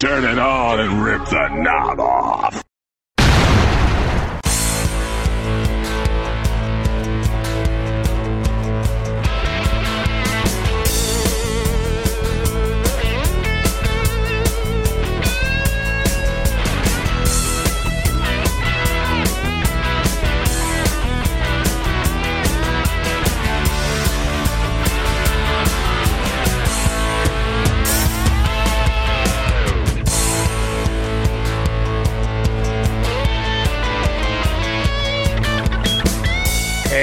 Turn 0.00 0.24
it 0.24 0.38
on 0.38 0.80
and 0.80 1.04
rip 1.04 1.26
the 1.26 1.48
knob 1.48 2.00
off. 2.00 2.69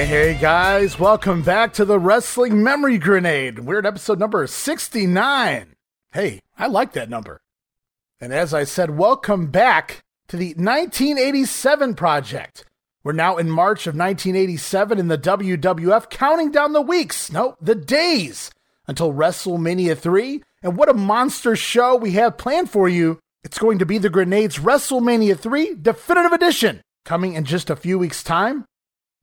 Hey, 0.08 0.38
guys, 0.40 0.98
welcome 0.98 1.42
back 1.42 1.74
to 1.74 1.84
the 1.84 1.98
Wrestling 1.98 2.62
Memory 2.62 2.96
Grenade. 2.96 3.58
We're 3.58 3.80
at 3.80 3.84
episode 3.84 4.18
number 4.18 4.46
69. 4.46 5.76
Hey, 6.12 6.40
I 6.56 6.66
like 6.66 6.94
that 6.94 7.10
number. 7.10 7.42
And 8.18 8.32
as 8.32 8.54
I 8.54 8.64
said, 8.64 8.96
welcome 8.96 9.48
back 9.48 10.02
to 10.28 10.38
the 10.38 10.54
1987 10.54 11.92
project. 11.94 12.64
We're 13.04 13.12
now 13.12 13.36
in 13.36 13.50
March 13.50 13.86
of 13.86 13.94
1987 13.94 14.98
in 14.98 15.08
the 15.08 15.18
WWF, 15.18 16.08
counting 16.08 16.50
down 16.52 16.72
the 16.72 16.80
weeks, 16.80 17.30
no, 17.30 17.56
the 17.60 17.74
days 17.74 18.50
until 18.86 19.12
WrestleMania 19.12 19.94
3. 19.98 20.42
And 20.62 20.78
what 20.78 20.88
a 20.88 20.94
monster 20.94 21.54
show 21.54 21.96
we 21.96 22.12
have 22.12 22.38
planned 22.38 22.70
for 22.70 22.88
you. 22.88 23.20
It's 23.44 23.58
going 23.58 23.78
to 23.78 23.84
be 23.84 23.98
the 23.98 24.08
Grenades 24.08 24.56
WrestleMania 24.56 25.38
3 25.38 25.74
Definitive 25.74 26.32
Edition, 26.32 26.80
coming 27.04 27.34
in 27.34 27.44
just 27.44 27.68
a 27.68 27.76
few 27.76 27.98
weeks' 27.98 28.24
time. 28.24 28.64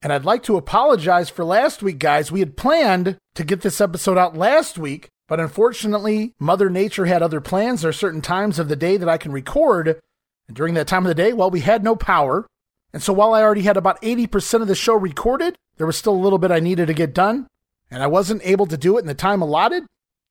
And 0.06 0.14
I'd 0.14 0.24
like 0.24 0.44
to 0.44 0.56
apologize 0.56 1.32
for 1.32 1.44
last 1.44 1.82
week, 1.82 1.98
guys. 1.98 2.32
We 2.32 2.40
had 2.40 2.56
planned 2.56 3.18
to 3.34 3.44
get 3.44 3.62
this 3.62 3.82
episode 3.82 4.20
out 4.20 4.38
last 4.38 4.78
week, 4.78 5.10
but 5.28 5.40
unfortunately, 5.40 6.36
Mother 6.38 6.70
Nature 6.70 7.08
had 7.08 7.24
other 7.24 7.42
plans. 7.42 7.82
There 7.82 7.90
are 7.90 7.92
certain 7.92 8.22
times 8.22 8.60
of 8.60 8.70
the 8.70 8.76
day 8.76 8.98
that 8.98 9.10
I 9.10 9.18
can 9.18 9.32
record. 9.32 10.00
And 10.48 10.56
during 10.56 10.76
that 10.76 10.86
time 10.86 11.08
of 11.08 11.08
the 11.08 11.16
day, 11.16 11.34
well, 11.34 11.50
we 11.50 11.62
had 11.62 11.84
no 11.84 11.96
power. 11.96 12.46
And 12.94 13.02
so 13.02 13.14
while 13.14 13.34
I 13.34 13.42
already 13.42 13.64
had 13.64 13.78
about 13.78 14.00
80% 14.04 14.62
of 14.62 14.68
the 14.68 14.76
show 14.76 14.94
recorded, 14.94 15.58
there 15.78 15.88
was 15.88 15.98
still 15.98 16.14
a 16.14 16.22
little 16.22 16.38
bit 16.38 16.52
I 16.52 16.60
needed 16.60 16.86
to 16.86 16.94
get 16.94 17.16
done. 17.16 17.48
And 17.90 18.04
I 18.04 18.08
wasn't 18.08 18.46
able 18.46 18.68
to 18.68 18.78
do 18.78 18.98
it 18.98 19.02
in 19.02 19.08
the 19.08 19.16
time 19.16 19.42
allotted. 19.42 19.86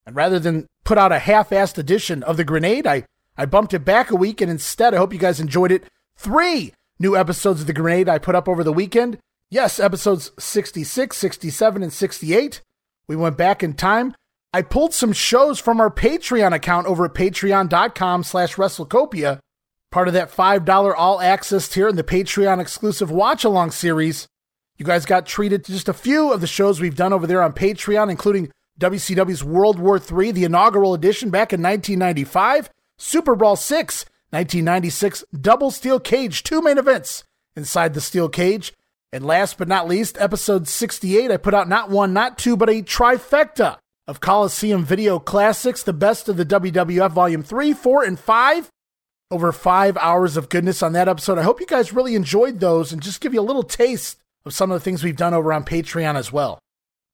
And 0.07 0.15
rather 0.15 0.39
than 0.39 0.69
put 0.85 0.99
out 0.99 1.11
a 1.11 1.19
half 1.19 1.51
assed 1.51 1.79
edition 1.79 2.23
of 2.23 2.37
The 2.37 2.45
Grenade, 2.45 2.87
I, 2.87 3.07
I 3.37 3.47
bumped 3.47 3.75
it 3.75 3.85
back 3.85 4.13
a 4.13 4.17
week. 4.17 4.41
And 4.41 4.53
instead, 4.53 4.95
I 4.95 4.99
hope 4.99 5.13
you 5.13 5.19
guys 5.19 5.41
enjoyed 5.41 5.73
it. 5.73 5.83
Three 6.17 6.73
new 7.01 7.17
episodes 7.17 7.63
of 7.63 7.67
The 7.67 7.73
Grenade 7.73 8.09
I 8.09 8.19
put 8.19 8.37
up 8.37 8.49
over 8.49 8.63
the 8.63 8.73
weekend. 8.73 9.19
Yes, 9.55 9.79
episodes 9.79 10.33
66, 10.37 11.17
67, 11.17 11.85
and 11.85 11.93
68. 11.93 12.61
We 13.07 13.15
went 13.15 13.37
back 13.39 13.63
in 13.63 13.75
time. 13.75 14.17
I 14.53 14.63
pulled 14.63 14.93
some 14.93 15.13
shows 15.13 15.61
from 15.61 15.81
our 15.81 15.93
Patreon 15.93 16.53
account 16.53 16.89
over 16.89 17.05
at 17.05 17.15
patreon.com 17.15 18.25
slash 18.25 18.57
WrestleCopia, 18.57 19.39
part 19.93 20.09
of 20.09 20.15
that 20.15 20.33
$5 20.33 20.95
all 20.97 21.21
access 21.21 21.69
tier 21.69 21.87
in 21.87 21.95
the 21.95 22.03
Patreon 22.03 22.61
exclusive 22.61 23.13
watch 23.13 23.45
along 23.45 23.71
series. 23.71 24.27
You 24.77 24.85
guys 24.85 25.07
got 25.07 25.25
treated 25.25 25.65
to 25.67 25.73
just 25.73 25.89
a 25.89 25.93
few 25.93 26.33
of 26.33 26.41
the 26.41 26.49
shows 26.49 26.81
we've 26.81 26.97
done 26.97 27.13
over 27.13 27.29
there 27.29 27.41
on 27.41 27.53
Patreon, 27.53 28.11
including 28.11 28.51
WCW's 28.81 29.45
World 29.45 29.79
War 29.79 30.01
III, 30.01 30.33
the 30.33 30.43
inaugural 30.43 30.95
edition 30.95 31.31
back 31.31 31.53
in 31.53 31.63
1995, 31.63 32.71
Super 32.99 33.37
Brawl 33.37 33.55
6, 33.55 34.05
1996, 34.31 35.25
Double 35.41 35.71
Steel 35.71 36.01
Cage, 36.01 36.43
two 36.43 36.61
main 36.61 36.77
events 36.77 37.23
inside 37.55 37.95
the 37.95 38.01
Steel 38.01 38.29
Cage, 38.29 38.73
and 39.15 39.25
last 39.25 39.59
but 39.59 39.69
not 39.69 39.87
least, 39.87 40.19
episode 40.19 40.67
68, 40.67 41.31
I 41.31 41.37
put 41.37 41.55
out 41.55 41.69
not 41.69 41.89
one, 41.89 42.13
not 42.13 42.37
two, 42.37 42.57
but 42.57 42.69
a 42.69 42.83
trifecta 42.83 43.79
of 44.09 44.19
Coliseum 44.19 44.85
Video 44.85 45.21
Classics, 45.21 45.85
the 45.85 45.93
best 45.93 46.29
of 46.29 46.37
the 46.37 46.45
WWF 46.45 47.13
Volume 47.13 47.45
3, 47.45 47.73
4, 47.75 48.03
and 48.03 48.19
5. 48.19 48.71
Over 49.31 49.53
five 49.53 49.97
hours 49.99 50.37
of 50.37 50.49
goodness 50.49 50.83
on 50.83 50.93
that 50.93 51.09
episode. 51.09 51.39
I 51.39 51.43
hope 51.43 51.61
you 51.61 51.67
guys 51.67 51.93
really 51.93 52.15
enjoyed 52.15 52.59
those 52.59 52.93
and 52.93 53.01
just 53.01 53.21
give 53.21 53.33
you 53.33 53.41
a 53.41 53.43
little 53.43 53.63
taste 53.63 54.19
of 54.45 54.53
some 54.53 54.71
of 54.71 54.79
the 54.79 54.85
things 54.85 55.03
we've 55.03 55.17
done 55.17 55.33
over 55.33 55.53
on 55.53 55.65
Patreon 55.65 56.17
as 56.17 56.33
well. 56.33 56.59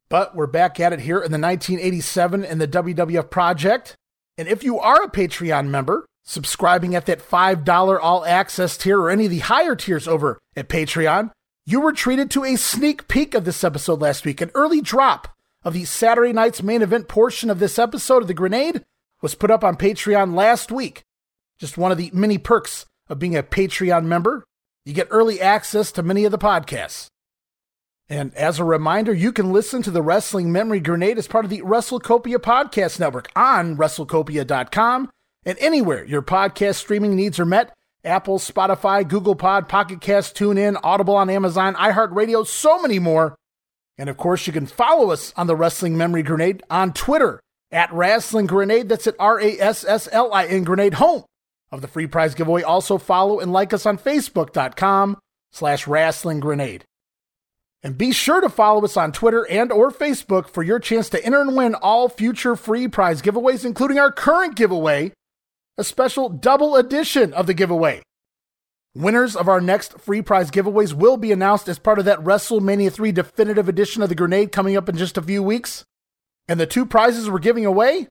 But 0.09 0.35
we're 0.35 0.47
back 0.47 0.81
at 0.81 0.93
it 0.93 1.01
here 1.01 1.19
in 1.19 1.31
the 1.31 1.39
1987 1.39 2.45
and 2.45 2.61
the 2.61 2.67
WWF 2.67 3.31
Project. 3.31 3.95
And 4.37 4.49
if 4.49 4.65
you 4.65 4.79
are 4.81 5.05
a 5.05 5.11
Patreon 5.11 5.69
member, 5.69 6.07
subscribing 6.25 6.95
at 6.95 7.07
that 7.07 7.21
$5 7.27 7.99
all 8.03 8.25
access 8.25 8.77
tier 8.77 8.99
or 8.99 9.11
any 9.11 9.27
of 9.27 9.31
the 9.31 9.39
higher 9.39 9.77
tiers 9.77 10.09
over 10.09 10.39
at 10.57 10.69
Patreon, 10.69 11.31
you 11.67 11.81
were 11.81 11.93
treated 11.93 12.31
to 12.31 12.45
a 12.45 12.57
sneak 12.57 13.09
peek 13.09 13.35
of 13.35 13.45
this 13.45 13.63
episode 13.63 14.01
last 14.01 14.25
week. 14.25 14.41
An 14.41 14.51
early 14.55 14.81
drop 14.81 15.29
of 15.63 15.75
the 15.75 15.85
Saturday 15.85 16.33
night's 16.33 16.63
main 16.63 16.83
event 16.83 17.09
portion 17.09 17.51
of 17.51 17.59
this 17.59 17.79
episode 17.79 18.23
of 18.23 18.29
The 18.29 18.35
Grenade 18.35 18.85
was 19.23 19.35
put 19.35 19.51
up 19.51 19.63
on 19.63 19.77
Patreon 19.77 20.35
last 20.35 20.73
week. 20.73 21.03
Just 21.59 21.77
one 21.77 21.93
of 21.93 21.99
the 21.99 22.11
many 22.15 22.39
perks 22.39 22.87
of 23.09 23.19
being 23.19 23.37
a 23.37 23.43
Patreon 23.43 24.05
member. 24.07 24.45
You 24.85 24.95
get 24.95 25.09
early 25.11 25.41
access 25.41 25.93
to 25.93 26.03
many 26.03 26.25
of 26.25 26.33
the 26.33 26.39
podcasts. 26.39 27.09
And 28.09 28.35
as 28.35 28.59
a 28.59 28.65
reminder, 28.65 29.13
you 29.13 29.31
can 29.31 29.53
listen 29.53 29.83
to 29.83 29.91
the 29.91 30.03
Wrestling 30.03 30.51
Memory 30.51 30.81
Grenade 30.81 31.19
as 31.19 31.29
part 31.29 31.45
of 31.45 31.51
the 31.51 31.61
WrestleCopia 31.61 32.39
Podcast 32.39 32.99
Network 32.99 33.31
on 33.37 33.77
WrestleCopia.com 33.77 35.11
and 35.45 35.59
anywhere 35.59 36.05
your 36.05 36.23
podcast 36.23 36.77
streaming 36.77 37.15
needs 37.15 37.39
are 37.39 37.47
met 37.47 37.73
Apple, 38.05 38.39
Spotify, 38.39 39.07
Google 39.07 39.35
Pod, 39.35 39.69
Pocket 39.69 40.01
Cast, 40.01 40.37
TuneIn, 40.37 40.79
Audible 40.83 41.17
on 41.17 41.29
Amazon, 41.29 41.75
iHeartRadio, 41.75 42.47
so 42.47 42.81
many 42.81 42.99
more. 42.99 43.37
And 43.99 44.09
of 44.09 44.17
course, 44.17 44.47
you 44.47 44.53
can 44.53 44.67
follow 44.67 45.11
us 45.11 45.35
on 45.37 45.47
the 45.47 45.57
Wrestling 45.57 45.97
Memory 45.97 46.23
Grenade 46.23 46.63
on 46.71 46.93
Twitter 46.93 47.41
at 47.71 47.93
Wrestling 47.93 48.47
Grenade. 48.47 48.89
That's 48.89 49.07
at 49.07 49.15
R 49.19 49.39
A 49.41 49.59
S 49.59 49.85
S 49.85 50.09
L 50.11 50.33
I 50.33 50.47
N 50.47 50.65
Grenade, 50.65 50.95
home 50.95 51.25
of 51.71 51.83
the 51.83 51.89
free 51.89 52.07
prize 52.07 52.35
giveaway. 52.35 52.63
Also 52.63 52.97
follow 52.97 53.41
and 53.41 53.53
like 53.53 53.75
us 53.75 53.85
on 53.85 53.99
Facebook.com 53.99 55.19
slash 55.53 55.87
Wrestling 55.87 56.41
Grenade. 56.41 56.85
And 57.83 57.97
be 57.97 58.13
sure 58.13 58.41
to 58.41 58.49
follow 58.49 58.85
us 58.85 58.97
on 58.97 59.13
Twitter 59.13 59.47
and 59.51 59.73
or 59.73 59.91
Facebook 59.91 60.49
for 60.49 60.63
your 60.63 60.79
chance 60.79 61.09
to 61.11 61.25
enter 61.25 61.41
and 61.41 61.57
win 61.57 61.75
all 61.75 62.09
future 62.09 62.57
free 62.57 62.89
prize 62.89 63.23
giveaways, 63.23 63.65
including 63.65 63.99
our 63.99 64.13
current 64.13 64.57
giveaway 64.57 65.13
a 65.81 65.85
special 65.85 66.29
double 66.29 66.77
edition 66.77 67.33
of 67.33 67.47
the 67.47 67.55
giveaway. 67.55 68.03
Winners 68.95 69.35
of 69.35 69.49
our 69.49 69.63
next 69.63 69.99
free 69.99 70.21
prize 70.21 70.51
giveaways 70.51 70.93
will 70.93 71.17
be 71.17 71.33
announced 71.33 71.69
as 71.69 71.79
part 71.79 71.99
of 71.99 72.05
that 72.05 72.21
WrestleMania 72.21 72.93
3 72.93 73.13
definitive 73.13 73.67
edition 73.67 74.03
of 74.03 74.11
the 74.11 74.15
grenade 74.15 74.53
coming 74.53 74.77
up 74.77 74.91
in 74.91 74.97
just 74.99 75.17
a 75.17 75.23
few 75.23 75.43
weeks. 75.43 75.85
And 76.49 76.61
the 76.61 76.67
two 76.67 76.85
prizes 76.85 77.31
we're 77.31 77.39
giving 77.39 77.65
away 77.65 78.09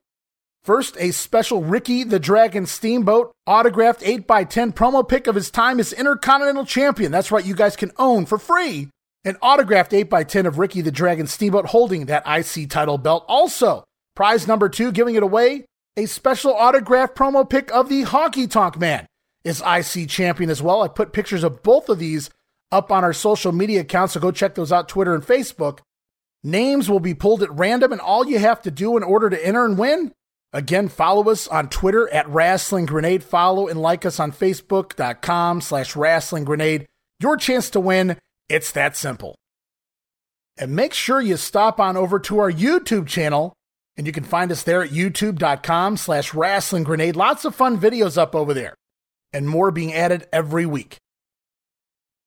first, 0.64 0.96
a 0.98 1.12
special 1.12 1.62
Ricky 1.62 2.02
the 2.02 2.18
Dragon 2.18 2.66
Steamboat 2.66 3.30
autographed 3.46 4.00
8x10 4.00 4.74
promo 4.74 5.08
pic 5.08 5.28
of 5.28 5.36
his 5.36 5.50
time 5.50 5.78
as 5.78 5.92
Intercontinental 5.92 6.64
Champion. 6.64 7.12
That's 7.12 7.30
right, 7.30 7.44
you 7.44 7.54
guys 7.54 7.76
can 7.76 7.92
own 7.98 8.26
for 8.26 8.38
free 8.38 8.88
an 9.24 9.36
autographed 9.42 9.92
8x10 9.92 10.46
of 10.46 10.58
Ricky 10.58 10.80
the 10.80 10.90
Dragon 10.90 11.28
Steamboat 11.28 11.66
holding 11.66 12.06
that 12.06 12.24
IC 12.26 12.68
title 12.68 12.98
belt. 12.98 13.24
Also, 13.28 13.84
prize 14.16 14.48
number 14.48 14.68
two, 14.68 14.90
giving 14.90 15.14
it 15.14 15.22
away 15.22 15.66
a 15.96 16.06
special 16.06 16.54
autograph 16.54 17.14
promo 17.14 17.48
pic 17.48 17.70
of 17.72 17.88
the 17.88 18.04
Honky 18.04 18.50
Tonk 18.50 18.78
Man 18.78 19.06
is 19.44 19.62
IC 19.62 20.08
champion 20.08 20.50
as 20.50 20.62
well. 20.62 20.82
I 20.82 20.88
put 20.88 21.12
pictures 21.12 21.44
of 21.44 21.62
both 21.62 21.88
of 21.88 21.98
these 21.98 22.30
up 22.72 22.92
on 22.92 23.04
our 23.04 23.12
social 23.12 23.52
media 23.52 23.80
accounts, 23.80 24.14
so 24.14 24.20
go 24.20 24.30
check 24.30 24.54
those 24.54 24.72
out 24.72 24.88
Twitter 24.88 25.14
and 25.14 25.24
Facebook. 25.24 25.80
Names 26.42 26.88
will 26.88 27.00
be 27.00 27.14
pulled 27.14 27.42
at 27.42 27.50
random, 27.50 27.92
and 27.92 28.00
all 28.00 28.26
you 28.26 28.38
have 28.38 28.62
to 28.62 28.70
do 28.70 28.96
in 28.96 29.02
order 29.02 29.28
to 29.28 29.46
enter 29.46 29.64
and 29.64 29.76
win 29.76 30.12
Again, 30.52 30.88
follow 30.88 31.30
us 31.30 31.46
on 31.46 31.68
Twitter 31.68 32.08
at 32.08 32.28
Wrestling 32.28 32.86
Grenade. 32.86 33.22
Follow 33.22 33.68
and 33.68 33.80
like 33.80 34.04
us 34.04 34.18
on 34.18 34.32
Facebook.com 34.32 35.60
slash 35.60 35.94
Wrestling 35.94 36.44
Grenade. 36.44 36.86
Your 37.20 37.36
chance 37.36 37.70
to 37.70 37.80
win. 37.80 38.16
It's 38.48 38.72
that 38.72 38.96
simple. 38.96 39.36
And 40.58 40.74
make 40.74 40.92
sure 40.92 41.20
you 41.20 41.36
stop 41.36 41.78
on 41.78 41.96
over 41.96 42.18
to 42.20 42.40
our 42.40 42.50
YouTube 42.50 43.06
channel 43.06 43.54
and 43.96 44.06
you 44.06 44.12
can 44.12 44.24
find 44.24 44.50
us 44.50 44.62
there 44.62 44.82
at 44.82 44.90
youtube.com 44.90 45.96
slash 45.96 46.34
wrestling 46.34 46.84
grenade. 46.84 47.16
Lots 47.16 47.44
of 47.44 47.54
fun 47.54 47.78
videos 47.78 48.16
up 48.16 48.34
over 48.34 48.54
there 48.54 48.74
and 49.32 49.48
more 49.48 49.70
being 49.70 49.92
added 49.92 50.26
every 50.32 50.66
week. 50.66 50.96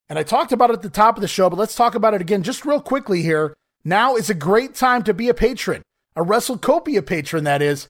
And 0.08 0.18
I 0.18 0.22
talked 0.22 0.52
about 0.52 0.70
it 0.70 0.74
at 0.74 0.82
the 0.82 0.90
top 0.90 1.16
of 1.16 1.22
the 1.22 1.28
show, 1.28 1.48
but 1.48 1.58
let's 1.58 1.74
talk 1.74 1.94
about 1.94 2.14
it 2.14 2.20
again 2.20 2.42
just 2.42 2.64
real 2.64 2.80
quickly 2.80 3.22
here. 3.22 3.54
Now 3.84 4.16
is 4.16 4.30
a 4.30 4.34
great 4.34 4.74
time 4.74 5.02
to 5.04 5.14
be 5.14 5.28
a 5.28 5.34
patron, 5.34 5.82
a 6.16 6.22
WrestleCopia 6.22 7.04
patron, 7.04 7.44
that 7.44 7.62
is. 7.62 7.88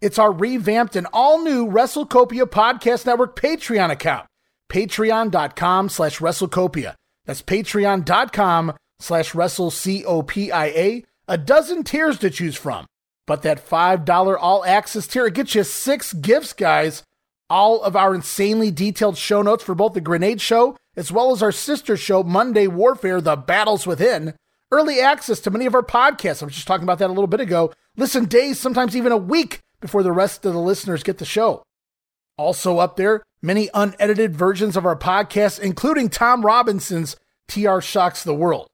It's 0.00 0.18
our 0.18 0.32
revamped 0.32 0.96
and 0.96 1.06
all 1.12 1.42
new 1.42 1.66
WrestleCopia 1.66 2.44
Podcast 2.46 3.06
Network 3.06 3.38
Patreon 3.38 3.90
account, 3.90 4.26
patreon.com 4.70 5.88
slash 5.88 6.18
WrestleCopia. 6.18 6.94
That's 7.24 7.42
patreon.com 7.42 8.74
slash 9.00 9.32
WrestleCopia. 9.32 11.04
A 11.28 11.38
dozen 11.38 11.82
tiers 11.82 12.18
to 12.18 12.30
choose 12.30 12.56
from. 12.56 12.86
But 13.26 13.42
that 13.42 13.68
$5 13.68 14.36
all 14.40 14.64
access 14.64 15.06
tier, 15.06 15.26
it 15.26 15.34
gets 15.34 15.54
you 15.54 15.64
six 15.64 16.12
gifts, 16.12 16.52
guys, 16.52 17.02
all 17.50 17.82
of 17.82 17.96
our 17.96 18.14
insanely 18.14 18.70
detailed 18.70 19.18
show 19.18 19.42
notes 19.42 19.64
for 19.64 19.74
both 19.74 19.94
the 19.94 20.00
Grenade 20.00 20.40
Show 20.40 20.76
as 20.96 21.12
well 21.12 21.30
as 21.30 21.42
our 21.42 21.52
sister 21.52 21.96
show, 21.96 22.22
Monday 22.22 22.66
Warfare 22.66 23.20
The 23.20 23.36
Battles 23.36 23.86
Within. 23.86 24.34
Early 24.72 24.98
access 24.98 25.38
to 25.40 25.50
many 25.50 25.66
of 25.66 25.74
our 25.74 25.82
podcasts. 25.82 26.42
I 26.42 26.46
was 26.46 26.54
just 26.54 26.66
talking 26.66 26.84
about 26.84 26.98
that 26.98 27.10
a 27.10 27.12
little 27.12 27.26
bit 27.28 27.40
ago. 27.40 27.72
Listen 27.96 28.24
days, 28.24 28.58
sometimes 28.58 28.96
even 28.96 29.12
a 29.12 29.16
week 29.16 29.60
before 29.80 30.02
the 30.02 30.12
rest 30.12 30.44
of 30.44 30.54
the 30.54 30.58
listeners 30.58 31.02
get 31.02 31.18
the 31.18 31.24
show. 31.24 31.62
Also 32.38 32.78
up 32.78 32.96
there, 32.96 33.22
many 33.42 33.68
unedited 33.74 34.34
versions 34.34 34.76
of 34.76 34.84
our 34.84 34.96
podcast, 34.96 35.60
including 35.60 36.08
Tom 36.08 36.44
Robinson's 36.44 37.16
TR 37.46 37.80
Shocks 37.80 38.24
the 38.24 38.34
World. 38.34 38.66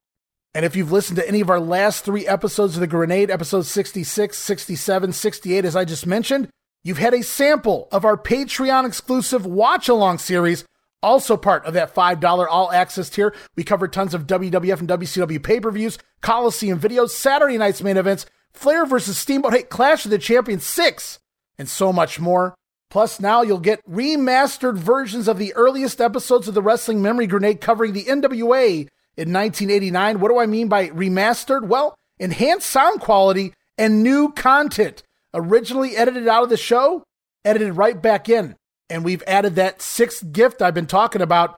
And 0.54 0.66
if 0.66 0.76
you've 0.76 0.92
listened 0.92 1.16
to 1.16 1.26
any 1.26 1.40
of 1.40 1.48
our 1.48 1.60
last 1.60 2.04
three 2.04 2.26
episodes 2.26 2.74
of 2.74 2.80
The 2.80 2.86
Grenade, 2.86 3.30
episodes 3.30 3.70
66, 3.70 4.36
67, 4.36 5.12
68, 5.12 5.64
as 5.64 5.74
I 5.74 5.86
just 5.86 6.06
mentioned, 6.06 6.48
you've 6.84 6.98
had 6.98 7.14
a 7.14 7.22
sample 7.22 7.88
of 7.90 8.04
our 8.04 8.18
Patreon 8.18 8.86
exclusive 8.86 9.46
watch 9.46 9.88
along 9.88 10.18
series, 10.18 10.66
also 11.02 11.38
part 11.38 11.64
of 11.64 11.72
that 11.72 11.94
$5 11.94 12.46
all 12.50 12.70
access 12.70 13.08
tier. 13.08 13.34
We 13.56 13.64
covered 13.64 13.94
tons 13.94 14.12
of 14.12 14.26
WWF 14.26 14.80
and 14.80 14.88
WCW 14.88 15.42
pay 15.42 15.58
per 15.58 15.70
views, 15.70 15.98
Coliseum 16.20 16.78
videos, 16.78 17.10
Saturday 17.10 17.56
night's 17.56 17.82
main 17.82 17.96
events, 17.96 18.26
Flair 18.52 18.84
versus 18.84 19.16
Steamboat, 19.16 19.54
hey, 19.54 19.62
Clash 19.62 20.04
of 20.04 20.10
the 20.10 20.18
Champions 20.18 20.66
6, 20.66 21.18
and 21.58 21.66
so 21.66 21.94
much 21.94 22.20
more. 22.20 22.54
Plus, 22.90 23.18
now 23.18 23.40
you'll 23.40 23.58
get 23.58 23.82
remastered 23.88 24.76
versions 24.76 25.28
of 25.28 25.38
the 25.38 25.54
earliest 25.54 25.98
episodes 25.98 26.46
of 26.46 26.52
the 26.52 26.60
Wrestling 26.60 27.00
Memory 27.00 27.26
Grenade 27.26 27.62
covering 27.62 27.94
the 27.94 28.04
NWA 28.04 28.86
in 29.16 29.32
1989. 29.32 30.20
What 30.20 30.30
do 30.30 30.38
I 30.38 30.46
mean 30.46 30.68
by 30.68 30.88
remastered? 30.88 31.66
Well, 31.66 31.94
enhanced 32.18 32.68
sound 32.68 33.00
quality 33.00 33.54
and 33.78 34.02
new 34.02 34.32
content. 34.32 35.02
Originally 35.34 35.96
edited 35.96 36.28
out 36.28 36.42
of 36.42 36.50
the 36.50 36.56
show, 36.56 37.04
edited 37.44 37.76
right 37.76 38.00
back 38.00 38.28
in. 38.28 38.56
And 38.90 39.04
we've 39.04 39.22
added 39.26 39.54
that 39.56 39.80
sixth 39.80 40.32
gift 40.32 40.60
I've 40.60 40.74
been 40.74 40.86
talking 40.86 41.22
about. 41.22 41.56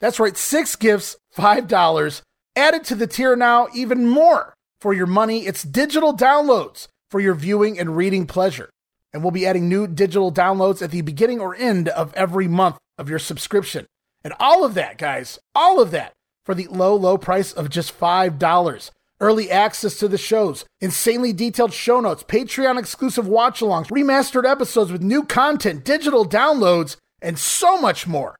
That's 0.00 0.18
right, 0.18 0.36
six 0.36 0.74
gifts, 0.74 1.16
$5. 1.36 2.22
Added 2.56 2.84
to 2.84 2.94
the 2.96 3.06
tier 3.06 3.36
now, 3.36 3.68
even 3.74 4.08
more 4.08 4.54
for 4.80 4.92
your 4.92 5.06
money. 5.06 5.46
It's 5.46 5.62
digital 5.62 6.16
downloads 6.16 6.88
for 7.08 7.20
your 7.20 7.34
viewing 7.34 7.78
and 7.78 7.96
reading 7.96 8.26
pleasure. 8.26 8.68
And 9.12 9.22
we'll 9.22 9.30
be 9.30 9.46
adding 9.46 9.68
new 9.68 9.86
digital 9.86 10.32
downloads 10.32 10.82
at 10.82 10.90
the 10.90 11.02
beginning 11.02 11.40
or 11.40 11.54
end 11.54 11.88
of 11.88 12.12
every 12.14 12.48
month 12.48 12.78
of 12.98 13.08
your 13.08 13.18
subscription. 13.18 13.86
And 14.24 14.34
all 14.40 14.64
of 14.64 14.74
that, 14.74 14.98
guys, 14.98 15.38
all 15.54 15.80
of 15.80 15.90
that 15.92 16.12
for 16.44 16.54
the 16.54 16.66
low, 16.68 16.94
low 16.94 17.18
price 17.18 17.52
of 17.52 17.70
just 17.70 17.98
$5. 17.98 18.90
Early 19.20 19.50
access 19.50 19.96
to 19.98 20.08
the 20.08 20.18
shows, 20.18 20.64
insanely 20.80 21.32
detailed 21.32 21.72
show 21.72 22.00
notes, 22.00 22.24
Patreon 22.24 22.78
exclusive 22.78 23.28
watch 23.28 23.60
alongs, 23.60 23.86
remastered 23.86 24.50
episodes 24.50 24.90
with 24.90 25.00
new 25.00 25.22
content, 25.22 25.84
digital 25.84 26.28
downloads, 26.28 26.96
and 27.20 27.38
so 27.38 27.80
much 27.80 28.06
more. 28.06 28.34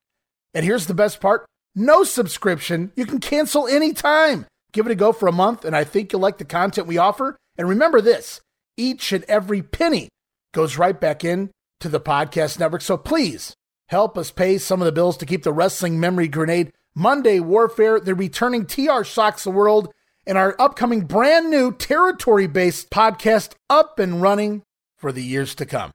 And 0.55 0.65
here's 0.65 0.87
the 0.87 0.95
best 0.95 1.21
part 1.21 1.47
no 1.75 2.05
subscription. 2.05 2.93
You 2.97 3.07
can 3.07 3.21
cancel 3.21 3.67
anytime. 3.67 4.47
Give 4.73 4.87
it 4.87 4.93
a 4.93 4.97
go 4.97 5.13
for 5.13 5.27
a 5.27 5.33
month, 5.33 5.65
and 5.65 5.77
I 5.77 5.85
think 5.85 6.13
you'll 6.13 6.21
like 6.21 6.39
the 6.39 6.45
content 6.45 6.87
we 6.87 6.99
offer. 6.99 7.37
And 7.57 7.69
remember 7.69 8.01
this 8.01 8.41
each 8.77 9.13
and 9.13 9.25
every 9.25 9.63
penny 9.63 10.09
goes 10.53 10.79
right 10.79 10.99
back 10.99 11.25
in 11.25 11.51
to 11.81 11.89
the 11.89 12.01
podcast 12.01 12.59
network. 12.59 12.83
So 12.83 12.97
please 12.97 13.55
help 13.89 14.17
us 14.17 14.31
pay 14.31 14.59
some 14.59 14.81
of 14.81 14.87
the 14.87 14.93
bills 14.93 15.17
to 15.19 15.27
keep 15.27 15.43
the 15.43 15.53
Wrestling 15.53 16.01
Memory 16.01 16.29
Grenade 16.29 16.73
Monday 16.94 17.41
Warfare, 17.41 18.00
the 18.00 18.15
returning 18.15 18.67
TR 18.67 19.03
Shocks 19.03 19.44
the 19.44 19.50
World, 19.50 19.93
and 20.27 20.37
our 20.37 20.55
upcoming 20.59 21.03
brand 21.03 21.50
new 21.50 21.73
territory 21.73 22.47
based 22.47 22.91
podcast 22.91 23.55
up 23.71 23.99
and 23.99 24.21
running 24.21 24.62
for 24.97 25.11
the 25.11 25.23
years 25.23 25.55
to 25.56 25.67
come. 25.67 25.91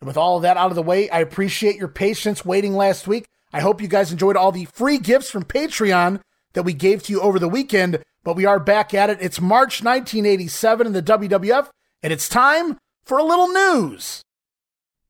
And 0.00 0.06
with 0.06 0.16
all 0.16 0.36
of 0.36 0.42
that 0.42 0.56
out 0.56 0.70
of 0.70 0.74
the 0.74 0.82
way, 0.82 1.08
I 1.10 1.20
appreciate 1.20 1.76
your 1.76 1.88
patience 1.88 2.44
waiting 2.44 2.74
last 2.74 3.06
week. 3.06 3.26
I 3.52 3.60
hope 3.60 3.80
you 3.80 3.88
guys 3.88 4.10
enjoyed 4.10 4.36
all 4.36 4.52
the 4.52 4.64
free 4.64 4.98
gifts 4.98 5.30
from 5.30 5.44
Patreon 5.44 6.20
that 6.54 6.64
we 6.64 6.72
gave 6.72 7.02
to 7.04 7.12
you 7.12 7.20
over 7.20 7.38
the 7.38 7.48
weekend, 7.48 8.02
but 8.24 8.36
we 8.36 8.46
are 8.46 8.58
back 8.58 8.94
at 8.94 9.10
it. 9.10 9.18
It's 9.20 9.40
March 9.40 9.82
1987 9.82 10.86
in 10.86 10.92
the 10.92 11.02
WWF, 11.02 11.68
and 12.02 12.12
it's 12.12 12.28
time 12.28 12.78
for 13.04 13.18
a 13.18 13.24
little 13.24 13.48
news. 13.48 14.22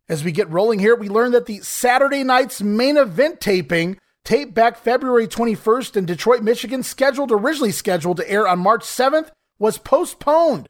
As 0.08 0.22
we 0.22 0.32
get 0.32 0.50
rolling 0.50 0.80
here, 0.80 0.94
we 0.94 1.08
learn 1.08 1.32
that 1.32 1.46
the 1.46 1.60
Saturday 1.60 2.24
night's 2.24 2.60
main 2.60 2.96
event 2.96 3.40
taping 3.40 3.98
Tape 4.24 4.54
back 4.54 4.78
February 4.78 5.28
21st 5.28 5.96
in 5.96 6.06
Detroit, 6.06 6.42
Michigan, 6.42 6.82
scheduled 6.82 7.30
originally 7.30 7.72
scheduled 7.72 8.16
to 8.16 8.30
air 8.30 8.48
on 8.48 8.58
March 8.58 8.82
7th, 8.82 9.30
was 9.58 9.78
postponed. 9.78 10.66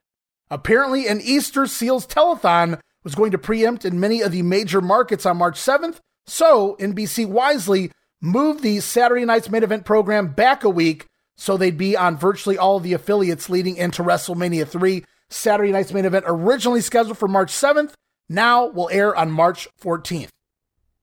Apparently, 0.50 1.06
an 1.06 1.20
Easter 1.20 1.66
Seals 1.66 2.06
telethon 2.06 2.80
was 3.04 3.14
going 3.14 3.30
to 3.30 3.38
preempt 3.38 3.84
in 3.84 4.00
many 4.00 4.20
of 4.22 4.32
the 4.32 4.42
major 4.42 4.80
markets 4.80 5.24
on 5.24 5.36
March 5.36 5.58
7th, 5.58 6.00
so 6.26 6.76
NBC 6.80 7.26
wisely 7.26 7.92
moved 8.20 8.62
the 8.62 8.80
Saturday 8.80 9.24
night's 9.24 9.50
main 9.50 9.62
event 9.62 9.84
program 9.84 10.28
back 10.28 10.64
a 10.64 10.70
week 10.70 11.06
so 11.36 11.56
they'd 11.56 11.78
be 11.78 11.96
on 11.96 12.16
virtually 12.16 12.56
all 12.58 12.76
of 12.76 12.82
the 12.82 12.92
affiliates 12.92 13.50
leading 13.50 13.76
into 13.76 14.02
WrestleMania 14.02 14.66
3. 14.66 15.04
Saturday 15.30 15.72
night's 15.72 15.92
main 15.92 16.04
event 16.04 16.24
originally 16.28 16.80
scheduled 16.80 17.18
for 17.18 17.28
March 17.28 17.52
7th, 17.52 17.92
now 18.28 18.66
will 18.66 18.88
air 18.90 19.14
on 19.14 19.30
March 19.30 19.68
14th. 19.82 20.28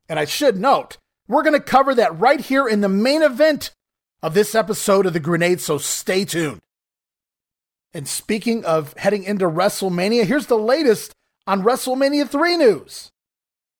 And 0.07 0.19
I 0.19 0.25
should 0.25 0.57
note, 0.57 0.97
we're 1.31 1.43
going 1.43 1.53
to 1.53 1.59
cover 1.59 1.95
that 1.95 2.19
right 2.19 2.41
here 2.41 2.67
in 2.67 2.81
the 2.81 2.89
main 2.89 3.23
event 3.23 3.71
of 4.21 4.33
this 4.33 4.53
episode 4.53 5.05
of 5.05 5.13
The 5.13 5.19
Grenade, 5.19 5.61
so 5.61 5.77
stay 5.77 6.25
tuned. 6.25 6.59
And 7.93 8.07
speaking 8.07 8.65
of 8.65 8.93
heading 8.97 9.23
into 9.23 9.45
WrestleMania, 9.45 10.25
here's 10.25 10.47
the 10.47 10.57
latest 10.57 11.13
on 11.47 11.63
WrestleMania 11.63 12.27
3 12.29 12.57
news. 12.57 13.09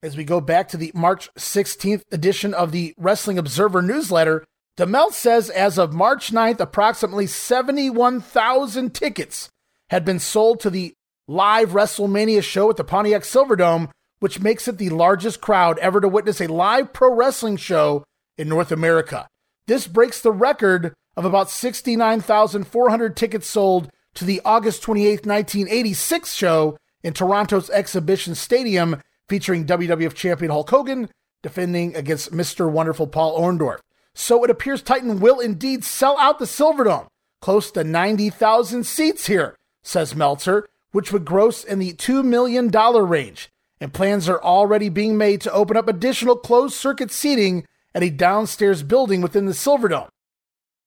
As 0.02 0.16
we 0.16 0.24
go 0.24 0.42
back 0.42 0.70
to 0.70 0.78
the 0.78 0.92
March 0.96 1.30
16th 1.36 2.04
edition 2.12 2.54
of 2.54 2.72
the 2.72 2.94
Wrestling 2.98 3.38
Observer 3.38 3.82
newsletter, 3.82 4.46
DeMeltz 4.78 5.14
says 5.14 5.50
as 5.50 5.78
of 5.78 5.94
March 5.94 6.32
9th, 6.32 6.60
approximately 6.60 7.28
71,000 7.28 8.96
tickets 8.96 9.50
had 9.90 10.06
been 10.06 10.20
sold 10.20 10.62
to 10.62 10.70
the 10.70 10.94
live 11.28 11.72
WrestleMania 11.72 12.42
show 12.42 12.70
at 12.70 12.78
the 12.78 12.84
Pontiac 12.84 13.24
Silverdome 13.24 13.90
which 14.22 14.40
makes 14.40 14.68
it 14.68 14.78
the 14.78 14.90
largest 14.90 15.42
crowd 15.42 15.80
ever 15.80 16.00
to 16.00 16.08
witness 16.08 16.40
a 16.40 16.48
live 16.48 16.94
pro 16.94 17.14
wrestling 17.14 17.58
show 17.58 18.04
in 18.38 18.48
North 18.48 18.72
America. 18.72 19.28
This 19.66 19.88
breaks 19.88 20.22
the 20.22 20.32
record 20.32 20.94
of 21.18 21.26
about 21.26 21.50
69,400 21.50 23.18
tickets 23.18 23.48
sold 23.48 23.90
to 24.14 24.24
the 24.24 24.40
August 24.46 24.84
28, 24.84 25.26
1986 25.26 26.34
show 26.34 26.78
in 27.04 27.14
Toronto's 27.14 27.72
Exhibition 27.72 28.36
Stadium 28.36 29.02
featuring 29.28 29.66
WWF 29.66 30.14
champion 30.14 30.52
Hulk 30.52 30.70
Hogan 30.70 31.10
defending 31.42 31.96
against 31.96 32.32
Mr. 32.32 32.72
Wonderful 32.72 33.08
Paul 33.08 33.40
Orndorff. 33.40 33.80
So 34.14 34.44
it 34.44 34.52
appears 34.52 34.84
Titan 34.84 35.20
will 35.20 35.40
indeed 35.40 35.84
sell 35.84 36.16
out 36.20 36.38
the 36.38 36.46
Silverdome, 36.46 37.08
close 37.42 37.72
to 37.72 37.84
90,000 37.84 38.86
seats 38.86 39.26
here, 39.26 39.56
says 39.82 40.16
Meltzer, 40.16 40.68
which 40.92 41.12
would 41.12 41.26
gross 41.26 41.64
in 41.64 41.80
the 41.80 41.94
$2 41.94 42.24
million 42.24 42.70
range 42.70 43.50
and 43.82 43.92
plans 43.92 44.30
are 44.30 44.42
already 44.42 44.90
being 44.90 45.18
made 45.18 45.42
to 45.42 45.52
open 45.52 45.76
up 45.76 45.90
additional 45.90 46.38
closed 46.38 46.76
circuit 46.76 47.12
seating 47.12 47.66
at 47.96 48.04
a 48.04 48.12
downstairs 48.12 48.84
building 48.84 49.22
within 49.22 49.48
the 49.48 49.52
Silverdome. 49.52 50.08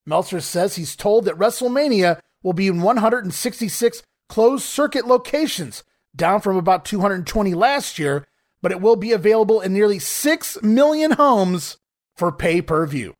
Meltzer 0.06 0.40
says 0.40 0.76
he's 0.76 0.94
told 0.94 1.24
that 1.24 1.36
WrestleMania 1.36 2.20
will 2.42 2.52
be 2.52 2.68
in 2.68 2.80
166 2.82 4.02
closed 4.28 4.64
circuit 4.64 5.06
locations, 5.06 5.82
down 6.14 6.40
from 6.40 6.56
about 6.56 6.84
220 6.84 7.52
last 7.52 7.98
year, 7.98 8.26
but 8.62 8.70
it 8.70 8.80
will 8.80 8.96
be 8.96 9.12
available 9.12 9.60
in 9.60 9.72
nearly 9.72 9.98
6 9.98 10.62
million 10.62 11.10
homes 11.12 11.78
for 12.14 12.30
pay 12.30 12.62
per 12.62 12.86
view. 12.86 13.14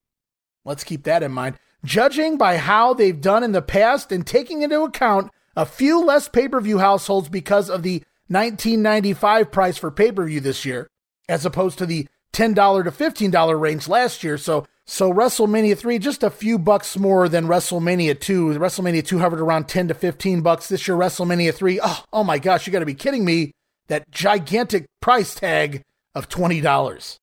Let's 0.65 0.85
keep 0.85 1.03
that 1.03 1.23
in 1.23 1.33
mind. 1.33 1.57
Judging 1.85 2.39
by 2.39 2.59
how 2.59 2.95
they've 2.95 3.21
done 3.21 3.43
in 3.43 3.53
the 3.53 3.61
past 3.61 4.13
and 4.13 4.27
taking 4.27 4.63
into 4.63 4.83
account 4.83 5.33
a 5.57 5.67
few 5.67 6.03
less 6.03 6.29
pay 6.29 6.49
per 6.49 6.61
view 6.61 6.79
households 6.79 7.29
because 7.29 7.69
of 7.69 7.83
the 7.83 8.05
1995 8.29 9.53
price 9.53 9.77
for 9.77 9.91
pay-per-view 9.91 10.41
this 10.41 10.65
year 10.65 10.89
as 11.29 11.47
opposed 11.47 11.79
to 11.79 11.87
the 11.87 12.07
$10 12.35 12.85
to 12.85 12.91
$15 12.91 13.61
range 13.61 13.89
last 13.89 14.25
year. 14.25 14.37
So 14.37 14.67
so 14.87 15.11
WrestleMania 15.13 15.79
3 15.79 15.99
just 15.99 16.23
a 16.23 16.31
few 16.31 16.59
bucks 16.59 16.99
more 16.99 17.29
than 17.29 17.47
WrestleMania 17.47 18.21
2. 18.21 18.59
WrestleMania 18.59 19.07
2 19.07 19.19
hovered 19.19 19.41
around 19.41 19.67
10 19.67 19.89
to 19.89 19.95
15 19.95 20.43
bucks 20.43 20.69
this 20.69 20.87
year 20.87 20.97
WrestleMania 20.97 21.55
3. 21.55 21.81
Oh, 21.83 22.05
oh 22.13 22.25
my 22.25 22.39
gosh, 22.39 22.67
you 22.67 22.73
got 22.73 22.81
to 22.81 22.87
be 22.87 22.95
kidding 22.95 23.25
me. 23.25 23.53
That 23.89 24.11
gigantic 24.11 24.87
price 25.01 25.35
tag 25.35 25.83
of 26.15 26.29
$20. 26.29 27.19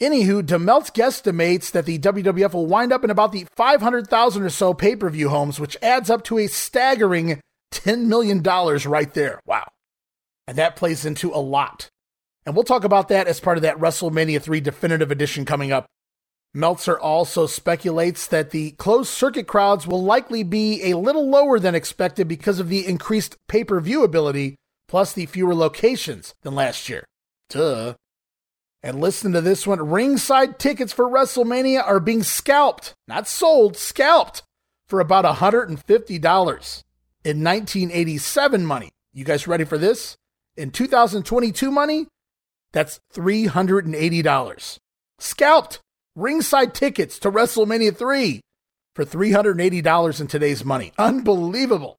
Anywho, 0.00 0.42
DeMeltz 0.42 0.92
guesstimates 0.92 1.72
that 1.72 1.84
the 1.84 1.98
WWF 1.98 2.54
will 2.54 2.66
wind 2.66 2.92
up 2.92 3.02
in 3.02 3.10
about 3.10 3.32
the 3.32 3.46
500,000 3.56 4.42
or 4.42 4.50
so 4.50 4.72
pay 4.72 4.94
per 4.94 5.10
view 5.10 5.28
homes, 5.28 5.58
which 5.58 5.76
adds 5.82 6.10
up 6.10 6.22
to 6.24 6.38
a 6.38 6.46
staggering 6.46 7.40
$10 7.72 8.04
million 8.04 8.40
right 8.40 9.12
there. 9.14 9.40
Wow. 9.44 9.66
And 10.48 10.56
that 10.56 10.76
plays 10.76 11.04
into 11.04 11.30
a 11.30 11.36
lot. 11.36 11.90
And 12.46 12.54
we'll 12.54 12.64
talk 12.64 12.82
about 12.82 13.08
that 13.08 13.26
as 13.26 13.38
part 13.38 13.58
of 13.58 13.62
that 13.62 13.76
WrestleMania 13.76 14.40
3 14.40 14.62
Definitive 14.62 15.10
Edition 15.10 15.44
coming 15.44 15.72
up. 15.72 15.84
Meltzer 16.54 16.98
also 16.98 17.46
speculates 17.46 18.26
that 18.28 18.48
the 18.48 18.70
closed 18.72 19.10
circuit 19.10 19.46
crowds 19.46 19.86
will 19.86 20.02
likely 20.02 20.42
be 20.42 20.84
a 20.84 20.96
little 20.96 21.28
lower 21.28 21.58
than 21.58 21.74
expected 21.74 22.28
because 22.28 22.60
of 22.60 22.70
the 22.70 22.86
increased 22.86 23.36
pay 23.46 23.62
per 23.62 23.78
view 23.78 24.02
ability, 24.02 24.56
plus 24.88 25.12
the 25.12 25.26
fewer 25.26 25.54
locations 25.54 26.34
than 26.40 26.54
last 26.54 26.88
year. 26.88 27.04
Duh. 27.50 27.96
And 28.82 29.02
listen 29.02 29.32
to 29.32 29.42
this 29.42 29.66
one 29.66 29.86
ringside 29.86 30.58
tickets 30.58 30.94
for 30.94 31.10
WrestleMania 31.10 31.86
are 31.86 32.00
being 32.00 32.22
scalped, 32.22 32.94
not 33.06 33.28
sold, 33.28 33.76
scalped 33.76 34.42
for 34.86 35.00
about 35.00 35.26
$150 35.26 35.76
in 35.76 37.44
1987 37.44 38.64
money. 38.64 38.88
You 39.12 39.26
guys 39.26 39.46
ready 39.46 39.64
for 39.64 39.76
this? 39.76 40.16
In 40.58 40.72
2022 40.72 41.70
money, 41.70 42.08
that's 42.72 42.98
$380. 43.14 44.78
Scalped 45.20 45.78
ringside 46.16 46.74
tickets 46.74 47.20
to 47.20 47.30
WrestleMania 47.30 47.96
3 47.96 48.40
for 48.96 49.04
$380 49.04 50.20
in 50.20 50.26
today's 50.26 50.64
money. 50.64 50.92
Unbelievable. 50.98 51.94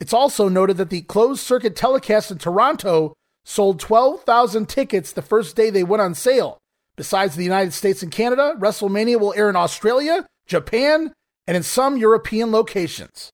It's 0.00 0.12
also 0.12 0.50
noted 0.50 0.76
that 0.76 0.90
the 0.90 1.00
closed 1.00 1.40
circuit 1.40 1.74
telecast 1.74 2.30
in 2.30 2.36
Toronto 2.36 3.14
sold 3.46 3.80
12,000 3.80 4.68
tickets 4.68 5.10
the 5.10 5.22
first 5.22 5.56
day 5.56 5.70
they 5.70 5.82
went 5.82 6.02
on 6.02 6.14
sale. 6.14 6.58
Besides 6.96 7.36
the 7.36 7.44
United 7.44 7.72
States 7.72 8.02
and 8.02 8.12
Canada, 8.12 8.54
WrestleMania 8.58 9.18
will 9.18 9.32
air 9.32 9.48
in 9.48 9.56
Australia, 9.56 10.26
Japan, 10.46 11.14
and 11.46 11.56
in 11.56 11.62
some 11.62 11.96
European 11.96 12.52
locations. 12.52 13.30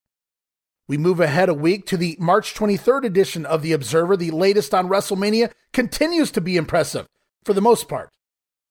We 0.89 0.97
move 0.97 1.21
ahead 1.21 1.51
a 1.51 1.55
week 1.55 1.85
to 1.87 1.99
the 1.99 2.17
March 2.19 2.55
23rd 2.55 3.05
edition 3.05 3.45
of 3.45 3.61
The 3.61 3.73
Observer. 3.73 4.17
The 4.17 4.31
latest 4.31 4.73
on 4.73 4.89
WrestleMania 4.89 5.53
continues 5.75 6.31
to 6.31 6.41
be 6.41 6.57
impressive 6.57 7.07
for 7.45 7.53
the 7.53 7.61
most 7.61 7.89
part. 7.89 8.09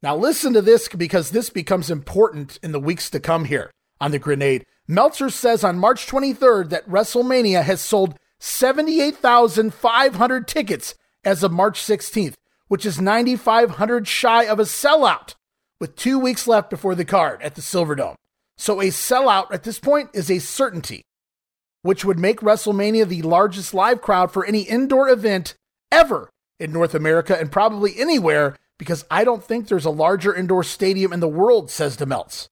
Now, 0.02 0.18
listen 0.18 0.54
to 0.54 0.64
this 0.64 0.90
because 0.90 1.30
this 1.30 1.52
becomes 1.52 1.92
important 1.92 2.58
in 2.64 2.72
the 2.72 2.80
weeks 2.80 3.12
to 3.12 3.20
come 3.20 3.46
here 3.46 3.70
on 4.02 4.10
the 4.10 4.20
grenade. 4.20 4.66
Meltzer 4.88 5.30
says 5.30 5.64
on 5.64 5.78
March 5.78 6.08
23rd 6.08 6.70
that 6.70 6.90
WrestleMania 6.90 7.62
has 7.62 7.82
sold 7.82 8.18
78,500 8.40 10.48
tickets 10.48 10.96
as 11.24 11.44
of 11.44 11.52
March 11.52 11.80
16th, 11.80 12.34
which 12.68 12.86
is 12.86 13.00
9,500 13.00 14.08
shy 14.08 14.46
of 14.46 14.60
a 14.60 14.64
sellout, 14.64 15.36
with 15.80 15.96
two 15.96 16.18
weeks 16.18 16.48
left 16.48 16.72
before 16.72 16.96
the 16.96 17.06
card 17.06 17.40
at 17.44 17.54
the 17.54 17.62
Silverdome. 17.62 18.16
So 18.58 18.82
a 18.82 18.88
sellout 18.88 19.52
at 19.52 19.64
this 19.64 19.80
point 19.80 20.10
is 20.14 20.32
a 20.32 20.40
certainty, 20.40 21.04
which 21.82 22.04
would 22.04 22.20
make 22.20 22.42
WrestleMania 22.42 23.08
the 23.08 23.22
largest 23.22 23.74
live 23.74 24.02
crowd 24.02 24.32
for 24.32 24.46
any 24.46 24.62
indoor 24.62 25.10
event 25.10 25.56
ever 25.92 26.30
in 26.60 26.72
North 26.72 26.96
America 26.96 27.38
and 27.40 27.52
probably 27.52 28.00
anywhere 28.00 28.58
because 28.78 29.06
I 29.10 29.24
don't 29.24 29.44
think 29.44 29.68
there's 29.68 29.86
a 29.86 29.90
larger 29.90 30.34
indoor 30.34 30.64
stadium 30.64 31.14
in 31.14 31.20
the 31.20 31.28
world, 31.28 31.70
says 31.70 31.98
DeMeltz. 31.98 32.48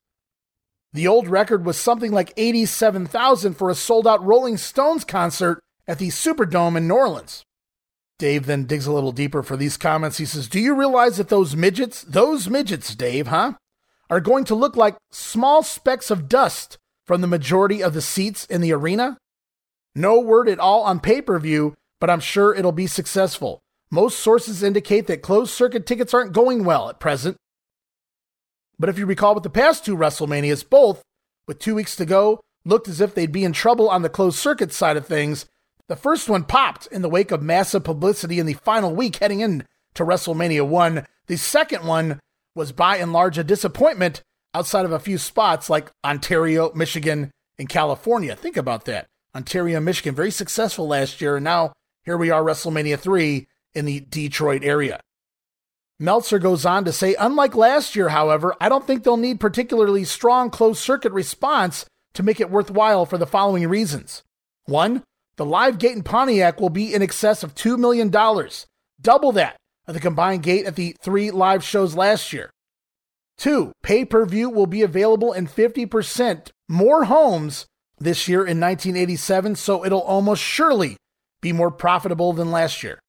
The 0.93 1.07
old 1.07 1.27
record 1.27 1.65
was 1.65 1.77
something 1.77 2.11
like 2.11 2.33
87,000 2.37 3.53
for 3.55 3.69
a 3.69 3.75
sold 3.75 4.07
out 4.07 4.23
Rolling 4.23 4.57
Stones 4.57 5.03
concert 5.03 5.61
at 5.87 5.99
the 5.99 6.07
Superdome 6.07 6.77
in 6.77 6.87
New 6.87 6.95
Orleans. 6.95 7.43
Dave 8.17 8.45
then 8.45 8.63
digs 8.63 8.87
a 8.87 8.93
little 8.93 9.11
deeper 9.11 9.43
for 9.43 9.57
these 9.57 9.75
comments. 9.75 10.17
He 10.17 10.25
says, 10.25 10.47
Do 10.47 10.59
you 10.59 10.73
realize 10.73 11.17
that 11.17 11.27
those 11.27 11.55
midgets, 11.55 12.01
those 12.03 12.49
midgets, 12.49 12.95
Dave, 12.95 13.27
huh, 13.27 13.53
are 14.09 14.21
going 14.21 14.45
to 14.45 14.55
look 14.55 14.77
like 14.77 14.95
small 15.11 15.63
specks 15.63 16.09
of 16.09 16.29
dust 16.29 16.77
from 17.05 17.21
the 17.21 17.27
majority 17.27 17.81
of 17.81 17.93
the 17.93 18.01
seats 18.01 18.45
in 18.45 18.61
the 18.61 18.73
arena? 18.73 19.17
No 19.95 20.19
word 20.19 20.49
at 20.49 20.59
all 20.59 20.83
on 20.83 20.99
pay 20.99 21.21
per 21.21 21.39
view, 21.39 21.75
but 21.99 22.09
I'm 22.09 22.19
sure 22.19 22.53
it'll 22.53 22.71
be 22.71 22.87
successful. 22.87 23.61
Most 23.89 24.19
sources 24.19 24.63
indicate 24.63 25.07
that 25.07 25.21
closed 25.21 25.51
circuit 25.51 25.85
tickets 25.85 26.13
aren't 26.13 26.33
going 26.33 26.65
well 26.65 26.89
at 26.89 26.99
present. 26.99 27.37
But 28.77 28.89
if 28.89 28.99
you 28.99 29.05
recall 29.05 29.33
with 29.33 29.43
the 29.43 29.49
past 29.49 29.85
two 29.85 29.95
WrestleManias, 29.95 30.69
both, 30.69 31.01
with 31.47 31.59
two 31.59 31.75
weeks 31.75 31.95
to 31.95 32.05
go, 32.05 32.41
looked 32.65 32.87
as 32.87 32.99
if 32.99 33.13
they'd 33.13 33.31
be 33.31 33.45
in 33.45 33.53
trouble 33.53 33.89
on 33.89 34.01
the 34.01 34.09
closed 34.09 34.37
circuit 34.37 34.73
side 34.73 34.97
of 34.97 35.05
things. 35.05 35.45
The 35.87 35.95
first 35.95 36.27
one 36.27 36.43
popped 36.43 36.87
in 36.87 37.03
the 37.03 37.09
wake 37.09 37.31
of 37.31 37.41
massive 37.41 37.83
publicity 37.83 38.39
in 38.39 38.47
the 38.47 38.53
final 38.53 38.93
week 38.93 39.17
heading 39.17 39.39
into 39.39 39.65
WrestleMania 39.95 40.67
1. 40.67 41.05
The 41.27 41.37
second 41.37 41.85
one 41.85 42.19
was 42.55 42.71
by 42.71 42.97
and 42.97 43.13
large 43.13 43.37
a 43.37 43.43
disappointment 43.43 44.23
outside 44.55 44.85
of 44.85 44.93
a 44.93 44.99
few 44.99 45.17
spots 45.17 45.69
like 45.69 45.91
Ontario, 46.05 46.71
Michigan, 46.73 47.29
and 47.59 47.67
California. 47.67 48.37
Think 48.37 48.55
about 48.55 48.85
that. 48.85 49.05
Ontario, 49.35 49.81
Michigan, 49.81 50.15
very 50.15 50.31
successful 50.31 50.87
last 50.87 51.19
year, 51.19 51.35
and 51.35 51.43
now 51.43 51.73
here 52.05 52.17
we 52.17 52.29
are, 52.29 52.41
WrestleMania 52.41 52.97
3 52.97 53.47
in 53.73 53.83
the 53.83 53.99
Detroit 53.99 54.63
area. 54.63 55.01
Meltzer 55.99 56.39
goes 56.39 56.65
on 56.65 56.85
to 56.85 56.93
say, 56.93 57.15
unlike 57.19 57.53
last 57.53 57.97
year, 57.97 58.09
however, 58.09 58.55
I 58.61 58.69
don't 58.69 58.87
think 58.87 59.03
they'll 59.03 59.17
need 59.17 59.41
particularly 59.41 60.05
strong 60.05 60.49
closed 60.49 60.79
circuit 60.79 61.11
response 61.11 61.85
to 62.13 62.23
make 62.23 62.39
it 62.39 62.49
worthwhile 62.49 63.05
for 63.05 63.17
the 63.17 63.27
following 63.27 63.67
reasons. 63.67 64.23
One, 64.67 65.03
the 65.35 65.45
live 65.45 65.79
gate 65.79 65.97
in 65.97 66.03
Pontiac 66.03 66.61
will 66.61 66.69
be 66.69 66.93
in 66.93 67.01
excess 67.01 67.43
of 67.43 67.55
$2 67.55 67.77
million, 67.77 68.09
double 69.01 69.33
that 69.33 69.57
of 69.85 69.93
the 69.93 69.99
combined 69.99 70.43
gate 70.43 70.65
at 70.65 70.77
the 70.77 70.95
three 71.01 71.29
live 71.29 71.61
shows 71.61 71.93
last 71.93 72.31
year. 72.31 72.51
Two, 73.37 73.73
pay 73.83 74.05
per 74.05 74.25
view 74.25 74.49
will 74.49 74.67
be 74.67 74.81
available 74.81 75.33
in 75.33 75.47
50% 75.47 76.51
more 76.69 77.05
homes 77.05 77.65
this 77.99 78.27
year 78.27 78.39
in 78.39 78.59
1987, 78.59 79.55
so 79.55 79.85
it'll 79.85 79.99
almost 80.01 80.41
surely 80.41 80.97
be 81.41 81.51
more 81.51 81.71
profitable 81.71 82.33
than 82.33 82.51
last 82.51 82.83
year. 82.83 82.99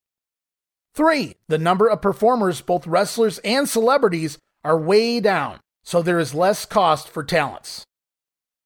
Three, 0.95 1.37
the 1.49 1.59
number 1.59 1.89
of 1.89 2.03
performers, 2.03 2.61
both 2.61 2.87
wrestlers 2.87 3.39
and 3.41 3.69
celebrities, 3.69 4.39
are 4.65 4.79
way 4.79 5.21
down, 5.21 5.61
so 5.85 6.03
there 6.03 6.19
is 6.19 6.35
less 6.35 6.65
cost 6.65 7.09
for 7.09 7.23
talents. 7.23 7.85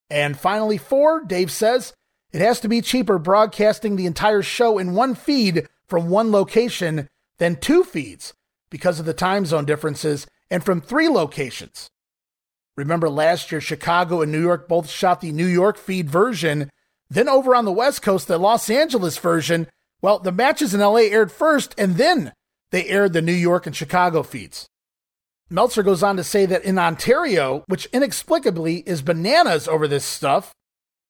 And 0.08 0.38
finally, 0.38 0.78
four, 0.78 1.22
Dave 1.24 1.50
says, 1.50 1.92
it 2.32 2.40
has 2.40 2.60
to 2.60 2.68
be 2.68 2.80
cheaper 2.80 3.18
broadcasting 3.18 3.96
the 3.96 4.06
entire 4.06 4.42
show 4.42 4.78
in 4.78 4.94
one 4.94 5.14
feed 5.14 5.68
from 5.86 6.08
one 6.08 6.30
location 6.30 7.08
than 7.38 7.56
two 7.56 7.82
feeds 7.82 8.32
because 8.70 9.00
of 9.00 9.06
the 9.06 9.14
time 9.14 9.44
zone 9.44 9.64
differences 9.64 10.26
and 10.50 10.64
from 10.64 10.80
three 10.80 11.08
locations. 11.08 11.88
Remember 12.76 13.08
last 13.08 13.52
year, 13.52 13.60
Chicago 13.60 14.22
and 14.22 14.32
New 14.32 14.40
York 14.40 14.68
both 14.68 14.88
shot 14.88 15.20
the 15.20 15.32
New 15.32 15.46
York 15.46 15.76
feed 15.76 16.08
version. 16.08 16.70
Then 17.08 17.28
over 17.28 17.54
on 17.54 17.64
the 17.64 17.72
West 17.72 18.02
Coast, 18.02 18.28
the 18.28 18.38
Los 18.38 18.70
Angeles 18.70 19.18
version 19.18 19.66
well, 20.02 20.18
the 20.18 20.32
matches 20.32 20.72
in 20.72 20.80
LA 20.80 21.08
aired 21.10 21.30
first, 21.30 21.74
and 21.76 21.96
then 21.96 22.32
they 22.70 22.86
aired 22.86 23.12
the 23.12 23.22
New 23.22 23.32
York 23.32 23.66
and 23.66 23.76
Chicago 23.76 24.22
feeds. 24.22 24.66
Meltzer 25.50 25.82
goes 25.82 26.02
on 26.02 26.16
to 26.16 26.24
say 26.24 26.46
that 26.46 26.64
in 26.64 26.78
Ontario, 26.78 27.64
which 27.66 27.86
inexplicably 27.86 28.78
is 28.86 29.02
bananas 29.02 29.66
over 29.66 29.88
this 29.88 30.04
stuff, 30.04 30.52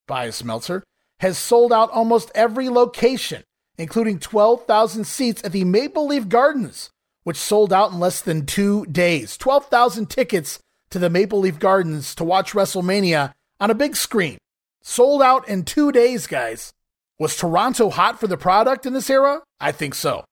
bias 0.09 0.43
Meltzer, 0.43 0.83
has 1.21 1.37
sold 1.37 1.73
out 1.73 1.91
almost 1.91 2.33
every 2.35 2.69
location, 2.69 3.45
including 3.77 4.19
12,000 4.19 5.05
seats 5.05 5.45
at 5.45 5.53
the 5.53 5.65
Maple 5.65 6.07
Leaf 6.07 6.29
Gardens, 6.29 6.91
which 7.25 7.37
sold 7.37 7.73
out 7.73 7.93
in 7.93 8.01
less 8.01 8.21
than 8.21 8.47
two 8.47 8.87
days. 8.87 9.37
12,000 9.37 10.09
tickets 10.09 10.59
to 10.91 10.99
the 10.99 11.11
Maple 11.11 11.41
Leaf 11.41 11.59
Gardens 11.59 12.15
to 12.17 12.25
watch 12.25 12.53
WrestleMania 12.53 13.33
on 13.61 13.71
a 13.71 13.75
big 13.75 13.97
screen. 13.97 14.39
Sold 14.83 15.23
out 15.23 15.49
in 15.49 15.65
two 15.65 15.93
days, 15.93 16.27
guys. 16.27 16.73
Was 17.19 17.37
Toronto 17.37 17.91
hot 17.91 18.19
for 18.19 18.27
the 18.27 18.39
product 18.39 18.87
in 18.87 18.95
this 18.95 19.11
era? 19.11 19.43
I 19.61 19.73
think 19.73 19.95
so. 19.95 20.25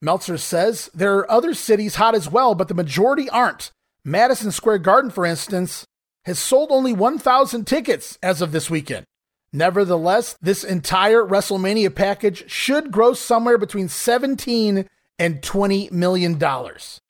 Meltzer 0.00 0.38
says 0.38 0.90
there 0.94 1.16
are 1.16 1.30
other 1.30 1.54
cities 1.54 1.96
hot 1.96 2.14
as 2.14 2.30
well, 2.30 2.54
but 2.54 2.68
the 2.68 2.74
majority 2.74 3.28
aren't. 3.30 3.72
Madison 4.04 4.52
Square 4.52 4.78
Garden, 4.78 5.10
for 5.10 5.24
instance, 5.24 5.84
has 6.24 6.38
sold 6.38 6.70
only 6.70 6.92
1,000 6.92 7.66
tickets 7.66 8.18
as 8.22 8.40
of 8.40 8.52
this 8.52 8.70
weekend. 8.70 9.04
Nevertheless, 9.52 10.36
this 10.42 10.64
entire 10.64 11.22
WrestleMania 11.22 11.94
package 11.94 12.50
should 12.50 12.90
gross 12.90 13.20
somewhere 13.20 13.56
between 13.56 13.88
17 13.88 14.88
and 15.18 15.42
20 15.42 15.90
million 15.90 16.38
dollars, 16.38 17.00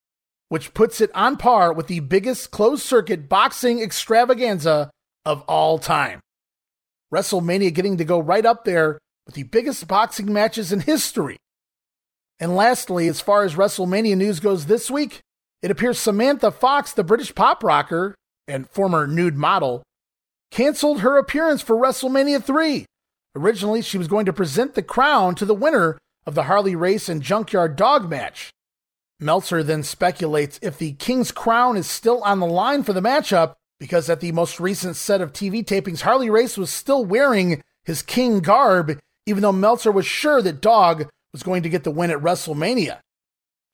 which 0.48 0.74
puts 0.74 1.00
it 1.00 1.10
on 1.14 1.36
par 1.36 1.72
with 1.72 1.86
the 1.86 2.00
biggest 2.00 2.50
closed 2.50 2.82
circuit 2.82 3.28
boxing 3.28 3.80
extravaganza 3.80 4.90
of 5.24 5.42
all 5.42 5.78
time. 5.78 6.20
WrestleMania 7.12 7.72
getting 7.72 7.96
to 7.96 8.04
go 8.04 8.18
right 8.18 8.44
up 8.44 8.64
there 8.64 8.98
with 9.26 9.34
the 9.34 9.44
biggest 9.44 9.86
boxing 9.86 10.32
matches 10.32 10.72
in 10.72 10.80
history. 10.80 11.36
And 12.40 12.56
lastly, 12.56 13.08
as 13.08 13.20
far 13.20 13.44
as 13.44 13.54
WrestleMania 13.54 14.16
news 14.16 14.40
goes 14.40 14.66
this 14.66 14.90
week, 14.90 15.20
it 15.62 15.70
appears 15.70 15.98
Samantha 15.98 16.50
Fox, 16.50 16.92
the 16.92 17.04
British 17.04 17.34
pop 17.34 17.62
rocker 17.62 18.14
and 18.46 18.68
former 18.68 19.06
nude 19.06 19.36
model, 19.36 19.82
canceled 20.50 21.00
her 21.00 21.16
appearance 21.16 21.62
for 21.62 21.76
WrestleMania 21.76 22.42
3. 22.42 22.84
Originally, 23.36 23.80
she 23.80 23.98
was 23.98 24.08
going 24.08 24.26
to 24.26 24.32
present 24.32 24.74
the 24.74 24.82
crown 24.82 25.34
to 25.36 25.44
the 25.44 25.54
winner 25.54 25.98
of 26.26 26.34
the 26.34 26.44
Harley 26.44 26.74
Race 26.76 27.08
and 27.08 27.22
Junkyard 27.22 27.76
Dog 27.76 28.08
match. 28.08 28.50
Meltzer 29.20 29.62
then 29.62 29.82
speculates 29.82 30.58
if 30.62 30.78
the 30.78 30.92
King's 30.92 31.30
crown 31.30 31.76
is 31.76 31.88
still 31.88 32.22
on 32.22 32.40
the 32.40 32.46
line 32.46 32.82
for 32.82 32.92
the 32.92 33.00
matchup, 33.00 33.54
because 33.78 34.08
at 34.08 34.20
the 34.20 34.32
most 34.32 34.60
recent 34.60 34.96
set 34.96 35.20
of 35.20 35.32
TV 35.32 35.64
tapings, 35.64 36.02
Harley 36.02 36.30
Race 36.30 36.56
was 36.56 36.70
still 36.70 37.04
wearing 37.04 37.62
his 37.84 38.02
King 38.02 38.40
garb, 38.40 38.98
even 39.26 39.42
though 39.42 39.52
Meltzer 39.52 39.92
was 39.92 40.06
sure 40.06 40.42
that 40.42 40.60
Dog 40.60 41.08
was 41.32 41.42
going 41.42 41.62
to 41.62 41.68
get 41.68 41.84
the 41.84 41.90
win 41.90 42.10
at 42.10 42.20
WrestleMania. 42.20 43.00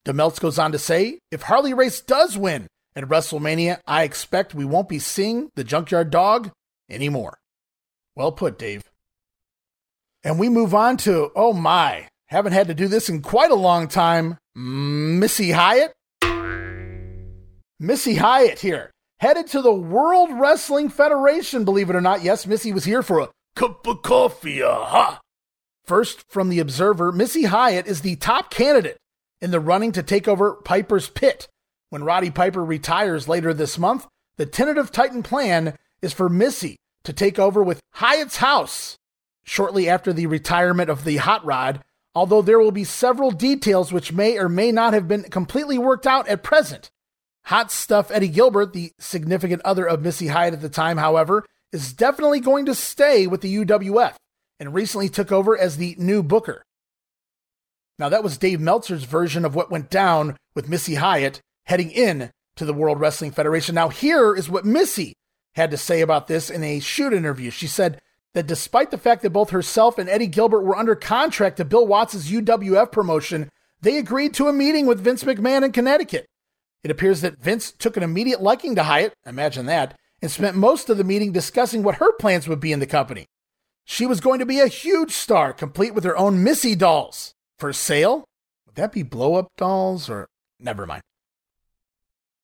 DeMeltz 0.05 0.39
goes 0.39 0.57
on 0.57 0.71
to 0.71 0.79
say, 0.79 1.19
if 1.31 1.43
Harley 1.43 1.73
Race 1.73 2.01
does 2.01 2.37
win 2.37 2.67
at 2.95 3.05
WrestleMania, 3.05 3.79
I 3.87 4.03
expect 4.03 4.55
we 4.55 4.65
won't 4.65 4.89
be 4.89 4.99
seeing 4.99 5.49
the 5.55 5.63
Junkyard 5.63 6.09
Dog 6.09 6.51
anymore. 6.89 7.37
Well 8.15 8.31
put, 8.31 8.57
Dave. 8.57 8.83
And 10.23 10.39
we 10.39 10.49
move 10.49 10.73
on 10.75 10.97
to, 10.97 11.31
oh 11.35 11.53
my, 11.53 12.07
haven't 12.31 12.53
had 12.53 12.67
to 12.67 12.73
do 12.73 12.87
this 12.87 13.09
in 13.09 13.21
quite 13.21 13.51
a 13.51 13.55
long 13.55 13.89
time, 13.89 14.37
Missy 14.55 15.51
Hyatt. 15.51 15.93
Missy 17.77 18.15
Hyatt 18.15 18.59
here, 18.59 18.89
headed 19.19 19.47
to 19.47 19.61
the 19.61 19.73
World 19.73 20.29
Wrestling 20.31 20.89
Federation, 20.89 21.65
believe 21.65 21.89
it 21.89 21.95
or 21.95 22.01
not. 22.01 22.23
Yes, 22.23 22.47
Missy 22.47 22.71
was 22.71 22.85
here 22.85 23.03
for 23.03 23.19
a 23.19 23.29
cup 23.55 23.85
of 23.85 24.01
coffee, 24.01 24.63
aha. 24.63 25.19
First, 25.83 26.23
from 26.29 26.47
the 26.47 26.59
Observer, 26.59 27.11
Missy 27.11 27.43
Hyatt 27.43 27.85
is 27.85 28.01
the 28.01 28.15
top 28.15 28.49
candidate 28.49 28.97
in 29.41 29.51
the 29.51 29.59
running 29.59 29.91
to 29.91 30.03
take 30.03 30.27
over 30.27 30.53
Piper's 30.53 31.09
Pit. 31.09 31.49
When 31.89 32.05
Roddy 32.05 32.31
Piper 32.31 32.63
retires 32.63 33.27
later 33.27 33.53
this 33.53 33.77
month, 33.77 34.07
the 34.37 34.45
tentative 34.45 34.91
Titan 34.91 35.21
plan 35.21 35.75
is 36.01 36.13
for 36.13 36.29
Missy 36.29 36.77
to 37.03 37.11
take 37.11 37.39
over 37.39 37.61
with 37.61 37.81
Hyatt's 37.95 38.37
House 38.37 38.95
shortly 39.43 39.89
after 39.89 40.13
the 40.13 40.27
retirement 40.27 40.89
of 40.89 41.03
the 41.03 41.17
Hot 41.17 41.43
Rod, 41.43 41.83
although 42.13 42.41
there 42.41 42.59
will 42.59 42.71
be 42.71 42.83
several 42.83 43.31
details 43.31 43.91
which 43.91 44.13
may 44.13 44.37
or 44.37 44.49
may 44.49 44.71
not 44.71 44.93
have 44.93 45.07
been 45.07 45.23
completely 45.23 45.77
worked 45.77 46.07
out 46.07 46.27
at 46.27 46.43
present. 46.43 46.91
Hot 47.45 47.71
Stuff 47.71 48.11
Eddie 48.11 48.27
Gilbert, 48.27 48.73
the 48.73 48.91
significant 48.99 49.61
other 49.63 49.85
of 49.85 50.01
Missy 50.01 50.27
Hyatt 50.27 50.53
at 50.53 50.61
the 50.61 50.69
time, 50.69 50.97
however, 50.97 51.45
is 51.71 51.93
definitely 51.93 52.39
going 52.39 52.65
to 52.65 52.75
stay 52.75 53.27
with 53.27 53.41
the 53.41 53.55
UWF 53.65 54.15
and 54.59 54.73
recently 54.73 55.09
took 55.09 55.31
over 55.31 55.57
as 55.57 55.77
the 55.77 55.95
new 55.97 56.21
booker. 56.21 56.63
Now, 57.97 58.09
that 58.09 58.23
was 58.23 58.37
Dave 58.37 58.59
Meltzer's 58.59 59.03
version 59.03 59.45
of 59.45 59.55
what 59.55 59.71
went 59.71 59.89
down 59.89 60.37
with 60.53 60.69
Missy 60.69 60.95
Hyatt 60.95 61.41
heading 61.65 61.91
in 61.91 62.31
to 62.55 62.65
the 62.65 62.73
World 62.73 62.99
Wrestling 62.99 63.31
Federation. 63.31 63.75
Now, 63.75 63.89
here 63.89 64.35
is 64.35 64.49
what 64.49 64.65
Missy 64.65 65.13
had 65.55 65.71
to 65.71 65.77
say 65.77 66.01
about 66.01 66.27
this 66.27 66.49
in 66.49 66.63
a 66.63 66.79
shoot 66.79 67.13
interview. 67.13 67.49
She 67.49 67.67
said 67.67 68.01
that 68.33 68.47
despite 68.47 68.91
the 68.91 68.97
fact 68.97 69.21
that 69.21 69.31
both 69.31 69.49
herself 69.49 69.97
and 69.97 70.09
Eddie 70.09 70.27
Gilbert 70.27 70.61
were 70.61 70.77
under 70.77 70.95
contract 70.95 71.57
to 71.57 71.65
Bill 71.65 71.85
Watts' 71.85 72.29
UWF 72.29 72.91
promotion, 72.91 73.49
they 73.81 73.97
agreed 73.97 74.33
to 74.35 74.47
a 74.47 74.53
meeting 74.53 74.85
with 74.85 75.03
Vince 75.03 75.23
McMahon 75.23 75.63
in 75.63 75.71
Connecticut. 75.71 76.25
It 76.83 76.91
appears 76.91 77.21
that 77.21 77.39
Vince 77.39 77.71
took 77.71 77.97
an 77.97 78.03
immediate 78.03 78.41
liking 78.41 78.75
to 78.75 78.83
Hyatt, 78.83 79.13
imagine 79.25 79.65
that, 79.67 79.97
and 80.21 80.31
spent 80.31 80.55
most 80.55 80.89
of 80.89 80.97
the 80.97 81.03
meeting 81.03 81.31
discussing 81.31 81.83
what 81.83 81.95
her 81.95 82.13
plans 82.13 82.47
would 82.47 82.59
be 82.59 82.71
in 82.71 82.79
the 82.79 82.87
company. 82.87 83.25
She 83.85 84.05
was 84.05 84.21
going 84.21 84.39
to 84.39 84.45
be 84.45 84.59
a 84.59 84.67
huge 84.67 85.11
star, 85.11 85.53
complete 85.53 85.93
with 85.93 86.03
her 86.03 86.17
own 86.17 86.43
Missy 86.43 86.75
dolls. 86.75 87.33
For 87.57 87.73
sale? 87.73 88.25
Would 88.65 88.75
that 88.75 88.91
be 88.93 89.03
blow 89.03 89.35
up 89.35 89.47
dolls 89.57 90.09
or 90.09 90.27
never 90.59 90.85
mind? 90.85 91.01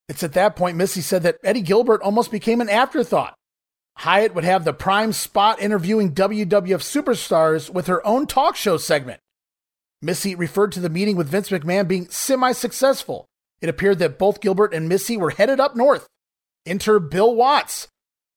It's 0.10 0.24
at 0.24 0.34
that 0.34 0.56
point 0.56 0.78
Missy 0.78 1.02
said 1.02 1.24
that 1.24 1.38
Eddie 1.44 1.62
Gilbert 1.62 2.02
almost 2.02 2.32
became 2.32 2.62
an 2.62 2.70
afterthought. 2.70 3.37
Hyatt 3.98 4.36
would 4.36 4.44
have 4.44 4.64
the 4.64 4.74
prime 4.74 5.12
spot 5.12 5.60
interviewing 5.60 6.14
WWF 6.14 6.46
superstars 6.48 7.70
with 7.70 7.88
her 7.88 8.06
own 8.06 8.28
talk 8.28 8.56
show 8.56 8.78
segment. 8.78 9.20
Missy 10.04 10.36
referred 10.36 10.72
to 10.74 10.80
the 10.80 10.90
meeting 10.90 11.16
with 11.16 11.30
Vince 11.30 11.50
McMahon 11.50 11.88
being 11.88 12.08
semi 12.10 12.52
successful. 12.52 13.26
It 13.60 13.70
appeared 13.70 13.98
that 14.00 14.20
both 14.20 14.40
Gilbert 14.40 14.72
and 14.72 14.88
Missy 14.88 15.18
were 15.18 15.32
headed 15.32 15.60
up 15.60 15.76
north. 15.76 16.06
Enter 16.68 17.00
Bill 17.00 17.34
Watts, 17.34 17.88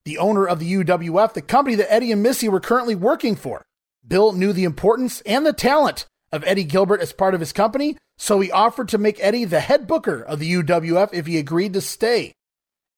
the 0.06 0.16
owner 0.16 0.46
of 0.46 0.60
the 0.60 0.72
UWF, 0.72 1.34
the 1.34 1.42
company 1.42 1.76
that 1.76 1.92
Eddie 1.92 2.12
and 2.12 2.22
Missy 2.22 2.48
were 2.48 2.60
currently 2.60 2.94
working 2.94 3.36
for. 3.36 3.62
Bill 4.06 4.32
knew 4.32 4.54
the 4.54 4.64
importance 4.64 5.20
and 5.22 5.44
the 5.44 5.52
talent 5.52 6.06
of 6.32 6.42
Eddie 6.46 6.64
Gilbert 6.64 7.02
as 7.02 7.12
part 7.12 7.34
of 7.34 7.40
his 7.40 7.52
company, 7.52 7.98
so 8.16 8.40
he 8.40 8.50
offered 8.50 8.88
to 8.88 8.98
make 8.98 9.18
Eddie 9.20 9.44
the 9.44 9.60
head 9.60 9.86
booker 9.86 10.22
of 10.22 10.38
the 10.38 10.50
UWF 10.50 11.12
if 11.12 11.26
he 11.26 11.36
agreed 11.36 11.74
to 11.74 11.82
stay. 11.82 12.32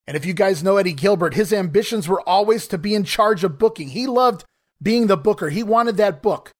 And 0.06 0.16
if 0.16 0.26
you 0.26 0.34
guys 0.34 0.62
know 0.62 0.76
Eddie 0.76 0.92
Gilbert, 0.92 1.34
his 1.34 1.52
ambitions 1.52 2.08
were 2.08 2.26
always 2.28 2.66
to 2.68 2.78
be 2.78 2.94
in 2.94 3.04
charge 3.04 3.44
of 3.44 3.58
booking. 3.58 3.90
He 3.90 4.06
loved 4.06 4.44
being 4.82 5.06
the 5.06 5.16
booker, 5.16 5.48
he 5.48 5.62
wanted 5.62 5.96
that 5.98 6.22
book. 6.22 6.50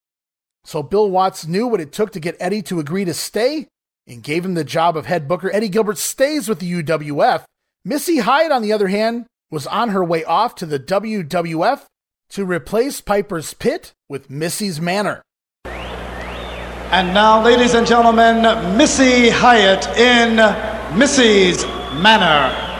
So 0.63 0.81
Bill 0.81 1.09
Watts 1.09 1.45
knew 1.45 1.67
what 1.67 1.81
it 1.81 1.91
took 1.91 2.11
to 2.13 2.21
get 2.21 2.37
Eddie 2.39 2.61
to 2.63 2.79
agree 2.79 3.03
to 3.03 3.13
stay 3.13 3.67
and 4.07 4.23
gave 4.23 4.45
him 4.45 4.53
the 4.53 4.63
job 4.63 4.95
of 4.95 5.05
head 5.05 5.27
booker. 5.27 5.51
Eddie 5.53 5.67
Gilbert 5.67 5.97
stays 5.97 6.47
with 6.47 6.59
the 6.59 6.83
UWF. 6.83 7.43
Missy 7.83 8.19
Hyatt, 8.19 8.51
on 8.51 8.61
the 8.61 8.71
other 8.71 8.87
hand, 8.87 9.25
was 9.51 9.67
on 9.67 9.89
her 9.89 10.03
way 10.03 10.23
off 10.23 10.55
to 10.55 10.65
the 10.65 10.79
WWF 10.79 11.81
to 12.29 12.45
replace 12.45 13.01
Piper's 13.01 13.53
Pit 13.53 13.91
with 14.07 14.29
Missy's 14.29 14.79
Manor. 14.79 15.21
And 15.65 17.13
now, 17.13 17.43
ladies 17.43 17.73
and 17.73 17.85
gentlemen, 17.85 18.77
Missy 18.77 19.29
Hyatt 19.29 19.85
in 19.97 20.97
Missy's 20.97 21.65
Manor. 22.01 22.72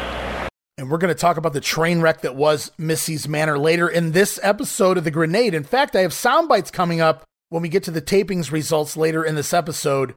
And 0.78 0.90
we're 0.90 0.98
going 0.98 1.14
to 1.14 1.20
talk 1.20 1.38
about 1.38 1.54
the 1.54 1.62
train 1.62 2.02
wreck 2.02 2.22
that 2.22 2.36
was 2.36 2.72
Missy's 2.80 3.28
Manor 3.28 3.60
later 3.60 3.88
in 3.88 4.12
this 4.12 4.40
episode 4.42 4.98
of 4.98 5.04
The 5.04 5.12
Grenade. 5.12 5.54
In 5.54 5.64
fact, 5.64 5.96
I 5.96 6.02
have 6.02 6.14
sound 6.14 6.50
bites 6.50 6.72
coming 6.72 7.00
up 7.00 7.24
when 7.50 7.62
we 7.62 7.70
get 7.70 7.84
to 7.84 7.92
the 7.92 8.02
tapings 8.02 8.52
results 8.52 8.98
later 8.98 9.24
in 9.24 9.36
this 9.36 9.54
episode. 9.54 10.16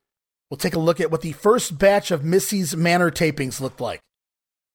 We'll 0.49 0.57
take 0.57 0.75
a 0.75 0.79
look 0.79 0.99
at 0.99 1.11
what 1.11 1.21
the 1.21 1.33
first 1.33 1.77
batch 1.77 2.11
of 2.11 2.25
Missy's 2.25 2.75
Manor 2.75 3.11
tapings 3.11 3.61
looked 3.61 3.83
like. 3.83 4.01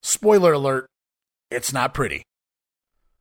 Spoiler 0.04 0.54
alert, 0.54 0.86
it's 1.50 1.74
not 1.74 1.96
pretty. 1.96 2.24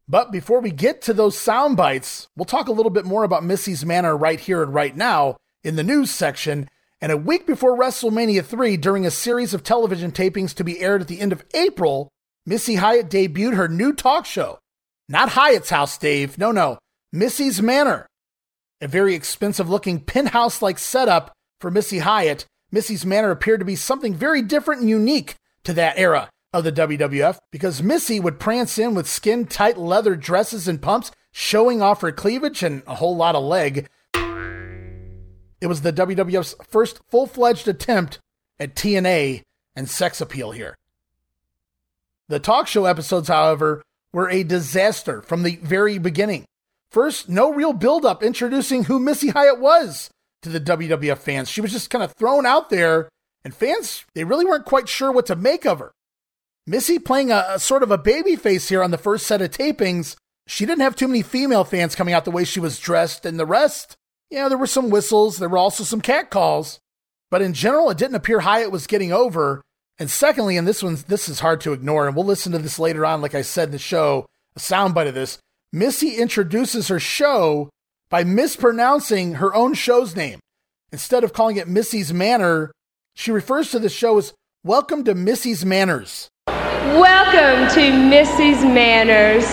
But 0.07 0.31
before 0.31 0.61
we 0.61 0.70
get 0.70 1.01
to 1.03 1.14
those 1.14 1.38
sound 1.38 1.79
bites, 1.79 2.29
we'll 2.37 2.44
talk 2.44 2.68
a 2.68 2.73
little 2.73 2.90
bit 2.90 3.07
more 3.07 3.25
about 3.25 3.44
Missy's 3.44 3.87
Manor 3.87 4.16
right 4.16 4.40
here 4.40 4.62
and 4.62 4.75
right 4.75 4.94
now 4.94 5.37
in 5.64 5.77
the 5.77 5.83
news 5.83 6.11
section. 6.11 6.68
And 7.01 7.11
a 7.11 7.16
week 7.16 7.46
before 7.46 7.79
WrestleMania 7.79 8.44
3, 8.44 8.77
during 8.77 9.07
a 9.07 9.11
series 9.11 9.55
of 9.55 9.62
television 9.62 10.12
tapings 10.12 10.53
to 10.55 10.64
be 10.64 10.81
aired 10.81 11.01
at 11.01 11.09
the 11.09 11.20
end 11.20 11.33
of 11.33 11.42
April, 11.55 12.11
Missy 12.46 12.76
Hyatt 12.76 13.11
debuted 13.11 13.57
her 13.57 13.68
new 13.68 13.92
talk 13.92 14.24
show. 14.24 14.59
Not 15.09 15.31
Hyatt's 15.31 15.70
House, 15.70 15.98
Dave. 15.98 16.38
No, 16.38 16.53
no. 16.53 16.79
Missy's 17.12 17.61
Manor. 17.61 18.07
A 18.81 18.88
very 18.88 19.14
expensive 19.14 19.68
looking 19.68 20.00
penthouse 20.00 20.62
like 20.62 20.79
setup 20.79 21.33
for 21.61 21.70
Missy 21.70 21.98
Hyatt. 21.98 22.46
Missy's 22.70 23.05
Manor 23.05 23.31
appeared 23.31 23.61
to 23.61 23.66
be 23.66 23.76
something 23.76 24.14
very 24.14 24.40
different 24.40 24.81
and 24.81 24.88
unique 24.88 25.35
to 25.64 25.72
that 25.74 25.98
era 25.98 26.31
of 26.53 26.64
the 26.64 26.72
WWF 26.72 27.38
because 27.53 27.83
Missy 27.83 28.18
would 28.18 28.40
prance 28.40 28.79
in 28.79 28.94
with 28.94 29.09
skin 29.09 29.46
tight 29.46 29.76
leather 29.76 30.16
dresses 30.16 30.66
and 30.66 30.81
pumps, 30.81 31.11
showing 31.33 31.83
off 31.83 32.00
her 32.00 32.12
cleavage 32.12 32.62
and 32.62 32.83
a 32.87 32.94
whole 32.96 33.16
lot 33.16 33.37
of 33.37 33.44
leg. 33.44 33.87
It 35.61 35.66
was 35.66 35.83
the 35.83 35.92
WWF's 35.92 36.57
first 36.64 37.00
full 37.11 37.26
fledged 37.26 37.68
attempt 37.68 38.18
at 38.59 38.74
TNA 38.74 39.42
and 39.76 39.88
sex 39.88 40.20
appeal 40.20 40.53
here. 40.53 40.74
The 42.31 42.38
talk 42.38 42.69
show 42.69 42.85
episodes, 42.85 43.27
however, 43.27 43.83
were 44.12 44.31
a 44.31 44.45
disaster 44.45 45.21
from 45.21 45.43
the 45.43 45.57
very 45.57 45.99
beginning. 45.99 46.45
First, 46.93 47.29
no 47.29 47.53
real 47.53 47.73
build 47.73 48.05
up 48.05 48.23
introducing 48.23 48.85
who 48.85 49.01
Missy 49.01 49.31
Hyatt 49.31 49.59
was 49.59 50.11
to 50.43 50.49
the 50.49 50.61
WWF 50.61 51.19
fans. 51.19 51.51
She 51.51 51.61
was 51.61 51.73
just 51.73 51.90
kind 51.90 52.05
of 52.05 52.12
thrown 52.12 52.47
out 52.47 52.71
there, 52.71 53.09
and 53.45 53.53
fans, 53.53 54.05
they 54.14 54.23
really 54.23 54.45
weren't 54.45 54.64
quite 54.64 54.88
sure 54.88 55.11
what 55.11 55.27
to 55.27 55.35
make 55.35 55.66
of 55.66 55.81
her. 55.81 55.90
Missy 56.69 57.01
playing 57.01 57.33
a, 57.33 57.47
a 57.49 57.59
sort 57.59 57.83
of 57.83 57.90
a 57.90 57.99
baby 57.99 58.37
face 58.37 58.69
here 58.69 58.85
on 58.85 58.93
the 58.93 58.97
first 58.97 59.27
set 59.27 59.43
of 59.43 59.51
tapings. 59.51 60.14
She 60.47 60.64
didn't 60.64 60.83
have 60.83 60.95
too 60.95 61.09
many 61.09 61.23
female 61.23 61.64
fans 61.64 61.97
coming 61.97 62.14
out 62.14 62.25
the 62.25 62.31
way 62.31 62.45
she 62.45 62.61
was 62.61 62.79
dressed, 62.79 63.27
and 63.27 63.40
the 63.40 63.47
rest 63.47 63.97
yeah, 64.31 64.49
there 64.49 64.57
were 64.57 64.69
some 64.69 64.90
whistles, 64.90 65.38
there 65.38 65.49
were 65.49 65.59
also 65.59 65.83
some 65.83 66.01
cat 66.01 66.31
calls, 66.31 66.79
but 67.29 67.43
in 67.43 67.55
general, 67.55 67.90
it 67.90 67.99
didn't 67.99 68.14
appear 68.14 68.40
Hyatt 68.40 68.71
was 68.71 68.87
getting 68.87 69.12
over. 69.12 69.62
And 70.01 70.11
secondly, 70.11 70.57
and 70.57 70.67
this 70.67 70.83
one's 70.83 71.05
this 71.05 71.29
is 71.29 71.41
hard 71.41 71.61
to 71.61 71.75
ignore, 71.75 72.07
and 72.07 72.17
we'll 72.17 72.25
listen 72.25 72.53
to 72.53 72.59
this 72.59 72.79
later 72.79 73.05
on, 73.05 73.21
like 73.21 73.35
I 73.35 73.43
said 73.43 73.69
in 73.69 73.73
the 73.73 73.79
show, 73.79 74.25
a 74.57 74.59
soundbite 74.59 75.09
of 75.09 75.13
this. 75.13 75.39
Missy 75.75 76.17
introduces 76.17 76.89
her 76.89 76.99
show 76.99 77.69
by 78.09 78.25
mispronouncing 78.25 79.35
her 79.35 79.55
own 79.55 79.75
show's 79.75 80.17
name. 80.17 80.41
Instead 80.91 81.23
of 81.23 81.35
calling 81.35 81.57
it 81.57 81.69
Missy's 81.69 82.15
Manor, 82.15 82.73
she 83.15 83.31
refers 83.31 83.71
to 83.73 83.79
the 83.79 83.91
show 83.91 84.17
as 84.17 84.33
Welcome 84.65 85.05
to 85.05 85.15
Missy's 85.15 85.67
Manners. 85.67 86.31
Welcome 86.47 87.73
to 87.75 88.09
Missy's 88.09 88.63
Manners. 88.65 89.45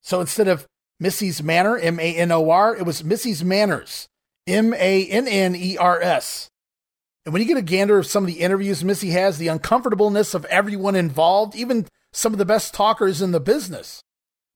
So 0.00 0.22
instead 0.22 0.48
of 0.48 0.66
Missy's 0.98 1.42
Manor, 1.42 1.76
M 1.76 2.00
A 2.00 2.16
N 2.16 2.32
O 2.32 2.48
R. 2.48 2.74
It 2.74 2.86
was 2.86 3.04
Missy's 3.04 3.44
Manners, 3.44 4.08
M 4.46 4.72
A 4.72 5.06
N 5.06 5.28
N 5.28 5.54
E 5.54 5.76
R 5.76 6.00
S. 6.00 6.48
And 7.26 7.32
when 7.32 7.42
you 7.42 7.48
get 7.48 7.56
a 7.56 7.62
gander 7.62 7.98
of 7.98 8.06
some 8.06 8.22
of 8.22 8.28
the 8.28 8.40
interviews 8.40 8.84
Missy 8.84 9.10
has, 9.10 9.36
the 9.36 9.48
uncomfortableness 9.48 10.32
of 10.32 10.44
everyone 10.44 10.94
involved, 10.94 11.56
even 11.56 11.88
some 12.12 12.32
of 12.32 12.38
the 12.38 12.44
best 12.44 12.72
talkers 12.72 13.20
in 13.20 13.32
the 13.32 13.40
business, 13.40 14.00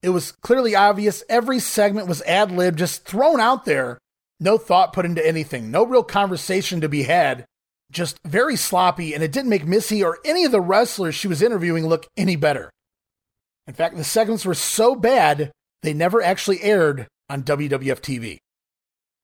it 0.04 0.10
was 0.10 0.30
clearly 0.30 0.76
obvious 0.76 1.24
every 1.28 1.58
segment 1.58 2.06
was 2.06 2.22
ad 2.22 2.52
lib, 2.52 2.76
just 2.76 3.04
thrown 3.04 3.40
out 3.40 3.64
there, 3.64 3.98
no 4.38 4.56
thought 4.56 4.92
put 4.92 5.04
into 5.04 5.26
anything, 5.26 5.72
no 5.72 5.84
real 5.84 6.04
conversation 6.04 6.80
to 6.80 6.88
be 6.88 7.02
had, 7.02 7.44
just 7.90 8.20
very 8.24 8.54
sloppy, 8.54 9.14
and 9.14 9.22
it 9.24 9.32
didn't 9.32 9.50
make 9.50 9.66
Missy 9.66 10.02
or 10.04 10.20
any 10.24 10.44
of 10.44 10.52
the 10.52 10.60
wrestlers 10.60 11.16
she 11.16 11.26
was 11.26 11.42
interviewing 11.42 11.88
look 11.88 12.06
any 12.16 12.36
better. 12.36 12.70
In 13.66 13.74
fact, 13.74 13.96
the 13.96 14.04
segments 14.04 14.44
were 14.44 14.54
so 14.54 14.94
bad 14.94 15.50
they 15.82 15.92
never 15.92 16.22
actually 16.22 16.62
aired 16.62 17.08
on 17.28 17.42
WWF 17.42 18.00
TV. 18.00 18.38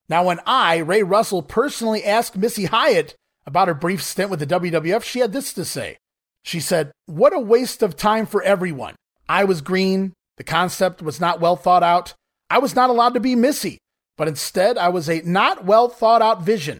Now, 0.08 0.24
when 0.24 0.40
I, 0.46 0.78
Ray 0.78 1.04
Russell, 1.04 1.42
personally 1.42 2.04
asked 2.04 2.36
Missy 2.36 2.64
Hyatt 2.64 3.14
about 3.46 3.68
her 3.68 3.74
brief 3.74 4.02
stint 4.02 4.30
with 4.30 4.40
the 4.40 4.46
WWF, 4.46 5.02
she 5.02 5.20
had 5.20 5.32
this 5.32 5.52
to 5.54 5.64
say. 5.64 5.98
She 6.42 6.60
said, 6.60 6.92
What 7.06 7.34
a 7.34 7.40
waste 7.40 7.82
of 7.82 7.96
time 7.96 8.26
for 8.26 8.42
everyone. 8.42 8.94
I 9.28 9.44
was 9.44 9.60
green. 9.60 10.12
The 10.36 10.44
concept 10.44 11.02
was 11.02 11.20
not 11.20 11.40
well 11.40 11.56
thought 11.56 11.82
out. 11.82 12.14
I 12.50 12.58
was 12.58 12.74
not 12.74 12.90
allowed 12.90 13.14
to 13.14 13.20
be 13.20 13.34
Missy, 13.34 13.78
but 14.16 14.28
instead 14.28 14.78
I 14.78 14.88
was 14.88 15.08
a 15.08 15.22
not 15.22 15.64
well 15.64 15.88
thought 15.88 16.22
out 16.22 16.42
vision. 16.42 16.78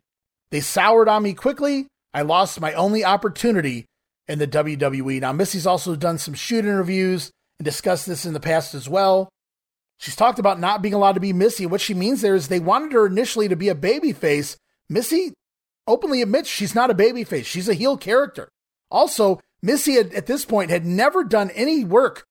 They 0.51 0.61
soured 0.61 1.09
on 1.09 1.23
me 1.23 1.35
quickly. 1.35 1.89
I 2.15 2.23
lost 2.23 2.61
my 2.61 2.73
only 2.75 3.05
opportunity 3.05 3.87
in 4.29 4.39
the 4.39 4.47
WWE. 4.47 5.21
Now, 5.21 5.33
Missy's 5.33 5.67
also 5.67 5.97
done 5.97 6.19
some 6.19 6.35
shoot 6.35 6.65
interviews 6.65 7.31
and 7.59 7.65
discussed 7.65 8.07
this 8.07 8.25
in 8.25 8.33
the 8.33 8.41
past 8.41 8.75
as 8.75 8.89
well. 8.89 9.29
She's 9.99 10.17
talked 10.17 10.39
about 10.39 10.61
not 10.61 10.83
being 10.83 10.95
allowed 10.95 11.13
to 11.13 11.21
be 11.21 11.33
Missy. 11.33 11.67
What 11.67 11.81
she 11.81 11.95
means 11.95 12.21
there 12.21 12.35
is 12.35 12.49
they 12.49 12.61
wanted 12.61 12.93
her 12.93 13.07
initially 13.07 13.49
to 13.49 13.57
be 13.57 13.69
a 13.69 13.75
babyface. 13.75 14.57
Missy 14.89 15.33
openly 15.87 16.23
admits 16.23 16.49
she's 16.49 16.75
not 16.75 16.91
a 16.91 16.95
babyface. 16.95 17.45
She's 17.45 17.69
a 17.69 17.75
heel 17.75 17.97
character. 17.97 18.49
Also, 18.91 19.41
Missy 19.63 19.95
had, 19.95 20.13
at 20.15 20.27
this 20.27 20.45
point 20.45 20.71
had 20.71 20.87
never 20.87 21.25
done 21.25 21.51
any 21.51 21.85
work 21.85 22.25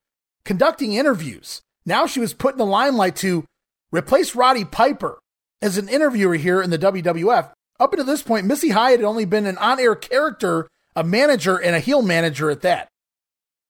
conducting 0.43 0.93
interviews. 0.93 1.61
Now 1.85 2.05
she 2.05 2.19
was 2.19 2.33
put 2.33 2.53
in 2.53 2.57
the 2.57 2.65
limelight 2.65 3.15
to 3.17 3.45
replace 3.91 4.35
Roddy 4.35 4.65
Piper 4.65 5.19
as 5.61 5.77
an 5.77 5.89
interviewer 5.89 6.35
here 6.35 6.61
in 6.61 6.69
the 6.69 6.79
WWF. 6.79 7.51
Up 7.79 7.91
until 7.91 8.05
this 8.05 8.23
point, 8.23 8.45
Missy 8.45 8.69
Hyatt 8.69 8.99
had 8.99 9.05
only 9.05 9.25
been 9.25 9.45
an 9.45 9.57
on 9.57 9.79
air 9.79 9.95
character, 9.95 10.69
a 10.95 11.03
manager, 11.03 11.57
and 11.57 11.75
a 11.75 11.79
heel 11.79 12.01
manager 12.01 12.49
at 12.49 12.61
that. 12.61 12.87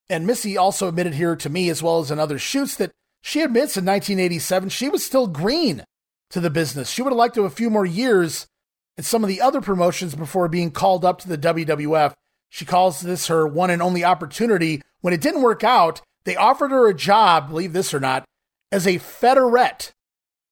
And 0.09 0.27
Missy 0.27 0.57
also 0.57 0.87
admitted 0.87 1.15
here 1.15 1.35
to 1.35 1.49
me, 1.49 1.69
as 1.69 1.81
well 1.81 1.99
as 1.99 2.11
in 2.11 2.19
other 2.19 2.37
shoots, 2.37 2.75
that 2.75 2.91
she 3.21 3.41
admits 3.41 3.75
in 3.77 3.85
1987 3.85 4.69
she 4.69 4.89
was 4.89 5.03
still 5.03 5.25
green 5.25 5.83
to 6.29 6.39
the 6.39 6.51
business. 6.51 6.89
She 6.89 7.01
would 7.01 7.11
have 7.11 7.17
liked 7.17 7.35
to 7.35 7.43
have 7.43 7.51
a 7.51 7.55
few 7.55 7.71
more 7.71 7.85
years 7.85 8.45
in 8.97 9.03
some 9.03 9.23
of 9.23 9.27
the 9.27 9.41
other 9.41 9.61
promotions 9.61 10.15
before 10.15 10.47
being 10.47 10.71
called 10.71 11.03
up 11.03 11.19
to 11.19 11.27
the 11.27 11.37
WWF. 11.37 12.13
She 12.49 12.65
calls 12.65 13.01
this 13.01 13.27
her 13.27 13.47
one 13.47 13.69
and 13.69 13.81
only 13.81 14.03
opportunity. 14.03 14.81
When 15.01 15.13
it 15.13 15.21
didn't 15.21 15.41
work 15.41 15.63
out, 15.63 16.01
they 16.23 16.35
offered 16.35 16.71
her 16.71 16.87
a 16.87 16.93
job, 16.93 17.49
believe 17.49 17.73
this 17.73 17.93
or 17.93 17.99
not, 17.99 18.25
as 18.71 18.87
a 18.87 18.95
featurette. 18.95 19.91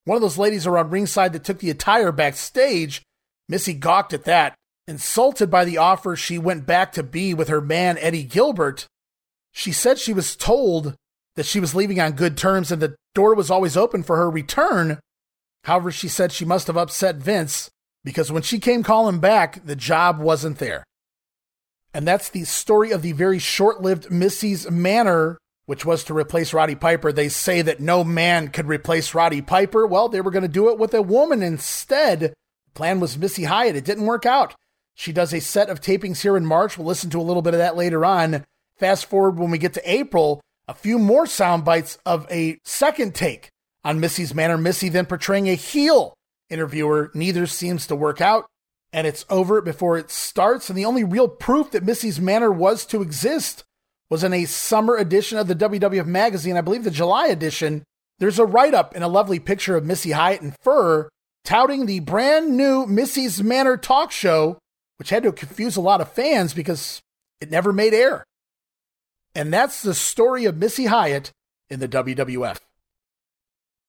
One 0.06 0.18
of 0.18 0.22
those 0.22 0.38
ladies 0.38 0.68
around 0.68 0.92
ringside 0.92 1.34
that 1.34 1.44
took 1.44 1.60
the 1.60 1.70
attire 1.70 2.12
backstage. 2.12 3.04
Missy 3.48 3.74
gawked 3.74 4.14
at 4.14 4.26
that. 4.26 4.56
Insulted 4.86 5.50
by 5.50 5.64
the 5.64 5.78
offer, 5.78 6.16
she 6.16 6.38
went 6.38 6.66
back 6.66 6.92
to 6.94 7.04
be 7.04 7.34
with 7.34 7.48
her 7.48 7.62
man, 7.62 7.98
Eddie 8.00 8.24
Gilbert. 8.24 8.86
She 9.54 9.72
said 9.72 9.98
she 9.98 10.14
was 10.14 10.36
told 10.36 10.96
that 11.36 11.46
she 11.46 11.62
was 11.62 11.74
leaving 11.74 12.02
on 12.02 12.14
good 12.14 12.38
terms 12.38 12.72
and 12.72 12.82
the 12.82 12.96
door 13.16 13.34
was 13.34 13.50
always 13.50 13.78
open 13.78 14.04
for 14.04 14.18
her 14.18 14.30
return. 14.30 15.00
However, 15.64 15.92
she 15.92 16.10
said 16.10 16.32
she 16.32 16.44
must 16.44 16.68
have 16.68 16.76
upset 16.76 17.16
Vince 17.16 17.70
because 18.04 18.32
when 18.32 18.44
she 18.44 18.60
came 18.60 18.84
calling 18.84 19.20
back, 19.20 19.66
the 19.66 19.76
job 19.76 20.20
wasn't 20.20 20.58
there. 20.58 20.84
And 21.94 22.08
that's 22.08 22.30
the 22.30 22.44
story 22.44 22.92
of 22.92 23.02
the 23.02 23.12
very 23.12 23.40
short 23.40 23.82
lived 23.82 24.12
Missy's 24.12 24.70
Manor, 24.70 25.38
which 25.66 25.86
was 25.86 26.04
to 26.06 26.14
replace 26.14 26.54
Roddy 26.54 26.76
Piper. 26.76 27.12
They 27.12 27.30
say 27.30 27.62
that 27.62 27.80
no 27.80 28.04
man 28.04 28.48
could 28.50 28.68
replace 28.68 29.14
Roddy 29.14 29.42
Piper. 29.42 29.86
Well, 29.86 30.10
they 30.10 30.22
were 30.22 30.32
going 30.32 30.44
to 30.44 30.50
do 30.50 30.70
it 30.70 30.80
with 30.80 30.94
a 30.94 31.02
woman 31.02 31.44
instead. 31.44 32.20
The 32.20 32.34
plan 32.74 33.00
was 33.00 33.18
Missy 33.18 33.44
Hyatt. 33.44 33.76
It 33.76 33.86
didn't 33.86 34.06
work 34.06 34.26
out. 34.26 34.56
She 34.96 35.12
does 35.12 35.34
a 35.34 35.40
set 35.40 35.70
of 35.70 35.82
tapings 35.82 36.22
here 36.22 36.36
in 36.36 36.46
March. 36.46 36.78
We'll 36.78 36.88
listen 36.88 37.10
to 37.12 37.20
a 37.20 37.24
little 37.24 37.42
bit 37.42 37.54
of 37.54 37.60
that 37.60 37.76
later 37.76 38.06
on. 38.06 38.44
Fast 38.78 39.06
forward 39.06 39.38
when 39.38 39.52
we 39.52 39.58
get 39.58 39.74
to 39.74 39.92
April, 39.92 40.42
a 40.68 40.74
few 40.74 40.98
more 40.98 41.26
sound 41.26 41.64
bites 41.64 41.98
of 42.06 42.28
a 42.32 42.58
second 42.64 43.14
take 43.14 43.50
on 43.84 44.00
Missy's 44.00 44.34
Manor. 44.34 44.58
Missy 44.58 44.90
then 44.90 45.06
portraying 45.06 45.48
a 45.48 45.56
heel 45.56 46.16
interviewer. 46.54 47.12
Neither 47.14 47.48
seems 47.48 47.88
to 47.88 47.96
work 47.96 48.22
out, 48.22 48.46
and 48.94 49.06
it's 49.08 49.26
over 49.30 49.62
before 49.62 49.98
it 49.98 50.12
starts. 50.12 50.70
And 50.70 50.78
the 50.78 50.86
only 50.86 51.04
real 51.04 51.28
proof 51.28 51.72
that 51.72 51.84
Missy's 51.84 52.22
Manor 52.22 52.52
was 52.52 52.86
to 52.86 53.02
exist 53.02 53.64
was 54.10 54.24
in 54.24 54.34
a 54.34 54.46
summer 54.46 54.96
edition 54.96 55.38
of 55.38 55.48
the 55.48 55.56
WWF 55.56 56.06
magazine, 56.06 56.56
I 56.56 56.62
believe 56.62 56.84
the 56.84 56.92
July 56.92 57.28
edition. 57.28 57.84
There's 58.20 58.40
a 58.40 58.46
write 58.46 58.74
up 58.74 58.94
and 58.94 59.04
a 59.04 59.08
lovely 59.08 59.40
picture 59.40 59.76
of 59.76 59.86
Missy 59.86 60.12
Hyatt 60.12 60.42
in 60.42 60.54
fur 60.62 61.10
touting 61.44 61.86
the 61.86 62.00
brand 62.00 62.56
new 62.56 62.86
Missy's 62.86 63.44
Manor 63.44 63.78
talk 63.78 64.12
show, 64.12 64.60
which 64.98 65.10
had 65.10 65.24
to 65.24 65.32
confuse 65.32 65.76
a 65.76 65.82
lot 65.82 66.02
of 66.02 66.12
fans 66.12 66.54
because 66.54 67.02
it 67.42 67.52
never 67.52 67.74
made 67.74 67.94
air. 67.94 68.24
And 69.36 69.52
that's 69.52 69.82
the 69.82 69.94
story 69.94 70.46
of 70.46 70.58
Missy 70.58 70.86
Hyatt 70.86 71.32
in 71.70 71.80
the 71.80 71.88
WWF. 71.88 72.60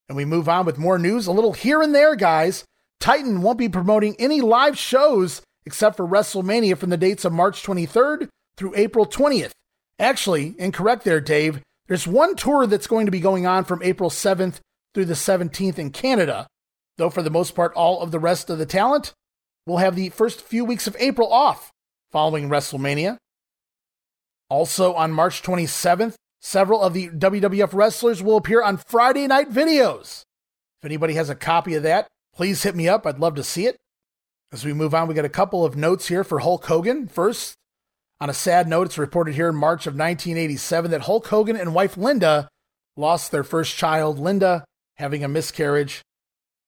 And 0.08 0.16
we 0.16 0.24
move 0.24 0.48
on 0.48 0.66
with 0.66 0.78
more 0.78 0.98
news, 0.98 1.26
a 1.26 1.32
little 1.32 1.52
here 1.52 1.82
and 1.82 1.94
there, 1.94 2.14
guys. 2.14 2.64
Titan 3.00 3.42
won't 3.42 3.58
be 3.58 3.68
promoting 3.68 4.16
any 4.18 4.40
live 4.40 4.78
shows 4.78 5.42
except 5.66 5.96
for 5.96 6.06
WrestleMania 6.06 6.76
from 6.76 6.90
the 6.90 6.96
dates 6.96 7.24
of 7.24 7.32
March 7.32 7.62
23rd 7.62 8.28
through 8.56 8.74
April 8.76 9.06
20th. 9.06 9.52
Actually, 9.98 10.54
incorrect 10.58 11.04
there, 11.04 11.20
Dave. 11.20 11.60
There's 11.86 12.06
one 12.06 12.34
tour 12.34 12.66
that's 12.66 12.86
going 12.86 13.06
to 13.06 13.12
be 13.12 13.20
going 13.20 13.46
on 13.46 13.64
from 13.64 13.82
April 13.82 14.10
7th 14.10 14.60
through 14.94 15.04
the 15.06 15.14
17th 15.14 15.78
in 15.78 15.90
Canada, 15.90 16.46
though 16.96 17.10
for 17.10 17.22
the 17.22 17.30
most 17.30 17.54
part, 17.54 17.72
all 17.74 18.00
of 18.00 18.10
the 18.10 18.18
rest 18.18 18.50
of 18.50 18.58
the 18.58 18.66
talent 18.66 19.12
will 19.66 19.78
have 19.78 19.96
the 19.96 20.10
first 20.10 20.40
few 20.40 20.64
weeks 20.64 20.86
of 20.86 20.96
April 20.98 21.32
off 21.32 21.70
following 22.10 22.48
WrestleMania. 22.48 23.16
Also 24.48 24.94
on 24.94 25.12
March 25.12 25.42
27th, 25.42 26.14
several 26.44 26.82
of 26.82 26.92
the 26.92 27.08
WWF 27.08 27.72
wrestlers 27.72 28.22
will 28.22 28.36
appear 28.36 28.62
on 28.62 28.76
Friday 28.76 29.26
night 29.26 29.50
videos. 29.50 30.24
If 30.80 30.84
anybody 30.84 31.14
has 31.14 31.30
a 31.30 31.34
copy 31.34 31.74
of 31.74 31.82
that, 31.84 32.06
please 32.34 32.62
hit 32.62 32.76
me 32.76 32.86
up. 32.86 33.06
I'd 33.06 33.18
love 33.18 33.34
to 33.36 33.42
see 33.42 33.66
it. 33.66 33.78
As 34.52 34.64
we 34.64 34.74
move 34.74 34.94
on, 34.94 35.08
we 35.08 35.14
got 35.14 35.24
a 35.24 35.30
couple 35.30 35.64
of 35.64 35.76
notes 35.76 36.08
here 36.08 36.22
for 36.22 36.40
Hulk 36.40 36.66
Hogan. 36.66 37.08
First, 37.08 37.54
on 38.20 38.28
a 38.28 38.34
sad 38.34 38.68
note, 38.68 38.86
it's 38.86 38.98
reported 38.98 39.34
here 39.34 39.48
in 39.48 39.56
March 39.56 39.86
of 39.86 39.94
1987 39.94 40.90
that 40.90 41.02
Hulk 41.02 41.26
Hogan 41.26 41.56
and 41.56 41.74
wife 41.74 41.96
Linda 41.96 42.48
lost 42.96 43.32
their 43.32 43.42
first 43.42 43.74
child, 43.74 44.18
Linda, 44.18 44.64
having 44.96 45.24
a 45.24 45.28
miscarriage, 45.28 46.02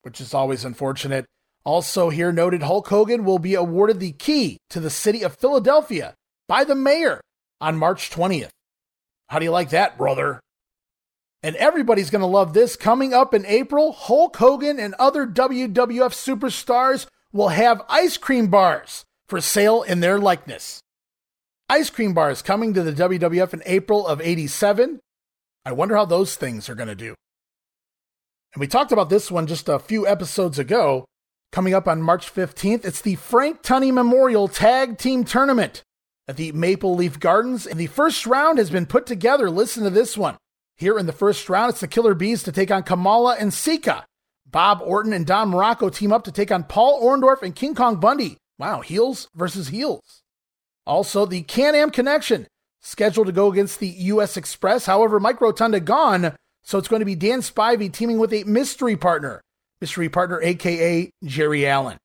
which 0.03 0.21
is 0.21 0.33
always 0.33 0.65
unfortunate. 0.65 1.27
Also, 1.65 2.09
here 2.09 2.33
noted 2.33 2.63
Hulk 2.63 2.89
Hogan 2.89 3.25
will 3.25 3.39
be 3.39 3.55
awarded 3.55 4.01
the 4.01 4.13
key 4.13 4.57
to 4.71 4.81
the 4.81 4.91
city 4.91 5.23
of 5.23 5.37
Philadelphia 5.37 6.15
by 6.49 6.65
the 6.65 6.75
mayor 6.75 7.21
on 7.61 7.77
March 7.77 8.11
20th. 8.11 8.51
How 9.29 9.39
do 9.39 9.45
you 9.45 9.51
like 9.51 9.71
that, 9.71 9.99
brother? 9.99 10.41
And 11.43 11.57
everybody's 11.57 12.11
going 12.11 12.21
to 12.21 12.27
love 12.27 12.55
this. 12.55 12.77
Coming 12.77 13.13
up 13.13 13.35
in 13.35 13.45
April, 13.47 13.93
Hulk 13.93 14.37
Hogan 14.37 14.81
and 14.81 14.95
other 14.95 15.27
WWF 15.27 15.75
superstars 15.75 17.07
will 17.33 17.49
have 17.49 17.83
ice 17.89 18.17
cream 18.17 18.49
bars 18.49 19.05
for 19.29 19.41
sale 19.41 19.83
in 19.83 20.01
their 20.01 20.19
likeness. 20.19 20.81
Ice 21.69 21.91
cream 21.91 22.15
bars 22.15 22.43
coming 22.43 22.75
to 22.75 22.83
the 22.83 22.93
WWF 22.93 23.53
in 23.53 23.63
April 23.67 24.07
of 24.07 24.21
87. 24.21 25.01
I 25.65 25.73
wonder 25.73 25.97
how 25.97 26.05
those 26.05 26.37
things 26.37 26.69
are 26.69 26.77
going 26.77 26.89
to 26.89 26.95
do. 26.95 27.15
And 28.55 28.61
we 28.61 28.69
talked 28.69 28.93
about 28.93 29.11
this 29.11 29.31
one 29.31 29.47
just 29.47 29.69
a 29.69 29.79
few 29.79 30.07
episodes 30.07 30.59
ago. 30.59 31.05
Coming 31.53 31.75
up 31.75 31.89
on 31.89 32.03
March 32.03 32.33
15th, 32.33 32.85
it's 32.85 33.01
the 33.01 33.17
Frank 33.17 33.63
Tunney 33.63 33.93
Memorial 33.93 34.49
Tag 34.49 34.99
Team 34.99 35.25
Tournament 35.25 35.83
at 36.29 36.37
the 36.37 36.53
Maple 36.53 36.95
Leaf 36.95 37.21
Gardens. 37.21 37.67
And 37.67 37.79
the 37.79 37.87
first 37.87 38.27
round 38.27 38.59
has 38.59 38.71
been 38.71 38.87
put 38.87 39.07
together. 39.07 39.51
Listen 39.51 39.85
to 39.85 39.91
this 39.91 40.17
one. 40.17 40.37
Here 40.77 40.99
in 40.99 41.07
the 41.07 41.13
first 41.13 41.49
round, 41.49 41.71
it's 41.71 41.81
the 41.81 41.89
Killer 41.89 42.15
Bees 42.15 42.43
to 42.43 42.53
take 42.53 42.71
on 42.71 42.83
Kamala 42.83 43.37
and 43.39 43.53
Sika. 43.53 44.05
Bob 44.49 44.81
Orton 44.83 45.13
and 45.13 45.27
Don 45.27 45.51
Muraco 45.51 45.93
team 45.93 46.13
up 46.13 46.25
to 46.25 46.33
take 46.33 46.53
on 46.53 46.65
Paul 46.65 47.03
Orndorff 47.03 47.43
and 47.43 47.55
King 47.55 47.75
Kong 47.75 47.97
Bundy. 47.97 48.39
Wow, 48.59 48.81
heels 48.81 49.29
versus 49.35 49.69
heels. 49.69 50.23
Also, 50.87 51.27
the 51.27 51.43
Can 51.43 51.75
Am 51.75 51.91
Connection, 51.91 52.47
scheduled 52.81 53.27
to 53.27 53.33
go 53.33 53.51
against 53.51 53.81
the 53.81 53.89
U.S. 53.89 54.37
Express. 54.37 54.87
However, 54.87 55.19
Mike 55.19 55.41
Rotunda 55.41 55.81
gone, 55.81 56.37
so 56.63 56.79
it's 56.79 56.89
going 56.89 57.01
to 57.01 57.07
be 57.07 57.17
Dan 57.17 57.41
Spivey 57.41 57.93
teaming 57.93 58.19
with 58.19 58.33
a 58.33 58.45
mystery 58.45 58.97
partner. 58.97 59.43
Mystery 59.81 60.09
partner, 60.09 60.41
aka 60.41 61.11
Jerry 61.25 61.67
Allen. 61.67 61.99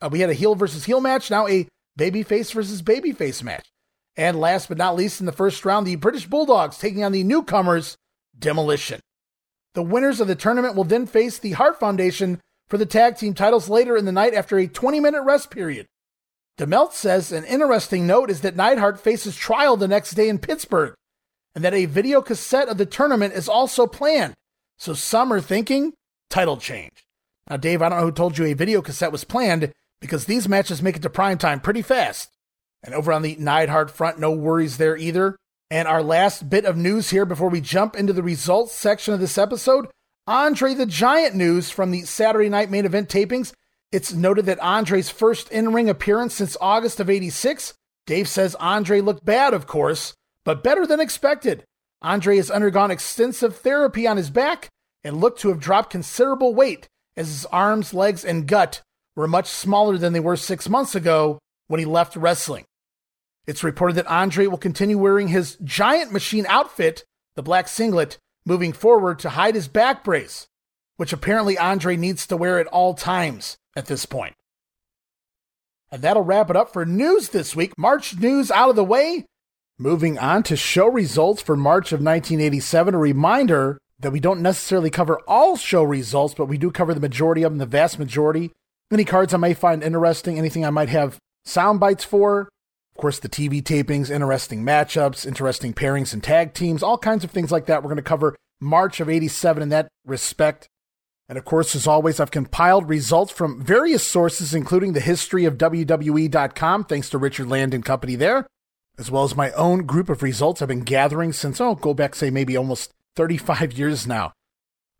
Uh, 0.00 0.08
we 0.10 0.20
had 0.20 0.30
a 0.30 0.34
heel 0.34 0.54
versus 0.54 0.84
heel 0.84 1.00
match, 1.00 1.30
now 1.30 1.46
a 1.48 1.66
babyface 1.98 2.52
versus 2.52 2.82
babyface 2.82 3.42
match. 3.42 3.68
And 4.16 4.38
last 4.38 4.68
but 4.68 4.78
not 4.78 4.96
least, 4.96 5.20
in 5.20 5.26
the 5.26 5.32
first 5.32 5.64
round, 5.64 5.86
the 5.86 5.96
British 5.96 6.26
Bulldogs 6.26 6.78
taking 6.78 7.02
on 7.02 7.12
the 7.12 7.24
newcomers, 7.24 7.96
Demolition. 8.38 9.00
The 9.74 9.82
winners 9.82 10.20
of 10.20 10.28
the 10.28 10.36
tournament 10.36 10.76
will 10.76 10.84
then 10.84 11.06
face 11.06 11.38
the 11.38 11.52
Hart 11.52 11.80
Foundation 11.80 12.40
for 12.68 12.78
the 12.78 12.86
tag 12.86 13.16
team 13.16 13.34
titles 13.34 13.68
later 13.68 13.96
in 13.96 14.04
the 14.04 14.12
night 14.12 14.34
after 14.34 14.58
a 14.58 14.68
20 14.68 15.00
minute 15.00 15.22
rest 15.22 15.50
period. 15.50 15.86
DeMeltz 16.58 16.92
says 16.92 17.32
an 17.32 17.44
interesting 17.44 18.06
note 18.06 18.30
is 18.30 18.42
that 18.42 18.54
Neidhart 18.54 19.00
faces 19.00 19.36
trial 19.36 19.76
the 19.76 19.88
next 19.88 20.12
day 20.12 20.28
in 20.28 20.38
Pittsburgh, 20.38 20.94
and 21.54 21.64
that 21.64 21.74
a 21.74 21.86
video 21.86 22.22
cassette 22.22 22.68
of 22.68 22.78
the 22.78 22.86
tournament 22.86 23.34
is 23.34 23.48
also 23.48 23.86
planned. 23.88 24.34
So 24.78 24.94
some 24.94 25.32
are 25.32 25.40
thinking 25.40 25.94
title 26.30 26.56
change. 26.56 27.04
Now, 27.50 27.56
Dave, 27.56 27.82
I 27.82 27.88
don't 27.88 27.98
know 27.98 28.04
who 28.06 28.12
told 28.12 28.38
you 28.38 28.44
a 28.46 28.54
video 28.54 28.82
cassette 28.82 29.12
was 29.12 29.24
planned 29.24 29.72
because 30.00 30.26
these 30.26 30.48
matches 30.48 30.82
make 30.82 30.96
it 30.96 31.02
to 31.02 31.10
prime 31.10 31.38
time 31.38 31.60
pretty 31.60 31.82
fast. 31.82 32.30
And 32.82 32.94
over 32.94 33.12
on 33.12 33.22
the 33.22 33.36
Neidhart 33.38 33.90
front, 33.90 34.18
no 34.18 34.30
worries 34.30 34.76
there 34.76 34.96
either. 34.96 35.36
And 35.70 35.88
our 35.88 36.02
last 36.02 36.50
bit 36.50 36.64
of 36.64 36.76
news 36.76 37.10
here 37.10 37.24
before 37.24 37.48
we 37.48 37.60
jump 37.60 37.96
into 37.96 38.12
the 38.12 38.22
results 38.22 38.72
section 38.72 39.14
of 39.14 39.20
this 39.20 39.38
episode 39.38 39.86
Andre 40.26 40.74
the 40.74 40.86
Giant 40.86 41.34
news 41.34 41.70
from 41.70 41.90
the 41.90 42.02
Saturday 42.02 42.48
night 42.48 42.70
main 42.70 42.86
event 42.86 43.08
tapings 43.08 43.52
it's 43.94 44.12
noted 44.12 44.46
that 44.46 44.58
Andre's 44.58 45.08
first 45.08 45.52
in 45.52 45.72
ring 45.72 45.88
appearance 45.88 46.34
since 46.34 46.56
August 46.60 46.98
of 46.98 47.08
86. 47.08 47.74
Dave 48.06 48.26
says 48.26 48.56
Andre 48.56 49.00
looked 49.00 49.24
bad, 49.24 49.54
of 49.54 49.68
course, 49.68 50.14
but 50.44 50.64
better 50.64 50.84
than 50.84 50.98
expected. 50.98 51.62
Andre 52.02 52.38
has 52.38 52.50
undergone 52.50 52.90
extensive 52.90 53.56
therapy 53.56 54.04
on 54.04 54.16
his 54.16 54.30
back 54.30 54.68
and 55.04 55.18
looked 55.18 55.38
to 55.42 55.48
have 55.50 55.60
dropped 55.60 55.90
considerable 55.90 56.56
weight 56.56 56.88
as 57.16 57.28
his 57.28 57.46
arms, 57.46 57.94
legs, 57.94 58.24
and 58.24 58.48
gut 58.48 58.82
were 59.16 59.28
much 59.28 59.46
smaller 59.46 59.98
than 59.98 60.12
they 60.12 60.20
were 60.20 60.36
six 60.36 60.68
months 60.68 60.94
ago 60.94 61.38
when 61.68 61.80
he 61.80 61.86
left 61.86 62.16
wrestling. 62.16 62.64
It's 63.46 63.64
reported 63.64 63.96
that 63.96 64.06
Andre 64.06 64.46
will 64.46 64.58
continue 64.58 64.98
wearing 64.98 65.28
his 65.28 65.56
giant 65.62 66.12
machine 66.12 66.46
outfit, 66.48 67.04
the 67.34 67.42
black 67.42 67.68
singlet, 67.68 68.18
moving 68.46 68.72
forward 68.72 69.18
to 69.20 69.30
hide 69.30 69.54
his 69.54 69.68
back 69.68 70.02
brace, 70.02 70.46
which 70.96 71.12
apparently 71.12 71.58
Andre 71.58 71.96
needs 71.96 72.26
to 72.26 72.36
wear 72.36 72.58
at 72.58 72.66
all 72.68 72.94
times 72.94 73.56
at 73.76 73.86
this 73.86 74.06
point. 74.06 74.34
And 75.90 76.02
that'll 76.02 76.22
wrap 76.22 76.50
it 76.50 76.56
up 76.56 76.72
for 76.72 76.84
news 76.84 77.28
this 77.28 77.54
week. 77.54 77.72
March 77.78 78.18
news 78.18 78.50
out 78.50 78.70
of 78.70 78.76
the 78.76 78.84
way. 78.84 79.26
Moving 79.78 80.18
on 80.18 80.42
to 80.44 80.56
show 80.56 80.88
results 80.88 81.42
for 81.42 81.56
March 81.56 81.92
of 81.92 82.00
1987. 82.00 82.94
A 82.94 82.98
reminder 82.98 83.78
that 84.00 84.12
we 84.12 84.20
don't 84.20 84.40
necessarily 84.40 84.90
cover 84.90 85.20
all 85.26 85.56
show 85.56 85.82
results, 85.82 86.34
but 86.34 86.46
we 86.46 86.58
do 86.58 86.70
cover 86.70 86.94
the 86.94 87.00
majority 87.00 87.42
of 87.42 87.52
them, 87.52 87.58
the 87.58 87.66
vast 87.66 87.98
majority. 87.98 88.52
Any 88.92 89.04
cards 89.04 89.34
I 89.34 89.38
may 89.38 89.54
find 89.54 89.82
interesting, 89.82 90.38
anything 90.38 90.64
I 90.64 90.70
might 90.70 90.88
have 90.88 91.18
sound 91.44 91.80
bites 91.80 92.04
for. 92.04 92.48
Of 92.94 93.00
course, 93.00 93.18
the 93.18 93.28
TV 93.28 93.60
tapings, 93.62 94.10
interesting 94.10 94.62
matchups, 94.62 95.26
interesting 95.26 95.74
pairings 95.74 96.12
and 96.12 96.22
tag 96.22 96.54
teams, 96.54 96.82
all 96.82 96.98
kinds 96.98 97.24
of 97.24 97.30
things 97.30 97.50
like 97.50 97.66
that. 97.66 97.82
We're 97.82 97.88
going 97.88 97.96
to 97.96 98.02
cover 98.02 98.36
March 98.60 99.00
of 99.00 99.08
87 99.08 99.62
in 99.62 99.68
that 99.70 99.88
respect. 100.04 100.68
And 101.28 101.38
of 101.38 101.44
course, 101.44 101.74
as 101.74 101.86
always, 101.86 102.20
I've 102.20 102.30
compiled 102.30 102.88
results 102.88 103.32
from 103.32 103.62
various 103.62 104.02
sources, 104.02 104.54
including 104.54 104.92
the 104.92 105.00
history 105.00 105.44
of 105.44 105.58
WWE.com, 105.58 106.84
thanks 106.84 107.10
to 107.10 107.18
Richard 107.18 107.48
Land 107.48 107.74
and 107.74 107.84
company 107.84 108.14
there, 108.14 108.46
as 108.98 109.10
well 109.10 109.24
as 109.24 109.34
my 109.34 109.50
own 109.52 109.86
group 109.86 110.08
of 110.08 110.22
results 110.22 110.60
I've 110.60 110.68
been 110.68 110.80
gathering 110.80 111.32
since, 111.32 111.60
oh, 111.60 111.74
go 111.74 111.94
back, 111.94 112.14
say, 112.14 112.30
maybe 112.30 112.56
almost 112.56 112.92
35 113.16 113.72
years 113.72 114.06
now. 114.06 114.32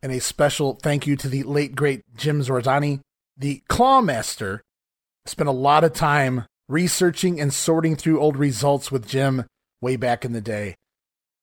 And 0.03 0.13
a 0.13 0.21
special 0.21 0.79
thank 0.83 1.07
you 1.07 1.15
to 1.17 1.29
the 1.29 1.43
late, 1.45 1.75
great 1.77 2.03
Jim 2.17 2.41
Zordani, 2.41 3.01
the 3.37 3.63
Claw 3.69 4.01
Master. 4.01 4.63
Spent 5.27 5.49
a 5.49 5.53
lot 5.53 5.85
of 5.85 5.95
time 5.95 6.45
researching 6.69 7.41
and 7.41 7.53
sorting 7.53 7.97
through 7.97 8.21
old 8.21 8.37
results 8.37 8.93
with 8.93 9.09
Jim 9.09 9.45
way 9.81 9.97
back 9.97 10.25
in 10.25 10.33
the 10.33 10.41
day. 10.41 10.77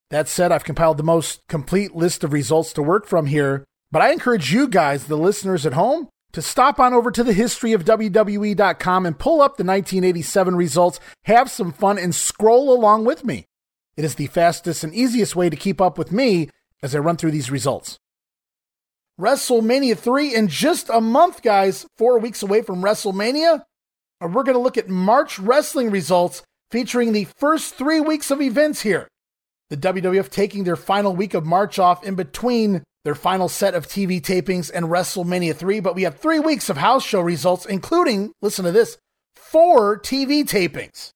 That 0.10 0.28
said, 0.28 0.52
I've 0.52 0.64
compiled 0.64 0.98
the 0.98 1.04
most 1.04 1.42
complete 1.48 1.96
list 1.96 2.24
of 2.24 2.34
results 2.34 2.74
to 2.74 2.84
work 2.84 3.08
from 3.08 3.28
here 3.28 3.66
but 3.92 4.02
I 4.02 4.12
encourage 4.12 4.54
you 4.54 4.68
guys, 4.68 5.06
the 5.06 5.18
listeners 5.18 5.66
at 5.66 5.74
home, 5.74 6.08
to 6.32 6.42
stop 6.42 6.80
on 6.80 6.94
over 6.94 7.12
to 7.12 7.24
the 7.26 7.34
history 7.34 7.74
of 7.74 7.84
WWE.com 7.84 9.06
and 9.06 9.20
pull 9.20 9.42
up 9.42 9.58
the 9.58 9.66
1987 9.66 10.56
results, 10.56 11.00
have 11.26 11.52
some 11.52 11.74
fun, 11.74 12.00
and 12.00 12.16
scroll 12.16 12.74
along 12.74 13.04
with 13.04 13.26
me. 13.26 13.46
It 13.98 14.06
is 14.06 14.16
the 14.16 14.28
fastest 14.28 14.86
and 14.86 14.96
easiest 14.96 15.36
way 15.36 15.50
to 15.50 15.58
keep 15.58 15.82
up 15.82 15.98
with 15.98 16.14
me 16.14 16.50
as 16.82 16.96
I 16.96 17.00
run 17.00 17.18
through 17.18 17.32
these 17.32 17.52
results. 17.52 18.00
WrestleMania 19.22 19.96
3 19.96 20.34
in 20.34 20.48
just 20.48 20.90
a 20.90 21.00
month, 21.00 21.44
guys, 21.44 21.86
four 21.96 22.18
weeks 22.18 22.42
away 22.42 22.64
from 22.64 22.82
WrestleMania. 22.82 23.64
And 24.20 24.34
we're 24.34 24.42
going 24.42 24.58
to 24.58 24.62
look 24.62 24.80
at 24.80 24.90
March 24.90 25.38
wrestling 25.38 25.92
results 25.92 26.42
featuring 26.72 27.12
the 27.12 27.28
first 27.38 27.76
three 27.76 28.00
weeks 28.00 28.32
of 28.32 28.42
events 28.42 28.82
here. 28.82 29.08
The 29.70 29.78
WWF 29.78 30.32
taking 30.32 30.64
their 30.64 30.76
final 30.76 31.16
week 31.16 31.36
of 31.36 31.46
March 31.46 31.78
off 31.78 32.04
in 32.04 32.16
between 32.16 32.82
their 33.06 33.14
final 33.14 33.48
set 33.48 33.76
of 33.76 33.88
TV 33.88 34.20
tapings 34.20 34.72
and 34.74 34.88
WrestleMania 34.88 35.56
3, 35.56 35.80
but 35.82 35.94
we 35.94 36.02
have 36.02 36.18
three 36.18 36.40
weeks 36.40 36.68
of 36.68 36.78
house 36.78 37.06
show 37.06 37.22
results, 37.22 37.68
including, 37.68 38.32
listen 38.42 38.66
to 38.66 38.72
this, 38.72 38.98
four 39.36 40.00
TV 40.00 40.44
tapings. 40.44 41.12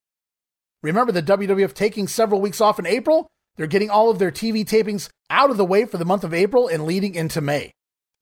Remember 0.84 1.12
the 1.12 1.24
WWF 1.24 1.74
taking 1.74 2.08
several 2.08 2.40
weeks 2.40 2.62
off 2.62 2.78
in 2.78 2.86
April? 2.86 3.26
They're 3.56 3.66
getting 3.66 3.90
all 3.90 4.12
of 4.12 4.20
their 4.20 4.32
TV 4.32 4.64
tapings 4.64 5.10
out 5.32 5.50
of 5.50 5.58
the 5.58 5.66
way 5.66 5.86
for 5.86 5.98
the 5.98 6.06
month 6.06 6.24
of 6.24 6.36
April 6.36 6.68
and 6.68 6.86
leading 6.86 7.16
into 7.16 7.42
May. 7.42 7.72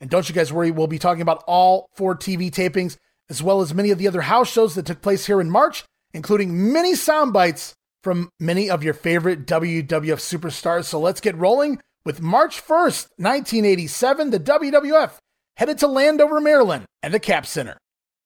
And 0.04 0.10
don't 0.10 0.28
you 0.28 0.36
guys 0.36 0.52
worry, 0.52 0.70
we'll 0.70 0.88
be 0.88 1.00
talking 1.00 1.22
about 1.22 1.46
all 1.48 1.88
four 1.94 2.14
TV 2.14 2.52
tapings, 2.52 2.98
as 3.30 3.42
well 3.42 3.62
as 3.62 3.74
many 3.74 3.90
of 3.90 3.98
the 3.98 4.10
other 4.10 4.20
house 4.20 4.52
shows 4.52 4.76
that 4.76 4.86
took 4.86 5.02
place 5.02 5.28
here 5.28 5.40
in 5.40 5.50
March, 5.50 5.86
including 6.14 6.74
many 6.74 6.94
sound 6.94 7.32
bites 7.32 7.74
from 8.04 8.28
many 8.38 8.70
of 8.70 8.84
your 8.84 8.94
favorite 8.94 9.48
WWF 9.48 9.88
superstars. 9.88 10.84
So 10.84 11.00
let's 11.00 11.22
get 11.22 11.38
rolling 11.38 11.82
with 12.04 12.22
March 12.22 12.62
1st, 12.62 13.12
1987, 13.16 14.32
the 14.32 14.42
WWF 14.42 15.12
headed 15.56 15.78
to 15.78 15.88
Landover, 15.88 16.42
Maryland 16.42 16.84
and 17.02 17.14
the 17.14 17.20
Cap 17.20 17.46
Center. 17.46 17.78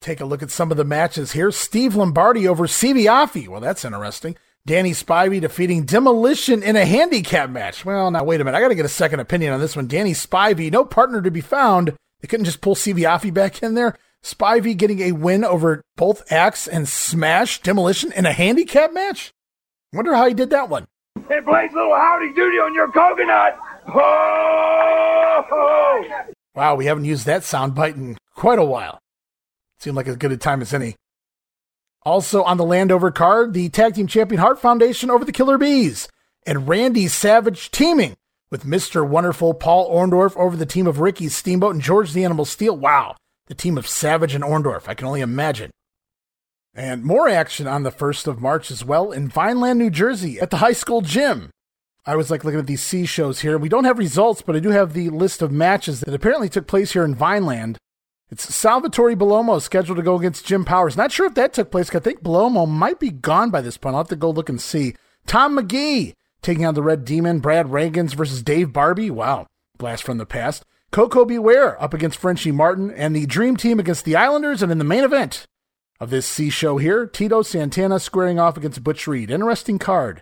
Take 0.02 0.20
a 0.20 0.26
look 0.26 0.42
at 0.42 0.50
some 0.50 0.72
of 0.72 0.78
the 0.78 0.84
matches 0.84 1.34
here. 1.34 1.52
Steve 1.52 1.96
Lombardi 1.96 2.48
over 2.48 2.66
Siva 2.66 3.02
Afi. 3.02 3.48
Well, 3.48 3.62
that's 3.62 3.86
interesting. 3.86 4.36
Danny 4.68 4.92
Spivey 4.92 5.40
defeating 5.40 5.86
Demolition 5.86 6.62
in 6.62 6.76
a 6.76 6.86
handicap 6.86 7.50
match. 7.50 7.86
Well, 7.86 8.12
now 8.12 8.26
wait 8.26 8.42
a 8.42 8.44
minute. 8.44 8.58
I 8.58 8.60
got 8.60 8.68
to 8.68 8.76
get 8.76 8.84
a 8.84 8.90
second 8.90 9.22
opinion 9.22 9.54
on 9.54 9.62
this 9.62 9.78
one. 9.78 9.88
Danny 9.88 10.12
Spivey, 10.12 10.70
no 10.70 10.84
partner 10.84 11.22
to 11.22 11.32
be 11.32 11.40
found. 11.40 11.96
They 12.20 12.28
couldn't 12.28 12.44
just 12.44 12.60
pull 12.60 12.76
Siva 12.76 13.18
back 13.32 13.64
in 13.64 13.76
there. 13.76 13.98
Spivey 14.26 14.76
getting 14.76 15.00
a 15.00 15.14
win 15.14 15.46
over 15.46 15.82
both 15.96 16.30
Axe 16.30 16.68
and 16.68 16.86
Smash 16.86 17.62
Demolition 17.62 18.12
in 18.12 18.26
a 18.26 18.34
handicap 18.34 18.92
match. 18.92 19.32
Wonder 19.94 20.14
how 20.14 20.28
he 20.28 20.34
did 20.34 20.50
that 20.50 20.68
one. 20.68 20.86
It 21.16 21.46
plays 21.46 21.72
little 21.72 21.96
howdy 21.96 22.34
doody 22.34 22.58
on 22.58 22.74
your 22.74 22.92
coconut. 22.92 23.58
Ho, 23.88 25.44
Wow, 26.56 26.76
we 26.76 26.88
haven't 26.88 27.06
used 27.06 27.26
that 27.26 27.46
sound 27.46 27.74
bite 27.74 27.96
in 27.96 28.18
quite 28.36 28.60
a 28.60 28.66
while. 28.66 29.00
Seemed 29.80 29.96
like 29.96 30.08
as 30.08 30.18
good 30.18 30.34
a 30.34 30.38
time 30.38 30.62
as 30.62 30.74
any. 30.74 30.98
Also 32.08 32.42
on 32.44 32.56
the 32.56 32.64
Landover 32.64 33.12
card, 33.12 33.54
the 33.54 33.68
tag 33.68 33.96
team 33.96 34.08
champion 34.08 34.40
Hart 34.40 34.62
Foundation 34.62 35.12
over 35.12 35.26
the 35.26 35.34
Killer 35.34 35.58
Bees, 35.58 36.08
and 36.46 36.66
Randy 36.66 37.10
Savage 37.10 37.70
teaming 37.70 38.16
with 38.50 38.64
Mr. 38.64 39.06
Wonderful 39.06 39.54
Paul 39.54 39.94
Orndorff 39.94 40.34
over 40.38 40.56
the 40.56 40.66
team 40.66 40.88
of 40.88 41.02
Ricky 41.02 41.28
Steamboat 41.28 41.74
and 41.74 41.84
George 41.84 42.14
the 42.14 42.24
Animal 42.24 42.46
Steele. 42.46 42.78
Wow, 42.78 43.18
the 43.48 43.54
team 43.54 43.78
of 43.78 43.90
Savage 43.90 44.34
and 44.34 44.42
Orndorff. 44.42 44.88
I 44.88 44.94
can 44.94 45.06
only 45.06 45.20
imagine. 45.20 45.70
And 46.74 47.04
more 47.04 47.28
action 47.28 47.68
on 47.68 47.84
the 47.84 47.92
1st 47.92 48.28
of 48.28 48.40
March 48.40 48.72
as 48.72 48.86
well 48.86 49.12
in 49.12 49.28
Vineland, 49.28 49.78
New 49.78 49.90
Jersey 49.90 50.40
at 50.40 50.50
the 50.50 50.58
high 50.58 50.72
school 50.72 51.02
gym. 51.02 51.50
I 52.06 52.16
was 52.16 52.32
like 52.32 52.46
looking 52.46 52.62
at 52.62 52.68
these 52.68 52.82
C 52.82 53.06
shows 53.06 53.42
here. 53.42 53.58
We 53.58 53.68
don't 53.68 53.84
have 53.84 53.98
results, 53.98 54.42
but 54.42 54.56
I 54.56 54.60
do 54.60 54.70
have 54.70 54.94
the 54.94 55.10
list 55.10 55.42
of 55.42 55.52
matches 55.52 56.00
that 56.00 56.14
apparently 56.14 56.48
took 56.48 56.68
place 56.68 56.94
here 56.94 57.04
in 57.04 57.16
Vineland. 57.16 57.78
It's 58.30 58.54
Salvatore 58.54 59.16
Bellomo 59.16 59.62
scheduled 59.62 59.98
to 59.98 60.04
go 60.04 60.18
against 60.18 60.46
Jim 60.46 60.66
Powers. 60.66 60.98
Not 60.98 61.14
sure 61.14 61.26
if 61.28 61.36
that 61.36 61.54
took 61.54 61.72
place. 61.72 61.94
I 61.96 62.00
think 62.00 62.22
Bellomo 62.22 62.68
might 62.68 63.00
be 63.00 63.10
gone 63.10 63.52
by 63.52 63.62
this 63.62 63.78
point. 63.78 63.96
I'll 63.96 64.02
have 64.02 64.10
to 64.10 64.18
go 64.18 64.30
look 64.30 64.50
and 64.50 64.60
see. 64.60 64.96
Tom 65.26 65.58
McGee 65.58 66.14
taking 66.42 66.66
on 66.66 66.74
the 66.74 66.84
Red 66.84 67.06
Demon. 67.06 67.40
Brad 67.40 67.68
Rheingans 67.68 68.14
versus 68.14 68.44
Dave 68.44 68.74
Barbie. 68.74 69.10
Wow, 69.10 69.48
blast 69.78 70.04
from 70.04 70.18
the 70.18 70.26
past. 70.26 70.66
Koko 70.92 71.24
B. 71.24 71.38
Ware 71.38 71.82
up 71.82 71.94
against 71.94 72.20
Frenchie 72.20 72.52
Martin 72.52 72.92
and 72.92 73.16
the 73.16 73.26
Dream 73.26 73.56
Team 73.56 73.80
against 73.80 74.04
the 74.04 74.18
Islanders. 74.18 74.62
And 74.62 74.74
in 74.74 74.78
the 74.78 74.84
main 74.84 75.06
event 75.06 75.46
of 76.02 76.10
this 76.10 76.26
C 76.26 76.50
show 76.50 76.78
here, 76.78 77.06
Tito 77.06 77.42
Santana 77.44 77.98
squaring 77.98 78.40
off 78.40 78.58
against 78.58 78.84
Butch 78.84 79.08
Reed. 79.08 79.32
Interesting 79.32 79.80
card. 79.80 80.22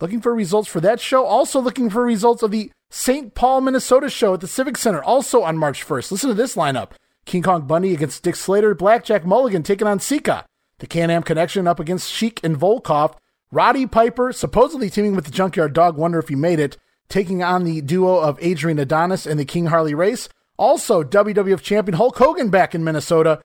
Looking 0.00 0.20
for 0.20 0.32
results 0.32 0.68
for 0.68 0.80
that 0.80 1.00
show. 1.00 1.24
Also 1.24 1.60
looking 1.60 1.90
for 1.90 2.04
results 2.04 2.44
of 2.44 2.52
the 2.52 2.70
St. 2.90 3.34
Paul, 3.34 3.60
Minnesota 3.60 4.08
show 4.08 4.34
at 4.34 4.40
the 4.40 4.46
Civic 4.46 4.76
Center, 4.76 5.02
also 5.02 5.42
on 5.42 5.58
March 5.58 5.84
1st. 5.84 6.12
Listen 6.12 6.28
to 6.28 6.34
this 6.34 6.54
lineup 6.54 6.92
King 7.24 7.42
Kong 7.42 7.62
Bundy 7.62 7.94
against 7.94 8.22
Dick 8.22 8.36
Slater, 8.36 8.74
Blackjack 8.74 9.24
Mulligan 9.24 9.62
taking 9.62 9.86
on 9.86 10.00
Sika, 10.00 10.44
the 10.78 10.86
Can 10.86 11.10
Am 11.10 11.22
Connection 11.22 11.66
up 11.66 11.80
against 11.80 12.10
Sheik 12.10 12.40
and 12.42 12.56
Volkov, 12.56 13.14
Roddy 13.50 13.86
Piper 13.86 14.32
supposedly 14.32 14.90
teaming 14.90 15.14
with 15.14 15.24
the 15.24 15.30
Junkyard 15.30 15.72
Dog, 15.72 15.96
wonder 15.96 16.18
if 16.18 16.28
he 16.28 16.34
made 16.34 16.58
it, 16.58 16.76
taking 17.08 17.42
on 17.42 17.64
the 17.64 17.80
duo 17.80 18.18
of 18.18 18.38
Adrian 18.40 18.78
Adonis 18.78 19.26
and 19.26 19.38
the 19.38 19.44
King 19.44 19.66
Harley 19.66 19.94
Race. 19.94 20.28
Also, 20.56 21.02
WWF 21.02 21.60
champion 21.60 21.96
Hulk 21.96 22.16
Hogan 22.18 22.50
back 22.50 22.74
in 22.74 22.84
Minnesota. 22.84 23.40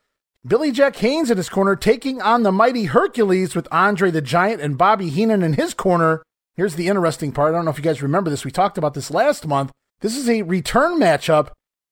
Billy 0.45 0.71
Jack 0.71 0.95
Haynes 0.97 1.29
in 1.29 1.37
his 1.37 1.49
corner 1.49 1.75
taking 1.75 2.21
on 2.21 2.43
the 2.43 2.51
mighty 2.51 2.85
Hercules 2.85 3.55
with 3.55 3.67
Andre 3.71 4.09
the 4.09 4.21
Giant 4.21 4.61
and 4.61 4.77
Bobby 4.77 5.09
Heenan 5.09 5.43
in 5.43 5.53
his 5.53 5.73
corner. 5.73 6.23
Here's 6.55 6.75
the 6.75 6.87
interesting 6.87 7.31
part. 7.31 7.53
I 7.53 7.57
don't 7.57 7.65
know 7.65 7.71
if 7.71 7.77
you 7.77 7.83
guys 7.83 8.01
remember 8.01 8.29
this. 8.29 8.45
We 8.45 8.51
talked 8.51 8.77
about 8.77 8.93
this 8.93 9.11
last 9.11 9.45
month. 9.45 9.71
This 10.01 10.15
is 10.15 10.29
a 10.29 10.43
return 10.43 10.99
matchup 10.99 11.49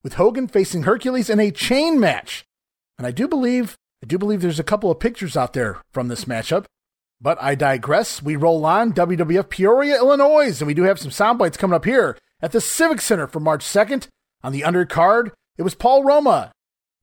with 0.07 0.13
Hogan 0.13 0.47
facing 0.47 0.83
Hercules 0.83 1.29
in 1.29 1.37
a 1.37 1.51
chain 1.51 1.99
match. 1.99 2.45
And 2.97 3.05
I 3.05 3.11
do 3.11 3.27
believe, 3.27 3.75
I 4.01 4.05
do 4.05 4.17
believe 4.17 4.39
there's 4.39 4.57
a 4.57 4.63
couple 4.63 4.89
of 4.89 5.01
pictures 5.01 5.35
out 5.35 5.51
there 5.51 5.81
from 5.91 6.07
this 6.07 6.23
matchup. 6.23 6.63
But 7.19 7.37
I 7.41 7.55
digress. 7.55 8.23
We 8.23 8.37
roll 8.37 8.65
on 8.65 8.93
WWF 8.93 9.49
Peoria, 9.49 9.97
Illinois, 9.97 10.61
and 10.61 10.65
we 10.65 10.73
do 10.73 10.83
have 10.83 10.97
some 10.97 11.11
sound 11.11 11.39
bites 11.39 11.57
coming 11.57 11.75
up 11.75 11.83
here 11.83 12.17
at 12.41 12.53
the 12.53 12.61
Civic 12.61 13.01
Center 13.01 13.27
for 13.27 13.41
March 13.41 13.65
2nd. 13.65 14.07
On 14.45 14.53
the 14.53 14.61
undercard, 14.61 15.31
it 15.57 15.63
was 15.63 15.75
Paul 15.75 16.05
Roma 16.05 16.53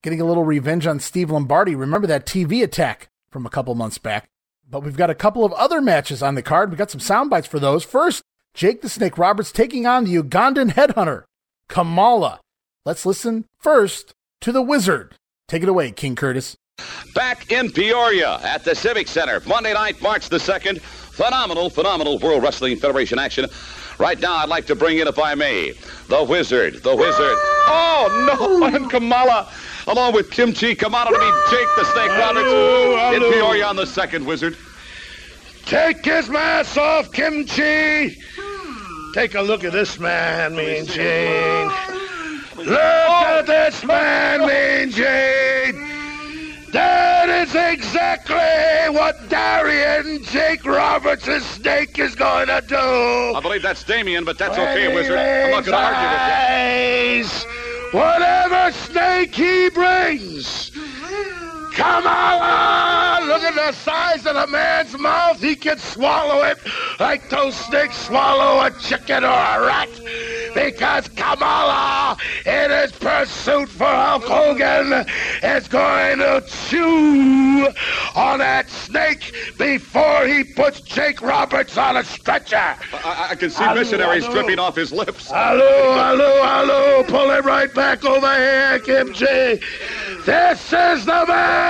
getting 0.03 0.23
a 0.23 0.25
little 0.25 0.45
revenge 0.45 0.87
on 0.87 0.99
Steve 0.99 1.31
Lombardi. 1.31 1.75
Remember 1.75 2.07
that 2.07 2.25
TV 2.25 2.63
attack 2.63 3.09
from 3.29 3.45
a 3.45 3.51
couple 3.51 3.75
months 3.75 3.99
back? 3.99 4.25
But 4.67 4.83
we've 4.83 4.97
got 4.97 5.11
a 5.11 5.15
couple 5.15 5.45
of 5.45 5.53
other 5.53 5.83
matches 5.83 6.23
on 6.23 6.37
the 6.37 6.43
card. 6.43 6.71
We 6.71 6.79
got 6.79 6.91
some 6.91 7.01
sound 7.01 7.29
bites 7.29 7.47
for 7.47 7.59
those. 7.59 7.85
First, 7.85 8.23
Jake 8.55 8.81
the 8.81 8.89
Snake 8.89 9.19
Roberts 9.19 9.53
taking 9.53 9.87
on 9.87 10.05
the 10.05 10.15
Ugandan 10.15 10.71
headhunter, 10.71 11.25
Kamala. 11.69 12.41
Let's 12.85 13.07
listen 13.07 13.47
first 13.59 14.15
to 14.43 14.53
the 14.53 14.61
Wizard. 14.61 15.17
Take 15.49 15.63
it 15.63 15.71
away, 15.71 15.91
King 15.91 16.15
Curtis. 16.15 16.57
Back 17.15 17.51
in 17.51 17.73
Peoria 17.73 18.41
at 18.43 18.65
the 18.65 18.75
Civic 18.75 19.09
Center, 19.09 19.41
Monday 19.47 19.73
night, 19.73 20.03
March 20.03 20.29
the 20.29 20.37
2nd. 20.37 20.81
Phenomenal, 20.81 21.71
phenomenal 21.71 22.19
World 22.19 22.43
Wrestling 22.43 22.77
Federation 22.77 23.19
action. 23.19 23.47
Right 23.99 24.21
now, 24.21 24.35
I'd 24.35 24.51
like 24.51 24.67
to 24.67 24.75
bring 24.75 24.99
in, 24.99 25.09
if 25.09 25.19
I 25.19 25.35
may, 25.35 25.73
the 26.09 26.25
Wizard, 26.25 26.83
the 26.83 26.95
Wizard. 26.95 27.37
Oh, 27.67 28.27
no, 28.39 28.67
and 28.77 28.91
Kamala 28.91 29.51
along 29.87 30.13
with 30.13 30.31
Kim 30.31 30.53
Chee. 30.53 30.75
Come 30.75 30.95
on 30.95 31.07
to 31.07 31.13
meet 31.13 31.35
Jake 31.51 31.69
the 31.77 31.85
Snake 31.85 32.11
Roberts 32.11 33.17
in 33.17 33.33
Peoria 33.33 33.67
on 33.67 33.77
the 33.77 33.87
second 33.87 34.27
wizard. 34.27 34.59
Take 35.65 36.05
his 36.05 36.29
mask 36.29 36.77
off, 36.77 37.11
Kim 37.13 37.47
Chee. 37.47 38.21
Take 39.15 39.35
a 39.37 39.41
look 39.41 39.65
at 39.65 39.73
this 39.73 39.99
man, 39.99 40.55
Mean 40.55 40.85
Gene. 40.85 41.71
Look 42.67 42.79
oh. 42.79 43.39
at 43.39 43.47
this 43.47 43.85
man, 43.85 44.41
Mean 44.47 44.91
Gene. 44.91 46.71
That 46.73 47.29
is 47.29 47.55
exactly 47.55 48.95
what 48.97 49.29
Darian 49.29 50.25
Jake 50.25 50.65
Roberts' 50.65 51.45
snake 51.45 51.99
is 51.99 52.15
going 52.15 52.49
to 52.49 52.65
do. 52.67 52.77
I 52.77 53.39
believe 53.41 53.63
that's 53.63 53.85
Damien, 53.85 54.25
but 54.25 54.39
that's 54.39 54.59
okay, 54.59 54.93
Wizard. 54.95 55.19
I'm 55.19 55.51
not 55.51 55.65
going 55.65 55.77
to 55.77 55.85
argue 55.85 57.19
with 57.19 57.45
you. 57.45 57.99
Whatever 57.99 58.73
snake 58.73 59.35
he 59.35 59.69
brings. 59.71 60.74
Come 61.75 62.07
on! 62.07 63.27
Look 63.27 63.43
at 63.43 63.55
the 63.55 63.73
size 63.73 64.27
of 64.27 64.35
the 64.35 64.47
man's 64.47 64.97
mouth. 64.97 65.41
He 65.41 65.57
can 65.57 65.79
swallow 65.79 66.45
it 66.45 66.59
like 67.01 67.29
those 67.31 67.57
snakes 67.57 67.97
swallow 67.97 68.65
a 68.65 68.71
chicken 68.71 69.25
or 69.25 69.29
a 69.29 69.67
rat. 69.67 69.89
Because 70.55 71.09
Kamala, 71.09 72.17
in 72.47 72.71
his 72.71 72.93
pursuit 72.93 73.69
for 73.69 73.87
Hulk 73.87 74.23
Hogan, 74.23 75.05
is 75.43 75.67
going 75.67 76.19
to 76.19 76.45
chew 76.47 77.69
on 78.15 78.39
that 78.39 78.71
snake 78.71 79.35
before 79.59 80.27
he 80.27 80.45
puts 80.45 80.81
Jake 80.81 81.21
Roberts 81.23 81.77
on 81.77 81.97
a 81.97 82.05
stretcher. 82.05 82.57
I, 82.57 83.29
I 83.31 83.35
can 83.35 83.51
see 83.51 83.67
missionaries 83.75 84.29
dripping 84.29 84.61
off 84.61 84.77
his 84.77 84.93
lips. 84.93 85.29
Hello, 85.29 85.95
hello, 85.95 86.41
hello. 86.45 87.03
Pull 87.05 87.31
it 87.33 87.45
right 87.45 87.75
back 87.75 88.05
over 88.05 88.33
here, 88.37 88.79
Kim 88.79 89.13
Chee. 89.13 89.61
This 90.25 90.73
is 90.73 91.05
the 91.05 91.25
man. 91.27 91.64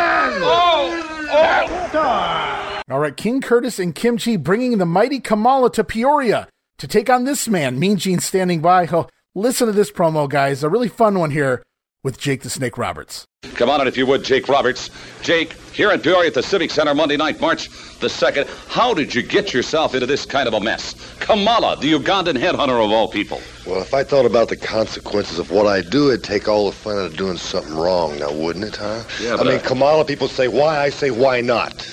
Oh, 0.47 1.01
oh. 1.31 2.83
All 2.91 2.99
right, 2.99 3.17
King 3.17 3.41
Curtis 3.41 3.79
and 3.79 3.95
Kim 3.95 4.19
Chee 4.19 4.37
bringing 4.37 4.79
the 4.79 4.87
mighty 4.87 5.21
Kamala 5.21 5.71
to 5.73 5.85
Peoria 5.85 6.49
to 6.79 6.87
take 6.87 7.09
on 7.09 7.25
this 7.25 7.49
man. 7.49 7.79
Mean 7.79 7.97
Gene 7.97 8.21
standing 8.21 8.61
by. 8.61 8.87
Oh, 8.89 9.09
listen 9.35 9.67
to 9.67 9.73
this 9.73 9.91
promo, 9.91 10.29
guys. 10.29 10.63
A 10.63 10.69
really 10.69 10.89
fun 10.89 11.19
one 11.19 11.31
here 11.31 11.63
with 12.05 12.19
Jake 12.19 12.43
the 12.43 12.51
Snake 12.51 12.79
Roberts. 12.79 13.25
Come 13.57 13.69
on 13.71 13.81
in, 13.81 13.89
if 13.89 13.97
you 13.97 14.07
would, 14.07 14.23
Jake 14.25 14.49
Roberts. 14.49 14.91
Jake, 15.23 15.55
here 15.73 15.91
in 15.91 16.01
Peoria 16.01 16.29
at 16.29 16.35
the 16.35 16.43
Civic 16.43 16.71
Center 16.71 16.95
Monday 16.95 17.17
night, 17.17 17.41
March 17.41 17.69
the 17.99 18.07
2nd. 18.09 18.47
How 18.69 18.95
did 18.95 19.15
you 19.15 19.23
get 19.23 19.53
yourself 19.53 19.95
into 19.95 20.07
this 20.07 20.25
kind 20.27 20.47
of 20.47 20.55
a 20.55 20.61
mess? 20.61 20.95
Kamala, 21.21 21.77
the 21.81 21.93
Ugandan 21.93 22.37
headhunter 22.39 22.85
of 22.85 22.91
all 22.91 23.09
people. 23.09 23.41
Well, 23.67 23.81
if 23.81 23.93
I 23.95 24.05
thought 24.05 24.27
about 24.27 24.49
the 24.49 24.57
consequences 24.57 25.39
of 25.39 25.51
what 25.51 25.67
I 25.67 25.81
do, 25.83 26.09
it'd 26.11 26.23
take 26.25 26.49
all 26.49 26.67
the 26.67 26.77
fun 26.77 26.97
out 26.99 27.07
of 27.07 27.17
doing 27.17 27.37
something 27.37 27.75
wrong, 27.75 28.19
now 28.19 28.33
wouldn't 28.33 28.65
it, 28.67 28.77
huh? 28.77 29.03
Yeah, 29.21 29.37
I 29.37 29.45
mean, 29.45 29.55
I- 29.55 29.59
Kamala, 29.59 30.05
people 30.05 30.29
say 30.29 30.49
why, 30.49 30.79
I 30.81 30.91
say 30.91 31.11
why 31.11 31.41
not. 31.41 31.87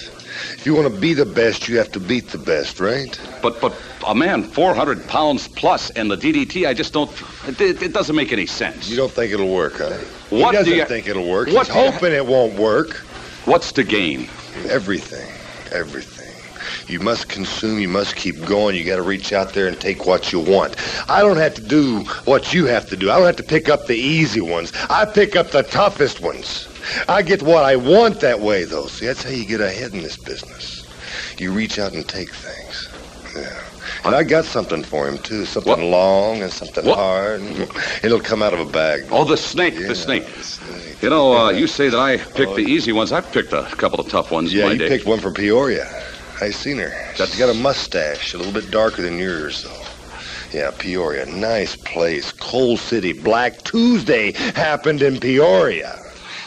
If 0.53 0.65
you 0.65 0.73
want 0.75 0.93
to 0.93 0.99
be 0.99 1.13
the 1.13 1.25
best, 1.25 1.67
you 1.67 1.77
have 1.77 1.91
to 1.93 1.99
beat 1.99 2.29
the 2.29 2.37
best, 2.37 2.79
right? 2.79 3.19
But 3.41 3.59
but 3.61 3.73
a 4.07 4.15
man 4.15 4.43
400 4.43 5.07
pounds 5.07 5.47
plus 5.47 5.89
and 5.91 6.09
the 6.09 6.17
DDT, 6.17 6.67
I 6.67 6.73
just 6.73 6.93
don't. 6.93 7.11
It, 7.47 7.81
it 7.81 7.93
doesn't 7.93 8.15
make 8.15 8.31
any 8.31 8.45
sense. 8.45 8.89
You 8.89 8.97
don't 8.97 9.11
think 9.11 9.31
it'll 9.33 9.53
work, 9.53 9.77
huh? 9.77 9.97
What 10.29 10.51
he 10.51 10.51
do 10.51 10.57
doesn't 10.57 10.73
you- 10.73 10.85
think 10.85 11.07
it'll 11.07 11.29
work. 11.29 11.47
what 11.49 11.67
He's 11.67 11.75
do 11.75 11.91
hoping 11.91 12.13
it 12.13 12.25
won't 12.25 12.53
work. 12.57 12.95
What's 13.45 13.71
to 13.73 13.83
gain? 13.83 14.29
Everything. 14.69 15.27
Everything. 15.71 16.27
You 16.87 16.99
must 16.99 17.29
consume, 17.29 17.79
you 17.79 17.87
must 17.87 18.15
keep 18.15 18.43
going, 18.45 18.75
you 18.75 18.83
gotta 18.83 19.01
reach 19.01 19.33
out 19.33 19.53
there 19.53 19.67
and 19.67 19.79
take 19.79 20.05
what 20.05 20.31
you 20.31 20.39
want. 20.39 20.75
I 21.09 21.21
don't 21.21 21.37
have 21.37 21.53
to 21.55 21.61
do 21.61 22.01
what 22.25 22.53
you 22.53 22.65
have 22.65 22.87
to 22.89 22.97
do. 22.97 23.09
I 23.09 23.17
don't 23.17 23.25
have 23.25 23.37
to 23.37 23.43
pick 23.43 23.69
up 23.69 23.87
the 23.87 23.95
easy 23.95 24.41
ones. 24.41 24.73
I 24.89 25.05
pick 25.05 25.35
up 25.35 25.51
the 25.51 25.63
toughest 25.63 26.21
ones. 26.21 26.67
I 27.07 27.21
get 27.21 27.41
what 27.43 27.63
I 27.63 27.75
want 27.75 28.19
that 28.21 28.39
way 28.39 28.63
though. 28.65 28.87
See, 28.87 29.05
that's 29.05 29.23
how 29.23 29.29
you 29.31 29.45
get 29.45 29.61
ahead 29.61 29.93
in 29.93 30.01
this 30.01 30.17
business. 30.17 30.87
You 31.39 31.51
reach 31.51 31.79
out 31.79 31.93
and 31.93 32.07
take 32.07 32.29
things. 32.33 32.87
Yeah. 33.35 33.59
And 34.05 34.15
I 34.15 34.23
got 34.23 34.45
something 34.45 34.83
for 34.83 35.07
him 35.07 35.17
too. 35.19 35.45
Something 35.45 35.69
What? 35.71 35.79
long 35.79 36.41
and 36.41 36.51
something 36.51 36.85
What? 36.85 36.97
hard. 36.97 37.41
It'll 38.03 38.19
come 38.19 38.41
out 38.43 38.53
of 38.53 38.59
a 38.59 38.65
bag. 38.65 39.05
Oh, 39.11 39.23
the 39.23 39.37
snake, 39.37 39.75
Yeah, 39.79 39.87
the 39.87 39.95
snake. 39.95 40.25
the 40.35 40.43
snake. 40.43 41.01
You 41.01 41.09
know, 41.09 41.35
uh, 41.35 41.49
you 41.51 41.67
say 41.67 41.89
that 41.89 41.99
I 41.99 42.17
picked 42.17 42.55
the 42.55 42.63
easy 42.63 42.91
ones. 42.91 43.11
I've 43.11 43.31
picked 43.31 43.53
a 43.53 43.63
couple 43.63 43.99
of 43.99 44.07
tough 44.09 44.31
ones 44.31 44.53
Yeah, 44.53 44.69
you 44.69 44.77
day. 44.77 44.87
picked 44.87 45.05
one 45.05 45.19
from 45.19 45.33
Peoria. 45.33 45.87
I 46.41 46.49
seen 46.51 46.77
her. 46.79 46.89
That's- 46.89 47.29
She's 47.29 47.39
got 47.39 47.49
a 47.49 47.53
mustache, 47.53 48.33
a 48.33 48.37
little 48.37 48.53
bit 48.53 48.71
darker 48.71 49.01
than 49.01 49.17
yours, 49.19 49.63
though. 49.63 50.57
Yeah, 50.57 50.71
Peoria, 50.71 51.25
nice 51.27 51.75
place. 51.75 52.31
Coal 52.33 52.75
City, 52.77 53.13
Black 53.13 53.63
Tuesday 53.63 54.33
happened 54.55 55.01
in 55.01 55.19
Peoria. 55.19 56.00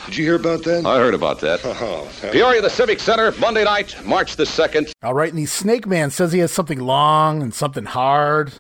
Did 0.07 0.17
you 0.17 0.25
hear 0.25 0.37
about 0.37 0.63
that? 0.65 0.85
I 0.85 0.99
heard 0.99 1.15
about 1.15 1.41
that. 1.41 1.61
Oh, 1.85 2.09
Peoria, 2.31 2.63
the 2.63 2.71
Civic 2.71 3.01
Center, 3.01 3.33
Monday 3.33 3.65
night, 3.65 3.97
March 4.05 4.37
the 4.37 4.45
2nd. 4.45 4.93
All 5.03 5.13
right, 5.13 5.29
and 5.29 5.39
the 5.39 5.47
Snake 5.47 5.87
Man 5.87 6.11
says 6.11 6.33
he 6.33 6.39
has 6.39 6.53
something 6.53 6.79
long 6.79 7.43
and 7.43 7.53
something 7.53 7.85
hard. 7.85 8.55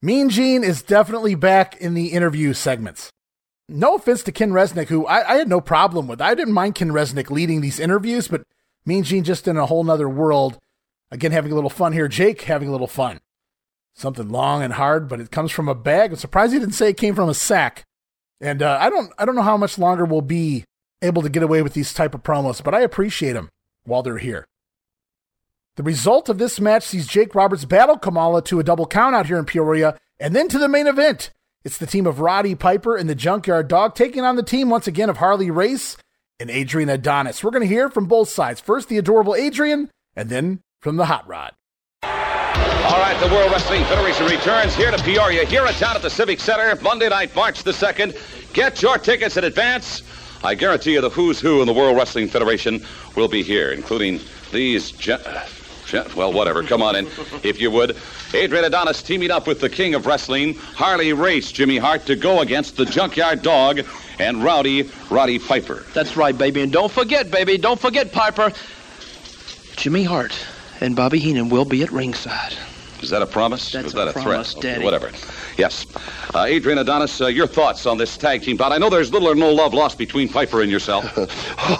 Mean 0.00 0.28
Gene 0.28 0.62
is 0.64 0.82
definitely 0.82 1.34
back 1.34 1.76
in 1.76 1.94
the 1.94 2.08
interview 2.08 2.52
segments. 2.52 3.10
No 3.68 3.94
offense 3.94 4.22
to 4.24 4.32
Ken 4.32 4.50
Resnick, 4.50 4.88
who 4.88 5.06
I, 5.06 5.34
I 5.34 5.36
had 5.36 5.48
no 5.48 5.60
problem 5.60 6.08
with. 6.08 6.20
I 6.20 6.34
didn't 6.34 6.54
mind 6.54 6.74
Ken 6.74 6.90
Resnick 6.90 7.30
leading 7.30 7.60
these 7.60 7.80
interviews, 7.80 8.28
but 8.28 8.42
Mean 8.84 9.04
Gene 9.04 9.24
just 9.24 9.48
in 9.48 9.56
a 9.56 9.66
whole 9.66 9.84
nother 9.84 10.08
world. 10.08 10.58
Again, 11.10 11.32
having 11.32 11.52
a 11.52 11.54
little 11.54 11.70
fun 11.70 11.92
here. 11.92 12.08
Jake 12.08 12.42
having 12.42 12.68
a 12.68 12.72
little 12.72 12.86
fun. 12.86 13.20
Something 13.94 14.28
long 14.28 14.62
and 14.62 14.72
hard, 14.74 15.08
but 15.08 15.20
it 15.20 15.30
comes 15.30 15.52
from 15.52 15.68
a 15.68 15.74
bag. 15.74 16.10
I'm 16.10 16.16
surprised 16.16 16.52
he 16.52 16.58
didn't 16.58 16.74
say 16.74 16.90
it 16.90 16.96
came 16.96 17.14
from 17.14 17.28
a 17.28 17.34
sack. 17.34 17.84
And 18.40 18.62
uh, 18.62 18.78
I 18.80 18.90
don't, 18.90 19.12
I 19.18 19.24
don't 19.24 19.36
know 19.36 19.42
how 19.42 19.56
much 19.56 19.78
longer 19.78 20.04
we'll 20.04 20.20
be 20.22 20.64
able 21.02 21.22
to 21.22 21.28
get 21.28 21.42
away 21.42 21.60
with 21.62 21.74
these 21.74 21.92
type 21.92 22.14
of 22.14 22.22
promos, 22.22 22.62
but 22.62 22.74
I 22.74 22.80
appreciate 22.80 23.32
them 23.32 23.50
while 23.84 24.02
they're 24.02 24.18
here. 24.18 24.46
The 25.76 25.82
result 25.82 26.28
of 26.28 26.38
this 26.38 26.60
match 26.60 26.84
sees 26.84 27.06
Jake 27.06 27.34
Roberts 27.34 27.64
battle 27.64 27.98
Kamala 27.98 28.42
to 28.42 28.60
a 28.60 28.64
double 28.64 28.86
count 28.86 29.14
out 29.14 29.26
here 29.26 29.38
in 29.38 29.44
Peoria, 29.44 29.98
and 30.20 30.36
then 30.36 30.48
to 30.48 30.58
the 30.58 30.68
main 30.68 30.86
event. 30.86 31.30
It's 31.64 31.78
the 31.78 31.86
team 31.86 32.06
of 32.06 32.20
Roddy 32.20 32.54
Piper 32.54 32.96
and 32.96 33.08
the 33.08 33.14
Junkyard 33.14 33.68
Dog 33.68 33.94
taking 33.94 34.22
on 34.22 34.36
the 34.36 34.42
team 34.42 34.68
once 34.68 34.86
again 34.86 35.08
of 35.08 35.18
Harley 35.18 35.50
Race 35.50 35.96
and 36.40 36.50
Adrian 36.50 36.88
Adonis. 36.88 37.42
We're 37.42 37.52
going 37.52 37.66
to 37.66 37.74
hear 37.74 37.88
from 37.88 38.06
both 38.06 38.28
sides. 38.28 38.60
First, 38.60 38.88
the 38.88 38.98
adorable 38.98 39.34
Adrian, 39.34 39.90
and 40.16 40.28
then 40.28 40.60
from 40.80 40.96
the 40.96 41.06
Hot 41.06 41.26
Rod. 41.26 41.52
All 42.02 42.98
right, 42.98 43.16
the 43.20 43.32
World 43.32 43.52
Wrestling 43.52 43.84
Federation 43.84 44.26
returns 44.26 44.74
here 44.74 44.90
to 44.90 45.02
Peoria, 45.02 45.44
here 45.44 45.64
in 45.66 45.72
town 45.74 45.96
at 45.96 46.02
the 46.02 46.10
Civic 46.10 46.40
Center, 46.40 46.74
Monday 46.82 47.08
night, 47.08 47.34
March 47.34 47.62
the 47.62 47.70
2nd. 47.70 48.52
Get 48.52 48.82
your 48.82 48.98
tickets 48.98 49.36
in 49.36 49.44
advance. 49.44 50.02
I 50.44 50.54
guarantee 50.54 50.94
you 50.94 51.00
the 51.00 51.10
who's 51.10 51.40
who 51.40 51.60
in 51.60 51.66
the 51.66 51.72
World 51.72 51.96
Wrestling 51.96 52.28
Federation 52.28 52.84
will 53.16 53.28
be 53.28 53.42
here, 53.42 53.70
including 53.70 54.20
these 54.50 54.92
gen- 54.92 55.20
well, 56.16 56.32
whatever. 56.32 56.62
Come 56.62 56.80
on 56.82 56.96
in, 56.96 57.06
if 57.42 57.60
you 57.60 57.70
would. 57.70 57.96
Adrian 58.32 58.64
Adonis 58.64 59.02
teaming 59.02 59.30
up 59.30 59.46
with 59.46 59.60
the 59.60 59.68
King 59.68 59.94
of 59.94 60.06
Wrestling, 60.06 60.54
Harley 60.54 61.12
Race, 61.12 61.52
Jimmy 61.52 61.76
Hart, 61.76 62.06
to 62.06 62.16
go 62.16 62.40
against 62.40 62.76
the 62.76 62.86
Junkyard 62.86 63.42
Dog 63.42 63.80
and 64.18 64.42
Rowdy 64.42 64.90
Roddy 65.10 65.38
Piper. 65.38 65.84
That's 65.92 66.16
right, 66.16 66.36
baby. 66.36 66.62
And 66.62 66.72
don't 66.72 66.90
forget, 66.90 67.30
baby, 67.30 67.58
don't 67.58 67.78
forget, 67.80 68.10
Piper. 68.12 68.52
Jimmy 69.76 70.04
Hart 70.04 70.34
and 70.80 70.96
Bobby 70.96 71.18
Heenan 71.18 71.48
will 71.50 71.64
be 71.64 71.82
at 71.82 71.90
ringside. 71.92 72.54
Is 73.02 73.10
that 73.10 73.20
a 73.20 73.26
promise? 73.26 73.72
That's 73.72 73.88
Is 73.88 73.92
that 73.94 74.06
a 74.06 74.10
a, 74.10 74.12
promise, 74.12 74.52
threat? 74.52 74.64
Okay, 74.64 74.72
Daddy. 74.74 74.84
whatever. 74.84 75.10
Yes. 75.58 75.86
Uh, 76.34 76.44
Adrian 76.44 76.78
Adonis, 76.78 77.20
uh, 77.20 77.26
your 77.26 77.46
thoughts 77.46 77.84
on 77.84 77.98
this 77.98 78.16
tag 78.16 78.42
team 78.42 78.56
bout? 78.56 78.72
I 78.72 78.78
know 78.78 78.88
there's 78.88 79.12
little 79.12 79.28
or 79.28 79.34
no 79.34 79.52
love 79.52 79.74
lost 79.74 79.98
between 79.98 80.30
Piper 80.30 80.62
and 80.62 80.70
yourself. 80.70 81.04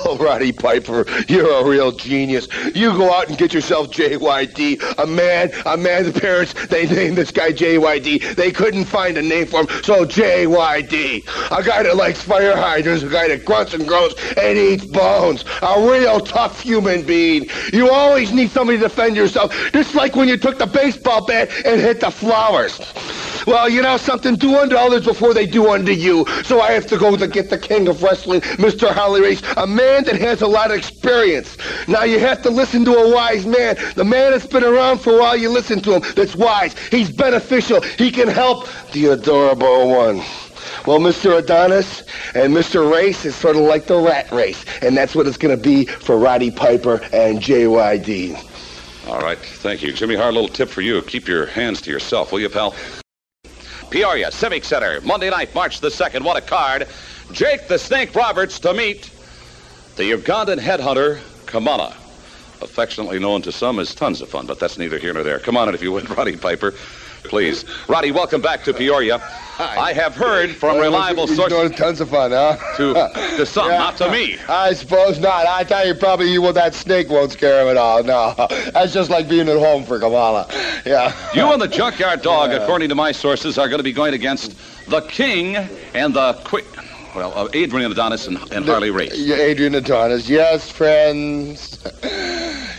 Oh, 0.05 0.17
Roddy 0.19 0.53
Piper, 0.53 1.05
you're 1.29 1.51
a 1.51 1.65
real 1.65 1.93
genius. 1.93 2.47
You 2.75 2.91
go 2.93 3.13
out 3.13 3.29
and 3.29 3.37
get 3.37 3.53
yourself 3.53 3.91
JYD, 3.91 4.99
a 4.99 5.07
man, 5.07 5.51
a 5.67 5.77
man's 5.77 6.13
parents, 6.19 6.55
they 6.69 6.87
named 6.87 7.17
this 7.17 7.31
guy 7.31 7.53
JYD. 7.53 8.37
They 8.37 8.53
couldn't 8.53 8.85
find 8.85 9.17
a 9.19 9.23
name 9.23 9.47
for 9.47 9.61
him, 9.61 9.67
so 9.83 10.05
JYD. 10.05 11.25
A 11.51 11.63
guy 11.63 11.83
that 11.83 11.97
likes 11.97 12.23
fire 12.23 12.57
hydrants, 12.57 13.03
a 13.03 13.09
guy 13.09 13.29
that 13.29 13.45
grunts 13.45 13.75
and 13.75 13.87
groans 13.87 14.15
and 14.37 14.57
eats 14.59 14.85
bones. 14.85 15.45
A 15.63 15.89
real 15.89 16.21
tough 16.21 16.61
human 16.61 17.03
being. 17.05 17.49
You 17.73 17.91
always 17.91 18.33
need 18.33 18.51
somebody 18.51 18.79
to 18.79 18.85
defend 18.85 19.17
yourself, 19.17 19.55
just 19.73 19.95
like 19.95 20.17
when 20.17 20.29
you 20.29 20.37
took 20.37 20.59
the 20.59 20.67
baseball 20.67 21.25
bat 21.27 21.51
and 21.65 21.81
hit 21.81 22.01
the 22.01 22.11
flowers. 22.11 22.81
Well, 23.47 23.69
you 23.69 23.83
know 23.83 23.97
something? 23.97 24.37
Do 24.37 24.57
unto 24.57 24.77
others 24.77 25.05
before 25.05 25.35
they 25.35 25.47
do 25.47 25.71
unto 25.71 25.93
you. 25.93 26.27
So 26.45 26.61
I 26.61 26.73
have 26.73 26.87
to 26.89 26.99
go 26.99 27.17
to 27.17 27.27
get 27.27 27.51
the 27.51 27.59
king 27.59 27.89
of 27.89 28.03
wrestling, 28.03 28.41
Mr. 28.41 28.93
Harley 28.93 29.21
Race, 29.21 29.43
a 29.57 29.67
man 29.67 30.05
that 30.05 30.21
has 30.21 30.43
a 30.43 30.47
lot 30.47 30.71
of 30.71 30.77
experience. 30.77 31.57
Now 31.89 32.05
you 32.05 32.19
have 32.21 32.43
to 32.43 32.51
listen 32.51 32.85
to 32.85 32.93
a 32.93 33.15
wise 33.15 33.47
man. 33.47 33.77
The 33.95 34.05
man 34.05 34.33
that's 34.33 34.47
been 34.47 34.65
around 34.65 34.99
for 34.99 35.15
a 35.15 35.19
while, 35.19 35.37
you 35.37 35.49
listen 35.49 35.81
to 35.83 35.95
him. 35.95 36.03
That's 36.15 36.37
wise. 36.37 36.77
He's 36.89 37.11
beneficial. 37.11 37.81
He 37.81 38.11
can 38.11 38.29
help 38.29 38.69
the 38.93 39.07
adorable 39.07 39.89
one. 39.89 40.23
Well, 40.87 40.99
Mr. 40.99 41.39
Adonis 41.39 42.03
and 42.35 42.53
Mr. 42.53 42.91
Race 42.91 43.25
is 43.25 43.37
sort 43.37 43.57
of 43.57 43.63
like 43.63 43.87
the 43.87 43.99
rat 43.99 44.31
race, 44.33 44.65
and 44.81 44.97
that's 44.97 45.15
what 45.15 45.27
it's 45.27 45.37
going 45.37 45.57
to 45.57 45.63
be 45.63 45.87
for 45.87 46.19
Roddy 46.19 46.51
Piper 46.51 47.01
and 47.13 47.41
JYD. 47.41 48.49
All 49.09 49.21
right, 49.21 49.39
thank 49.39 49.83
you. 49.83 49.93
Jimmy 49.93 50.17
Hart, 50.17 50.31
a 50.31 50.33
little 50.33 50.49
tip 50.49 50.69
for 50.69 50.81
you. 50.81 51.01
Keep 51.03 51.29
your 51.29 51.47
hands 51.47 51.81
to 51.83 51.91
yourself, 51.91 52.33
will 52.33 52.41
you, 52.41 52.49
pal? 52.49 52.75
Peoria, 53.93 54.33
Civic 54.33 54.65
Center, 54.65 55.03
Monday 55.03 55.29
night, 55.29 55.55
March 55.55 55.81
the 55.81 55.91
2nd. 55.91 56.23
What 56.25 56.39
a 56.39 56.41
card. 56.41 56.89
Jake 57.31 57.69
the 57.69 57.79
Snake 57.79 58.15
Roberts 58.15 58.59
to 58.61 58.73
meet 58.73 59.11
the 59.97 60.13
Ugandan 60.13 60.59
headhunter, 60.59 61.21
Kamala. 61.45 61.95
affectionately 62.63 63.19
known 63.19 63.43
to 63.43 63.53
some 63.53 63.79
as 63.79 63.95
tons 63.95 64.23
of 64.23 64.31
fun, 64.31 64.47
but 64.47 64.59
that's 64.59 64.79
neither 64.79 64.99
here 64.99 65.13
nor 65.13 65.23
there. 65.23 65.39
Come 65.39 65.59
on 65.59 65.69
in 65.69 65.75
if 65.75 65.83
you 65.83 65.93
would, 65.93 66.09
Roddy 66.17 66.39
Piper. 66.39 66.73
Please. 67.25 67.65
Roddy, 67.89 68.11
welcome 68.11 68.41
back 68.41 68.65
to 68.65 68.75
Peoria. 68.75 69.21
I 69.59 69.93
have 69.93 70.15
heard 70.15 70.51
from 70.57 70.79
reliable 70.79 71.27
He's 71.27 71.37
sources 71.37 71.59
doing 71.59 71.73
tons 71.73 72.01
of 72.01 72.11
fun, 72.11 72.33
huh? 72.33 72.57
to, 72.77 72.95
to 73.37 73.47
some, 73.47 73.69
not 73.69 73.97
to 73.99 74.11
me. 74.11 74.39
I 74.49 74.73
suppose 74.73 75.19
not. 75.19 75.47
I 75.47 75.63
tell 75.65 75.87
you, 75.87 75.95
probably 75.95 76.33
you 76.33 76.43
well, 76.43 76.53
that 76.55 76.75
snake 76.75 77.09
won't 77.09 77.33
scare 77.33 77.63
him 77.63 77.69
at 77.69 77.77
all. 77.77 78.03
No, 78.03 78.35
that's 78.73 78.93
just 78.93 79.11
like 79.11 79.29
being 79.29 79.49
at 79.49 79.59
home 79.59 79.85
for 79.85 79.99
Kamala. 79.99 80.49
Yeah. 80.85 81.15
You 81.33 81.47
and 81.53 81.63
the 81.63 81.69
junkyard 81.69 82.23
dog, 82.23 82.51
according 82.51 82.89
to 82.89 82.97
my 82.97 83.13
sources, 83.13 83.57
are 83.57 83.69
going 83.69 83.79
to 83.79 83.85
be 83.85 83.93
going 83.93 84.15
against 84.15 84.57
the 84.89 85.01
King 85.03 85.55
and 85.95 86.13
the 86.13 86.33
Quick. 86.45 86.67
Well, 87.15 87.33
uh, 87.37 87.49
Adrian 87.53 87.93
Adonis 87.93 88.27
and, 88.27 88.39
and 88.53 88.65
Harley 88.65 88.91
Race. 88.91 89.17
Yeah, 89.19 89.37
Adrian 89.37 89.75
Adonis. 89.75 90.29
Yes, 90.31 90.71
friends. 90.71 91.79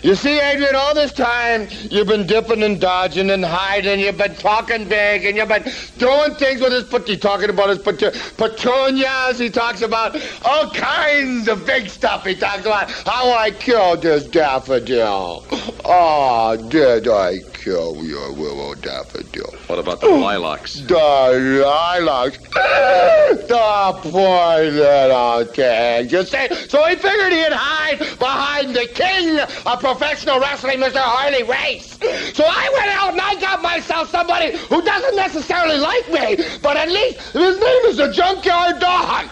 You 0.04 0.16
see, 0.16 0.38
Adrian, 0.38 0.76
all 0.76 0.94
this 0.94 1.14
time 1.14 1.68
you've 1.90 2.08
been 2.08 2.28
dipping 2.28 2.62
and 2.62 2.82
dodging 2.82 3.30
and 3.30 3.46
hiding. 3.46 4.02
You've 4.02 4.18
been 4.18 4.36
talking 4.36 4.86
big 4.90 5.24
and 5.24 5.38
you've 5.38 5.48
been 5.48 5.72
doing 5.98 6.36
things 6.36 6.60
with 6.60 6.74
his 6.74 6.84
put. 6.84 7.08
He's 7.08 7.20
talking 7.20 7.50
about 7.50 7.70
his 7.70 7.78
pet- 7.80 8.14
petunias. 8.36 9.40
He 9.40 9.50
talks 9.50 9.82
about 9.82 10.22
all 10.44 10.70
kinds 10.72 11.48
of 11.48 11.66
big 11.66 11.88
stuff. 11.90 12.26
He 12.26 12.36
talks 12.36 12.66
about 12.66 12.92
how 12.92 13.32
I 13.32 13.52
killed 13.52 14.02
this 14.02 14.26
daffodil. 14.26 15.46
Oh, 15.86 16.58
did 16.70 17.08
I 17.08 17.38
kill 17.54 18.04
your 18.04 18.34
willow 18.34 18.76
daffodil? 18.76 19.54
What 19.68 19.80
about 19.80 20.02
the 20.02 20.10
lilacs? 20.10 20.82
The 20.82 21.64
lilacs. 21.64 22.38
the 23.48 24.00
poor 24.24 24.64
little 24.64 25.46
thing. 25.46 26.10
You 26.10 26.24
see? 26.24 26.48
So 26.70 26.86
he 26.86 26.96
figured 26.96 27.34
he'd 27.34 27.52
hide 27.52 28.00
behind 28.20 28.76
the 28.76 28.88
king 28.88 29.40
of 29.40 29.80
professional 29.80 30.40
wrestling, 30.40 30.80
Mr. 30.80 31.00
Harley 31.00 31.44
Race. 31.44 31.98
So 32.34 32.44
I 32.46 32.70
went 32.78 32.90
out 33.00 33.12
and 33.12 33.22
I 33.22 33.36
got 33.40 33.62
myself 33.62 34.10
somebody 34.10 34.56
who 34.58 34.82
doesn't 34.82 35.16
necessarily 35.16 35.78
like 35.78 36.08
me, 36.10 36.46
but 36.62 36.78
at 36.78 36.90
least 36.90 37.20
his 37.34 37.60
name 37.60 37.84
is 37.86 37.98
the 37.98 38.12
Junkyard 38.12 38.80
Dog. 38.80 39.28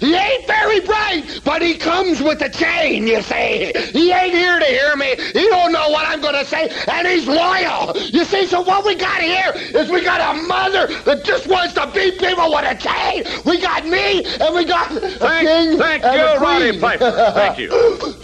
He 0.00 0.14
ain't 0.14 0.46
very 0.46 0.80
bright, 0.80 1.40
but 1.44 1.62
he 1.62 1.76
comes 1.76 2.20
with 2.22 2.40
a 2.42 2.48
chain, 2.48 3.06
you 3.06 3.22
see. 3.22 3.72
He 3.92 4.12
ain't 4.12 4.34
here 4.34 4.58
to 4.58 4.64
hear 4.64 4.96
me. 4.96 5.14
He 5.32 5.46
don't 5.48 5.72
know 5.72 5.88
what 5.90 6.06
I'm 6.08 6.20
gonna 6.20 6.44
say, 6.44 6.68
and 6.90 7.06
he's 7.06 7.26
loyal. 7.26 7.96
You 7.96 8.24
see, 8.24 8.46
so 8.46 8.60
what 8.62 8.84
we 8.84 8.94
got 8.96 9.20
here 9.20 9.52
is 9.54 9.90
we 9.90 10.02
got 10.02 10.20
a 10.34 10.42
mother 10.42 10.86
that 11.04 11.24
just 11.24 11.46
wants 11.46 11.74
to 11.74 11.90
beat 11.94 12.18
people 12.18 12.50
with 12.50 12.64
a 12.64 12.74
chain. 12.74 13.24
We 13.44 13.60
got 13.60 13.86
me, 13.86 14.07
and 14.16 14.54
we 14.54 14.64
got 14.64 14.90
a 14.90 15.00
king. 15.00 15.78
Thank 15.78 16.04
and 16.04 16.20
a 16.20 16.34
you, 16.34 16.40
Roddy 16.40 16.68
queen. 16.70 16.80
Piper. 16.80 17.10
Thank 17.34 17.58
you. 17.58 17.70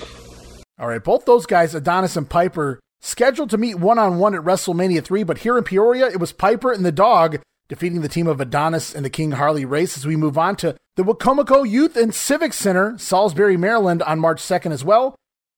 All 0.79 0.89
right, 0.89 1.03
both 1.03 1.25
those 1.25 1.47
guys, 1.47 1.75
Adonis 1.75 2.17
and 2.17 2.29
Piper, 2.29 2.81
scheduled 3.01 3.51
to 3.51 3.59
meet 3.59 3.77
one 3.77 3.99
on 3.99 4.19
one 4.19 4.35
at 4.35 4.43
WrestleMania 4.43 5.05
3, 5.05 5.23
but 5.23 5.39
here 5.39 5.57
in 5.57 5.65
Peoria, 5.65 6.07
it 6.07 6.19
was 6.19 6.33
Piper 6.33 6.73
and 6.73 6.85
the 6.85 6.93
dog 6.93 7.41
defeating 7.69 8.01
the 8.01 8.09
team 8.09 8.27
of 8.27 8.41
Adonis 8.41 8.95
and 8.95 9.05
the 9.05 9.11
King 9.11 9.33
Harley 9.33 9.65
Race 9.65 9.97
as 9.97 10.07
we 10.07 10.17
move 10.17 10.37
on 10.37 10.57
to 10.57 10.77
the 10.97 11.05
Wicomico 11.05 11.69
Youth 11.69 11.97
and 11.97 12.15
Civic 12.15 12.53
Center, 12.53 12.99
Salisbury, 12.99 13.57
Maryland, 13.57 14.03
on 14.03 14.21
March 14.21 14.43
2nd 14.43 14.73
as 14.73 14.85
well. 14.85 15.15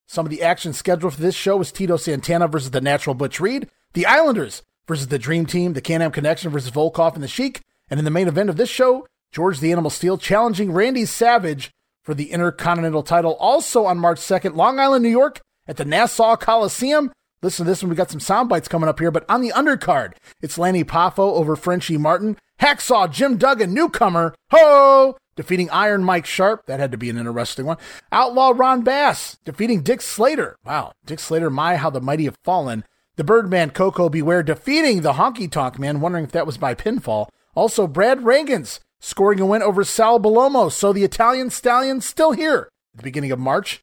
Some 0.07 0.27
of 0.27 0.31
the 0.31 0.43
action 0.43 0.72
scheduled 0.72 1.14
for 1.14 1.20
this 1.20 1.35
show 1.35 1.61
is 1.61 1.72
Tito 1.72 1.97
Santana 1.97 2.47
versus 2.47 2.70
the 2.70 2.81
Natural 2.81 3.14
Butch 3.14 3.41
Reed, 3.41 3.68
the 3.95 4.07
Islanders 4.07 4.62
versus 4.87 5.09
the 5.09 5.18
Dream 5.18 5.47
Team, 5.47 5.72
the 5.72 5.81
Can-Am 5.81 6.12
Connection 6.12 6.51
versus 6.51 6.70
Volkoff 6.70 7.14
and 7.14 7.22
the 7.22 7.29
Sheik, 7.29 7.61
and 7.89 7.99
in 7.99 8.05
the 8.05 8.11
main 8.11 8.29
event 8.29 8.51
of 8.51 8.57
this 8.57 8.68
show, 8.68 9.07
George 9.37 9.61
the 9.61 9.70
Animal 9.70 9.91
Steele 9.91 10.16
challenging 10.16 10.72
Randy 10.72 11.05
Savage 11.05 11.70
for 12.03 12.14
the 12.14 12.32
Intercontinental 12.32 13.03
title. 13.03 13.34
Also 13.34 13.84
on 13.84 13.99
March 13.99 14.18
2nd, 14.18 14.57
Long 14.57 14.80
Island, 14.80 15.03
New 15.03 15.11
York, 15.11 15.43
at 15.68 15.76
the 15.76 15.84
Nassau 15.84 16.37
Coliseum. 16.37 17.12
Listen 17.43 17.66
to 17.66 17.70
this 17.70 17.82
one. 17.82 17.91
We 17.91 17.97
got 17.97 18.11
some 18.11 18.18
sound 18.18 18.49
bites 18.49 18.66
coming 18.66 18.89
up 18.89 18.99
here, 18.99 19.11
but 19.11 19.26
on 19.28 19.43
the 19.43 19.51
undercard, 19.51 20.14
it's 20.41 20.57
Lanny 20.57 20.84
Poffo 20.84 21.18
over 21.18 21.55
Frenchie 21.55 21.99
Martin. 21.99 22.39
Hacksaw 22.62 23.12
Jim 23.12 23.37
Duggan, 23.37 23.74
newcomer, 23.74 24.34
ho, 24.51 25.18
defeating 25.37 25.68
Iron 25.68 26.03
Mike 26.03 26.24
Sharpe. 26.24 26.64
That 26.64 26.80
had 26.80 26.93
to 26.93 26.97
be 26.97 27.11
an 27.11 27.18
interesting 27.18 27.66
one. 27.66 27.76
Outlaw 28.11 28.55
Ron 28.57 28.84
Bass 28.84 29.37
defeating 29.45 29.82
Dick 29.82 30.01
Slater. 30.01 30.57
Wow, 30.64 30.93
Dick 31.05 31.20
Slater, 31.20 31.51
my 31.51 31.76
how 31.76 31.91
the 31.91 32.01
mighty 32.01 32.24
have 32.24 32.39
fallen. 32.43 32.87
The 33.16 33.24
Birdman 33.24 33.68
Koko 33.68 34.09
B. 34.09 34.22
Ware 34.22 34.43
defeating 34.43 35.03
the 35.03 35.12
Honky 35.12 35.51
Tonk 35.53 35.78
Man, 35.78 36.01
wondering 36.01 36.24
if 36.24 36.32
that 36.32 36.47
was 36.47 36.57
by 36.57 36.74
pinfall. 36.74 37.28
Also, 37.55 37.87
Brad 37.87 38.24
Rheingans 38.24 38.80
scoring 39.07 39.38
a 39.38 39.46
win 39.46 39.62
over 39.62 39.84
Sal 39.84 40.18
Bellomo. 40.18 40.70
So 40.70 40.92
the 40.92 41.04
Italian 41.04 41.50
Stallion 41.50 42.00
still 42.00 42.32
here 42.32 42.68
at 42.92 42.98
the 42.98 43.04
beginning 43.04 43.30
of 43.30 43.38
March. 43.38 43.80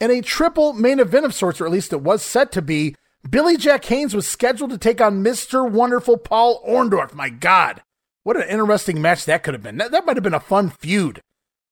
And 0.00 0.10
a 0.10 0.22
triple 0.22 0.72
main 0.72 0.98
event 0.98 1.26
of 1.26 1.34
sorts, 1.34 1.60
or 1.60 1.66
at 1.66 1.72
least 1.72 1.92
it 1.92 2.00
was 2.00 2.22
set 2.22 2.50
to 2.52 2.62
be. 2.62 2.96
Billy 3.28 3.56
Jack 3.56 3.84
Haynes 3.84 4.14
was 4.14 4.26
scheduled 4.26 4.70
to 4.70 4.78
take 4.78 5.00
on 5.00 5.22
Mr. 5.22 5.70
Wonderful 5.70 6.16
Paul 6.16 6.62
Orndorff. 6.66 7.14
My 7.14 7.28
God, 7.28 7.82
what 8.22 8.36
an 8.36 8.48
interesting 8.48 9.00
match 9.00 9.26
that 9.26 9.42
could 9.42 9.54
have 9.54 9.62
been. 9.62 9.76
That, 9.76 9.92
that 9.92 10.06
might 10.06 10.16
have 10.16 10.24
been 10.24 10.34
a 10.34 10.40
fun 10.40 10.70
feud 10.70 11.20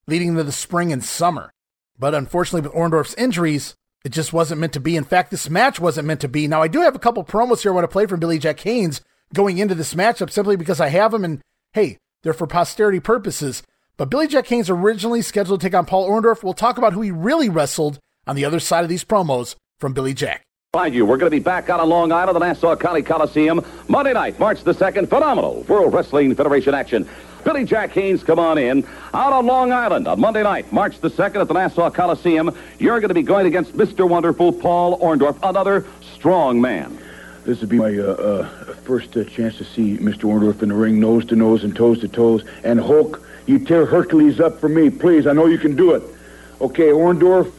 leading 0.06 0.28
into 0.28 0.44
the 0.44 0.52
spring 0.52 0.92
and 0.92 1.02
summer. 1.02 1.50
But 1.98 2.14
unfortunately, 2.14 2.68
with 2.68 2.76
Orndorff's 2.76 3.14
injuries, 3.14 3.74
it 4.04 4.12
just 4.12 4.32
wasn't 4.32 4.60
meant 4.60 4.72
to 4.74 4.80
be. 4.80 4.96
In 4.96 5.04
fact, 5.04 5.30
this 5.30 5.48
match 5.48 5.80
wasn't 5.80 6.06
meant 6.06 6.20
to 6.20 6.28
be. 6.28 6.46
Now, 6.46 6.62
I 6.62 6.68
do 6.68 6.80
have 6.82 6.94
a 6.94 6.98
couple 6.98 7.24
promos 7.24 7.62
here 7.62 7.72
I 7.72 7.74
want 7.74 7.84
to 7.84 7.88
play 7.88 8.06
from 8.06 8.20
Billy 8.20 8.38
Jack 8.38 8.60
Haynes 8.60 9.00
going 9.32 9.58
into 9.58 9.74
this 9.74 9.94
matchup 9.94 10.30
simply 10.30 10.56
because 10.56 10.80
I 10.80 10.88
have 10.88 11.12
them 11.12 11.24
and 11.24 11.40
hey, 11.72 11.98
they're 12.22 12.32
for 12.32 12.46
posterity 12.46 13.00
purposes. 13.00 13.62
But 13.96 14.10
Billy 14.10 14.26
Jack 14.26 14.46
Haynes 14.48 14.70
originally 14.70 15.22
scheduled 15.22 15.60
to 15.60 15.66
take 15.66 15.74
on 15.74 15.86
Paul 15.86 16.08
Orndorff. 16.08 16.42
We'll 16.42 16.54
talk 16.54 16.78
about 16.78 16.92
who 16.92 17.02
he 17.02 17.10
really 17.10 17.48
wrestled 17.48 17.98
on 18.26 18.36
the 18.36 18.44
other 18.44 18.60
side 18.60 18.84
of 18.84 18.88
these 18.88 19.04
promos 19.04 19.54
from 19.78 19.92
Billy 19.92 20.14
Jack. 20.14 20.42
Mind 20.74 20.94
you, 20.94 21.04
we're 21.04 21.18
going 21.18 21.30
to 21.30 21.36
be 21.36 21.42
back 21.42 21.68
out 21.68 21.80
on 21.80 21.88
Long 21.90 22.12
Island, 22.12 22.30
at 22.30 22.40
the 22.40 22.46
Nassau 22.46 22.74
County 22.76 23.02
Coliseum, 23.02 23.62
Monday 23.88 24.14
night, 24.14 24.38
March 24.38 24.64
the 24.64 24.72
2nd. 24.72 25.06
Phenomenal 25.10 25.64
World 25.64 25.92
Wrestling 25.92 26.34
Federation 26.34 26.72
action. 26.72 27.06
Billy 27.44 27.64
Jack 27.66 27.90
Haynes, 27.90 28.24
come 28.24 28.38
on 28.38 28.56
in. 28.56 28.86
Out 29.12 29.34
on 29.34 29.44
Long 29.44 29.70
Island 29.70 30.08
on 30.08 30.18
Monday 30.18 30.42
night, 30.42 30.72
March 30.72 30.98
the 31.00 31.10
2nd 31.10 31.42
at 31.42 31.48
the 31.48 31.54
Nassau 31.54 31.90
Coliseum. 31.90 32.56
You're 32.78 33.00
going 33.00 33.08
to 33.08 33.14
be 33.14 33.22
going 33.22 33.46
against 33.46 33.76
Mr. 33.76 34.08
Wonderful 34.08 34.52
Paul 34.52 34.98
Orndorff, 34.98 35.36
another 35.42 35.84
strong 36.14 36.58
man. 36.58 36.98
This 37.44 37.60
would 37.60 37.70
be 37.70 37.78
my 37.78 37.98
uh, 37.98 38.02
uh, 38.02 38.48
first 38.84 39.16
uh, 39.16 39.24
chance 39.24 39.56
to 39.58 39.64
see 39.64 39.96
Mr. 39.96 40.24
Orndorff 40.24 40.62
in 40.62 40.68
the 40.68 40.74
ring, 40.76 41.00
nose 41.00 41.24
to 41.26 41.36
nose 41.36 41.64
and 41.64 41.74
toes 41.74 42.00
to 42.00 42.08
toes. 42.08 42.44
And 42.62 42.80
Hulk, 42.80 43.20
you 43.46 43.58
tear 43.58 43.84
Hercules 43.84 44.38
up 44.38 44.60
for 44.60 44.68
me, 44.68 44.90
please. 44.90 45.26
I 45.26 45.32
know 45.32 45.46
you 45.46 45.58
can 45.58 45.74
do 45.74 45.92
it. 45.94 46.02
Okay, 46.60 46.88
Orndorff. 46.88 47.50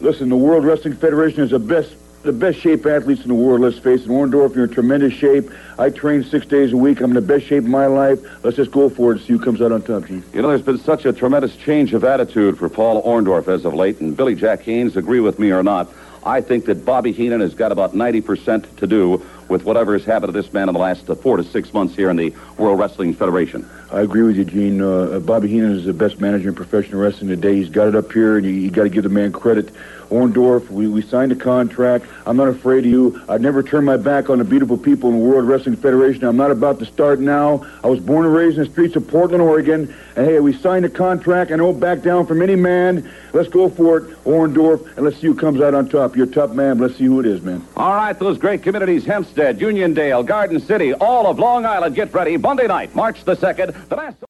Listen, 0.00 0.28
the 0.28 0.36
World 0.36 0.66
Wrestling 0.66 0.94
Federation 0.94 1.42
is 1.42 1.50
the 1.50 1.58
best, 1.58 1.94
the 2.24 2.32
best 2.32 2.58
shape 2.58 2.84
athletes 2.84 3.22
in 3.22 3.28
the 3.28 3.34
world. 3.34 3.62
Let's 3.62 3.78
face 3.78 4.02
it, 4.02 4.08
Orndorff, 4.08 4.54
you're 4.54 4.64
in 4.64 4.70
tremendous 4.70 5.14
shape. 5.14 5.50
I 5.78 5.88
train 5.88 6.22
six 6.22 6.44
days 6.44 6.74
a 6.74 6.76
week. 6.76 7.00
I'm 7.00 7.10
in 7.10 7.14
the 7.14 7.22
best 7.22 7.46
shape 7.46 7.62
of 7.62 7.70
my 7.70 7.86
life. 7.86 8.20
Let's 8.44 8.58
just 8.58 8.70
go 8.70 8.90
for 8.90 9.14
it. 9.14 9.20
See 9.20 9.32
who 9.32 9.38
comes 9.38 9.62
out 9.62 9.72
on 9.72 9.80
top, 9.80 10.06
Chief. 10.06 10.22
You 10.34 10.42
know, 10.42 10.48
there's 10.48 10.60
been 10.60 10.78
such 10.78 11.06
a 11.06 11.14
tremendous 11.14 11.56
change 11.56 11.94
of 11.94 12.04
attitude 12.04 12.58
for 12.58 12.68
Paul 12.68 13.02
Orndorff 13.02 13.48
as 13.48 13.64
of 13.64 13.72
late, 13.72 14.00
and 14.00 14.14
Billy 14.14 14.34
Jack 14.34 14.60
Haynes, 14.64 14.98
agree 14.98 15.20
with 15.20 15.38
me 15.38 15.52
or 15.52 15.62
not, 15.62 15.88
I 16.26 16.40
think 16.40 16.64
that 16.64 16.84
Bobby 16.84 17.12
Heenan 17.12 17.40
has 17.40 17.54
got 17.54 17.70
about 17.70 17.94
90% 17.94 18.78
to 18.78 18.86
do 18.88 19.24
with 19.48 19.62
whatever 19.64 19.92
has 19.92 20.04
happened 20.04 20.34
to 20.34 20.42
this 20.42 20.52
man 20.52 20.68
in 20.68 20.72
the 20.72 20.80
last 20.80 21.08
uh, 21.08 21.14
four 21.14 21.36
to 21.36 21.44
six 21.44 21.72
months 21.72 21.94
here 21.94 22.10
in 22.10 22.16
the 22.16 22.34
World 22.58 22.80
Wrestling 22.80 23.14
Federation. 23.14 23.64
I 23.90 24.00
agree 24.00 24.22
with 24.22 24.36
you, 24.36 24.44
Gene. 24.44 24.80
Uh, 24.80 25.20
Bobby 25.20 25.48
Heenan 25.48 25.72
is 25.72 25.84
the 25.84 25.92
best 25.92 26.20
manager 26.20 26.48
in 26.48 26.56
professional 26.56 27.00
wrestling 27.00 27.28
today. 27.28 27.54
He's 27.54 27.68
got 27.68 27.86
it 27.86 27.94
up 27.94 28.10
here, 28.12 28.36
and 28.36 28.44
you, 28.44 28.52
you 28.52 28.70
got 28.70 28.82
to 28.82 28.88
give 28.88 29.04
the 29.04 29.08
man 29.08 29.30
credit. 29.30 29.70
Orndorff, 30.10 30.68
we, 30.70 30.86
we 30.86 31.02
signed 31.02 31.32
a 31.32 31.36
contract. 31.36 32.06
I'm 32.26 32.36
not 32.36 32.48
afraid 32.48 32.84
of 32.84 32.90
you. 32.90 33.22
I'd 33.28 33.40
never 33.40 33.62
turn 33.62 33.84
my 33.84 33.96
back 33.96 34.30
on 34.30 34.38
the 34.38 34.44
beautiful 34.44 34.76
people 34.76 35.10
in 35.10 35.18
the 35.18 35.24
World 35.24 35.46
Wrestling 35.46 35.76
Federation. 35.76 36.24
I'm 36.24 36.36
not 36.36 36.50
about 36.50 36.78
to 36.80 36.86
start 36.86 37.20
now. 37.20 37.66
I 37.82 37.88
was 37.88 38.00
born 38.00 38.24
and 38.24 38.34
raised 38.34 38.58
in 38.58 38.64
the 38.64 38.70
streets 38.70 38.96
of 38.96 39.06
Portland, 39.08 39.42
Oregon. 39.42 39.92
And 40.16 40.26
hey, 40.26 40.40
we 40.40 40.52
signed 40.52 40.84
a 40.84 40.88
contract. 40.88 41.50
I 41.50 41.56
don't 41.56 41.78
back 41.78 42.02
down 42.02 42.26
from 42.26 42.40
any 42.40 42.56
man. 42.56 43.08
Let's 43.36 43.50
go 43.50 43.68
for 43.68 43.98
it, 43.98 44.24
Orndorff, 44.24 44.96
and 44.96 45.04
let's 45.04 45.18
see 45.18 45.26
who 45.26 45.34
comes 45.34 45.60
out 45.60 45.74
on 45.74 45.90
top. 45.90 46.16
You're 46.16 46.26
a 46.26 46.30
tough 46.30 46.52
man, 46.52 46.78
let's 46.78 46.96
see 46.96 47.04
who 47.04 47.20
it 47.20 47.26
is, 47.26 47.42
man. 47.42 47.62
All 47.76 47.94
right, 47.94 48.18
those 48.18 48.38
great 48.38 48.62
communities, 48.62 49.04
Hempstead, 49.04 49.58
Uniondale, 49.58 50.24
Garden 50.24 50.58
City, 50.58 50.94
all 50.94 51.26
of 51.26 51.38
Long 51.38 51.66
Island, 51.66 51.94
get 51.94 52.14
ready. 52.14 52.38
Monday 52.38 52.66
night, 52.66 52.94
March 52.94 53.24
the 53.24 53.36
2nd, 53.36 53.75
the 53.88 53.96
Nassau... 53.96 54.26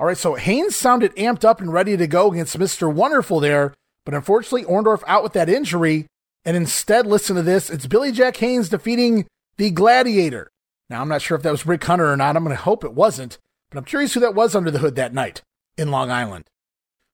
All 0.00 0.06
right, 0.06 0.16
so 0.16 0.34
Haynes 0.34 0.76
sounded 0.76 1.14
amped 1.16 1.44
up 1.44 1.60
and 1.60 1.72
ready 1.72 1.96
to 1.96 2.06
go 2.06 2.30
against 2.30 2.58
Mr. 2.58 2.92
Wonderful 2.92 3.40
there, 3.40 3.74
but 4.04 4.14
unfortunately, 4.14 4.64
Orndorff 4.64 5.02
out 5.06 5.22
with 5.22 5.32
that 5.32 5.48
injury. 5.48 6.06
And 6.44 6.56
instead, 6.56 7.06
listen 7.06 7.36
to 7.36 7.42
this 7.42 7.68
it's 7.68 7.86
Billy 7.86 8.12
Jack 8.12 8.36
Haynes 8.36 8.68
defeating 8.68 9.26
the 9.56 9.70
Gladiator. 9.70 10.50
Now, 10.88 11.02
I'm 11.02 11.08
not 11.08 11.20
sure 11.20 11.36
if 11.36 11.42
that 11.42 11.50
was 11.50 11.66
Rick 11.66 11.84
Hunter 11.84 12.10
or 12.10 12.16
not. 12.16 12.36
I'm 12.36 12.44
going 12.44 12.56
to 12.56 12.62
hope 12.62 12.84
it 12.84 12.94
wasn't, 12.94 13.38
but 13.70 13.78
I'm 13.78 13.84
curious 13.84 14.14
who 14.14 14.20
that 14.20 14.34
was 14.34 14.54
under 14.54 14.70
the 14.70 14.78
hood 14.78 14.94
that 14.94 15.12
night 15.12 15.42
in 15.76 15.90
Long 15.90 16.10
Island. 16.10 16.44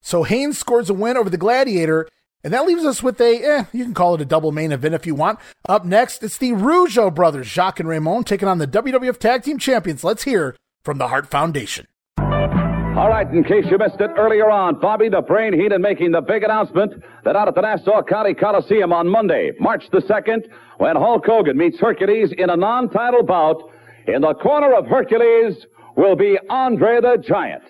So 0.01 0.23
Haynes 0.23 0.57
scores 0.57 0.89
a 0.89 0.93
win 0.93 1.17
over 1.17 1.29
the 1.29 1.37
Gladiator, 1.37 2.07
and 2.43 2.53
that 2.53 2.67
leaves 2.67 2.85
us 2.85 3.01
with 3.01 3.19
a, 3.19 3.43
eh, 3.43 3.63
you 3.73 3.83
can 3.83 3.95
call 3.95 4.13
it 4.13 4.21
a 4.21 4.25
double 4.25 4.51
main 4.51 4.71
event 4.71 4.93
if 4.93 5.07
you 5.07 5.15
want. 5.15 5.39
Up 5.67 5.83
next, 5.83 6.23
it's 6.23 6.37
the 6.37 6.51
Rougeau 6.51 7.13
brothers, 7.13 7.47
Jacques 7.47 7.79
and 7.79 7.89
Raymond, 7.89 8.27
taking 8.27 8.47
on 8.47 8.59
the 8.59 8.67
WWF 8.67 9.17
Tag 9.17 9.41
Team 9.41 9.57
Champions. 9.57 10.03
Let's 10.03 10.23
hear 10.23 10.55
from 10.85 10.99
the 10.99 11.07
Hart 11.07 11.27
Foundation. 11.27 11.87
All 12.17 13.09
right, 13.09 13.27
in 13.29 13.43
case 13.43 13.65
you 13.69 13.77
missed 13.77 13.99
it 13.99 14.11
earlier 14.17 14.49
on, 14.49 14.79
Bobby 14.79 15.09
the 15.09 15.21
Brain 15.21 15.51
Heenan 15.51 15.81
making 15.81 16.11
the 16.11 16.21
big 16.21 16.43
announcement 16.43 16.93
that 17.25 17.35
out 17.35 17.49
at 17.49 17.55
the 17.55 17.61
Nassau 17.61 18.01
County 18.03 18.33
Coliseum 18.33 18.93
on 18.93 19.09
Monday, 19.09 19.51
March 19.59 19.83
the 19.91 19.97
2nd, 19.99 20.47
when 20.77 20.95
Hulk 20.95 21.25
Hogan 21.25 21.57
meets 21.57 21.77
Hercules 21.77 22.31
in 22.37 22.49
a 22.49 22.55
non-title 22.55 23.23
bout, 23.23 23.69
in 24.07 24.21
the 24.21 24.33
corner 24.35 24.73
of 24.73 24.85
Hercules 24.87 25.65
will 25.97 26.15
be 26.15 26.37
Andre 26.49 27.01
the 27.01 27.21
Giant. 27.27 27.63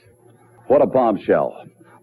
What 0.68 0.84
a 0.84 0.86
bombshell. 0.86 1.56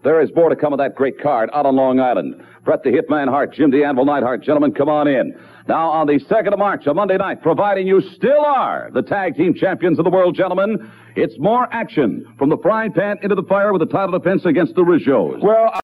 There 0.03 0.21
is 0.21 0.29
more 0.35 0.49
to 0.49 0.55
come 0.55 0.73
of 0.73 0.79
that 0.79 0.95
great 0.95 1.19
card 1.21 1.49
out 1.53 1.65
on 1.65 1.77
Long 1.77 1.99
Island. 1.99 2.43
Bret 2.65 2.83
the 2.83 2.89
Hitman 2.89 3.29
Hart, 3.29 3.53
Jim 3.53 3.71
the 3.71 3.85
Anvil 3.85 4.05
Neidhart. 4.05 4.43
Gentlemen, 4.43 4.73
come 4.73 4.89
on 4.89 5.07
in. 5.07 5.33
Now, 5.67 5.89
on 5.89 6.07
the 6.07 6.19
2nd 6.19 6.51
of 6.51 6.59
March, 6.59 6.85
a 6.87 6.93
Monday 6.93 7.15
night, 7.15 7.41
providing 7.41 7.87
you 7.87 8.01
still 8.01 8.43
are 8.45 8.89
the 8.93 9.01
tag 9.01 9.35
team 9.35 9.53
champions 9.53 9.97
of 9.97 10.03
the 10.03 10.11
world, 10.11 10.35
gentlemen, 10.35 10.91
it's 11.15 11.35
more 11.39 11.69
action 11.71 12.25
from 12.37 12.49
the 12.49 12.57
frying 12.57 12.91
pan 12.91 13.17
into 13.23 13.35
the 13.35 13.43
fire 13.43 13.71
with 13.71 13.79
the 13.79 13.85
title 13.85 14.17
defense 14.17 14.43
against 14.45 14.75
the 14.75 14.81
Rougeaus. 14.81 15.41
Well, 15.41 15.79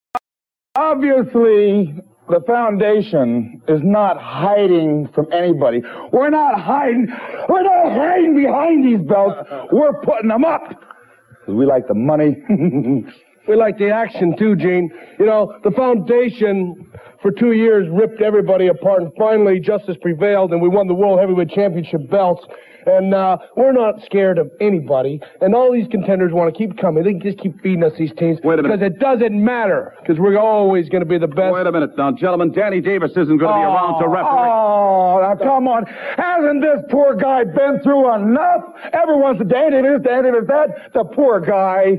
obviously, 0.76 1.96
the 2.28 2.42
foundation 2.46 3.62
is 3.70 3.80
not 3.82 4.22
hiding 4.22 5.08
from 5.16 5.32
anybody. 5.32 5.82
We're 6.12 6.30
not 6.30 6.60
hiding. 6.60 7.08
We're 7.48 7.64
not 7.64 7.94
hiding 7.94 8.36
behind 8.36 8.86
these 8.86 9.08
belts. 9.08 9.50
We're 9.72 9.94
putting 10.02 10.28
them 10.28 10.44
up. 10.44 10.70
Because 10.70 11.56
we 11.56 11.66
like 11.66 11.88
the 11.88 11.94
money. 11.94 12.36
we 13.50 13.56
like 13.56 13.78
the 13.78 13.90
action 13.90 14.38
too, 14.38 14.56
Gene. 14.56 14.92
You 15.20 15.26
know, 15.26 15.60
the 15.64 15.72
foundation 15.72 16.90
for 17.22 17.32
two 17.32 17.52
years 17.52 17.90
ripped 17.92 18.22
everybody 18.22 18.68
apart, 18.68 19.02
and 19.02 19.12
finally 19.18 19.60
justice 19.60 19.98
prevailed, 20.02 20.54
and 20.54 20.62
we 20.62 20.70
won 20.70 20.88
the 20.88 20.94
World 20.94 21.20
Heavyweight 21.20 21.50
Championship 21.50 22.10
belts. 22.10 22.46
And 22.86 23.14
uh, 23.14 23.38
we're 23.58 23.74
not 23.74 24.02
scared 24.06 24.38
of 24.38 24.50
anybody. 24.62 25.20
And 25.42 25.54
all 25.54 25.72
these 25.72 25.88
contenders 25.92 26.32
want 26.32 26.52
to 26.52 26.58
keep 26.58 26.78
coming. 26.78 27.04
They 27.04 27.14
just 27.14 27.38
keep 27.38 27.62
feeding 27.62 27.84
us 27.84 27.92
these 28.00 28.14
teams. 28.18 28.40
Wait 28.42 28.58
a 28.58 28.64
minute. 28.64 28.80
Because 28.80 28.94
it 28.94 29.00
doesn't 29.00 29.44
matter. 29.44 29.96
Because 30.00 30.18
we're 30.18 30.38
always 30.40 30.88
going 30.88 31.04
to 31.04 31.10
be 31.10 31.20
the 31.20 31.28
best. 31.28 31.54
Wait 31.54 31.68
a 31.68 31.72
minute 31.72 31.98
now, 31.98 32.14
gentlemen. 32.14 32.52
Danny 32.54 32.80
Davis 32.80 33.12
isn't 33.12 33.38
going 33.38 33.52
to 33.52 33.60
be 33.60 33.66
around 33.66 34.00
to 34.02 34.08
referee. 34.08 34.30
Oh, 34.32 35.20
now 35.22 35.36
come 35.36 35.68
on. 35.68 35.86
Hasn't 35.86 36.62
this 36.62 36.86
poor 36.90 37.16
guy 37.16 37.44
been 37.44 37.82
through 37.84 38.16
enough? 38.16 38.64
Everyone's 38.94 39.42
Danny 39.46 39.82
this, 39.82 40.02
Danny 40.02 40.32
this, 40.32 40.48
that. 40.48 40.94
The 40.94 41.04
poor 41.04 41.42
guy. 41.42 41.98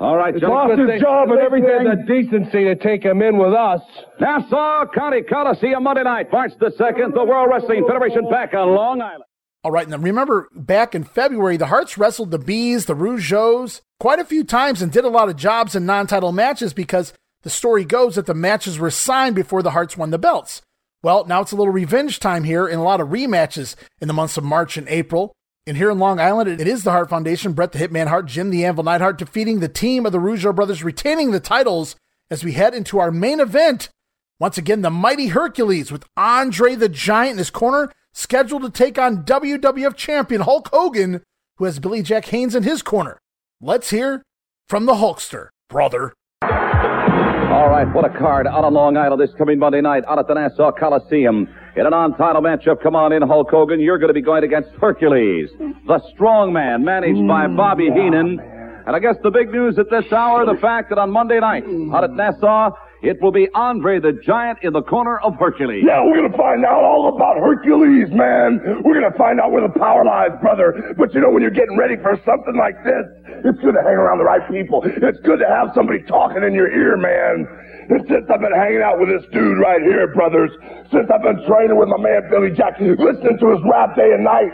All 0.00 0.16
right, 0.16 0.32
It's 0.34 0.40
gentlemen. 0.40 0.76
good 0.76 0.90
his 0.92 1.02
job 1.02 1.28
and 1.30 1.38
good 1.40 1.50
thing 1.50 1.62
we 1.64 1.68
had 1.68 1.86
everything. 1.86 2.06
the 2.06 2.38
decency 2.40 2.64
to 2.64 2.76
take 2.76 3.02
him 3.04 3.20
in 3.20 3.36
with 3.36 3.52
us. 3.52 3.80
Nassau 4.20 4.86
County 4.94 5.22
Coliseum 5.22 5.82
Monday 5.82 6.04
night, 6.04 6.30
March 6.30 6.52
the 6.60 6.70
2nd, 6.70 7.14
the 7.14 7.24
World 7.24 7.48
Wrestling 7.50 7.84
Federation 7.86 8.28
back 8.30 8.54
on 8.54 8.68
Long 8.74 9.00
Island. 9.02 9.24
All 9.64 9.72
right, 9.72 9.88
now 9.88 9.96
remember 9.96 10.48
back 10.54 10.94
in 10.94 11.02
February, 11.02 11.56
the 11.56 11.66
Harts 11.66 11.98
wrestled 11.98 12.30
the 12.30 12.38
Bees, 12.38 12.86
the 12.86 12.94
Rougeaus, 12.94 13.80
quite 13.98 14.20
a 14.20 14.24
few 14.24 14.44
times 14.44 14.80
and 14.80 14.92
did 14.92 15.04
a 15.04 15.08
lot 15.08 15.28
of 15.28 15.36
jobs 15.36 15.74
in 15.74 15.84
non 15.84 16.06
title 16.06 16.30
matches 16.30 16.72
because 16.72 17.12
the 17.42 17.50
story 17.50 17.84
goes 17.84 18.14
that 18.14 18.26
the 18.26 18.34
matches 18.34 18.78
were 18.78 18.90
signed 18.90 19.34
before 19.34 19.62
the 19.62 19.72
Harts 19.72 19.96
won 19.96 20.10
the 20.10 20.18
belts. 20.18 20.62
Well, 21.02 21.24
now 21.24 21.40
it's 21.40 21.50
a 21.52 21.56
little 21.56 21.72
revenge 21.72 22.20
time 22.20 22.44
here 22.44 22.66
and 22.68 22.80
a 22.80 22.84
lot 22.84 23.00
of 23.00 23.08
rematches 23.08 23.74
in 24.00 24.06
the 24.06 24.14
months 24.14 24.36
of 24.36 24.44
March 24.44 24.76
and 24.76 24.88
April. 24.88 25.32
And 25.68 25.76
here 25.76 25.90
in 25.90 25.98
Long 25.98 26.18
Island, 26.18 26.48
it 26.48 26.66
is 26.66 26.82
the 26.82 26.92
Hart 26.92 27.10
Foundation, 27.10 27.52
Bret 27.52 27.72
the 27.72 27.78
Hitman 27.78 28.06
Hart, 28.06 28.24
Jim 28.24 28.48
the 28.48 28.64
Anvil 28.64 28.84
Neidhart 28.84 29.18
defeating 29.18 29.60
the 29.60 29.68
team 29.68 30.06
of 30.06 30.12
the 30.12 30.18
Rougeau 30.18 30.54
brothers, 30.54 30.82
retaining 30.82 31.30
the 31.30 31.40
titles 31.40 31.94
as 32.30 32.42
we 32.42 32.52
head 32.52 32.72
into 32.72 32.98
our 32.98 33.10
main 33.10 33.38
event. 33.38 33.90
Once 34.40 34.56
again, 34.56 34.80
the 34.80 34.88
mighty 34.88 35.26
Hercules 35.26 35.92
with 35.92 36.08
Andre 36.16 36.74
the 36.74 36.88
Giant 36.88 37.32
in 37.32 37.38
his 37.38 37.50
corner, 37.50 37.92
scheduled 38.14 38.62
to 38.62 38.70
take 38.70 38.98
on 38.98 39.24
WWF 39.24 39.94
champion 39.94 40.40
Hulk 40.40 40.70
Hogan, 40.72 41.22
who 41.58 41.66
has 41.66 41.78
Billy 41.78 42.00
Jack 42.00 42.24
Haynes 42.26 42.54
in 42.54 42.62
his 42.62 42.80
corner. 42.80 43.18
Let's 43.60 43.90
hear 43.90 44.22
from 44.70 44.86
the 44.86 44.94
Hulkster, 44.94 45.48
brother. 45.68 46.14
All 46.40 47.68
right, 47.68 47.92
what 47.92 48.06
a 48.06 48.18
card 48.18 48.46
out 48.46 48.64
on 48.64 48.72
Long 48.72 48.96
Island 48.96 49.20
this 49.20 49.34
coming 49.36 49.58
Monday 49.58 49.82
night 49.82 50.04
out 50.08 50.18
at 50.18 50.28
the 50.28 50.34
Nassau 50.34 50.72
Coliseum. 50.72 51.46
In 51.78 51.86
a 51.86 51.90
non-title 51.90 52.42
matchup, 52.42 52.82
come 52.82 52.96
on 52.96 53.12
in, 53.12 53.22
Hulk 53.22 53.50
Hogan. 53.52 53.78
You're 53.78 53.98
going 53.98 54.08
to 54.08 54.14
be 54.14 54.20
going 54.20 54.42
against 54.42 54.70
Hercules, 54.80 55.48
the 55.86 56.02
strong 56.12 56.52
man 56.52 56.82
managed 56.84 57.22
by 57.28 57.46
hmm, 57.46 57.54
Bobby 57.54 57.84
Heenan. 57.84 58.42
And 58.84 58.96
I 58.96 58.98
guess 58.98 59.14
the 59.22 59.30
big 59.30 59.52
news 59.52 59.78
at 59.78 59.86
this 59.86 60.10
hour, 60.10 60.42
the 60.42 60.58
fact 60.60 60.90
that 60.90 60.98
on 60.98 61.12
Monday 61.12 61.38
night 61.38 61.62
out 61.94 62.02
at 62.02 62.10
Nassau, 62.10 62.74
it 63.00 63.22
will 63.22 63.30
be 63.30 63.46
Andre 63.54 64.00
the 64.00 64.10
Giant 64.26 64.58
in 64.62 64.72
the 64.72 64.82
corner 64.82 65.22
of 65.22 65.38
Hercules. 65.38 65.84
Yeah, 65.86 66.02
we're 66.02 66.18
gonna 66.18 66.36
find 66.36 66.66
out 66.66 66.82
all 66.82 67.14
about 67.14 67.38
Hercules, 67.38 68.10
man. 68.10 68.58
We're 68.82 68.98
gonna 68.98 69.14
find 69.14 69.38
out 69.38 69.52
where 69.52 69.62
the 69.62 69.78
power 69.78 70.02
lies, 70.02 70.34
brother. 70.42 70.96
But 70.98 71.14
you 71.14 71.20
know, 71.20 71.30
when 71.30 71.42
you're 71.42 71.54
getting 71.54 71.78
ready 71.78 71.94
for 71.94 72.18
something 72.26 72.58
like 72.58 72.74
this, 72.82 73.06
it's 73.46 73.60
good 73.62 73.78
to 73.78 73.82
hang 73.86 73.94
around 73.94 74.18
the 74.18 74.26
right 74.26 74.42
people. 74.50 74.82
It's 74.82 75.20
good 75.22 75.38
to 75.38 75.46
have 75.46 75.70
somebody 75.76 76.02
talking 76.10 76.42
in 76.42 76.54
your 76.54 76.66
ear, 76.66 76.98
man. 76.98 77.46
And 77.88 78.04
since 78.08 78.28
I've 78.28 78.40
been 78.40 78.52
hanging 78.52 78.82
out 78.82 79.00
with 79.00 79.08
this 79.08 79.24
dude 79.32 79.58
right 79.58 79.80
here, 79.80 80.12
brothers, 80.12 80.50
since 80.92 81.08
I've 81.08 81.22
been 81.22 81.40
training 81.48 81.76
with 81.76 81.88
my 81.88 81.96
man 81.96 82.28
Billy 82.30 82.50
Jack, 82.52 82.80
listening 82.80 83.38
to 83.40 83.46
his 83.56 83.60
rap 83.64 83.96
day 83.96 84.12
and 84.12 84.24
night, 84.24 84.52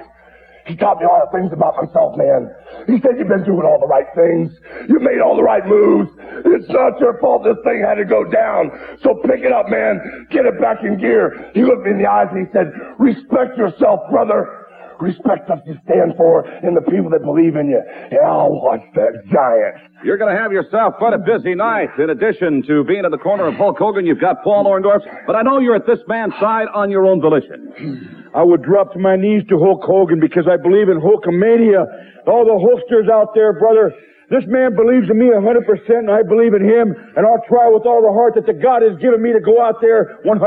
he 0.67 0.77
taught 0.77 0.97
me 0.99 1.05
a 1.05 1.09
lot 1.09 1.29
of 1.29 1.33
things 1.33 1.53
about 1.53 1.77
myself, 1.77 2.17
man. 2.17 2.49
He 2.87 2.97
said 3.03 3.19
you've 3.19 3.29
been 3.29 3.45
doing 3.45 3.69
all 3.69 3.77
the 3.79 3.87
right 3.87 4.09
things. 4.17 4.49
You 4.89 4.99
made 4.99 5.21
all 5.21 5.37
the 5.37 5.43
right 5.43 5.67
moves. 5.67 6.09
It's 6.47 6.69
not 6.71 6.99
your 7.01 7.21
fault 7.21 7.45
this 7.45 7.61
thing 7.65 7.85
had 7.85 8.01
to 8.01 8.07
go 8.07 8.25
down. 8.25 8.73
So 9.03 9.21
pick 9.29 9.45
it 9.45 9.53
up, 9.53 9.69
man. 9.69 10.01
Get 10.31 10.47
it 10.47 10.59
back 10.61 10.79
in 10.83 10.97
gear. 10.97 11.51
He 11.53 11.65
looked 11.65 11.85
me 11.85 11.91
in 11.93 11.99
the 11.99 12.09
eyes 12.09 12.29
and 12.33 12.47
he 12.47 12.53
said, 12.53 12.73
respect 12.99 13.59
yourself, 13.59 14.09
brother. 14.11 14.64
Respect 15.01 15.49
what 15.49 15.67
you 15.67 15.75
stand 15.85 16.15
for 16.17 16.47
and 16.47 16.77
the 16.77 16.83
people 16.83 17.11
that 17.11 17.23
believe 17.25 17.57
in 17.57 17.69
you. 17.69 17.83
I'll 18.25 18.53
watch 18.63 18.83
that 18.95 19.13
giant. 19.33 19.75
You're 20.05 20.19
going 20.19 20.35
to 20.35 20.41
have 20.41 20.53
yourself 20.53 20.95
quite 20.99 21.15
a 21.15 21.19
busy 21.19 21.55
night. 21.55 21.89
In 21.99 22.11
addition 22.11 22.63
to 22.69 22.85
being 22.85 23.05
at 23.05 23.11
the 23.11 23.19
corner 23.19 23.47
of 23.47 23.55
Hulk 23.55 23.79
Hogan, 23.79 24.07
you've 24.07 24.21
got 24.21 24.43
Paul 24.45 24.67
Orndorff. 24.67 25.01
But 25.27 25.37
I 25.37 25.43
know 25.43 25.59
you're 25.59 25.77
at 25.77 25.87
this 25.87 26.01
man's 26.07 26.35
side 26.41 26.69
on 26.75 26.91
your 26.91 27.07
own 27.07 27.21
volition. 27.21 28.31
I 28.35 28.43
would 28.43 28.63
drop 28.63 28.93
to 28.93 28.99
my 28.99 29.17
knees 29.17 29.43
to 29.49 29.59
Hulk 29.59 29.83
Hogan 29.83 30.21
because 30.21 30.47
I 30.51 30.57
believe 30.57 30.89
in 30.89 31.01
Hulkamania. 31.01 31.87
All 32.27 32.45
the 32.45 32.59
Hulksters 32.59 33.11
out 33.11 33.35
there, 33.35 33.53
brother. 33.59 33.93
This 34.31 34.45
man 34.49 34.75
believes 34.75 35.11
in 35.11 35.19
me 35.19 35.29
100% 35.29 35.41
and 35.89 36.11
I 36.11 36.23
believe 36.23 36.55
in 36.55 36.65
him 36.65 36.95
and 37.17 37.27
I'll 37.27 37.45
try 37.49 37.69
with 37.69 37.85
all 37.85 38.01
the 38.01 38.13
heart 38.13 38.35
that 38.37 38.47
the 38.47 38.57
God 38.57 38.81
has 38.83 38.97
given 39.01 39.21
me 39.21 39.33
to 39.33 39.41
go 39.41 39.61
out 39.61 39.81
there 39.81 40.21
100%. 40.25 40.41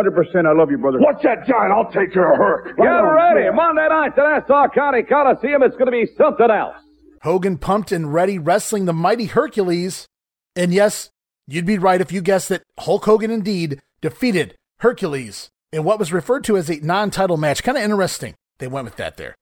I 0.46 0.54
love 0.54 0.72
you, 0.72 0.78
brother. 0.78 1.00
Watch 1.00 1.22
that 1.24 1.46
giant. 1.46 1.72
I'll 1.72 1.92
take 1.92 2.14
care 2.14 2.32
of 2.32 2.38
her. 2.38 2.74
Get 2.74 2.84
ready. 2.84 3.50
Monday 3.54 3.88
night, 3.88 4.16
the 4.16 4.24
Nassau 4.24 4.68
County 4.74 5.04
Coliseum. 5.04 5.62
It's 5.62 5.78
going 5.78 5.92
to 5.92 5.92
be 5.92 6.08
something 6.18 6.50
else. 6.50 6.78
Hogan 7.22 7.58
pumped 7.58 7.92
and 7.92 8.14
ready, 8.14 8.40
wrestling 8.40 8.86
the 8.86 8.94
mighty 8.94 9.26
Hercules. 9.26 10.08
And 10.56 10.74
yes, 10.74 11.10
you'd 11.48 11.66
be 11.66 11.78
right 11.78 12.02
if 12.02 12.12
you 12.12 12.22
guessed 12.22 12.50
that 12.50 12.64
Hulk 12.80 13.06
Hogan 13.06 13.32
indeed 13.32 13.82
defeated 14.02 14.56
Hercules 14.80 15.50
in 15.72 15.84
what 15.84 16.00
was 16.00 16.14
referred 16.14 16.44
to 16.46 16.58
as 16.58 16.70
a 16.70 16.80
non 16.80 17.12
title 17.12 17.38
match. 17.38 17.64
Kind 17.64 17.78
of 17.78 17.84
interesting. 17.84 18.36
They 18.60 18.68
went 18.68 18.86
with 18.86 18.96
that 18.98 19.18
there. 19.18 19.36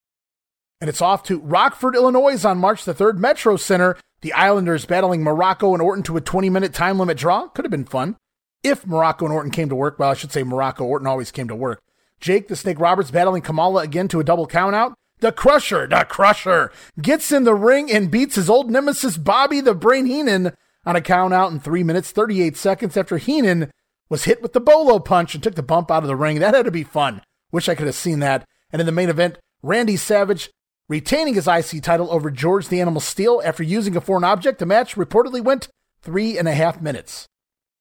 And 0.81 0.89
it's 0.89 1.01
off 1.01 1.23
to 1.23 1.39
Rockford, 1.39 1.95
Illinois 1.95 2.43
on 2.43 2.57
March 2.57 2.83
the 2.83 2.93
3rd, 2.93 3.17
Metro 3.17 3.55
Center. 3.55 3.97
The 4.25 4.33
Islanders 4.33 4.85
battling 4.85 5.21
Morocco 5.21 5.73
and 5.73 5.83
Orton 5.83 6.01
to 6.05 6.17
a 6.17 6.21
20 6.21 6.49
minute 6.49 6.73
time 6.73 6.97
limit 6.97 7.15
draw. 7.15 7.47
Could 7.49 7.63
have 7.63 7.69
been 7.69 7.85
fun 7.85 8.17
if 8.63 8.83
Morocco 8.87 9.25
and 9.25 9.31
Orton 9.31 9.51
came 9.51 9.69
to 9.69 9.75
work. 9.75 9.99
Well, 9.99 10.09
I 10.09 10.15
should 10.15 10.31
say 10.31 10.41
Morocco. 10.41 10.83
Orton 10.83 11.05
always 11.05 11.29
came 11.29 11.47
to 11.47 11.55
work. 11.55 11.83
Jake 12.19 12.47
the 12.47 12.55
Snake 12.55 12.79
Roberts 12.79 13.11
battling 13.11 13.43
Kamala 13.43 13.83
again 13.83 14.07
to 14.07 14.19
a 14.19 14.23
double 14.23 14.47
countout. 14.47 14.95
The 15.19 15.31
Crusher, 15.31 15.85
the 15.85 16.07
Crusher, 16.09 16.71
gets 16.99 17.31
in 17.31 17.43
the 17.43 17.53
ring 17.53 17.91
and 17.91 18.09
beats 18.09 18.33
his 18.33 18.49
old 18.49 18.71
nemesis 18.71 19.15
Bobby 19.15 19.61
the 19.61 19.75
Brain 19.75 20.07
Heenan 20.07 20.53
on 20.87 20.95
a 20.95 21.01
countout 21.01 21.51
in 21.51 21.59
3 21.59 21.83
minutes 21.83 22.09
38 22.09 22.57
seconds 22.57 22.97
after 22.97 23.19
Heenan 23.19 23.69
was 24.09 24.23
hit 24.23 24.41
with 24.41 24.53
the 24.53 24.59
bolo 24.59 24.97
punch 24.97 25.35
and 25.35 25.43
took 25.43 25.53
the 25.53 25.61
bump 25.61 25.91
out 25.91 26.01
of 26.01 26.07
the 26.07 26.15
ring. 26.15 26.39
That 26.39 26.55
had 26.55 26.65
to 26.65 26.71
be 26.71 26.81
fun. 26.81 27.21
Wish 27.51 27.69
I 27.69 27.75
could 27.75 27.85
have 27.85 27.93
seen 27.93 28.21
that. 28.21 28.43
And 28.71 28.79
in 28.79 28.87
the 28.87 28.91
main 28.91 29.09
event, 29.09 29.37
Randy 29.61 29.97
Savage 29.97 30.49
retaining 30.87 31.33
his 31.33 31.47
IC 31.47 31.81
title 31.81 32.11
over 32.11 32.29
George 32.29 32.67
the 32.67 32.81
Animal 32.81 33.01
Steele 33.01 33.41
after 33.43 33.63
using 33.63 33.95
a 33.95 34.01
foreign 34.01 34.23
object. 34.23 34.59
The 34.59 34.65
match 34.65 34.95
reportedly 34.95 35.43
went 35.43 35.69
three 36.01 36.37
and 36.37 36.47
a 36.47 36.53
half 36.53 36.81
minutes. 36.81 37.27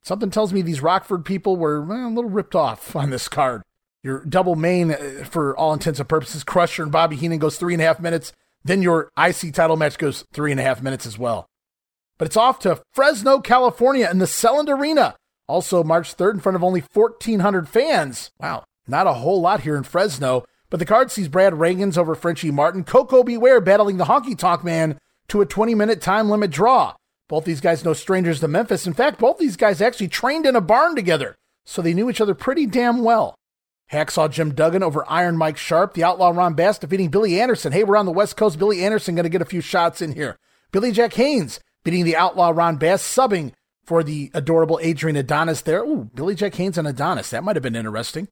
Something 0.02 0.30
tells 0.30 0.52
me 0.52 0.62
these 0.62 0.82
Rockford 0.82 1.24
people 1.24 1.56
were 1.56 1.82
well, 1.82 2.08
a 2.08 2.08
little 2.08 2.30
ripped 2.30 2.54
off 2.54 2.94
on 2.94 3.10
this 3.10 3.28
card. 3.28 3.62
Your 4.02 4.22
double 4.24 4.54
main, 4.54 4.92
uh, 4.92 5.24
for 5.24 5.56
all 5.56 5.72
intents 5.72 5.98
and 5.98 6.08
purposes, 6.08 6.44
Crusher 6.44 6.82
and 6.82 6.92
Bobby 6.92 7.16
Heenan 7.16 7.38
goes 7.38 7.56
three 7.56 7.72
and 7.72 7.82
a 7.82 7.86
half 7.86 8.00
minutes. 8.00 8.32
Then 8.62 8.82
your 8.82 9.10
IC 9.18 9.54
title 9.54 9.76
match 9.76 9.96
goes 9.96 10.24
three 10.32 10.50
and 10.50 10.60
a 10.60 10.62
half 10.62 10.82
minutes 10.82 11.06
as 11.06 11.18
well. 11.18 11.48
But 12.18 12.26
it's 12.26 12.36
off 12.36 12.58
to 12.60 12.82
Fresno, 12.92 13.40
California 13.40 14.08
in 14.10 14.18
the 14.18 14.26
Selland 14.26 14.68
Arena. 14.68 15.16
Also, 15.46 15.82
March 15.82 16.16
3rd 16.16 16.34
in 16.34 16.40
front 16.40 16.56
of 16.56 16.64
only 16.64 16.80
1,400 16.80 17.68
fans. 17.68 18.30
Wow, 18.38 18.64
not 18.86 19.06
a 19.06 19.14
whole 19.14 19.40
lot 19.40 19.60
here 19.60 19.76
in 19.76 19.82
Fresno. 19.82 20.44
But 20.74 20.80
the 20.80 20.86
card 20.86 21.12
sees 21.12 21.28
Brad 21.28 21.52
Rheingans 21.52 21.96
over 21.96 22.16
Frenchie 22.16 22.50
Martin, 22.50 22.82
Koko 22.82 23.22
B. 23.22 23.36
Ware 23.36 23.60
battling 23.60 23.96
the 23.96 24.06
Honky 24.06 24.36
Tonk 24.36 24.64
Man 24.64 24.98
to 25.28 25.40
a 25.40 25.46
20 25.46 25.72
minute 25.72 26.00
time 26.00 26.28
limit 26.28 26.50
draw. 26.50 26.96
Both 27.28 27.44
these 27.44 27.60
guys 27.60 27.84
no 27.84 27.92
strangers 27.92 28.40
to 28.40 28.48
Memphis. 28.48 28.84
In 28.84 28.92
fact, 28.92 29.20
both 29.20 29.38
these 29.38 29.56
guys 29.56 29.80
actually 29.80 30.08
trained 30.08 30.46
in 30.46 30.56
a 30.56 30.60
barn 30.60 30.96
together, 30.96 31.36
so 31.64 31.80
they 31.80 31.94
knew 31.94 32.10
each 32.10 32.20
other 32.20 32.34
pretty 32.34 32.66
damn 32.66 33.04
well. 33.04 33.36
Hacksaw 33.92 34.32
Jim 34.32 34.52
Duggan 34.52 34.82
over 34.82 35.08
Iron 35.08 35.36
Mike 35.36 35.58
Sharpe, 35.58 35.94
the 35.94 36.02
Outlaw 36.02 36.30
Ron 36.30 36.54
Bass 36.54 36.78
defeating 36.78 37.08
Billy 37.08 37.40
Anderson. 37.40 37.70
Hey, 37.70 37.84
we're 37.84 37.96
on 37.96 38.06
the 38.06 38.10
West 38.10 38.36
Coast. 38.36 38.58
Billy 38.58 38.84
Anderson 38.84 39.14
going 39.14 39.22
to 39.22 39.30
get 39.30 39.42
a 39.42 39.44
few 39.44 39.60
shots 39.60 40.02
in 40.02 40.14
here. 40.14 40.40
Billy 40.72 40.90
Jack 40.90 41.12
Haynes 41.12 41.60
beating 41.84 42.04
the 42.04 42.16
outlaw 42.16 42.50
Ron 42.50 42.78
Bass, 42.78 43.00
subbing 43.00 43.52
for 43.84 44.02
the 44.02 44.32
adorable 44.34 44.80
Adrian 44.82 45.14
Adonis 45.14 45.60
there. 45.60 45.84
Ooh, 45.84 46.10
Billy 46.16 46.34
Jack 46.34 46.56
Haynes 46.56 46.78
and 46.78 46.88
Adonis. 46.88 47.30
That 47.30 47.44
might 47.44 47.54
have 47.54 47.62
been 47.62 47.76
interesting. 47.76 48.26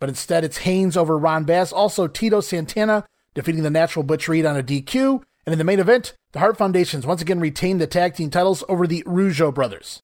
But 0.00 0.08
instead, 0.08 0.42
it's 0.42 0.58
Haynes 0.58 0.96
over 0.96 1.16
Ron 1.16 1.44
Bass. 1.44 1.72
Also, 1.72 2.08
Tito 2.08 2.40
Santana 2.40 3.04
defeating 3.34 3.62
the 3.62 3.70
natural 3.70 4.02
Butch 4.02 4.26
Reed 4.26 4.46
on 4.46 4.56
a 4.56 4.62
DQ. 4.62 5.22
And 5.46 5.52
in 5.52 5.58
the 5.58 5.64
main 5.64 5.78
event, 5.78 6.14
the 6.32 6.40
Hart 6.40 6.56
Foundations 6.56 7.06
once 7.06 7.22
again 7.22 7.40
retained 7.40 7.80
the 7.80 7.86
tag 7.86 8.14
team 8.14 8.30
titles 8.30 8.64
over 8.68 8.86
the 8.86 9.02
Rougeau 9.06 9.54
brothers. 9.54 10.00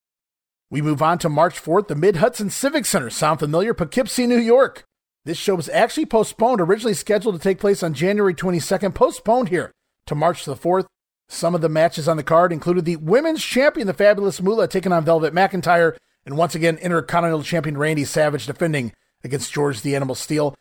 We 0.71 0.83
move 0.83 1.01
on 1.01 1.19
to 1.19 1.29
March 1.29 1.63
4th, 1.63 1.89
the 1.89 1.95
Mid 1.95 2.17
Hudson 2.17 2.51
Civic 2.51 2.85
Center. 2.87 3.11
Sound 3.11 3.39
familiar? 3.39 3.73
Poughkeepsie, 3.73 4.27
New 4.27 4.39
York. 4.39 4.85
This 5.25 5.39
show 5.39 5.55
was 5.55 5.69
actually 5.69 6.07
postponed, 6.07 6.61
originally 6.61 6.95
scheduled 6.95 7.35
to 7.35 7.41
take 7.41 7.59
place 7.59 7.83
on 7.83 7.95
January 7.95 8.35
22nd, 8.35 8.95
postponed 8.95 9.49
here 9.49 9.73
to 10.07 10.15
March 10.15 10.45
the 10.45 10.57
4th. 10.57 10.87
Some 11.29 11.55
of 11.55 11.61
the 11.61 11.69
matches 11.69 12.09
on 12.09 12.17
the 12.17 12.23
card 12.23 12.53
included 12.53 12.85
the 12.85 12.97
women's 12.97 13.43
champion, 13.43 13.87
the 13.87 13.95
Fabulous 13.95 14.41
Moolah, 14.41 14.69
taking 14.69 14.93
on 14.93 15.05
Velvet 15.05 15.35
McIntyre, 15.35 15.97
and 16.25 16.37
once 16.37 16.55
again, 16.55 16.77
Intercontinental 16.79 17.43
Champion 17.43 17.77
Randy 17.77 18.05
Savage 18.05 18.47
defending 18.47 18.93
against 19.25 19.53
George 19.53 19.83
the 19.83 19.97
Animal 19.97 20.15
Steele. 20.15 20.55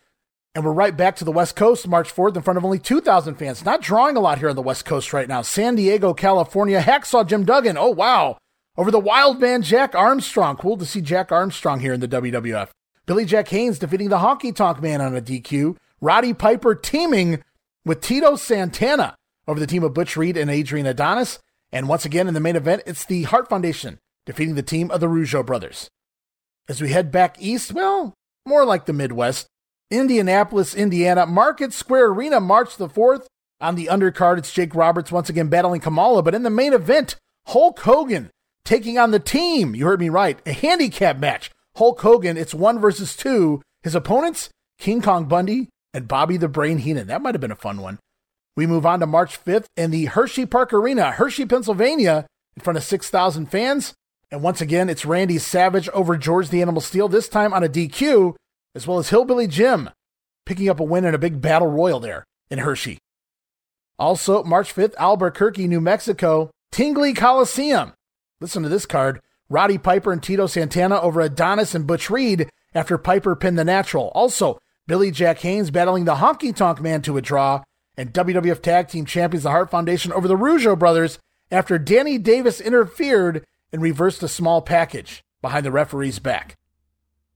And 0.53 0.63
we're 0.63 0.71
right 0.71 0.95
back 0.95 1.17
to 1.17 1.25
the 1.25 1.31
West 1.31 1.55
Coast, 1.55 1.87
March 1.87 2.13
4th, 2.13 2.35
in 2.35 2.41
front 2.41 2.57
of 2.57 2.63
only 2.63 2.79
2,000 2.79 3.35
fans. 3.35 3.65
Not 3.65 3.81
drawing 3.81 4.15
a 4.15 4.21
lot 4.21 4.39
here 4.39 4.49
on 4.49 4.55
the 4.55 4.61
West 4.61 4.85
Coast 4.85 5.11
right 5.11 5.27
now. 5.27 5.41
San 5.41 5.75
Diego, 5.75 6.13
California, 6.13 6.81
Hacksaw 6.81 7.27
Jim 7.27 7.43
Duggan. 7.43 7.77
Oh, 7.77 7.89
wow. 7.89 8.37
Over 8.77 8.89
the 8.89 8.99
Wild 8.99 9.41
Man 9.41 9.61
Jack 9.61 9.95
Armstrong. 9.95 10.55
Cool 10.55 10.77
to 10.77 10.85
see 10.85 11.01
Jack 11.01 11.31
Armstrong 11.31 11.81
here 11.81 11.93
in 11.93 11.99
the 11.99 12.07
WWF. 12.07 12.69
Billy 13.05 13.25
Jack 13.25 13.49
Haynes 13.49 13.79
defeating 13.79 14.09
the 14.09 14.19
Honky 14.19 14.55
Tonk 14.55 14.81
Man 14.81 15.01
on 15.01 15.15
a 15.15 15.21
DQ. 15.21 15.77
Roddy 16.01 16.33
Piper 16.33 16.73
teaming 16.73 17.43
with 17.85 18.01
Tito 18.01 18.35
Santana 18.35 19.15
over 19.47 19.59
the 19.59 19.67
team 19.67 19.83
of 19.83 19.93
Butch 19.93 20.17
Reed 20.17 20.37
and 20.37 20.49
Adrian 20.49 20.87
Adonis. 20.87 21.39
And 21.71 21.89
once 21.89 22.05
again 22.05 22.27
in 22.27 22.33
the 22.33 22.39
main 22.39 22.55
event, 22.55 22.83
it's 22.85 23.05
the 23.05 23.23
Hart 23.23 23.49
Foundation 23.49 23.99
defeating 24.25 24.55
the 24.55 24.63
team 24.63 24.89
of 24.89 25.01
the 25.01 25.07
Rougeau 25.07 25.45
brothers. 25.45 25.89
As 26.67 26.81
we 26.81 26.89
head 26.89 27.11
back 27.11 27.35
east, 27.39 27.73
well, 27.73 28.13
more 28.45 28.65
like 28.65 28.85
the 28.85 28.93
Midwest, 28.93 29.47
Indianapolis, 29.91 30.75
Indiana, 30.75 31.25
Market 31.25 31.73
Square 31.73 32.07
Arena, 32.07 32.39
March 32.39 32.77
the 32.77 32.89
4th. 32.89 33.25
On 33.61 33.75
the 33.75 33.87
undercard, 33.87 34.37
it's 34.37 34.51
Jake 34.51 34.75
Roberts 34.75 35.11
once 35.11 35.29
again 35.29 35.47
battling 35.47 35.81
Kamala, 35.81 36.21
but 36.21 36.35
in 36.35 36.43
the 36.43 36.49
main 36.49 36.73
event, 36.73 37.15
Hulk 37.47 37.79
Hogan 37.79 38.29
taking 38.63 38.97
on 38.97 39.11
the 39.11 39.19
team. 39.19 39.73
You 39.75 39.85
heard 39.85 39.99
me 39.99 40.09
right. 40.09 40.39
A 40.45 40.51
handicap 40.51 41.17
match. 41.17 41.51
Hulk 41.77 42.01
Hogan, 42.01 42.37
it's 42.37 42.53
one 42.53 42.79
versus 42.79 43.15
two. 43.15 43.61
His 43.83 43.95
opponents, 43.95 44.49
King 44.79 45.01
Kong 45.01 45.25
Bundy 45.25 45.69
and 45.93 46.07
Bobby 46.07 46.37
the 46.37 46.47
Brain 46.49 46.79
Heenan. 46.79 47.07
That 47.07 47.21
might 47.21 47.33
have 47.33 47.41
been 47.41 47.51
a 47.51 47.55
fun 47.55 47.81
one. 47.81 47.99
We 48.57 48.67
move 48.67 48.85
on 48.85 48.99
to 49.01 49.05
March 49.05 49.43
5th 49.43 49.65
in 49.77 49.91
the 49.91 50.05
Hershey 50.05 50.45
Park 50.45 50.73
Arena, 50.73 51.11
Hershey, 51.11 51.45
Pennsylvania, 51.45 52.25
in 52.55 52.63
front 52.63 52.77
of 52.77 52.83
6,000 52.83 53.47
fans. 53.47 53.93
And 54.35 54.43
once 54.43 54.59
again, 54.59 54.89
it's 54.89 55.05
Randy 55.05 55.37
Savage 55.37 55.87
over 55.91 56.17
George 56.17 56.49
the 56.49 56.61
Animal 56.61 56.81
Steele, 56.81 57.07
this 57.07 57.29
time 57.29 57.53
on 57.53 57.63
a 57.63 57.69
DQ, 57.69 58.35
as 58.75 58.85
well 58.85 58.99
as 58.99 59.07
Hillbilly 59.07 59.47
Jim 59.47 59.89
picking 60.45 60.67
up 60.67 60.81
a 60.81 60.83
win 60.83 61.05
in 61.05 61.15
a 61.15 61.17
big 61.17 61.39
battle 61.39 61.69
royal 61.69 62.01
there 62.01 62.25
in 62.51 62.59
Hershey. 62.59 62.97
Also, 63.97 64.43
March 64.43 64.75
5th, 64.75 64.93
Albuquerque, 64.97 65.69
New 65.69 65.79
Mexico, 65.79 66.51
Tingley 66.69 67.13
Coliseum. 67.13 67.93
Listen 68.41 68.61
to 68.63 68.67
this 68.67 68.85
card 68.85 69.21
Roddy 69.47 69.77
Piper 69.77 70.11
and 70.11 70.21
Tito 70.21 70.47
Santana 70.47 70.99
over 70.99 71.21
Adonis 71.21 71.73
and 71.73 71.87
Butch 71.87 72.09
Reed 72.09 72.49
after 72.73 72.97
Piper 72.97 73.37
pinned 73.37 73.57
the 73.57 73.63
natural. 73.63 74.11
Also, 74.13 74.59
Billy 74.85 75.11
Jack 75.11 75.39
Haynes 75.39 75.71
battling 75.71 76.03
the 76.03 76.15
Honky 76.15 76.53
Tonk 76.53 76.81
Man 76.81 77.01
to 77.03 77.15
a 77.15 77.21
draw, 77.21 77.63
and 77.95 78.11
WWF 78.11 78.61
Tag 78.61 78.89
Team 78.89 79.05
Champions 79.05 79.43
the 79.43 79.51
Hart 79.51 79.71
Foundation 79.71 80.11
over 80.11 80.27
the 80.27 80.35
Rougeau 80.35 80.77
brothers 80.77 81.19
after 81.49 81.79
Danny 81.79 82.17
Davis 82.17 82.59
interfered 82.59 83.45
and 83.75 83.83
reversed 83.83 84.23
a 84.23 84.27
small 84.29 84.61
package 84.61 85.21
behind 85.41 85.65
the 85.65 85.71
referee's 85.71 86.17
back. 86.17 86.55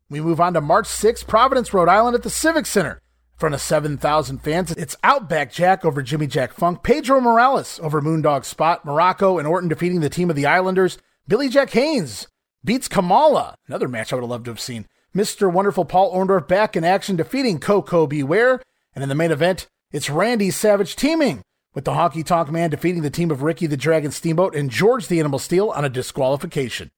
We 0.10 0.22
move 0.22 0.40
on 0.40 0.54
to 0.54 0.62
March 0.62 0.88
6th, 0.88 1.28
Providence, 1.28 1.74
Rhode 1.74 1.90
Island 1.90 2.16
at 2.16 2.24
the 2.24 2.30
Civic 2.30 2.66
Center. 2.66 3.02
In 3.34 3.40
front 3.40 3.56
of 3.56 3.60
7,000 3.60 4.38
fans, 4.40 4.72
it's 4.72 4.96
Outback 5.04 5.52
Jack 5.52 5.84
over 5.84 6.02
Jimmy 6.02 6.28
Jack 6.28 6.54
Funk, 6.54 6.82
Pedro 6.82 7.20
Morales 7.20 7.78
over 7.84 8.02
Moondog 8.02 8.46
Spot, 8.46 8.86
Morocco 8.86 9.38
and 9.38 9.46
Orton 9.46 9.68
defeating 9.68 10.00
the 10.00 10.10
team 10.10 10.30
of 10.30 10.38
the 10.38 10.46
Islanders, 10.46 10.98
Billy 11.28 11.50
Jack 11.50 11.72
Haynes 11.72 12.30
beats 12.64 12.88
Kamala, 12.88 13.56
another 13.68 13.90
match 13.90 14.14
I 14.14 14.16
would 14.16 14.24
have 14.24 14.30
loved 14.30 14.46
to 14.46 14.52
have 14.52 14.62
seen. 14.62 14.88
Mr. 15.14 15.52
Wonderful 15.52 15.84
Paul 15.84 16.16
Orndorff 16.16 16.48
back 16.48 16.78
in 16.78 16.86
action 16.86 17.18
defeating 17.18 17.60
Koko 17.60 18.08
B. 18.08 18.24
Ware, 18.24 18.62
and 18.96 19.04
in 19.04 19.10
the 19.10 19.16
main 19.16 19.32
event, 19.32 19.68
it's 19.92 20.10
Randy 20.10 20.52
Savage 20.52 20.96
teaming 20.96 21.42
with 21.74 21.86
the 21.86 21.92
Honky 21.92 22.26
Tonk 22.26 22.52
Man 22.52 22.70
defeating 22.70 23.02
the 23.02 23.10
team 23.10 23.32
of 23.32 23.44
Ricky 23.44 23.68
the 23.68 23.78
Dragon 23.78 24.12
Steamboat 24.12 24.56
and 24.56 24.70
George 24.70 25.08
the 25.08 25.20
Animal 25.20 25.40
Steele 25.40 25.70
on 25.70 25.86
a 25.86 25.90
disqualification. 25.90 26.92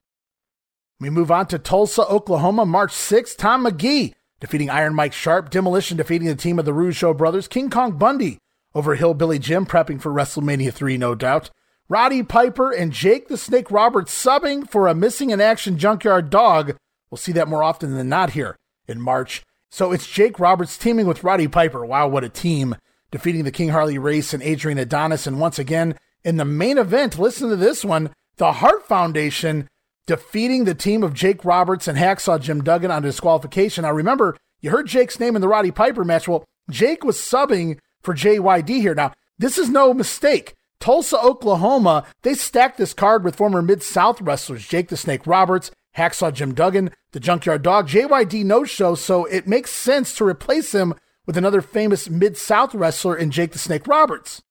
We 1.00 1.10
move 1.10 1.32
on 1.32 1.48
to 1.48 1.60
Tulsa, 1.60 2.06
Oklahoma, 2.08 2.66
March 2.66 2.92
6th. 2.92 3.38
Tom 3.38 3.64
Magee 3.64 4.14
defeating 4.40 4.70
Iron 4.70 4.94
Mike 4.94 5.14
Sharp, 5.14 5.50
Demolition 5.50 5.98
defeating 5.98 6.28
the 6.28 6.36
team 6.36 6.60
of 6.60 6.66
the 6.66 6.74
Rougeau 6.74 7.18
brothers. 7.18 7.48
King 7.48 7.70
Kong 7.70 7.98
Bundy 7.98 8.38
over 8.74 8.96
Hillbilly 8.96 9.40
Jim, 9.40 9.66
prepping 9.66 10.02
for 10.02 10.12
WrestleMania 10.12 10.72
3, 10.72 10.98
no 10.98 11.16
doubt. 11.16 11.50
Roddy 11.90 12.24
Piper 12.24 12.72
and 12.72 12.94
Jake 12.94 13.28
the 13.28 13.38
Snake 13.38 13.70
Roberts 13.70 14.14
subbing 14.14 14.70
for 14.70 14.88
a 14.88 14.96
missing 14.96 15.30
in 15.30 15.42
action 15.42 15.78
junkyard 15.78 16.30
dog. 16.30 16.78
We'll 17.10 17.18
see 17.18 17.34
that 17.34 17.50
more 17.50 17.64
often 17.64 17.96
than 17.96 18.08
not 18.08 18.30
here 18.30 18.56
in 18.88 19.02
March. 19.02 19.44
So 19.70 19.92
it's 19.92 20.08
Jake 20.08 20.40
Roberts 20.40 20.78
teaming 20.78 21.06
with 21.06 21.24
Roddy 21.24 21.48
Piper. 21.48 21.86
Wow, 21.86 22.08
what 22.08 22.24
a 22.24 22.30
team. 22.30 22.76
Defeating 23.12 23.44
the 23.44 23.52
King 23.52 23.70
Harley 23.70 23.98
Race 23.98 24.34
and 24.34 24.42
Adrian 24.42 24.78
Adonis. 24.78 25.28
And 25.28 25.40
once 25.40 25.60
again, 25.60 25.98
in 26.24 26.38
the 26.38 26.46
main 26.46 26.78
event, 26.78 27.20
listen 27.20 27.50
to 27.50 27.56
this 27.56 27.84
one 27.84 28.12
the 28.38 28.54
Hart 28.54 28.88
Foundation 28.88 29.68
defeating 30.08 30.66
the 30.66 30.74
team 30.74 31.04
of 31.04 31.14
Jake 31.14 31.46
Roberts 31.46 31.88
and 31.88 31.98
Hacksaw 31.98 32.42
Jim 32.42 32.64
Duggan 32.64 32.92
on 32.92 33.04
disqualification. 33.04 33.84
Now, 33.84 33.92
remember, 33.92 34.36
you 34.60 34.72
heard 34.72 34.88
Jake's 34.88 35.20
name 35.20 35.36
in 35.36 35.42
the 35.42 35.48
Roddy 35.48 35.72
Piper 35.72 36.04
match. 36.04 36.28
Well, 36.28 36.46
Jake 36.70 37.04
was 37.04 37.18
subbing 37.18 37.78
for 38.02 38.14
JYD 38.14 38.70
here. 38.70 38.96
Now, 38.96 39.14
this 39.38 39.58
is 39.58 39.70
no 39.70 39.94
mistake. 39.94 40.56
Tulsa, 40.80 41.20
Oklahoma, 41.22 42.06
they 42.24 42.34
stacked 42.34 42.78
this 42.78 42.94
card 42.94 43.24
with 43.24 43.36
former 43.36 43.62
Mid 43.62 43.84
South 43.84 44.20
wrestlers 44.22 44.68
Jake 44.68 44.90
the 44.90 44.98
Snake 44.98 45.28
Roberts, 45.28 45.70
Hacksaw 45.96 46.34
Jim 46.34 46.54
Duggan, 46.54 46.92
the 47.12 47.20
Junkyard 47.20 47.62
Dog, 47.62 47.88
JYD 47.88 48.44
no 48.44 48.64
show, 48.64 48.96
so 48.96 49.26
it 49.26 49.48
makes 49.48 49.70
sense 49.70 50.16
to 50.16 50.26
replace 50.26 50.74
him 50.74 50.96
with 51.32 51.38
another 51.38 51.62
famous 51.62 52.10
Mid 52.10 52.36
South 52.36 52.76
wrestler 52.76 53.16
in 53.16 53.32
Jake 53.32 53.54
the 53.54 53.58
Snake 53.58 53.88
Roberts. 53.88 54.42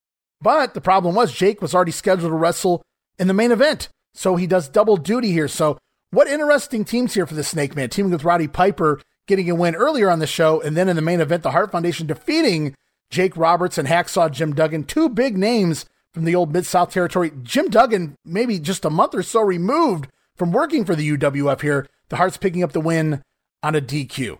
But 0.41 0.73
the 0.73 0.81
problem 0.81 1.13
was 1.13 1.31
Jake 1.31 1.61
was 1.61 1.75
already 1.75 1.91
scheduled 1.91 2.31
to 2.31 2.35
wrestle 2.35 2.81
in 3.19 3.27
the 3.27 3.35
main 3.35 3.51
event. 3.51 3.87
So 4.15 4.35
he 4.35 4.47
does 4.47 4.67
double 4.67 4.97
duty 4.97 5.31
here. 5.31 5.47
So 5.47 5.77
what 6.09 6.27
interesting 6.27 6.83
teams 6.83 7.13
here 7.13 7.27
for 7.27 7.35
the 7.35 7.43
Snake 7.43 7.75
Man, 7.75 7.91
teaming 7.91 8.11
with 8.11 8.23
Roddy 8.23 8.47
Piper, 8.47 8.99
getting 9.27 9.47
a 9.51 9.53
win 9.53 9.75
earlier 9.75 10.09
on 10.09 10.17
the 10.17 10.25
show, 10.25 10.59
and 10.59 10.75
then 10.75 10.89
in 10.89 10.95
the 10.95 11.03
main 11.03 11.21
event, 11.21 11.43
the 11.43 11.51
Hart 11.51 11.71
Foundation 11.71 12.07
defeating 12.07 12.75
Jake 13.11 13.37
Roberts 13.37 13.77
and 13.77 13.87
Hacksaw 13.87 14.31
Jim 14.31 14.55
Duggan, 14.55 14.85
two 14.85 15.07
big 15.07 15.37
names 15.37 15.85
from 16.15 16.25
the 16.25 16.33
old 16.33 16.51
Mid 16.51 16.65
South 16.65 16.91
territory. 16.91 17.31
Jim 17.43 17.69
Duggan, 17.69 18.15
maybe 18.25 18.57
just 18.57 18.85
a 18.85 18.89
month 18.89 19.13
or 19.13 19.21
so 19.21 19.41
removed 19.41 20.07
from 20.35 20.51
working 20.51 20.83
for 20.83 20.95
the 20.95 21.15
UWF 21.15 21.61
here. 21.61 21.85
The 22.09 22.15
Harts 22.15 22.37
picking 22.37 22.63
up 22.63 22.71
the 22.71 22.81
win 22.81 23.21
on 23.61 23.75
a 23.75 23.81
DQ. 23.81 24.39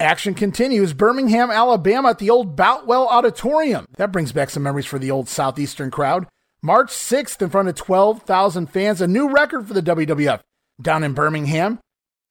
Action 0.00 0.34
continues. 0.34 0.92
Birmingham, 0.92 1.52
Alabama 1.52 2.10
at 2.10 2.18
the 2.18 2.30
old 2.30 2.56
Boutwell 2.56 3.06
Auditorium. 3.06 3.86
That 3.96 4.10
brings 4.10 4.32
back 4.32 4.50
some 4.50 4.64
memories 4.64 4.86
for 4.86 4.98
the 4.98 5.10
old 5.10 5.28
Southeastern 5.28 5.92
crowd. 5.92 6.26
March 6.60 6.88
6th 6.88 7.40
in 7.40 7.50
front 7.50 7.68
of 7.68 7.76
12,000 7.76 8.66
fans, 8.66 9.00
a 9.00 9.06
new 9.06 9.28
record 9.28 9.68
for 9.68 9.74
the 9.74 9.82
WWF 9.82 10.40
down 10.80 11.04
in 11.04 11.12
Birmingham. 11.12 11.78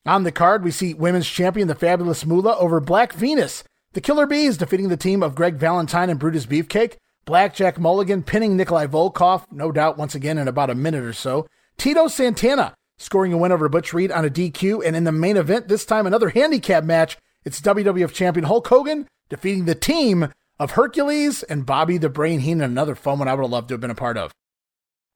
On 0.06 0.24
the 0.24 0.32
card, 0.32 0.64
we 0.64 0.72
see 0.72 0.94
women's 0.94 1.28
champion, 1.28 1.70
the 1.70 1.76
Fabulous 1.76 2.26
Moolah, 2.26 2.58
over 2.58 2.82
Black 2.82 3.14
Venus. 3.14 3.64
The 3.94 4.02
Killer 4.02 4.26
Bees 4.26 4.58
defeating 4.58 4.90
the 4.90 4.98
team 4.98 5.24
of 5.24 5.36
Greg 5.36 5.56
Valentine 5.56 6.10
and 6.10 6.20
Brutus 6.20 6.46
Beefcake. 6.46 6.98
Blackjack 7.26 7.80
Mulligan 7.80 8.24
pinning 8.24 8.58
Nikolai 8.58 8.88
Volkoff, 8.88 9.46
no 9.50 9.72
doubt, 9.72 9.98
once 9.98 10.14
again 10.14 10.38
in 10.38 10.50
about 10.50 10.70
a 10.70 10.76
minute 10.76 11.04
or 11.04 11.14
so. 11.14 11.48
Tito 11.78 12.10
Santana 12.10 12.76
scoring 12.98 13.32
a 13.32 13.38
win 13.38 13.54
over 13.54 13.70
Butch 13.70 13.94
Reed 13.94 14.12
on 14.12 14.26
a 14.26 14.30
DQ. 14.30 14.86
And 14.86 14.98
in 14.98 15.06
the 15.06 15.14
main 15.14 15.38
event, 15.38 15.70
this 15.70 15.86
time 15.86 16.06
another 16.06 16.30
handicap 16.30 16.84
match. 16.84 17.18
It's 17.46 17.62
WWF 17.62 18.14
champion 18.14 18.46
Hulk 18.46 18.68
Hogan 18.68 19.08
defeating 19.30 19.66
the 19.66 19.76
team 19.76 20.32
of 20.60 20.72
Hercules 20.72 21.44
and 21.44 21.66
Bobby 21.66 21.98
the 21.98 22.10
Brain 22.10 22.40
Heenan, 22.40 22.72
another 22.72 22.96
fun 22.96 23.20
one 23.20 23.28
I 23.28 23.34
would 23.34 23.44
have 23.44 23.52
loved 23.52 23.68
to 23.70 23.74
have 23.74 23.82
been 23.82 23.90
a 23.90 23.96
part 23.96 24.18
of. 24.18 24.32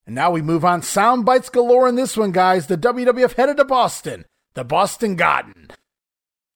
And 0.06 0.16
now 0.16 0.32
we 0.32 0.42
move 0.42 0.66
on. 0.66 0.82
Sound 0.82 1.26
bites 1.26 1.50
galore 1.50 1.88
in 1.88 1.96
this 1.96 2.18
one, 2.18 2.32
guys. 2.32 2.68
The 2.68 2.78
WWF 2.78 3.34
headed 3.34 3.58
to 3.58 3.66
Boston, 3.66 4.26
the 4.54 4.64
Boston 4.64 5.16
Garden. 5.16 5.70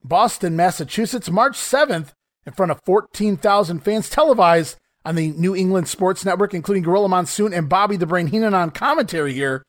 Boston, 0.03 0.55
Massachusetts, 0.55 1.30
March 1.30 1.55
7th, 1.55 2.13
in 2.45 2.53
front 2.53 2.72
of 2.72 2.80
14,000 2.86 3.80
fans 3.80 4.09
televised 4.09 4.78
on 5.05 5.15
the 5.15 5.32
New 5.32 5.55
England 5.55 5.88
Sports 5.88 6.26
Network, 6.26 6.53
including 6.53 6.84
Gorilla 6.84 7.09
Monsoon 7.09 7.53
and 7.53 7.69
Bobby 7.69 7.97
the 7.97 8.05
Brain 8.05 8.28
Heenan 8.28 8.53
on 8.53 8.72
commentary 8.72 9.34
here. 9.34 9.63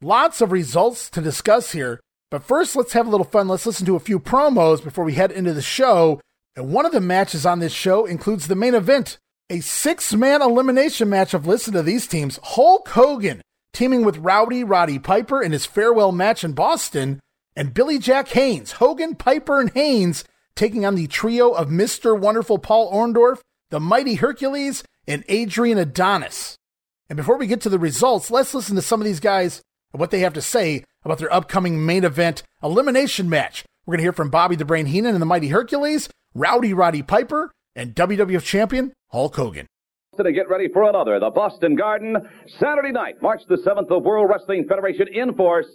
Lots 0.00 0.40
of 0.40 0.52
results 0.52 1.10
to 1.10 1.20
discuss 1.20 1.72
here. 1.72 2.00
But 2.30 2.42
first, 2.42 2.74
let's 2.74 2.92
have 2.92 3.06
a 3.06 3.10
little 3.10 3.24
fun. 3.24 3.48
Let's 3.48 3.66
listen 3.66 3.86
to 3.86 3.96
a 3.96 4.00
few 4.00 4.18
promos 4.18 4.82
before 4.82 5.04
we 5.04 5.14
head 5.14 5.30
into 5.30 5.52
the 5.52 5.62
show. 5.62 6.20
And 6.56 6.72
one 6.72 6.86
of 6.86 6.92
the 6.92 7.00
matches 7.00 7.46
on 7.46 7.60
this 7.60 7.72
show 7.72 8.06
includes 8.06 8.48
the 8.48 8.56
main 8.56 8.74
event, 8.74 9.18
a 9.48 9.60
six 9.60 10.12
man 10.14 10.42
elimination 10.42 11.08
match 11.08 11.34
of 11.34 11.46
listen 11.46 11.72
to 11.74 11.82
these 11.82 12.06
teams 12.06 12.40
Hulk 12.42 12.88
Hogan 12.88 13.42
teaming 13.76 14.06
with 14.06 14.16
Rowdy 14.16 14.64
Roddy 14.64 14.98
Piper 14.98 15.42
in 15.42 15.52
his 15.52 15.66
farewell 15.66 16.10
match 16.10 16.42
in 16.42 16.54
Boston, 16.54 17.20
and 17.54 17.74
Billy 17.74 17.98
Jack 17.98 18.28
Haynes, 18.28 18.72
Hogan, 18.72 19.14
Piper, 19.14 19.60
and 19.60 19.70
Haynes 19.74 20.24
taking 20.54 20.86
on 20.86 20.94
the 20.94 21.06
trio 21.06 21.50
of 21.50 21.68
Mr. 21.68 22.18
Wonderful 22.18 22.58
Paul 22.58 22.90
Orndorff, 22.90 23.40
the 23.68 23.78
Mighty 23.78 24.14
Hercules, 24.14 24.82
and 25.06 25.24
Adrian 25.28 25.76
Adonis. 25.76 26.56
And 27.10 27.18
before 27.18 27.36
we 27.36 27.46
get 27.46 27.60
to 27.62 27.68
the 27.68 27.78
results, 27.78 28.30
let's 28.30 28.54
listen 28.54 28.76
to 28.76 28.82
some 28.82 29.02
of 29.02 29.04
these 29.04 29.20
guys 29.20 29.60
and 29.92 30.00
what 30.00 30.10
they 30.10 30.20
have 30.20 30.32
to 30.32 30.42
say 30.42 30.84
about 31.06 31.18
their 31.18 31.32
upcoming 31.32 31.86
main 31.86 32.04
event 32.04 32.42
elimination 32.62 33.30
match. 33.30 33.64
We're 33.86 33.92
going 33.92 33.98
to 34.00 34.04
hear 34.04 34.12
from 34.12 34.28
Bobby 34.28 34.56
the 34.56 34.64
Brain 34.64 34.86
Heenan 34.86 35.14
and 35.14 35.22
the 35.22 35.26
Mighty 35.26 35.48
Hercules, 35.48 36.08
Rowdy 36.34 36.74
Roddy 36.74 37.02
Piper, 37.02 37.52
and 37.74 37.94
WWF 37.94 38.42
champion 38.42 38.92
Hulk 39.10 39.36
Hogan 39.36 39.66
to 40.24 40.32
get 40.32 40.48
ready 40.48 40.68
for 40.68 40.88
another. 40.88 41.18
The 41.20 41.30
Boston 41.30 41.74
Garden, 41.76 42.16
Saturday 42.58 42.92
night, 42.92 43.20
March 43.20 43.42
the 43.48 43.56
7th, 43.56 43.88
the 43.88 43.98
World 43.98 44.28
Wrestling 44.30 44.66
Federation 44.68 45.08
in 45.12 45.34
force. 45.34 45.66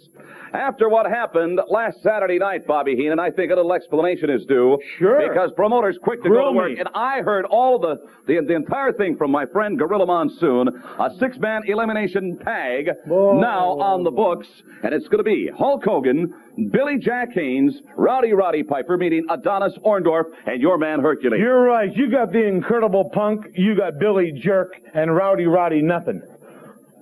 After 0.54 0.88
what 0.90 1.06
happened 1.06 1.60
last 1.70 2.02
Saturday 2.02 2.38
night, 2.38 2.66
Bobby 2.66 2.94
Heenan, 2.94 3.18
I 3.18 3.30
think 3.30 3.50
a 3.50 3.54
little 3.54 3.72
explanation 3.72 4.28
is 4.28 4.44
due. 4.44 4.78
Sure. 4.98 5.26
Because 5.26 5.50
promoters 5.56 5.98
quick 6.02 6.22
to 6.22 6.28
Grill 6.28 6.48
go 6.48 6.50
to 6.52 6.56
work. 6.56 6.72
me. 6.72 6.78
And 6.78 6.88
I 6.94 7.22
heard 7.22 7.46
all 7.46 7.78
the, 7.78 7.96
the, 8.26 8.44
the 8.46 8.54
entire 8.54 8.92
thing 8.92 9.16
from 9.16 9.30
my 9.30 9.46
friend 9.46 9.78
Gorilla 9.78 10.04
Monsoon, 10.04 10.68
a 10.68 11.08
six-man 11.18 11.62
elimination 11.66 12.38
tag 12.44 12.90
now 13.06 13.78
on 13.80 14.04
the 14.04 14.10
books. 14.10 14.46
And 14.82 14.92
it's 14.92 15.08
going 15.08 15.18
to 15.18 15.24
be 15.24 15.50
Hulk 15.56 15.84
Hogan, 15.84 16.34
Billy 16.70 16.98
Jack 16.98 17.32
Haynes, 17.32 17.80
Rowdy 17.96 18.32
Roddy 18.32 18.62
Piper 18.62 18.96
meeting 18.98 19.24
Adonis 19.30 19.72
Orndorff, 19.84 20.26
and 20.46 20.60
your 20.60 20.76
man 20.76 21.00
Hercules. 21.00 21.40
You're 21.40 21.62
right. 21.62 21.94
You 21.96 22.10
got 22.10 22.32
the 22.32 22.42
incredible 22.44 23.08
punk. 23.10 23.46
You 23.54 23.74
got 23.74 23.98
Billy 23.98 24.32
Jerk 24.32 24.74
and 24.94 25.14
Rowdy 25.14 25.46
Roddy 25.46 25.80
nothing 25.80 26.22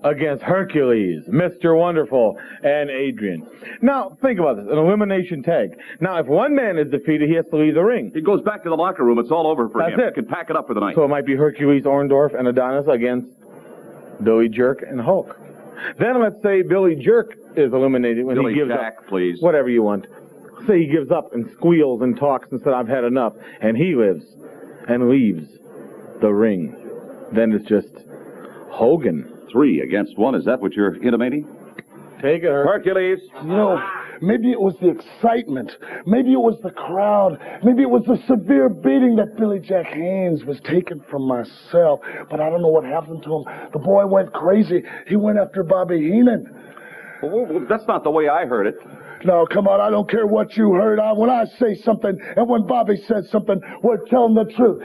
against 0.03 0.43
Hercules, 0.43 1.25
Mr. 1.29 1.77
Wonderful, 1.77 2.39
and 2.63 2.89
Adrian. 2.89 3.47
Now, 3.83 4.17
think 4.23 4.39
about 4.39 4.57
this. 4.57 4.67
An 4.71 4.79
elimination 4.79 5.43
tag. 5.43 5.77
Now, 6.01 6.19
if 6.19 6.27
one 6.27 6.55
man 6.55 6.79
is 6.79 6.91
defeated, 6.91 7.29
he 7.29 7.35
has 7.35 7.45
to 7.51 7.57
leave 7.57 7.75
the 7.75 7.83
ring. 7.83 8.11
He 8.15 8.23
goes 8.23 8.41
back 8.41 8.63
to 8.63 8.71
the 8.71 8.77
locker 8.77 9.05
room. 9.05 9.19
It's 9.19 9.31
all 9.31 9.47
over 9.47 9.69
for 9.69 9.83
That's 9.83 9.95
him. 9.95 10.01
it. 10.01 10.15
He 10.15 10.23
can 10.23 10.27
pack 10.27 10.49
it 10.49 10.57
up 10.57 10.69
for 10.69 10.75
the 10.75 10.81
night. 10.81 10.95
So 10.95 11.05
it 11.05 11.09
might 11.09 11.27
be 11.27 11.35
Hercules, 11.35 11.85
Orndorff, 11.85 12.39
and 12.39 12.49
Adonis 12.49 12.87
against 12.89 13.29
Billy 14.23 14.49
Jerk 14.49 14.83
and 14.83 15.01
Hulk. 15.01 15.39
Then 15.99 16.21
let's 16.21 16.41
say 16.43 16.63
Billy 16.63 16.95
Jerk 16.97 17.35
is 17.57 17.73
eliminated 17.73 18.25
when 18.25 18.37
Billy 18.37 18.53
he 18.53 18.59
gives 18.61 18.71
Jack, 18.71 18.97
up. 18.99 19.07
please. 19.09 19.39
Whatever 19.41 19.69
you 19.69 19.83
want. 19.83 20.07
Say 20.67 20.81
he 20.81 20.87
gives 20.87 21.11
up 21.11 21.33
and 21.33 21.51
squeals 21.57 22.03
and 22.03 22.17
talks 22.19 22.49
and 22.53 22.61
said, 22.63 22.73
I've 22.73 22.89
had 22.89 23.05
enough. 23.05 23.33
And 23.61 23.77
he 23.77 23.95
lives 23.95 24.25
and 24.89 25.09
leaves 25.09 25.49
the 26.21 26.29
ring. 26.29 26.77
Then 27.33 27.53
it's 27.53 27.69
just 27.69 27.89
Hogan. 28.71 29.37
Three 29.53 29.81
against 29.81 30.17
one. 30.17 30.35
Is 30.35 30.45
that 30.45 30.61
what 30.61 30.75
you're 30.75 31.03
intimating? 31.03 31.45
Take 32.23 32.43
it, 32.43 32.51
Hercules. 32.51 33.19
You 33.43 33.49
know, 33.49 33.83
maybe 34.21 34.53
it 34.53 34.61
was 34.61 34.75
the 34.81 34.91
excitement. 34.91 35.73
Maybe 36.07 36.33
it 36.35 36.39
was 36.39 36.61
the 36.63 36.71
crowd. 36.71 37.39
Maybe 37.65 37.83
it 37.83 37.91
was 37.91 38.05
the 38.07 38.19
severe 38.29 38.69
beating 38.69 39.17
that 39.17 39.37
Billy 39.39 39.59
Jack 39.59 39.87
Haynes 39.87 40.45
was 40.45 40.61
taking 40.65 41.01
from 41.11 41.27
myself. 41.27 42.01
But 42.31 42.41
I 42.41 42.51
don't 42.51 42.63
know 42.63 42.69
what 42.69 42.85
happened 42.85 43.23
to 43.25 43.37
him. 43.39 43.45
The 43.73 43.79
boy 43.79 44.07
went 44.07 44.33
crazy. 44.35 44.83
He 45.09 45.17
went 45.17 45.39
after 45.39 45.65
Bobby 45.65 45.99
Heenan. 45.99 46.47
Well, 47.23 47.67
that's 47.69 47.87
not 47.87 48.05
the 48.05 48.11
way 48.11 48.29
I 48.29 48.47
heard 48.47 48.67
it. 48.67 48.77
No, 49.25 49.47
come 49.47 49.69
on. 49.69 49.81
I 49.81 49.91
don't 49.91 50.09
care 50.09 50.27
what 50.27 50.57
you 50.57 50.73
heard. 50.73 50.99
I, 50.99 51.13
when 51.13 51.31
I 51.31 51.45
say 51.59 51.75
something 51.75 52.19
and 52.37 52.49
when 52.49 52.67
Bobby 52.67 52.97
says 53.07 53.29
something, 53.31 53.61
we're 53.83 54.07
telling 54.07 54.35
the 54.35 54.51
truth. 54.57 54.83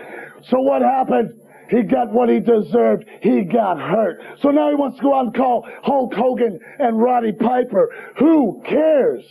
So 0.50 0.60
what 0.60 0.82
happened? 0.82 1.42
He 1.70 1.82
got 1.84 2.12
what 2.12 2.30
he 2.30 2.40
deserved. 2.40 3.06
He 3.22 3.44
got 3.44 3.80
hurt. 3.80 4.22
So 4.42 4.50
now 4.50 4.70
he 4.70 4.76
wants 4.76 4.98
to 4.98 5.04
go 5.04 5.16
out 5.16 5.26
and 5.26 5.36
call 5.36 5.68
Hulk 5.84 6.14
Hogan 6.14 6.60
and 6.80 7.02
Roddy 7.02 7.32
Piper. 7.32 7.90
Who 8.20 8.62
cares? 8.68 9.24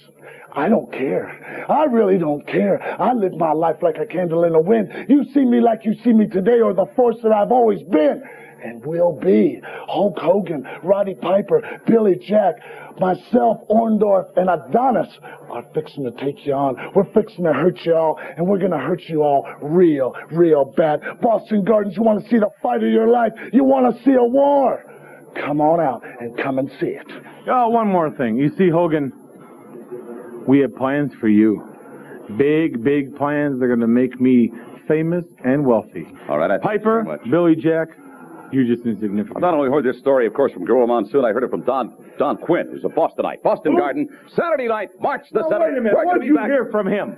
I 0.52 0.68
don't 0.68 0.90
care. 0.92 1.66
I 1.68 1.84
really 1.84 2.18
don't 2.18 2.46
care. 2.46 2.80
I 3.00 3.12
live 3.12 3.34
my 3.34 3.52
life 3.52 3.76
like 3.82 3.98
a 3.98 4.06
candle 4.06 4.44
in 4.44 4.52
the 4.52 4.60
wind. 4.60 5.06
You 5.08 5.24
see 5.32 5.44
me 5.44 5.60
like 5.60 5.84
you 5.84 5.94
see 6.02 6.12
me 6.12 6.28
today 6.28 6.60
or 6.60 6.72
the 6.72 6.86
force 6.96 7.16
that 7.22 7.32
I've 7.32 7.52
always 7.52 7.82
been 7.82 8.22
and 8.64 8.84
will 8.84 9.18
be. 9.20 9.60
Hulk 9.86 10.18
Hogan, 10.18 10.66
Roddy 10.82 11.14
Piper, 11.14 11.80
Billy 11.86 12.16
Jack, 12.26 12.54
myself, 12.98 13.58
Orndorff, 13.68 14.36
and 14.36 14.48
Adonis 14.48 15.08
are 15.50 15.64
fixing 15.74 16.04
to 16.04 16.10
take 16.12 16.44
you 16.46 16.54
on. 16.54 16.76
We're 16.94 17.12
fixing 17.12 17.44
to 17.44 17.52
hurt 17.52 17.78
you 17.84 17.94
all, 17.94 18.18
and 18.36 18.46
we're 18.46 18.58
gonna 18.58 18.78
hurt 18.78 19.02
you 19.02 19.22
all 19.22 19.46
real, 19.62 20.14
real 20.32 20.72
bad. 20.76 21.00
Boston 21.20 21.64
Gardens, 21.64 21.96
you 21.96 22.02
wanna 22.02 22.26
see 22.28 22.38
the 22.38 22.50
fight 22.62 22.82
of 22.82 22.90
your 22.90 23.08
life? 23.08 23.32
You 23.52 23.64
wanna 23.64 23.92
see 24.04 24.14
a 24.14 24.24
war? 24.24 24.84
Come 25.34 25.60
on 25.60 25.80
out 25.80 26.02
and 26.20 26.36
come 26.38 26.58
and 26.58 26.70
see 26.80 26.86
it. 26.86 27.06
Oh, 27.48 27.68
one 27.68 27.88
more 27.88 28.10
thing. 28.10 28.36
You 28.36 28.50
see, 28.56 28.70
Hogan, 28.70 29.12
we 30.46 30.60
have 30.60 30.74
plans 30.76 31.12
for 31.20 31.28
you. 31.28 31.62
Big, 32.36 32.82
big 32.82 33.16
plans. 33.16 33.58
They're 33.58 33.68
going 33.68 33.80
to 33.80 33.86
make 33.86 34.20
me 34.20 34.52
famous 34.88 35.24
and 35.44 35.66
wealthy. 35.66 36.06
All 36.28 36.38
right. 36.38 36.50
I 36.50 36.58
Piper, 36.58 37.04
very. 37.04 37.30
Billy 37.30 37.56
Jack, 37.56 37.88
you're 38.54 38.64
just 38.76 38.86
I 38.86 38.90
insignificant. 38.90 39.40
not 39.40 39.54
only 39.54 39.70
heard 39.70 39.84
this 39.84 39.98
story, 40.00 40.26
of 40.26 40.34
course, 40.34 40.52
from 40.52 40.64
Gorilla 40.64 40.86
Monsoon, 40.86 41.24
I 41.24 41.32
heard 41.32 41.42
it 41.44 41.50
from 41.50 41.62
Don 41.62 41.92
Don 42.18 42.36
Quinn, 42.38 42.68
who's 42.70 42.84
a 42.84 42.88
Bostonite. 42.88 43.42
Boston 43.42 43.76
Garden, 43.76 44.08
Saturday 44.34 44.68
night, 44.68 44.90
March 45.00 45.22
the 45.32 45.40
Now, 45.40 45.48
7th. 45.48 45.60
wait 45.60 45.78
a 45.78 45.80
minute. 45.80 45.94
What 45.94 46.04
gonna 46.04 46.14
did 46.14 46.20
be 46.22 46.26
you 46.28 46.36
back. 46.36 46.46
hear 46.46 46.66
from 46.70 46.86
him? 46.86 47.16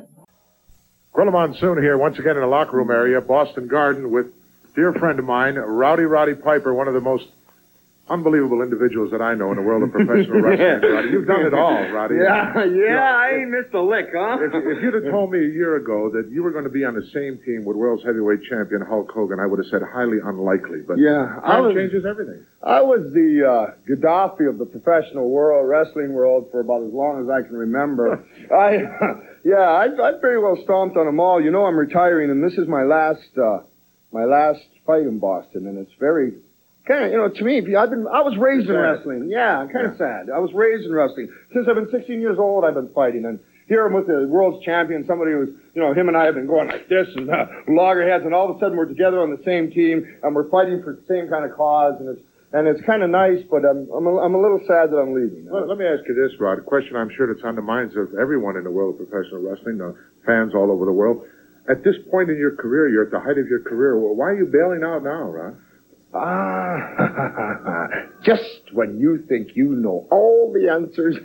Gorilla 1.15 1.31
Monsoon 1.33 1.79
here, 1.83 1.97
once 1.97 2.19
again 2.19 2.37
in 2.37 2.43
the 2.43 2.47
locker 2.49 2.77
room 2.77 2.91
area, 2.91 3.21
Boston 3.21 3.69
Garden, 3.69 4.11
with 4.11 4.27
dear 4.75 4.93
friend 4.93 5.19
of 5.19 5.25
mine, 5.25 5.55
Rowdy 5.57 6.05
Roddy 6.05 6.35
Piper, 6.35 6.75
one 6.75 6.89
of 6.89 6.95
the 6.95 7.01
most 7.01 7.27
unbelievable 8.09 8.63
individuals 8.63 9.11
that 9.11 9.21
I 9.21 9.35
know 9.35 9.51
in 9.51 9.57
the 9.57 9.63
world 9.63 9.83
of 9.83 9.91
professional 9.91 10.41
wrestling. 10.43 10.93
Roddy, 10.93 11.09
you've 11.11 11.27
done 11.27 11.47
it 11.47 11.55
all, 11.55 11.89
Roddy. 11.91 12.17
Yeah, 12.23 12.65
yeah, 12.65 13.17
I 13.17 13.41
ain't 13.41 13.51
missed 13.51 13.75
a 13.75 13.83
lick, 13.83 14.07
huh? 14.15 14.39
If, 14.41 14.55
if 14.55 14.83
you'd 14.83 14.95
have 14.95 15.11
told 15.11 15.33
me 15.33 15.39
a 15.39 15.51
year 15.51 15.77
ago 15.77 16.11
that 16.15 16.31
you 16.31 16.43
were 16.43 16.53
going 16.53 16.65
to 16.65 16.71
be 16.71 16.85
on 16.85 16.95
the 16.95 17.07
same 17.13 17.39
team 17.45 17.65
with 17.65 17.77
world's 17.77 18.05
heavyweight 18.05 18.41
champion 18.49 18.83
Hulk 18.83 19.11
Hogan, 19.11 19.41
I 19.41 19.47
would 19.47 19.59
have 19.59 19.67
said 19.71 19.83
highly 19.83 20.19
unlikely. 20.25 20.81
But 20.87 20.99
Yeah, 20.99 21.39
I 21.43 21.61
was- 21.61 21.75
changes 21.75 22.05
everything. 22.07 22.47
I 22.63 22.81
was 22.81 23.01
the 23.13 23.47
uh, 23.47 23.75
Gaddafi 23.89 24.49
of 24.49 24.59
the 24.59 24.67
professional 24.67 25.31
world, 25.31 25.69
wrestling 25.69 26.13
world, 26.13 26.49
for 26.51 26.61
about 26.61 26.83
as 26.83 26.93
long 26.93 27.23
as 27.23 27.29
I 27.31 27.47
can 27.47 27.57
remember. 27.57 28.25
I, 28.55 28.79
yeah, 29.45 29.67
I, 29.71 29.87
I 29.87 30.13
pretty 30.21 30.39
well 30.39 30.59
stomped 30.65 30.97
on 30.97 31.07
them 31.07 31.21
all. 31.21 31.41
You 31.43 31.51
know, 31.51 31.65
I'm 31.67 31.77
retiring, 31.77 32.31
and 32.31 32.43
this 32.43 32.59
is 32.59 32.67
my 32.69 32.83
last, 32.83 33.21
uh, 33.41 33.59
my 34.13 34.25
last 34.25 34.61
fight 34.87 35.03
in 35.03 35.19
Boston, 35.19 35.67
and 35.67 35.79
it's 35.79 35.93
very 36.01 36.35
kind 36.87 37.05
of, 37.05 37.11
you 37.13 37.19
know, 37.19 37.29
to 37.29 37.45
me, 37.45 37.59
I've 37.77 37.91
been, 37.91 38.07
I 38.07 38.23
was 38.23 38.37
raised 38.39 38.69
in 38.69 38.77
wrestling. 38.77 39.29
Yeah, 39.29 39.67
kind 39.73 39.87
of 39.87 39.97
sad. 39.97 40.31
I 40.31 40.39
was 40.39 40.53
raised 40.55 40.85
in 40.85 40.93
wrestling 40.93 41.29
since 41.53 41.67
I've 41.69 41.75
been 41.75 41.91
16 41.91 42.21
years 42.21 42.39
old. 42.39 42.65
I've 42.65 42.75
been 42.75 42.93
fighting, 42.95 43.25
and 43.25 43.39
here 43.69 43.87
I'm 43.87 43.93
with 43.93 44.07
the 44.07 44.27
world's 44.29 44.65
champion. 44.65 45.05
Somebody 45.07 45.33
who's, 45.33 45.51
you 45.75 45.83
know, 45.83 45.93
him 45.93 46.09
and 46.09 46.17
I 46.17 46.25
have 46.25 46.35
been 46.35 46.47
going 46.47 46.69
like 46.69 46.89
this 46.89 47.09
and 47.17 47.29
uh, 47.29 47.47
loggerheads, 47.69 48.25
and 48.25 48.35
all 48.35 48.51
of 48.51 48.57
a 48.57 48.61
sudden 48.61 48.77
we're 48.77 48.87
together 48.87 49.21
on 49.21 49.31
the 49.31 49.43
same 49.45 49.71
team, 49.71 50.07
and 50.23 50.35
we're 50.35 50.49
fighting 50.49 50.83
for 50.83 50.95
the 50.95 51.05
same 51.09 51.29
kind 51.29 51.45
of 51.45 51.57
cause, 51.57 51.95
and 52.01 52.09
it's 52.09 52.23
and 52.53 52.69
it's 52.69 52.81
kind 52.87 53.03
of 53.03 53.11
nice, 53.11 53.43
but 53.51 53.67
I'm 53.67 53.91
I'm 53.91 54.07
a, 54.07 54.17
I'm 54.23 54.35
a 54.35 54.41
little 54.41 54.63
sad 54.71 54.95
that 54.95 54.97
I'm 54.97 55.13
leaving. 55.13 55.51
Well, 55.51 55.67
let 55.67 55.79
me 55.79 55.85
ask 55.85 56.07
you 56.07 56.15
this, 56.15 56.39
Rod. 56.39 56.59
A 56.59 56.63
question 56.63 56.95
I'm 56.95 57.11
sure 57.17 57.27
that's 57.27 57.45
on 57.45 57.57
the 57.57 57.63
minds 57.63 57.97
of 57.97 58.15
everyone 58.15 58.57
in 58.57 58.63
the 58.63 58.71
world 58.71 59.01
of 59.01 59.11
professional 59.11 59.43
wrestling, 59.43 59.79
the 59.79 59.95
fans 60.25 60.55
all 60.55 60.71
over 60.71 60.87
the 60.87 60.95
world. 60.95 61.27
At 61.69 61.83
this 61.83 61.97
point 62.11 62.31
in 62.31 62.39
your 62.39 62.55
career, 62.55 62.89
you're 62.89 63.05
at 63.05 63.11
the 63.11 63.19
height 63.19 63.39
of 63.39 63.49
your 63.49 63.61
career. 63.61 63.99
Well, 63.99 64.15
why 64.15 64.27
are 64.31 64.39
you 64.39 64.47
bailing 64.47 64.87
out 64.87 65.03
now, 65.03 65.27
Rod? 65.27 65.59
Ah, 66.15 67.89
just 68.25 68.73
when 68.73 68.99
you 68.99 69.25
think 69.29 69.49
you 69.55 69.67
know 69.67 70.07
all 70.11 70.53
the 70.53 70.71
answers, 70.71 71.17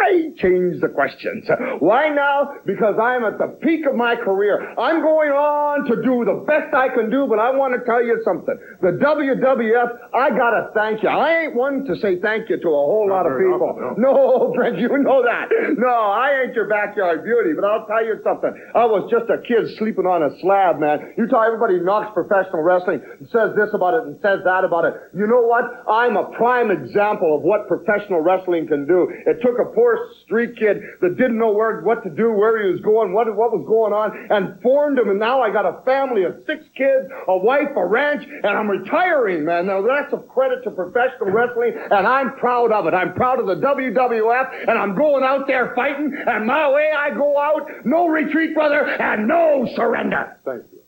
I 0.00 0.32
change 0.38 0.80
the 0.80 0.88
questions. 0.88 1.46
Why 1.80 2.08
now? 2.08 2.54
Because 2.64 2.96
I'm 3.00 3.24
at 3.24 3.38
the 3.38 3.58
peak 3.60 3.86
of 3.86 3.94
my 3.94 4.16
career. 4.16 4.72
I'm 4.78 5.02
going 5.02 5.30
on 5.30 5.84
to 5.86 5.96
do 6.02 6.24
the 6.24 6.44
best 6.46 6.72
I 6.74 6.88
can 6.88 7.10
do, 7.10 7.26
but 7.28 7.38
I 7.38 7.50
want 7.50 7.76
to 7.76 7.84
tell 7.84 8.02
you 8.02 8.20
something. 8.24 8.56
The 8.80 8.96
WWF, 8.96 9.90
I 10.14 10.30
gotta 10.30 10.70
thank 10.74 11.02
you. 11.02 11.08
I 11.08 11.44
ain't 11.44 11.54
one 11.54 11.84
to 11.84 11.96
say 12.00 12.18
thank 12.20 12.48
you 12.48 12.56
to 12.56 12.68
a 12.68 12.84
whole 12.88 13.08
lot 13.10 13.26
of 13.26 13.36
people. 13.36 13.60
often, 13.60 14.00
No, 14.00 14.52
Brent, 14.56 14.78
you 14.82 14.88
know 14.88 15.22
that. 15.22 15.48
No, 15.76 15.88
I 15.88 16.44
ain't 16.44 16.54
your 16.54 16.68
backyard 16.68 17.24
beauty, 17.24 17.52
but 17.54 17.64
I'll 17.64 17.86
tell 17.86 18.04
you 18.04 18.16
something. 18.24 18.52
I 18.74 18.84
was 18.86 19.10
just 19.10 19.28
a 19.28 19.36
kid 19.44 19.68
sleeping 19.76 20.06
on 20.06 20.22
a 20.22 20.32
slab, 20.40 20.80
man. 20.80 21.12
You 21.18 21.28
tell 21.28 21.42
everybody 21.42 21.80
knocks 21.80 22.12
professional 22.14 22.62
wrestling 22.62 23.02
and 23.18 23.28
says 23.28 23.52
this 23.56 23.68
about 23.74 23.94
it 23.94 24.02
and 24.08 24.16
says 24.22 24.40
that 24.44 24.64
about 24.64 24.84
it. 24.86 24.94
You 25.12 25.26
know 25.26 25.42
what? 25.44 25.64
I'm 25.88 26.16
a 26.16 26.24
prime 26.36 26.70
example 26.70 27.36
of 27.36 27.42
what 27.42 27.68
professional 27.68 28.20
wrestling 28.20 28.66
can 28.66 28.86
do. 28.86 29.10
It 29.26 29.42
took 29.42 29.58
a 29.60 29.68
poor 29.74 29.89
street 30.24 30.56
kid 30.56 30.82
that 31.00 31.16
didn't 31.16 31.38
know 31.38 31.52
where, 31.52 31.80
what 31.80 32.02
to 32.04 32.10
do, 32.10 32.32
where 32.32 32.64
he 32.64 32.72
was 32.72 32.80
going, 32.80 33.12
what, 33.12 33.26
what 33.34 33.52
was 33.52 33.64
going 33.66 33.92
on, 33.92 34.10
and 34.30 34.60
formed 34.62 34.98
him, 34.98 35.10
and 35.10 35.18
now 35.18 35.40
I 35.40 35.50
got 35.50 35.66
a 35.66 35.82
family 35.84 36.24
of 36.24 36.36
six 36.46 36.64
kids, 36.76 37.08
a 37.28 37.36
wife, 37.36 37.68
a 37.76 37.86
ranch, 37.86 38.24
and 38.26 38.46
I'm 38.46 38.68
retiring, 38.68 39.44
man. 39.44 39.66
Now 39.66 39.82
that's 39.82 40.12
a 40.12 40.18
credit 40.18 40.64
to 40.64 40.70
professional 40.70 41.30
wrestling, 41.30 41.74
and 41.76 42.06
I'm 42.06 42.36
proud 42.36 42.72
of 42.72 42.86
it. 42.86 42.94
I'm 42.94 43.14
proud 43.14 43.38
of 43.40 43.46
the 43.46 43.56
WWF, 43.56 44.68
and 44.68 44.78
I'm 44.78 44.94
going 44.94 45.24
out 45.24 45.46
there 45.46 45.72
fighting, 45.74 46.14
and 46.26 46.46
my 46.46 46.70
way 46.70 46.90
I 46.96 47.10
go 47.10 47.38
out, 47.38 47.66
no 47.84 48.08
retreat, 48.08 48.54
brother, 48.54 48.84
and 48.86 49.28
no 49.28 49.68
surrender. 49.74 50.38
Thank 50.44 50.64
you. 50.72 50.79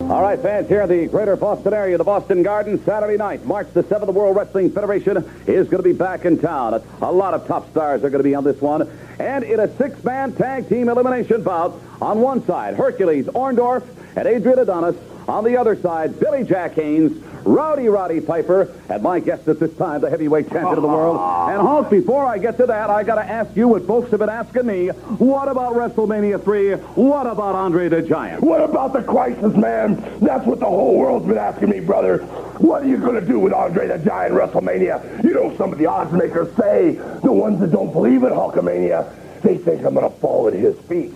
All 0.00 0.22
right, 0.22 0.40
fans, 0.40 0.66
here 0.66 0.80
in 0.82 0.88
the 0.88 1.06
greater 1.06 1.36
Boston 1.36 1.72
area, 1.72 1.96
the 1.96 2.04
Boston 2.04 2.42
Garden, 2.42 2.82
Saturday 2.84 3.16
night, 3.16 3.44
March 3.44 3.68
the 3.74 3.84
7th, 3.84 4.06
the 4.06 4.12
World 4.12 4.34
Wrestling 4.34 4.70
Federation 4.70 5.18
is 5.46 5.68
going 5.68 5.82
to 5.82 5.88
be 5.88 5.92
back 5.92 6.24
in 6.24 6.38
town. 6.38 6.82
A 7.02 7.12
lot 7.12 7.34
of 7.34 7.46
top 7.46 7.70
stars 7.70 8.02
are 8.02 8.10
going 8.10 8.18
to 8.22 8.28
be 8.28 8.34
on 8.34 8.42
this 8.42 8.60
one. 8.60 8.90
And 9.20 9.44
in 9.44 9.60
a 9.60 9.68
six-man 9.76 10.34
tag 10.34 10.68
team 10.68 10.88
elimination 10.88 11.44
bout, 11.44 11.80
on 12.00 12.20
one 12.20 12.44
side, 12.46 12.74
Hercules 12.74 13.26
Orndorff 13.26 13.86
and 14.16 14.26
Adrian 14.26 14.58
Adonis. 14.58 14.96
On 15.28 15.44
the 15.44 15.56
other 15.56 15.76
side, 15.76 16.18
Billy 16.18 16.42
Jack 16.42 16.74
Haynes, 16.74 17.22
Rowdy 17.44 17.88
Roddy 17.88 18.20
Piper, 18.20 18.72
and 18.88 19.02
my 19.02 19.20
guest 19.20 19.48
at 19.48 19.58
this 19.58 19.74
time, 19.76 20.00
the 20.00 20.10
heavyweight 20.10 20.50
champion 20.50 20.76
of 20.76 20.82
the 20.82 20.88
world. 20.88 21.18
And 21.50 21.60
Hulk, 21.62 21.90
before 21.90 22.24
I 22.24 22.38
get 22.38 22.56
to 22.58 22.66
that, 22.66 22.90
I 22.90 23.02
got 23.02 23.16
to 23.16 23.24
ask 23.24 23.56
you 23.56 23.66
what 23.66 23.86
folks 23.86 24.10
have 24.10 24.20
been 24.20 24.28
asking 24.28 24.66
me. 24.66 24.88
What 24.88 25.48
about 25.48 25.74
WrestleMania 25.74 26.42
3? 26.42 26.74
What 26.74 27.26
about 27.26 27.54
Andre 27.56 27.88
the 27.88 28.02
Giant? 28.02 28.42
What 28.42 28.62
about 28.62 28.92
the 28.92 29.02
crisis, 29.02 29.56
man? 29.56 29.96
That's 30.20 30.46
what 30.46 30.60
the 30.60 30.66
whole 30.66 30.96
world's 30.96 31.26
been 31.26 31.38
asking 31.38 31.70
me, 31.70 31.80
brother. 31.80 32.18
What 32.58 32.82
are 32.82 32.86
you 32.86 32.98
going 32.98 33.18
to 33.18 33.26
do 33.26 33.38
with 33.38 33.52
Andre 33.52 33.88
the 33.88 33.98
Giant 33.98 34.34
WrestleMania? 34.34 35.24
You 35.24 35.34
know, 35.34 35.56
some 35.56 35.72
of 35.72 35.78
the 35.78 35.86
odds 35.86 36.12
makers 36.12 36.54
say, 36.56 36.92
the 37.22 37.32
ones 37.32 37.58
that 37.60 37.72
don't 37.72 37.92
believe 37.92 38.22
in 38.22 38.30
Hulkamania, 38.30 39.42
they 39.42 39.56
think 39.56 39.84
I'm 39.84 39.94
going 39.94 40.08
to 40.08 40.16
fall 40.18 40.46
at 40.46 40.54
his 40.54 40.78
feet. 40.80 41.14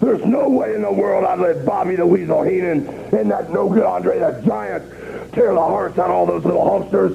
There's 0.00 0.24
no 0.24 0.48
way 0.48 0.74
in 0.74 0.82
the 0.82 0.92
world 0.92 1.24
I'd 1.24 1.40
let 1.40 1.66
Bobby 1.66 1.96
the 1.96 2.06
Weasel 2.06 2.42
Heenan 2.42 2.86
and 2.86 3.30
that 3.30 3.50
no-good 3.50 3.82
Andre 3.82 4.18
the 4.20 4.42
Giant 4.46 4.84
tear 5.38 5.54
the 5.54 5.60
hearts 5.60 5.96
out 5.98 6.10
of 6.10 6.16
all 6.16 6.26
those 6.26 6.44
little 6.44 6.64
Hulksters. 6.64 7.14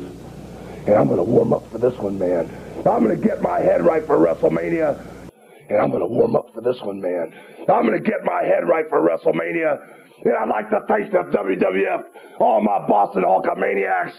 And 0.88 0.96
I'm 0.96 1.08
going 1.08 1.18
to 1.18 1.24
warm 1.24 1.52
up 1.52 1.70
for 1.72 1.78
this 1.78 1.98
one, 2.00 2.18
man. 2.18 2.50
I'm 2.90 3.04
going 3.04 3.20
to 3.20 3.22
get 3.22 3.42
my 3.42 3.60
head 3.60 3.86
right 3.86 4.06
for 4.06 4.18
WrestleMania. 4.18 4.98
And 5.70 5.78
I'm 5.78 5.90
going 5.90 6.02
to 6.02 6.08
warm 6.08 6.36
up 6.36 6.54
for 6.54 6.62
this 6.62 6.78
one, 6.82 7.02
man. 7.02 7.34
I'm 7.70 7.86
going 7.86 8.02
to 8.02 8.10
get 8.10 8.24
my 8.24 8.44
head 8.44 8.68
right 8.68 8.86
for 8.90 9.02
WrestleMania. 9.02 9.80
And 10.24 10.34
I'd 10.40 10.50
like 10.50 10.70
to 10.70 10.80
thank 10.88 11.12
the 11.12 11.18
WWF, 11.38 12.40
all 12.40 12.62
my 12.62 12.88
Boston 12.88 13.24
Hulkamaniacs, 13.24 14.14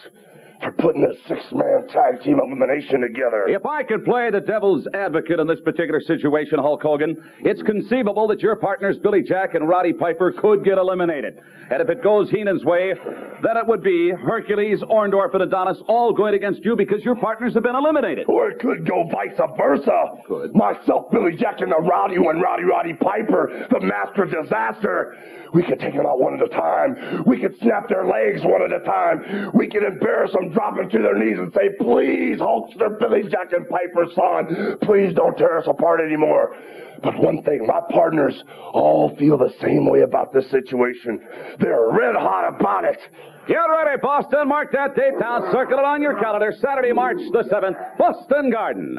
for 0.63 0.73
putting 0.73 1.03
this 1.03 1.17
six-man 1.29 1.89
tag 1.89 2.23
team 2.23 2.41
elimination 2.41 3.01
together. 3.01 3.47
If 3.49 3.67
I 3.67 3.83
could 3.83 4.05
play 4.05 4.31
the 4.31 4.41
devil's 4.41 4.87
advocate 4.95 5.41
in 5.41 5.47
this 5.47 5.61
particular 5.61 6.01
situation, 6.01 6.59
Hulk 6.59 6.83
Hogan, 6.83 7.23
it's 7.41 7.63
conceivable 7.63 8.27
that 8.29 8.41
your 8.41 8.57
partners, 8.57 8.97
Billy 9.03 9.23
Jack 9.23 9.55
and 9.55 9.69
Roddy 9.69 9.93
Piper, 9.93 10.33
could 10.33 10.65
get 10.65 10.79
eliminated. 10.79 11.41
And 11.71 11.81
if 11.81 11.89
it 11.89 12.03
goes 12.03 12.31
Heenan's 12.31 12.65
way, 12.65 12.95
then 13.43 13.57
it 13.57 13.67
would 13.67 13.83
be 13.83 14.11
Hercules, 14.11 14.81
Orndorff, 14.83 15.35
and 15.35 15.43
Adonis 15.43 15.79
all 15.89 16.13
going 16.13 16.35
against 16.35 16.65
you 16.65 16.77
because 16.77 17.03
your 17.05 17.17
partners 17.17 17.55
have 17.55 17.63
been 17.63 17.75
eliminated. 17.75 18.27
Or 18.29 18.51
it 18.51 18.59
could 18.61 18.87
go 18.87 19.09
vice 19.11 19.39
versa. 19.57 20.23
Could. 20.27 20.55
Myself, 20.55 21.11
Billy 21.11 21.37
Jack, 21.37 21.61
and 21.61 21.73
the 21.73 21.81
Rowdy 21.81 22.19
one, 22.19 22.41
Rowdy 22.41 22.65
Roddy 22.65 22.95
Piper, 22.95 23.67
the 23.71 23.81
master 23.81 24.25
of 24.25 24.31
disaster. 24.31 25.17
We 25.53 25.63
could 25.63 25.79
take 25.79 25.95
them 25.95 26.05
out 26.05 26.19
one 26.19 26.35
at 26.35 26.43
a 26.43 26.49
time. 26.49 27.23
We 27.27 27.39
could 27.41 27.57
snap 27.61 27.89
their 27.89 28.07
legs 28.07 28.41
one 28.43 28.63
at 28.63 28.73
a 28.73 28.85
time. 28.85 29.53
We 29.55 29.69
could 29.69 29.85
embarrass 29.85 30.33
them, 30.33 30.51
drop 30.51 30.77
them 30.77 30.91
to 30.91 30.99
their 30.99 31.17
knees, 31.17 31.39
and 31.39 31.53
say, 31.55 31.71
please, 31.79 32.39
Hulkster, 32.39 32.99
Billy 32.99 33.23
Jack, 33.31 33.53
and 33.53 33.69
Piper, 33.69 34.07
son, 34.15 34.79
please 34.83 35.15
don't 35.15 35.37
tear 35.37 35.59
us 35.59 35.67
apart 35.69 36.01
anymore. 36.01 36.57
But 37.03 37.19
one 37.19 37.43
thing, 37.43 37.67
my 37.67 37.81
partners 37.91 38.35
all 38.73 39.15
feel 39.19 39.37
the 39.37 39.53
same 39.61 39.89
way 39.89 40.01
about 40.03 40.33
this 40.33 40.51
situation. 40.51 41.21
They're 41.59 41.91
red 41.91 42.15
hot 42.15 42.55
about 42.57 42.85
it. 42.85 42.99
Get 43.47 43.57
ready, 43.57 44.01
Boston. 44.01 44.49
Mark 44.49 44.73
that 44.73 44.97
date 44.97 45.19
down. 45.21 45.51
Circle 45.53 45.79
it 45.79 45.85
on 45.85 46.01
your 46.01 46.19
calendar. 46.19 46.53
Saturday, 46.61 46.93
March 46.93 47.19
the 47.33 47.45
7th, 47.45 47.99
Boston 47.99 48.51
Garden. 48.51 48.99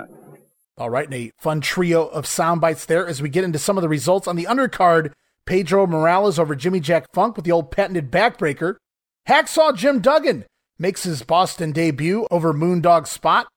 All 0.78 0.90
right, 0.90 1.06
and 1.06 1.14
a 1.14 1.32
fun 1.38 1.62
trio 1.62 2.06
of 2.08 2.28
sound 2.28 2.62
bites 2.62 2.86
there 2.86 3.08
as 3.08 3.22
we 3.22 3.30
get 3.30 3.44
into 3.44 3.58
some 3.58 3.78
of 3.78 3.82
the 3.82 3.90
results 3.90 4.28
on 4.28 4.36
the 4.36 4.44
undercard. 4.44 5.14
Pedro 5.46 5.88
Morales 5.88 6.38
over 6.38 6.56
Jimmy 6.56 6.80
Jack 6.80 7.06
Funk 7.14 7.36
with 7.36 7.46
the 7.46 7.52
old 7.52 7.72
patented 7.72 8.12
backbreaker. 8.12 8.76
Hacksaw 9.28 9.76
Jim 9.76 10.00
Duggan 10.00 10.46
makes 10.78 11.04
his 11.04 11.24
Boston 11.24 11.72
debut 11.72 12.28
over 12.30 12.54
Moondog 12.54 13.08
Spot. 13.08 13.48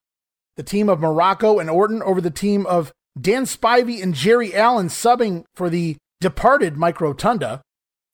The 0.55 0.63
team 0.63 0.89
of 0.89 0.99
Morocco 0.99 1.59
and 1.59 1.69
Orton 1.69 2.01
over 2.03 2.21
the 2.21 2.31
team 2.31 2.65
of 2.65 2.91
Dan 3.19 3.43
Spivey 3.43 4.01
and 4.01 4.13
Jerry 4.13 4.53
Allen 4.55 4.87
subbing 4.87 5.43
for 5.55 5.69
the 5.69 5.97
departed 6.21 6.77
Mike 6.77 7.01
Rotunda. 7.01 7.61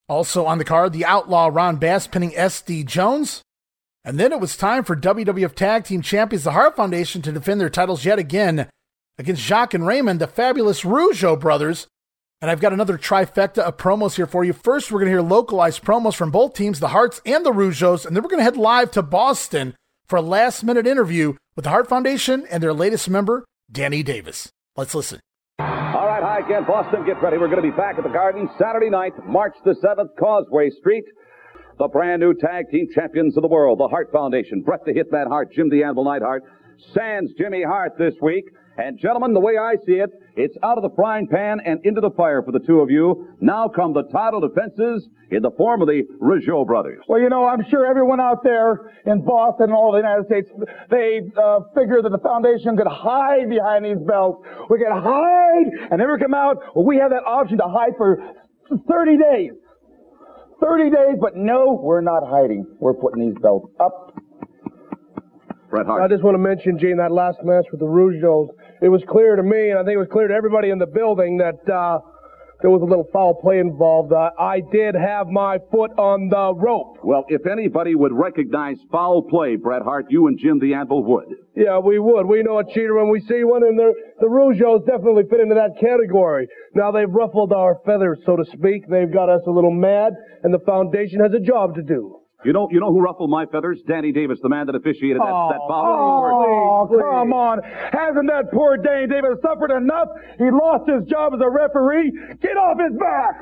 Also 0.08 0.46
on 0.46 0.58
the 0.58 0.66
card, 0.66 0.94
the 0.94 1.06
outlaw 1.06 1.50
Ron 1.52 1.78
Bass 1.78 2.08
pinning 2.08 2.32
SD 2.32 2.86
Jones. 2.86 3.42
And 4.04 4.20
then 4.20 4.32
it 4.32 4.40
was 4.40 4.56
time 4.56 4.84
for 4.84 4.96
WWF 4.96 5.56
Tag 5.56 5.84
Team 5.84 6.02
Champions, 6.04 6.44
the 6.44 6.52
Hart 6.52 6.76
Foundation, 6.76 7.24
to 7.24 7.32
defend 7.32 7.60
their 7.60 7.72
titles 7.72 8.06
yet 8.06 8.20
again 8.20 8.70
against 9.18 9.42
Jacques 9.42 9.74
and 9.74 9.88
Raymond, 9.88 10.22
the 10.22 10.28
fabulous 10.28 10.82
Rougeau 10.84 11.40
brothers. 11.40 11.88
And 12.42 12.52
I've 12.52 12.60
got 12.60 12.74
another 12.74 13.00
trifecta 13.00 13.60
of 13.60 13.78
promos 13.78 14.16
here 14.16 14.28
for 14.28 14.44
you. 14.44 14.54
First, 14.54 14.92
we're 14.92 15.00
going 15.00 15.12
to 15.12 15.18
hear 15.18 15.22
localized 15.22 15.84
promos 15.84 16.16
from 16.16 16.30
both 16.30 16.54
teams, 16.54 16.80
the 16.80 16.90
Harts 16.90 17.20
and 17.26 17.44
the 17.44 17.52
Rougeaus, 17.52 18.06
and 18.06 18.16
then 18.16 18.22
we're 18.22 18.30
going 18.30 18.40
to 18.40 18.44
head 18.44 18.58
live 18.58 18.92
to 18.92 19.02
Boston 19.02 19.74
for 20.08 20.18
a 20.18 20.22
last 20.22 20.64
minute 20.64 20.86
interview 20.86 21.34
with 21.56 21.64
the 21.64 21.72
Hart 21.72 21.88
Foundation 21.88 22.46
and 22.52 22.62
their 22.62 22.74
latest 22.74 23.10
member, 23.10 23.46
Danny 23.72 24.04
Davis. 24.04 24.50
Let's 24.78 24.94
listen. 24.94 25.22
All 25.60 26.06
right, 26.06 26.22
hi 26.22 26.40
again, 26.46 26.66
Boston. 26.68 27.06
Get 27.06 27.22
ready. 27.22 27.38
We're 27.38 27.48
going 27.48 27.64
to 27.64 27.72
be 27.72 27.76
back 27.76 27.98
at 27.98 28.04
the 28.04 28.10
Garden 28.10 28.50
Saturday 28.60 28.90
night, 28.90 29.14
March 29.26 29.56
the 29.64 29.72
7th, 29.72 30.10
Causeway 30.20 30.70
Street. 30.70 31.06
The 31.80 31.88
brand 31.88 32.20
new 32.20 32.34
tag 32.34 32.66
team 32.72 32.88
champions 32.94 33.38
of 33.38 33.42
the 33.42 33.48
world, 33.48 33.80
the 33.80 33.88
Hart 33.88 34.12
Foundation. 34.12 34.62
Bret 34.62 34.82
the 34.86 34.92
Hitman 34.92 35.28
Hart, 35.28 35.54
Jim 35.54 35.70
the 35.70 35.84
Anvil 35.84 36.04
Neidhart, 36.04 36.44
Sans 36.94 37.30
Jimmy 37.38 37.64
Hart 37.64 37.94
this 37.98 38.16
week. 38.22 38.46
And 38.78 39.00
gentlemen, 39.00 39.34
the 39.34 39.40
way 39.40 39.58
I 39.58 39.76
see 39.86 39.94
it, 39.94 40.10
it's 40.36 40.58
out 40.62 40.78
of 40.78 40.84
the 40.84 40.94
frying 40.96 41.28
pan 41.28 41.62
and 41.66 41.80
into 41.86 42.02
the 42.02 42.12
fire 42.12 42.44
for 42.44 42.52
the 42.52 42.60
two 42.60 42.82
of 42.82 42.92
you. 42.92 43.30
Now 43.40 43.70
come 43.70 43.94
the 43.94 44.04
title 44.04 44.42
defenses 44.42 45.08
in 45.32 45.42
the 45.42 45.52
form 45.52 45.82
of 45.82 45.88
the 45.88 46.04
Rougeau 46.22 46.68
brothers. 46.68 47.04
Well, 47.08 47.22
you 47.22 47.30
know, 47.30 47.46
I'm 47.46 47.64
sure 47.70 47.86
everyone 47.86 48.20
out 48.20 48.44
there 48.44 48.92
in 49.06 49.24
Boston 49.24 49.70
and 49.70 49.74
all 49.74 49.94
the 49.94 50.00
United 50.00 50.26
States, 50.26 50.50
they 50.90 51.22
uh, 51.42 51.62
figure 51.74 52.02
that 52.02 52.12
the 52.12 52.20
foundation 52.20 52.76
could 52.76 52.88
hide 52.88 53.50
behind 53.50 53.86
these 53.86 54.00
belts. 54.06 54.46
We 54.70 54.78
could 54.80 54.92
hide 54.92 55.68
and 55.92 56.00
never 56.00 56.20
come 56.20 56.34
out. 56.34 56.58
Well, 56.76 56.86
we 56.86 56.98
have 56.98 57.12
that 57.12 57.24
option 57.26 57.58
to 57.60 57.68
hide 57.68 57.96
for 57.98 58.20
30 58.70 59.18
days. 59.18 59.52
30 60.62 60.90
days, 60.90 61.16
but 61.20 61.36
no, 61.36 61.80
we're 61.82 62.02
not 62.02 62.24
hiding. 62.28 62.66
We're 62.80 62.94
putting 62.94 63.30
these 63.30 63.38
belts 63.42 63.72
up. 63.80 64.16
Bret 65.70 65.86
Hart. 65.86 66.02
I 66.04 66.08
just 66.08 66.24
want 66.24 66.36
to 66.36 66.40
mention, 66.40 66.80
Gene, 66.80 66.98
that 66.98 67.12
last 67.12 67.40
match 67.44 67.66
with 67.72 67.82
the 67.82 67.86
Rougeaus. 67.86 68.48
It 68.82 68.90
was 68.90 69.02
clear 69.08 69.36
to 69.36 69.44
me, 69.44 69.70
and 69.70 69.80
I 69.80 69.84
think 69.84 69.96
it 69.96 70.00
was 70.00 70.10
clear 70.12 70.28
to 70.28 70.34
everybody 70.34 70.70
in 70.70 70.80
the 70.80 70.86
building, 70.86 71.38
that 71.38 71.68
uh, 71.72 72.00
there 72.62 72.72
was 72.72 72.82
a 72.82 72.86
little 72.86 73.08
foul 73.12 73.36
play 73.36 73.60
involved. 73.60 74.12
Uh, 74.12 74.32
I 74.40 74.62
did 74.72 74.96
have 74.96 75.28
my 75.28 75.60
foot 75.72 75.92
on 75.98 76.30
the 76.30 76.54
rope. 76.54 76.98
Well, 77.04 77.26
if 77.28 77.46
anybody 77.46 77.96
would 77.96 78.12
recognize 78.12 78.78
foul 78.92 79.24
play, 79.24 79.56
Bret 79.56 79.82
Hart, 79.82 80.08
you 80.10 80.28
and 80.28 80.38
Jim 80.38 80.60
the 80.60 80.74
Anvil 80.74 81.04
would. 81.04 81.26
Yeah, 81.56 81.80
we 81.80 82.00
would. 82.00 82.26
We 82.26 82.44
know 82.44 82.60
a 82.60 82.66
cheater 82.66 82.96
when 82.96 83.10
we 83.10 83.22
see 83.22 83.44
one, 83.44 83.64
and 83.64 83.78
the, 83.80 83.94
the 84.20 84.28
Rougeaus 84.28 84.86
definitely 84.86 85.24
fit 85.30 85.40
into 85.40 85.56
that 85.56 85.80
category. 85.80 86.48
Now 86.74 86.92
they've 86.92 87.10
ruffled 87.10 87.54
our 87.54 87.80
feathers, 87.86 88.20
so 88.26 88.36
to 88.36 88.46
speak. 88.52 88.88
They've 88.90 89.12
got 89.12 89.30
us 89.30 89.42
a 89.48 89.52
little 89.52 89.72
mad, 89.72 90.14
and 90.44 90.54
the 90.54 90.60
foundation 90.66 91.20
has 91.22 91.34
a 91.34 91.40
job 91.40 91.76
to 91.76 91.82
do. 91.82 92.20
You 92.46 92.54
know, 92.54 92.68
you 92.72 92.80
know 92.80 92.92
who 92.94 93.02
ruffled 93.02 93.30
my 93.30 93.46
feathers? 93.48 93.82
Danny 93.88 94.12
Davis, 94.12 94.38
the 94.42 94.50
man 94.50 94.68
that 94.68 94.76
officiated 94.76 95.18
that, 95.18 95.26
that 95.50 95.62
foul. 95.68 96.86
Oh, 96.86 96.88
come 96.88 97.34
on. 97.34 97.60
Hasn't 97.92 98.30
that 98.30 98.52
poor 98.54 98.78
Danny 98.78 99.08
Davis 99.08 99.42
suffered 99.42 99.72
enough? 99.76 100.10
He 100.38 100.46
lost 100.52 100.88
his 100.88 101.04
job 101.10 101.34
as 101.34 101.42
a 101.42 101.50
referee. 101.50 102.14
Get 102.42 102.56
off 102.58 102.78
his 102.80 102.94
back. 103.00 103.36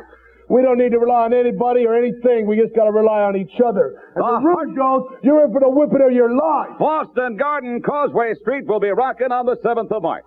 We 0.49 0.61
don't 0.61 0.77
need 0.77 0.91
to 0.91 0.99
rely 0.99 1.25
on 1.25 1.33
anybody 1.33 1.85
or 1.85 1.95
anything. 1.95 2.47
We 2.47 2.55
just 2.59 2.75
got 2.75 2.85
to 2.85 2.91
rely 2.91 3.21
on 3.21 3.35
each 3.35 3.59
other. 3.65 3.95
And 4.15 4.23
Ah, 4.23 4.39
the 4.39 4.45
Rougeaus, 4.47 5.19
you're 5.23 5.45
in 5.45 5.51
for 5.51 5.59
the 5.61 5.69
whipping 5.69 6.01
of 6.05 6.11
your 6.11 6.31
life. 6.35 6.77
Boston 6.79 7.37
Garden 7.37 7.81
Causeway 7.81 8.33
Street 8.41 8.65
will 8.67 8.79
be 8.79 8.89
rocking 8.91 9.31
on 9.31 9.45
the 9.45 9.55
7th 9.63 9.91
of 9.91 10.03
March. 10.03 10.25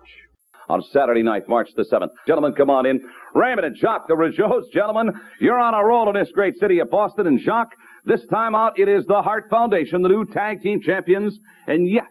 On 0.69 0.81
Saturday 0.91 1.23
night, 1.23 1.47
March 1.47 1.69
the 1.77 1.85
7th. 1.85 2.09
Gentlemen, 2.25 2.53
come 2.53 2.69
on 2.69 2.85
in. 2.85 2.99
Raymond 3.35 3.65
and 3.67 3.77
Jacques, 3.77 4.07
the 4.09 4.15
Rougeaus, 4.15 4.63
gentlemen, 4.73 5.13
you're 5.39 5.57
on 5.59 5.73
a 5.73 5.83
roll 5.85 6.09
in 6.09 6.15
this 6.21 6.29
great 6.33 6.57
city 6.59 6.79
of 6.79 6.89
Boston. 6.89 7.27
And 7.27 7.39
Jacques, 7.39 7.71
this 8.07 8.25
time 8.29 8.55
out, 8.55 8.79
it 8.79 8.87
is 8.87 9.05
the 9.05 9.21
Hart 9.21 9.49
Foundation, 9.49 10.01
the 10.01 10.09
new 10.09 10.25
tag 10.25 10.61
team 10.61 10.81
champions. 10.81 11.37
And 11.67 11.89
yes, 11.89 12.05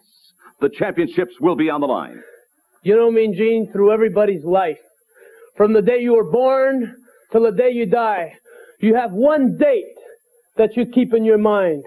the 0.60 0.68
championships 0.68 1.34
will 1.40 1.56
be 1.56 1.70
on 1.70 1.80
the 1.80 1.86
line. 1.86 2.22
You 2.82 2.94
know, 2.94 3.10
Mean 3.10 3.34
Gene, 3.34 3.70
through 3.72 3.92
everybody's 3.92 4.44
life, 4.44 4.78
from 5.56 5.72
the 5.72 5.82
day 5.82 5.98
you 6.00 6.14
were 6.14 6.30
born 6.30 6.94
till 7.32 7.42
the 7.42 7.50
day 7.50 7.70
you 7.70 7.86
die, 7.86 8.34
you 8.78 8.94
have 8.94 9.12
one 9.12 9.56
date 9.56 9.96
that 10.56 10.76
you 10.76 10.86
keep 10.86 11.14
in 11.14 11.24
your 11.24 11.38
mind. 11.38 11.84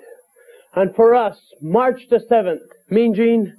And 0.76 0.94
for 0.96 1.16
us, 1.16 1.38
March 1.62 2.02
the 2.10 2.20
7th, 2.30 2.68
Mean 2.90 3.14
Gene, 3.16 3.56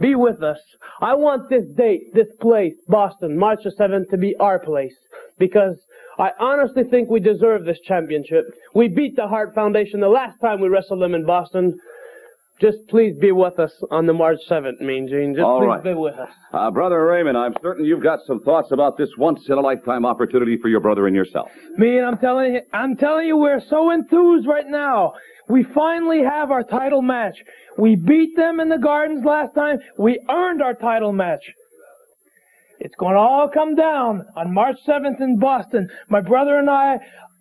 be 0.00 0.14
with 0.14 0.42
us. 0.42 0.58
I 1.00 1.14
want 1.14 1.48
this 1.50 1.64
date, 1.76 2.14
this 2.14 2.28
place, 2.40 2.74
Boston, 2.88 3.38
March 3.38 3.60
the 3.64 3.70
7th, 3.70 4.10
to 4.10 4.16
be 4.16 4.34
our 4.36 4.58
place. 4.58 4.94
Because 5.38 5.76
I 6.18 6.30
honestly 6.38 6.84
think 6.84 7.10
we 7.10 7.20
deserve 7.20 7.64
this 7.64 7.78
championship. 7.86 8.44
We 8.74 8.88
beat 8.88 9.16
the 9.16 9.26
Hart 9.26 9.54
Foundation 9.54 10.00
the 10.00 10.08
last 10.08 10.38
time 10.40 10.60
we 10.60 10.68
wrestled 10.68 11.02
them 11.02 11.14
in 11.14 11.26
Boston. 11.26 11.78
Just 12.60 12.78
please 12.88 13.16
be 13.20 13.32
with 13.32 13.58
us 13.58 13.72
on 13.90 14.06
the 14.06 14.12
March 14.12 14.38
7th, 14.48 14.80
Mean 14.80 15.08
Gene. 15.08 15.34
Just 15.34 15.44
All 15.44 15.58
please 15.58 15.66
right. 15.66 15.82
be 15.82 15.94
with 15.94 16.14
us. 16.14 16.28
Uh, 16.52 16.70
brother 16.70 17.04
Raymond, 17.04 17.36
I'm 17.36 17.52
certain 17.60 17.84
you've 17.84 18.02
got 18.02 18.20
some 18.28 18.40
thoughts 18.42 18.68
about 18.70 18.96
this 18.96 19.08
once-in-a-lifetime 19.18 20.06
opportunity 20.06 20.56
for 20.62 20.68
your 20.68 20.78
brother 20.78 21.08
and 21.08 21.16
yourself. 21.16 21.48
Me 21.76 22.00
I'm 22.00 22.16
telling 22.18 22.54
you, 22.54 22.60
I'm 22.72 22.96
telling 22.96 23.26
you, 23.26 23.36
we're 23.36 23.60
so 23.68 23.90
enthused 23.90 24.46
right 24.46 24.68
now. 24.68 25.14
We 25.48 25.66
finally 25.74 26.22
have 26.22 26.52
our 26.52 26.62
title 26.62 27.02
match. 27.02 27.34
We 27.76 27.96
beat 27.96 28.36
them 28.36 28.60
in 28.60 28.68
the 28.68 28.78
Gardens 28.78 29.24
last 29.24 29.54
time. 29.54 29.78
We 29.98 30.20
earned 30.30 30.62
our 30.62 30.74
title 30.74 31.12
match. 31.12 31.42
It's 32.84 32.94
going 32.96 33.14
to 33.14 33.20
all 33.20 33.48
come 33.48 33.74
down 33.74 34.26
on 34.36 34.52
March 34.52 34.76
7th 34.86 35.18
in 35.18 35.38
Boston. 35.38 35.88
My 36.10 36.20
brother 36.20 36.58
and 36.58 36.68
I, 36.68 36.98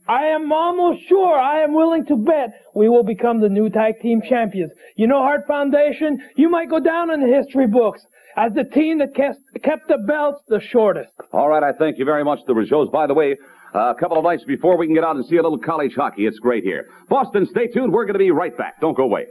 I 0.07 0.27
am 0.27 0.53
almost 0.53 1.05
sure, 1.09 1.37
I 1.37 1.63
am 1.63 1.73
willing 1.73 2.05
to 2.05 2.15
bet 2.15 2.53
we 2.73 2.87
will 2.87 3.03
become 3.03 3.41
the 3.41 3.49
new 3.49 3.69
tag 3.69 3.99
team 4.01 4.21
champions. 4.27 4.71
You 4.95 5.07
know, 5.07 5.17
Hart 5.17 5.41
Foundation, 5.45 6.17
you 6.37 6.49
might 6.49 6.69
go 6.69 6.79
down 6.79 7.11
in 7.11 7.19
the 7.19 7.27
history 7.27 7.67
books 7.67 8.01
as 8.37 8.53
the 8.53 8.63
team 8.63 8.99
that 8.99 9.15
kept, 9.15 9.39
kept 9.63 9.89
the 9.89 9.97
belts 9.97 10.39
the 10.47 10.61
shortest. 10.61 11.11
All 11.33 11.49
right, 11.49 11.61
I 11.61 11.73
thank 11.73 11.99
you 11.99 12.05
very 12.05 12.23
much, 12.23 12.39
the 12.47 12.53
Rougeaus. 12.53 12.89
By 12.89 13.05
the 13.05 13.13
way, 13.13 13.35
uh, 13.75 13.91
a 13.91 13.95
couple 13.99 14.17
of 14.17 14.23
nights 14.23 14.45
before 14.45 14.77
we 14.77 14.87
can 14.87 14.95
get 14.95 15.03
out 15.03 15.17
and 15.17 15.25
see 15.25 15.35
a 15.35 15.43
little 15.43 15.59
college 15.59 15.93
hockey. 15.93 16.25
It's 16.25 16.39
great 16.39 16.63
here. 16.63 16.87
Boston, 17.09 17.45
stay 17.51 17.67
tuned. 17.67 17.91
We're 17.91 18.05
going 18.05 18.13
to 18.13 18.19
be 18.19 18.31
right 18.31 18.57
back. 18.57 18.79
Don't 18.79 18.95
go 18.95 19.03
away. 19.03 19.25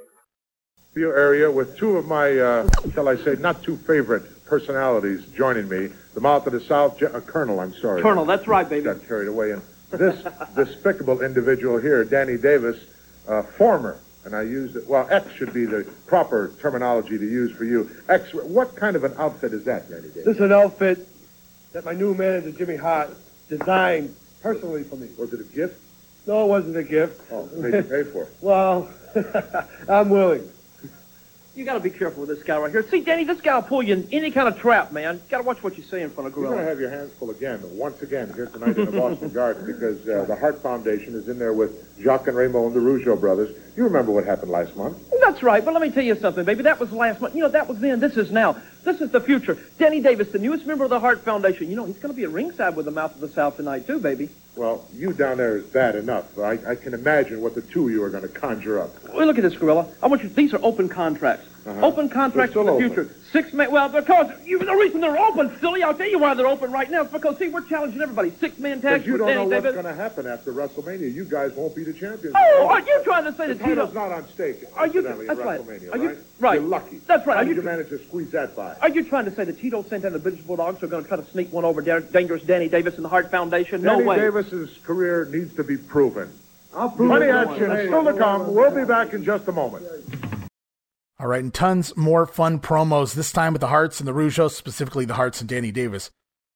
View 0.95 1.09
area 1.09 1.51
with 1.51 1.79
two 1.79 1.97
of 1.97 2.07
my, 2.07 2.37
uh, 2.37 2.69
shall 2.93 3.09
I 3.09 3.17
say, 3.17 3.37
not 3.41 3.63
too 3.63 3.79
favorite 3.79 4.25
personalities 4.57 5.25
joining 5.35 5.67
me. 5.67 5.89
The 6.13 6.21
mouth 6.21 6.47
of 6.47 6.53
the 6.53 6.61
South, 6.61 6.99
Ge- 6.99 7.05
uh, 7.05 7.21
Colonel, 7.21 7.59
I'm 7.59 7.73
sorry. 7.73 8.03
Colonel, 8.03 8.27
that's 8.27 8.47
right, 8.47 8.69
baby. 8.69 8.85
Got 8.85 9.09
carried 9.09 9.29
away. 9.29 9.53
And 9.53 9.63
this 9.91 10.23
despicable 10.55 11.23
individual 11.23 11.79
here, 11.79 12.05
Danny 12.05 12.37
Davis, 12.37 12.77
uh, 13.27 13.45
former, 13.45 13.97
and 14.27 14.37
I 14.37 14.43
use 14.43 14.77
it, 14.77 14.87
well, 14.87 15.09
X 15.11 15.33
should 15.37 15.55
be 15.55 15.65
the 15.65 15.91
proper 16.07 16.53
terminology 16.61 17.17
to 17.17 17.25
use 17.25 17.57
for 17.57 17.65
you. 17.65 17.89
X, 18.11 18.35
what 18.35 18.77
kind 18.77 18.95
of 18.95 19.05
an 19.05 19.15
outfit 19.17 19.55
is 19.55 19.65
that, 19.65 19.89
Danny 19.89 20.09
Davis? 20.09 20.25
This 20.27 20.37
is 20.37 20.43
an 20.43 20.53
outfit 20.53 21.09
that 21.73 21.87
my 21.87 21.95
new 21.95 22.13
manager, 22.13 22.53
Jimmy 22.53 22.77
Hart, 22.77 23.09
designed 23.49 24.15
personally 24.43 24.85
for 24.85 24.97
me. 24.97 25.09
Was 25.17 25.33
it 25.33 25.41
a 25.41 25.45
gift? 25.45 25.81
No, 26.27 26.45
it 26.45 26.49
wasn't 26.49 26.77
a 26.77 26.85
gift. 26.85 27.23
Oh, 27.33 27.49
made 27.55 27.73
you 27.73 27.83
pay 27.85 28.03
for 28.05 28.25
it. 28.25 28.35
Well, 28.43 28.91
I'm 29.89 30.11
willing. 30.11 30.52
You 31.55 31.67
gotta 31.67 31.81
be 31.81 31.91
careful 31.91 32.23
with 32.23 32.31
this 32.31 32.43
guy 32.43 32.57
right 32.59 32.71
here. 32.71 32.83
See, 32.89 33.03
Danny, 33.03 33.25
this 33.25 33.43
guy 33.43 33.55
will 33.57 33.63
pull 33.63 33.83
you 33.83 33.93
in 33.93 34.09
any 34.11 34.31
kind 34.31 34.49
of 34.49 34.59
trap, 34.59 34.91
man. 34.91 35.17
You 35.17 35.21
gotta 35.29 35.43
watch 35.43 35.63
what 35.63 35.77
you 35.77 35.83
say 35.83 36.01
in 36.01 36.09
front 36.09 36.29
of 36.29 36.37
You're 36.37 36.47
going 36.47 36.59
to 36.59 36.65
have 36.65 36.81
your 36.81 36.89
hands 36.89 37.13
full 37.19 37.29
again, 37.31 37.61
once 37.77 38.01
again, 38.01 38.33
here 38.35 38.47
tonight 38.47 38.79
in 38.79 38.87
the 38.87 38.93
Boston 38.93 39.29
Garden, 39.35 39.67
because 39.67 40.09
uh, 40.09 40.25
the 40.25 40.35
Hart 40.35 40.63
Foundation 40.63 41.15
is 41.15 41.29
in 41.29 41.39
there 41.39 41.53
with 41.53 42.01
Jacques 42.01 42.27
and 42.27 42.37
Raymond, 42.39 42.75
and 42.75 42.75
the 42.75 42.81
Rougeau 42.81 43.21
brothers. 43.21 43.55
You 43.77 43.85
remember 43.85 44.13
what 44.13 44.25
happened 44.25 44.51
last 44.51 44.77
month? 44.77 44.99
That's 45.21 45.43
right, 45.43 45.65
but 45.65 45.73
let 45.73 45.81
me 45.83 45.91
tell 45.91 46.03
you 46.03 46.15
something, 46.17 46.45
baby. 46.45 46.63
That 46.65 46.79
was 46.79 46.93
last 46.93 47.21
month. 47.21 47.35
You 47.35 47.43
know, 47.43 47.49
that 47.49 47.69
was 47.69 47.79
then. 47.79 48.01
This 48.01 48.17
is 48.17 48.31
now. 48.31 48.57
This 48.85 49.01
is 49.01 49.11
the 49.11 49.21
future. 49.21 49.57
Danny 49.79 50.01
Davis, 50.01 50.31
the 50.31 50.39
newest 50.39 50.67
member 50.67 50.85
of 50.85 50.91
the 50.91 51.01
Hart 51.01 51.21
Foundation. 51.21 51.71
You 51.71 51.77
know, 51.77 51.85
he's 51.85 51.99
gonna 51.99 52.13
be 52.13 52.25
at 52.25 52.31
ringside 52.31 52.77
with 52.77 52.85
the 52.85 52.91
Mouth 52.91 53.15
of 53.15 53.21
the 53.21 53.29
South 53.29 53.57
tonight, 53.57 53.87
too, 53.87 53.99
baby. 53.99 54.29
Well, 54.57 54.87
you 54.95 55.13
down 55.15 55.39
there 55.39 55.57
is 55.57 55.65
bad 55.65 55.97
enough. 55.97 56.39
I, 56.39 56.59
I 56.67 56.75
can 56.75 56.93
imagine 56.93 57.41
what 57.41 57.55
the 57.55 57.63
two 57.63 57.87
of 57.87 57.93
you 57.93 58.03
are 58.03 58.11
going 58.11 58.23
to 58.23 58.29
conjure 58.29 58.81
up. 58.81 58.91
Well, 59.09 59.27
look 59.27 59.39
at 59.39 59.43
this, 59.43 59.57
Gorilla. 59.57 59.89
I 60.03 60.09
want 60.09 60.23
you. 60.23 60.29
These 60.29 60.53
are 60.53 60.61
open 60.63 60.91
contracts. 60.91 61.47
Uh-huh. 61.65 61.87
Open 61.87 62.09
contracts 62.09 62.55
They're 62.55 62.65
for 62.65 62.73
the 62.73 62.77
still 62.89 63.05
future. 63.05 63.17
Six 63.31 63.53
man. 63.53 63.71
Well, 63.71 63.89
because 63.89 64.31
you, 64.45 64.59
the 64.59 64.75
reason 64.75 65.01
they're 65.01 65.17
open, 65.19 65.57
silly. 65.61 65.83
I'll 65.83 65.95
tell 65.95 66.09
you 66.09 66.19
why 66.19 66.35
they're 66.35 66.47
open 66.49 66.73
right 66.73 66.91
now. 66.91 67.03
It's 67.03 67.13
because 67.13 67.39
see, 67.39 67.49
we're 67.49 67.63
challenging 67.63 68.01
everybody. 68.03 68.31
Six 68.41 68.59
man 68.59 68.81
tags 68.83 69.03
But 69.03 69.07
you 69.07 69.13
with 69.13 69.21
don't 69.21 69.29
Danny 69.29 69.39
know 69.43 69.45
what's 69.49 69.63
Davis. 69.65 69.81
going 69.83 69.95
to 69.97 70.03
happen 70.03 70.27
after 70.27 70.53
WrestleMania. 70.53 71.15
You 71.15 71.25
guys 71.25 71.53
won't 71.53 71.75
be 71.77 71.85
the 71.85 71.93
champions. 71.93 72.35
Oh, 72.37 72.67
are 72.69 72.81
you 72.81 73.01
trying 73.05 73.25
to 73.25 73.33
say 73.35 73.47
the 73.47 73.55
that 73.55 73.65
Tito? 73.65 73.75
title's 73.87 73.95
not 73.95 74.11
on 74.13 74.29
stake? 74.29 74.65
Are 74.75 74.87
you- 74.87 74.93
incidentally, 74.95 75.27
that's 75.29 75.39
at 75.41 75.47
right. 75.47 75.61
WrestleMania, 75.61 75.93
Are 75.93 75.99
you- 75.99 76.09
right? 76.09 76.19
right. 76.41 76.61
You're 76.61 76.69
lucky. 76.69 77.01
That's 77.07 77.27
right. 77.27 77.35
How 77.37 77.41
Are 77.43 77.45
did 77.45 77.51
you- 77.57 77.63
you 77.63 77.67
manage 77.67 77.89
to 77.91 77.99
squeeze 78.05 78.31
that 78.33 78.57
by? 78.57 78.75
Are 78.83 78.89
you 78.91 79.05
trying 79.05 79.25
to 79.27 79.35
say 79.35 79.45
that 79.45 79.59
Tito 79.61 79.83
Santana, 79.85 80.15
the 80.15 80.19
British 80.19 80.41
Bulldogs, 80.41 80.83
are 80.83 80.89
going 80.89 81.05
to 81.05 81.09
try 81.09 81.17
to 81.17 81.25
sneak 81.31 81.53
one 81.53 81.65
over 81.65 81.81
Dan- 81.81 82.09
dangerous 82.13 82.43
Danny 82.43 82.69
Davis 82.69 82.97
and 82.97 83.05
the 83.05 83.09
Hart 83.09 83.31
Foundation? 83.31 83.83
No 83.83 83.93
Danny 83.95 84.05
way. 84.05 84.17
Davis's 84.17 84.77
career 84.85 85.27
needs 85.27 85.55
to 85.55 85.63
be 85.65 85.77
proven. 85.77 86.29
I'll 86.77 86.91
prove 86.91 87.09
Plenty 87.11 87.27
it. 87.27 87.35
action 87.35 87.71
is 87.71 87.87
still 87.87 88.05
to 88.05 88.15
come. 88.15 88.53
We'll 88.55 88.75
be 88.75 88.85
back 88.85 89.15
in 89.15 89.23
just 89.25 89.47
a 89.47 89.53
moment. 89.53 89.87
All 91.23 91.29
right, 91.29 91.41
and 91.41 91.55
tons 91.55 91.97
more 91.97 92.27
fun 92.27 92.59
promos, 92.59 93.15
this 93.15 93.31
time 93.31 93.53
with 93.53 93.61
the 93.61 93.69
Harts 93.69 94.01
and 94.01 94.09
the 94.09 94.13
Rougeaus, 94.13 94.51
specifically 94.51 95.05
the 95.05 95.15
Harts 95.15 95.41
and 95.41 95.49
Danny 95.49 95.71
Davis. 95.71 96.11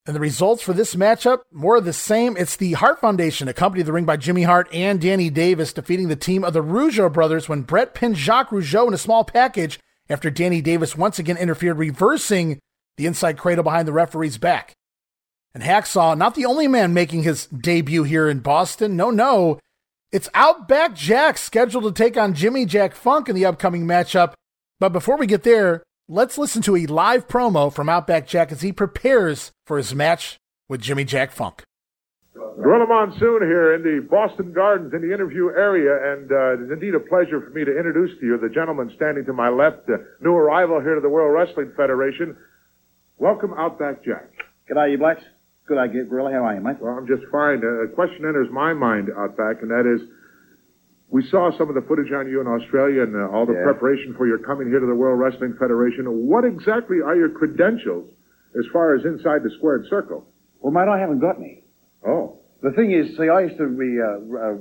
And 0.04 0.16
the 0.16 0.18
results 0.18 0.60
for 0.60 0.72
this 0.72 0.96
matchup, 0.96 1.42
more 1.52 1.76
of 1.76 1.84
the 1.84 1.92
same. 1.92 2.36
It's 2.36 2.56
the 2.56 2.72
Hart 2.72 3.00
Foundation, 3.00 3.46
accompanied 3.46 3.86
the 3.86 3.92
ring 3.92 4.06
by 4.06 4.16
Jimmy 4.16 4.42
Hart 4.42 4.68
and 4.72 5.00
Danny 5.00 5.30
Davis, 5.30 5.72
defeating 5.72 6.08
the 6.08 6.16
team 6.16 6.42
of 6.42 6.52
the 6.52 6.64
Rougeau 6.64 7.12
brothers 7.12 7.48
when 7.48 7.62
Bret 7.62 7.94
pinned 7.94 8.16
Jacques 8.16 8.50
Rougeau 8.50 8.88
in 8.88 8.94
a 8.94 8.98
small 8.98 9.22
package 9.22 9.78
after 10.10 10.30
Danny 10.30 10.60
Davis 10.60 10.96
once 10.96 11.20
again 11.20 11.36
interfered, 11.36 11.78
reversing 11.78 12.58
the 12.96 13.06
inside 13.06 13.38
cradle 13.38 13.62
behind 13.62 13.86
the 13.86 13.92
referee's 13.92 14.36
back. 14.36 14.72
And 15.54 15.62
Hacksaw, 15.62 16.18
not 16.18 16.34
the 16.34 16.44
only 16.44 16.66
man 16.66 16.92
making 16.92 17.22
his 17.22 17.46
debut 17.46 18.02
here 18.02 18.28
in 18.28 18.40
Boston. 18.40 18.96
No, 18.96 19.10
no. 19.10 19.60
It's 20.10 20.28
Outback 20.34 20.96
Jack 20.96 21.38
scheduled 21.38 21.84
to 21.84 21.92
take 21.92 22.16
on 22.16 22.34
Jimmy 22.34 22.64
Jack 22.64 22.96
Funk 22.96 23.28
in 23.28 23.36
the 23.36 23.46
upcoming 23.46 23.86
matchup. 23.86 24.34
But 24.78 24.92
before 24.92 25.16
we 25.16 25.26
get 25.26 25.42
there, 25.42 25.82
let's 26.06 26.36
listen 26.36 26.60
to 26.62 26.76
a 26.76 26.84
live 26.86 27.26
promo 27.28 27.72
from 27.72 27.88
Outback 27.88 28.26
Jack 28.26 28.52
as 28.52 28.60
he 28.60 28.72
prepares 28.72 29.50
for 29.66 29.78
his 29.78 29.94
match 29.94 30.36
with 30.68 30.82
Jimmy 30.82 31.04
Jack 31.04 31.32
Funk. 31.32 31.62
Gorilla 32.34 32.86
Monsoon 32.86 33.40
here 33.40 33.74
in 33.74 33.82
the 33.82 34.06
Boston 34.10 34.52
Gardens 34.52 34.92
in 34.92 35.00
the 35.00 35.14
interview 35.14 35.48
area, 35.48 36.12
and 36.12 36.30
uh, 36.30 36.54
it 36.54 36.66
is 36.66 36.70
indeed 36.70 36.94
a 36.94 37.00
pleasure 37.00 37.40
for 37.40 37.50
me 37.50 37.64
to 37.64 37.70
introduce 37.70 38.18
to 38.20 38.26
you 38.26 38.38
the 38.38 38.48
gentleman 38.48 38.92
standing 38.96 39.24
to 39.24 39.32
my 39.32 39.48
left, 39.48 39.88
uh, 39.88 39.96
new 40.20 40.32
arrival 40.32 40.80
here 40.80 40.94
to 40.94 41.00
the 41.00 41.08
World 41.08 41.32
Wrestling 41.32 41.72
Federation. 41.76 42.36
Welcome, 43.18 43.54
Outback 43.56 44.04
Jack. 44.04 44.28
G'day, 44.68 44.92
you 44.92 44.98
blokes. 44.98 45.22
Good 45.66 45.76
day, 45.92 46.04
Gorilla. 46.08 46.32
How 46.32 46.44
are 46.44 46.54
you, 46.54 46.60
mate? 46.60 46.76
Well, 46.80 46.92
I'm 46.92 47.06
just 47.06 47.22
fine. 47.32 47.64
Uh, 47.64 47.84
a 47.84 47.88
question 47.88 48.26
enters 48.26 48.48
my 48.52 48.74
mind, 48.74 49.08
Outback, 49.16 49.62
and 49.62 49.70
that 49.70 49.86
is, 49.88 50.06
we 51.10 51.22
saw 51.30 51.50
some 51.56 51.68
of 51.68 51.74
the 51.74 51.82
footage 51.82 52.10
on 52.12 52.28
you 52.28 52.40
in 52.40 52.46
Australia 52.46 53.02
and 53.02 53.14
uh, 53.14 53.28
all 53.30 53.46
the 53.46 53.52
Yeah. 53.54 53.62
preparation 53.62 54.14
for 54.14 54.26
your 54.26 54.38
coming 54.38 54.68
here 54.68 54.80
to 54.80 54.86
the 54.86 54.94
World 54.94 55.18
Wrestling 55.20 55.54
Federation. 55.58 56.04
What 56.26 56.44
exactly 56.44 56.98
are 57.00 57.14
your 57.16 57.28
credentials 57.30 58.10
as 58.58 58.64
far 58.72 58.94
as 58.94 59.04
inside 59.04 59.42
the 59.42 59.50
squared 59.58 59.86
circle? 59.88 60.26
Well, 60.60 60.72
mate, 60.72 60.88
I 60.90 60.98
haven't 60.98 61.20
got 61.20 61.36
any. 61.38 61.62
Oh. 62.06 62.38
The 62.62 62.72
thing 62.72 62.90
is, 62.90 63.16
see, 63.16 63.28
I 63.28 63.42
used 63.42 63.58
to 63.58 63.68
be 63.68 64.00
uh, 64.00 64.16
uh, 64.34 64.52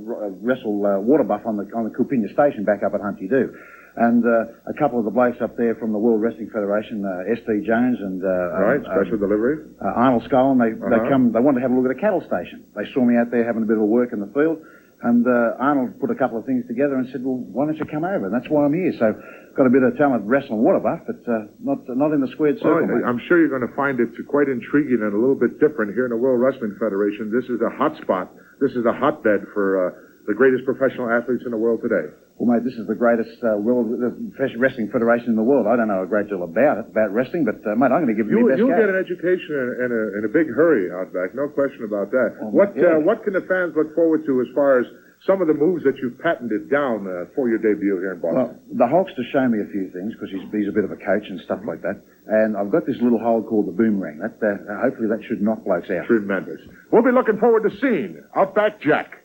wrestle 0.43 0.85
uh, 0.85 0.99
water 0.99 1.23
buff 1.23 1.41
on 1.45 1.57
the 1.57 1.63
on 1.75 1.85
the 1.85 1.89
Copinia 1.89 2.31
station 2.33 2.63
back 2.63 2.83
up 2.83 2.93
at 2.93 3.01
Humpty 3.01 3.27
Doo, 3.27 3.55
and 3.95 4.23
uh, 4.23 4.45
a 4.69 4.73
couple 4.77 4.99
of 4.99 5.05
the 5.05 5.11
blokes 5.11 5.37
up 5.41 5.55
there 5.57 5.73
from 5.75 5.93
the 5.93 5.97
World 5.97 6.21
Wrestling 6.21 6.49
Federation, 6.53 7.05
uh, 7.05 7.31
S.D. 7.31 7.65
Jones 7.65 7.97
and 8.01 8.21
uh, 8.23 8.27
Right, 8.61 8.85
um, 8.85 8.91
special 8.99 9.17
delivery. 9.17 9.65
uh, 9.81 9.87
Arnold 9.95 10.23
Skaaland, 10.29 10.59
they, 10.59 10.75
Uh-huh. 10.77 10.89
they 10.91 11.09
come, 11.09 11.31
they 11.31 11.39
wanted 11.39 11.59
to 11.59 11.61
have 11.63 11.71
a 11.71 11.73
look 11.79 11.89
at 11.89 11.97
a 11.97 11.99
cattle 11.99 12.21
station. 12.21 12.65
They 12.75 12.83
saw 12.93 13.03
me 13.03 13.15
out 13.15 13.31
there 13.31 13.45
having 13.45 13.63
a 13.63 13.65
bit 13.65 13.77
of 13.77 13.83
work 13.87 14.11
in 14.11 14.19
the 14.19 14.27
field, 14.27 14.59
and 15.03 15.27
uh, 15.27 15.59
Arnold 15.59 15.99
put 15.99 16.09
a 16.09 16.15
couple 16.15 16.39
of 16.39 16.45
things 16.45 16.63
together 16.67 16.95
and 16.95 17.07
said, 17.11 17.23
well, 17.23 17.35
why 17.35 17.65
don't 17.65 17.75
you 17.75 17.85
come 17.85 18.05
over? 18.05 18.25
And 18.27 18.33
that's 18.33 18.47
why 18.49 18.63
I'm 18.63 18.73
here. 18.73 18.93
So, 18.97 19.11
got 19.55 19.67
a 19.67 19.73
bit 19.73 19.83
of 19.83 19.95
talent 19.97 20.23
wrestling 20.23 20.63
water 20.63 20.79
buff, 20.79 21.03
but 21.05 21.19
uh, 21.27 21.51
not 21.59 21.83
not 21.89 22.11
in 22.15 22.19
the 22.23 22.31
squared 22.31 22.57
circle. 22.59 22.87
mate. 22.87 23.03
I'm 23.05 23.19
sure 23.27 23.39
you're 23.39 23.51
going 23.51 23.67
to 23.67 23.75
find 23.75 23.99
it 23.99 24.09
quite 24.27 24.47
intriguing 24.47 25.03
and 25.03 25.13
a 25.13 25.19
little 25.19 25.35
bit 25.35 25.59
different 25.59 25.93
here 25.93 26.07
in 26.07 26.11
the 26.11 26.19
World 26.19 26.39
Wrestling 26.39 26.75
Federation. 26.79 27.31
This 27.31 27.45
is 27.51 27.59
a 27.59 27.71
hot 27.75 27.95
spot. 28.01 28.31
This 28.59 28.71
is 28.71 28.83
a 28.87 28.95
hotbed 28.95 29.47
for 29.53 29.91
uh, 29.91 29.91
the 30.27 30.33
greatest 30.33 30.65
professional 30.65 31.11
athletes 31.11 31.43
in 31.45 31.51
the 31.51 31.59
world 31.59 31.83
today. 31.83 32.09
Well, 32.37 32.51
mate, 32.51 32.65
this 32.67 32.75
is 32.75 32.85
the 32.85 32.95
greatest 32.99 33.39
uh, 33.43 33.55
world 33.55 33.87
uh, 33.95 34.11
professional 34.35 34.59
wrestling 34.59 34.91
federation 34.91 35.29
in 35.31 35.35
the 35.39 35.43
world. 35.47 35.67
I 35.67 35.77
don't 35.79 35.87
know 35.87 36.03
a 36.03 36.05
great 36.05 36.27
deal 36.27 36.43
about 36.43 36.79
it, 36.83 36.91
about 36.91 37.13
wrestling, 37.15 37.45
but 37.47 37.63
uh, 37.63 37.75
mate, 37.79 37.95
I'm 37.95 38.03
going 38.03 38.11
to 38.11 38.19
give 38.19 38.27
you 38.27 38.39
You, 38.39 38.43
my 38.43 38.49
best 38.51 38.59
you'll 38.59 38.75
go. 38.75 38.79
get 38.83 38.89
an 38.91 38.99
education 38.99 39.55
in, 39.55 39.67
in, 39.87 39.89
a, 39.95 40.03
in 40.19 40.21
a 40.27 40.31
big 40.31 40.51
hurry, 40.51 40.91
Outback. 40.91 41.31
No 41.33 41.47
question 41.47 41.83
about 41.87 42.11
that. 42.11 42.35
Oh, 42.43 42.51
what 42.51 42.75
yeah. 42.75 42.99
uh, 42.99 42.99
what 42.99 43.23
can 43.23 43.33
the 43.33 43.45
fans 43.47 43.71
look 43.79 43.95
forward 43.95 44.25
to 44.27 44.41
as 44.43 44.47
far 44.53 44.79
as 44.83 44.85
some 45.23 45.39
of 45.41 45.47
the 45.47 45.53
moves 45.55 45.83
that 45.87 45.95
you've 46.03 46.19
patented 46.19 46.69
down 46.69 47.07
uh, 47.07 47.31
for 47.33 47.47
your 47.47 47.57
debut 47.57 48.03
here 48.03 48.11
in 48.13 48.19
Boston? 48.19 48.59
Well, 48.67 48.83
the 48.83 48.87
Hulkster 48.91 49.23
show 49.31 49.47
me 49.47 49.63
a 49.63 49.69
few 49.71 49.87
things 49.95 50.11
because 50.13 50.27
he's, 50.29 50.43
he's 50.51 50.67
a 50.67 50.75
bit 50.75 50.83
of 50.83 50.91
a 50.91 50.99
coach 50.99 51.23
and 51.31 51.39
stuff 51.47 51.63
like 51.65 51.81
that. 51.87 52.03
And 52.27 52.57
I've 52.59 52.69
got 52.69 52.85
this 52.85 52.97
little 52.99 53.17
hold 53.17 53.47
called 53.47 53.67
the 53.67 53.71
boomerang. 53.71 54.19
That 54.19 54.35
uh, 54.43 54.81
hopefully 54.83 55.07
that 55.07 55.23
should 55.23 55.39
knock 55.41 55.63
blokes 55.63 55.87
out. 55.89 56.05
Tremendous. 56.11 56.59
We'll 56.91 57.01
be 57.01 57.15
looking 57.15 57.39
forward 57.39 57.63
to 57.63 57.71
seeing 57.79 58.21
Outback 58.35 58.81
Jack. 58.81 59.23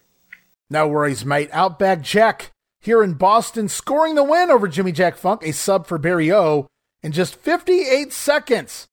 No 0.71 0.87
worries, 0.87 1.27
mate. 1.27 1.51
Outback 1.53 2.03
Jack 2.03 2.53
here 2.81 3.03
in 3.03 3.15
Boston, 3.15 3.69
scoring 3.69 4.15
the 4.15 4.25
win 4.25 4.51
over 4.51 4.67
Jimmy 4.69 4.93
Jack 4.93 5.17
Funk, 5.17 5.43
a 5.45 5.53
sub 5.53 5.87
for 5.87 5.99
Barry 5.99 6.33
O, 6.33 6.67
in 7.03 7.13
just 7.13 7.35
58 7.37 8.13
seconds 8.13 8.89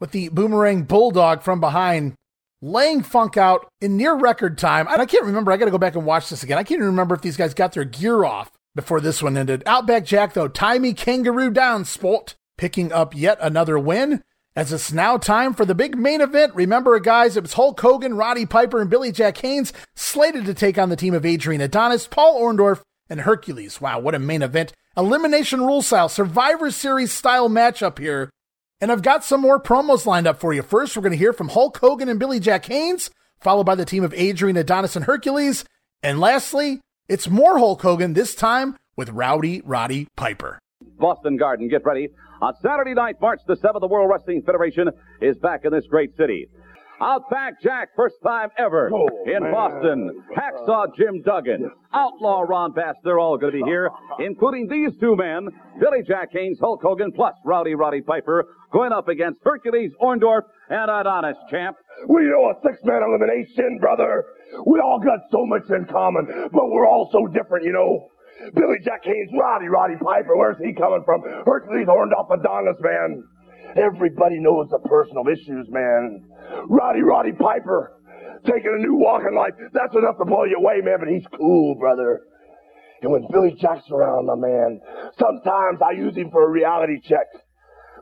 with 0.00 0.12
the 0.12 0.28
boomerang 0.28 0.82
bulldog 0.82 1.42
from 1.42 1.60
behind, 1.60 2.14
laying 2.60 3.02
Funk 3.02 3.36
out 3.36 3.68
in 3.80 3.96
near 3.96 4.14
record 4.14 4.58
time. 4.58 4.86
I 4.88 5.04
can't 5.06 5.24
remember. 5.24 5.52
I 5.52 5.56
got 5.56 5.66
to 5.66 5.70
go 5.70 5.78
back 5.78 5.96
and 5.96 6.06
watch 6.06 6.30
this 6.30 6.42
again. 6.42 6.58
I 6.58 6.62
can't 6.62 6.78
even 6.78 6.86
remember 6.86 7.14
if 7.14 7.22
these 7.22 7.36
guys 7.36 7.54
got 7.54 7.72
their 7.72 7.84
gear 7.84 8.24
off 8.24 8.50
before 8.74 9.00
this 9.00 9.22
one 9.22 9.36
ended. 9.36 9.62
Outback 9.66 10.04
Jack, 10.04 10.32
though, 10.34 10.48
tie 10.48 10.78
me 10.78 10.92
kangaroo 10.92 11.50
down, 11.50 11.84
sport, 11.84 12.36
picking 12.56 12.92
up 12.92 13.14
yet 13.14 13.38
another 13.40 13.78
win. 13.78 14.22
As 14.54 14.70
it's 14.70 14.92
now 14.92 15.16
time 15.16 15.54
for 15.54 15.64
the 15.64 15.74
big 15.74 15.96
main 15.96 16.20
event. 16.20 16.54
Remember, 16.54 16.98
guys, 17.00 17.38
it 17.38 17.42
was 17.42 17.54
Hulk 17.54 17.80
Hogan, 17.80 18.14
Roddy 18.14 18.44
Piper, 18.44 18.82
and 18.82 18.90
Billy 18.90 19.10
Jack 19.10 19.38
Haynes 19.38 19.72
slated 19.96 20.44
to 20.44 20.52
take 20.52 20.76
on 20.76 20.90
the 20.90 20.96
team 20.96 21.14
of 21.14 21.24
Adrian 21.24 21.62
Adonis, 21.62 22.06
Paul 22.06 22.38
Orndorff, 22.38 22.82
and 23.12 23.20
Hercules. 23.20 23.78
Wow, 23.80 24.00
what 24.00 24.14
a 24.14 24.18
main 24.18 24.42
event. 24.42 24.72
elimination 24.96 25.60
rule 25.60 25.82
style, 25.82 26.08
Survivor 26.08 26.70
Series 26.70 27.12
style 27.12 27.48
matchup 27.48 27.98
here. 27.98 28.30
And 28.80 28.90
I've 28.90 29.02
got 29.02 29.22
some 29.22 29.42
more 29.42 29.62
promos 29.62 30.06
lined 30.06 30.26
up 30.26 30.40
for 30.40 30.52
you. 30.52 30.62
First, 30.62 30.96
we're 30.96 31.02
going 31.02 31.12
to 31.12 31.18
hear 31.18 31.32
from 31.32 31.50
Hulk 31.50 31.78
Hogan 31.78 32.08
and 32.08 32.18
Billy 32.18 32.40
Jack 32.40 32.64
Haynes, 32.66 33.10
followed 33.38 33.64
by 33.64 33.74
the 33.74 33.84
team 33.84 34.02
of 34.02 34.14
Adrian 34.14 34.56
Adonis 34.56 34.96
and 34.96 35.04
Hercules. 35.04 35.64
And 36.02 36.18
lastly, 36.18 36.80
it's 37.06 37.28
more 37.28 37.58
Hulk 37.58 37.82
Hogan, 37.82 38.14
this 38.14 38.34
time 38.34 38.76
with 38.96 39.10
Rowdy 39.10 39.60
Roddy 39.60 40.08
Piper. 40.16 40.58
Boston 40.98 41.36
Garden, 41.36 41.68
get 41.68 41.84
ready. 41.84 42.08
On 42.40 42.54
Saturday 42.60 42.94
night, 42.94 43.20
March 43.20 43.40
the 43.46 43.54
7th, 43.54 43.80
the 43.80 43.86
World 43.86 44.10
Wrestling 44.10 44.42
Federation 44.42 44.88
is 45.20 45.36
back 45.38 45.64
in 45.64 45.70
this 45.70 45.86
great 45.86 46.16
city. 46.16 46.48
Outback 47.02 47.60
Jack, 47.60 47.88
first 47.96 48.14
time 48.24 48.50
ever 48.58 48.90
Oh, 48.94 49.08
in 49.26 49.42
Boston. 49.50 50.22
Hacksaw 50.36 50.94
Jim 50.96 51.20
Duggan, 51.22 51.68
Outlaw 51.92 52.42
Ron 52.42 52.72
Bass, 52.72 52.94
they're 53.02 53.18
all 53.18 53.36
going 53.36 53.52
to 53.52 53.58
be 53.58 53.64
here, 53.68 53.90
including 54.20 54.68
these 54.68 54.92
two 55.00 55.16
men, 55.16 55.48
Billy 55.80 56.02
Jack 56.06 56.28
Haynes, 56.32 56.58
Hulk 56.60 56.80
Hogan, 56.82 57.10
plus 57.12 57.34
Rowdy 57.44 57.74
Roddy 57.74 58.00
Piper, 58.02 58.46
going 58.72 58.92
up 58.92 59.08
against 59.08 59.40
Hercules 59.42 59.90
Orndorff 60.00 60.42
and 60.70 60.90
Adonis 60.90 61.36
Champ. 61.50 61.76
We 62.08 62.22
know 62.24 62.50
a 62.50 62.54
six-man 62.62 63.02
elimination, 63.02 63.78
brother. 63.80 64.24
We 64.66 64.78
all 64.80 65.00
got 65.00 65.20
so 65.30 65.44
much 65.44 65.62
in 65.70 65.86
common, 65.86 66.26
but 66.52 66.70
we're 66.70 66.86
all 66.86 67.08
so 67.10 67.26
different, 67.26 67.64
you 67.64 67.72
know. 67.72 68.08
Billy 68.54 68.78
Jack 68.84 69.04
Haynes, 69.04 69.30
Roddy, 69.38 69.66
Roddy 69.68 69.94
Piper, 70.02 70.36
where's 70.36 70.56
he 70.58 70.72
coming 70.72 71.02
from? 71.04 71.22
Hercules 71.46 71.86
Orndorff, 71.86 72.30
Adonis, 72.32 72.76
man. 72.80 73.24
Everybody 73.76 74.38
knows 74.38 74.68
the 74.70 74.78
personal 74.80 75.24
issues, 75.28 75.66
man. 75.70 76.24
Roddy, 76.68 77.02
Roddy 77.02 77.32
Piper, 77.32 78.00
taking 78.44 78.74
a 78.78 78.82
new 78.82 78.94
walk 78.94 79.22
in 79.26 79.34
life, 79.34 79.52
that's 79.72 79.94
enough 79.94 80.18
to 80.18 80.24
blow 80.24 80.44
you 80.44 80.56
away, 80.56 80.80
man, 80.82 80.98
but 80.98 81.08
he's 81.08 81.26
cool, 81.36 81.74
brother. 81.76 82.20
And 83.02 83.10
when 83.10 83.26
Billy 83.30 83.56
Jack's 83.60 83.90
around, 83.90 84.26
my 84.26 84.36
man, 84.36 84.80
sometimes 85.18 85.80
I 85.82 85.92
use 85.92 86.14
him 86.16 86.30
for 86.30 86.44
a 86.46 86.50
reality 86.50 87.00
check. 87.02 87.26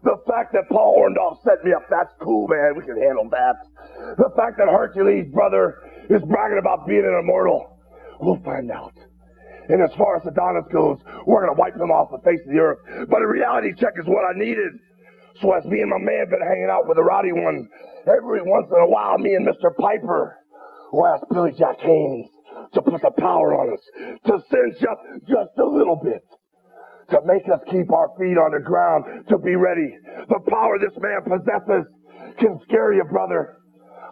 The 0.03 0.17
fact 0.27 0.53
that 0.53 0.69
Paul 0.71 0.97
Orndorff 0.97 1.43
set 1.45 1.65
me 1.65 1.73
up, 1.73 1.85
that's 1.91 2.13
cool, 2.23 2.49
man. 2.49 2.73
We 2.77 2.85
can 2.85 3.01
handle 3.01 3.29
that. 3.31 3.57
The 4.17 4.31
fact 4.37 4.57
that 4.59 4.69
Hercules, 4.69 5.31
brother, 5.33 5.77
is 6.09 6.23
bragging 6.23 6.59
about 6.59 6.87
being 6.87 7.05
an 7.05 7.19
immortal, 7.21 7.79
we'll 8.21 8.41
find 8.43 8.71
out. 8.71 8.95
And 9.69 9.83
as 9.83 9.95
far 9.97 10.17
as 10.17 10.27
Adonis 10.27 10.65
goes, 10.73 10.99
we're 11.27 11.47
going 11.47 11.55
to 11.55 11.61
wipe 11.61 11.77
him 11.77 11.93
off 11.93 12.11
the 12.11 12.19
face 12.25 12.41
of 12.45 12.53
the 12.53 12.59
earth. 12.59 12.79
But 13.09 13.23
a 13.23 13.29
reality 13.29 13.73
check 13.79 13.93
is 13.97 14.07
what 14.07 14.25
I 14.25 14.37
needed. 14.37 14.73
So 15.41 15.53
as 15.53 15.65
me 15.65 15.81
and 15.81 15.91
my 15.91 15.99
man 15.99 16.27
been 16.29 16.41
hanging 16.41 16.69
out 16.71 16.87
with 16.87 16.97
the 16.97 17.03
rowdy 17.03 17.33
one, 17.33 17.69
every 18.07 18.43
once 18.43 18.67
in 18.71 18.81
a 18.81 18.89
while, 18.89 19.19
me 19.19 19.35
and 19.35 19.47
Mr. 19.47 19.75
Piper 19.79 20.37
will 20.93 21.07
ask 21.07 21.25
Billy 21.31 21.53
Jack 21.59 21.81
Haynes 21.81 22.29
to 22.75 22.83
put 22.83 23.01
the 23.01 23.11
power 23.19 23.55
on 23.55 23.73
us, 23.73 23.81
to 24.27 24.39
cinch 24.51 24.85
up 24.85 25.01
just 25.27 25.57
a 25.59 25.65
little 25.65 25.97
bit 25.97 26.23
to 27.11 27.19
make 27.25 27.43
us 27.53 27.61
keep 27.71 27.91
our 27.93 28.09
feet 28.19 28.39
on 28.39 28.53
the 28.53 28.61
ground, 28.65 29.27
to 29.29 29.39
be 29.39 29.57
ready. 29.57 29.97
The 30.29 30.41
power 30.49 30.79
this 30.79 30.97
man 30.99 31.23
possesses 31.25 31.87
can 32.39 32.59
scare 32.69 32.93
you, 32.93 33.05
brother. 33.05 33.57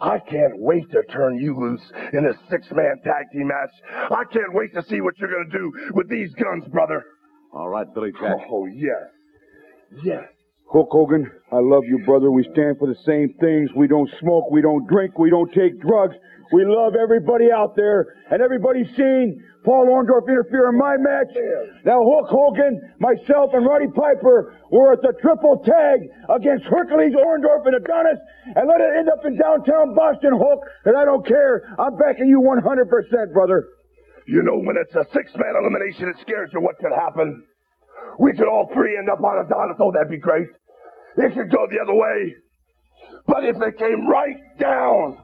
I 0.01 0.19
can't 0.19 0.53
wait 0.57 0.89
to 0.91 1.03
turn 1.11 1.37
you 1.39 1.57
loose 1.57 1.81
in 2.13 2.25
a 2.25 2.33
six-man 2.49 3.01
tag 3.03 3.25
team 3.33 3.47
match. 3.47 4.11
I 4.11 4.23
can't 4.31 4.53
wait 4.53 4.73
to 4.73 4.83
see 4.83 5.01
what 5.01 5.17
you're 5.17 5.29
going 5.29 5.49
to 5.49 5.57
do 5.57 5.71
with 5.93 6.09
these 6.09 6.33
guns, 6.35 6.65
brother. 6.71 7.03
All 7.53 7.69
right, 7.69 7.87
Billy 7.93 8.11
Jack. 8.11 8.37
Oh, 8.49 8.65
yes. 8.65 10.03
Yes. 10.03 10.27
Hulk 10.71 10.89
Hogan, 10.91 11.25
I 11.51 11.57
love 11.57 11.81
you, 11.89 12.05
brother. 12.05 12.29
We 12.29 12.43
stand 12.53 12.77
for 12.77 12.85
the 12.85 13.01
same 13.01 13.33
things. 13.41 13.73
We 13.75 13.87
don't 13.87 14.09
smoke, 14.21 14.51
we 14.51 14.61
don't 14.61 14.85
drink, 14.85 15.17
we 15.17 15.31
don't 15.31 15.49
take 15.51 15.81
drugs. 15.81 16.13
We 16.53 16.61
love 16.65 16.93
everybody 16.93 17.49
out 17.49 17.75
there, 17.75 18.05
and 18.29 18.41
everybody's 18.41 18.89
seen 18.95 19.41
Paul 19.65 19.89
Orndorff 19.89 20.29
interfere 20.29 20.69
in 20.69 20.77
my 20.77 20.97
match. 20.97 21.33
Now, 21.85 22.01
Hulk 22.01 22.29
Hogan, 22.29 22.81
myself, 22.99 23.49
and 23.53 23.65
Roddy 23.65 23.89
Piper 23.89 24.53
were 24.69 24.93
at 24.93 25.01
the 25.01 25.13
triple 25.21 25.57
tag 25.65 26.05
against 26.29 26.65
Hercules 26.65 27.13
Orndorff 27.17 27.65
and 27.65 27.75
Adonis, 27.75 28.21
and 28.55 28.69
let 28.69 28.81
it 28.81 28.93
end 28.97 29.09
up 29.09 29.25
in 29.25 29.37
downtown 29.37 29.95
Boston, 29.95 30.37
Hulk, 30.37 30.61
and 30.85 30.95
I 30.97 31.05
don't 31.05 31.25
care. 31.25 31.65
I'm 31.77 31.97
backing 31.97 32.29
you 32.29 32.41
100%, 32.41 33.33
brother. 33.33 33.65
You 34.27 34.43
know, 34.43 34.57
when 34.61 34.77
it's 34.77 34.93
a 34.93 35.05
six-man 35.13 35.53
elimination, 35.57 36.09
it 36.09 36.17
scares 36.21 36.51
you 36.53 36.61
what 36.61 36.77
could 36.77 36.93
happen. 36.93 37.43
We 38.17 38.33
could 38.33 38.47
all 38.47 38.69
three 38.73 38.97
end 38.97 39.09
up 39.09 39.23
on 39.23 39.45
Adonis. 39.45 39.77
Oh, 39.79 39.91
that'd 39.91 40.09
be 40.09 40.17
great. 40.17 40.47
It 41.17 41.33
could 41.33 41.51
go 41.51 41.67
the 41.69 41.79
other 41.81 41.93
way. 41.93 42.35
But 43.27 43.45
if 43.45 43.55
it 43.61 43.77
came 43.77 44.07
right 44.07 44.37
down 44.59 45.17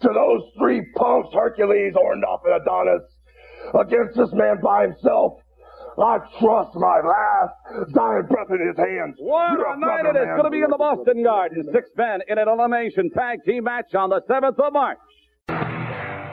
to 0.00 0.08
those 0.08 0.42
three 0.58 0.82
punks, 0.96 1.28
Hercules, 1.32 1.94
Orndorff, 1.94 2.40
and 2.44 2.62
Adonis, 2.62 3.02
against 3.74 4.16
this 4.16 4.32
man 4.32 4.60
by 4.62 4.82
himself, 4.88 5.38
I 5.98 6.18
trust 6.40 6.74
my 6.74 7.00
last 7.04 7.92
dying 7.92 8.26
breath 8.26 8.50
in 8.50 8.66
his 8.66 8.76
hands. 8.76 9.16
A 9.20 9.78
night 9.78 10.06
it 10.06 10.16
is 10.16 10.26
going 10.26 10.44
to 10.44 10.50
be 10.50 10.62
in 10.62 10.70
the 10.70 10.78
Boston 10.78 11.22
Garden. 11.22 11.64
Six 11.72 11.90
men 11.96 12.20
in 12.28 12.38
an 12.38 12.48
elimination 12.48 13.10
tag 13.10 13.44
team 13.44 13.64
match 13.64 13.94
on 13.94 14.08
the 14.08 14.22
7th 14.28 14.58
of 14.58 14.72
March. 14.72 14.98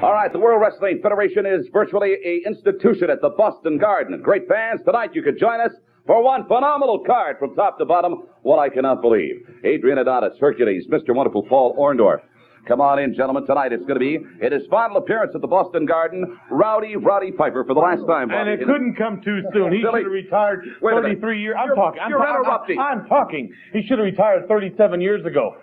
All 0.01 0.13
right, 0.13 0.31
the 0.31 0.39
World 0.39 0.61
Wrestling 0.61 1.01
Federation 1.03 1.45
is 1.45 1.67
virtually 1.73 2.15
a 2.23 2.47
institution 2.47 3.09
at 3.09 3.19
the 3.21 3.31
Boston 3.31 3.77
Garden. 3.77 4.21
Great 4.21 4.47
fans, 4.47 4.79
tonight 4.85 5.13
you 5.13 5.21
could 5.21 5.37
join 5.37 5.59
us 5.59 5.73
for 6.09 6.23
one 6.23 6.41
phenomenal 6.47 7.03
card 7.05 7.37
from 7.37 7.53
top 7.53 7.77
to 7.77 7.85
bottom. 7.85 8.23
What 8.41 8.57
I 8.57 8.69
cannot 8.69 8.99
believe. 9.03 9.45
Adrian 9.63 9.99
Adonis, 9.99 10.33
Hercules, 10.39 10.87
Mr. 10.87 11.13
Wonderful 11.13 11.43
Paul 11.43 11.75
Orndorff. 11.77 12.21
Come 12.67 12.81
on 12.81 12.97
in, 12.97 13.13
gentlemen. 13.13 13.45
Tonight 13.45 13.73
it's 13.73 13.85
going 13.85 13.99
to 13.99 14.03
be 14.03 14.15
in 14.43 14.51
his 14.51 14.63
final 14.71 14.97
appearance 14.97 15.33
at 15.35 15.41
the 15.41 15.47
Boston 15.47 15.85
Garden, 15.85 16.35
Rowdy 16.49 16.95
Roddy 16.95 17.31
Piper 17.31 17.63
for 17.63 17.75
the 17.75 17.79
last 17.79 18.05
time. 18.07 18.31
And 18.31 18.49
Bobby. 18.49 18.51
it 18.53 18.65
couldn't 18.65 18.95
come 18.95 19.21
too 19.21 19.41
soon. 19.53 19.71
He 19.71 19.81
Billy, 19.83 20.01
should 20.01 20.05
have 20.05 20.11
retired 20.11 20.65
wait 20.81 20.93
a 20.93 21.01
minute. 21.01 21.21
33 21.21 21.41
years. 21.41 21.55
I'm 21.59 21.67
You're- 21.67 21.75
talking. 21.77 22.01
I'm 22.01 22.09
you're 22.09 22.19
talking. 22.19 22.41
interrupting. 22.41 22.79
I'm, 22.79 22.99
I'm 23.01 23.07
talking. 23.07 23.53
He 23.73 23.81
should 23.85 23.99
have 23.99 24.05
retired 24.05 24.47
37 24.47 24.99
years 25.01 25.23
ago. 25.25 25.57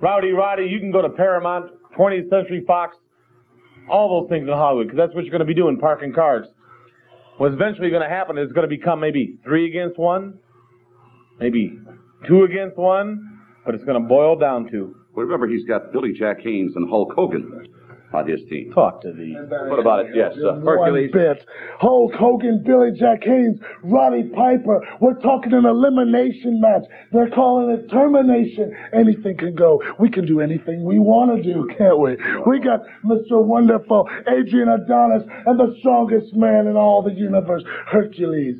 Rowdy 0.00 0.30
Roddy, 0.30 0.64
you 0.66 0.78
can 0.78 0.92
go 0.92 1.02
to 1.02 1.08
Paramount, 1.08 1.72
20th 1.98 2.28
Century 2.30 2.62
Fox, 2.66 2.96
all 3.90 4.20
those 4.22 4.28
things 4.30 4.46
in 4.46 4.54
Hollywood, 4.54 4.86
because 4.88 4.98
that's 4.98 5.14
what 5.14 5.24
you're 5.24 5.32
going 5.32 5.40
to 5.40 5.46
be 5.46 5.54
doing, 5.54 5.76
parking 5.78 6.12
cars. 6.12 6.46
What's 7.38 7.52
eventually 7.52 7.90
going 7.90 8.02
to 8.02 8.08
happen 8.08 8.38
is 8.38 8.50
going 8.52 8.68
to 8.68 8.74
become 8.74 8.98
maybe 8.98 9.38
three 9.44 9.68
against 9.68 9.98
one, 9.98 10.38
maybe 11.38 11.78
two 12.26 12.44
against 12.44 12.78
one, 12.78 13.40
but 13.64 13.74
it's 13.74 13.84
going 13.84 14.00
to 14.00 14.08
boil 14.08 14.36
down 14.38 14.70
to. 14.70 14.96
Well, 15.14 15.24
remember, 15.26 15.46
he's 15.46 15.66
got 15.66 15.92
Billy 15.92 16.12
Jack 16.12 16.40
Haynes 16.40 16.72
and 16.76 16.88
Hulk 16.88 17.12
Hogan 17.14 17.68
on 18.16 18.28
his 18.28 18.40
team. 18.48 18.72
Talk 18.72 19.02
to 19.02 19.12
the. 19.12 19.34
What 19.68 19.78
about 19.78 20.06
it? 20.06 20.16
Yes, 20.16 20.32
uh, 20.42 20.58
Hercules. 20.60 21.10
Bit. 21.12 21.44
Hulk 21.78 22.14
Hogan, 22.14 22.62
Billy 22.64 22.90
Jack 22.98 23.22
Haynes, 23.24 23.60
Roddy 23.82 24.24
Piper. 24.34 24.80
We're 25.00 25.20
talking 25.20 25.52
an 25.52 25.66
elimination 25.66 26.60
match. 26.60 26.84
They're 27.12 27.30
calling 27.30 27.70
it 27.70 27.90
termination. 27.90 28.74
Anything 28.92 29.36
can 29.36 29.54
go. 29.54 29.82
We 30.00 30.10
can 30.10 30.26
do 30.26 30.40
anything 30.40 30.84
we 30.84 30.98
want 30.98 31.36
to 31.36 31.42
do, 31.42 31.68
can't 31.78 32.00
we? 32.00 32.16
We 32.46 32.58
got 32.60 32.80
Mr. 33.04 33.44
Wonderful, 33.44 34.08
Adrian 34.26 34.68
Adonis, 34.68 35.22
and 35.46 35.58
the 35.60 35.76
strongest 35.80 36.34
man 36.34 36.66
in 36.66 36.76
all 36.76 37.02
the 37.02 37.12
universe, 37.12 37.64
Hercules. 37.86 38.56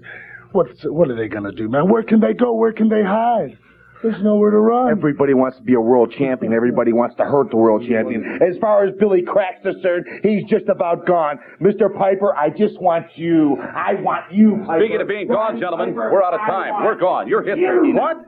What's, 0.52 0.84
what 0.84 1.10
are 1.10 1.16
they 1.16 1.28
going 1.28 1.44
to 1.44 1.52
do, 1.52 1.68
man? 1.68 1.90
Where 1.90 2.02
can 2.02 2.20
they 2.20 2.32
go? 2.32 2.54
Where 2.54 2.72
can 2.72 2.88
they 2.88 3.02
hide? 3.02 3.58
There's 4.02 4.22
nowhere 4.22 4.50
to 4.50 4.58
run. 4.58 4.90
Everybody 4.90 5.34
wants 5.34 5.56
to 5.56 5.62
be 5.62 5.74
a 5.74 5.80
world 5.80 6.12
champion. 6.16 6.52
Everybody 6.52 6.92
wants 6.92 7.16
to 7.16 7.24
hurt 7.24 7.50
the 7.50 7.56
world 7.56 7.82
champion. 7.88 8.38
As 8.42 8.58
far 8.58 8.84
as 8.86 8.94
Billy 9.00 9.22
Crack's 9.22 9.62
concerned, 9.62 10.06
he's 10.22 10.44
just 10.44 10.68
about 10.68 11.06
gone. 11.06 11.38
Mr. 11.60 11.92
Piper, 11.96 12.36
I 12.36 12.50
just 12.50 12.80
want 12.80 13.06
you. 13.16 13.56
I 13.60 13.94
want 13.94 14.32
you, 14.32 14.62
Piper. 14.66 14.80
Speaking 14.84 15.00
of 15.00 15.08
being 15.08 15.28
gone, 15.28 15.58
gentlemen, 15.58 15.94
we're 15.94 16.22
out 16.22 16.34
of 16.34 16.40
time. 16.40 16.84
We're 16.84 16.98
gone. 16.98 17.26
You're 17.26 17.42
history. 17.42 17.92
What? 17.94 18.18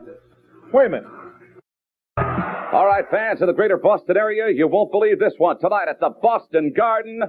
Wait 0.73 0.87
a 0.87 0.89
minute. 0.89 1.07
All 2.73 2.87
right, 2.87 3.05
fans 3.11 3.41
in 3.41 3.47
the 3.47 3.53
greater 3.53 3.77
Boston 3.77 4.17
area, 4.17 4.53
you 4.55 4.69
won't 4.69 4.91
believe 4.91 5.19
this 5.19 5.35
one. 5.39 5.59
Tonight 5.59 5.87
at 5.89 6.01
the 6.01 6.11
Boston 6.11 6.73
Garden, 6.77 7.23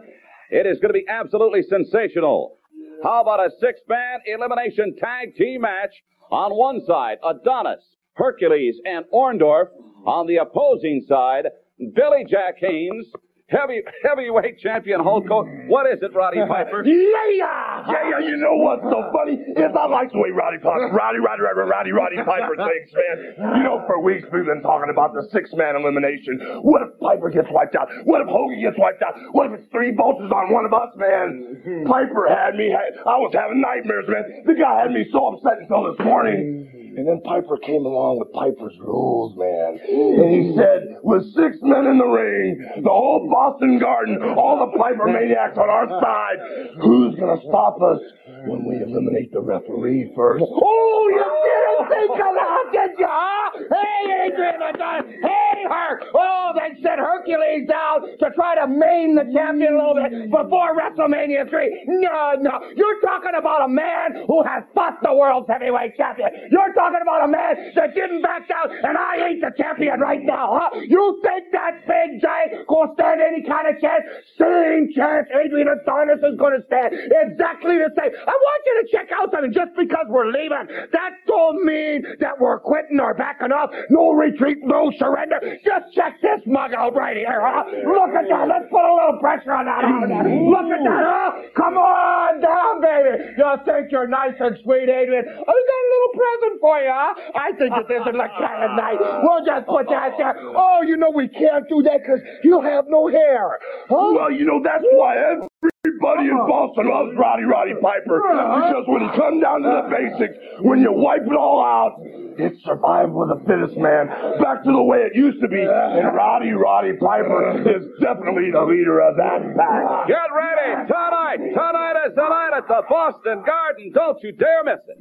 it 0.49 0.65
is 0.65 0.79
going 0.79 0.89
to 0.89 0.99
be 0.99 1.05
absolutely 1.07 1.61
sensational. 1.63 2.57
How 3.03 3.21
about 3.21 3.39
a 3.39 3.49
six-man 3.59 4.19
elimination 4.25 4.95
tag 4.97 5.35
team 5.35 5.61
match? 5.61 5.91
On 6.31 6.51
one 6.51 6.81
side, 6.85 7.17
Adonis, 7.23 7.81
Hercules, 8.19 8.75
and 8.85 9.05
Orndorff. 9.13 9.69
On 10.05 10.27
the 10.27 10.37
opposing 10.37 11.03
side, 11.07 11.45
Billy 11.77 12.23
Jack 12.27 12.55
Haynes, 12.59 13.05
heavy 13.47 13.81
heavyweight 14.03 14.59
champion 14.59 15.01
Hulk 15.01 15.27
Hogan. 15.27 15.67
What 15.67 15.91
is 15.91 15.99
it, 16.01 16.13
Roddy 16.13 16.39
Piper? 16.47 16.85
Yeah! 17.39 17.83
Yeah, 17.87 18.11
yeah, 18.11 18.19
you 18.19 18.35
know 18.37 18.55
what's 18.59 18.83
so 18.83 18.99
funny? 19.15 19.39
Is 19.39 19.71
I 19.71 19.87
like 19.87 20.11
the 20.11 20.19
way 20.19 20.29
Roddy 20.31 20.59
Piper, 20.59 20.91
Roddy, 20.91 21.19
Roddy, 21.19 21.41
Roddy, 21.41 21.63
Roddy, 21.63 21.91
Roddy 21.91 22.17
Piper 22.23 22.55
thinks, 22.59 22.91
man. 22.91 23.17
You 23.59 23.63
know, 23.63 23.83
for 23.87 24.03
weeks 24.03 24.27
we've 24.31 24.45
been 24.45 24.61
talking 24.61 24.91
about 24.91 25.13
the 25.15 25.23
six-man 25.31 25.75
elimination. 25.79 26.63
What 26.63 26.83
if 26.83 26.99
Piper 26.99 27.29
gets 27.31 27.47
wiped 27.51 27.75
out? 27.75 27.87
What 28.03 28.21
if 28.21 28.27
Hogan 28.27 28.59
gets 28.59 28.75
wiped 28.77 29.01
out? 29.01 29.15
What 29.31 29.47
if 29.47 29.59
it's 29.59 29.67
three 29.71 29.95
vultures 29.95 30.31
on 30.31 30.51
one 30.51 30.65
of 30.65 30.73
us, 30.73 30.91
man? 30.99 31.63
Mm-hmm. 31.63 31.87
Piper 31.87 32.27
had 32.27 32.55
me, 32.55 32.75
I 32.75 33.15
was 33.19 33.31
having 33.31 33.61
nightmares, 33.63 34.05
man. 34.11 34.43
The 34.45 34.55
guy 34.59 34.83
had 34.83 34.91
me 34.91 35.07
so 35.11 35.35
upset 35.35 35.59
until 35.63 35.87
this 35.87 35.99
morning. 36.03 36.88
And 36.99 37.07
then 37.07 37.21
Piper 37.23 37.55
came 37.63 37.85
along 37.87 38.19
with 38.19 38.27
Piper's 38.35 38.75
rules, 38.83 39.31
man. 39.39 39.79
And 39.79 40.27
he 40.35 40.51
said, 40.51 40.99
with 40.99 41.23
six 41.31 41.55
men 41.63 41.87
in 41.87 41.95
the 41.95 42.03
ring, 42.03 42.59
the 42.83 42.91
whole 42.91 43.23
Boston 43.31 43.79
Garden, 43.79 44.19
all 44.35 44.59
the 44.59 44.75
Piper 44.75 45.07
maniacs 45.07 45.55
on 45.55 45.71
our 45.71 45.87
side, 45.87 46.39
who's 46.83 47.15
gonna 47.15 47.39
stop 47.47 47.79
us 47.79 48.03
when 48.51 48.67
we 48.67 48.83
eliminate 48.83 49.31
the 49.31 49.39
referee 49.39 50.11
first? 50.11 50.43
Oh, 50.43 51.01
you 51.07 51.23
didn't 51.23 51.87
think 51.87 52.19
of 52.19 52.35
that, 52.35 52.65
did 52.75 52.91
you, 52.99 53.07
huh? 53.07 53.47
Hey, 53.71 54.27
Adrian 54.27 54.59
Adonis. 54.59 55.07
Hey, 55.23 55.63
Herc. 55.71 56.03
Oh, 56.11 56.51
they 56.55 56.75
sent 56.81 56.99
Hercules 56.99 57.67
down 57.67 58.11
to 58.19 58.27
try 58.35 58.55
to 58.59 58.67
maim 58.67 59.15
the 59.15 59.23
champion 59.31 59.75
a 59.75 59.77
little 59.77 59.95
bit 59.95 60.31
before 60.31 60.75
WrestleMania 60.75 61.47
3. 61.47 62.03
No, 62.03 62.35
no. 62.39 62.59
You're 62.75 62.99
talking 63.01 63.39
about 63.39 63.65
a 63.65 63.71
man 63.71 64.27
who 64.27 64.43
has 64.43 64.63
fought 64.75 64.99
the 65.03 65.13
world's 65.13 65.47
heavyweight 65.47 65.95
champion. 65.95 66.29
You're 66.51 66.73
talking 66.73 66.88
about 66.95 67.25
a 67.25 67.27
man 67.27 67.73
that 67.75 67.93
didn't 67.93 68.21
back 68.21 68.47
down, 68.47 68.71
and 68.71 68.97
I 68.97 69.29
ain't 69.29 69.41
the 69.41 69.51
champion 69.57 69.99
right 69.99 70.21
now, 70.23 70.57
huh? 70.59 70.79
You 70.81 71.19
think 71.23 71.51
that 71.51 71.85
big 71.85 72.21
giant 72.21 72.67
gonna 72.67 72.93
stand 72.95 73.21
any 73.21 73.43
kind 73.43 73.67
of 73.67 73.81
chance? 73.81 74.03
Same 74.37 74.89
chance 74.95 75.27
Adrian 75.29 75.67
Adonis 75.67 76.23
is 76.23 76.37
gonna 76.37 76.63
stand. 76.65 76.93
Exactly 76.93 77.77
the 77.77 77.91
same. 77.97 78.11
I 78.15 78.33
want 78.33 78.61
you 78.65 78.73
to 78.81 78.85
check 78.91 79.09
out 79.11 79.31
something 79.31 79.53
just 79.53 79.75
because 79.75 80.05
we're 80.07 80.31
leaving. 80.31 80.67
That 80.91 81.11
don't 81.27 81.65
mean 81.65 82.05
that 82.19 82.39
we're 82.39 82.59
quitting 82.59 82.99
or 82.99 83.13
backing 83.13 83.51
off. 83.51 83.69
No 83.89 84.11
retreat, 84.11 84.57
no 84.63 84.91
surrender. 84.97 85.39
Just 85.65 85.93
check 85.93 86.21
this 86.21 86.41
mug 86.45 86.73
out 86.73 86.95
right 86.95 87.17
here, 87.17 87.41
huh? 87.41 87.63
Look 87.85 88.15
at 88.15 88.25
that. 88.29 88.47
Let's 88.47 88.69
put 88.71 88.81
a 88.81 88.93
little 88.93 89.19
pressure 89.19 89.53
on 89.53 89.65
that. 89.65 89.83
Look 89.83 90.69
at 90.71 90.83
that, 90.83 91.03
huh? 91.03 91.31
Come 91.55 91.75
on 91.77 92.41
down, 92.41 92.81
baby. 92.81 93.35
You 93.37 93.49
think 93.65 93.91
you're 93.91 94.07
nice 94.07 94.35
and 94.39 94.57
sweet, 94.63 94.87
Adrian. 94.89 95.25
Oh, 95.27 95.43
I 95.49 95.59
got 95.59 95.81
a 95.83 95.89
little 95.91 96.13
present 96.15 96.55
for 96.61 96.75
you, 96.78 96.78
huh? 96.87 97.13
I 97.35 97.51
think 97.57 97.71
that 97.75 97.87
this 97.87 98.01
is 98.01 98.15
like 98.15 98.31
kind 98.37 98.63
of 98.63 98.71
nice. 98.77 98.99
We'll 99.23 99.45
just 99.45 99.67
put 99.67 99.87
that 99.89 100.15
there. 100.17 100.35
Oh, 100.37 100.81
you 100.85 100.97
know 100.97 101.11
we 101.11 101.27
can't 101.27 101.67
do 101.67 101.83
that 101.83 101.99
because 102.01 102.21
you 102.43 102.61
have 102.61 102.85
no 102.87 103.07
hair. 103.07 103.59
Huh? 103.89 104.13
Well, 104.15 104.31
you 104.31 104.45
know, 104.45 104.61
that's 104.63 104.85
why 104.93 105.17
everybody 105.17 106.29
in 106.29 106.37
uh-huh. 106.37 106.47
Boston 106.47 106.89
loves 106.89 107.11
Roddy 107.17 107.43
Roddy 107.43 107.73
Piper. 107.81 108.21
Uh-huh. 108.23 108.67
Because 108.67 108.85
when 108.87 109.01
you 109.03 109.11
come 109.15 109.39
down 109.39 109.61
to 109.63 109.69
the 109.69 109.83
uh-huh. 109.83 110.17
basics, 110.17 110.37
when 110.61 110.79
you 110.79 110.91
wipe 110.91 111.25
it 111.25 111.35
all 111.35 111.63
out, 111.63 111.99
it's 112.39 112.55
survival 112.63 113.23
of 113.23 113.35
the 113.35 113.39
fittest, 113.43 113.75
man. 113.75 114.07
Back 114.39 114.63
to 114.63 114.71
the 114.71 114.83
way 114.83 115.03
it 115.03 115.15
used 115.15 115.41
to 115.41 115.47
be. 115.47 115.59
And 115.59 116.15
Roddy 116.15 116.51
Roddy 116.51 116.95
Piper 116.95 117.59
is 117.67 117.83
definitely 117.99 118.51
the 118.51 118.63
leader 118.63 119.03
of 119.03 119.17
that 119.17 119.43
pack. 119.55 120.07
Get 120.07 120.29
ready. 120.31 120.87
Tonight, 120.87 121.39
tonight 121.51 121.97
is 122.07 122.15
the 122.15 122.27
night 122.27 122.51
at 122.55 122.67
the 122.67 122.81
Boston 122.89 123.43
Garden. 123.45 123.91
Don't 123.93 124.21
you 124.23 124.31
dare 124.31 124.63
miss 124.63 124.79
it. 124.87 124.97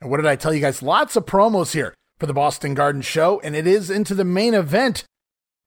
And 0.00 0.10
what 0.10 0.18
did 0.18 0.26
I 0.26 0.36
tell 0.36 0.52
you 0.54 0.60
guys? 0.60 0.82
Lots 0.82 1.16
of 1.16 1.26
promos 1.26 1.72
here 1.72 1.94
for 2.18 2.26
the 2.26 2.34
Boston 2.34 2.74
Garden 2.74 3.02
show, 3.02 3.40
and 3.40 3.54
it 3.56 3.66
is 3.66 3.90
into 3.90 4.14
the 4.14 4.24
main 4.24 4.54
event. 4.54 5.04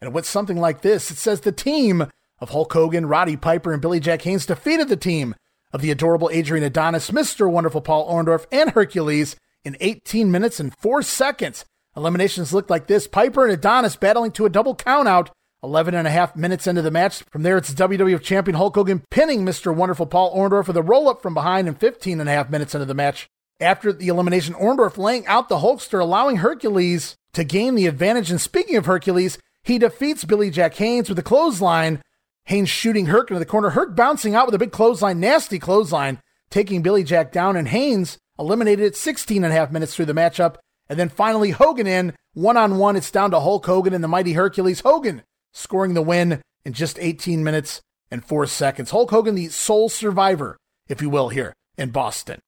And 0.02 0.14
with 0.14 0.26
something 0.26 0.58
like 0.58 0.82
this, 0.82 1.12
it 1.12 1.18
says 1.18 1.42
the 1.42 1.52
team 1.52 2.08
of 2.40 2.50
Hulk 2.52 2.72
Hogan, 2.72 3.06
Roddy 3.06 3.36
Piper, 3.36 3.74
and 3.74 3.82
Billy 3.82 4.00
Jack 4.00 4.22
Haynes 4.22 4.46
defeated 4.46 4.88
the 4.88 4.96
team 4.96 5.36
of 5.72 5.82
the 5.82 5.92
adorable 5.92 6.30
Adrian 6.32 6.64
Adonis, 6.64 7.12
Mr. 7.12 7.52
Wonderful 7.52 7.82
Paul 7.82 8.10
Orndorff, 8.10 8.46
and 8.52 8.72
Hercules 8.72 9.36
in 9.64 9.78
18 9.80 10.32
minutes 10.32 10.60
and 10.60 10.76
4 10.78 11.02
seconds. 11.02 11.66
Eliminations 11.96 12.54
looked 12.54 12.70
like 12.70 12.88
this 12.88 13.08
Piper 13.08 13.44
and 13.46 13.54
Adonis 13.54 13.96
battling 13.96 14.32
to 14.34 14.46
a 14.46 14.50
double 14.50 14.76
countout. 14.76 15.30
11 15.62 15.94
and 15.94 16.08
a 16.08 16.12
half 16.12 16.38
minutes 16.38 16.68
into 16.68 16.82
the 16.82 16.90
match. 16.90 17.24
From 17.24 17.44
there, 17.44 17.58
it's 17.58 17.74
WWF 17.74 18.22
champion 18.22 18.56
Hulk 18.56 18.76
Hogan 18.76 19.04
pinning 19.12 19.44
Mr. 19.44 19.76
Wonderful 19.76 20.06
Paul 20.06 20.34
Orndorff 20.34 20.68
with 20.68 20.78
a 20.78 20.82
roll 20.82 21.10
up 21.10 21.22
from 21.22 21.34
behind 21.34 21.68
and 21.68 21.78
15 21.78 22.22
and 22.22 22.30
a 22.30 22.32
half 22.32 22.50
minutes 22.50 22.74
into 22.74 22.86
the 22.86 22.94
match. 22.94 23.28
After 23.60 23.92
the 23.92 24.08
elimination, 24.08 24.56
Orndorff 24.56 24.98
laying 24.98 25.28
out 25.28 25.50
the 25.50 25.58
Hulkster, 25.58 26.00
allowing 26.00 26.38
Hercules 26.38 27.16
to 27.34 27.44
gain 27.44 27.76
the 27.76 27.88
advantage. 27.88 28.32
And 28.32 28.40
speaking 28.40 28.78
of 28.78 28.86
Hercules, 28.86 29.38
he 29.64 29.78
defeats 29.78 30.24
Billy 30.24 30.50
Jack 30.50 30.76
Haynes 30.76 31.10
with 31.10 31.20
a 31.20 31.24
clothesline. 31.24 32.02
Haynes 32.46 32.70
shooting 32.70 33.08
Herc 33.08 33.30
into 33.30 33.40
the 33.40 33.46
corner. 33.46 33.72
Herc 33.72 33.96
bouncing 33.96 34.34
out 34.34 34.46
with 34.46 34.56
a 34.56 34.60
big 34.60 34.72
clothesline, 34.72 35.20
nasty 35.20 35.60
clothesline, 35.60 36.20
taking 36.50 36.82
Billy 36.82 37.04
Jack 37.04 37.32
down. 37.32 37.56
And 37.56 37.68
Haynes 37.68 38.18
eliminated 38.40 38.86
it 38.86 38.96
16 38.96 39.44
and 39.44 39.54
a 39.54 39.56
half 39.56 39.72
minutes 39.72 39.94
through 39.94 40.06
the 40.06 40.14
matchup. 40.14 40.56
And 40.88 40.98
then 40.98 41.10
finally, 41.10 41.52
Hogan 41.52 41.86
in 41.86 42.14
one 42.34 42.58
on 42.58 42.78
one. 42.78 42.96
It's 42.96 43.12
down 43.12 43.32
to 43.32 43.40
Hulk 43.40 43.66
Hogan 43.66 43.94
and 43.94 44.04
the 44.04 44.08
mighty 44.08 44.34
Hercules. 44.34 44.80
Hogan 44.80 45.22
scoring 45.54 45.94
the 45.94 46.02
win 46.02 46.42
in 46.64 46.74
just 46.74 46.98
18 47.00 47.44
minutes 47.44 47.82
and 48.10 48.24
four 48.24 48.48
seconds. 48.48 48.92
Hulk 48.92 49.12
Hogan, 49.12 49.36
the 49.36 49.50
sole 49.50 49.90
survivor, 49.90 50.58
if 50.88 51.02
you 51.02 51.10
will, 51.10 51.30
here 51.30 51.54
in 51.78 51.90
Boston. 51.90 52.40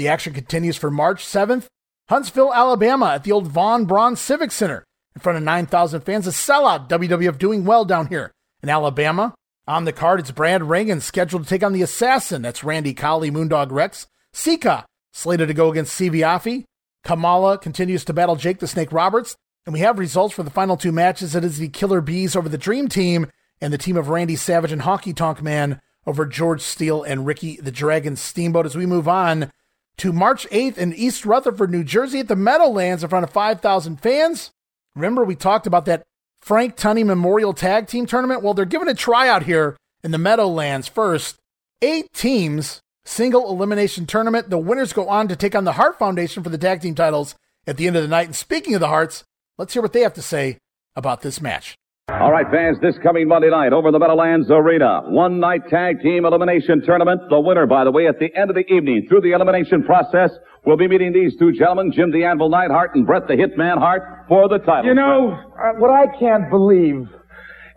The 0.00 0.08
action 0.08 0.32
continues 0.32 0.78
for 0.78 0.90
March 0.90 1.22
7th, 1.22 1.66
Huntsville, 2.08 2.54
Alabama, 2.54 3.12
at 3.16 3.24
the 3.24 3.32
old 3.32 3.48
Von 3.48 3.84
Braun 3.84 4.16
Civic 4.16 4.50
Center 4.50 4.86
in 5.14 5.20
front 5.20 5.36
of 5.36 5.44
9,000 5.44 6.00
fans. 6.00 6.26
A 6.26 6.30
sellout. 6.30 6.88
WWF 6.88 7.36
doing 7.36 7.66
well 7.66 7.84
down 7.84 8.06
here 8.06 8.32
in 8.62 8.70
Alabama. 8.70 9.34
On 9.66 9.84
the 9.84 9.92
card, 9.92 10.20
it's 10.20 10.30
Brad 10.30 10.62
Rheingans 10.62 11.02
scheduled 11.02 11.42
to 11.42 11.48
take 11.50 11.62
on 11.62 11.74
the 11.74 11.82
Assassin. 11.82 12.40
That's 12.40 12.64
Randy 12.64 12.94
Colley, 12.94 13.30
Moondog 13.30 13.70
Rex. 13.70 14.06
Sika 14.32 14.86
slated 15.12 15.48
to 15.48 15.52
go 15.52 15.70
against 15.70 16.00
Sivi 16.00 16.20
Afi. 16.20 16.64
Kamala 17.04 17.58
continues 17.58 18.02
to 18.06 18.14
battle 18.14 18.36
Jake 18.36 18.60
the 18.60 18.66
Snake 18.66 18.92
Roberts. 18.92 19.36
And 19.66 19.74
we 19.74 19.80
have 19.80 19.98
results 19.98 20.32
for 20.32 20.42
the 20.42 20.48
final 20.48 20.78
two 20.78 20.92
matches. 20.92 21.34
It 21.34 21.44
is 21.44 21.58
the 21.58 21.68
Killer 21.68 22.00
Bees 22.00 22.34
over 22.34 22.48
the 22.48 22.56
Dream 22.56 22.88
Team 22.88 23.26
and 23.60 23.70
the 23.70 23.76
team 23.76 23.98
of 23.98 24.08
Randy 24.08 24.36
Savage 24.36 24.72
and 24.72 24.80
Honky 24.80 25.14
Tonk 25.14 25.42
Man 25.42 25.78
over 26.06 26.24
George 26.24 26.62
Steele 26.62 27.02
and 27.02 27.26
Ricky 27.26 27.56
the 27.56 27.70
Dragon 27.70 28.16
Steamboat 28.16 28.64
as 28.64 28.74
we 28.74 28.86
move 28.86 29.06
on 29.06 29.52
to 30.00 30.12
March 30.14 30.48
8th 30.48 30.78
in 30.78 30.94
East 30.94 31.26
Rutherford, 31.26 31.70
New 31.70 31.84
Jersey 31.84 32.20
at 32.20 32.28
the 32.28 32.34
Meadowlands 32.34 33.02
in 33.02 33.10
front 33.10 33.24
of 33.24 33.30
5,000 33.30 34.00
fans. 34.00 34.50
Remember, 34.96 35.22
we 35.24 35.34
talked 35.34 35.66
about 35.66 35.84
that 35.84 36.02
Frank 36.40 36.76
Tunney 36.76 37.04
Memorial 37.04 37.52
Tag 37.52 37.86
Team 37.86 38.06
Tournament? 38.06 38.42
Well, 38.42 38.54
they're 38.54 38.64
giving 38.64 38.88
a 38.88 38.94
tryout 38.94 39.42
here 39.42 39.76
in 40.02 40.10
the 40.10 40.16
Meadowlands 40.16 40.88
first. 40.88 41.36
Eight 41.82 42.10
teams, 42.14 42.80
single 43.04 43.50
elimination 43.50 44.06
tournament. 44.06 44.48
The 44.48 44.56
winners 44.56 44.94
go 44.94 45.06
on 45.06 45.28
to 45.28 45.36
take 45.36 45.54
on 45.54 45.64
the 45.64 45.72
Hart 45.72 45.98
Foundation 45.98 46.42
for 46.42 46.48
the 46.48 46.56
tag 46.56 46.80
team 46.80 46.94
titles 46.94 47.34
at 47.66 47.76
the 47.76 47.86
end 47.86 47.96
of 47.96 48.02
the 48.02 48.08
night. 48.08 48.26
And 48.26 48.36
speaking 48.36 48.74
of 48.74 48.80
the 48.80 48.88
Harts, 48.88 49.24
let's 49.58 49.74
hear 49.74 49.82
what 49.82 49.92
they 49.92 50.00
have 50.00 50.14
to 50.14 50.22
say 50.22 50.56
about 50.96 51.20
this 51.20 51.42
match. 51.42 51.74
All 52.18 52.32
right, 52.32 52.46
fans, 52.50 52.76
this 52.82 52.96
coming 53.02 53.28
Monday 53.28 53.48
night 53.48 53.72
over 53.72 53.90
the 53.90 53.98
Meadowlands 53.98 54.50
Arena, 54.50 55.02
one 55.06 55.40
night 55.40 55.62
tag 55.70 56.00
team 56.02 56.26
elimination 56.26 56.82
tournament. 56.82 57.22
The 57.30 57.40
winner, 57.40 57.66
by 57.66 57.84
the 57.84 57.90
way, 57.90 58.08
at 58.08 58.18
the 58.18 58.28
end 58.36 58.50
of 58.50 58.56
the 58.56 58.66
evening 58.70 59.06
through 59.08 59.22
the 59.22 59.32
elimination 59.32 59.84
process 59.84 60.30
will 60.66 60.76
be 60.76 60.88
meeting 60.88 61.12
these 61.12 61.34
two 61.38 61.52
gentlemen, 61.52 61.92
Jim 61.92 62.10
the 62.10 62.24
Anvil 62.24 62.50
Neidhart 62.50 62.94
and 62.94 63.06
Bret 63.06 63.26
the 63.26 63.34
Hitman 63.34 63.78
Hart, 63.78 64.02
for 64.28 64.48
the 64.48 64.58
title. 64.58 64.84
You 64.84 64.94
know, 64.94 65.32
uh, 65.32 65.78
what 65.78 65.90
I 65.90 66.06
can't 66.18 66.50
believe 66.50 67.08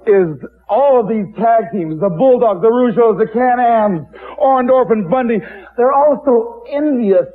is 0.08 0.36
all 0.68 1.00
of 1.00 1.08
these 1.08 1.34
tag 1.38 1.72
teams, 1.72 2.02
the 2.02 2.10
Bulldogs, 2.10 2.62
the 2.62 2.68
Rougeaus, 2.68 3.18
the 3.18 3.28
Can-Ams, 3.32 4.02
Orndorff 4.42 4.92
and 4.92 5.10
Bundy, 5.10 5.40
they're 5.78 5.94
all 5.94 6.22
so 6.26 6.66
envious 6.76 7.28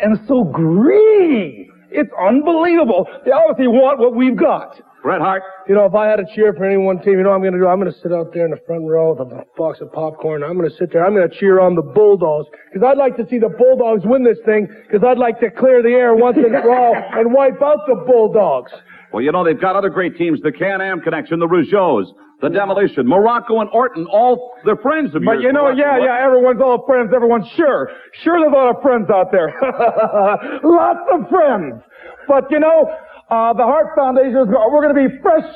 and 0.00 0.18
so 0.26 0.44
greedy. 0.44 1.68
It's 1.90 2.10
unbelievable. 2.18 3.06
They 3.26 3.32
obviously 3.32 3.68
want 3.68 3.98
what 3.98 4.14
we've 4.14 4.36
got. 4.36 4.80
Bret 5.04 5.20
Hart. 5.20 5.42
You 5.68 5.74
know, 5.74 5.84
if 5.84 5.94
I 5.94 6.08
had 6.08 6.16
to 6.16 6.24
cheer 6.34 6.54
for 6.54 6.64
any 6.64 6.78
one 6.78 6.96
team, 6.98 7.20
you 7.20 7.22
know 7.22 7.28
what 7.28 7.36
I'm 7.36 7.42
going 7.42 7.52
to 7.52 7.58
do? 7.60 7.68
I'm 7.68 7.78
going 7.78 7.92
to 7.92 8.00
sit 8.00 8.10
out 8.10 8.32
there 8.32 8.46
in 8.46 8.50
the 8.50 8.60
front 8.66 8.88
row 8.88 9.12
with 9.12 9.20
a 9.20 9.44
box 9.54 9.82
of 9.82 9.92
popcorn. 9.92 10.42
I'm 10.42 10.56
going 10.56 10.68
to 10.68 10.74
sit 10.76 10.90
there. 10.92 11.04
I'm 11.04 11.12
going 11.14 11.28
to 11.28 11.36
cheer 11.38 11.60
on 11.60 11.74
the 11.76 11.82
Bulldogs 11.84 12.48
because 12.72 12.82
I'd 12.88 12.96
like 12.96 13.14
to 13.18 13.28
see 13.28 13.36
the 13.38 13.50
Bulldogs 13.52 14.02
win 14.06 14.24
this 14.24 14.38
thing 14.46 14.66
because 14.88 15.04
I'd 15.06 15.18
like 15.18 15.38
to 15.40 15.50
clear 15.50 15.82
the 15.82 15.90
air 15.92 16.16
once 16.16 16.38
and 16.38 16.50
for 16.56 16.74
all 16.74 16.96
and 17.20 17.34
wipe 17.34 17.60
out 17.60 17.84
the 17.86 18.00
Bulldogs. 18.08 18.72
Well, 19.12 19.20
you 19.22 19.30
know, 19.30 19.44
they've 19.44 19.60
got 19.60 19.76
other 19.76 19.90
great 19.90 20.16
teams, 20.16 20.40
the 20.40 20.50
Can-Am 20.50 21.02
Connection, 21.02 21.38
the 21.38 21.46
Rougeaus, 21.46 22.06
the 22.40 22.48
Demolition, 22.48 23.04
Muraco 23.06 23.60
and 23.60 23.68
Orton, 23.72 24.06
all 24.10 24.56
they're 24.64 24.74
friends 24.80 25.14
of 25.14 25.20
But 25.22 25.32
yours. 25.38 25.44
you 25.44 25.52
know, 25.52 25.68
yeah, 25.68 25.98
yeah, 26.02 26.24
everyone's 26.24 26.60
all 26.60 26.82
friends. 26.86 27.12
Everyone's 27.14 27.46
sure. 27.56 27.90
Sure 28.24 28.40
there's 28.40 28.52
a 28.52 28.56
lot 28.56 28.74
of 28.74 28.82
friends 28.82 29.08
out 29.12 29.30
there. 29.30 29.52
Lots 30.64 31.00
of 31.12 31.28
friends. 31.28 31.82
But 32.26 32.50
you 32.50 32.58
know, 32.58 32.88
uh, 33.34 33.52
the 33.58 33.66
Hart 33.66 33.90
Foundation 33.98 34.36
is, 34.38 34.48
go- 34.48 34.70
we're 34.70 34.82
going 34.86 34.94
to 34.94 35.02
be 35.08 35.10
fresh 35.20 35.50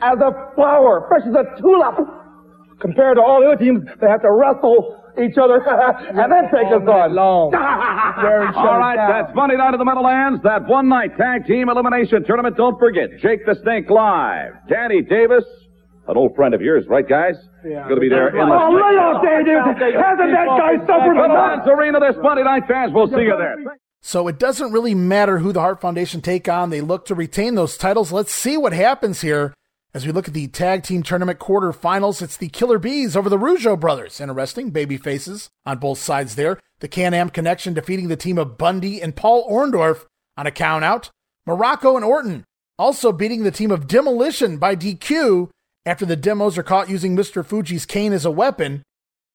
as 0.00 0.18
a 0.22 0.30
flower, 0.54 1.04
fresh 1.10 1.26
as 1.26 1.34
a 1.34 1.60
tulip. 1.60 1.98
Compared 2.80 3.16
to 3.18 3.22
all 3.22 3.40
the 3.42 3.50
other 3.50 3.58
teams, 3.58 3.82
they 4.00 4.06
have 4.06 4.22
to 4.22 4.30
wrestle 4.30 4.94
each 5.18 5.34
other 5.34 5.58
and 6.14 6.30
then 6.30 6.46
take 6.54 6.70
us 6.70 6.86
on. 6.86 7.10
Long. 7.10 7.50
All 7.58 8.78
right, 8.78 8.94
that's 8.94 9.34
Monday 9.34 9.56
night 9.58 9.74
at 9.74 9.78
the 9.78 9.84
Meadowlands. 9.84 10.38
That 10.46 10.62
one 10.70 10.86
night 10.88 11.18
tag 11.18 11.42
team 11.46 11.68
elimination 11.68 12.22
tournament. 12.22 12.56
Don't 12.56 12.78
forget, 12.78 13.10
Jake 13.18 13.42
the 13.46 13.58
Snake 13.66 13.90
live. 13.90 14.54
Danny 14.70 15.02
Davis, 15.02 15.42
an 16.06 16.16
old 16.16 16.36
friend 16.36 16.54
of 16.54 16.62
yours, 16.62 16.84
right, 16.88 17.02
guys? 17.08 17.34
Yeah. 17.66 17.82
Going 17.90 17.96
to 17.98 18.00
be 18.00 18.08
there 18.08 18.28
in 18.30 18.46
the 18.46 18.54
Oh, 18.54 18.70
lay 18.70 18.94
off, 18.94 19.26
Danny 19.26 19.42
Davis. 19.42 19.74
Hasn't 19.74 20.30
that 20.30 20.46
guy 20.54 20.78
suffered 20.86 21.18
enough? 21.18 21.34
Meadowlands 21.34 21.66
Arena 21.66 21.98
this 21.98 22.14
Monday 22.22 22.44
night, 22.46 22.62
fans. 22.70 22.92
We'll 22.94 23.10
see 23.10 23.26
you 23.26 23.34
there. 23.34 23.58
So 24.00 24.28
it 24.28 24.38
doesn't 24.38 24.72
really 24.72 24.94
matter 24.94 25.38
who 25.38 25.52
the 25.52 25.60
Hart 25.60 25.80
Foundation 25.80 26.20
take 26.20 26.48
on. 26.48 26.70
They 26.70 26.80
look 26.80 27.04
to 27.06 27.14
retain 27.14 27.54
those 27.56 27.76
titles. 27.76 28.12
Let's 28.12 28.32
see 28.32 28.56
what 28.56 28.72
happens 28.72 29.20
here 29.20 29.52
As 29.94 30.06
we 30.06 30.12
look 30.12 30.28
at 30.28 30.34
the 30.34 30.48
tag 30.48 30.82
team 30.82 31.02
tournament 31.02 31.38
quarterfinals, 31.38 32.20
it's 32.20 32.36
the 32.36 32.48
Killer 32.48 32.78
Bees 32.78 33.16
over 33.16 33.30
the 33.30 33.38
Rougeau 33.38 33.78
brothers. 33.80 34.20
Interesting 34.20 34.70
baby 34.70 34.98
faces 34.98 35.48
on 35.64 35.78
both 35.78 35.98
sides 35.98 36.34
there. 36.34 36.60
The 36.80 36.88
Can 36.88 37.14
Am 37.14 37.30
Connection 37.30 37.72
defeating 37.72 38.08
the 38.08 38.16
team 38.16 38.36
of 38.38 38.58
Bundy 38.58 39.00
and 39.00 39.16
Paul 39.16 39.48
Orndorff 39.50 40.04
on 40.36 40.46
a 40.46 40.50
count 40.50 40.84
out. 40.84 41.10
Muraco 41.48 41.96
and 41.96 42.04
Orton 42.04 42.44
also 42.78 43.12
beating 43.12 43.42
the 43.42 43.50
team 43.50 43.70
of 43.70 43.88
Demolition 43.88 44.58
by 44.58 44.76
DQ 44.76 45.48
after 45.86 46.04
the 46.04 46.16
demos 46.16 46.58
are 46.58 46.62
caught 46.62 46.90
using 46.90 47.16
Mr. 47.16 47.44
Fuji's 47.44 47.86
cane 47.86 48.12
as 48.12 48.26
a 48.26 48.30
weapon. 48.30 48.82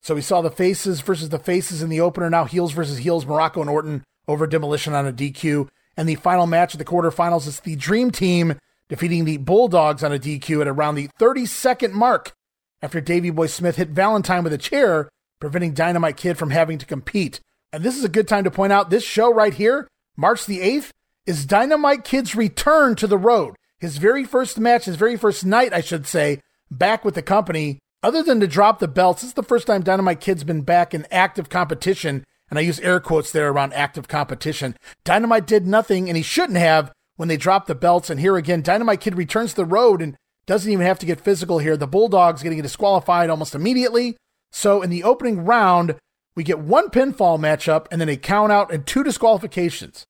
So 0.03 0.15
we 0.15 0.21
saw 0.21 0.41
the 0.41 0.51
faces 0.51 1.01
versus 1.01 1.29
the 1.29 1.39
faces 1.39 1.81
in 1.81 1.89
the 1.89 1.99
opener, 1.99 2.29
now 2.29 2.45
heels 2.45 2.73
versus 2.73 2.99
heels, 2.99 3.25
Muraco 3.25 3.61
and 3.61 3.69
Orton 3.69 4.03
over 4.27 4.47
Demolition 4.47 4.93
on 4.93 5.07
a 5.07 5.13
DQ. 5.13 5.67
And 5.95 6.09
the 6.09 6.15
final 6.15 6.47
match 6.47 6.73
of 6.73 6.79
the 6.79 6.85
quarterfinals 6.85 7.47
is 7.47 7.59
the 7.59 7.75
Dream 7.75 8.11
Team 8.11 8.57
defeating 8.89 9.25
the 9.25 9.37
Bulldogs 9.37 10.03
on 10.03 10.11
a 10.11 10.19
DQ 10.19 10.61
at 10.61 10.67
around 10.67 10.95
the 10.95 11.09
30 11.17 11.45
second 11.45 11.93
mark 11.93 12.33
after 12.81 12.99
Davy 12.99 13.29
Boy 13.29 13.47
Smith 13.47 13.77
hit 13.77 13.89
Valentine 13.89 14.43
with 14.43 14.53
a 14.53 14.57
chair, 14.57 15.09
preventing 15.39 15.73
Dynamite 15.73 16.17
Kid 16.17 16.37
from 16.37 16.49
having 16.49 16.77
to 16.77 16.85
compete. 16.85 17.39
And 17.71 17.83
this 17.83 17.97
is 17.97 18.03
a 18.03 18.09
good 18.09 18.27
time 18.27 18.43
to 18.43 18.51
point 18.51 18.73
out 18.73 18.89
this 18.89 19.03
show 19.03 19.33
right 19.33 19.53
here, 19.53 19.87
March 20.15 20.45
the 20.45 20.59
8th, 20.59 20.91
is 21.25 21.45
Dynamite 21.45 22.03
Kid's 22.03 22.35
return 22.35 22.95
to 22.95 23.07
the 23.07 23.17
road. 23.17 23.55
His 23.79 23.97
very 23.97 24.23
first 24.23 24.59
match, 24.59 24.85
his 24.85 24.95
very 24.95 25.17
first 25.17 25.45
night, 25.45 25.73
I 25.73 25.81
should 25.81 26.05
say, 26.05 26.39
back 26.69 27.05
with 27.05 27.15
the 27.15 27.21
company. 27.21 27.79
Other 28.03 28.21
than 28.21 28.41
to 28.41 28.47
drop 28.47 28.79
the 28.79 28.87
belts, 28.87 29.21
this 29.21 29.29
is 29.29 29.33
the 29.33 29.43
first 29.43 29.65
time 29.65 29.81
Dynamite 29.81 30.19
Kid's 30.19 30.43
been 30.43 30.61
back 30.61 30.93
in 30.93 31.07
active 31.09 31.49
competition. 31.49 32.25
And 32.53 32.59
I 32.59 32.61
use 32.61 32.79
air 32.81 32.99
quotes 32.99 33.31
there 33.31 33.49
around 33.49 33.73
active 33.73 34.07
competition. 34.07 34.77
Dynamite 35.03 35.47
did 35.47 35.65
nothing, 35.65 36.07
and 36.07 36.15
he 36.15 36.21
shouldn't 36.21 36.59
have 36.59 36.91
when 37.15 37.27
they 37.27 37.35
dropped 37.35 37.65
the 37.65 37.73
belts. 37.73 38.11
And 38.11 38.19
here 38.19 38.37
again, 38.37 38.61
Dynamite 38.61 39.01
Kid 39.01 39.17
returns 39.17 39.53
to 39.53 39.55
the 39.55 39.65
road 39.65 40.03
and 40.03 40.15
doesn't 40.45 40.71
even 40.71 40.85
have 40.85 40.99
to 40.99 41.07
get 41.07 41.19
physical 41.19 41.57
here. 41.57 41.75
The 41.75 41.87
Bulldogs 41.87 42.43
getting 42.43 42.61
disqualified 42.61 43.31
almost 43.31 43.55
immediately. 43.55 44.17
So 44.51 44.83
in 44.83 44.91
the 44.91 45.03
opening 45.03 45.45
round, 45.45 45.95
we 46.35 46.43
get 46.43 46.59
one 46.59 46.89
pinfall 46.89 47.39
matchup 47.39 47.87
and 47.89 47.99
then 47.99 48.07
a 48.07 48.17
count 48.17 48.51
out 48.51 48.71
and 48.71 48.85
two 48.85 49.03
disqualifications. 49.03 50.05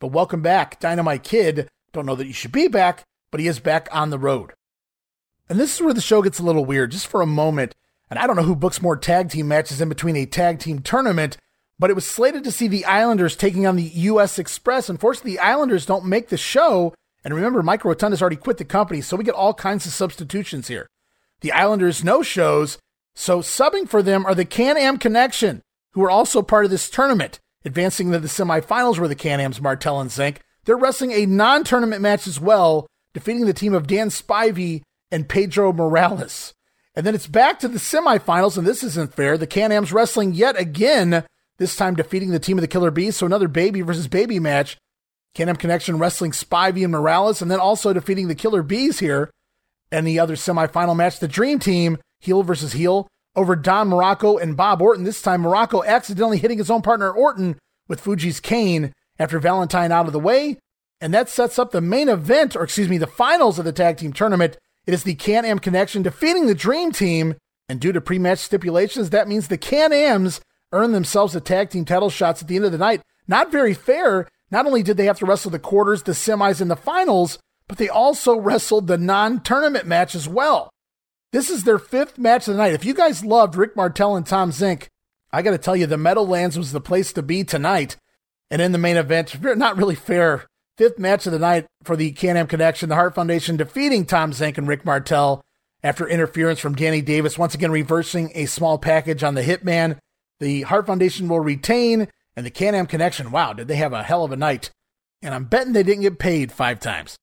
But 0.00 0.12
welcome 0.12 0.40
back, 0.40 0.80
Dynamite 0.80 1.24
Kid. 1.24 1.68
Don't 1.92 2.06
know 2.06 2.16
that 2.16 2.26
you 2.26 2.32
should 2.32 2.52
be 2.52 2.68
back, 2.68 3.04
but 3.30 3.38
he 3.38 3.46
is 3.46 3.60
back 3.60 3.90
on 3.92 4.08
the 4.08 4.18
road. 4.18 4.54
And 5.46 5.60
this 5.60 5.74
is 5.74 5.82
where 5.82 5.92
the 5.92 6.00
show 6.00 6.22
gets 6.22 6.38
a 6.38 6.42
little 6.42 6.64
weird, 6.64 6.90
just 6.90 7.06
for 7.06 7.20
a 7.20 7.26
moment. 7.26 7.74
And 8.08 8.18
I 8.18 8.26
don't 8.26 8.36
know 8.36 8.44
who 8.44 8.56
books 8.56 8.80
more 8.80 8.96
tag 8.96 9.28
team 9.28 9.46
matches 9.46 9.82
in 9.82 9.90
between 9.90 10.16
a 10.16 10.24
tag 10.24 10.58
team 10.58 10.78
tournament 10.78 11.36
but 11.78 11.90
it 11.90 11.94
was 11.94 12.06
slated 12.06 12.44
to 12.44 12.52
see 12.52 12.68
the 12.68 12.84
Islanders 12.84 13.36
taking 13.36 13.66
on 13.66 13.76
the 13.76 13.82
U.S. 13.82 14.38
Express. 14.38 14.88
Unfortunately, 14.88 15.32
the 15.32 15.40
Islanders 15.40 15.86
don't 15.86 16.06
make 16.06 16.28
the 16.28 16.36
show. 16.36 16.94
And 17.24 17.34
remember, 17.34 17.62
Mike 17.62 17.84
Rotunda's 17.84 18.20
already 18.20 18.36
quit 18.36 18.58
the 18.58 18.64
company, 18.64 19.00
so 19.00 19.16
we 19.16 19.24
get 19.24 19.34
all 19.34 19.54
kinds 19.54 19.86
of 19.86 19.92
substitutions 19.92 20.68
here. 20.68 20.86
The 21.40 21.52
Islanders 21.52 22.04
no 22.04 22.22
shows, 22.22 22.78
so 23.14 23.40
subbing 23.40 23.88
for 23.88 24.02
them 24.02 24.24
are 24.26 24.34
the 24.34 24.44
Can 24.44 24.76
Am 24.76 24.98
Connection, 24.98 25.62
who 25.92 26.02
are 26.02 26.10
also 26.10 26.42
part 26.42 26.64
of 26.64 26.70
this 26.70 26.88
tournament, 26.88 27.38
advancing 27.64 28.10
to 28.12 28.18
the 28.18 28.28
semifinals 28.28 28.98
were 28.98 29.08
the 29.08 29.14
Can 29.14 29.40
Am's 29.40 29.60
Martel 29.60 30.00
and 30.00 30.10
Zenk. 30.10 30.38
They're 30.64 30.76
wrestling 30.76 31.12
a 31.12 31.26
non 31.26 31.64
tournament 31.64 32.00
match 32.00 32.26
as 32.26 32.40
well, 32.40 32.86
defeating 33.12 33.46
the 33.46 33.52
team 33.52 33.74
of 33.74 33.86
Dan 33.86 34.08
Spivey 34.08 34.82
and 35.10 35.28
Pedro 35.28 35.72
Morales. 35.72 36.54
And 36.94 37.06
then 37.06 37.14
it's 37.14 37.26
back 37.26 37.58
to 37.60 37.68
the 37.68 37.78
semifinals, 37.78 38.58
and 38.58 38.66
this 38.66 38.82
isn't 38.82 39.14
fair. 39.14 39.38
The 39.38 39.46
Can 39.46 39.72
Am's 39.72 39.92
wrestling 39.92 40.34
yet 40.34 40.58
again 40.58 41.24
this 41.62 41.76
time 41.76 41.94
defeating 41.94 42.30
the 42.30 42.40
team 42.40 42.58
of 42.58 42.62
the 42.62 42.68
Killer 42.68 42.90
Bees. 42.90 43.16
So 43.16 43.24
another 43.24 43.46
baby 43.46 43.82
versus 43.82 44.08
baby 44.08 44.40
match. 44.40 44.76
Can-Am 45.34 45.56
Connection 45.56 45.96
wrestling 45.96 46.32
Spivey 46.32 46.82
and 46.82 46.90
Morales, 46.90 47.40
and 47.40 47.50
then 47.50 47.60
also 47.60 47.92
defeating 47.92 48.26
the 48.26 48.34
Killer 48.34 48.62
Bees 48.62 48.98
here. 48.98 49.30
And 49.90 50.06
the 50.06 50.18
other 50.18 50.34
semifinal 50.34 50.96
match, 50.96 51.20
the 51.20 51.28
Dream 51.28 51.58
Team, 51.58 51.98
heel 52.20 52.42
versus 52.42 52.72
heel, 52.72 53.06
over 53.36 53.54
Don 53.54 53.88
Muraco 53.88 54.42
and 54.42 54.56
Bob 54.56 54.82
Orton. 54.82 55.04
This 55.04 55.22
time, 55.22 55.42
Muraco 55.42 55.86
accidentally 55.86 56.38
hitting 56.38 56.58
his 56.58 56.70
own 56.70 56.82
partner 56.82 57.10
Orton 57.10 57.56
with 57.88 58.00
Fuji's 58.00 58.40
cane 58.40 58.92
after 59.18 59.38
Valentine 59.38 59.92
out 59.92 60.06
of 60.06 60.12
the 60.12 60.18
way. 60.18 60.58
And 61.00 61.14
that 61.14 61.28
sets 61.28 61.58
up 61.58 61.70
the 61.70 61.80
main 61.80 62.08
event, 62.08 62.56
or 62.56 62.64
excuse 62.64 62.88
me, 62.88 62.98
the 62.98 63.06
finals 63.06 63.58
of 63.58 63.64
the 63.64 63.72
tag 63.72 63.98
team 63.98 64.12
tournament. 64.12 64.56
It 64.84 64.94
is 64.94 65.04
the 65.04 65.14
Can 65.14 65.44
Am 65.44 65.60
Connection 65.60 66.02
defeating 66.02 66.46
the 66.46 66.54
Dream 66.54 66.90
Team. 66.90 67.36
And 67.68 67.80
due 67.80 67.92
to 67.92 68.00
pre 68.00 68.18
match 68.18 68.40
stipulations, 68.40 69.10
that 69.10 69.28
means 69.28 69.46
the 69.46 69.56
Can 69.56 69.92
Ams 69.92 70.40
earn 70.72 70.92
themselves 70.92 71.32
the 71.32 71.40
tag 71.40 71.70
team 71.70 71.84
title 71.84 72.10
shots 72.10 72.42
at 72.42 72.48
the 72.48 72.56
end 72.56 72.64
of 72.64 72.72
the 72.72 72.78
night. 72.78 73.02
Not 73.28 73.52
very 73.52 73.74
fair. 73.74 74.28
Not 74.50 74.66
only 74.66 74.82
did 74.82 74.96
they 74.96 75.06
have 75.06 75.18
to 75.20 75.26
wrestle 75.26 75.50
the 75.50 75.58
quarters, 75.58 76.02
the 76.02 76.12
semis, 76.12 76.60
and 76.60 76.70
the 76.70 76.76
finals, 76.76 77.38
but 77.68 77.78
they 77.78 77.88
also 77.88 78.36
wrestled 78.36 78.86
the 78.86 78.98
non 78.98 79.40
tournament 79.40 79.86
match 79.86 80.14
as 80.14 80.28
well. 80.28 80.70
This 81.32 81.48
is 81.48 81.64
their 81.64 81.78
fifth 81.78 82.18
match 82.18 82.46
of 82.46 82.54
the 82.54 82.58
night. 82.58 82.74
If 82.74 82.84
you 82.84 82.92
guys 82.92 83.24
loved 83.24 83.56
Rick 83.56 83.74
Martel 83.74 84.16
and 84.16 84.26
Tom 84.26 84.50
Zenk, 84.50 84.88
I 85.32 85.40
got 85.40 85.52
to 85.52 85.58
tell 85.58 85.74
you, 85.74 85.86
the 85.86 85.96
Meadowlands 85.96 86.58
was 86.58 86.72
the 86.72 86.80
place 86.80 87.12
to 87.14 87.22
be 87.22 87.42
tonight. 87.42 87.96
And 88.50 88.60
in 88.60 88.72
the 88.72 88.78
main 88.78 88.98
event, 88.98 89.42
not 89.42 89.78
really 89.78 89.94
fair. 89.94 90.46
Fifth 90.76 90.98
match 90.98 91.26
of 91.26 91.32
the 91.32 91.38
night 91.38 91.66
for 91.84 91.96
the 91.96 92.12
Can-Am 92.12 92.46
Connection, 92.46 92.90
the 92.90 92.94
Hart 92.94 93.14
Foundation 93.14 93.56
defeating 93.56 94.04
Tom 94.04 94.32
Zenk 94.32 94.58
and 94.58 94.68
Rick 94.68 94.84
Martel 94.84 95.42
after 95.82 96.06
interference 96.06 96.60
from 96.60 96.74
Danny 96.74 97.00
Davis, 97.00 97.38
once 97.38 97.54
again 97.54 97.70
reversing 97.70 98.30
a 98.34 98.46
small 98.46 98.78
package 98.78 99.22
on 99.22 99.34
the 99.34 99.42
Hitman 99.42 99.98
the 100.42 100.62
Hart 100.62 100.86
Foundation 100.86 101.28
will 101.28 101.40
retain, 101.40 102.08
and 102.36 102.44
the 102.44 102.50
Can 102.50 102.74
Am 102.74 102.86
Connection, 102.86 103.30
wow, 103.30 103.52
did 103.52 103.68
they 103.68 103.76
have 103.76 103.92
a 103.92 104.02
hell 104.02 104.24
of 104.24 104.32
a 104.32 104.36
night. 104.36 104.70
And 105.22 105.32
I'm 105.34 105.44
betting 105.44 105.72
they 105.72 105.84
didn't 105.84 106.02
get 106.02 106.18
paid 106.18 106.50
five 106.50 106.80
times. 106.80 107.16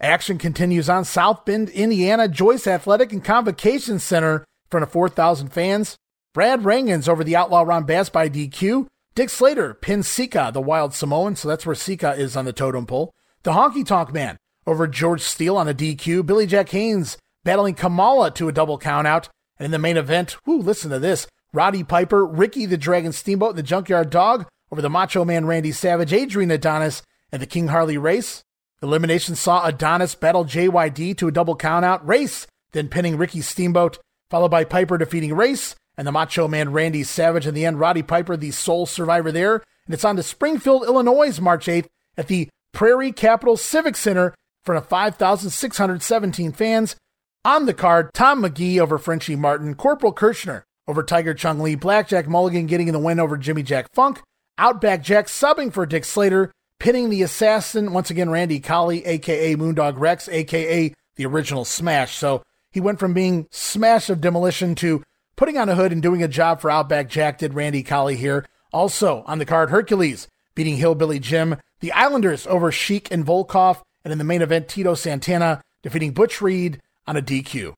Action 0.00 0.38
continues 0.38 0.88
on 0.88 1.04
South 1.04 1.44
Bend, 1.44 1.68
Indiana, 1.68 2.26
Joyce 2.26 2.66
Athletic 2.66 3.12
and 3.12 3.22
Convocation 3.22 3.98
Center 3.98 4.36
in 4.38 4.70
front 4.70 4.82
of 4.82 4.90
4,000 4.90 5.48
fans. 5.50 5.96
Brad 6.32 6.64
Rheingans 6.64 7.08
over 7.08 7.22
the 7.22 7.36
Outlaw 7.36 7.62
Ron 7.62 7.84
Bass 7.84 8.08
by 8.08 8.28
DQ. 8.28 8.86
Dick 9.14 9.30
Slater 9.30 9.74
pins 9.74 10.08
Sika, 10.08 10.50
the 10.52 10.60
Wild 10.60 10.94
Samoan, 10.94 11.36
so 11.36 11.46
that's 11.46 11.64
where 11.64 11.76
Sika 11.76 12.14
is 12.14 12.36
on 12.36 12.46
the 12.46 12.52
totem 12.52 12.86
pole. 12.86 13.12
The 13.44 13.52
Honky 13.52 13.86
Tonk 13.86 14.12
Man 14.12 14.38
over 14.66 14.88
George 14.88 15.20
Steele 15.20 15.56
on 15.56 15.68
a 15.68 15.74
DQ. 15.74 16.26
Billy 16.26 16.46
Jack 16.46 16.70
Haynes 16.70 17.18
battling 17.44 17.74
Kamala 17.74 18.30
to 18.32 18.48
a 18.48 18.52
double 18.52 18.78
countout. 18.78 19.28
And 19.58 19.66
in 19.66 19.70
the 19.70 19.78
main 19.78 19.96
event, 19.96 20.36
whoo, 20.46 20.58
listen 20.58 20.90
to 20.90 20.98
this. 20.98 21.28
Roddy 21.54 21.84
Piper, 21.84 22.26
Ricky 22.26 22.66
the 22.66 22.76
Dragon 22.76 23.12
Steamboat, 23.12 23.50
and 23.50 23.58
the 23.58 23.62
Junkyard 23.62 24.10
Dog 24.10 24.46
over 24.72 24.82
the 24.82 24.90
Macho 24.90 25.24
Man 25.24 25.46
Randy 25.46 25.70
Savage, 25.70 26.12
Adrian 26.12 26.50
Adonis, 26.50 27.02
and 27.30 27.40
the 27.40 27.46
King 27.46 27.68
Harley 27.68 27.96
Race. 27.96 28.42
Elimination 28.82 29.36
saw 29.36 29.64
Adonis 29.64 30.16
battle 30.16 30.44
JYD 30.44 31.16
to 31.16 31.28
a 31.28 31.32
double 31.32 31.56
countout. 31.56 32.00
Race 32.02 32.48
then 32.72 32.88
pinning 32.88 33.16
Ricky 33.16 33.40
Steamboat, 33.40 33.98
followed 34.30 34.50
by 34.50 34.64
Piper 34.64 34.98
defeating 34.98 35.32
Race 35.32 35.76
and 35.96 36.08
the 36.08 36.12
Macho 36.12 36.48
Man 36.48 36.72
Randy 36.72 37.04
Savage. 37.04 37.46
In 37.46 37.54
the 37.54 37.64
end, 37.64 37.78
Roddy 37.78 38.02
Piper, 38.02 38.36
the 38.36 38.50
sole 38.50 38.84
survivor 38.84 39.30
there. 39.30 39.62
And 39.86 39.94
it's 39.94 40.04
on 40.04 40.16
to 40.16 40.24
Springfield, 40.24 40.82
Illinois, 40.82 41.40
March 41.40 41.66
8th 41.66 41.86
at 42.16 42.26
the 42.26 42.48
Prairie 42.72 43.12
Capital 43.12 43.56
Civic 43.56 43.94
Center 43.94 44.34
front 44.64 44.82
of 44.82 44.88
5,617 44.88 46.50
fans. 46.50 46.96
On 47.44 47.66
the 47.66 47.74
card, 47.74 48.10
Tom 48.12 48.40
Magee 48.40 48.80
over 48.80 48.98
Frenchie 48.98 49.36
Martin, 49.36 49.74
Corporal 49.74 50.12
Kirchner 50.12 50.64
over 50.86 51.02
Tiger 51.02 51.34
Chung 51.34 51.60
Lee, 51.60 51.74
Blackjack 51.74 52.28
Mulligan 52.28 52.66
getting 52.66 52.88
in 52.88 52.92
the 52.92 52.98
win 52.98 53.20
over 53.20 53.36
Jimmy 53.36 53.62
Jack 53.62 53.86
Funk, 53.92 54.22
Outback 54.58 55.02
Jack 55.02 55.26
subbing 55.26 55.72
for 55.72 55.86
Dick 55.86 56.04
Slater, 56.04 56.52
pinning 56.78 57.10
the 57.10 57.22
assassin, 57.22 57.92
once 57.92 58.10
again, 58.10 58.30
Randy 58.30 58.60
Colley, 58.60 59.04
aka 59.04 59.56
Moondog 59.56 59.98
Rex, 59.98 60.28
aka 60.28 60.92
the 61.16 61.26
original 61.26 61.64
Smash. 61.64 62.16
So 62.16 62.42
he 62.70 62.80
went 62.80 62.98
from 62.98 63.14
being 63.14 63.46
Smash 63.50 64.10
of 64.10 64.20
Demolition 64.20 64.74
to 64.76 65.02
putting 65.36 65.58
on 65.58 65.68
a 65.68 65.74
hood 65.74 65.92
and 65.92 66.02
doing 66.02 66.22
a 66.22 66.28
job 66.28 66.60
for 66.60 66.70
Outback 66.70 67.08
Jack, 67.08 67.38
did 67.38 67.54
Randy 67.54 67.82
Colley 67.82 68.16
here. 68.16 68.46
Also 68.72 69.22
on 69.26 69.38
the 69.38 69.46
card, 69.46 69.70
Hercules 69.70 70.28
beating 70.54 70.76
Hillbilly 70.76 71.18
Jim, 71.18 71.56
the 71.80 71.92
Islanders 71.92 72.46
over 72.46 72.70
Sheik 72.70 73.10
and 73.10 73.24
Volkoff, 73.24 73.82
and 74.04 74.12
in 74.12 74.18
the 74.18 74.24
main 74.24 74.42
event, 74.42 74.68
Tito 74.68 74.94
Santana 74.94 75.62
defeating 75.82 76.12
Butch 76.12 76.40
Reed 76.40 76.80
on 77.06 77.16
a 77.16 77.22
DQ. 77.22 77.74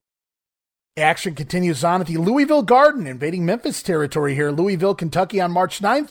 Action 0.98 1.34
continues 1.34 1.84
on 1.84 2.00
at 2.00 2.06
the 2.06 2.16
Louisville 2.16 2.62
Garden, 2.62 3.06
invading 3.06 3.44
Memphis 3.44 3.82
territory 3.82 4.34
here, 4.34 4.50
Louisville, 4.50 4.94
Kentucky 4.94 5.42
on 5.42 5.52
March 5.52 5.80
9th. 5.80 6.08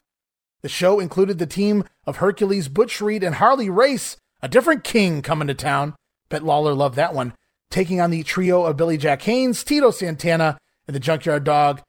The 0.62 0.70
show 0.70 1.00
included 1.00 1.40
the 1.40 1.48
team 1.48 1.86
of 2.06 2.18
Hercules, 2.18 2.68
Butch 2.68 3.02
Reed, 3.02 3.24
and 3.24 3.36
Harley 3.36 3.68
Race, 3.68 4.16
a 4.44 4.48
different 4.48 4.84
king 4.84 5.24
coming 5.24 5.48
to 5.48 5.56
town. 5.56 5.96
Bet 6.30 6.44
Lawler 6.44 6.76
loved 6.76 6.96
that 6.98 7.16
one. 7.16 7.34
Taking 7.72 8.00
on 8.00 8.12
the 8.12 8.22
trio 8.22 8.64
of 8.64 8.78
Billy 8.78 8.96
Jack 8.96 9.24
Haynes, 9.24 9.64
Tito 9.64 9.90
Santana, 9.90 10.60
and 10.88 10.96
the 10.96 11.00
Junkyard 11.00 11.44
Dog. 11.44 11.82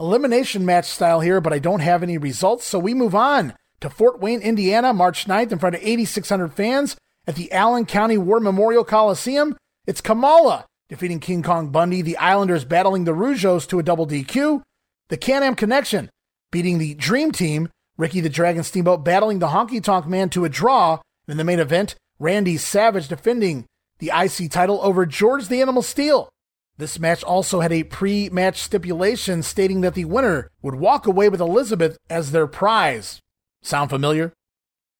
Elimination 0.00 0.66
match 0.66 0.86
style 0.86 1.20
here, 1.20 1.40
but 1.40 1.52
I 1.52 1.60
don't 1.60 1.78
have 1.78 2.02
any 2.02 2.18
results, 2.18 2.64
so 2.64 2.80
we 2.80 2.94
move 2.94 3.14
on 3.14 3.54
to 3.78 3.88
Fort 3.88 4.18
Wayne, 4.18 4.40
Indiana, 4.40 4.92
March 4.92 5.26
9th 5.26 5.52
in 5.52 5.60
front 5.60 5.76
of 5.76 5.82
8,600 5.84 6.52
fans 6.52 6.96
at 7.28 7.36
the 7.36 7.52
Allen 7.52 7.86
County 7.86 8.18
War 8.18 8.40
Memorial 8.40 8.82
Coliseum. 8.82 9.56
It's 9.86 10.00
Kamala 10.00 10.66
defeating 10.90 11.20
King 11.20 11.42
Kong 11.42 11.70
Bundy, 11.70 12.02
the 12.02 12.18
Islanders 12.18 12.64
battling 12.66 13.04
the 13.04 13.12
Rougeaus 13.12 13.66
to 13.68 13.78
a 13.78 13.82
double 13.82 14.06
DQ, 14.06 14.60
the 15.08 15.16
Can 15.16 15.42
Am 15.42 15.54
Connection 15.54 16.10
beating 16.50 16.78
the 16.78 16.94
Dream 16.94 17.30
Team, 17.30 17.68
Ricky 17.96 18.20
the 18.20 18.28
Dragon 18.28 18.64
Steamboat 18.64 19.04
battling 19.04 19.38
the 19.38 19.48
Honky 19.48 19.82
Tonk 19.82 20.06
Man 20.06 20.28
to 20.30 20.44
a 20.44 20.48
draw. 20.48 21.00
And 21.26 21.32
in 21.32 21.36
the 21.36 21.44
main 21.44 21.60
event, 21.60 21.94
Randy 22.18 22.56
Savage 22.56 23.08
defending 23.08 23.66
the 23.98 24.10
IC 24.14 24.50
title 24.50 24.80
over 24.82 25.06
George 25.06 25.48
the 25.48 25.62
Animal 25.62 25.82
Steele. 25.82 26.28
This 26.76 26.98
match 26.98 27.22
also 27.22 27.60
had 27.60 27.72
a 27.72 27.84
pre 27.84 28.28
match 28.30 28.60
stipulation 28.60 29.42
stating 29.42 29.82
that 29.82 29.94
the 29.94 30.06
winner 30.06 30.50
would 30.60 30.74
walk 30.74 31.06
away 31.06 31.28
with 31.28 31.40
Elizabeth 31.40 31.98
as 32.08 32.32
their 32.32 32.46
prize. 32.46 33.20
Sound 33.62 33.90
familiar? 33.90 34.32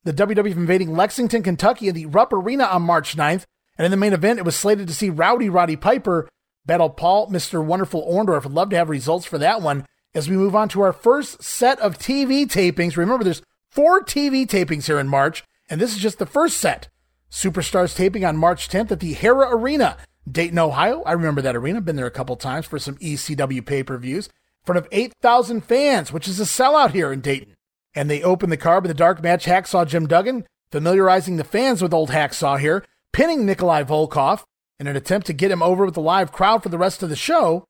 The 0.04 0.12
WWF 0.12 0.52
invading 0.52 0.94
Lexington, 0.94 1.42
Kentucky 1.42 1.88
in 1.88 1.94
the 1.94 2.06
Rupp 2.06 2.32
Arena 2.32 2.64
on 2.64 2.82
March 2.82 3.16
9th, 3.16 3.44
and 3.80 3.86
in 3.86 3.90
the 3.90 3.96
main 3.96 4.12
event, 4.12 4.38
it 4.38 4.44
was 4.44 4.56
slated 4.56 4.88
to 4.88 4.94
see 4.94 5.08
Rowdy 5.08 5.48
Roddy 5.48 5.74
Piper 5.74 6.28
battle 6.66 6.90
Paul 6.90 7.30
Mr. 7.30 7.64
Wonderful 7.64 8.06
Orndorff. 8.06 8.44
I'd 8.44 8.52
love 8.52 8.68
to 8.68 8.76
have 8.76 8.90
results 8.90 9.24
for 9.24 9.38
that 9.38 9.62
one 9.62 9.86
as 10.14 10.28
we 10.28 10.36
move 10.36 10.54
on 10.54 10.68
to 10.68 10.82
our 10.82 10.92
first 10.92 11.42
set 11.42 11.80
of 11.80 11.96
TV 11.96 12.46
tapings. 12.46 12.98
Remember, 12.98 13.24
there's 13.24 13.40
four 13.70 14.02
TV 14.02 14.46
tapings 14.46 14.84
here 14.84 15.00
in 15.00 15.08
March, 15.08 15.44
and 15.70 15.80
this 15.80 15.96
is 15.96 16.02
just 16.02 16.18
the 16.18 16.26
first 16.26 16.58
set. 16.58 16.88
Superstars 17.30 17.96
taping 17.96 18.22
on 18.22 18.36
March 18.36 18.68
10th 18.68 18.90
at 18.90 19.00
the 19.00 19.14
Hara 19.14 19.48
Arena 19.56 19.96
Dayton, 20.30 20.58
Ohio. 20.58 21.02
I 21.04 21.12
remember 21.12 21.40
that 21.40 21.56
arena. 21.56 21.80
Been 21.80 21.96
there 21.96 22.04
a 22.04 22.10
couple 22.10 22.36
times 22.36 22.66
for 22.66 22.78
some 22.78 22.96
ECW 22.96 23.64
pay 23.64 23.82
per 23.82 23.96
views. 23.96 24.26
In 24.26 24.66
front 24.66 24.78
of 24.78 24.88
8,000 24.92 25.64
fans, 25.64 26.12
which 26.12 26.28
is 26.28 26.38
a 26.38 26.44
sellout 26.44 26.90
here 26.90 27.14
in 27.14 27.22
Dayton. 27.22 27.56
And 27.94 28.10
they 28.10 28.22
open 28.22 28.50
the 28.50 28.58
card 28.58 28.84
with 28.84 28.90
a 28.90 28.94
dark 28.94 29.22
match 29.22 29.46
Hacksaw 29.46 29.86
Jim 29.86 30.06
Duggan, 30.06 30.44
familiarizing 30.70 31.38
the 31.38 31.44
fans 31.44 31.80
with 31.80 31.94
old 31.94 32.10
Hacksaw 32.10 32.60
here, 32.60 32.84
pinning 33.12 33.46
Nikolai 33.46 33.82
Volkoff 33.84 34.44
in 34.78 34.86
an 34.86 34.96
attempt 34.96 35.26
to 35.26 35.32
get 35.32 35.50
him 35.50 35.62
over 35.62 35.84
with 35.84 35.94
the 35.94 36.00
live 36.00 36.32
crowd 36.32 36.62
for 36.62 36.68
the 36.68 36.78
rest 36.78 37.02
of 37.02 37.08
the 37.08 37.16
show. 37.16 37.64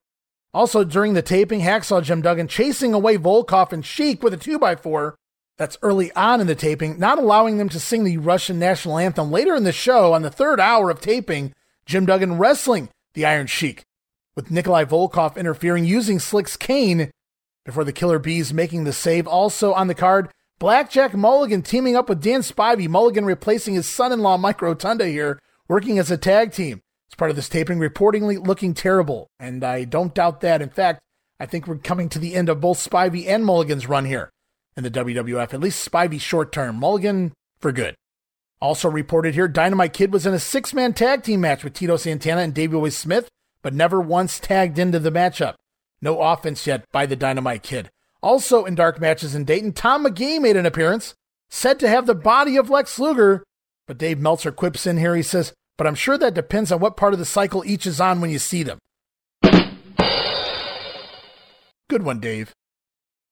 Also, 0.53 0.83
during 0.83 1.13
the 1.13 1.21
taping, 1.21 1.61
Hacksaw 1.61 2.03
Jim 2.03 2.21
Duggan 2.21 2.47
chasing 2.47 2.93
away 2.93 3.17
Volkoff 3.17 3.71
and 3.71 3.85
Sheik 3.85 4.21
with 4.21 4.33
a 4.33 4.37
2x4. 4.37 5.13
That's 5.57 5.77
early 5.81 6.11
on 6.13 6.41
in 6.41 6.47
the 6.47 6.55
taping, 6.55 6.97
not 6.97 7.19
allowing 7.19 7.57
them 7.57 7.69
to 7.69 7.79
sing 7.79 8.03
the 8.03 8.17
Russian 8.17 8.57
national 8.57 8.97
anthem. 8.97 9.31
Later 9.31 9.55
in 9.55 9.63
the 9.63 9.71
show, 9.71 10.13
on 10.13 10.23
the 10.23 10.31
third 10.31 10.59
hour 10.59 10.89
of 10.89 10.99
taping, 10.99 11.53
Jim 11.85 12.05
Duggan 12.05 12.37
wrestling 12.37 12.89
the 13.13 13.25
Iron 13.25 13.47
Sheik, 13.47 13.83
with 14.35 14.51
Nikolai 14.51 14.85
Volkoff 14.85 15.37
interfering 15.37 15.85
using 15.85 16.19
Slick's 16.19 16.57
cane 16.57 17.11
before 17.65 17.83
the 17.83 17.93
Killer 17.93 18.19
Bees 18.19 18.53
making 18.53 18.85
the 18.85 18.93
save. 18.93 19.27
Also 19.27 19.73
on 19.73 19.87
the 19.87 19.95
card, 19.95 20.29
Blackjack 20.61 21.15
Mulligan 21.15 21.63
teaming 21.63 21.95
up 21.95 22.07
with 22.07 22.21
Dan 22.21 22.41
Spivey, 22.41 22.87
Mulligan 22.87 23.25
replacing 23.25 23.73
his 23.73 23.87
son 23.87 24.11
in 24.11 24.19
law 24.19 24.37
Mike 24.37 24.61
Rotunda 24.61 25.07
here, 25.07 25.39
working 25.67 25.97
as 25.97 26.11
a 26.11 26.19
tag 26.19 26.51
team. 26.51 26.81
As 27.11 27.15
part 27.15 27.31
of 27.31 27.35
this 27.35 27.49
taping, 27.49 27.79
reportedly 27.79 28.45
looking 28.45 28.75
terrible, 28.75 29.31
and 29.39 29.63
I 29.63 29.85
don't 29.85 30.13
doubt 30.13 30.41
that. 30.41 30.61
In 30.61 30.69
fact, 30.69 30.99
I 31.39 31.47
think 31.47 31.65
we're 31.65 31.77
coming 31.77 32.09
to 32.09 32.19
the 32.19 32.35
end 32.35 32.47
of 32.47 32.61
both 32.61 32.77
Spivey 32.77 33.27
and 33.27 33.43
Mulligan's 33.43 33.89
run 33.89 34.05
here 34.05 34.29
in 34.77 34.83
the 34.83 34.91
WWF, 34.91 35.51
at 35.51 35.59
least 35.59 35.89
Spivey 35.89 36.21
short 36.21 36.51
term, 36.51 36.75
Mulligan 36.75 37.33
for 37.59 37.71
good. 37.71 37.95
Also 38.61 38.87
reported 38.87 39.33
here, 39.33 39.47
Dynamite 39.47 39.93
Kid 39.93 40.13
was 40.13 40.27
in 40.27 40.35
a 40.35 40.39
six 40.39 40.75
man 40.75 40.93
tag 40.93 41.23
team 41.23 41.41
match 41.41 41.63
with 41.63 41.73
Tito 41.73 41.97
Santana 41.97 42.41
and 42.41 42.53
Davey 42.53 42.75
Boy 42.75 42.89
Smith, 42.89 43.29
but 43.63 43.73
never 43.73 43.99
once 43.99 44.39
tagged 44.39 44.77
into 44.77 44.99
the 44.99 45.11
matchup. 45.11 45.55
No 46.03 46.21
offense 46.21 46.67
yet 46.67 46.85
by 46.91 47.07
the 47.07 47.15
Dynamite 47.15 47.63
Kid. 47.63 47.89
Also 48.21 48.65
in 48.65 48.75
dark 48.75 49.01
matches 49.01 49.33
in 49.33 49.45
Dayton, 49.45 49.73
Tom 49.73 50.03
Magee 50.03 50.39
made 50.39 50.55
an 50.55 50.65
appearance, 50.65 51.15
said 51.49 51.79
to 51.79 51.89
have 51.89 52.05
the 52.05 52.15
body 52.15 52.57
of 52.57 52.69
Lex 52.69 52.99
Luger, 52.99 53.43
but 53.87 53.97
Dave 53.97 54.19
Meltzer 54.19 54.51
quips 54.51 54.85
in 54.85 54.97
here. 54.97 55.15
He 55.15 55.23
says, 55.23 55.53
but 55.77 55.87
I'm 55.87 55.95
sure 55.95 56.17
that 56.17 56.35
depends 56.35 56.71
on 56.71 56.79
what 56.79 56.97
part 56.97 57.13
of 57.13 57.19
the 57.19 57.25
cycle 57.25 57.63
each 57.65 57.87
is 57.87 57.99
on 57.99 58.21
when 58.21 58.29
you 58.29 58.39
see 58.39 58.63
them. 58.63 58.77
Good 61.89 62.03
one, 62.03 62.19
Dave. 62.19 62.53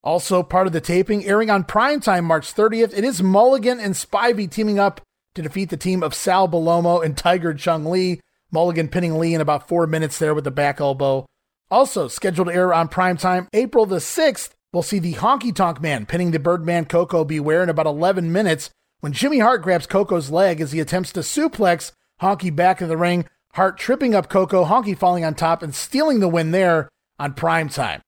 Also, 0.04 0.44
part 0.44 0.66
of 0.66 0.74
the 0.74 0.82
taping 0.82 1.26
airing 1.26 1.50
on 1.50 1.64
primetime 1.64 2.24
March 2.24 2.54
30th, 2.54 2.98
it 2.98 3.04
is 3.04 3.22
Mulligan 3.22 3.80
and 3.80 3.94
Spivey 3.94 4.50
teaming 4.50 4.80
up 4.80 5.02
to 5.36 5.42
defeat 5.42 5.70
the 5.70 5.78
team 5.78 6.02
of 6.02 6.16
Sal 6.16 6.48
Bellomo 6.48 7.04
and 7.04 7.16
Tiger 7.16 7.54
Chung 7.54 7.86
Lee. 7.86 8.20
Mulligan 8.52 8.88
pinning 8.88 9.20
Lee 9.20 9.36
in 9.36 9.42
about 9.42 9.68
four 9.68 9.86
minutes 9.86 10.18
there 10.18 10.34
with 10.34 10.44
the 10.44 10.52
back 10.52 10.82
elbow. 10.82 11.26
Also 11.70 12.08
scheduled 12.08 12.48
to 12.48 12.54
air 12.54 12.74
on 12.74 12.90
primetime 12.90 13.48
April 13.54 13.86
the 13.86 13.98
6th, 13.98 14.50
we'll 14.72 14.84
see 14.84 15.00
the 15.00 15.14
Honky 15.16 15.54
Tonk 15.54 15.82
Man 15.82 16.06
pinning 16.06 16.32
the 16.32 16.40
Birdman 16.40 16.86
Koko 16.86 17.24
B. 17.24 17.40
Ware 17.40 17.64
in 17.64 17.70
about 17.70 17.86
11 17.86 18.32
minutes 18.32 18.70
when 19.00 19.14
Jimmy 19.14 19.40
Hart 19.40 19.62
grabs 19.62 19.88
Koko's 19.88 20.30
leg 20.30 20.62
as 20.62 20.72
he 20.72 20.80
attempts 20.80 21.12
to 21.14 21.22
suplex 21.22 21.92
Honky 22.22 22.56
back 22.56 22.82
in 22.82 22.88
the 22.88 22.98
ring. 22.98 23.26
Hart 23.54 23.78
tripping 23.78 24.14
up 24.14 24.30
Koko, 24.30 24.66
Honky 24.66 24.98
falling 24.98 25.26
on 25.26 25.34
top 25.34 25.64
and 25.64 25.74
stealing 25.74 26.20
the 26.20 26.28
win 26.28 26.52
there 26.52 26.90
on 27.18 27.34
primetime. 27.34 28.02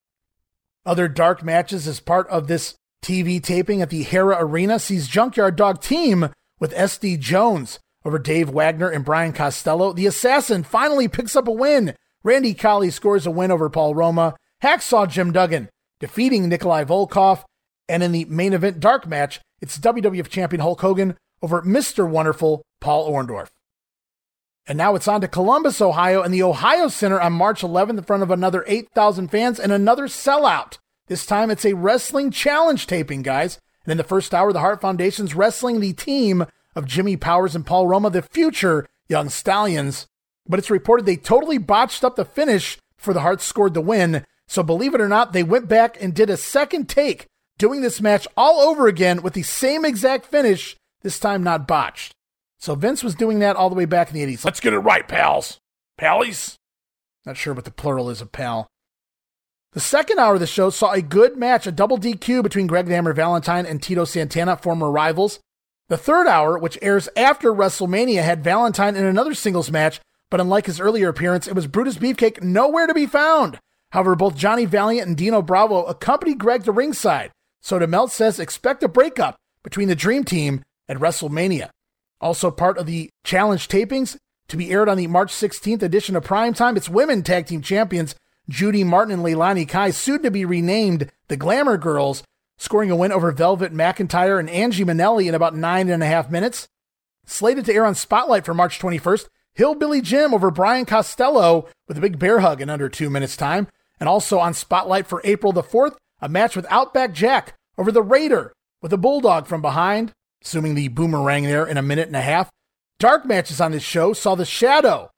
Other 0.86 1.08
dark 1.08 1.44
matches 1.44 1.88
as 1.88 2.00
part 2.00 2.28
of 2.28 2.48
this 2.48 2.76
TV 3.04 3.42
taping 3.42 3.82
at 3.82 3.90
the 3.90 4.04
Hara 4.04 4.38
Arena 4.40 4.80
sees 4.80 5.08
Junkyard 5.08 5.56
Dog 5.56 5.82
team 5.82 6.30
with 6.60 6.74
SD 6.74 7.20
Jones 7.20 7.80
over 8.06 8.20
Dave 8.20 8.50
Wagner 8.50 8.90
and 8.90 9.06
Brian 9.06 9.34
Costello. 9.34 9.94
The 9.94 10.06
Assassin 10.06 10.64
finally 10.64 11.08
picks 11.08 11.36
up 11.36 11.48
a 11.48 11.52
win. 11.52 11.96
Randy 12.24 12.54
Colley 12.54 12.92
scores 12.92 13.26
a 13.26 13.32
win 13.32 13.52
over 13.52 13.70
Paul 13.70 13.96
Roma. 13.96 14.36
Hacksaw 14.62 15.10
Jim 15.10 15.32
Duggan 15.32 15.70
defeating 16.02 16.50
Nikolai 16.50 16.84
Volkoff. 16.84 17.46
And 17.88 18.04
in 18.04 18.12
the 18.12 18.26
main 18.26 18.52
event 18.52 18.82
dark 18.82 19.08
match, 19.08 19.40
it's 19.62 19.78
WWF 19.80 20.28
Champion 20.28 20.60
Hulk 20.60 20.82
Hogan 20.82 21.16
over 21.42 21.62
Mr. 21.62 22.10
Wonderful 22.10 22.62
Paul 22.82 23.10
Orndorff. 23.10 23.48
And 24.68 24.78
now 24.78 24.96
it's 24.96 25.08
on 25.08 25.22
to 25.22 25.28
Columbus, 25.28 25.82
Ohio, 25.82 26.22
and 26.22 26.34
the 26.34 26.44
Ohio 26.44 26.88
Center 26.88 27.20
on 27.20 27.34
March 27.34 27.62
11th 27.62 27.98
in 27.98 28.04
front 28.04 28.24
of 28.24 28.32
another 28.32 28.64
8,000 28.68 29.30
fans 29.30 29.60
and 29.60 29.72
another 29.72 30.08
sellout. 30.08 30.78
This 31.08 31.26
time 31.26 31.50
it's 31.50 31.66
a 31.66 31.74
wrestling 31.74 32.32
challenge 32.32 32.88
taping, 32.88 33.22
guys. 33.22 33.60
And 33.86 33.92
in 33.92 33.98
the 33.98 34.04
first 34.04 34.34
hour, 34.34 34.54
the 34.54 34.60
Hart 34.60 34.80
Foundation's 34.80 35.36
wrestling 35.36 35.80
the 35.80 35.94
team 35.94 36.46
of 36.76 36.86
Jimmy 36.86 37.18
Powers 37.18 37.56
and 37.56 37.66
Paul 37.66 37.88
Roma, 37.88 38.10
the 38.10 38.22
future 38.22 38.88
Young 39.10 39.30
Stallions. 39.30 40.08
But 40.48 40.60
it's 40.60 40.70
reported 40.70 41.06
they 41.06 41.18
totally 41.18 41.58
botched 41.58 42.04
up 42.04 42.16
the 42.16 42.26
finish 42.26 42.78
for 42.98 43.14
the 43.14 43.22
Harts 43.22 43.44
scored 43.44 43.74
the 43.74 43.82
win. 43.82 44.24
So 44.52 44.64
believe 44.64 44.94
it 44.94 45.00
or 45.00 45.08
not, 45.08 45.32
they 45.32 45.44
went 45.44 45.70
back 45.70 45.98
and 46.04 46.14
did 46.14 46.30
a 46.30 46.36
second 46.36 46.90
take, 46.90 47.26
doing 47.58 47.80
this 47.80 48.02
match 48.02 48.28
all 48.36 48.60
over 48.60 48.88
again 48.88 49.22
with 49.22 49.32
the 49.32 49.44
same 49.44 49.86
exact 49.86 50.26
finish, 50.26 50.76
this 51.04 51.20
time 51.20 51.42
not 51.42 51.70
botched. 51.70 52.12
So 52.60 52.76
Vince 52.76 53.02
was 53.02 53.16
doing 53.16 53.40
that 53.40 53.56
all 53.56 53.70
the 53.70 53.78
way 53.78 53.86
back 53.86 54.10
in 54.10 54.14
the 54.14 54.26
80s. 54.26 54.44
Let's 54.44 54.60
get 54.60 54.74
it 54.74 54.80
right, 54.80 55.08
pals. 55.08 55.58
Pallies? 55.98 56.58
Not 57.26 57.38
sure 57.38 57.54
what 57.54 57.64
the 57.64 57.72
plural 57.72 58.10
is 58.10 58.20
of 58.20 58.34
pal. 58.34 58.68
The 59.72 59.80
second 59.80 60.20
hour 60.20 60.34
of 60.34 60.42
the 60.42 60.48
show 60.48 60.70
saw 60.70 60.92
a 60.92 61.02
good 61.02 61.38
match, 61.38 61.66
a 61.66 61.72
double 61.72 61.98
DQ 61.98 62.44
between 62.44 62.68
Greg 62.68 62.88
the 62.88 62.96
Hammer 62.96 63.14
Valentine 63.14 63.66
and 63.66 63.82
Tito 63.82 64.04
Santana, 64.04 64.58
former 64.58 64.92
rivals. 64.92 65.40
The 65.88 65.96
third 65.96 66.28
hour, 66.28 66.58
which 66.58 66.78
airs 66.82 67.08
after 67.16 67.54
WrestleMania, 67.54 68.24
had 68.24 68.44
Valentine 68.44 68.98
in 68.98 69.06
another 69.06 69.34
singles 69.34 69.72
match, 69.72 70.02
but 70.30 70.42
unlike 70.42 70.66
his 70.66 70.82
earlier 70.82 71.08
appearance, 71.08 71.48
it 71.48 71.56
was 71.56 71.68
Brutus 71.68 71.98
Beefcake 71.98 72.44
nowhere 72.44 72.86
to 72.86 72.94
be 72.94 73.06
found. 73.06 73.58
However, 73.92 74.16
both 74.16 74.36
Johnny 74.36 74.66
Valiant 74.66 75.08
and 75.08 75.18
Dino 75.18 75.42
Bravo 75.42 75.84
accompanied 75.84 76.40
Greg 76.40 76.64
to 76.64 76.72
ringside, 76.72 77.32
so 77.62 77.80
DeMelt 77.80 78.10
says 78.10 78.40
expect 78.40 78.84
a 78.84 78.88
breakup 78.88 79.36
between 79.64 79.88
the 79.88 79.96
Dream 79.96 80.24
Team 80.24 80.64
at 80.88 80.98
WrestleMania. 80.98 81.70
Also 82.20 82.52
part 82.52 82.78
of 82.78 82.86
the 82.86 83.10
challenge 83.24 83.68
tapings 83.68 84.18
to 84.48 84.58
be 84.58 84.72
aired 84.72 84.90
on 84.90 84.98
the 84.98 85.08
March 85.08 85.32
16th 85.32 85.82
edition 85.82 86.16
of 86.16 86.24
Primetime, 86.24 86.78
it's 86.78 86.90
women 86.90 87.24
tag 87.24 87.48
team 87.48 87.62
champions 87.62 88.16
Judy 88.50 88.84
Martin 88.84 89.14
and 89.14 89.24
Leilani 89.24 89.68
Kai, 89.68 89.92
soon 89.92 90.22
to 90.24 90.32
be 90.32 90.46
renamed 90.46 91.12
the 91.28 91.38
Glamour 91.38 91.78
Girls, 91.78 92.24
scoring 92.58 92.92
a 92.92 92.96
win 92.96 93.12
over 93.12 93.32
Velvet 93.32 93.74
McIntyre 93.74 94.40
and 94.40 94.50
Angie 94.50 94.84
Minelli 94.84 95.28
in 95.28 95.36
about 95.36 95.56
nine 95.56 95.90
and 95.90 96.04
a 96.04 96.08
half 96.08 96.30
minutes. 96.30 96.68
Slated 97.26 97.66
to 97.66 97.74
air 97.74 97.86
on 97.86 97.96
Spotlight 97.96 98.46
for 98.46 98.54
March 98.54 98.80
21st, 98.80 99.28
Hillbilly 99.54 100.02
Jim 100.02 100.34
over 100.34 100.52
Brian 100.52 100.86
Costello 100.86 101.68
with 101.88 101.98
a 101.98 102.02
big 102.02 102.20
bear 102.20 102.40
hug 102.40 102.62
in 102.62 102.70
under 102.70 102.90
two 102.90 103.10
minutes' 103.10 103.38
time. 103.38 103.68
And 104.02 104.10
also 104.10 104.40
on 104.40 104.54
Spotlight 104.54 105.08
for 105.08 105.22
April 105.24 105.54
the 105.54 105.64
4th, 105.64 105.96
a 106.20 106.28
match 106.28 106.58
with 106.58 106.66
Outback 106.70 107.14
Jack 107.14 107.54
over 107.78 107.94
the 107.94 108.04
Raider 108.04 108.52
with 108.82 108.92
a 108.92 108.98
Bulldog 108.98 109.48
from 109.48 109.62
behind, 109.62 110.12
assuming 110.44 110.76
the 110.76 110.90
boomerang 110.90 111.44
there 111.44 111.66
in 111.66 111.78
a 111.78 111.82
minute 111.82 112.08
and 112.08 112.18
a 112.18 112.22
half. 112.22 112.50
Dark 113.00 113.26
matches 113.26 113.62
on 113.62 113.72
this 113.72 113.84
show 113.84 114.12
saw 114.12 114.36
the 114.36 114.44
Shadow 114.44 115.12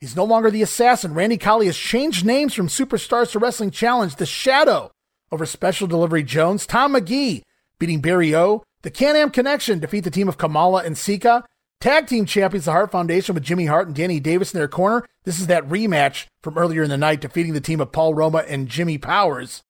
He's 0.00 0.16
no 0.16 0.24
longer 0.24 0.50
the 0.50 0.62
assassin. 0.62 1.12
Randy 1.12 1.36
Colley 1.36 1.66
has 1.66 1.76
changed 1.76 2.24
names 2.24 2.54
from 2.54 2.68
Superstars 2.68 3.32
to 3.32 3.38
Wrestling 3.38 3.70
Challenge. 3.70 4.16
The 4.16 4.24
Shadow 4.24 4.92
over 5.30 5.44
Special 5.44 5.86
Delivery 5.86 6.22
Jones. 6.22 6.66
Tom 6.66 6.92
Magee 6.92 7.42
beating 7.78 8.00
Barry 8.00 8.34
O. 8.34 8.62
The 8.80 8.90
Can-Am 8.90 9.28
Connection 9.28 9.78
defeat 9.78 10.04
the 10.04 10.10
team 10.10 10.26
of 10.26 10.38
Kamala 10.38 10.84
and 10.84 10.96
Sika. 10.96 11.44
Tag 11.80 12.06
team 12.06 12.26
champions, 12.26 12.66
the 12.66 12.72
Hart 12.72 12.90
Foundation 12.90 13.34
with 13.34 13.42
Jimmy 13.42 13.64
Hart 13.64 13.86
and 13.86 13.96
Danny 13.96 14.20
Davis 14.20 14.52
in 14.52 14.58
their 14.58 14.68
corner. 14.68 15.06
This 15.24 15.40
is 15.40 15.46
that 15.46 15.66
rematch 15.66 16.26
from 16.42 16.58
earlier 16.58 16.82
in 16.82 16.90
the 16.90 16.98
night, 16.98 17.22
defeating 17.22 17.54
the 17.54 17.60
team 17.60 17.80
of 17.80 17.90
Paul 17.90 18.12
Roma 18.12 18.44
and 18.46 18.68
Jimmy 18.68 18.98
Powers. 18.98 19.62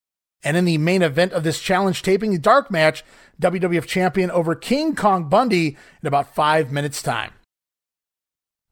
And 0.43 0.57
in 0.57 0.65
the 0.65 0.78
main 0.78 1.03
event 1.03 1.32
of 1.32 1.45
this 1.45 1.61
challenge 1.61 2.03
taping, 2.03 2.32
the 2.32 2.39
dark 2.39 2.69
match, 2.69 3.05
WWF 3.41 3.87
champion 3.87 4.28
over 4.32 4.57
King 4.57 4.97
Kong 4.97 5.28
Bundy 5.28 5.77
in 6.03 6.07
about 6.09 6.35
five 6.35 6.73
minutes' 6.73 7.01
time. 7.01 7.32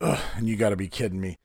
Ugh, 0.00 0.18
and 0.34 0.48
you 0.48 0.56
gotta 0.56 0.76
be 0.76 0.88
kidding 0.88 1.20
me. 1.20 1.36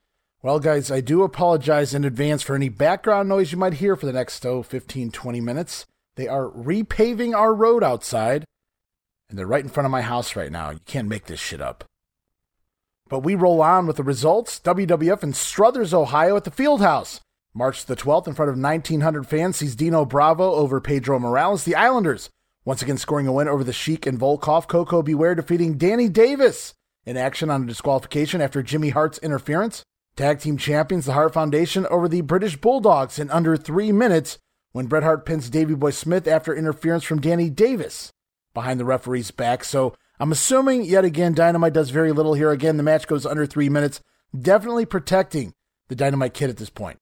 Well, 0.42 0.60
guys, 0.60 0.90
I 0.90 1.00
do 1.00 1.22
apologize 1.22 1.94
in 1.94 2.04
advance 2.06 2.42
for 2.42 2.56
any 2.56 2.70
background 2.70 3.30
noise 3.30 3.52
you 3.52 3.58
might 3.60 3.76
hear 3.76 3.96
for 3.96 4.08
the 4.08 4.14
next, 4.14 4.44
oh, 4.48 4.64
15, 4.64 5.12
20 5.12 5.42
minutes. 5.42 5.86
They 6.16 6.28
are 6.28 6.50
repaving 6.50 7.36
our 7.36 7.54
road 7.54 7.84
outside, 7.84 8.46
and 9.34 9.40
they're 9.40 9.48
right 9.48 9.64
in 9.64 9.70
front 9.70 9.86
of 9.86 9.92
my 9.92 10.04
house 10.04 10.36
right 10.36 10.52
now. 10.52 10.70
You 10.70 10.80
can't 10.86 11.08
make 11.08 11.26
this 11.26 11.40
shit 11.40 11.60
up. 11.60 11.86
But 13.10 13.22
we 13.22 13.34
roll 13.34 13.64
on 13.64 13.88
with 13.88 13.96
the 13.96 14.04
results. 14.04 14.60
WWF 14.60 15.24
in 15.24 15.34
Struthers, 15.34 15.92
Ohio 15.92 16.36
at 16.38 16.44
the 16.44 16.52
Fieldhouse. 16.52 17.20
March 17.52 17.88
the 17.88 17.96
12th 17.96 18.28
in 18.28 18.36
front 18.36 18.50
of 18.50 18.58
1,900 18.58 19.26
fans 19.26 19.56
sees 19.56 19.76
Dino 19.76 20.06
Bravo 20.06 20.52
over 20.52 20.80
Pedro 20.80 21.18
Morales. 21.18 21.64
The 21.64 21.74
Islanders 21.74 22.30
once 22.64 22.84
again 22.84 23.00
scoring 23.00 23.26
a 23.26 23.34
win 23.34 23.48
over 23.48 23.64
the 23.64 23.74
Sheik 23.74 24.06
and 24.06 24.20
Volkoff. 24.20 24.68
Coco 24.68 25.02
Beware 25.02 25.34
defeating 25.34 25.80
Danny 25.80 26.10
Davis 26.10 26.76
in 27.04 27.18
action 27.18 27.50
on 27.50 27.64
a 27.64 27.66
disqualification 27.66 28.40
after 28.40 28.62
Jimmy 28.62 28.90
Hart's 28.90 29.18
interference. 29.18 29.82
Tag 30.16 30.42
team 30.42 30.58
champions, 30.58 31.08
the 31.08 31.14
Hart 31.14 31.34
Foundation, 31.34 31.88
over 31.88 32.08
the 32.08 32.22
British 32.22 32.56
Bulldogs 32.56 33.18
in 33.18 33.32
under 33.32 33.58
three 33.58 33.92
minutes 33.92 34.38
when 34.74 34.86
Bret 34.86 35.02
Hart 35.02 35.26
pins 35.26 35.50
Davy 35.50 35.74
Boy 35.74 35.90
Smith 35.90 36.28
after 36.28 36.56
interference 36.56 37.04
from 37.04 37.20
Danny 37.20 37.50
Davis 37.50 38.12
behind 38.54 38.80
the 38.80 38.86
referee's 38.86 39.32
back. 39.32 39.64
So 39.64 39.96
I'm 40.20 40.32
assuming 40.32 40.84
yet 40.86 41.06
again 41.06 41.34
Dynamite 41.34 41.74
does 41.74 41.90
very 41.90 42.12
little 42.12 42.34
here. 42.34 42.52
Again, 42.52 42.78
the 42.78 42.84
match 42.84 43.08
goes 43.08 43.26
under 43.26 43.46
three 43.46 43.70
minutes, 43.70 44.02
definitely 44.38 44.86
protecting 44.86 45.54
the 45.90 45.96
Dynamite 45.96 46.34
Kid 46.34 46.50
at 46.50 46.58
this 46.58 46.70
point. 46.70 47.00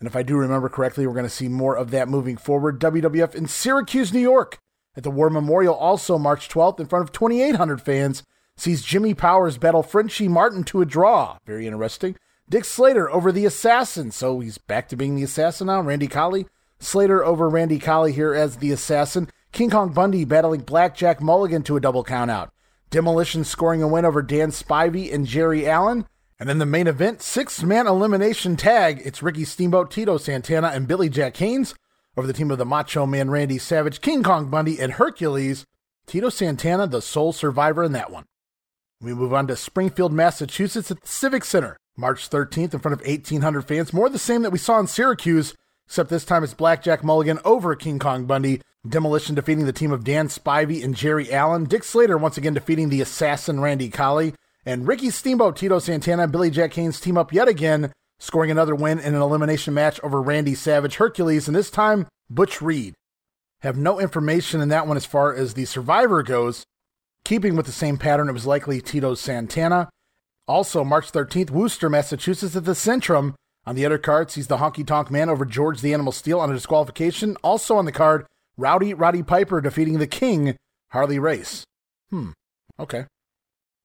And 0.00 0.06
if 0.06 0.14
I 0.14 0.22
do 0.22 0.36
remember 0.36 0.68
correctly, 0.68 1.06
we're 1.06 1.14
going 1.14 1.24
to 1.24 1.30
see 1.30 1.48
more 1.48 1.76
of 1.76 1.90
that 1.90 2.08
moving 2.08 2.36
forward. 2.36 2.80
WWF 2.80 3.34
in 3.34 3.48
Syracuse, 3.48 4.12
New 4.12 4.20
York 4.20 4.58
at 4.96 5.02
the 5.02 5.10
War 5.10 5.28
Memorial, 5.30 5.74
also 5.74 6.18
March 6.18 6.48
12th, 6.48 6.78
in 6.78 6.86
front 6.86 7.04
of 7.04 7.12
2,800 7.12 7.80
fans, 7.80 8.22
sees 8.56 8.82
Jimmy 8.82 9.14
Powers 9.14 9.58
battle 9.58 9.82
Frenchie 9.82 10.28
Martin 10.28 10.62
to 10.64 10.80
a 10.80 10.86
draw. 10.86 11.38
Very 11.46 11.66
interesting. 11.66 12.16
Dick 12.48 12.64
Slater 12.64 13.10
over 13.10 13.30
the 13.30 13.44
Assassin, 13.44 14.10
so 14.10 14.40
he's 14.40 14.58
back 14.58 14.88
to 14.88 14.96
being 14.96 15.16
the 15.16 15.22
Assassin 15.22 15.66
now. 15.66 15.80
Randy 15.80 16.08
Colley. 16.08 16.46
Slater 16.80 17.24
over 17.24 17.48
Randy 17.48 17.78
Colley 17.78 18.12
here 18.12 18.34
as 18.34 18.56
the 18.56 18.70
Assassin. 18.70 19.28
King 19.52 19.70
Kong 19.70 19.92
Bundy 19.92 20.24
battling 20.24 20.60
Blackjack 20.60 21.20
Mulligan 21.20 21.62
to 21.64 21.76
a 21.76 21.80
double 21.80 22.04
countout. 22.04 22.50
Demolition 22.90 23.44
scoring 23.44 23.82
a 23.82 23.88
win 23.88 24.04
over 24.04 24.22
Dan 24.22 24.50
Spivey 24.50 25.12
and 25.12 25.26
Jerry 25.26 25.66
Allen. 25.66 26.06
And 26.38 26.48
then 26.48 26.58
the 26.58 26.66
main 26.66 26.86
event, 26.86 27.20
six 27.20 27.62
man 27.62 27.86
elimination 27.86 28.56
tag. 28.56 29.02
It's 29.04 29.22
Ricky 29.22 29.44
Steamboat, 29.44 29.90
Tito 29.90 30.18
Santana, 30.18 30.68
and 30.68 30.86
Billy 30.86 31.08
Jack 31.08 31.36
Haynes 31.38 31.74
over 32.16 32.26
the 32.26 32.32
team 32.32 32.50
of 32.50 32.58
the 32.58 32.64
Macho 32.64 33.06
Man 33.06 33.30
Randy 33.30 33.58
Savage, 33.58 34.00
King 34.00 34.22
Kong 34.22 34.48
Bundy, 34.48 34.80
and 34.80 34.92
Hercules. 34.92 35.64
Tito 36.06 36.28
Santana, 36.28 36.86
the 36.86 37.02
sole 37.02 37.32
survivor 37.32 37.84
in 37.84 37.92
that 37.92 38.10
one. 38.10 38.24
We 39.00 39.14
move 39.14 39.34
on 39.34 39.46
to 39.48 39.56
Springfield, 39.56 40.12
Massachusetts 40.12 40.90
at 40.90 41.00
the 41.02 41.08
Civic 41.08 41.44
Center, 41.44 41.76
March 41.96 42.28
13th 42.28 42.74
in 42.74 42.80
front 42.80 43.00
of 43.00 43.06
1,800 43.06 43.62
fans. 43.62 43.92
More 43.92 44.08
the 44.08 44.18
same 44.18 44.42
that 44.42 44.50
we 44.50 44.58
saw 44.58 44.80
in 44.80 44.86
Syracuse, 44.86 45.54
except 45.86 46.10
this 46.10 46.24
time 46.24 46.42
it's 46.42 46.54
Blackjack 46.54 47.04
Mulligan 47.04 47.38
over 47.44 47.76
King 47.76 47.98
Kong 47.98 48.24
Bundy. 48.24 48.62
Demolition 48.90 49.34
defeating 49.34 49.66
the 49.66 49.72
team 49.72 49.92
of 49.92 50.04
Dan 50.04 50.28
Spivey 50.28 50.82
and 50.82 50.94
Jerry 50.94 51.32
Allen. 51.32 51.64
Dick 51.64 51.84
Slater 51.84 52.16
once 52.16 52.36
again 52.36 52.54
defeating 52.54 52.88
the 52.88 53.00
assassin 53.00 53.60
Randy 53.60 53.88
Colley. 53.88 54.34
And 54.64 54.86
Ricky 54.86 55.10
Steamboat, 55.10 55.56
Tito 55.56 55.78
Santana, 55.78 56.24
and 56.24 56.32
Billy 56.32 56.50
Jack 56.50 56.74
Haynes 56.74 57.00
team 57.00 57.16
up 57.16 57.32
yet 57.32 57.48
again, 57.48 57.92
scoring 58.18 58.50
another 58.50 58.74
win 58.74 58.98
in 58.98 59.14
an 59.14 59.22
elimination 59.22 59.72
match 59.72 59.98
over 60.02 60.20
Randy 60.20 60.54
Savage 60.54 60.96
Hercules, 60.96 61.48
and 61.48 61.56
this 61.56 61.70
time 61.70 62.06
Butch 62.28 62.60
Reed. 62.60 62.94
Have 63.62 63.76
no 63.76 63.98
information 63.98 64.60
in 64.60 64.68
that 64.68 64.86
one 64.86 64.96
as 64.96 65.06
far 65.06 65.34
as 65.34 65.54
the 65.54 65.64
survivor 65.64 66.22
goes. 66.22 66.64
Keeping 67.24 67.56
with 67.56 67.66
the 67.66 67.72
same 67.72 67.98
pattern, 67.98 68.28
it 68.28 68.32
was 68.32 68.46
likely 68.46 68.80
Tito 68.80 69.14
Santana. 69.14 69.88
Also, 70.46 70.84
March 70.84 71.12
13th, 71.12 71.50
Worcester, 71.50 71.90
Massachusetts 71.90 72.56
at 72.56 72.64
the 72.64 72.72
Centrum. 72.72 73.34
On 73.66 73.74
the 73.74 73.84
other 73.84 73.98
card, 73.98 74.30
sees 74.30 74.46
the 74.46 74.58
Honky 74.58 74.86
Tonk 74.86 75.10
Man 75.10 75.28
over 75.28 75.44
George 75.44 75.80
the 75.80 75.92
Animal 75.92 76.12
Steele 76.12 76.40
on 76.40 76.50
a 76.50 76.54
disqualification. 76.54 77.36
Also 77.42 77.76
on 77.76 77.84
the 77.84 77.92
card, 77.92 78.26
Rowdy 78.58 78.92
Roddy 78.92 79.22
Piper 79.22 79.60
defeating 79.60 79.98
the 79.98 80.06
King, 80.08 80.56
Harley 80.90 81.18
Race. 81.18 81.64
Hmm, 82.10 82.30
okay. 82.78 83.06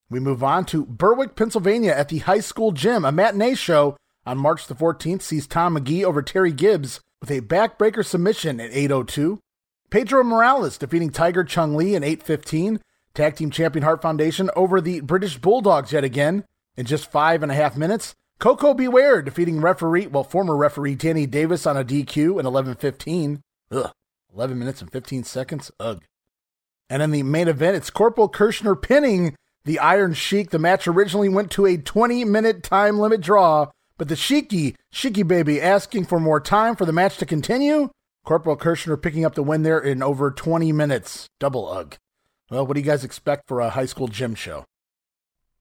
We 0.09 0.19
move 0.19 0.43
on 0.43 0.65
to 0.65 0.85
Berwick, 0.85 1.35
Pennsylvania 1.35 1.91
at 1.91 2.09
the 2.09 2.17
high 2.17 2.39
school 2.39 2.71
gym. 2.71 3.05
A 3.05 3.11
matinee 3.11 3.53
show 3.53 3.95
on 4.25 4.39
March 4.39 4.65
the 4.67 4.75
14th 4.75 5.21
sees 5.21 5.47
Tom 5.47 5.73
Magee 5.73 6.03
over 6.03 6.21
Terry 6.21 6.51
Gibbs 6.51 6.99
with 7.21 7.29
a 7.29 7.41
backbreaker 7.41 8.03
submission 8.03 8.59
at 8.59 8.71
8.02. 8.71 9.37
Pedro 9.91 10.23
Morales 10.23 10.79
defeating 10.79 11.11
Tiger 11.11 11.43
Chung 11.43 11.75
Lee 11.75 11.93
in 11.93 12.01
8.15. 12.01 12.79
Tag 13.13 13.35
Team 13.35 13.51
Champion 13.51 13.83
Hart 13.83 14.01
Foundation 14.01 14.49
over 14.55 14.81
the 14.81 15.01
British 15.01 15.37
Bulldogs 15.37 15.91
yet 15.91 16.03
again 16.03 16.45
in 16.75 16.87
just 16.87 17.11
five 17.11 17.43
and 17.43 17.51
a 17.51 17.55
half 17.55 17.77
minutes. 17.77 18.15
Koko 18.39 18.73
B. 18.73 18.87
Ware 18.87 19.21
defeating 19.21 19.61
referee, 19.61 20.07
well, 20.07 20.23
former 20.23 20.55
referee 20.55 20.95
Danny 20.95 21.27
Davis 21.27 21.67
on 21.67 21.77
a 21.77 21.85
DQ 21.85 22.39
in 22.39 22.45
11.15. 22.47 23.39
Ugh, 23.71 23.91
11 24.33 24.57
minutes 24.57 24.81
and 24.81 24.91
15 24.91 25.23
seconds. 25.23 25.71
Ugh. 25.79 26.01
And 26.89 27.01
in 27.01 27.11
the 27.11 27.23
main 27.23 27.47
event, 27.47 27.77
it's 27.77 27.89
Corporal 27.89 28.29
Kirchner 28.29 28.75
pinning 28.75 29.35
the 29.63 29.79
Iron 29.79 30.13
Sheik. 30.13 30.49
The 30.49 30.59
match 30.59 30.87
originally 30.87 31.29
went 31.29 31.51
to 31.51 31.65
a 31.65 31.77
20 31.77 32.25
minute 32.25 32.63
time 32.63 32.99
limit 32.99 33.21
draw, 33.21 33.67
but 33.97 34.07
the 34.07 34.15
Sheiky, 34.15 34.75
Sheiky 34.93 35.27
baby, 35.27 35.61
asking 35.61 36.05
for 36.05 36.19
more 36.19 36.39
time 36.39 36.75
for 36.75 36.85
the 36.85 36.91
match 36.91 37.17
to 37.17 37.25
continue. 37.25 37.89
Corporal 38.25 38.55
Kirchner 38.55 38.97
picking 38.97 39.25
up 39.25 39.35
the 39.35 39.43
win 39.43 39.63
there 39.63 39.79
in 39.79 40.01
over 40.01 40.31
20 40.31 40.71
minutes. 40.71 41.27
Double 41.39 41.67
ugh. 41.67 41.97
Well, 42.49 42.65
what 42.65 42.73
do 42.73 42.79
you 42.79 42.85
guys 42.85 43.03
expect 43.03 43.47
for 43.47 43.59
a 43.59 43.71
high 43.71 43.85
school 43.85 44.07
gym 44.07 44.35
show? 44.35 44.65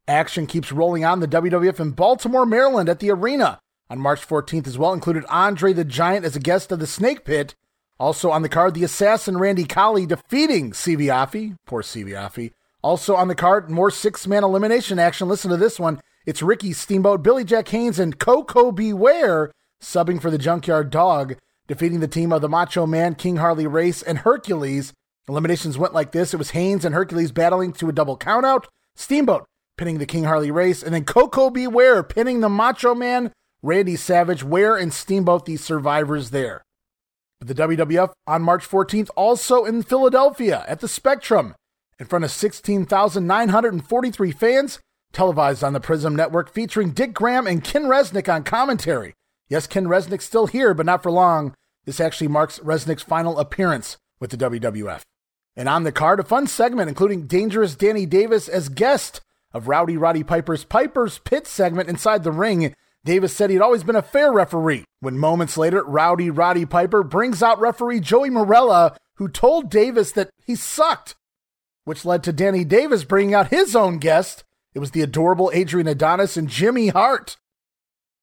Action 0.09 0.47
keeps 0.47 0.73
rolling 0.73 1.05
on 1.05 1.20
the 1.20 1.28
WWF 1.28 1.78
in 1.78 1.90
Baltimore, 1.93 2.44
Maryland 2.47 2.89
at 2.89 3.01
the 3.01 3.11
arena 3.11 3.59
on 3.89 3.99
March 3.99 4.27
14th 4.27 4.66
as 4.66 4.78
well. 4.78 4.93
Included 4.93 5.24
Andre 5.28 5.73
the 5.73 5.85
Giant 5.85 6.24
as 6.24 6.36
a 6.36 6.40
guest 6.40 6.73
of 6.73 6.78
the 6.78 6.86
Snake 6.86 7.24
Pit. 7.24 7.55
Also 8.03 8.33
on 8.33 8.43
the 8.43 8.49
card, 8.49 8.74
the 8.74 8.83
assassin 8.83 9.39
Randy 9.39 9.62
Colley 9.62 10.07
defeating 10.07 10.73
Sivi 10.73 11.57
Poor 11.66 11.83
Sivi 11.83 12.51
also 12.83 13.15
on 13.15 13.29
the 13.29 13.37
card, 13.37 13.70
more 13.70 13.93
six 13.93 14.27
man 14.27 14.43
elimination 14.43 14.99
action. 14.99 15.29
Listen 15.29 15.53
to 15.53 15.57
this 15.57 15.79
one. 15.79 16.01
It's 16.27 16.43
Ricky 16.43 16.73
Steamboat, 16.73 17.23
Billy 17.23 17.45
Jack 17.45 17.69
Haynes, 17.69 18.01
and 18.01 18.19
Koko 18.19 18.73
B. 18.73 18.93
Ware 18.93 19.53
subbing 19.81 20.20
for 20.20 20.33
the 20.33 20.39
Junkyard 20.39 20.91
Dog, 20.91 21.37
defeating 21.69 22.01
the 22.01 22.09
team 22.09 22.33
of 22.33 22.43
the 22.43 22.49
Macho 22.49 22.87
Man, 22.87 23.15
King 23.15 23.37
Harley 23.37 23.69
Race, 23.69 24.03
and 24.03 24.19
Hercules. 24.19 24.93
Eliminations 25.29 25.79
went 25.79 25.95
like 25.95 26.11
this 26.11 26.35
it 26.35 26.39
was 26.39 26.51
Haynes 26.51 26.85
and 26.85 26.97
Hercules 26.97 27.31
battling 27.31 27.73
to 27.74 27.89
a 27.89 27.93
double 27.93 28.19
countout, 28.19 28.65
Steamboat 28.97 29.47
pinning 29.79 29.99
the 29.99 30.07
King 30.07 30.24
Harley 30.24 30.51
Race, 30.51 30.83
and 30.83 30.93
then 30.93 31.05
Koko 31.05 31.51
B. 31.51 31.69
Ware 31.69 32.03
pinning 32.03 32.41
the 32.41 32.49
Macho 32.49 32.97
Man, 32.97 33.31
Randy 33.62 33.95
Savage, 33.95 34.43
Ware, 34.43 34.77
and 34.77 34.93
Steamboat, 34.93 35.47
the 35.47 35.57
survivors 35.57 36.31
there. 36.31 36.65
But 37.43 37.56
the 37.56 37.77
WWF 37.77 38.12
on 38.28 38.43
March 38.43 38.70
14th, 38.70 39.10
also 39.16 39.64
in 39.64 39.82
Philadelphia 39.82 40.64
at 40.69 40.78
the 40.78 40.86
Spectrum 40.86 41.56
in 41.98 42.06
front 42.06 42.24
of 42.24 42.31
16,943 42.31 44.31
fans, 44.31 44.78
televised 45.12 45.64
on 45.64 45.73
the 45.73 45.81
Prism 45.81 46.14
Network, 46.14 46.52
featuring 46.52 46.93
Dick 46.93 47.12
Graham 47.12 47.48
and 47.48 47.64
Ken 47.64 47.86
Resnick 47.86 48.32
on 48.32 48.44
commentary. 48.44 49.14
Yes, 49.48 49.66
Ken 49.66 49.86
Resnick's 49.86 50.24
still 50.24 50.47
here, 50.47 50.73
but 50.73 50.86
not 50.86 51.02
for 51.02 51.10
long. 51.10 51.56
This 51.85 51.98
actually 51.98 52.28
marks 52.28 52.60
Resnick's 52.60 53.02
final 53.02 53.36
appearance 53.40 53.97
with 54.20 54.31
the 54.31 54.36
WWF. 54.36 55.01
And 55.56 55.69
on 55.69 55.82
the 55.82 55.90
card, 55.90 56.20
a 56.20 56.23
fun 56.23 56.47
segment 56.47 56.89
including 56.89 57.27
Dangerous 57.27 57.74
Danny 57.74 58.06
Davis 58.06 58.48
as 58.48 58.69
guest 58.69 59.20
of 59.52 59.66
Rowdy 59.66 59.97
Roddy 59.97 60.23
Piper's 60.23 60.62
Piper's 60.62 61.19
Pit 61.19 61.48
segment 61.48 61.89
inside 61.89 62.23
the 62.23 62.31
ring. 62.31 62.77
Davis 63.05 63.35
said 63.35 63.51
he'd 63.51 63.61
always 63.61 63.85
been 63.85 63.97
a 63.97 64.03
fair 64.03 64.33
referee. 64.33 64.85
When 65.01 65.19
moments 65.19 65.57
later, 65.57 65.83
Rowdy 65.85 66.31
Roddy 66.31 66.66
Piper 66.66 67.03
brings 67.03 67.43
out 67.43 67.61
referee 67.61 68.01
Joey 68.01 68.31
Marella, 68.31 68.97
who 69.16 69.29
told 69.29 69.70
Davis 69.70 70.12
that 70.12 70.31
he 70.45 70.55
sucked 70.55 71.16
which 71.85 72.05
led 72.05 72.23
to 72.24 72.33
Danny 72.33 72.65
Davis 72.65 73.05
bringing 73.05 73.35
out 73.35 73.49
his 73.49 73.74
own 73.74 73.99
guest. 73.99 74.45
It 74.74 74.79
was 74.79 74.93
the 74.93 75.03
adorable 75.03 75.51
Adrian 75.53 75.89
Adonis 75.89 76.37
and 76.37 76.49
Jimmy 76.49 76.89
Hart. 76.89 77.37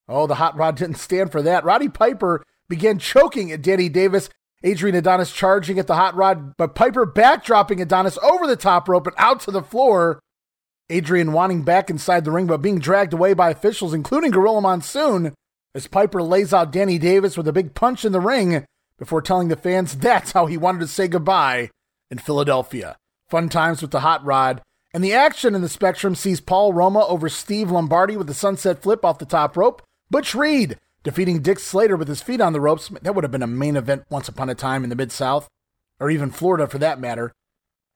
Oh, 0.08 0.28
the 0.28 0.36
hot 0.36 0.58
rod 0.58 0.76
didn't 0.76 0.98
stand 0.98 1.32
for 1.32 1.42
that. 1.42 1.64
Roddy 1.64 1.90
Piper 1.90 2.44
began 2.68 2.98
choking 2.98 3.52
at 3.52 3.62
Danny 3.62 3.90
Davis. 3.90 4.30
Adrian 4.64 4.96
Adonis 4.96 5.32
charging 5.32 5.80
at 5.80 5.88
the 5.88 5.96
hot 5.96 6.16
rod, 6.16 6.58
but 6.58 6.76
Piper 6.76 7.06
backdropping 7.06 7.82
Adonis 7.82 8.18
over 8.20 8.48
the 8.48 8.56
top 8.56 8.90
rope 8.90 9.08
and 9.08 9.16
out 9.18 9.40
to 9.42 9.52
the 9.52 9.62
floor. 9.62 10.20
Adrian 10.90 11.34
wanting 11.34 11.64
back 11.64 11.90
inside 11.90 12.26
the 12.26 12.32
ring, 12.32 12.48
but 12.48 12.62
being 12.62 12.80
dragged 12.80 13.14
away 13.14 13.34
by 13.34 13.50
officials, 13.50 13.94
including 13.94 14.32
Gorilla 14.32 14.62
Monsoon, 14.62 15.34
as 15.76 15.88
Piper 15.88 16.24
lays 16.24 16.54
out 16.54 16.72
Danny 16.72 16.98
Davis 16.98 17.38
with 17.38 17.48
a 17.48 17.54
big 17.54 17.76
punch 17.76 18.04
in 18.04 18.12
the 18.12 18.20
ring 18.20 18.66
before 18.98 19.22
telling 19.22 19.48
the 19.48 19.56
fans 19.56 19.96
that's 19.96 20.32
how 20.32 20.46
he 20.46 20.58
wanted 20.58 20.80
to 20.80 20.88
say 20.88 21.08
goodbye 21.08 21.70
in 22.10 22.18
Philadelphia. 22.18 22.98
Fun 23.30 23.50
times 23.50 23.82
with 23.82 23.92
the 23.92 24.00
hot 24.02 24.26
rod. 24.26 24.62
And 24.94 25.04
the 25.04 25.14
action 25.14 25.54
in 25.54 25.62
the 25.62 25.70
Spectrum 25.70 26.16
sees 26.16 26.42
Paul 26.42 26.74
Roma 26.74 27.06
over 27.06 27.30
Steve 27.30 27.70
Lombardi 27.70 28.18
with 28.18 28.26
the 28.26 28.34
sunset 28.34 28.82
flip 28.82 29.06
off 29.06 29.20
the 29.20 29.26
top 29.26 29.56
rope. 29.56 29.84
Butch 30.10 30.34
Reed 30.34 30.80
defeating 31.04 31.42
Dick 31.42 31.60
Slater 31.60 31.96
with 31.96 32.08
his 32.08 32.24
feet 32.24 32.42
on 32.42 32.54
the 32.54 32.60
ropes. 32.60 32.90
That 32.90 33.14
would 33.14 33.24
have 33.24 33.32
been 33.32 33.44
a 33.44 33.48
main 33.48 33.78
event 33.78 34.06
once 34.10 34.28
upon 34.28 34.50
a 34.50 34.56
time 34.56 34.84
in 34.84 34.90
the 34.90 34.96
Mid 34.96 35.12
South, 35.12 35.48
or 36.00 36.10
even 36.10 36.32
Florida 36.32 36.68
for 36.68 36.80
that 36.80 37.00
matter. 37.00 37.32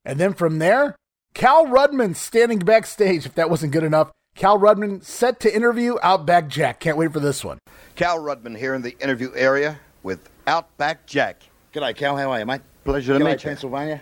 And 0.06 0.20
then 0.20 0.34
from 0.34 0.60
there, 0.60 0.96
Cal 1.34 1.66
Rudman 1.66 2.16
standing 2.16 2.60
backstage, 2.60 3.26
if 3.26 3.34
that 3.36 3.50
wasn't 3.50 3.74
good 3.74 3.84
enough. 3.84 4.12
Cal 4.36 4.60
Rudman 4.60 5.04
set 5.04 5.40
to 5.42 5.54
interview 5.54 5.98
Outback 6.04 6.48
Jack. 6.48 6.80
Can't 6.80 6.98
wait 6.98 7.12
for 7.12 7.20
this 7.20 7.44
one. 7.44 7.58
Cal 7.96 8.20
Rudman 8.20 8.58
here 8.58 8.76
in 8.76 8.84
the 8.84 8.96
interview 9.00 9.32
area 9.36 9.80
with 10.04 10.30
Outback 10.46 11.08
Jack. 11.08 11.42
G'day, 11.74 11.96
Cal. 11.96 12.18
How 12.18 12.32
are 12.32 12.40
you, 12.40 12.46
mate? 12.46 12.62
Pleasure 12.84 13.18
to 13.18 13.20
G'day, 13.20 13.26
meet 13.26 13.44
you. 13.44 13.50
Pennsylvania. 13.50 14.02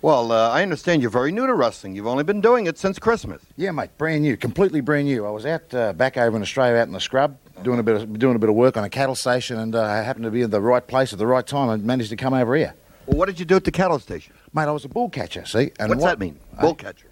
Well, 0.00 0.32
uh, 0.32 0.50
I 0.50 0.62
understand 0.62 1.02
you're 1.02 1.10
very 1.10 1.32
new 1.32 1.46
to 1.46 1.54
wrestling. 1.54 1.94
You've 1.94 2.06
only 2.06 2.24
been 2.24 2.40
doing 2.40 2.66
it 2.66 2.78
since 2.78 2.98
Christmas. 2.98 3.42
Yeah, 3.56 3.72
mate, 3.72 3.90
brand 3.98 4.22
new, 4.22 4.36
completely 4.36 4.80
brand 4.80 5.08
new. 5.08 5.26
I 5.26 5.30
was 5.30 5.44
out 5.44 5.74
uh, 5.74 5.92
back 5.92 6.16
over 6.16 6.36
in 6.36 6.42
Australia, 6.42 6.80
out 6.80 6.86
in 6.86 6.92
the 6.92 7.00
scrub, 7.00 7.36
doing 7.62 7.80
a 7.80 7.82
bit 7.82 7.96
of 7.96 8.18
doing 8.18 8.36
a 8.36 8.38
bit 8.38 8.48
of 8.48 8.54
work 8.54 8.76
on 8.76 8.84
a 8.84 8.90
cattle 8.90 9.14
station, 9.14 9.58
and 9.58 9.74
uh, 9.74 9.82
I 9.82 9.96
happened 10.02 10.24
to 10.24 10.30
be 10.30 10.42
in 10.42 10.50
the 10.50 10.60
right 10.60 10.86
place 10.86 11.12
at 11.12 11.18
the 11.18 11.26
right 11.26 11.46
time 11.46 11.70
and 11.70 11.84
managed 11.84 12.10
to 12.10 12.16
come 12.16 12.34
over 12.34 12.54
here. 12.54 12.74
Well, 13.06 13.18
what 13.18 13.26
did 13.26 13.40
you 13.40 13.46
do 13.46 13.56
at 13.56 13.64
the 13.64 13.72
cattle 13.72 13.98
station? 13.98 14.34
Mate, 14.56 14.68
I 14.68 14.72
was 14.72 14.86
a 14.86 14.88
bull 14.88 15.10
catcher. 15.10 15.44
See, 15.44 15.70
and 15.78 15.90
What's 15.90 16.00
what- 16.00 16.08
that 16.08 16.18
mean? 16.18 16.38
Uh, 16.56 16.62
Bull 16.62 16.74
catcher. 16.74 17.08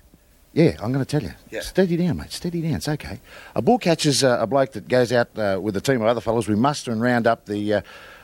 Yeah, 0.54 0.76
I'm 0.80 0.92
going 0.92 1.04
to 1.04 1.10
tell 1.10 1.22
you. 1.22 1.34
Yeah. 1.50 1.60
Steady 1.60 1.96
down, 1.96 2.16
mate. 2.16 2.30
Steady 2.32 2.62
down. 2.62 2.74
It's 2.74 2.88
okay. 2.88 3.20
A 3.54 3.60
bull 3.60 3.76
catcher's 3.76 4.22
uh, 4.24 4.38
a 4.40 4.46
bloke 4.46 4.72
that 4.72 4.86
goes 4.88 5.12
out 5.12 5.36
uh, 5.36 5.58
with 5.60 5.76
a 5.76 5.80
team 5.80 6.00
of 6.00 6.06
other 6.06 6.20
fellows. 6.22 6.48
We 6.48 6.54
muster 6.54 6.90
and 6.92 7.02
round 7.02 7.26
up 7.26 7.44
the 7.44 7.74
uh, 7.74 7.80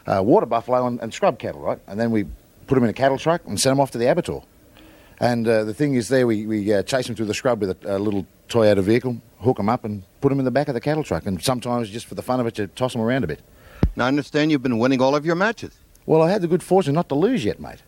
uh, 0.06 0.22
water 0.22 0.46
buffalo 0.46 0.86
and, 0.86 1.00
and 1.02 1.12
scrub 1.12 1.38
cattle, 1.40 1.60
right? 1.60 1.78
And 1.88 1.98
then 2.00 2.12
we 2.12 2.24
put 2.68 2.76
them 2.76 2.84
in 2.84 2.90
a 2.90 2.94
cattle 2.94 3.18
truck 3.18 3.42
and 3.46 3.60
send 3.60 3.72
them 3.72 3.80
off 3.80 3.90
to 3.90 3.98
the 3.98 4.06
abattoir. 4.10 4.42
And 5.18 5.46
uh, 5.46 5.64
the 5.64 5.74
thing 5.74 5.96
is, 5.96 6.08
there 6.08 6.26
we, 6.26 6.46
we 6.46 6.72
uh, 6.72 6.82
chase 6.84 7.06
them 7.08 7.16
through 7.16 7.26
the 7.26 7.34
scrub 7.34 7.60
with 7.60 7.84
a, 7.84 7.96
a 7.96 7.98
little 7.98 8.24
Toyota 8.48 8.80
vehicle, 8.82 9.20
hook 9.40 9.56
them 9.58 9.68
up, 9.68 9.84
and 9.84 10.02
put 10.22 10.28
them 10.30 10.38
in 10.38 10.44
the 10.46 10.50
back 10.52 10.68
of 10.68 10.74
the 10.74 10.80
cattle 10.80 11.02
truck. 11.04 11.26
And 11.26 11.42
sometimes, 11.42 11.90
just 11.90 12.06
for 12.06 12.14
the 12.14 12.22
fun 12.22 12.38
of 12.40 12.46
it, 12.46 12.56
you 12.58 12.68
toss 12.68 12.92
them 12.92 13.02
around 13.02 13.24
a 13.24 13.26
bit. 13.26 13.40
Now, 13.96 14.04
I 14.04 14.08
understand 14.08 14.50
you've 14.52 14.62
been 14.62 14.78
winning 14.78 15.02
all 15.02 15.14
of 15.16 15.26
your 15.26 15.34
matches. 15.34 15.72
Well, 16.06 16.22
I 16.22 16.30
had 16.30 16.40
the 16.42 16.48
good 16.48 16.62
fortune 16.62 16.94
not 16.94 17.08
to 17.10 17.16
lose 17.16 17.44
yet, 17.44 17.60
mate. 17.60 17.82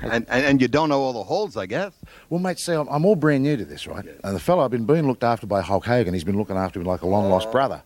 And, 0.00 0.28
and, 0.28 0.60
you 0.60 0.68
don't 0.68 0.88
know 0.88 1.00
all 1.00 1.12
the 1.12 1.22
holds, 1.22 1.56
I 1.56 1.66
guess. 1.66 1.92
Well, 2.28 2.40
mate, 2.40 2.58
see, 2.58 2.72
I'm, 2.72 2.88
I'm 2.88 3.04
all 3.04 3.14
brand 3.14 3.42
new 3.44 3.56
to 3.56 3.64
this, 3.64 3.86
right? 3.86 4.04
And 4.24 4.34
the 4.34 4.40
fellow 4.40 4.64
I've 4.64 4.70
been 4.70 4.84
being 4.84 5.06
looked 5.06 5.22
after 5.22 5.46
by 5.46 5.60
Hulk 5.60 5.84
Hogan. 5.84 6.12
He's 6.14 6.24
been 6.24 6.38
looking 6.38 6.56
after 6.56 6.78
me 6.78 6.84
like 6.84 7.02
a 7.02 7.06
long 7.06 7.30
lost 7.30 7.52
brother, 7.52 7.82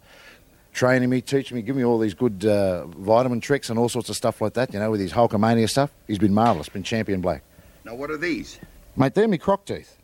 training 0.72 1.10
me, 1.10 1.20
teaching 1.20 1.56
me, 1.56 1.62
giving 1.62 1.82
me 1.82 1.84
all 1.84 1.98
these 1.98 2.14
good 2.14 2.44
uh, 2.44 2.86
vitamin 2.86 3.40
tricks 3.40 3.68
and 3.68 3.78
all 3.78 3.88
sorts 3.88 4.08
of 4.08 4.16
stuff 4.16 4.40
like 4.40 4.54
that. 4.54 4.72
You 4.72 4.78
know, 4.78 4.90
with 4.90 5.00
his 5.00 5.12
Hulkamania 5.12 5.68
stuff. 5.68 5.90
He's 6.06 6.18
been 6.18 6.34
marvelous. 6.34 6.68
Been 6.68 6.82
champion 6.82 7.20
black, 7.20 7.42
Now, 7.84 7.94
what 7.94 8.10
are 8.10 8.16
these? 8.16 8.58
mate. 8.96 9.14
They're 9.14 9.28
me 9.28 9.38
croc 9.38 9.66
teeth. 9.66 9.98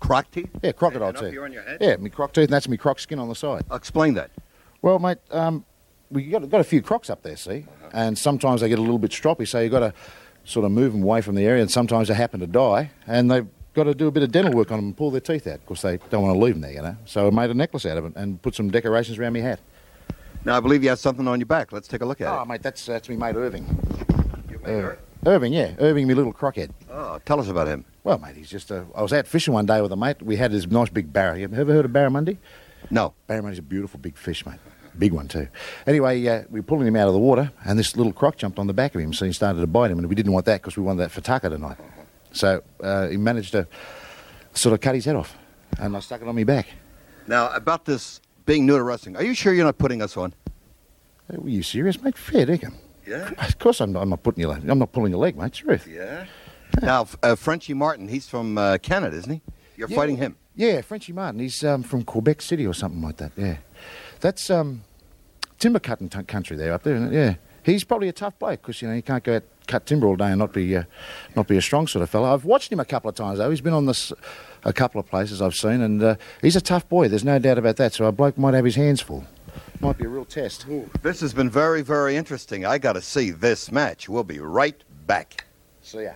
Croc 0.00 0.30
teeth? 0.30 0.50
Yeah, 0.62 0.72
crocodile 0.72 1.12
teeth. 1.12 1.30
here 1.30 1.44
on 1.44 1.52
your 1.52 1.62
head? 1.62 1.78
Yeah, 1.80 1.96
me 1.96 2.10
croc 2.10 2.32
teeth, 2.32 2.44
and 2.44 2.52
that's 2.52 2.68
me 2.68 2.76
croc 2.76 2.98
skin 2.98 3.18
on 3.18 3.28
the 3.28 3.34
side. 3.34 3.64
I'll 3.70 3.76
Explain 3.76 4.14
that. 4.14 4.30
Well, 4.80 4.98
mate, 4.98 5.18
um, 5.30 5.64
we 6.10 6.24
got 6.24 6.48
got 6.50 6.60
a 6.60 6.64
few 6.64 6.82
crocs 6.82 7.08
up 7.08 7.22
there, 7.22 7.36
see, 7.36 7.66
and 7.92 8.18
sometimes 8.18 8.60
they 8.60 8.68
get 8.68 8.78
a 8.78 8.82
little 8.82 8.98
bit 8.98 9.12
stroppy, 9.12 9.46
so 9.46 9.60
you've 9.60 9.70
got 9.70 9.80
to 9.80 9.94
sort 10.44 10.64
of 10.64 10.72
move 10.72 10.92
them 10.92 11.02
away 11.02 11.20
from 11.20 11.34
the 11.34 11.44
area, 11.44 11.62
and 11.62 11.70
sometimes 11.70 12.08
they 12.08 12.14
happen 12.14 12.40
to 12.40 12.46
die, 12.46 12.90
and 13.06 13.30
they've 13.30 13.46
got 13.74 13.84
to 13.84 13.94
do 13.94 14.06
a 14.06 14.10
bit 14.10 14.22
of 14.22 14.30
dental 14.32 14.52
work 14.52 14.70
on 14.70 14.78
them 14.78 14.86
and 14.86 14.96
pull 14.96 15.10
their 15.10 15.20
teeth 15.20 15.46
out 15.46 15.60
because 15.60 15.82
they 15.82 15.98
don't 16.10 16.22
want 16.22 16.34
to 16.34 16.38
leave 16.38 16.54
them 16.54 16.62
there, 16.62 16.72
you 16.72 16.82
know. 16.82 16.96
So 17.04 17.26
I 17.26 17.30
made 17.30 17.50
a 17.50 17.54
necklace 17.54 17.86
out 17.86 17.98
of 17.98 18.04
it 18.04 18.12
and 18.16 18.40
put 18.42 18.54
some 18.54 18.70
decorations 18.70 19.18
around 19.18 19.32
my 19.32 19.40
hat. 19.40 19.60
Now, 20.44 20.56
I 20.56 20.60
believe 20.60 20.82
you 20.82 20.88
have 20.88 20.98
something 20.98 21.26
on 21.28 21.38
your 21.38 21.46
back. 21.46 21.72
Let's 21.72 21.88
take 21.88 22.00
a 22.00 22.06
look 22.06 22.20
at 22.20 22.26
it. 22.26 22.36
Oh, 22.36 22.42
it. 22.42 22.48
mate, 22.48 22.62
that's 22.62 22.84
that's 22.84 23.08
me 23.08 23.16
mate 23.16 23.36
Irving. 23.36 23.64
Uh, 24.66 24.94
Irving, 25.24 25.52
yeah, 25.52 25.74
Irving, 25.78 26.06
me 26.06 26.14
little 26.14 26.32
crockhead. 26.32 26.70
Oh, 26.90 27.20
tell 27.24 27.38
us 27.40 27.48
about 27.48 27.68
him. 27.68 27.84
Well, 28.04 28.18
mate, 28.18 28.36
he's 28.36 28.50
just. 28.50 28.72
Uh, 28.72 28.84
I 28.94 29.02
was 29.02 29.12
out 29.12 29.26
fishing 29.26 29.54
one 29.54 29.66
day 29.66 29.80
with 29.80 29.92
a 29.92 29.96
mate. 29.96 30.20
We 30.20 30.36
had 30.36 30.50
this 30.50 30.66
nice 30.66 30.88
big 30.88 31.12
barra. 31.12 31.38
You 31.38 31.44
ever 31.44 31.72
heard 31.72 31.84
of 31.84 31.92
barramundi? 31.92 32.38
No. 32.90 33.14
Barramundi's 33.28 33.58
a 33.58 33.62
beautiful 33.62 34.00
big 34.00 34.16
fish, 34.16 34.44
mate. 34.44 34.58
Big 34.98 35.12
one 35.12 35.26
too. 35.28 35.48
Anyway, 35.86 36.26
uh, 36.26 36.42
we 36.50 36.60
were 36.60 36.64
pulling 36.64 36.86
him 36.86 36.96
out 36.96 37.08
of 37.08 37.14
the 37.14 37.18
water, 37.20 37.50
and 37.64 37.78
this 37.78 37.96
little 37.96 38.12
croc 38.12 38.36
jumped 38.36 38.58
on 38.58 38.66
the 38.66 38.74
back 38.74 38.94
of 38.94 39.00
him, 39.00 39.12
so 39.12 39.24
he 39.24 39.32
started 39.32 39.60
to 39.60 39.66
bite 39.66 39.90
him, 39.90 39.98
and 39.98 40.06
we 40.08 40.14
didn't 40.14 40.32
want 40.32 40.44
that 40.46 40.60
because 40.60 40.76
we 40.76 40.82
wanted 40.82 40.98
that 41.00 41.10
for 41.10 41.20
tucker 41.22 41.48
tonight. 41.48 41.78
So 42.32 42.62
uh, 42.82 43.08
he 43.08 43.16
managed 43.16 43.52
to 43.52 43.66
sort 44.52 44.74
of 44.74 44.80
cut 44.80 44.94
his 44.94 45.04
head 45.06 45.16
off, 45.16 45.36
and 45.78 45.96
I 45.96 46.00
stuck 46.00 46.20
it 46.22 46.28
on 46.28 46.34
my 46.36 46.44
back. 46.44 46.66
Now, 47.26 47.50
about 47.54 47.84
this 47.84 48.20
being 48.44 48.66
new 48.66 48.76
to 48.76 48.82
wrestling, 48.82 49.16
are 49.16 49.22
you 49.22 49.34
sure 49.34 49.52
you're 49.54 49.64
not 49.64 49.78
putting 49.78 50.02
us 50.02 50.16
on? 50.16 50.34
Hey, 51.30 51.38
were 51.38 51.48
you 51.48 51.62
serious, 51.62 52.00
mate? 52.02 52.16
Fair 52.18 52.46
dinkum. 52.46 52.74
Yeah. 53.06 53.30
Of 53.38 53.58
course, 53.58 53.80
I'm 53.80 53.92
not, 53.92 54.02
I'm 54.02 54.10
not 54.10 54.22
putting 54.22 54.40
your 54.42 54.50
leg. 54.52 54.68
I'm 54.68 54.78
not 54.78 54.92
pulling 54.92 55.12
your 55.12 55.20
leg, 55.20 55.36
mate. 55.36 55.52
Truth. 55.54 55.86
Yeah. 55.88 56.26
Now, 56.80 57.02
f- 57.02 57.16
uh, 57.22 57.34
Frenchie 57.34 57.74
Martin, 57.74 58.08
he's 58.08 58.28
from 58.28 58.56
uh, 58.58 58.78
Canada, 58.78 59.16
isn't 59.16 59.32
he? 59.32 59.40
You're 59.76 59.88
Yeah. 59.88 59.96
fighting 59.96 60.16
him. 60.18 60.36
Yeah, 60.54 60.80
Frenchie 60.82 61.12
Martin. 61.12 61.40
He's 61.40 61.64
um, 61.64 61.82
from 61.82 62.02
Quebec 62.04 62.42
City 62.42 62.66
or 62.66 62.74
something 62.74 63.00
like 63.00 63.16
that. 63.16 63.32
Yeah, 63.36 63.56
that's 64.22 64.48
um, 64.48 64.82
timber 65.58 65.78
cutting 65.78 66.08
t- 66.08 66.22
country 66.22 66.56
there 66.56 66.72
up 66.72 66.82
there. 66.82 66.96
Isn't 66.96 67.12
it? 67.12 67.14
Yeah, 67.14 67.34
he's 67.62 67.84
probably 67.84 68.08
a 68.08 68.12
tough 68.12 68.38
bloke 68.38 68.62
because 68.62 68.80
you 68.80 68.88
know 68.88 68.94
you 68.94 69.02
can't 69.02 69.22
go 69.22 69.36
out 69.36 69.44
cut 69.66 69.86
timber 69.86 70.06
all 70.06 70.16
day 70.16 70.26
and 70.26 70.38
not 70.38 70.52
be 70.52 70.74
uh, 70.76 70.84
not 71.36 71.46
be 71.46 71.56
a 71.56 71.62
strong 71.62 71.86
sort 71.86 72.02
of 72.02 72.10
fellow. 72.10 72.32
I've 72.32 72.44
watched 72.44 72.72
him 72.72 72.80
a 72.80 72.84
couple 72.84 73.10
of 73.10 73.16
times 73.16 73.38
though. 73.38 73.50
He's 73.50 73.60
been 73.60 73.74
on 73.74 73.86
this 73.86 74.12
a 74.64 74.72
couple 74.72 75.00
of 75.00 75.06
places 75.08 75.42
I've 75.42 75.54
seen, 75.54 75.82
and 75.82 76.02
uh, 76.02 76.14
he's 76.40 76.56
a 76.56 76.60
tough 76.60 76.88
boy. 76.88 77.08
There's 77.08 77.24
no 77.24 77.38
doubt 77.38 77.58
about 77.58 77.76
that. 77.76 77.92
So 77.92 78.06
a 78.06 78.12
bloke 78.12 78.38
might 78.38 78.54
have 78.54 78.64
his 78.64 78.76
hands 78.76 79.00
full. 79.00 79.24
Might 79.80 79.98
be 79.98 80.04
a 80.04 80.08
real 80.08 80.24
test. 80.24 80.66
This 81.02 81.20
has 81.20 81.34
been 81.34 81.50
very, 81.50 81.82
very 81.82 82.16
interesting. 82.16 82.64
I 82.64 82.78
got 82.78 82.92
to 82.92 83.02
see 83.02 83.30
this 83.30 83.72
match. 83.72 84.08
We'll 84.08 84.22
be 84.22 84.38
right 84.38 84.80
back. 85.06 85.46
See 85.82 86.04
ya. 86.04 86.12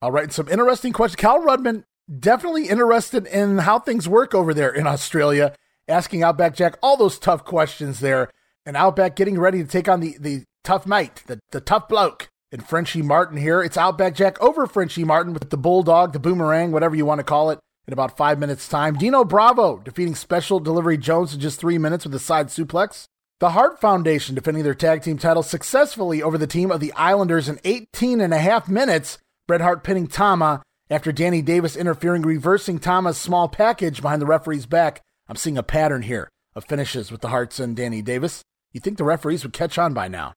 All 0.00 0.10
right, 0.10 0.32
some 0.32 0.48
interesting 0.48 0.92
questions. 0.92 1.16
Kal 1.16 1.40
Rudman 1.40 1.84
definitely 2.18 2.68
interested 2.68 3.26
in 3.26 3.58
how 3.58 3.78
things 3.78 4.08
work 4.08 4.34
over 4.34 4.54
there 4.54 4.72
in 4.72 4.86
Australia, 4.86 5.54
asking 5.88 6.22
Outback 6.22 6.54
Jack 6.54 6.78
all 6.82 6.96
those 6.96 7.18
tough 7.18 7.44
questions 7.44 8.00
there, 8.00 8.30
and 8.64 8.76
Outback 8.76 9.16
getting 9.16 9.38
ready 9.38 9.62
to 9.62 9.68
take 9.68 9.88
on 9.88 10.00
the 10.00 10.16
the 10.18 10.44
tough 10.64 10.86
mate, 10.86 11.22
the 11.26 11.40
the 11.50 11.60
tough 11.60 11.88
bloke, 11.88 12.28
and 12.52 12.66
Frenchie 12.66 13.02
Martin 13.02 13.36
here. 13.36 13.62
It's 13.62 13.76
Outback 13.76 14.14
Jack 14.14 14.40
over 14.40 14.66
Frenchie 14.66 15.04
Martin 15.04 15.32
with 15.32 15.50
the 15.50 15.56
bulldog, 15.56 16.12
the 16.12 16.18
boomerang, 16.18 16.72
whatever 16.72 16.96
you 16.96 17.06
want 17.06 17.18
to 17.18 17.24
call 17.24 17.50
it. 17.50 17.58
In 17.86 17.92
about 17.92 18.16
five 18.16 18.40
minutes' 18.40 18.68
time, 18.68 18.96
Dino 18.96 19.24
Bravo 19.24 19.78
defeating 19.78 20.16
Special 20.16 20.58
Delivery 20.58 20.98
Jones 20.98 21.32
in 21.32 21.38
just 21.38 21.60
three 21.60 21.78
minutes 21.78 22.04
with 22.04 22.14
a 22.16 22.18
side 22.18 22.48
suplex. 22.48 23.06
The 23.38 23.50
Hart 23.50 23.80
Foundation 23.80 24.34
defending 24.34 24.64
their 24.64 24.74
tag 24.74 25.02
team 25.02 25.18
titles 25.18 25.48
successfully 25.48 26.20
over 26.20 26.36
the 26.36 26.48
team 26.48 26.72
of 26.72 26.80
the 26.80 26.92
Islanders 26.94 27.48
in 27.48 27.60
18 27.64 28.20
and 28.20 28.34
a 28.34 28.38
half 28.38 28.68
minutes. 28.68 29.18
Bret 29.46 29.60
Hart 29.60 29.84
pinning 29.84 30.08
Tama 30.08 30.62
after 30.90 31.12
Danny 31.12 31.42
Davis 31.42 31.76
interfering, 31.76 32.22
reversing 32.22 32.78
Tama's 32.78 33.18
small 33.18 33.48
package 33.48 34.02
behind 34.02 34.22
the 34.22 34.26
referee's 34.26 34.66
back. 34.66 35.02
I'm 35.28 35.36
seeing 35.36 35.58
a 35.58 35.62
pattern 35.62 36.02
here 36.02 36.28
of 36.54 36.64
finishes 36.64 37.10
with 37.10 37.20
the 37.20 37.28
Harts 37.28 37.58
and 37.58 37.76
Danny 37.76 38.00
Davis. 38.00 38.42
You 38.72 38.80
think 38.80 38.96
the 38.96 39.04
referees 39.04 39.42
would 39.42 39.52
catch 39.52 39.78
on 39.78 39.92
by 39.92 40.08
now? 40.08 40.34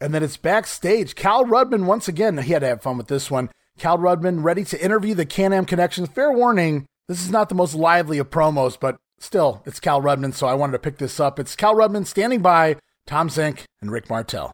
And 0.00 0.14
then 0.14 0.22
it's 0.22 0.36
backstage. 0.36 1.14
Kal 1.14 1.44
Rudman, 1.44 1.86
once 1.86 2.08
again, 2.08 2.38
he 2.38 2.52
had 2.52 2.60
to 2.60 2.68
have 2.68 2.82
fun 2.82 2.98
with 2.98 3.08
this 3.08 3.30
one. 3.30 3.50
Kal 3.78 3.98
Rudman 3.98 4.44
ready 4.44 4.64
to 4.64 4.84
interview 4.84 5.14
the 5.14 5.24
Can 5.24 5.52
Am 5.52 5.64
Connection. 5.64 6.06
Fair 6.06 6.30
warning, 6.30 6.86
this 7.08 7.20
is 7.22 7.30
not 7.30 7.48
the 7.48 7.54
most 7.54 7.74
lively 7.74 8.18
of 8.18 8.30
promos, 8.30 8.78
but 8.78 8.96
still, 9.18 9.62
it's 9.64 9.80
Kal 9.80 10.02
Rudman, 10.02 10.34
so 10.34 10.46
I 10.46 10.54
wanted 10.54 10.72
to 10.72 10.78
pick 10.78 10.98
this 10.98 11.18
up. 11.18 11.38
It's 11.38 11.56
Kal 11.56 11.74
Rudman 11.74 12.06
standing 12.06 12.42
by 12.42 12.76
Tom 13.06 13.28
Zenk 13.28 13.64
and 13.80 13.90
Rick 13.90 14.10
Martel. 14.10 14.52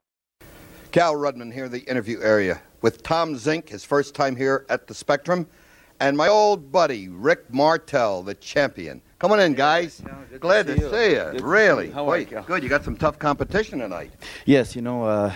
Kal 0.92 1.14
Rudman 1.14 1.52
here 1.52 1.64
in 1.64 1.72
the 1.72 1.80
interview 1.90 2.20
area 2.22 2.62
with 2.80 3.02
Tom 3.02 3.34
Zenk, 3.34 3.70
his 3.70 3.84
first 3.84 4.14
time 4.14 4.36
here 4.36 4.64
at 4.68 4.86
the 4.86 4.94
Spectrum, 4.94 5.48
and 6.01 6.16
my 6.16 6.28
old 6.28 6.70
buddy, 6.70 7.09
Rick 7.09 7.52
Martel, 7.52 8.22
the 8.22 8.34
champion. 8.34 9.02
Come 9.24 9.32
on 9.32 9.40
in, 9.40 9.55
guys. 9.55 10.02
Glad 10.38 10.66
to 10.66 10.74
see 10.74 10.80
see 10.80 11.10
you. 11.12 11.16
you. 11.16 11.30
Good 11.32 11.40
Really. 11.40 11.84
see 11.84 11.88
you. 11.88 11.94
How 11.94 12.05
are 12.05 12.10
Wait, 12.10 12.30
you? 12.30 12.44
good. 12.46 12.62
You 12.62 12.68
got 12.68 12.84
some 12.84 12.94
tough 12.94 13.18
competition 13.18 13.78
tonight. 13.78 14.12
Yes, 14.44 14.76
you 14.76 14.82
know, 14.82 15.05
uh, 15.05 15.32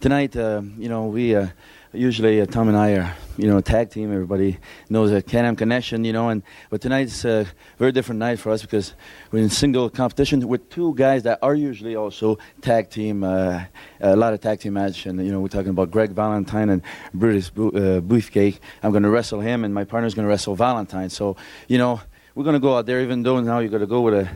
tonight, 0.00 0.34
uh, 0.34 0.62
you 0.78 0.88
know, 0.88 1.08
we 1.08 1.36
uh, 1.36 1.48
usually 1.92 2.40
uh, 2.40 2.46
Tom 2.46 2.68
and 2.68 2.78
I 2.78 2.92
are, 2.92 3.14
you 3.36 3.46
know, 3.46 3.58
a 3.58 3.62
tag 3.62 3.90
team. 3.90 4.10
Everybody 4.10 4.56
knows 4.88 5.12
a 5.12 5.20
Can-Am 5.20 5.54
connection, 5.54 6.02
you 6.02 6.14
know, 6.14 6.30
and 6.30 6.42
but 6.70 6.80
tonight's 6.80 7.26
a 7.26 7.46
very 7.76 7.92
different 7.92 8.20
night 8.20 8.38
for 8.38 8.52
us 8.52 8.62
because 8.62 8.94
we're 9.30 9.42
in 9.42 9.50
single 9.50 9.90
competition 9.90 10.48
with 10.48 10.70
two 10.70 10.94
guys 10.94 11.22
that 11.24 11.38
are 11.42 11.54
usually 11.54 11.94
also 11.94 12.38
tag 12.62 12.88
team. 12.88 13.22
Uh, 13.22 13.64
a 14.00 14.16
lot 14.16 14.32
of 14.32 14.40
tag 14.40 14.60
team 14.60 14.72
match, 14.72 15.04
and 15.04 15.22
you 15.22 15.30
know, 15.30 15.40
we're 15.40 15.48
talking 15.48 15.68
about 15.68 15.90
Greg 15.90 16.12
Valentine 16.12 16.70
and 16.70 16.80
Brutus 17.12 17.50
Bo- 17.50 17.68
uh, 17.68 18.00
Beefcake. 18.00 18.60
I'm 18.82 18.92
going 18.92 19.02
to 19.02 19.10
wrestle 19.10 19.40
him, 19.42 19.62
and 19.62 19.74
my 19.74 19.84
partner's 19.84 20.14
going 20.14 20.24
to 20.24 20.30
wrestle 20.30 20.54
Valentine. 20.56 21.10
So, 21.10 21.36
you 21.68 21.76
know. 21.76 22.00
We're 22.36 22.44
going 22.44 22.52
to 22.52 22.60
go 22.60 22.76
out 22.76 22.84
there, 22.84 23.00
even 23.00 23.22
though 23.22 23.40
now 23.40 23.60
you're 23.60 23.70
going 23.70 23.80
to 23.80 23.86
go 23.86 24.02
with 24.02 24.12
a 24.12 24.28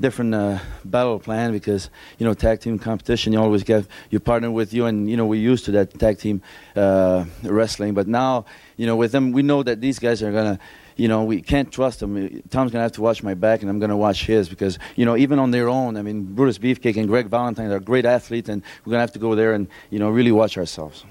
different 0.00 0.32
uh, 0.32 0.60
battle 0.84 1.18
plan 1.18 1.50
because, 1.50 1.90
you 2.16 2.24
know, 2.24 2.32
tag 2.32 2.60
team 2.60 2.78
competition, 2.78 3.32
you 3.32 3.40
always 3.40 3.64
get 3.64 3.84
your 4.10 4.20
partner 4.20 4.48
with 4.48 4.72
you, 4.72 4.86
and, 4.86 5.10
you 5.10 5.16
know, 5.16 5.26
we're 5.26 5.40
used 5.40 5.64
to 5.64 5.72
that 5.72 5.98
tag 5.98 6.18
team 6.20 6.40
uh, 6.76 7.24
wrestling. 7.42 7.94
But 7.94 8.06
now, 8.06 8.44
you 8.76 8.86
know, 8.86 8.94
with 8.94 9.10
them, 9.10 9.32
we 9.32 9.42
know 9.42 9.64
that 9.64 9.80
these 9.80 9.98
guys 9.98 10.22
are 10.22 10.30
going 10.30 10.56
to, 10.56 10.62
you 10.94 11.08
know, 11.08 11.24
we 11.24 11.42
can't 11.42 11.72
trust 11.72 11.98
them. 11.98 12.14
Tom's 12.48 12.70
going 12.70 12.78
to 12.78 12.82
have 12.82 12.92
to 12.92 13.02
watch 13.02 13.24
my 13.24 13.34
back, 13.34 13.62
and 13.62 13.68
I'm 13.68 13.80
going 13.80 13.90
to 13.90 13.96
watch 13.96 14.24
his 14.24 14.48
because, 14.48 14.78
you 14.94 15.04
know, 15.04 15.16
even 15.16 15.40
on 15.40 15.50
their 15.50 15.68
own, 15.68 15.96
I 15.96 16.02
mean, 16.02 16.32
Brutus 16.36 16.58
Beefcake 16.58 16.96
and 16.96 17.08
Greg 17.08 17.26
Valentine 17.26 17.72
are 17.72 17.80
great 17.80 18.04
athletes, 18.04 18.48
and 18.48 18.62
we're 18.84 18.92
going 18.92 18.98
to 18.98 19.00
have 19.00 19.12
to 19.14 19.18
go 19.18 19.34
there 19.34 19.52
and, 19.52 19.66
you 19.90 19.98
know, 19.98 20.10
really 20.10 20.30
watch 20.30 20.56
ourselves. 20.56 21.04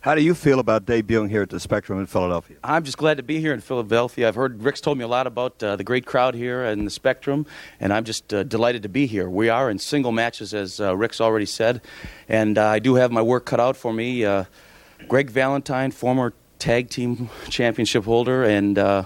How 0.00 0.14
do 0.14 0.22
you 0.22 0.34
feel 0.34 0.60
about 0.60 0.86
debuting 0.86 1.28
here 1.28 1.42
at 1.42 1.50
the 1.50 1.58
Spectrum 1.58 1.98
in 1.98 2.06
Philadelphia? 2.06 2.56
I'm 2.62 2.84
just 2.84 2.96
glad 2.96 3.16
to 3.16 3.24
be 3.24 3.40
here 3.40 3.52
in 3.52 3.60
Philadelphia. 3.60 4.28
I've 4.28 4.36
heard 4.36 4.62
Rick's 4.62 4.80
told 4.80 4.96
me 4.96 5.02
a 5.02 5.08
lot 5.08 5.26
about 5.26 5.60
uh, 5.60 5.74
the 5.74 5.82
great 5.82 6.06
crowd 6.06 6.36
here 6.36 6.62
and 6.64 6.86
the 6.86 6.90
Spectrum, 6.90 7.46
and 7.80 7.92
I'm 7.92 8.04
just 8.04 8.32
uh, 8.32 8.44
delighted 8.44 8.84
to 8.84 8.88
be 8.88 9.06
here. 9.06 9.28
We 9.28 9.48
are 9.48 9.68
in 9.68 9.80
single 9.80 10.12
matches, 10.12 10.54
as 10.54 10.78
uh, 10.78 10.96
Rick's 10.96 11.20
already 11.20 11.46
said, 11.46 11.80
and 12.28 12.58
uh, 12.58 12.66
I 12.66 12.78
do 12.78 12.94
have 12.94 13.10
my 13.10 13.22
work 13.22 13.44
cut 13.44 13.58
out 13.58 13.76
for 13.76 13.92
me. 13.92 14.24
Uh, 14.24 14.44
Greg 15.08 15.30
Valentine, 15.30 15.90
former 15.90 16.32
tag 16.60 16.90
team 16.90 17.28
championship 17.48 18.04
holder, 18.04 18.44
and 18.44 18.78
uh, 18.78 19.02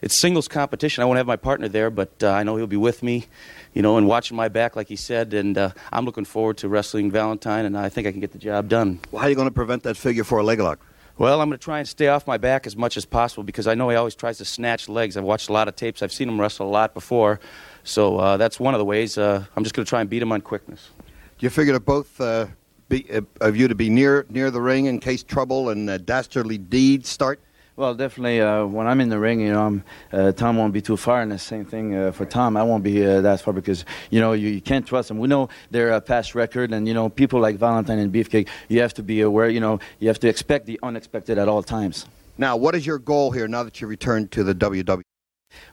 it's 0.00 0.18
singles 0.18 0.48
competition. 0.48 1.02
I 1.02 1.04
won't 1.04 1.18
have 1.18 1.26
my 1.26 1.36
partner 1.36 1.68
there, 1.68 1.90
but 1.90 2.24
I 2.24 2.44
know 2.44 2.56
he'll 2.56 2.66
be 2.66 2.78
with 2.78 3.02
me, 3.02 3.26
you 3.74 3.82
know, 3.82 3.98
and 3.98 4.06
watching 4.06 4.36
my 4.36 4.48
back, 4.48 4.76
like 4.76 4.88
he 4.88 4.96
said. 4.96 5.34
And 5.34 5.58
uh, 5.58 5.70
I'm 5.92 6.04
looking 6.04 6.24
forward 6.24 6.56
to 6.58 6.68
wrestling 6.68 7.10
Valentine, 7.10 7.66
and 7.66 7.76
I 7.76 7.88
think 7.88 8.06
I 8.06 8.12
can 8.12 8.20
get 8.20 8.32
the 8.32 8.38
job 8.38 8.68
done. 8.68 9.00
Well, 9.10 9.20
how 9.20 9.26
are 9.26 9.30
you 9.30 9.36
going 9.36 9.48
to 9.48 9.54
prevent 9.54 9.82
that 9.82 9.96
figure 9.96 10.24
four 10.24 10.42
leg 10.42 10.60
lock? 10.60 10.78
Well, 11.16 11.40
I'm 11.40 11.48
going 11.48 11.58
to 11.58 11.64
try 11.64 11.78
and 11.78 11.86
stay 11.86 12.08
off 12.08 12.26
my 12.26 12.38
back 12.38 12.66
as 12.66 12.76
much 12.76 12.96
as 12.96 13.04
possible 13.04 13.44
because 13.44 13.68
I 13.68 13.74
know 13.74 13.88
he 13.88 13.94
always 13.94 14.16
tries 14.16 14.38
to 14.38 14.44
snatch 14.44 14.88
legs. 14.88 15.16
I've 15.16 15.22
watched 15.22 15.48
a 15.48 15.52
lot 15.52 15.68
of 15.68 15.76
tapes. 15.76 16.02
I've 16.02 16.12
seen 16.12 16.28
him 16.28 16.40
wrestle 16.40 16.66
a 16.66 16.70
lot 16.70 16.92
before. 16.92 17.38
So 17.84 18.18
uh, 18.18 18.36
that's 18.36 18.58
one 18.58 18.74
of 18.74 18.78
the 18.78 18.84
ways. 18.84 19.16
Uh, 19.16 19.44
I'm 19.54 19.62
just 19.62 19.76
going 19.76 19.84
to 19.84 19.88
try 19.88 20.00
and 20.00 20.10
beat 20.10 20.22
him 20.22 20.32
on 20.32 20.40
quickness. 20.40 20.90
Do 21.38 21.46
you 21.46 21.50
figure 21.50 21.72
to 21.72 21.78
both 21.78 22.20
uh, 22.20 22.46
be, 22.88 23.08
uh, 23.12 23.20
of 23.40 23.56
you 23.56 23.68
to 23.68 23.76
be 23.76 23.90
near 23.90 24.26
near 24.28 24.50
the 24.50 24.60
ring 24.60 24.86
in 24.86 24.98
case 24.98 25.22
trouble 25.22 25.70
and 25.70 25.88
uh, 25.88 25.98
dastardly 25.98 26.58
deeds 26.58 27.08
start? 27.08 27.40
Well, 27.76 27.96
definitely. 27.96 28.40
Uh, 28.40 28.66
when 28.66 28.86
I'm 28.86 29.00
in 29.00 29.08
the 29.08 29.18
ring, 29.18 29.40
you 29.40 29.52
know, 29.52 29.66
I'm, 29.66 29.84
uh, 30.12 30.30
Tom 30.30 30.56
won't 30.56 30.72
be 30.72 30.80
too 30.80 30.96
far, 30.96 31.22
and 31.22 31.32
the 31.32 31.40
same 31.40 31.64
thing 31.64 31.96
uh, 31.96 32.12
for 32.12 32.24
Tom. 32.24 32.56
I 32.56 32.62
won't 32.62 32.84
be 32.84 33.04
uh, 33.04 33.20
that 33.22 33.40
far 33.40 33.52
because 33.52 33.84
you 34.10 34.20
know 34.20 34.32
you, 34.32 34.48
you 34.48 34.60
can't 34.60 34.86
trust 34.86 35.08
them. 35.08 35.18
We 35.18 35.26
know 35.26 35.48
their 35.72 35.92
uh, 35.92 36.00
past 36.00 36.36
record, 36.36 36.72
and 36.72 36.86
you 36.86 36.94
know 36.94 37.08
people 37.08 37.40
like 37.40 37.56
Valentine 37.56 37.98
and 37.98 38.12
Beefcake. 38.12 38.48
You 38.68 38.80
have 38.80 38.94
to 38.94 39.02
be 39.02 39.22
aware. 39.22 39.48
You 39.48 39.58
know, 39.58 39.80
you 39.98 40.06
have 40.06 40.20
to 40.20 40.28
expect 40.28 40.66
the 40.66 40.78
unexpected 40.84 41.36
at 41.36 41.48
all 41.48 41.64
times. 41.64 42.06
Now, 42.38 42.56
what 42.56 42.76
is 42.76 42.86
your 42.86 42.98
goal 42.98 43.32
here 43.32 43.48
now 43.48 43.64
that 43.64 43.80
you 43.80 43.88
returned 43.88 44.30
to 44.32 44.44
the 44.44 44.54
WWE? 44.54 45.02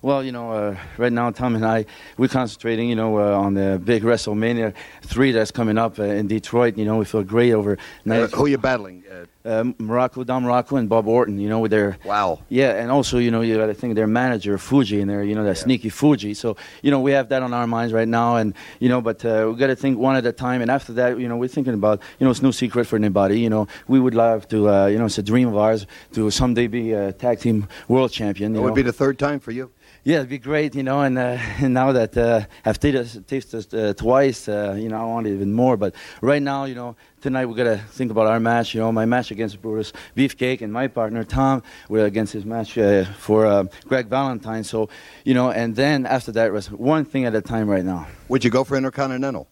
Well, 0.01 0.23
you 0.23 0.31
know, 0.31 0.51
uh, 0.51 0.77
right 0.97 1.11
now 1.11 1.29
Tom 1.31 1.55
and 1.55 1.65
I 1.65 1.85
we're 2.17 2.27
concentrating, 2.27 2.89
you 2.89 2.95
know, 2.95 3.19
uh, 3.19 3.37
on 3.37 3.53
the 3.53 3.81
big 3.83 4.03
WrestleMania 4.03 4.73
three 5.03 5.31
that's 5.31 5.51
coming 5.51 5.77
up 5.77 5.99
uh, 5.99 6.03
in 6.03 6.27
Detroit. 6.27 6.77
You 6.77 6.85
know, 6.85 6.97
we 6.97 7.05
feel 7.05 7.23
great 7.23 7.53
over. 7.53 7.77
Uh, 8.09 8.27
who 8.27 8.45
are 8.45 8.47
you 8.47 8.57
battling? 8.57 9.03
Uh, 9.43 9.63
Muraco, 9.79 10.25
Don 10.25 10.43
Muraco, 10.43 10.77
and 10.77 10.87
Bob 10.87 11.07
Orton. 11.07 11.39
You 11.39 11.49
know, 11.49 11.67
they're 11.67 11.97
wow. 12.05 12.39
Yeah, 12.49 12.73
and 12.81 12.91
also 12.91 13.17
you 13.17 13.31
know 13.31 13.41
you 13.41 13.57
got 13.57 13.67
to 13.67 13.73
think 13.73 13.95
their 13.95 14.07
manager 14.07 14.57
Fuji 14.57 15.01
in 15.01 15.07
there. 15.07 15.23
You 15.23 15.35
know 15.35 15.43
that 15.43 15.57
sneaky 15.57 15.89
Fuji. 15.89 16.33
So 16.33 16.57
you 16.81 16.91
know 16.91 16.99
we 16.99 17.11
have 17.11 17.29
that 17.29 17.41
on 17.41 17.53
our 17.53 17.65
minds 17.67 17.93
right 17.93 18.07
now, 18.07 18.35
and 18.35 18.53
you 18.79 18.89
know, 18.89 19.01
but 19.01 19.23
uh, 19.25 19.47
we 19.49 19.57
got 19.57 19.67
to 19.67 19.75
think 19.75 19.97
one 19.97 20.15
at 20.15 20.25
a 20.25 20.31
time. 20.31 20.61
And 20.61 20.69
after 20.69 20.93
that, 20.93 21.19
you 21.19 21.27
know, 21.27 21.37
we're 21.37 21.47
thinking 21.47 21.73
about 21.73 22.01
you 22.19 22.25
know 22.25 22.31
it's 22.31 22.41
no 22.41 22.51
secret 22.51 22.85
for 22.85 22.95
anybody. 22.95 23.39
You 23.39 23.49
know, 23.49 23.67
we 23.87 23.99
would 23.99 24.15
love 24.15 24.47
to. 24.49 24.69
Uh, 24.69 24.85
you 24.87 24.97
know, 24.97 25.05
it's 25.05 25.17
a 25.17 25.23
dream 25.23 25.47
of 25.47 25.57
ours 25.57 25.87
to 26.13 26.29
someday 26.29 26.67
be 26.67 26.93
a 26.93 27.11
tag 27.11 27.39
team 27.39 27.67
world 27.87 28.11
champion. 28.11 28.55
It 28.55 28.59
would 28.59 28.75
be 28.75 28.83
the 28.83 28.93
third 28.93 29.17
time 29.17 29.39
for 29.39 29.51
you. 29.51 29.71
Yeah, 30.03 30.17
it'd 30.17 30.29
be 30.29 30.39
great, 30.39 30.73
you 30.73 30.81
know, 30.81 31.01
and, 31.01 31.15
uh, 31.15 31.37
and 31.59 31.75
now 31.75 31.91
that 31.91 32.17
uh, 32.17 32.45
I've 32.65 32.79
tasted, 32.79 33.73
uh, 33.75 33.93
twice, 33.93 34.47
uh, 34.47 34.75
you 34.75 34.89
know, 34.89 34.99
I 34.99 35.05
want 35.05 35.27
it 35.27 35.33
even 35.33 35.53
more. 35.53 35.77
But 35.77 35.93
right 36.21 36.41
now, 36.41 36.65
you 36.65 36.73
know, 36.73 36.95
tonight 37.21 37.45
we 37.45 37.53
got 37.53 37.65
to 37.65 37.77
think 37.77 38.09
about 38.09 38.25
our 38.25 38.39
match. 38.39 38.73
You 38.73 38.79
know, 38.79 38.91
my 38.91 39.05
match 39.05 39.29
against 39.29 39.61
Brutus 39.61 39.93
Beefcake 40.17 40.61
and 40.61 40.73
my 40.73 40.87
partner 40.87 41.23
Tom, 41.23 41.61
we're 41.87 42.07
against 42.07 42.33
his 42.33 42.45
match 42.45 42.79
uh, 42.79 43.05
for 43.05 43.45
uh, 43.45 43.65
Greg 43.85 44.07
Valentine. 44.07 44.63
So, 44.63 44.89
you 45.23 45.35
know, 45.35 45.51
and 45.51 45.75
then 45.75 46.07
after 46.07 46.31
that, 46.31 46.51
was 46.51 46.71
one 46.71 47.05
thing 47.05 47.25
at 47.25 47.35
a 47.35 47.41
time 47.41 47.69
right 47.69 47.85
now. 47.85 48.07
Would 48.27 48.43
you 48.43 48.49
go 48.49 48.63
for 48.63 48.77
Intercontinental? 48.77 49.47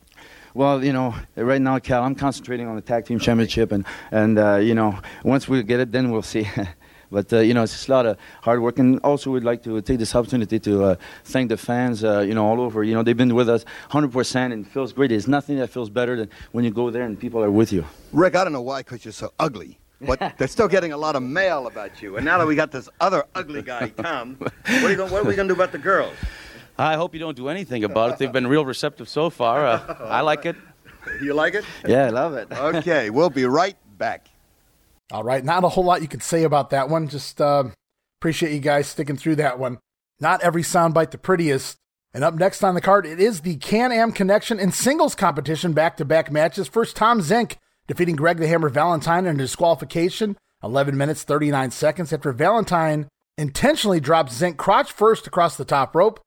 Well, 0.56 0.84
you 0.84 0.94
know, 0.94 1.14
right 1.36 1.62
now, 1.62 1.78
Kal, 1.78 2.04
I'm 2.04 2.16
concentrating 2.16 2.68
on 2.68 2.76
the 2.76 2.82
tag 2.82 3.06
team 3.06 3.20
championship, 3.20 3.72
and 3.72 3.86
and 4.10 4.40
uh, 4.40 4.56
you 4.56 4.74
know, 4.74 4.98
once 5.24 5.48
we 5.48 5.62
get 5.62 5.80
it, 5.80 5.92
then 5.92 6.10
we'll 6.10 6.24
see. 6.24 6.50
But 7.12 7.32
uh, 7.34 7.40
you 7.40 7.54
know, 7.54 7.64
it's 7.64 7.74
just 7.74 7.88
a 7.88 7.92
lot 7.92 8.06
of 8.06 8.18
hard 8.42 8.62
work, 8.62 8.80
and 8.80 9.00
also 9.00 9.32
we'd 9.32 9.44
like 9.44 9.64
to 9.64 9.82
take 9.82 10.00
this 10.00 10.16
opportunity 10.16 10.60
to 10.60 10.84
uh, 10.84 10.96
thank 11.26 11.50
the 11.50 11.58
fans. 11.58 12.04
Uh, 12.04 12.20
you 12.20 12.34
know, 12.34 12.46
all 12.46 12.62
over. 12.62 12.84
You 12.84 12.94
know, 12.94 13.04
they've 13.04 13.18
been 13.18 13.34
with 13.34 13.50
us 13.50 13.66
100%, 13.92 14.54
and 14.54 14.66
it 14.66 14.72
feels 14.72 14.94
great. 14.94 15.10
There's 15.10 15.28
nothing 15.28 15.58
that 15.58 15.70
feels 15.70 15.90
better 15.90 16.16
than 16.16 16.30
when 16.52 16.66
you 16.66 16.72
go 16.72 16.90
there 16.92 17.04
and 17.04 17.20
people 17.20 17.44
are 17.44 17.52
with 17.52 17.74
you. 17.74 17.86
Rick, 18.12 18.36
I 18.36 18.44
don't 18.44 18.54
know 18.54 18.62
why, 18.62 18.82
because 18.82 19.04
you're 19.04 19.12
so 19.12 19.34
ugly. 19.40 19.80
But 20.02 20.36
they're 20.38 20.48
still 20.48 20.68
getting 20.68 20.94
a 20.94 20.98
lot 20.98 21.16
of 21.16 21.24
mail 21.24 21.68
about 21.68 22.02
you. 22.02 22.16
And 22.16 22.26
now 22.26 22.38
that 22.38 22.48
we 22.48 22.56
got 22.56 22.72
this 22.72 22.90
other 23.02 23.26
ugly 23.36 23.62
guy, 23.62 23.90
Tom, 23.98 24.38
what 24.40 24.54
are, 24.68 24.90
you 24.90 24.96
gonna, 24.96 25.12
what 25.12 25.24
are 25.24 25.28
we 25.28 25.36
going 25.36 25.48
to 25.48 25.54
do 25.54 25.60
about 25.60 25.72
the 25.72 25.78
girls? 25.78 26.14
I 26.78 26.96
hope 26.96 27.14
you 27.14 27.20
don't 27.20 27.36
do 27.36 27.50
anything 27.50 27.84
about 27.84 28.14
it. 28.14 28.20
They've 28.20 28.32
been 28.32 28.48
real 28.48 28.64
receptive 28.64 29.10
so 29.10 29.30
far. 29.30 29.66
Uh, 29.66 29.98
I 30.06 30.22
like 30.22 30.46
it. 30.46 30.56
You 31.22 31.34
like 31.34 31.56
it? 31.56 31.66
Yeah, 31.86 32.06
I 32.06 32.10
love 32.10 32.36
it. 32.36 32.52
okay, 32.52 33.10
we'll 33.10 33.30
be 33.30 33.46
right 33.46 33.76
back. 33.98 34.29
All 35.12 35.24
right, 35.24 35.44
not 35.44 35.64
a 35.64 35.70
whole 35.70 35.84
lot 35.84 36.02
you 36.02 36.08
could 36.08 36.22
say 36.22 36.44
about 36.44 36.70
that 36.70 36.88
one. 36.88 37.08
Just 37.08 37.42
uh, 37.42 37.66
appreciate 38.20 38.54
you 38.54 38.60
guys 38.60 38.88
sticking 38.88 39.18
through 39.18 39.38
that 39.38 39.58
one. 39.58 39.80
Not 40.20 40.42
every 40.44 40.62
soundbite 40.62 41.12
the 41.12 41.18
prettiest. 41.18 41.78
And 42.14 42.24
up 42.24 42.36
next 42.36 42.64
on 42.64 42.76
the 42.76 42.82
card, 42.82 43.06
it 43.06 43.20
is 43.20 43.42
the 43.42 43.56
Can 43.58 43.92
Am 43.92 44.12
Connection 44.12 44.60
in 44.60 44.72
singles 44.72 45.16
competition 45.16 45.74
back 45.74 45.98
to 45.98 46.06
back 46.06 46.32
matches. 46.32 46.68
First, 46.68 46.96
Tom 46.96 47.22
Zenk 47.22 47.56
defeating 47.88 48.16
Greg 48.16 48.38
the 48.38 48.48
Hammer 48.48 48.70
Valentine 48.70 49.26
in 49.26 49.38
disqualification, 49.38 50.38
11 50.64 50.96
minutes 50.96 51.24
39 51.24 51.72
seconds 51.72 52.14
after 52.14 52.32
Valentine 52.32 53.08
intentionally 53.38 54.00
drops 54.00 54.40
Zenk 54.40 54.58
crotch 54.58 54.92
first 54.92 55.26
across 55.26 55.56
the 55.56 55.66
top 55.66 55.96
rope. 55.96 56.20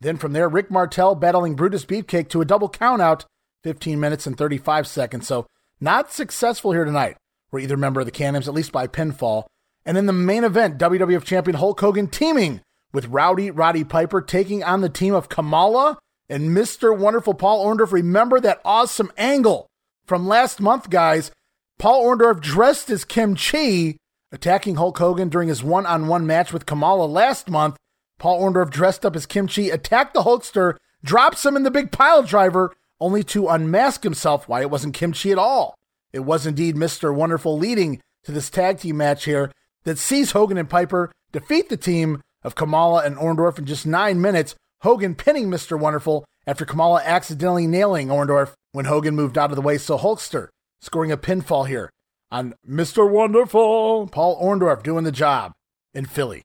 Then 0.00 0.16
from 0.16 0.32
there, 0.32 0.48
Rick 0.48 0.70
Martel 0.70 1.14
battling 1.14 1.56
Brutus 1.56 1.84
Beefcake 1.84 2.28
to 2.30 2.40
a 2.40 2.44
double 2.44 2.68
countout, 2.68 3.24
15 3.64 3.98
minutes 3.98 4.26
and 4.26 4.36
35 4.36 4.86
seconds. 4.86 5.26
So 5.26 5.46
not 5.80 6.12
successful 6.12 6.72
here 6.72 6.84
tonight 6.84 7.16
for 7.50 7.58
either 7.58 7.76
member 7.76 8.00
of 8.00 8.06
the 8.06 8.12
Can-Ams, 8.12 8.48
at 8.48 8.54
least 8.54 8.72
by 8.72 8.86
pinfall. 8.86 9.44
And 9.84 9.96
in 9.96 10.06
the 10.06 10.12
main 10.12 10.44
event, 10.44 10.78
WWF 10.78 11.24
Champion 11.24 11.56
Hulk 11.56 11.80
Hogan 11.80 12.08
teaming 12.08 12.60
with 12.92 13.06
Rowdy 13.06 13.50
Roddy 13.50 13.84
Piper 13.84 14.20
taking 14.20 14.62
on 14.62 14.80
the 14.80 14.88
team 14.88 15.14
of 15.14 15.28
Kamala 15.28 15.98
and 16.28 16.50
Mr. 16.50 16.96
Wonderful 16.96 17.34
Paul 17.34 17.64
Orndorff. 17.64 17.92
Remember 17.92 18.40
that 18.40 18.60
awesome 18.64 19.10
angle 19.16 19.66
from 20.04 20.26
last 20.26 20.60
month, 20.60 20.90
guys. 20.90 21.30
Paul 21.78 22.04
Orndorff 22.04 22.40
dressed 22.40 22.90
as 22.90 23.04
Kim 23.04 23.34
Chee, 23.34 23.96
attacking 24.32 24.76
Hulk 24.76 24.98
Hogan 24.98 25.28
during 25.28 25.48
his 25.48 25.62
one 25.62 25.86
on 25.86 26.08
one 26.08 26.26
match 26.26 26.52
with 26.52 26.66
Kamala 26.66 27.04
last 27.04 27.48
month. 27.48 27.76
Paul 28.18 28.42
Orndorff 28.42 28.70
dressed 28.70 29.06
up 29.06 29.14
as 29.14 29.26
Kim 29.26 29.46
Chee, 29.46 29.70
attacked 29.70 30.12
the 30.12 30.24
Hulkster, 30.24 30.76
drops 31.04 31.46
him 31.46 31.56
in 31.56 31.62
the 31.62 31.70
big 31.70 31.92
pile 31.92 32.22
driver, 32.22 32.74
only 33.00 33.22
to 33.22 33.48
unmask 33.48 34.02
himself 34.02 34.48
why 34.48 34.60
it 34.60 34.70
wasn't 34.70 34.94
Kim 34.94 35.12
Chee 35.12 35.30
at 35.30 35.38
all. 35.38 35.76
It 36.12 36.20
was 36.20 36.46
indeed 36.46 36.76
Mr. 36.76 37.14
Wonderful 37.14 37.58
leading 37.58 38.00
to 38.24 38.32
this 38.32 38.50
tag 38.50 38.78
team 38.78 38.96
match 38.96 39.24
here 39.24 39.52
that 39.84 39.98
sees 39.98 40.32
Hogan 40.32 40.58
and 40.58 40.68
Piper 40.68 41.12
defeat 41.32 41.68
the 41.68 41.76
team 41.76 42.22
of 42.42 42.54
Kamala 42.54 43.04
and 43.04 43.16
Orndorff 43.16 43.58
in 43.58 43.66
just 43.66 43.86
nine 43.86 44.20
minutes. 44.20 44.54
Hogan 44.82 45.14
pinning 45.14 45.48
Mr. 45.50 45.78
Wonderful 45.78 46.24
after 46.46 46.64
Kamala 46.64 47.02
accidentally 47.04 47.66
nailing 47.66 48.08
Orndorff 48.08 48.52
when 48.72 48.86
Hogan 48.86 49.14
moved 49.14 49.36
out 49.36 49.50
of 49.50 49.56
the 49.56 49.62
way. 49.62 49.76
So 49.76 49.98
Hulkster 49.98 50.48
scoring 50.80 51.12
a 51.12 51.16
pinfall 51.16 51.68
here 51.68 51.90
on 52.30 52.54
Mr. 52.68 53.10
Wonderful. 53.10 54.08
Paul 54.08 54.42
Orndorff 54.42 54.82
doing 54.82 55.04
the 55.04 55.12
job 55.12 55.52
in 55.92 56.06
Philly. 56.06 56.42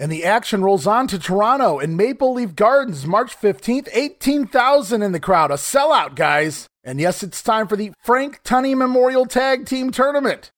And 0.00 0.12
the 0.12 0.24
action 0.24 0.62
rolls 0.62 0.86
on 0.86 1.08
to 1.08 1.18
Toronto 1.18 1.80
in 1.80 1.96
Maple 1.96 2.32
Leaf 2.34 2.54
Gardens, 2.54 3.04
March 3.04 3.36
15th, 3.36 3.88
18,000 3.92 5.02
in 5.02 5.10
the 5.10 5.18
crowd. 5.18 5.50
A 5.50 5.54
sellout, 5.54 6.14
guys. 6.14 6.68
And 6.84 7.00
yes, 7.00 7.24
it's 7.24 7.42
time 7.42 7.66
for 7.66 7.74
the 7.74 7.90
Frank 7.98 8.44
Tunney 8.44 8.76
Memorial 8.76 9.26
Tag 9.26 9.66
Team 9.66 9.90
Tournament. 9.90 10.52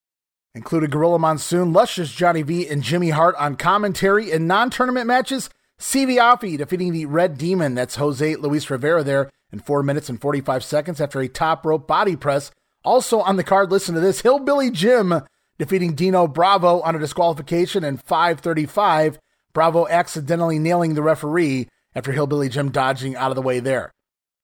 Included 0.55 0.91
Gorilla 0.91 1.19
Monsoon, 1.19 1.73
Luscious 1.73 2.13
Johnny 2.13 2.43
V, 2.43 2.69
and 2.69 2.83
Jimmy 2.83 3.11
Hart 3.11 3.35
on 3.37 3.57
commentary 3.57 4.31
in 4.31 4.47
non 4.47 4.69
tournament 4.69 5.07
matches. 5.07 5.49
SD 5.81 6.59
defeating 6.59 6.93
the 6.93 7.07
Red 7.07 7.39
Demon, 7.39 7.75
that's 7.75 7.97
Jose 7.97 8.37
Luis 8.37 8.69
Rivera 8.69 9.03
there, 9.03 9.31
in 9.51 9.61
4 9.61 9.83
minutes 9.83 10.11
and 10.11 10.21
45 10.21 10.63
seconds 10.63 11.01
after 11.01 11.21
a 11.21 11.29
top 11.29 11.65
rope 11.65 11.89
body 11.89 12.15
press. 12.15 12.51
Also 12.85 13.21
on 13.21 13.37
the 13.37 13.45
card, 13.45 13.71
listen 13.71 13.95
to 13.95 14.01
this 14.01 14.21
Hillbilly 14.21 14.71
Jim 14.71 15.23
defeating 15.59 15.95
Dino 15.95 16.27
Bravo 16.27 16.81
on 16.83 16.95
a 16.95 16.99
disqualification 16.99 17.85
in 17.85 17.97
535. 17.97 19.19
Bravo 19.53 19.87
accidentally 19.89 20.59
nailing 20.59 20.95
the 20.95 21.03
referee 21.03 21.69
after 21.95 22.13
Hillbilly 22.13 22.49
Jim 22.49 22.71
dodging 22.71 23.17
out 23.17 23.31
of 23.31 23.37
the 23.37 23.43
way 23.43 23.61
there. 23.61 23.91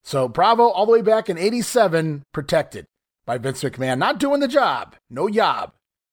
So 0.05 0.29
Bravo 0.29 0.69
all 0.69 0.87
the 0.87 0.93
way 0.93 1.03
back 1.03 1.29
in 1.29 1.39
87, 1.39 2.23
protected 2.33 2.87
by 3.25 3.39
Vince 3.39 3.63
McMahon, 3.63 3.99
not 3.99 4.21
doing 4.21 4.41
the 4.41 4.49
job. 4.49 4.95
No 5.11 5.29
job. 5.29 5.73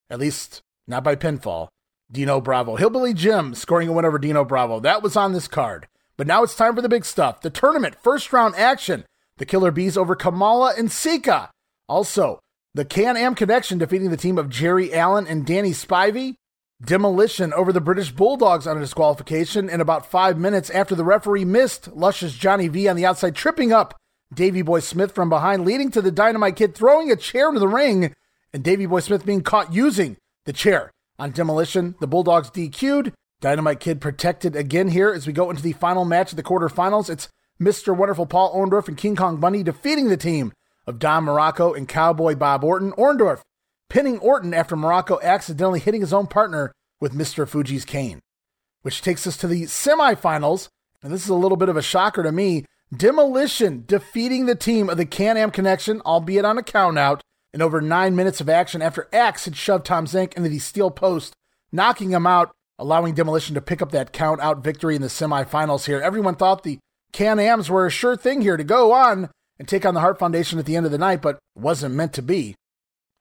At 0.09 0.19
least 0.19 0.61
not 0.87 1.03
by 1.03 1.15
pinfall. 1.15 1.69
Dino 2.11 2.41
Bravo. 2.41 2.75
Hillbilly 2.75 3.13
Jim 3.13 3.55
scoring 3.55 3.87
a 3.87 3.93
win 3.93 4.05
over 4.05 4.19
Dino 4.19 4.43
Bravo. 4.45 4.79
That 4.79 5.01
was 5.01 5.15
on 5.15 5.33
this 5.33 5.47
card. 5.47 5.87
But 6.17 6.27
now 6.27 6.43
it's 6.43 6.55
time 6.55 6.75
for 6.75 6.81
the 6.81 6.89
big 6.89 7.05
stuff. 7.05 7.41
The 7.41 7.49
tournament, 7.49 7.95
first 7.95 8.31
round 8.31 8.55
action. 8.55 9.05
The 9.37 9.45
Killer 9.45 9.71
Bees 9.71 9.97
over 9.97 10.15
Kamala 10.15 10.73
and 10.77 10.91
Sika. 10.91 11.49
Also, 11.89 12.39
the 12.75 12.85
Can 12.85 13.17
Am 13.17 13.33
Connection 13.35 13.77
defeating 13.77 14.11
the 14.11 14.17
team 14.17 14.37
of 14.37 14.49
Jerry 14.49 14.93
Allen 14.93 15.25
and 15.27 15.45
Danny 15.45 15.71
Spivey. 15.71 16.35
Demolition 16.83 17.53
over 17.53 17.71
the 17.71 17.79
British 17.79 18.11
Bulldogs 18.11 18.67
on 18.67 18.75
a 18.75 18.81
disqualification 18.81 19.69
in 19.69 19.79
about 19.79 20.05
five 20.05 20.37
minutes 20.37 20.69
after 20.69 20.95
the 20.95 21.05
referee 21.05 21.45
missed 21.45 21.87
Luscious 21.95 22.33
Johnny 22.33 22.67
V 22.67 22.89
on 22.89 22.97
the 22.97 23.05
outside, 23.05 23.35
tripping 23.35 23.71
up 23.71 23.95
Davy 24.33 24.61
Boy 24.61 24.81
Smith 24.81 25.13
from 25.13 25.29
behind, 25.29 25.63
leading 25.63 25.91
to 25.91 26.01
the 26.01 26.11
Dynamite 26.11 26.57
Kid 26.57 26.75
throwing 26.75 27.09
a 27.09 27.15
chair 27.15 27.47
into 27.47 27.61
the 27.61 27.69
ring 27.69 28.13
and 28.51 28.63
Davy 28.63 28.85
Boy 28.85 28.99
Smith 28.99 29.25
being 29.25 29.41
caught 29.41 29.73
using 29.73 30.17
the 30.45 30.51
chair. 30.51 30.91
On 31.17 31.31
Demolition, 31.31 31.95
the 32.01 32.07
Bulldogs 32.07 32.49
DQ'd. 32.49 33.13
Dynamite 33.39 33.79
Kid 33.79 34.01
protected 34.01 34.55
again 34.55 34.89
here 34.89 35.13
as 35.13 35.25
we 35.25 35.31
go 35.31 35.49
into 35.49 35.61
the 35.61 35.73
final 35.73 36.03
match 36.03 36.31
of 36.31 36.37
the 36.37 36.43
quarterfinals. 36.43 37.09
It's 37.09 37.29
Mr. 37.61 37.95
Wonderful 37.95 38.25
Paul 38.25 38.53
Orndorff 38.53 38.89
and 38.89 38.97
King 38.97 39.15
Kong 39.15 39.37
Bundy 39.37 39.63
defeating 39.63 40.09
the 40.09 40.17
team 40.17 40.51
of 40.85 40.99
Don 40.99 41.25
Muraco 41.25 41.77
and 41.77 41.87
Cowboy 41.87 42.35
Bob 42.35 42.63
Orton. 42.63 42.91
Orndorff 42.93 43.41
pinning 43.93 44.17
Orton 44.17 44.55
after 44.55 44.75
Muraco 44.75 45.21
accidentally 45.21 45.79
hitting 45.79 46.01
his 46.01 46.13
own 46.13 46.25
partner 46.25 46.73
with 46.99 47.13
Mr. 47.13 47.47
Fuji's 47.47 47.85
cane. 47.85 48.19
Which 48.81 49.03
takes 49.03 49.27
us 49.27 49.37
to 49.37 49.47
the 49.47 49.63
semifinals, 49.63 50.69
and 51.03 51.13
this 51.13 51.21
is 51.21 51.29
a 51.29 51.35
little 51.35 51.57
bit 51.57 51.69
of 51.69 51.77
a 51.77 51.83
shocker 51.83 52.23
to 52.23 52.31
me. 52.31 52.65
Demolition 52.91 53.83
defeating 53.85 54.47
the 54.47 54.55
team 54.55 54.89
of 54.89 54.97
the 54.97 55.05
Can 55.05 55.37
Am 55.37 55.51
Connection, 55.51 56.01
albeit 56.01 56.43
on 56.43 56.57
a 56.57 56.63
countout. 56.63 57.21
in 57.53 57.61
over 57.61 57.81
nine 57.81 58.15
minutes 58.15 58.41
of 58.41 58.49
action 58.49 58.81
after 58.81 59.07
Axe 59.13 59.45
had 59.45 59.55
shoved 59.55 59.85
Tom 59.85 60.07
Zenk 60.07 60.33
into 60.33 60.49
the 60.49 60.57
steel 60.57 60.89
post, 60.89 61.35
knocking 61.71 62.09
him 62.09 62.25
out, 62.25 62.51
allowing 62.79 63.13
Demolition 63.13 63.53
to 63.53 63.61
pick 63.61 63.79
up 63.79 63.91
that 63.91 64.11
count 64.11 64.41
out 64.41 64.63
victory 64.63 64.95
in 64.95 65.03
the 65.03 65.07
semifinals 65.07 65.85
here. 65.85 66.01
Everyone 66.01 66.33
thought 66.33 66.63
the 66.63 66.79
Can 67.11 67.37
Ams 67.37 67.69
were 67.69 67.85
a 67.85 67.91
sure 67.91 68.17
thing 68.17 68.41
here 68.41 68.57
to 68.57 68.63
go 68.63 68.91
on 68.91 69.29
and 69.59 69.67
take 69.67 69.85
on 69.85 69.93
the 69.93 69.99
Hart 69.99 70.17
Foundation 70.17 70.57
at 70.57 70.65
the 70.65 70.75
end 70.75 70.87
of 70.87 70.91
the 70.91 70.97
night, 70.97 71.21
but 71.21 71.37
wasn't 71.53 71.93
meant 71.93 72.13
to 72.13 72.23
be. 72.23 72.55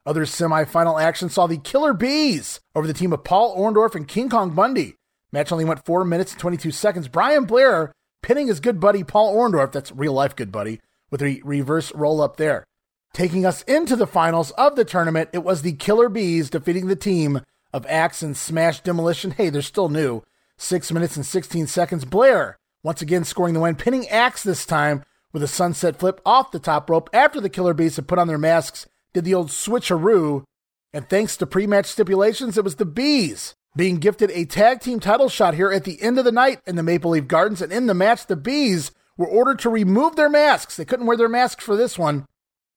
Other 0.05 0.25
semifinal 0.25 1.01
action 1.01 1.29
saw 1.29 1.47
the 1.47 1.59
Killer 1.59 1.95
Bees 1.95 2.61
over 2.75 2.87
the 2.87 2.93
team 2.93 3.13
of 3.13 3.23
Paul 3.23 3.57
Orndorff 3.57 3.95
and 3.95 4.09
King 4.09 4.29
Kong 4.29 4.51
Bundy. 4.51 4.97
Match 5.31 5.53
only 5.53 5.65
went 5.65 5.85
4 5.85 6.05
minutes 6.05 6.33
and 6.33 6.41
22 6.41 6.73
seconds. 6.73 7.07
Brian 7.07 7.45
Blair 7.45 7.93
pinning 8.21 8.49
his 8.49 8.61
good 8.61 8.81
buddy 8.81 9.05
Paul 9.05 9.37
Orndorff, 9.37 9.71
that's 9.71 9.93
real 9.93 10.13
life 10.13 10.35
good 10.35 10.51
buddy, 10.51 10.81
with 11.11 11.23
a 11.23 11.41
reverse 11.45 11.95
roll 11.95 12.21
up 12.21 12.37
there. 12.37 12.65
Taking 13.13 13.47
us 13.47 13.63
into 13.63 13.95
the 13.95 14.07
finals 14.07 14.51
of 14.53 14.75
the 14.75 14.85
tournament, 14.85 15.31
it 15.33 15.45
was 15.45 15.63
the 15.63 15.73
Killer 15.73 16.09
Bees 16.09 16.51
defeating 16.51 16.89
the 16.89 16.97
team 16.97 17.41
of 17.73 17.87
Axe 17.87 18.23
and 18.23 18.37
Smash 18.37 18.81
Demolition. 18.81 19.33
Hey, 19.33 19.51
they're 19.51 19.63
still 19.63 19.89
new. 19.89 20.23
6 20.57 20.93
minutes 20.93 21.17
and 21.17 21.25
16 21.25 21.67
seconds. 21.69 22.05
Blair 22.05 22.59
once 22.83 23.03
again 23.03 23.23
scoring 23.23 23.55
the 23.55 23.61
win, 23.61 23.77
pinning 23.77 24.09
Axe 24.09 24.43
this 24.43 24.67
time 24.67 25.05
with 25.33 25.43
a 25.43 25.49
sunset 25.49 25.97
flip 25.97 26.21
off 26.27 26.51
the 26.51 26.59
top 26.59 26.91
rope 26.91 27.09
after 27.13 27.41
the 27.41 27.49
Killer 27.49 27.75
Bees 27.75 27.97
had 27.97 28.09
put 28.09 28.19
on 28.19 28.27
their 28.27 28.39
masks, 28.39 28.87
did 29.13 29.25
the 29.25 29.35
old 29.35 29.49
switcheroo. 29.49 30.45
And 30.93 31.09
thanks 31.09 31.37
to 31.39 31.47
pre 31.47 31.67
match 31.67 31.87
stipulations, 31.87 32.59
it 32.59 32.65
was 32.65 32.77
the 32.77 32.85
Bees 32.85 33.55
being 33.75 33.99
gifted 33.99 34.31
a 34.31 34.45
tag 34.45 34.81
team 34.81 35.01
title 35.01 35.29
shot 35.29 35.55
here 35.55 35.73
at 35.73 35.85
the 35.85 36.01
end 36.03 36.19
of 36.19 36.25
the 36.25 36.33
night 36.33 36.61
in 36.67 36.77
the 36.77 36.83
Maple 36.83 37.13
Leaf 37.13 37.27
Gardens. 37.27 37.63
And 37.63 37.73
in 37.73 37.87
the 37.87 37.95
match, 37.95 38.27
the 38.27 38.37
Bees 38.37 38.91
were 39.17 39.27
ordered 39.27 39.59
to 39.61 39.71
remove 39.71 40.17
their 40.17 40.29
masks. 40.29 40.77
They 40.77 40.85
couldn't 40.85 41.07
wear 41.07 41.17
their 41.17 41.29
masks 41.29 41.65
for 41.65 41.77
this 41.77 41.99
one. 41.99 42.27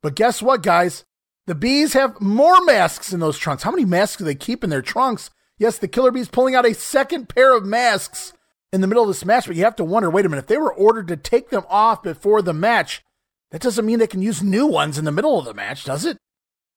But 0.01 0.15
guess 0.15 0.41
what, 0.41 0.63
guys? 0.63 1.03
The 1.47 1.55
Bees 1.55 1.93
have 1.93 2.21
more 2.21 2.63
masks 2.63 3.13
in 3.13 3.19
those 3.19 3.37
trunks. 3.37 3.63
How 3.63 3.71
many 3.71 3.85
masks 3.85 4.17
do 4.17 4.23
they 4.23 4.35
keep 4.35 4.63
in 4.63 4.69
their 4.69 4.81
trunks? 4.81 5.29
Yes, 5.57 5.77
the 5.77 5.87
Killer 5.87 6.11
Bees 6.11 6.27
pulling 6.27 6.55
out 6.55 6.65
a 6.65 6.73
second 6.73 7.29
pair 7.29 7.55
of 7.55 7.65
masks 7.65 8.33
in 8.73 8.81
the 8.81 8.87
middle 8.87 9.03
of 9.03 9.09
this 9.09 9.25
match, 9.25 9.47
but 9.47 9.55
you 9.55 9.63
have 9.63 9.75
to 9.77 9.83
wonder 9.83 10.09
wait 10.09 10.25
a 10.25 10.29
minute, 10.29 10.43
if 10.43 10.47
they 10.47 10.57
were 10.57 10.73
ordered 10.73 11.07
to 11.07 11.17
take 11.17 11.49
them 11.49 11.63
off 11.69 12.03
before 12.03 12.41
the 12.41 12.53
match, 12.53 13.03
that 13.51 13.61
doesn't 13.61 13.85
mean 13.85 13.99
they 13.99 14.07
can 14.07 14.21
use 14.21 14.43
new 14.43 14.67
ones 14.67 14.97
in 14.97 15.05
the 15.05 15.11
middle 15.11 15.39
of 15.39 15.45
the 15.45 15.53
match, 15.53 15.85
does 15.85 16.05
it? 16.05 16.17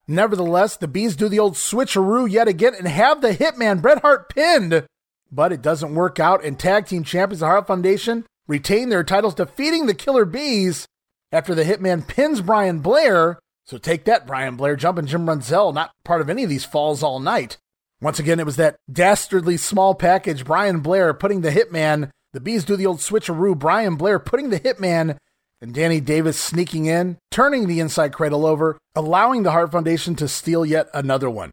Nevertheless, 0.09 0.77
the 0.77 0.89
Bees 0.89 1.17
do 1.17 1.29
the 1.29 1.39
old 1.39 1.55
switcheroo 1.55 2.29
yet 2.29 2.49
again 2.49 2.75
and 2.75 2.89
have 2.89 3.21
the 3.21 3.35
Hitman 3.35 3.83
Bret 3.83 4.01
Hart 4.01 4.35
pinned, 4.35 4.87
but 5.31 5.53
it 5.53 5.61
doesn't 5.61 5.95
work 5.95 6.19
out, 6.19 6.43
and 6.43 6.59
Tag 6.59 6.87
Team 6.87 7.05
Champions, 7.05 7.41
the 7.41 7.47
Hart 7.47 7.67
Foundation, 7.67 8.25
retain 8.47 8.89
their 8.89 9.05
titles, 9.05 9.35
defeating 9.35 9.85
the 9.85 9.93
Killer 9.93 10.25
Bees 10.25 10.89
after 11.31 11.55
the 11.55 11.65
Hitman 11.65 12.09
pins 12.09 12.41
Brian 12.41 12.81
Blair. 12.81 13.39
So 13.67 13.77
take 13.77 14.07
that, 14.07 14.27
Brian 14.27 14.57
Blair, 14.57 14.77
jumping 14.77 15.05
Jim 15.05 15.27
Brunzell, 15.27 15.75
not 15.75 15.91
part 16.05 16.23
of 16.23 16.31
any 16.31 16.43
of 16.43 16.49
these 16.49 16.65
falls 16.65 17.03
all 17.03 17.21
night. 17.21 17.59
Once 18.01 18.19
again, 18.19 18.41
it 18.41 18.47
was 18.47 18.57
that 18.57 18.77
dastardly 18.91 19.59
small 19.59 19.95
package, 19.95 20.45
Brian 20.45 20.81
Blair 20.81 21.13
putting 21.13 21.43
the 21.43 21.51
Hitman, 21.51 22.11
the 22.33 22.41
Bees 22.41 22.65
do 22.65 22.77
the 22.77 22.87
old 22.87 22.99
switcheroo, 22.99 23.59
Brian 23.59 23.97
Blair 23.97 24.19
putting 24.19 24.49
the 24.49 24.61
Hitman 24.61 25.19
and 25.61 25.75
Danny 25.75 26.01
Davis 26.01 26.39
sneaking 26.39 26.87
in, 26.87 27.19
turning 27.31 27.67
the 27.67 27.81
inside 27.81 28.13
cradle 28.13 28.47
over, 28.47 28.79
allowing 28.95 29.43
the 29.43 29.51
Hart 29.51 29.73
Foundation 29.73 30.15
to 30.17 30.29
steal 30.29 30.65
yet 30.65 30.89
another 30.95 31.29
one. 31.29 31.51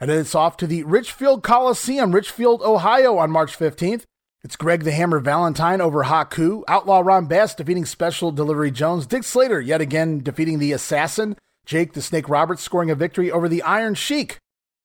And 0.00 0.08
then 0.08 0.18
it's 0.18 0.34
off 0.34 0.56
to 0.58 0.66
the 0.66 0.84
Richfield 0.84 1.42
Coliseum, 1.42 2.14
Richfield, 2.14 2.62
Ohio 2.62 3.18
on 3.18 3.30
March 3.30 3.58
15th. 3.58 4.04
It's 4.44 4.54
Greg 4.54 4.84
the 4.84 4.92
Hammer 4.92 5.18
Valentine 5.18 5.80
over 5.80 6.04
Haku, 6.04 6.62
Outlaw 6.68 7.00
Ron 7.00 7.26
Bass 7.26 7.56
defeating 7.56 7.84
Special 7.84 8.30
Delivery 8.30 8.70
Jones, 8.70 9.06
Dick 9.06 9.24
Slater 9.24 9.60
yet 9.60 9.80
again 9.80 10.20
defeating 10.20 10.60
the 10.60 10.72
Assassin, 10.72 11.36
Jake 11.66 11.94
the 11.94 12.02
Snake 12.02 12.28
Roberts 12.28 12.62
scoring 12.62 12.90
a 12.90 12.94
victory 12.94 13.32
over 13.32 13.48
the 13.48 13.62
Iron 13.62 13.94
Sheik, 13.94 14.38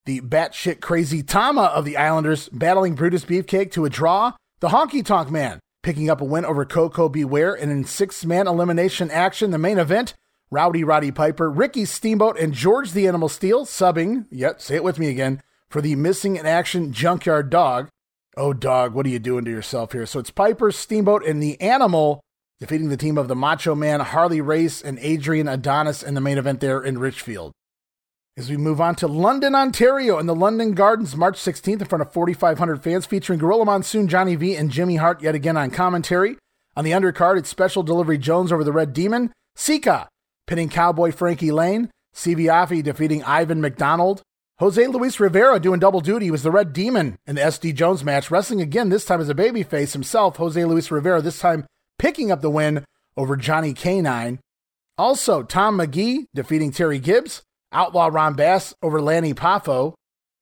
the 0.06 0.22
batshit 0.22 0.82
crazy 0.82 1.22
Tama 1.22 1.66
of 1.66 1.86
the 1.86 1.98
Islanders 1.98 2.50
battling 2.50 2.95
Brutus 2.95 3.24
Beefcake 3.24 3.72
to 3.74 3.86
a 3.86 3.90
draw, 3.91 4.34
the 4.60 4.70
Honky 4.70 5.06
Tonk 5.06 5.30
Man 5.30 5.60
picking 5.84 6.10
up 6.10 6.22
a 6.22 6.26
win 6.26 6.45
over 6.45 6.65
Koko 6.65 7.07
B. 7.10 7.23
Ware. 7.23 7.53
And 7.53 7.72
in 7.72 7.84
six 7.84 8.26
man 8.26 8.47
elimination 8.47 9.11
action, 9.11 9.51
the 9.51 9.60
main 9.60 9.77
event, 9.77 10.15
Rowdy 10.49 10.84
Roddy 10.84 11.11
Piper, 11.11 11.51
Ricky 11.51 11.85
Steamboat, 11.85 12.39
and 12.39 12.53
George 12.53 12.93
the 12.93 13.07
Animal 13.07 13.30
Steele 13.30 13.65
subbing, 13.65 14.26
yet, 14.31 14.61
say 14.61 14.76
it 14.76 14.84
with 14.84 14.97
me 14.97 15.10
again, 15.10 15.43
for 15.69 15.81
the 15.81 15.95
missing 15.95 16.38
in 16.38 16.45
action 16.45 16.91
Junkyard 16.91 17.49
Dog. 17.49 17.89
Oh, 18.35 18.53
dog, 18.53 18.93
what 18.93 19.05
are 19.05 19.10
you 19.10 19.19
doing 19.19 19.45
to 19.45 19.51
yourself 19.51 19.91
here? 19.91 20.07
So 20.07 20.19
it's 20.19 20.31
Piper, 20.31 20.72
Steamboat, 20.72 21.23
and 21.23 21.41
the 21.41 21.60
Animal 21.61 22.23
defeating 22.60 22.89
the 22.89 22.97
team 22.97 23.18
of 23.18 23.27
the 23.27 23.35
Macho 23.35 23.76
Man, 23.76 23.99
Harley 23.99 24.41
Race, 24.41 24.81
and 24.81 24.97
Adrian 24.99 25.47
Adonis 25.47 26.01
in 26.01 26.14
the 26.14 26.22
main 26.22 26.38
event 26.38 26.61
there 26.61 26.81
in 26.81 26.97
Richfield. 26.97 27.51
As 28.35 28.49
we 28.49 28.57
move 28.57 28.81
on 28.81 28.95
to 28.95 29.07
London, 29.07 29.53
Ontario, 29.53 30.18
in 30.18 30.26
the 30.26 30.34
London 30.34 30.73
Gardens, 30.73 31.15
March 31.15 31.38
16th, 31.38 31.81
in 31.81 31.85
front 31.85 32.01
of 32.01 32.11
4,500 32.11 32.81
fans, 32.81 33.05
featuring 33.05 33.38
Gorilla 33.38 33.64
Monsoon, 33.64 34.07
Johnny 34.07 34.34
V, 34.35 34.55
and 34.55 34.72
Jimmy 34.72 34.95
Hart 34.95 35.22
yet 35.22 35.35
again 35.35 35.55
on 35.55 35.69
commentary. 35.69 36.38
On 36.76 36.84
the 36.84 36.93
undercard, 36.93 37.38
it's 37.38 37.49
Special 37.49 37.84
Delivery 37.84 38.18
Jones 38.18 38.51
over 38.51 38.64
the 38.64 38.72
Red 38.72 38.91
Demon, 38.91 39.31
Sika 39.55 40.10
pinning 40.47 40.68
Cowboy 40.68 41.11
Frankie 41.11 41.51
Lane, 41.51 41.91
Sivi 42.15 42.45
Afi 42.45 42.81
defeating 42.81 43.23
Ivan 43.23 43.61
McDonald, 43.61 44.23
Jose 44.57 44.88
Luis 44.88 45.19
Rivera 45.19 45.60
doing 45.60 45.80
double 45.80 46.01
duty 46.01 46.31
was 46.31 46.41
the 46.41 46.51
Red 46.51 46.73
Demon 46.73 47.18
in 47.27 47.35
the 47.35 47.41
SD 47.41 47.76
Jones 47.76 48.03
match, 48.03 48.31
wrestling 48.31 48.61
again 48.61 48.89
this 48.89 49.05
time 49.05 49.22
as 49.22 49.30
a 49.30 49.35
babyface 49.35 49.93
himself, 49.93 50.38
Jose 50.38 50.65
Luis 50.65 50.89
Rivera, 50.89 51.22
this 51.22 51.39
time 51.39 51.68
picking 51.99 52.31
up 52.31 52.41
the 52.41 52.49
win 52.49 52.84
over 53.15 53.38
Johnny 53.38 53.76
K9. 53.76 54.39
Also, 54.97 55.43
Tom 55.43 55.76
Magee 55.76 56.26
defeating 56.34 56.72
Terry 56.72 56.97
Gibbs, 56.97 57.43
Outlaw 57.74 58.08
Ron 58.08 58.36
Bass 58.36 58.74
over 58.82 59.02
Lanny 59.02 59.34
Poffo. 59.34 59.94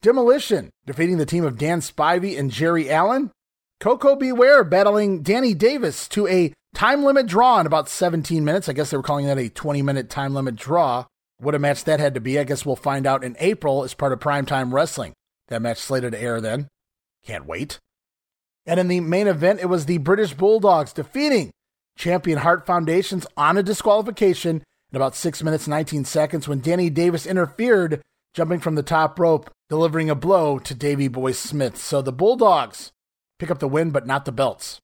Demolition 0.02 0.70
defeating 0.86 1.18
the 1.18 1.26
team 1.26 1.45
of 1.45 1.58
Dan 1.58 1.80
Spivey 1.80 2.38
and 2.38 2.52
Jerry 2.52 2.90
Allen. 2.90 3.32
Koko 3.80 4.16
B. 4.16 4.32
Ware 4.32 4.64
battling 4.64 5.22
Danny 5.22 5.53
Davis 5.53 6.08
to 6.10 6.28
a 6.28 6.53
time 6.74 7.03
limit 7.03 7.28
draw 7.28 7.60
in 7.60 7.66
about 7.66 7.90
17 7.90 8.44
minutes. 8.45 8.70
I 8.70 8.74
guess 8.74 8.91
they 8.91 8.98
were 8.98 9.03
calling 9.03 9.26
that 9.26 9.38
a 9.38 9.49
20 9.49 9.82
minute 9.82 10.10
time 10.10 10.34
limit 10.34 10.56
draw. 10.56 11.06
What 11.38 11.56
a 11.56 11.60
match 11.60 11.84
that 11.86 11.99
had 11.99 12.14
to 12.14 12.22
be. 12.22 12.38
I 12.38 12.44
guess 12.44 12.66
we'll 12.66 12.76
find 12.76 13.08
out 13.08 13.24
in 13.24 13.36
April 13.40 13.84
as 13.84 13.95
part 13.95 14.14
of 14.14 14.20
Primetime 14.20 14.72
Wrestling. 14.72 15.14
That 15.48 15.62
match 15.62 15.80
slated 15.80 16.12
to 16.12 16.22
air 16.22 16.40
then. 16.40 16.68
Can't 17.26 17.48
wait. 17.48 17.80
And 18.66 18.80
in 18.80 18.88
the 18.88 18.99
main 18.99 19.28
event, 19.28 19.60
it 19.60 19.66
was 19.66 19.86
the 19.86 19.98
British 19.98 20.34
Bulldogs 20.34 20.94
defeating 20.94 21.52
Champion 21.98 22.40
Hart 22.40 22.66
Foundations 22.66 23.26
on 23.36 23.58
a 23.58 23.64
disqualification 23.64 24.64
in 24.91 24.97
about 24.97 25.15
6 25.15 25.43
minutes 25.43 25.68
19 25.68 26.05
seconds 26.05 26.47
when 26.47 26.59
Danny 26.59 26.89
Davis 26.89 27.26
interfered, 27.26 28.01
jumping 28.34 28.59
from 28.59 28.76
the 28.76 28.84
top 28.84 29.19
rope, 29.19 29.49
delivering 29.69 30.09
a 30.09 30.15
blow 30.15 30.59
to 30.59 30.76
Davy 30.76 31.07
Boy 31.07 31.31
Smith. 31.31 31.77
So 31.77 32.01
the 32.01 32.11
Bulldogs 32.11 32.91
pick 33.39 33.49
up 33.49 33.59
the 33.59 33.68
win, 33.68 33.91
but 33.91 34.05
not 34.05 34.26
the 34.26 34.31
belts. 34.31 34.80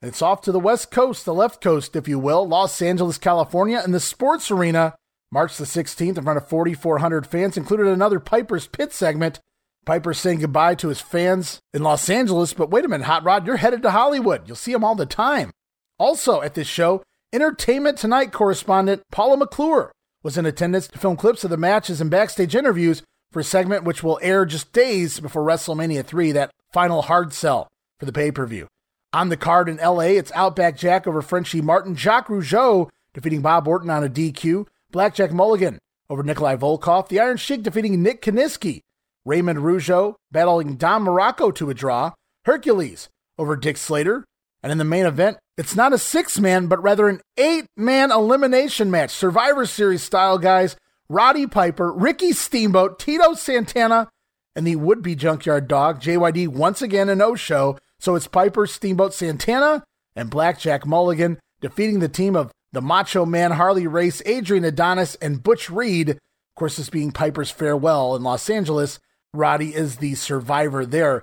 And 0.00 0.08
it's 0.08 0.22
off 0.22 0.42
to 0.42 0.52
the 0.52 0.60
West 0.60 0.90
Coast, 0.90 1.24
the 1.24 1.34
left 1.34 1.60
coast, 1.62 1.96
if 1.96 2.06
you 2.06 2.18
will, 2.18 2.46
Los 2.46 2.80
Angeles, 2.82 3.18
California, 3.18 3.80
and 3.82 3.94
the 3.94 4.00
sports 4.00 4.50
arena. 4.50 4.94
March 5.32 5.56
the 5.56 5.64
16th, 5.64 6.16
in 6.16 6.22
front 6.22 6.36
of 6.36 6.48
4,400 6.48 7.26
fans, 7.26 7.56
included 7.56 7.88
another 7.88 8.20
Piper's 8.20 8.68
Pit 8.68 8.92
segment. 8.92 9.40
Piper 9.84 10.14
saying 10.14 10.40
goodbye 10.40 10.74
to 10.76 10.88
his 10.88 11.00
fans 11.00 11.60
in 11.72 11.82
Los 11.82 12.08
Angeles, 12.08 12.54
but 12.54 12.70
wait 12.70 12.84
a 12.84 12.88
minute, 12.88 13.04
Hot 13.04 13.24
Rod, 13.24 13.46
you're 13.46 13.56
headed 13.56 13.82
to 13.82 13.90
Hollywood. 13.90 14.46
You'll 14.46 14.56
see 14.56 14.72
him 14.72 14.84
all 14.84 14.94
the 14.94 15.06
time. 15.06 15.50
Also 15.98 16.40
at 16.40 16.54
this 16.54 16.68
show, 16.68 17.02
Entertainment 17.34 17.98
Tonight 17.98 18.30
correspondent 18.30 19.02
Paula 19.10 19.36
McClure 19.36 19.90
was 20.22 20.38
in 20.38 20.46
attendance 20.46 20.86
to 20.86 21.00
film 21.00 21.16
clips 21.16 21.42
of 21.42 21.50
the 21.50 21.56
matches 21.56 22.00
and 22.00 22.08
backstage 22.08 22.54
interviews 22.54 23.02
for 23.32 23.40
a 23.40 23.44
segment 23.44 23.82
which 23.82 24.04
will 24.04 24.20
air 24.22 24.46
just 24.46 24.72
days 24.72 25.18
before 25.18 25.42
WrestleMania 25.42 26.06
3, 26.06 26.30
that 26.30 26.52
final 26.72 27.02
hard 27.02 27.32
sell 27.32 27.66
for 27.98 28.06
the 28.06 28.12
pay 28.12 28.30
per 28.30 28.46
view. 28.46 28.68
On 29.12 29.30
the 29.30 29.36
card 29.36 29.68
in 29.68 29.78
LA, 29.78 30.14
it's 30.14 30.30
Outback 30.30 30.76
Jack 30.76 31.08
over 31.08 31.20
Frenchie 31.22 31.60
Martin, 31.60 31.96
Jacques 31.96 32.28
Rougeau 32.28 32.88
defeating 33.14 33.42
Bob 33.42 33.66
Orton 33.66 33.90
on 33.90 34.04
a 34.04 34.08
DQ, 34.08 34.68
Blackjack 34.92 35.32
Mulligan 35.32 35.80
over 36.08 36.22
Nikolai 36.22 36.54
Volkoff, 36.54 37.08
the 37.08 37.18
Iron 37.18 37.36
Sheik 37.36 37.64
defeating 37.64 38.00
Nick 38.00 38.22
Kiniski, 38.22 38.82
Raymond 39.24 39.58
Rougeau 39.58 40.14
battling 40.30 40.76
Don 40.76 41.04
Muraco 41.04 41.52
to 41.56 41.68
a 41.68 41.74
draw, 41.74 42.12
Hercules 42.44 43.08
over 43.36 43.56
Dick 43.56 43.76
Slater, 43.76 44.24
and 44.64 44.72
in 44.72 44.78
the 44.78 44.84
main 44.84 45.04
event, 45.04 45.36
it's 45.58 45.76
not 45.76 45.92
a 45.92 45.98
six 45.98 46.40
man, 46.40 46.68
but 46.68 46.82
rather 46.82 47.06
an 47.10 47.20
eight 47.36 47.66
man 47.76 48.10
elimination 48.10 48.90
match, 48.90 49.10
Survivor 49.10 49.66
Series 49.66 50.02
style, 50.02 50.38
guys. 50.38 50.74
Roddy 51.10 51.46
Piper, 51.46 51.92
Ricky 51.92 52.32
Steamboat, 52.32 52.98
Tito 52.98 53.34
Santana, 53.34 54.08
and 54.56 54.66
the 54.66 54.76
would 54.76 55.02
be 55.02 55.14
Junkyard 55.14 55.68
Dog, 55.68 56.00
JYD, 56.00 56.48
once 56.48 56.80
again 56.80 57.10
a 57.10 57.14
no 57.14 57.34
show. 57.34 57.78
So 58.00 58.14
it's 58.14 58.26
Piper, 58.26 58.66
Steamboat, 58.66 59.12
Santana, 59.12 59.84
and 60.16 60.30
Blackjack 60.30 60.86
Mulligan 60.86 61.38
defeating 61.60 61.98
the 61.98 62.08
team 62.08 62.34
of 62.34 62.50
the 62.72 62.80
Macho 62.80 63.26
Man, 63.26 63.50
Harley 63.50 63.86
Race, 63.86 64.22
Adrian 64.24 64.64
Adonis, 64.64 65.14
and 65.16 65.42
Butch 65.42 65.68
Reed. 65.68 66.08
Of 66.08 66.18
course, 66.56 66.78
this 66.78 66.88
being 66.88 67.12
Piper's 67.12 67.50
farewell 67.50 68.16
in 68.16 68.22
Los 68.22 68.48
Angeles. 68.48 68.98
Roddy 69.34 69.74
is 69.74 69.96
the 69.96 70.14
survivor 70.14 70.86
there. 70.86 71.22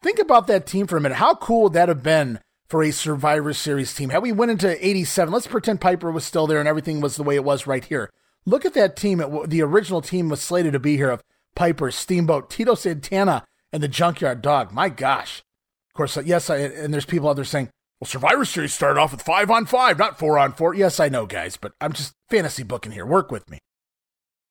Think 0.00 0.20
about 0.20 0.46
that 0.46 0.64
team 0.64 0.86
for 0.86 0.96
a 0.96 1.00
minute. 1.00 1.16
How 1.16 1.34
cool 1.34 1.64
would 1.64 1.72
that 1.72 1.88
have 1.88 2.04
been 2.04 2.38
for 2.68 2.82
a 2.82 2.90
Survivor 2.90 3.52
Series 3.52 3.94
team. 3.94 4.10
Had 4.10 4.22
we 4.22 4.32
went 4.32 4.50
into 4.50 4.86
87, 4.86 5.32
let's 5.32 5.46
pretend 5.46 5.80
Piper 5.80 6.10
was 6.10 6.24
still 6.24 6.46
there 6.46 6.58
and 6.58 6.68
everything 6.68 7.00
was 7.00 7.16
the 7.16 7.22
way 7.22 7.34
it 7.34 7.44
was 7.44 7.66
right 7.66 7.84
here. 7.84 8.10
Look 8.44 8.64
at 8.64 8.74
that 8.74 8.96
team. 8.96 9.22
The 9.46 9.62
original 9.62 10.00
team 10.00 10.28
was 10.28 10.40
slated 10.40 10.72
to 10.72 10.78
be 10.78 10.96
here 10.96 11.10
of 11.10 11.22
Piper, 11.54 11.90
Steamboat, 11.90 12.50
Tito 12.50 12.74
Santana, 12.74 13.44
and 13.72 13.82
the 13.82 13.88
Junkyard 13.88 14.42
Dog. 14.42 14.72
My 14.72 14.88
gosh. 14.88 15.42
Of 15.90 15.94
course, 15.94 16.16
uh, 16.16 16.22
yes, 16.24 16.48
I, 16.50 16.56
and 16.58 16.92
there's 16.92 17.04
people 17.04 17.28
out 17.28 17.36
there 17.36 17.44
saying, 17.44 17.70
well, 18.00 18.06
Survivor 18.06 18.44
Series 18.44 18.72
started 18.72 19.00
off 19.00 19.10
with 19.10 19.22
five 19.22 19.50
on 19.50 19.66
five, 19.66 19.98
not 19.98 20.18
four 20.18 20.38
on 20.38 20.52
four. 20.52 20.72
Yes, 20.72 21.00
I 21.00 21.08
know, 21.08 21.26
guys, 21.26 21.56
but 21.56 21.72
I'm 21.80 21.92
just 21.92 22.12
fantasy 22.28 22.62
booking 22.62 22.92
here. 22.92 23.04
Work 23.04 23.32
with 23.32 23.50
me. 23.50 23.58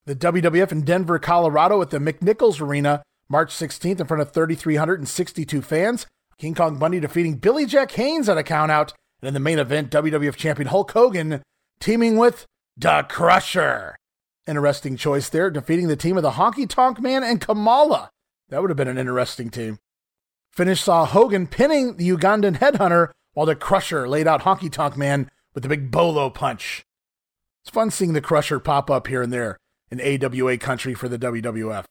The 0.06 0.16
WWF 0.16 0.72
in 0.72 0.82
Denver, 0.82 1.20
Colorado 1.20 1.82
at 1.82 1.90
the 1.90 2.00
McNichols 2.00 2.60
Arena, 2.62 3.04
March 3.30 3.54
16th, 3.54 4.00
in 4.00 4.08
front 4.08 4.22
of 4.22 4.32
3,362 4.32 5.62
fans. 5.62 6.08
King 6.40 6.54
Kong 6.54 6.78
Bundy 6.78 7.00
defeating 7.00 7.36
Billy 7.36 7.66
Jack 7.66 7.92
Haynes 7.92 8.30
at 8.30 8.38
a 8.38 8.44
countout. 8.44 8.94
And 9.22 9.28
in 9.28 9.34
the 9.34 9.40
main 9.40 9.58
event, 9.58 9.90
WWF 9.90 10.36
champion 10.36 10.68
Hulk 10.68 10.92
Hogan 10.92 11.42
teaming 11.80 12.18
with 12.18 12.46
The 12.78 13.06
Crusher. 13.10 13.96
Interesting 14.46 14.98
choice 14.98 15.30
there, 15.30 15.50
defeating 15.50 15.88
the 15.88 15.96
team 15.96 16.16
of 16.16 16.24
the 16.24 16.32
Honky 16.32 16.70
Tonk 16.70 17.02
Man 17.02 17.24
and 17.24 17.42
Kamala. 17.42 18.12
That 18.50 18.62
would 18.62 18.70
have 18.70 18.78
been 18.78 18.88
an 18.88 19.00
interesting 19.00 19.50
team. 19.50 19.80
Finish 20.52 20.82
saw 20.82 21.06
Hogan 21.06 21.48
pinning 21.48 21.98
the 21.98 22.10
Ugandan 22.10 22.58
headhunter 22.60 23.12
while 23.34 23.46
the 23.48 23.56
Crusher 23.56 24.08
laid 24.08 24.28
out 24.28 24.44
Honky 24.44 24.72
Tonk 24.72 24.96
Man 24.96 25.30
with 25.54 25.64
the 25.64 25.70
big 25.70 25.90
bolo 25.90 26.30
punch. 26.30 26.84
It's 27.64 27.72
fun 27.72 27.90
seeing 27.90 28.14
the 28.14 28.22
Crusher 28.22 28.60
pop 28.60 28.92
up 28.92 29.08
here 29.08 29.24
and 29.24 29.34
there 29.34 29.58
in 29.90 30.00
AWA 30.00 30.58
country 30.58 30.94
for 30.94 31.10
the 31.10 31.18
WWF. 31.18 31.86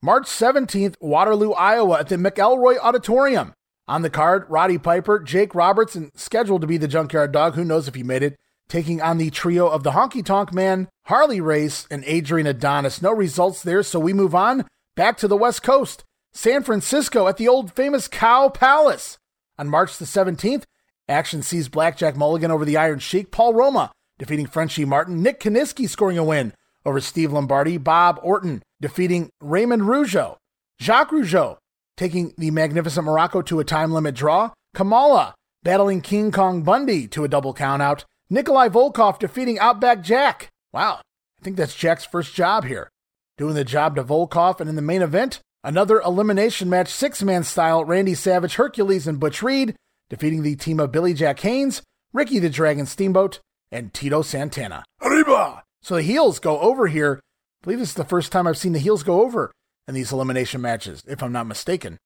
March 0.00 0.26
17th, 0.26 0.94
Waterloo, 1.00 1.52
Iowa 1.52 1.98
at 1.98 2.08
the 2.08 2.16
McElroy 2.16 2.78
Auditorium. 2.78 3.52
On 3.88 4.02
the 4.02 4.10
card, 4.10 4.44
Roddy 4.48 4.78
Piper, 4.78 5.18
Jake 5.18 5.54
Roberts, 5.54 5.96
and 5.96 6.12
scheduled 6.14 6.60
to 6.60 6.66
be 6.66 6.76
the 6.76 6.86
Junkyard 6.86 7.32
Dog, 7.32 7.54
who 7.54 7.64
knows 7.64 7.88
if 7.88 7.94
he 7.94 8.02
made 8.02 8.22
it, 8.22 8.36
taking 8.68 9.00
on 9.00 9.18
the 9.18 9.30
trio 9.30 9.66
of 9.66 9.82
the 9.82 9.92
Honky 9.92 10.24
Tonk 10.24 10.52
Man, 10.52 10.88
Harley 11.06 11.40
Race, 11.40 11.86
and 11.90 12.04
Adrian 12.06 12.46
Adonis. 12.46 13.02
No 13.02 13.12
results 13.12 13.62
there, 13.62 13.82
so 13.82 13.98
we 13.98 14.12
move 14.12 14.34
on 14.34 14.66
back 14.94 15.16
to 15.18 15.26
the 15.26 15.36
West 15.36 15.62
Coast. 15.62 16.04
San 16.32 16.62
Francisco 16.62 17.26
at 17.26 17.36
the 17.36 17.48
old 17.48 17.72
famous 17.72 18.06
Cow 18.06 18.50
Palace. 18.50 19.18
On 19.58 19.68
March 19.68 19.96
the 19.96 20.04
17th, 20.04 20.62
action 21.08 21.42
sees 21.42 21.68
Blackjack 21.68 22.16
Mulligan 22.16 22.52
over 22.52 22.64
the 22.64 22.76
Iron 22.76 23.00
Sheik, 23.00 23.32
Paul 23.32 23.54
Roma 23.54 23.90
defeating 24.18 24.46
Frenchie 24.46 24.84
Martin, 24.84 25.22
Nick 25.22 25.40
Kiniski 25.40 25.88
scoring 25.88 26.18
a 26.18 26.24
win 26.24 26.52
over 26.84 27.00
Steve 27.00 27.32
Lombardi, 27.32 27.78
Bob 27.78 28.20
Orton 28.22 28.62
defeating 28.80 29.30
Raymond 29.40 29.82
Rougeau, 29.82 30.36
Jacques 30.80 31.10
Rougeau 31.10 31.56
taking 31.96 32.32
the 32.38 32.50
Magnificent 32.50 33.06
Muraco 33.06 33.44
to 33.46 33.60
a 33.60 33.64
time 33.64 33.92
limit 33.92 34.14
draw, 34.14 34.52
Kamala 34.74 35.34
battling 35.62 36.00
King 36.00 36.30
Kong 36.30 36.62
Bundy 36.62 37.08
to 37.08 37.24
a 37.24 37.28
double 37.28 37.52
countout, 37.52 38.04
Nikolai 38.30 38.68
Volkoff 38.68 39.18
defeating 39.18 39.58
Outback 39.58 40.02
Jack. 40.02 40.48
Wow, 40.72 41.00
I 41.40 41.44
think 41.44 41.56
that's 41.56 41.74
Jack's 41.74 42.04
first 42.04 42.34
job 42.34 42.64
here. 42.64 42.88
Doing 43.36 43.54
the 43.54 43.64
job 43.64 43.96
to 43.96 44.04
Volkoff, 44.04 44.60
and 44.60 44.68
in 44.68 44.76
the 44.76 44.82
main 44.82 45.02
event, 45.02 45.40
another 45.64 46.00
elimination 46.00 46.68
match, 46.68 46.88
six 46.88 47.22
man 47.22 47.44
style 47.44 47.84
Randy 47.84 48.14
Savage, 48.14 48.54
Hercules, 48.54 49.06
and 49.06 49.20
Butch 49.20 49.42
Reed, 49.42 49.74
defeating 50.10 50.42
the 50.42 50.56
team 50.56 50.80
of 50.80 50.92
Billy 50.92 51.14
Jack 51.14 51.40
Haynes, 51.40 51.82
Ricky 52.12 52.38
the 52.38 52.50
Dragon 52.50 52.86
Steamboat, 52.86 53.40
and 53.70 53.92
Tito 53.92 54.22
Santana. 54.22 54.84
Arriba! 55.02 55.62
So 55.82 55.96
the 55.96 56.02
heels 56.02 56.38
go 56.38 56.58
over 56.60 56.86
here. 56.86 57.20
Believe 57.68 57.80
this 57.80 57.90
is 57.90 57.96
the 57.96 58.04
first 58.04 58.32
time 58.32 58.46
I've 58.46 58.56
seen 58.56 58.72
the 58.72 58.78
heels 58.78 59.02
go 59.02 59.20
over 59.20 59.52
in 59.86 59.92
these 59.92 60.10
elimination 60.10 60.62
matches, 60.62 61.02
if 61.06 61.22
I'm 61.22 61.32
not 61.32 61.46
mistaken. 61.46 61.98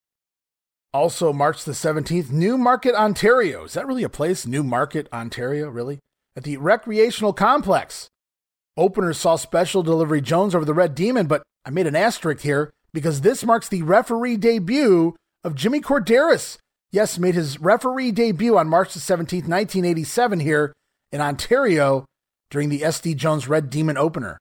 Also, 0.92 1.32
March 1.32 1.62
the 1.62 1.70
17th, 1.70 2.32
Newmarket, 2.32 2.96
Ontario. 2.96 3.62
Is 3.62 3.74
that 3.74 3.86
really 3.86 4.02
a 4.02 4.08
place? 4.08 4.44
Newmarket, 4.44 5.06
Ontario, 5.12 5.68
really? 5.68 6.00
at 6.34 6.42
the 6.42 6.56
recreational 6.56 7.32
complex. 7.32 8.08
Openers 8.76 9.18
saw 9.18 9.36
Special 9.36 9.84
Delivery 9.84 10.20
Jones 10.20 10.52
over 10.52 10.64
the 10.64 10.74
Red 10.74 10.96
Demon, 10.96 11.28
but 11.28 11.44
I 11.64 11.70
made 11.70 11.86
an 11.86 11.94
asterisk 11.94 12.42
here 12.42 12.72
because 12.92 13.20
this 13.20 13.44
marks 13.44 13.68
the 13.68 13.82
referee 13.82 14.38
debut 14.38 15.14
of 15.44 15.54
Jimmy 15.54 15.80
Korderas. 15.80 16.58
Yes, 16.90 17.20
made 17.20 17.36
his 17.36 17.60
referee 17.60 18.10
debut 18.10 18.58
on 18.58 18.68
March 18.68 18.94
the 18.94 18.98
17th, 18.98 19.46
1987 19.46 20.40
here 20.40 20.72
in 21.12 21.20
Ontario 21.20 22.04
during 22.50 22.68
the 22.68 22.80
SD 22.80 23.14
Jones 23.14 23.46
Red 23.46 23.70
Demon 23.70 23.96
opener. 23.96 24.38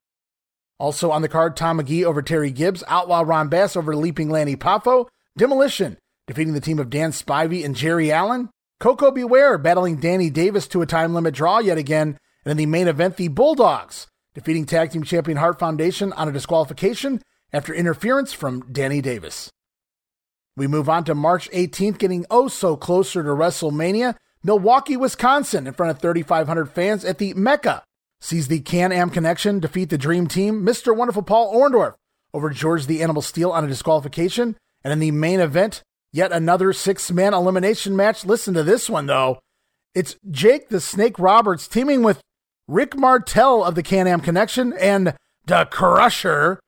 Also 0.82 1.12
on 1.12 1.22
the 1.22 1.30
card, 1.30 1.56
Tom 1.56 1.78
Magee 1.78 2.04
over 2.04 2.24
Terry 2.24 2.50
Gibbs, 2.50 2.84
Outlaw 2.88 3.22
Ron 3.24 3.50
Bass 3.50 3.76
over 3.76 3.96
Leaping 3.96 4.32
Lanny 4.32 4.56
Poffo, 4.56 5.08
Demolition 5.38 5.98
defeating 6.26 6.54
the 6.54 6.60
team 6.60 6.80
of 6.80 6.90
Dan 6.90 7.12
Spivey 7.12 7.64
and 7.64 7.76
Jerry 7.76 8.12
Allen, 8.12 8.50
Koko 8.80 9.12
B. 9.12 9.24
Ware 9.24 9.60
battling 9.60 9.98
Danny 9.98 10.32
Davis 10.32 10.68
to 10.70 10.82
a 10.82 10.88
time 10.88 11.14
limit 11.14 11.36
draw 11.36 11.60
yet 11.60 11.78
again. 11.78 12.18
And 12.44 12.52
in 12.52 12.58
the 12.58 12.66
main 12.66 12.88
event, 12.88 13.18
the 13.18 13.28
Bulldogs 13.28 14.08
defeating 14.34 14.66
tag 14.66 14.90
team 14.90 15.04
champion 15.04 15.38
Hart 15.38 15.60
Foundation 15.60 16.12
on 16.14 16.28
a 16.28 16.32
disqualification 16.32 17.22
after 17.54 17.76
interference 17.76 18.34
from 18.34 18.66
Danny 18.72 19.02
Davis. 19.02 19.52
We 20.58 20.66
move 20.66 20.90
on 20.90 21.04
to 21.04 21.14
March 21.14 21.48
18th, 21.52 22.00
getting 22.00 22.26
oh 22.32 22.48
so 22.48 22.76
closer 22.76 23.22
to 23.22 23.30
WrestleMania. 23.30 24.16
Milwaukee, 24.44 24.98
Wisconsin, 24.98 25.68
in 25.68 25.74
front 25.74 25.92
of 25.92 26.00
3,500 26.00 26.72
fans 26.72 27.06
at 27.06 27.20
the 27.20 27.36
Mecca, 27.36 27.84
sees 28.22 28.48
the 28.48 28.62
Can 28.62 28.94
Am 28.94 29.10
Connection 29.10 29.60
defeat 29.60 29.90
the 29.90 29.98
Dream 29.98 30.28
Team, 30.28 30.64
Mr. 30.64 30.96
Wonderful 30.96 31.24
Paul 31.24 31.54
Orndorff 31.54 31.96
over 32.34 32.50
George 32.50 32.86
the 32.86 33.04
Animal 33.04 33.22
Steele 33.22 33.52
on 33.52 33.66
a 33.66 33.68
disqualification. 33.68 34.56
And 34.84 34.94
in 34.94 35.00
the 35.00 35.12
main 35.12 35.42
event, 35.42 35.84
Yet 36.14 36.34
another 36.34 36.74
six 36.74 37.10
man 37.10 37.34
elimination 37.34 37.96
match. 37.96 38.26
Listen 38.26 38.54
to 38.54 38.64
this 38.64 38.90
one, 38.90 39.06
though. 39.06 39.40
It's 39.96 40.18
Jake 40.30 40.70
the 40.70 40.82
Snake 40.82 41.18
Roberts 41.18 41.68
teaming 41.68 42.04
with 42.04 42.22
Rick 42.68 42.98
Martel 42.98 43.64
of 43.64 43.76
the 43.76 43.84
Can 43.84 44.08
Am 44.08 44.20
Connection 44.20 44.74
and 44.74 45.16
the 45.46 45.66
Crusher. 45.66 46.60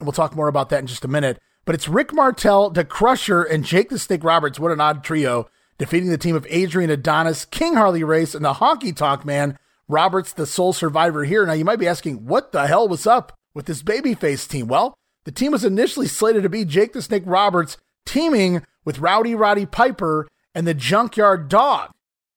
And 0.00 0.06
We'll 0.06 0.12
talk 0.12 0.34
more 0.34 0.48
about 0.48 0.68
that 0.70 0.80
in 0.80 0.86
just 0.86 1.04
a 1.04 1.08
minute. 1.08 1.38
But 1.64 1.74
it's 1.74 1.88
Rick 1.88 2.12
Martel, 2.12 2.70
the 2.70 2.84
Crusher, 2.84 3.42
and 3.42 3.64
Jake 3.64 3.88
the 3.88 3.98
Snake 3.98 4.24
Roberts. 4.24 4.58
What 4.58 4.72
an 4.72 4.80
odd 4.80 5.04
trio. 5.04 5.48
Defeating 5.76 6.08
the 6.08 6.18
team 6.18 6.34
of 6.34 6.46
Adrian 6.50 6.90
Adonis, 6.90 7.44
King 7.44 7.74
Harley 7.74 8.02
Race, 8.02 8.34
and 8.34 8.44
the 8.44 8.54
Honky 8.54 8.96
Tonk 8.96 9.24
Man, 9.24 9.58
Roberts, 9.88 10.32
the 10.32 10.46
sole 10.46 10.72
survivor 10.72 11.24
here. 11.24 11.46
Now, 11.46 11.54
you 11.54 11.64
might 11.64 11.78
be 11.78 11.88
asking, 11.88 12.26
what 12.26 12.52
the 12.52 12.66
hell 12.66 12.86
was 12.86 13.06
up 13.06 13.32
with 13.54 13.66
this 13.66 13.82
babyface 13.82 14.48
team? 14.48 14.68
Well, 14.68 14.94
the 15.24 15.32
team 15.32 15.52
was 15.52 15.64
initially 15.64 16.06
slated 16.06 16.42
to 16.42 16.48
be 16.48 16.64
Jake 16.64 16.92
the 16.92 17.02
Snake 17.02 17.22
Roberts 17.26 17.76
teaming 18.06 18.62
with 18.84 18.98
Rowdy 18.98 19.34
Roddy 19.34 19.66
Piper 19.66 20.28
and 20.54 20.66
the 20.66 20.74
Junkyard 20.74 21.48
Dog. 21.48 21.90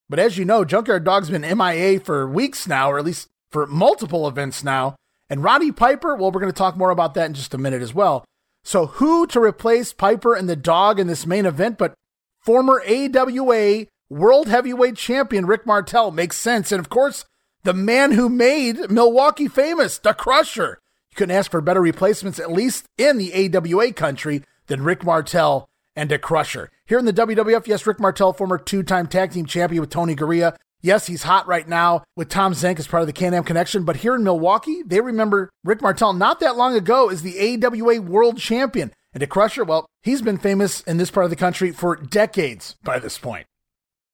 But 0.10 0.19
as 0.19 0.38
you 0.38 0.45
know, 0.45 0.65
Junkyard 0.65 1.03
Dog's 1.03 1.30
been 1.30 1.57
MIA 1.57 1.99
for 1.99 2.28
weeks 2.28 2.68
now, 2.68 2.91
or 2.91 2.99
at 2.99 3.06
least 3.06 3.30
for 3.49 3.65
multiple 3.68 4.28
events 4.28 4.64
now. 4.64 4.95
And 5.30 5.44
Roddy 5.44 5.72
Piper, 5.72 6.15
well, 6.15 6.32
we're 6.32 6.41
going 6.41 6.52
to 6.52 6.57
talk 6.57 6.76
more 6.76 6.90
about 6.90 7.14
that 7.14 7.28
in 7.28 7.34
just 7.34 7.53
a 7.53 7.57
minute 7.57 7.82
as 7.82 7.94
well. 7.94 8.26
So, 8.64 8.88
who 8.88 9.26
to 9.28 9.40
replace 9.40 9.94
Piper 9.94 10.36
and 10.36 10.49
the 10.49 10.57
dog 10.57 10.99
in 10.99 11.07
this 11.07 11.26
main 11.26 11.45
event 11.45 11.78
but 11.78 11.94
former 12.41 12.84
AWA 12.86 13.86
World 14.10 14.49
Heavyweight 14.49 14.98
Champion 14.98 15.45
Rick 15.45 15.65
Martel 15.65 16.11
makes 16.11 16.38
sense. 16.38 16.72
And 16.73 16.80
of 16.80 16.90
course, 16.90 17.23
the 17.64 17.74
man 17.74 18.12
who 18.12 18.30
made 18.30 18.90
Milwaukee 18.90 19.48
famous, 19.48 19.98
the 19.98 20.14
Crusher. 20.14 20.80
You 21.12 21.16
couldn't 21.16 21.36
ask 21.36 21.52
for 21.52 21.62
better 21.62 21.82
replacements, 21.82 22.40
at 22.40 22.52
least 22.52 22.86
in 22.98 23.18
the 23.18 23.34
AWA 23.34 23.92
country, 23.92 24.44
than 24.68 24.84
Rick 24.84 25.04
Martel 25.04 25.70
and 25.96 26.10
the 26.10 26.18
crusher. 26.18 26.70
Here 26.86 27.00
in 27.00 27.06
the 27.06 27.14
WWF, 27.14 27.68
yes, 27.68 27.86
Rick 27.86 28.00
Martel, 28.00 28.34
former 28.34 28.58
two 28.58 28.84
time 28.84 29.08
tag 29.08 29.32
team 29.32 29.46
champion 29.46 29.82
with 29.82 29.90
Tony 29.90 30.16
Garea. 30.16 30.56
Yes, 30.82 31.06
he's 31.08 31.24
hot 31.24 31.48
right 31.48 31.68
now 31.68 32.04
with 32.16 32.30
Tom 32.30 32.54
Zenk 32.54 32.80
as 32.80 32.88
part 32.88 33.02
of 33.02 33.08
the 33.08 33.14
Can 33.14 33.34
Am 33.34 33.44
Connection, 33.44 33.84
but 33.84 33.98
here 33.98 34.16
in 34.16 34.24
Milwaukee, 34.24 34.82
they 34.84 35.00
remember 35.00 35.52
Rick 35.64 35.82
Martel 35.82 36.14
not 36.14 36.40
that 36.40 36.58
long 36.58 36.76
ago 36.76 37.10
as 37.10 37.22
the 37.22 37.62
AWA 37.64 38.02
World 38.02 38.40
Champion. 38.40 38.92
And 39.14 39.22
the 39.22 39.28
crusher, 39.28 39.64
well, 39.64 39.86
he's 40.02 40.22
been 40.22 40.38
famous 40.38 40.82
in 40.82 40.98
this 40.98 41.12
part 41.12 41.26
of 41.26 41.30
the 41.30 41.36
country 41.36 41.72
for 41.72 41.98
decades 41.98 42.78
by 42.82 42.98
this 42.98 43.18
point. 43.18 43.46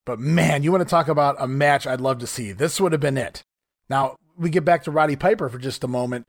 But 0.07 0.19
man, 0.19 0.63
you 0.63 0.71
want 0.71 0.87
to 0.87 0.89
talk 0.89 1.09
about 1.09 1.35
a 1.37 1.47
match 1.47 1.85
I'd 1.85 1.99
love 1.99 2.19
to 2.19 2.27
see. 2.27 2.53
This 2.53 2.79
would 2.79 2.93
have 2.93 3.01
been 3.01 3.17
it. 3.17 3.43
Now, 3.89 4.15
we 4.37 4.49
get 4.49 4.63
back 4.63 4.85
to 4.85 4.91
Roddy 4.91 5.17
Piper 5.17 5.49
for 5.49 5.57
just 5.57 5.83
a 5.83 5.87
moment. 5.87 6.23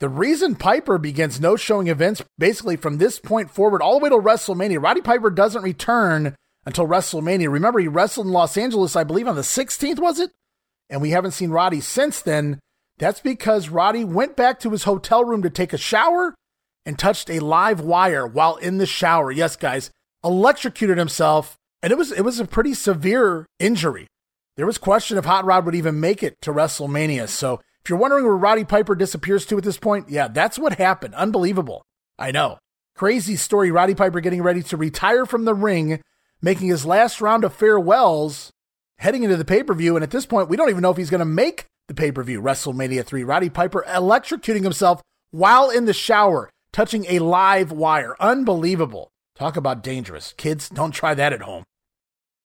The 0.00 0.08
reason 0.08 0.54
Piper 0.54 0.96
begins 0.96 1.38
no 1.38 1.54
showing 1.54 1.88
events 1.88 2.22
basically 2.38 2.76
from 2.76 2.96
this 2.96 3.18
point 3.18 3.50
forward 3.50 3.82
all 3.82 3.98
the 3.98 4.04
way 4.04 4.08
to 4.08 4.16
WrestleMania, 4.16 4.82
Roddy 4.82 5.02
Piper 5.02 5.28
doesn't 5.28 5.62
return 5.62 6.36
until 6.64 6.86
WrestleMania. 6.86 7.52
Remember, 7.52 7.80
he 7.80 7.86
wrestled 7.88 8.28
in 8.28 8.32
Los 8.32 8.56
Angeles, 8.56 8.96
I 8.96 9.04
believe, 9.04 9.28
on 9.28 9.36
the 9.36 9.42
16th, 9.42 9.98
was 9.98 10.18
it? 10.18 10.30
And 10.88 11.02
we 11.02 11.10
haven't 11.10 11.32
seen 11.32 11.50
Roddy 11.50 11.82
since 11.82 12.22
then. 12.22 12.58
That's 12.96 13.20
because 13.20 13.68
Roddy 13.68 14.04
went 14.04 14.36
back 14.36 14.58
to 14.60 14.70
his 14.70 14.84
hotel 14.84 15.22
room 15.22 15.42
to 15.42 15.50
take 15.50 15.74
a 15.74 15.78
shower 15.78 16.34
and 16.86 16.98
touched 16.98 17.28
a 17.28 17.40
live 17.40 17.80
wire 17.80 18.26
while 18.26 18.56
in 18.56 18.78
the 18.78 18.86
shower. 18.86 19.30
Yes, 19.30 19.54
guys, 19.54 19.90
electrocuted 20.24 20.96
himself, 20.96 21.58
and 21.82 21.92
it 21.92 21.98
was 21.98 22.12
it 22.12 22.22
was 22.22 22.40
a 22.40 22.44
pretty 22.44 22.74
severe 22.74 23.46
injury. 23.58 24.06
There 24.56 24.66
was 24.66 24.78
question 24.78 25.18
if 25.18 25.24
Hot 25.24 25.44
Rod 25.44 25.64
would 25.66 25.74
even 25.74 26.00
make 26.00 26.22
it 26.22 26.36
to 26.42 26.52
WrestleMania. 26.52 27.28
So 27.28 27.60
if 27.84 27.88
you're 27.88 27.98
wondering 27.98 28.24
where 28.24 28.36
Roddy 28.36 28.64
Piper 28.64 28.94
disappears 28.94 29.46
to 29.46 29.58
at 29.58 29.64
this 29.64 29.78
point, 29.78 30.10
yeah, 30.10 30.28
that's 30.28 30.58
what 30.58 30.74
happened. 30.74 31.14
Unbelievable. 31.14 31.84
I 32.18 32.32
know. 32.32 32.58
Crazy 32.96 33.36
story. 33.36 33.70
Roddy 33.70 33.94
Piper 33.94 34.20
getting 34.20 34.42
ready 34.42 34.62
to 34.64 34.76
retire 34.76 35.24
from 35.24 35.44
the 35.44 35.54
ring, 35.54 36.02
making 36.42 36.68
his 36.68 36.84
last 36.84 37.20
round 37.20 37.44
of 37.44 37.54
farewells, 37.54 38.50
heading 38.98 39.22
into 39.22 39.36
the 39.36 39.44
pay 39.44 39.62
per 39.62 39.74
view. 39.74 39.94
And 39.96 40.02
at 40.02 40.10
this 40.10 40.26
point, 40.26 40.48
we 40.48 40.56
don't 40.56 40.70
even 40.70 40.82
know 40.82 40.90
if 40.90 40.96
he's 40.96 41.10
going 41.10 41.20
to 41.20 41.24
make 41.24 41.66
the 41.86 41.94
pay 41.94 42.10
per 42.10 42.24
view 42.24 42.42
WrestleMania 42.42 43.04
3. 43.04 43.22
Roddy 43.22 43.50
Piper 43.50 43.84
electrocuting 43.88 44.64
himself 44.64 45.00
while 45.30 45.70
in 45.70 45.84
the 45.84 45.92
shower, 45.92 46.50
touching 46.72 47.06
a 47.08 47.20
live 47.20 47.70
wire. 47.70 48.16
Unbelievable. 48.18 49.12
Talk 49.38 49.56
about 49.56 49.84
dangerous. 49.84 50.34
Kids, 50.36 50.68
don't 50.68 50.90
try 50.90 51.14
that 51.14 51.32
at 51.32 51.42
home. 51.42 51.62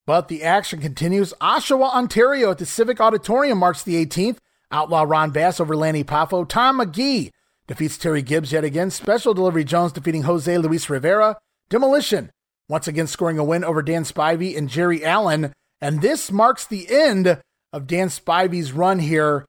But 0.06 0.28
the 0.28 0.44
action 0.44 0.80
continues. 0.80 1.34
Oshawa, 1.40 1.92
Ontario 1.92 2.52
at 2.52 2.58
the 2.58 2.66
Civic 2.66 3.00
Auditorium 3.00 3.58
March 3.58 3.82
the 3.82 4.04
18th. 4.06 4.38
Outlaw 4.70 5.02
Ron 5.02 5.30
Bass 5.30 5.58
over 5.58 5.74
Lanny 5.74 6.04
Poffo. 6.04 6.48
Tom 6.48 6.76
Magee 6.76 7.32
defeats 7.66 7.98
Terry 7.98 8.22
Gibbs 8.22 8.52
yet 8.52 8.62
again. 8.62 8.90
Special 8.90 9.34
Delivery 9.34 9.64
Jones 9.64 9.92
defeating 9.92 10.22
Jose 10.22 10.56
Luis 10.58 10.88
Rivera. 10.88 11.38
Demolition 11.68 12.30
once 12.68 12.86
again 12.86 13.06
scoring 13.06 13.38
a 13.38 13.44
win 13.44 13.64
over 13.64 13.82
Dan 13.82 14.04
Spivey 14.04 14.56
and 14.56 14.68
Jerry 14.68 15.04
Allen. 15.04 15.52
And 15.80 16.00
this 16.00 16.30
marks 16.30 16.64
the 16.66 16.86
end 16.88 17.40
of 17.72 17.86
Dan 17.86 18.08
Spivey's 18.08 18.72
run 18.72 19.00
here, 19.00 19.46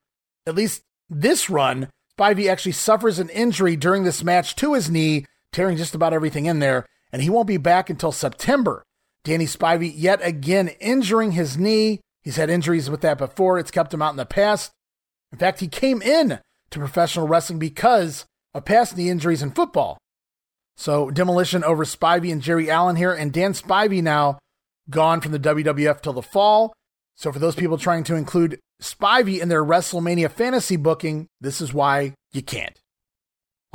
at 0.48 0.56
least 0.56 0.82
this 1.10 1.50
run. 1.50 1.90
Spivey 2.18 2.50
actually 2.50 2.72
suffers 2.72 3.20
an 3.20 3.30
injury 3.30 3.76
during 3.76 4.04
this 4.04 4.24
match 4.24 4.56
to 4.58 4.74
his 4.74 4.90
knee, 4.90 5.26
tearing 5.52 5.78
just 5.78 5.94
about 5.94 6.14
everything 6.14 6.46
in 6.46 6.60
there, 6.60 6.86
and 7.16 7.24
he 7.24 7.30
won't 7.30 7.48
be 7.48 7.56
back 7.56 7.90
until 7.90 8.12
September. 8.12 8.84
Danny 9.24 9.46
Spivey 9.46 9.90
yet 9.96 10.20
again 10.22 10.68
injuring 10.82 11.32
his 11.32 11.58
knee. 11.58 12.02
He's 12.24 12.36
had 12.36 12.50
injuries 12.50 12.90
with 12.90 13.00
that 13.02 13.18
before. 13.18 13.58
It's 13.58 13.72
kept 13.72 13.94
him 13.94 14.02
out 14.02 14.10
in 14.10 14.18
the 14.18 14.26
past. 14.26 14.74
In 15.32 15.38
fact, 15.38 15.62
he 15.62 15.70
came 15.70 16.02
in 16.02 16.42
to 16.72 16.80
professional 16.80 17.26
wrestling 17.26 17.58
because 17.58 18.26
of 18.54 18.66
past 18.66 18.98
knee 18.98 19.10
injuries 19.10 19.42
in 19.42 19.52
football. 19.52 19.98
So 20.76 21.10
demolition 21.10 21.64
over 21.64 21.86
Spivey 21.86 22.34
and 22.34 22.42
Jerry 22.42 22.70
Allen 22.70 22.98
here, 22.98 23.14
and 23.14 23.32
Dan 23.32 23.54
Spivey 23.54 24.04
now 24.04 24.38
gone 24.90 25.22
from 25.22 25.32
the 25.32 25.40
WWF 25.40 26.02
till 26.02 26.12
the 26.12 26.22
fall. 26.22 26.74
So 27.16 27.32
for 27.32 27.40
those 27.40 27.56
people 27.56 27.78
trying 27.78 28.04
to 28.04 28.16
include 28.16 28.60
Spivey 28.82 29.40
in 29.40 29.48
their 29.48 29.64
WrestleMania 29.64 30.30
fantasy 30.30 30.76
booking, 30.76 31.28
this 31.40 31.62
is 31.62 31.74
why 31.74 32.14
you 32.34 32.42
can't. 32.42 32.78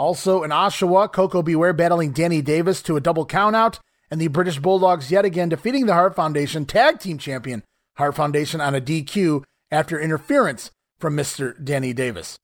Also 0.00 0.42
in 0.42 0.50
Oshawa, 0.50 1.12
Koko 1.12 1.42
B. 1.42 1.54
Ware 1.54 1.74
battling 1.74 2.12
Danny 2.12 2.40
Davis 2.40 2.80
to 2.80 2.96
a 2.96 3.02
double 3.02 3.26
countout, 3.26 3.80
and 4.10 4.18
the 4.18 4.28
British 4.28 4.58
Bulldogs 4.58 5.10
yet 5.10 5.26
again 5.26 5.50
defeating 5.50 5.84
the 5.84 5.92
Hart 5.92 6.16
Foundation 6.16 6.64
tag 6.64 6.98
team 7.00 7.18
champion 7.18 7.62
Hart 7.98 8.16
Foundation 8.16 8.62
on 8.62 8.74
a 8.74 8.80
DQ 8.80 9.44
after 9.70 10.00
interference 10.00 10.70
from 10.98 11.14
Mr. 11.14 11.52
Danny 11.62 11.92
Davis. 11.92 12.38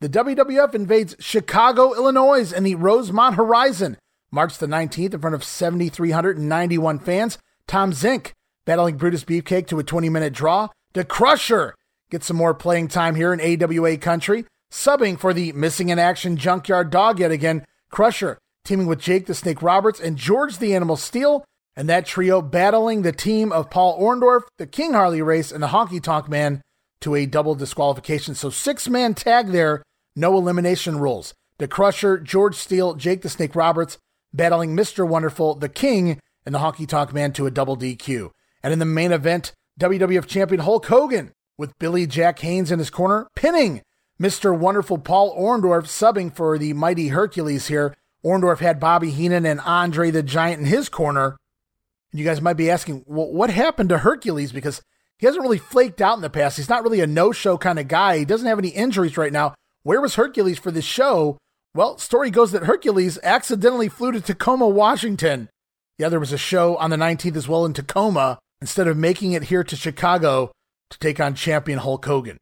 The 0.00 0.08
WWF 0.08 0.72
invades 0.72 1.16
Chicago, 1.18 1.94
Illinois, 1.94 2.52
and 2.52 2.64
the 2.64 2.76
Rosemont 2.76 3.34
Horizon. 3.34 3.96
March 4.30 4.58
the 4.58 4.68
19th 4.68 5.14
in 5.14 5.20
front 5.20 5.34
of 5.34 5.42
7,391 5.42 7.00
fans. 7.00 7.38
Tom 7.66 7.90
Zenk 7.90 8.34
battling 8.66 8.98
Brutus 8.98 9.24
Beefcake 9.24 9.66
to 9.66 9.80
a 9.80 9.82
20 9.82 10.08
minute 10.10 10.32
draw. 10.32 10.68
The 10.92 11.04
Crusher 11.04 11.74
gets 12.12 12.26
some 12.26 12.36
more 12.36 12.54
playing 12.54 12.86
time 12.86 13.16
here 13.16 13.34
in 13.34 13.40
AWA 13.40 13.96
country. 13.96 14.44
Subbing 14.74 15.20
for 15.20 15.32
the 15.32 15.52
missing 15.52 15.90
in 15.90 16.00
action 16.00 16.36
Junkyard 16.36 16.90
Dog 16.90 17.20
yet 17.20 17.30
again. 17.30 17.64
Crusher 17.90 18.38
teaming 18.64 18.88
with 18.88 18.98
Jake 18.98 19.26
the 19.26 19.34
Snake 19.34 19.62
Roberts 19.62 20.00
and 20.00 20.16
George 20.16 20.58
the 20.58 20.74
Animal 20.74 20.96
Steele. 20.96 21.44
And 21.76 21.88
that 21.88 22.06
trio 22.06 22.42
battling 22.42 23.02
the 23.02 23.12
team 23.12 23.52
of 23.52 23.70
Paul 23.70 24.00
Orndorff, 24.00 24.42
the 24.58 24.66
King 24.66 24.92
Harley 24.92 25.22
Race, 25.22 25.52
and 25.52 25.62
the 25.62 25.68
Honky 25.68 26.02
Tonk 26.02 26.28
Man 26.28 26.60
to 27.02 27.14
a 27.14 27.24
double 27.24 27.54
disqualification. 27.54 28.34
So 28.34 28.50
six 28.50 28.88
man 28.88 29.14
tag 29.14 29.52
there, 29.52 29.84
no 30.16 30.36
elimination 30.36 30.98
rules. 30.98 31.34
The 31.58 31.68
Crusher, 31.68 32.18
George 32.18 32.56
Steele, 32.56 32.94
Jake 32.94 33.22
the 33.22 33.28
Snake 33.28 33.54
Roberts 33.54 33.96
battling 34.32 34.76
Mr. 34.76 35.06
Wonderful, 35.06 35.54
the 35.54 35.68
King, 35.68 36.18
and 36.44 36.52
the 36.52 36.58
Honky 36.58 36.88
Tonk 36.88 37.14
Man 37.14 37.32
to 37.34 37.46
a 37.46 37.50
double 37.50 37.76
DQ. 37.76 38.30
And 38.60 38.72
in 38.72 38.80
the 38.80 38.84
main 38.84 39.12
event, 39.12 39.52
WWF 39.78 40.26
Champion 40.26 40.62
Hulk 40.62 40.86
Hogan 40.86 41.30
with 41.56 41.78
Billy 41.78 42.08
Jack 42.08 42.40
Haynes 42.40 42.72
in 42.72 42.80
his 42.80 42.90
corner, 42.90 43.28
pinning 43.36 43.80
Mr. 44.20 44.56
Wonderful 44.56 44.98
Paul 44.98 45.36
Orndorff, 45.36 45.86
subbing 45.86 46.34
for 46.34 46.56
the 46.56 46.72
mighty 46.72 47.08
Hercules 47.08 47.66
here. 47.66 47.94
Orndorff 48.24 48.60
had 48.60 48.80
Bobby 48.80 49.10
Heenan 49.10 49.44
and 49.44 49.60
Andre 49.60 50.10
the 50.10 50.22
Giant 50.22 50.60
in 50.60 50.66
his 50.66 50.88
corner. 50.88 51.36
And 52.12 52.20
you 52.20 52.24
guys 52.24 52.40
might 52.40 52.56
be 52.56 52.70
asking, 52.70 53.04
well, 53.06 53.30
what 53.30 53.50
happened 53.50 53.88
to 53.88 53.98
Hercules? 53.98 54.52
Because 54.52 54.82
he 55.18 55.26
hasn't 55.26 55.42
really 55.42 55.58
flaked 55.58 56.00
out 56.00 56.16
in 56.16 56.22
the 56.22 56.30
past. 56.30 56.56
He's 56.56 56.68
not 56.68 56.82
really 56.82 57.00
a 57.00 57.06
no 57.06 57.32
show 57.32 57.58
kind 57.58 57.78
of 57.78 57.88
guy. 57.88 58.18
He 58.18 58.24
doesn't 58.24 58.46
have 58.46 58.58
any 58.58 58.68
injuries 58.68 59.16
right 59.16 59.32
now. 59.32 59.54
Where 59.82 60.00
was 60.00 60.14
Hercules 60.14 60.58
for 60.58 60.70
this 60.70 60.84
show? 60.84 61.38
Well, 61.74 61.98
story 61.98 62.30
goes 62.30 62.52
that 62.52 62.64
Hercules 62.64 63.18
accidentally 63.24 63.88
flew 63.88 64.12
to 64.12 64.20
Tacoma, 64.20 64.68
Washington. 64.68 65.48
Yeah, 65.98 66.08
there 66.08 66.20
was 66.20 66.32
a 66.32 66.38
show 66.38 66.76
on 66.76 66.90
the 66.90 66.96
19th 66.96 67.36
as 67.36 67.48
well 67.48 67.64
in 67.64 67.72
Tacoma 67.72 68.38
instead 68.60 68.86
of 68.86 68.96
making 68.96 69.32
it 69.32 69.44
here 69.44 69.64
to 69.64 69.76
Chicago 69.76 70.52
to 70.90 70.98
take 71.00 71.18
on 71.18 71.34
champion 71.34 71.80
Hulk 71.80 72.04
Hogan. 72.04 72.38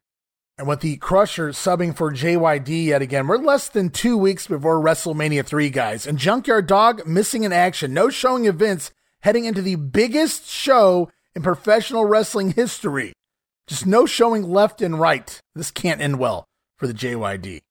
And 0.57 0.67
with 0.67 0.81
the 0.81 0.97
Crusher 0.97 1.49
subbing 1.49 1.95
for 1.95 2.11
JYD 2.11 2.85
yet 2.85 3.01
again, 3.01 3.25
we're 3.25 3.37
less 3.37 3.69
than 3.69 3.89
two 3.89 4.15
weeks 4.15 4.45
before 4.45 4.79
WrestleMania 4.79 5.43
3, 5.43 5.69
guys. 5.71 6.05
And 6.05 6.19
Junkyard 6.19 6.67
Dog 6.67 7.07
missing 7.07 7.43
in 7.43 7.51
action, 7.51 7.91
no 7.93 8.09
showing 8.09 8.45
events 8.45 8.91
heading 9.21 9.45
into 9.45 9.63
the 9.63 9.75
biggest 9.75 10.47
show 10.47 11.09
in 11.35 11.41
professional 11.41 12.05
wrestling 12.05 12.51
history. 12.51 13.13
Just 13.65 13.87
no 13.87 14.05
showing 14.05 14.43
left 14.43 14.81
and 14.81 14.99
right. 14.99 15.39
This 15.55 15.71
can't 15.71 16.01
end 16.01 16.19
well 16.19 16.45
for 16.77 16.85
the 16.85 16.93
JYD. 16.93 17.61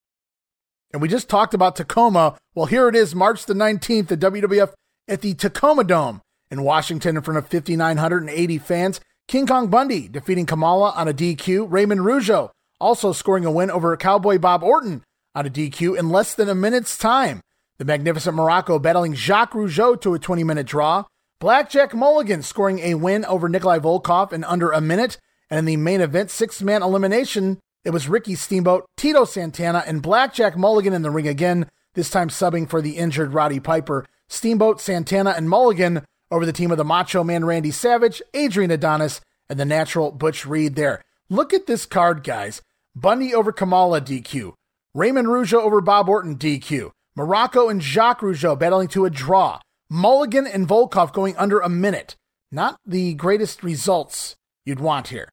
And 0.92 1.00
we 1.00 1.08
just 1.08 1.28
talked 1.28 1.54
about 1.54 1.76
Tacoma. 1.76 2.36
Well, 2.54 2.66
here 2.66 2.88
it 2.88 2.96
is, 2.96 3.14
March 3.14 3.46
the 3.46 3.54
19th, 3.54 4.08
the 4.08 4.16
WWF 4.16 4.72
at 5.06 5.20
the 5.20 5.34
Tacoma 5.34 5.84
Dome 5.84 6.20
in 6.50 6.64
Washington 6.64 7.16
in 7.16 7.22
front 7.22 7.38
of 7.38 7.48
5,980 7.48 8.58
fans. 8.58 9.00
King 9.28 9.46
Kong 9.46 9.68
Bundy 9.68 10.08
defeating 10.08 10.46
Kamala 10.46 10.90
on 10.96 11.06
a 11.06 11.14
DQ. 11.14 11.66
Raymond 11.70 12.00
Rougeau 12.00 12.50
also 12.82 13.12
scoring 13.12 13.44
a 13.44 13.50
win 13.50 13.70
over 13.70 13.96
Cowboy 13.96 14.38
Bob 14.38 14.64
Orton 14.64 15.04
on 15.34 15.46
a 15.46 15.50
DQ 15.50 15.96
in 15.96 16.10
less 16.10 16.34
than 16.34 16.48
a 16.48 16.54
minute's 16.54 16.98
time. 16.98 17.40
The 17.78 17.84
Magnificent 17.84 18.36
Muraco 18.36 18.82
battling 18.82 19.14
Jacques 19.14 19.52
Rougeau 19.52 19.98
to 20.00 20.14
a 20.14 20.18
20 20.18 20.44
minute 20.44 20.66
draw. 20.66 21.04
Blackjack 21.40 21.94
Mulligan 21.94 22.42
scoring 22.42 22.80
a 22.80 22.94
win 22.94 23.24
over 23.24 23.48
Nikolai 23.48 23.78
Volkoff 23.78 24.32
in 24.32 24.44
under 24.44 24.72
a 24.72 24.80
minute. 24.80 25.18
And 25.48 25.58
in 25.58 25.64
the 25.64 25.76
main 25.76 26.00
event, 26.00 26.30
six 26.30 26.60
man 26.60 26.82
elimination, 26.82 27.60
it 27.84 27.90
was 27.90 28.08
Ricky 28.08 28.34
Steamboat, 28.34 28.86
Tito 28.96 29.24
Santana, 29.24 29.84
and 29.86 30.02
Blackjack 30.02 30.56
Mulligan 30.56 30.92
in 30.92 31.02
the 31.02 31.10
ring 31.10 31.28
again, 31.28 31.68
this 31.94 32.10
time 32.10 32.28
subbing 32.28 32.68
for 32.68 32.80
the 32.80 32.96
injured 32.96 33.32
Roddy 33.32 33.60
Piper. 33.60 34.06
Steamboat, 34.28 34.80
Santana, 34.80 35.34
and 35.36 35.48
Mulligan 35.48 36.04
over 36.30 36.46
the 36.46 36.52
team 36.52 36.70
of 36.70 36.78
the 36.78 36.84
Macho 36.84 37.22
Man 37.22 37.44
Randy 37.44 37.70
Savage, 37.70 38.22
Adrian 38.34 38.70
Adonis, 38.70 39.20
and 39.48 39.58
the 39.58 39.64
natural 39.64 40.10
Butch 40.10 40.46
Reed 40.46 40.74
there. 40.74 41.02
Look 41.28 41.52
at 41.52 41.66
this 41.66 41.86
card, 41.86 42.24
guys. 42.24 42.62
Bundy 42.94 43.34
over 43.34 43.52
Kamala 43.52 44.00
DQ. 44.00 44.52
Raymond 44.94 45.28
Rougeau 45.28 45.60
over 45.60 45.80
Bob 45.80 46.08
Orton 46.08 46.36
DQ. 46.36 46.90
Muraco 47.16 47.70
and 47.70 47.82
Jacques 47.82 48.20
Rougeau 48.20 48.58
battling 48.58 48.88
to 48.88 49.04
a 49.04 49.10
draw. 49.10 49.60
Mulligan 49.90 50.46
and 50.46 50.68
Volkoff 50.68 51.12
going 51.12 51.36
under 51.36 51.60
a 51.60 51.68
minute. 51.68 52.16
Not 52.50 52.76
the 52.84 53.14
greatest 53.14 53.62
results 53.62 54.36
you'd 54.66 54.80
want 54.80 55.08
here. 55.08 55.30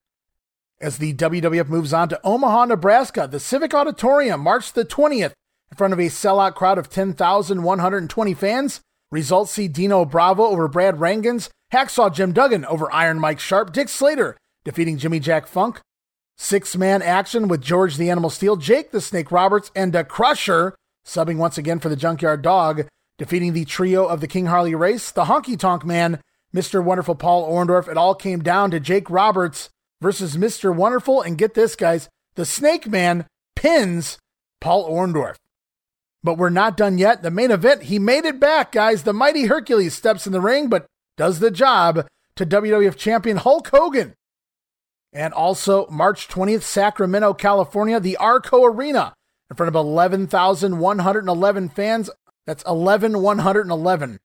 As 0.80 0.98
the 0.98 1.14
WWF 1.14 1.68
moves 1.68 1.94
on 1.94 2.08
to 2.10 2.20
Omaha, 2.24 2.66
Nebraska, 2.66 3.28
the 3.30 3.40
Civic 3.40 3.74
Auditorium, 3.74 4.40
March 4.40 4.72
the 4.72 4.86
20th, 4.86 5.34
in 5.72 5.78
front 5.78 5.92
of 5.92 6.00
a 6.00 6.04
sellout 6.04 6.56
crowd 6.56 6.78
of 6.78 6.90
10,120 6.90 8.34
fans. 8.34 8.80
Results 9.12 9.52
see 9.52 9.68
Dino 9.68 10.06
Bravo 10.06 10.46
over 10.46 10.70
Brad 10.70 11.00
Rheingans, 11.00 11.50
Hacksaw 11.74 12.14
Jim 12.14 12.32
Duggan 12.32 12.64
over 12.66 12.92
Iron 12.94 13.20
Mike 13.20 13.40
Sharpe, 13.40 13.74
Dick 13.74 13.90
Slater 13.90 14.38
defeating 14.64 14.98
Jimmy 14.98 15.20
Jack 15.20 15.48
Funk, 15.48 15.82
six 16.40 16.76
man 16.78 17.02
action 17.02 17.50
with 17.50 17.62
George 17.62 17.98
the 17.98 18.10
Animal 18.10 18.30
Steele, 18.30 18.56
Jake 18.56 18.92
the 18.92 19.02
Snake 19.02 19.32
Roberts, 19.32 19.70
and 19.76 19.94
a 19.94 20.04
Crusher 20.04 20.74
subbing 21.06 21.38
once 21.38 21.58
again 21.58 21.80
for 21.80 21.90
the 21.90 21.96
Junkyard 21.96 22.42
Dog, 22.42 22.88
defeating 23.18 23.54
the 23.54 23.66
trio 23.66 24.06
of 24.06 24.22
the 24.22 24.28
King 24.28 24.46
Harley 24.46 24.74
Race, 24.74 25.12
the 25.12 25.26
Honky 25.26 25.60
Tonk 25.60 25.86
Man, 25.86 26.22
Mr. 26.56 26.84
Wonderful 26.84 27.16
Paul 27.16 27.52
Orndorff. 27.52 27.90
It 27.90 27.98
all 27.98 28.16
came 28.16 28.40
down 28.40 28.72
to 28.72 28.80
Jake 28.80 29.10
Roberts 29.10 29.70
versus 30.02 30.38
Mr. 30.38 30.74
Wonderful. 30.74 31.22
And 31.22 31.38
get 31.38 31.54
this, 31.54 31.76
guys, 31.76 32.10
the 32.36 32.46
Snake 32.46 32.88
Man 32.88 33.28
pins 33.56 34.18
Paul 34.62 34.90
Orndorff. 34.90 35.36
But 36.24 36.38
we're 36.38 36.50
not 36.50 36.78
done 36.78 36.98
yet. 36.98 37.22
The 37.22 37.32
main 37.32 37.52
event, 37.52 37.84
he 37.84 38.00
made 38.00 38.26
it 38.26 38.40
back, 38.40 38.72
guys. 38.72 39.04
The 39.04 39.14
mighty 39.14 39.46
Hercules 39.46 39.94
steps 39.94 40.26
in 40.26 40.34
the 40.34 40.42
ring, 40.42 40.70
but 40.70 40.86
does 41.18 41.40
the 41.40 41.52
job 41.52 42.08
to 42.36 42.46
WWF 42.46 42.96
champion 42.96 43.38
Hulk 43.38 43.68
Hogan. 43.68 44.16
And 45.12 45.34
also, 45.34 45.88
March 45.88 46.28
20th, 46.28 46.62
Sacramento, 46.62 47.34
California, 47.34 48.00
the 48.00 48.18
Arco 48.18 48.64
Arena 48.64 49.14
in 49.50 49.56
front 49.56 49.68
of 49.68 49.76
11,111 49.76 51.70
fans. 51.70 52.10
That's 52.46 52.64
11,111. 52.66 54.20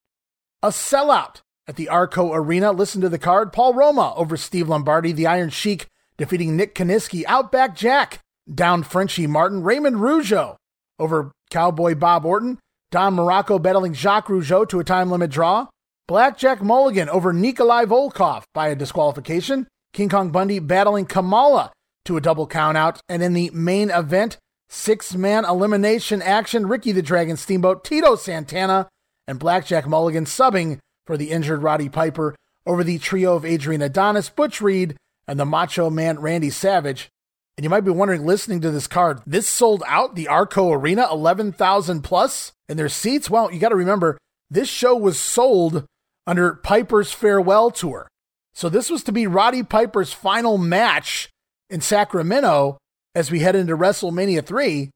A 0.63 0.69
sellout 0.69 1.43
at 1.67 1.77
the 1.77 1.89
Arco 1.89 2.33
Arena. 2.33 2.73
Listen 2.73 3.01
to 3.01 3.09
the 3.09 3.19
card. 3.19 3.53
Paul 3.53 3.75
Roma 3.75 4.15
over 4.17 4.37
Steve 4.37 4.69
Lombardi, 4.69 5.13
the 5.13 5.27
Iron 5.27 5.51
Sheik 5.51 5.89
defeating 6.17 6.57
Nick 6.57 6.75
Kiniski. 6.75 7.25
Outback 7.27 7.75
Jack 7.77 8.21
down 8.53 8.83
Frenchie 8.83 9.27
Martin. 9.27 9.63
Raymond 9.63 9.97
Rougeau 9.97 10.57
over 10.99 11.33
Cowboy 11.51 11.95
Bob 11.95 12.25
Orton. 12.25 12.59
Don 12.91 13.17
Muraco 13.17 13.61
battling 13.61 13.95
Jacques 13.95 14.29
Rougeau 14.29 14.69
to 14.69 14.81
a 14.81 14.85
time 14.85 15.11
limit 15.11 15.31
draw. 15.31 15.67
Blackjack 16.07 16.63
Mulligan 16.63 17.09
over 17.09 17.33
Nikolai 17.33 17.87
Volkoff 17.87 18.45
by 18.53 18.69
a 18.69 18.77
disqualification. 18.77 19.67
King 19.95 20.09
Kong 20.09 20.31
Bundy 20.31 20.59
battling 20.59 21.07
Kamala 21.07 21.73
to 22.05 22.17
a 22.17 22.21
double 22.21 22.47
countout. 22.49 22.99
And 23.09 23.23
in 23.23 23.33
the 23.33 23.51
main 23.55 23.91
event, 23.91 24.37
six 24.69 25.15
man 25.15 25.45
elimination 25.45 26.21
action, 26.21 26.67
Ricky 26.67 26.93
the 26.93 27.01
Dragon 27.01 27.37
Steamboat, 27.37 27.85
Tito 27.85 28.17
Santana, 28.17 28.89
and 29.27 29.39
Blackjack 29.39 29.87
Mulligan 29.87 30.25
subbing 30.27 30.81
for 31.07 31.17
the 31.17 31.31
injured 31.31 31.63
Roddy 31.63 31.89
Piper 31.89 32.35
over 32.67 32.83
the 32.83 32.99
trio 32.99 33.37
of 33.37 33.45
Adrian 33.45 33.83
Adonis, 33.83 34.29
Butch 34.29 34.61
Reed, 34.61 34.97
and 35.29 35.39
the 35.39 35.47
Macho 35.47 35.89
Man 35.91 36.19
Randy 36.19 36.51
Savage. 36.51 37.09
And 37.57 37.63
you 37.63 37.71
might 37.71 37.83
be 37.83 37.91
wondering, 37.93 38.27
listening 38.27 38.61
to 38.63 38.73
this 38.73 38.89
card, 38.89 39.23
this 39.25 39.47
sold 39.47 39.85
out 39.87 40.17
the 40.17 40.27
Arco 40.27 40.73
Arena, 40.73 41.07
11,000 41.11 42.03
plus 42.03 42.53
in 42.69 42.77
their 42.77 42.89
seats. 42.89 43.31
Well, 43.31 43.53
you 43.53 43.61
got 43.61 43.69
to 43.69 43.77
remember, 43.77 44.19
this 44.51 44.69
show 44.69 44.97
was 44.97 45.21
sold 45.21 45.85
under 46.27 46.55
Piper's 46.55 47.13
farewell 47.13 47.71
tour. 47.71 48.09
So 48.55 48.69
this 48.69 48.89
was 48.89 49.03
to 49.05 49.13
be 49.13 49.27
Roddy 49.27 49.63
Piper's 49.63 50.13
final 50.13 50.59
match 50.59 51.29
in 51.69 51.81
Sacramento 51.81 52.79
as 53.15 53.31
we 53.31 53.41
head 53.41 53.57
into 53.57 53.77
WrestleMania 53.77 54.45
3. 54.45 54.91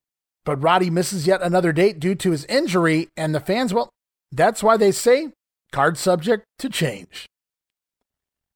But 0.45 0.63
Roddy 0.63 0.91
misses 0.91 1.27
yet 1.27 1.43
another 1.43 1.73
date 1.73 2.01
due 2.01 2.15
to 2.15 2.31
his 2.31 2.45
injury, 2.47 3.09
and 3.17 3.35
the 3.35 3.41
fans, 3.41 3.75
well, 3.75 3.91
that's 4.33 4.63
why 4.63 4.77
they 4.77 4.93
say 4.93 5.33
card 5.73 5.99
subject 5.99 6.45
to 6.59 6.69
change. 6.69 7.27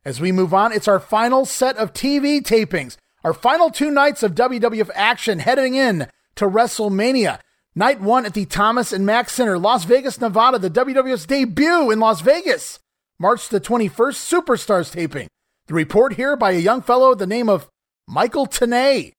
As 0.04 0.20
we 0.20 0.32
move 0.32 0.54
on, 0.54 0.72
it's 0.72 0.88
our 0.88 0.98
final 0.98 1.44
set 1.44 1.76
of 1.76 1.92
TV 1.92 2.40
tapings, 2.40 2.96
our 3.22 3.34
final 3.34 3.70
two 3.70 3.90
nights 3.90 4.22
of 4.22 4.34
WWF 4.34 4.90
action 4.94 5.40
heading 5.40 5.74
in 5.74 6.08
to 6.36 6.46
WrestleMania. 6.48 7.38
Night 7.74 8.00
one 8.00 8.26
at 8.26 8.34
the 8.34 8.46
Thomas 8.46 8.92
and 8.92 9.06
Mack 9.06 9.30
Center, 9.30 9.58
Las 9.58 9.84
Vegas, 9.84 10.20
Nevada, 10.20 10.58
the 10.58 10.70
WWF's 10.70 11.26
debut 11.26 11.90
in 11.90 12.00
Las 12.00 12.20
Vegas. 12.20 12.78
March 13.22 13.50
the 13.50 13.60
21st, 13.60 14.42
Superstars 14.42 14.90
taping. 14.90 15.28
The 15.68 15.74
report 15.74 16.14
here 16.14 16.34
by 16.34 16.50
a 16.50 16.58
young 16.58 16.82
fellow 16.82 17.14
the 17.14 17.24
name 17.24 17.48
of 17.48 17.68
Michael 18.08 18.48
Tenay. 18.48 19.12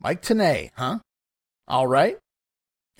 Mike 0.00 0.22
Tenay, 0.22 0.70
huh? 0.76 1.00
All 1.66 1.88
right. 1.88 2.18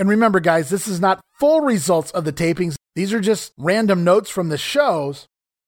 And 0.01 0.09
remember, 0.09 0.41
guys, 0.41 0.69
this 0.69 0.89
is 0.89 1.01
not 1.01 1.21
full 1.39 1.61
results 1.61 2.11
of 2.11 2.25
the 2.25 2.33
tapings. 2.33 2.75
These 2.97 3.13
are 3.13 3.21
just 3.21 3.53
random 3.57 4.03
notes 4.03 4.31
from 4.31 4.49
the 4.49 4.59
shows. 4.59 5.27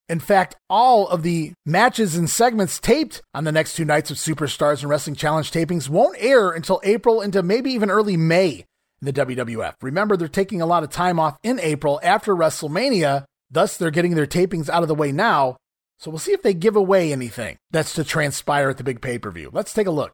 In 0.09 0.19
fact, 0.19 0.57
all 0.69 1.07
of 1.07 1.23
the 1.23 1.53
matches 1.65 2.17
and 2.17 2.29
segments 2.29 2.81
taped 2.81 3.23
on 3.33 3.45
the 3.45 3.53
next 3.53 3.77
two 3.77 3.85
nights 3.85 4.11
of 4.11 4.17
Superstars 4.17 4.81
and 4.81 4.91
Wrestling 4.91 5.15
Challenge 5.15 5.53
tapings 5.53 5.89
won't 5.89 6.17
air 6.19 6.51
until 6.51 6.81
April 6.83 7.21
into 7.21 7.45
maybe 7.45 7.71
even 7.71 7.91
early 7.91 8.17
May 8.17 8.65
in 9.01 9.07
the 9.07 9.13
WWF. 9.13 9.75
Remember, 9.83 10.17
they're 10.17 10.27
taking 10.27 10.61
a 10.61 10.67
lot 10.67 10.83
of 10.83 10.91
time 10.91 11.21
off 11.21 11.37
in 11.45 11.61
April 11.61 12.01
after 12.03 12.35
WrestleMania, 12.35 13.25
thus, 13.55 13.77
they're 13.77 13.91
getting 13.91 14.15
their 14.15 14.27
tapings 14.27 14.69
out 14.69 14.83
of 14.83 14.89
the 14.89 14.95
way 14.95 15.13
now. 15.13 15.57
So 15.99 16.11
we'll 16.11 16.19
see 16.19 16.33
if 16.33 16.43
they 16.43 16.55
give 16.55 16.77
away 16.77 17.13
anything 17.13 17.57
that's 17.71 17.95
to 17.95 18.05
transpire 18.05 18.69
at 18.69 18.77
the 18.77 18.85
big 18.85 19.01
pay 19.01 19.19
per 19.19 19.31
view. 19.31 19.51
Let's 19.53 19.73
take 19.73 19.87
a 19.87 19.93
look. 19.93 20.13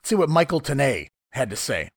Let's 0.00 0.10
see 0.10 0.14
what 0.14 0.28
Michael 0.28 0.60
Tenay 0.60 1.08
had 1.32 1.50
to 1.50 1.56
say. 1.56 1.90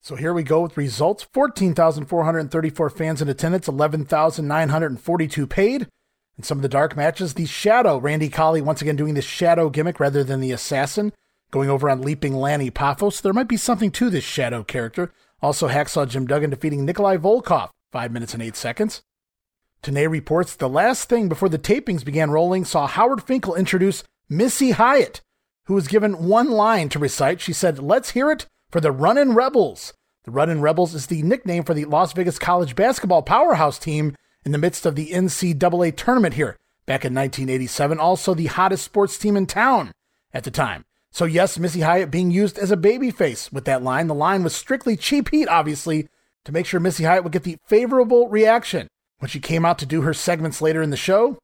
So 0.00 0.16
here 0.16 0.34
we 0.34 0.42
go 0.42 0.62
with 0.62 0.76
results 0.76 1.22
14,434 1.32 2.90
fans 2.90 3.22
in 3.22 3.28
attendance, 3.28 3.68
11,942 3.68 5.46
paid. 5.46 5.86
In 6.36 6.42
some 6.42 6.58
of 6.58 6.62
the 6.62 6.68
dark 6.68 6.96
matches, 6.96 7.34
the 7.34 7.46
Shadow, 7.46 7.98
Randy 7.98 8.28
Colley, 8.28 8.62
once 8.62 8.82
again 8.82 8.96
doing 8.96 9.14
the 9.14 9.22
Shadow 9.22 9.70
gimmick 9.70 10.00
rather 10.00 10.24
than 10.24 10.40
the 10.40 10.50
Assassin, 10.50 11.12
going 11.52 11.70
over 11.70 11.88
on 11.88 12.02
Leaping 12.02 12.34
Lanny 12.34 12.70
Poffo. 12.70 13.12
So 13.12 13.20
there 13.22 13.32
might 13.32 13.46
be 13.46 13.56
something 13.56 13.92
to 13.92 14.10
this 14.10 14.24
Shadow 14.24 14.64
character. 14.64 15.12
Also, 15.40 15.68
Hacksaw 15.68 16.08
Jim 16.08 16.26
Duggan 16.26 16.50
defeating 16.50 16.84
Nikolai 16.84 17.16
Volkoff, 17.16 17.70
5 17.92 18.10
minutes 18.10 18.34
and 18.34 18.42
8 18.42 18.56
seconds. 18.56 19.02
Tenay 19.82 20.08
reports 20.08 20.54
the 20.54 20.68
last 20.68 21.08
thing 21.08 21.28
before 21.28 21.48
the 21.48 21.58
tapings 21.58 22.04
began 22.04 22.30
rolling 22.30 22.64
saw 22.64 22.86
Howard 22.86 23.20
Finkel 23.24 23.56
introduce 23.56 24.04
Missy 24.28 24.70
Hyatt, 24.70 25.20
who 25.66 25.74
was 25.74 25.88
given 25.88 26.28
one 26.28 26.50
line 26.50 26.88
to 26.90 27.00
recite. 27.00 27.40
She 27.40 27.52
said, 27.52 27.80
Let's 27.80 28.10
hear 28.10 28.30
it 28.30 28.46
for 28.70 28.80
the 28.80 28.92
Runnin' 28.92 29.34
Rebels. 29.34 29.92
The 30.22 30.30
Runnin' 30.30 30.60
Rebels 30.60 30.94
is 30.94 31.06
the 31.06 31.22
nickname 31.22 31.64
for 31.64 31.74
the 31.74 31.84
Las 31.84 32.12
Vegas 32.12 32.38
College 32.38 32.76
basketball 32.76 33.22
powerhouse 33.22 33.76
team 33.76 34.14
in 34.44 34.52
the 34.52 34.58
midst 34.58 34.86
of 34.86 34.94
the 34.94 35.10
NCAA 35.10 35.96
tournament 35.96 36.34
here 36.34 36.58
back 36.86 37.04
in 37.04 37.12
1987. 37.12 37.98
Also, 37.98 38.34
the 38.34 38.46
hottest 38.46 38.84
sports 38.84 39.18
team 39.18 39.36
in 39.36 39.46
town 39.46 39.90
at 40.32 40.44
the 40.44 40.52
time. 40.52 40.84
So, 41.10 41.24
yes, 41.24 41.58
Missy 41.58 41.80
Hyatt 41.80 42.12
being 42.12 42.30
used 42.30 42.56
as 42.56 42.70
a 42.70 42.76
babyface 42.76 43.52
with 43.52 43.64
that 43.64 43.82
line. 43.82 44.06
The 44.06 44.14
line 44.14 44.44
was 44.44 44.54
strictly 44.54 44.96
cheap 44.96 45.30
heat, 45.30 45.48
obviously, 45.48 46.08
to 46.44 46.52
make 46.52 46.66
sure 46.66 46.78
Missy 46.78 47.02
Hyatt 47.02 47.24
would 47.24 47.32
get 47.32 47.42
the 47.42 47.58
favorable 47.66 48.28
reaction 48.28 48.88
when 49.22 49.28
she 49.28 49.38
came 49.38 49.64
out 49.64 49.78
to 49.78 49.86
do 49.86 50.02
her 50.02 50.12
segments 50.12 50.60
later 50.60 50.82
in 50.82 50.90
the 50.90 50.96
show. 50.96 51.38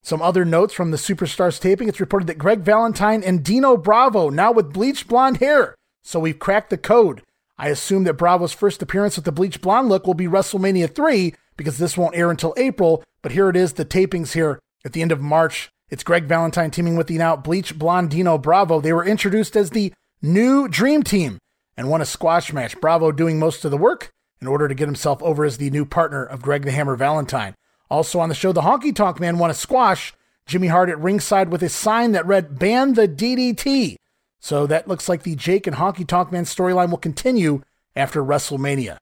Some 0.00 0.22
other 0.22 0.44
notes 0.44 0.72
from 0.72 0.92
the 0.92 0.96
Superstars 0.96 1.60
taping. 1.60 1.88
It's 1.88 1.98
reported 1.98 2.28
that 2.28 2.38
Greg 2.38 2.60
Valentine 2.60 3.24
and 3.24 3.42
Dino 3.42 3.76
Bravo, 3.76 4.30
now 4.30 4.52
with 4.52 4.72
bleached 4.72 5.08
blonde 5.08 5.38
hair. 5.38 5.74
So 6.04 6.20
we've 6.20 6.38
cracked 6.38 6.70
the 6.70 6.78
code. 6.78 7.22
I 7.58 7.66
assume 7.66 8.04
that 8.04 8.14
Bravo's 8.14 8.52
first 8.52 8.80
appearance 8.80 9.16
with 9.16 9.24
the 9.24 9.32
bleached 9.32 9.60
blonde 9.60 9.88
look 9.88 10.06
will 10.06 10.14
be 10.14 10.28
WrestleMania 10.28 10.94
3 10.94 11.34
because 11.56 11.78
this 11.78 11.98
won't 11.98 12.14
air 12.14 12.30
until 12.30 12.54
April. 12.56 13.02
But 13.22 13.32
here 13.32 13.48
it 13.48 13.56
is, 13.56 13.72
the 13.72 13.84
tapings 13.84 14.34
here 14.34 14.60
at 14.84 14.92
the 14.92 15.02
end 15.02 15.10
of 15.10 15.20
March. 15.20 15.68
It's 15.88 16.04
Greg 16.04 16.26
Valentine 16.26 16.70
teaming 16.70 16.94
with 16.94 17.08
the 17.08 17.18
now 17.18 17.34
bleached 17.34 17.76
blonde 17.76 18.10
Dino 18.10 18.38
Bravo. 18.38 18.80
They 18.80 18.92
were 18.92 19.04
introduced 19.04 19.56
as 19.56 19.70
the 19.70 19.92
new 20.22 20.68
Dream 20.68 21.02
Team 21.02 21.40
and 21.76 21.90
won 21.90 22.00
a 22.00 22.06
squash 22.06 22.52
match. 22.52 22.80
Bravo 22.80 23.10
doing 23.10 23.40
most 23.40 23.64
of 23.64 23.72
the 23.72 23.76
work 23.76 24.12
in 24.40 24.46
order 24.46 24.68
to 24.68 24.74
get 24.74 24.88
himself 24.88 25.22
over 25.22 25.44
as 25.44 25.58
the 25.58 25.70
new 25.70 25.84
partner 25.84 26.24
of 26.24 26.42
Greg 26.42 26.62
the 26.62 26.70
Hammer 26.70 26.96
Valentine. 26.96 27.54
Also 27.90 28.20
on 28.20 28.28
the 28.28 28.34
show, 28.34 28.52
the 28.52 28.62
Honky 28.62 28.94
Tonk 28.94 29.20
Man 29.20 29.38
won 29.38 29.50
a 29.50 29.54
squash. 29.54 30.14
Jimmy 30.46 30.68
Hart 30.68 30.88
at 30.88 30.98
ringside 30.98 31.50
with 31.50 31.62
a 31.62 31.68
sign 31.68 32.12
that 32.12 32.26
read 32.26 32.58
"Ban 32.58 32.94
the 32.94 33.06
DDT." 33.06 33.96
So 34.40 34.66
that 34.66 34.88
looks 34.88 35.08
like 35.08 35.22
the 35.22 35.36
Jake 35.36 35.66
and 35.66 35.76
Honky 35.76 36.06
Tonk 36.06 36.32
Man 36.32 36.44
storyline 36.44 36.90
will 36.90 36.98
continue 36.98 37.62
after 37.94 38.24
WrestleMania. 38.24 38.96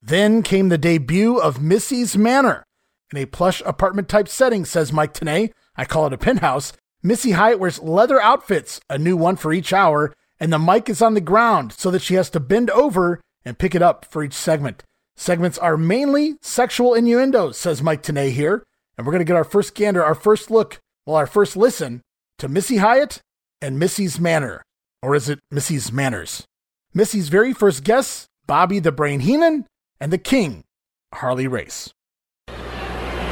Then 0.00 0.42
came 0.42 0.68
the 0.68 0.78
debut 0.78 1.36
of 1.38 1.62
Missy's 1.62 2.16
Manor. 2.16 2.64
In 3.12 3.18
a 3.18 3.26
plush 3.26 3.62
apartment 3.64 4.08
type 4.08 4.28
setting, 4.28 4.64
says 4.64 4.92
Mike 4.92 5.14
Tenay, 5.14 5.52
I 5.76 5.84
call 5.84 6.06
it 6.06 6.12
a 6.12 6.18
penthouse. 6.18 6.72
Missy 7.02 7.32
Hyatt 7.32 7.60
wears 7.60 7.80
leather 7.80 8.20
outfits, 8.20 8.80
a 8.88 8.98
new 8.98 9.16
one 9.16 9.36
for 9.36 9.52
each 9.52 9.72
hour, 9.72 10.14
and 10.40 10.52
the 10.52 10.58
mic 10.58 10.88
is 10.88 11.02
on 11.02 11.14
the 11.14 11.20
ground 11.20 11.72
so 11.72 11.90
that 11.90 12.02
she 12.02 12.14
has 12.14 12.30
to 12.30 12.40
bend 12.40 12.70
over 12.70 13.20
and 13.44 13.58
pick 13.58 13.74
it 13.74 13.82
up 13.82 14.04
for 14.04 14.22
each 14.22 14.32
segment. 14.32 14.82
Segments 15.16 15.58
are 15.58 15.76
mainly 15.76 16.34
sexual 16.40 16.94
innuendos, 16.94 17.56
says 17.56 17.82
Mike 17.82 18.02
Tenay 18.02 18.30
here, 18.30 18.64
and 18.96 19.06
we're 19.06 19.12
going 19.12 19.20
to 19.20 19.24
get 19.24 19.36
our 19.36 19.44
first 19.44 19.74
gander, 19.74 20.04
our 20.04 20.14
first 20.14 20.50
look, 20.50 20.80
well, 21.06 21.16
our 21.16 21.26
first 21.26 21.56
listen 21.56 22.02
to 22.38 22.48
Missy 22.48 22.78
Hyatt 22.78 23.20
and 23.60 23.78
Missy's 23.78 24.18
Manor. 24.18 24.62
Or 25.02 25.14
is 25.14 25.28
it 25.28 25.40
Missy's 25.50 25.92
Manners? 25.92 26.46
Missy's 26.94 27.28
very 27.28 27.52
first 27.52 27.84
guests, 27.84 28.26
Bobby 28.46 28.78
the 28.78 28.92
Brain 28.92 29.20
Heenan 29.20 29.66
and 30.00 30.12
the 30.12 30.18
King, 30.18 30.64
Harley 31.12 31.46
Race. 31.46 31.92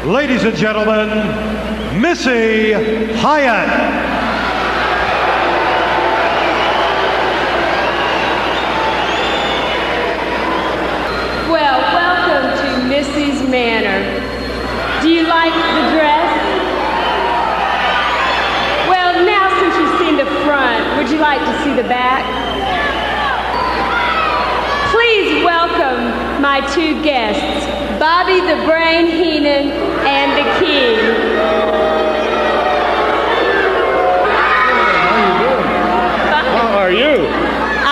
Ladies 0.04 0.44
and 0.44 0.56
gentlemen, 0.56 1.08
Missy 2.00 2.72
Hyatt. 3.14 3.68
Well, 11.48 11.78
welcome 11.94 12.58
to 12.58 12.84
Missy's 12.88 13.48
Manor. 13.48 14.20
Do 15.02 15.08
you 15.08 15.26
like 15.42 15.74
the 15.74 15.90
dress? 15.90 16.30
Well, 18.86 19.26
now 19.26 19.50
since 19.58 19.74
you've 19.76 19.98
seen 19.98 20.16
the 20.16 20.30
front, 20.44 20.96
would 20.96 21.10
you 21.10 21.18
like 21.18 21.40
to 21.40 21.64
see 21.64 21.74
the 21.74 21.82
back? 21.82 22.22
Please 24.92 25.44
welcome 25.44 26.40
my 26.40 26.60
two 26.72 27.02
guests, 27.02 27.66
Bobby 27.98 28.38
the 28.38 28.64
Brain 28.66 29.06
Heenan 29.06 29.72
and 30.06 30.30
the 30.38 30.46
King. 30.64 30.98
How 36.54 36.78
are 36.78 36.92
you? 36.92 37.26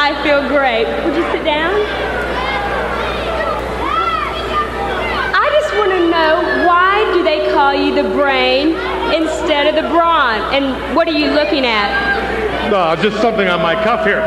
I 0.06 0.22
feel 0.22 0.46
great. 0.46 0.86
Would 1.04 1.16
you 1.16 1.24
sit 1.32 1.44
down? 1.44 1.74
I 5.42 5.48
just 5.60 5.74
want 5.74 5.90
to 5.92 6.10
know 6.10 6.66
why 6.66 7.10
do 7.14 7.22
they 7.22 7.49
call 7.60 7.74
you 7.74 7.94
the 7.94 8.08
brain 8.16 8.68
instead 9.12 9.66
of 9.66 9.74
the 9.74 9.86
brawn? 9.90 10.40
And 10.54 10.96
what 10.96 11.06
are 11.06 11.12
you 11.12 11.30
looking 11.32 11.66
at? 11.66 12.70
No, 12.70 12.96
just 12.96 13.20
something 13.20 13.48
on 13.48 13.60
my 13.60 13.74
cuff 13.84 14.06
here. 14.06 14.22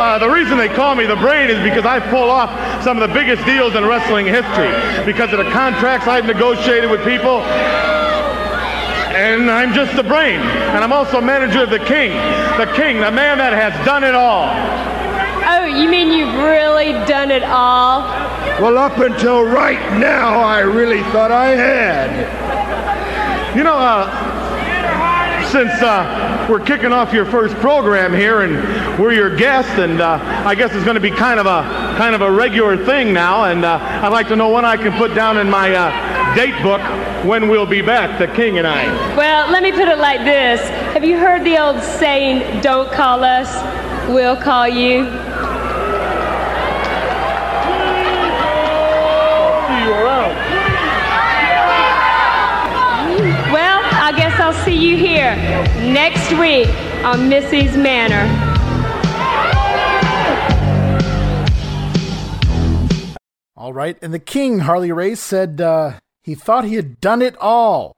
Uh, 0.00 0.18
the 0.18 0.30
reason 0.30 0.56
they 0.56 0.70
call 0.70 0.94
me 0.94 1.04
the 1.04 1.16
brain 1.16 1.50
is 1.50 1.62
because 1.62 1.84
I 1.84 2.00
pull 2.00 2.30
off 2.30 2.48
some 2.82 2.96
of 2.96 3.06
the 3.06 3.12
biggest 3.12 3.44
deals 3.44 3.74
in 3.74 3.84
wrestling 3.84 4.24
history 4.24 4.72
because 5.04 5.34
of 5.34 5.44
the 5.44 5.50
contracts 5.52 6.08
I've 6.08 6.24
negotiated 6.24 6.90
with 6.90 7.04
people. 7.04 7.42
And 9.12 9.50
I'm 9.50 9.74
just 9.74 9.94
the 9.94 10.02
brain. 10.02 10.40
And 10.40 10.82
I'm 10.82 10.94
also 10.94 11.20
manager 11.20 11.64
of 11.64 11.70
the 11.70 11.78
king. 11.78 12.12
The 12.56 12.72
king, 12.74 13.00
the 13.00 13.12
man 13.12 13.36
that 13.36 13.52
has 13.52 13.74
done 13.84 14.02
it 14.02 14.14
all. 14.14 14.48
Oh, 15.46 15.66
you 15.66 15.88
mean 15.88 16.10
you've 16.10 16.34
really 16.34 16.92
done 17.06 17.30
it 17.30 17.42
all? 17.42 18.00
Well, 18.60 18.78
up 18.78 18.98
until 18.98 19.44
right 19.44 19.80
now, 19.98 20.40
I 20.40 20.60
really 20.60 21.02
thought 21.12 21.32
I 21.32 21.50
had. 21.50 23.56
You 23.56 23.62
know, 23.62 23.76
uh, 23.76 24.08
since 25.54 25.70
uh, 25.82 26.48
we're 26.50 26.58
kicking 26.58 26.90
off 26.90 27.12
your 27.12 27.24
first 27.24 27.54
program 27.58 28.12
here 28.12 28.40
and 28.40 29.00
we're 29.00 29.12
your 29.12 29.36
guest, 29.36 29.68
and 29.78 30.00
uh, 30.00 30.18
I 30.44 30.56
guess 30.56 30.74
it's 30.74 30.84
going 30.84 30.96
to 30.96 31.00
be 31.00 31.12
kind 31.12 31.38
of 31.38 31.46
a 31.46 31.62
kind 31.96 32.12
of 32.12 32.22
a 32.22 32.32
regular 32.32 32.76
thing 32.84 33.12
now, 33.12 33.44
and 33.44 33.64
uh, 33.64 33.78
I'd 34.02 34.08
like 34.08 34.26
to 34.28 34.36
know 34.36 34.50
when 34.50 34.64
I 34.64 34.76
can 34.76 34.90
put 34.98 35.14
down 35.14 35.38
in 35.38 35.48
my 35.48 35.72
uh, 35.72 36.34
date 36.34 36.60
book 36.60 36.80
when 37.24 37.48
we'll 37.48 37.66
be 37.66 37.82
back, 37.82 38.18
the 38.18 38.26
King 38.34 38.58
and 38.58 38.66
I. 38.66 38.84
Well, 39.16 39.48
let 39.48 39.62
me 39.62 39.70
put 39.70 39.86
it 39.86 39.98
like 39.98 40.24
this. 40.24 40.60
Have 40.92 41.04
you 41.04 41.18
heard 41.18 41.44
the 41.44 41.56
old 41.56 41.80
saying, 41.80 42.60
don't 42.60 42.90
call 42.90 43.22
us, 43.22 43.48
we'll 44.08 44.36
call 44.36 44.66
you? 44.66 45.04
Well, 53.54 53.84
I'll 54.44 54.52
see 54.52 54.76
you 54.76 54.98
here 54.98 55.34
next 55.90 56.30
week 56.38 56.68
on 57.02 57.30
Missy's 57.30 57.78
Manor. 57.78 58.26
All 63.56 63.72
right, 63.72 63.96
and 64.02 64.12
the 64.12 64.18
king, 64.18 64.58
Harley 64.58 64.92
Race, 64.92 65.20
said 65.20 65.62
uh, 65.62 65.94
he 66.22 66.34
thought 66.34 66.66
he 66.66 66.74
had 66.74 67.00
done 67.00 67.22
it 67.22 67.38
all, 67.38 67.96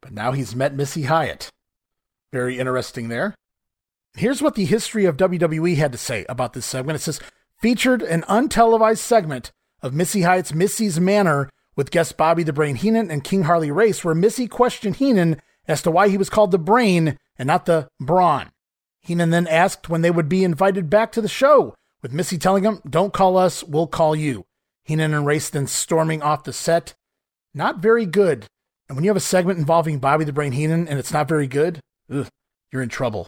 but 0.00 0.12
now 0.14 0.32
he's 0.32 0.56
met 0.56 0.74
Missy 0.74 1.02
Hyatt. 1.02 1.50
Very 2.32 2.58
interesting 2.58 3.08
there. 3.08 3.34
Here's 4.14 4.40
what 4.40 4.54
the 4.54 4.64
history 4.64 5.04
of 5.04 5.18
WWE 5.18 5.76
had 5.76 5.92
to 5.92 5.98
say 5.98 6.24
about 6.26 6.54
this 6.54 6.64
segment. 6.64 6.96
It 6.96 7.02
says, 7.02 7.20
featured 7.60 8.00
an 8.00 8.22
untelevised 8.30 8.96
segment 8.96 9.52
of 9.82 9.92
Missy 9.92 10.22
Hyatt's 10.22 10.54
Missy's 10.54 10.98
Manor 10.98 11.50
with 11.76 11.90
guest 11.90 12.16
Bobby 12.16 12.44
the 12.44 12.54
Brain 12.54 12.76
Heenan 12.76 13.10
and 13.10 13.22
King 13.22 13.42
Harley 13.42 13.70
Race, 13.70 14.02
where 14.02 14.14
Missy 14.14 14.48
questioned 14.48 14.96
Heenan 14.96 15.36
as 15.66 15.82
to 15.82 15.90
why 15.90 16.08
he 16.08 16.16
was 16.16 16.30
called 16.30 16.50
the 16.50 16.58
Brain 16.58 17.18
and 17.36 17.46
not 17.46 17.66
the 17.66 17.88
Brawn. 18.00 18.50
Heenan 19.02 19.30
then 19.30 19.46
asked 19.46 19.88
when 19.88 20.02
they 20.02 20.10
would 20.10 20.28
be 20.28 20.44
invited 20.44 20.88
back 20.88 21.12
to 21.12 21.20
the 21.20 21.28
show, 21.28 21.74
with 22.02 22.12
Missy 22.12 22.38
telling 22.38 22.64
him, 22.64 22.80
Don't 22.88 23.12
call 23.12 23.36
us, 23.36 23.64
we'll 23.64 23.86
call 23.86 24.14
you. 24.14 24.44
Heenan 24.84 25.14
and 25.14 25.26
Race 25.26 25.48
then 25.50 25.66
storming 25.66 26.22
off 26.22 26.44
the 26.44 26.52
set. 26.52 26.94
Not 27.54 27.78
very 27.78 28.06
good. 28.06 28.46
And 28.88 28.96
when 28.96 29.04
you 29.04 29.10
have 29.10 29.16
a 29.16 29.20
segment 29.20 29.58
involving 29.58 29.98
Bobby 29.98 30.24
the 30.24 30.32
Brain 30.32 30.52
Heenan 30.52 30.88
and 30.88 30.98
it's 30.98 31.12
not 31.12 31.28
very 31.28 31.46
good, 31.46 31.80
ugh, 32.12 32.28
you're 32.72 32.82
in 32.82 32.88
trouble. 32.88 33.26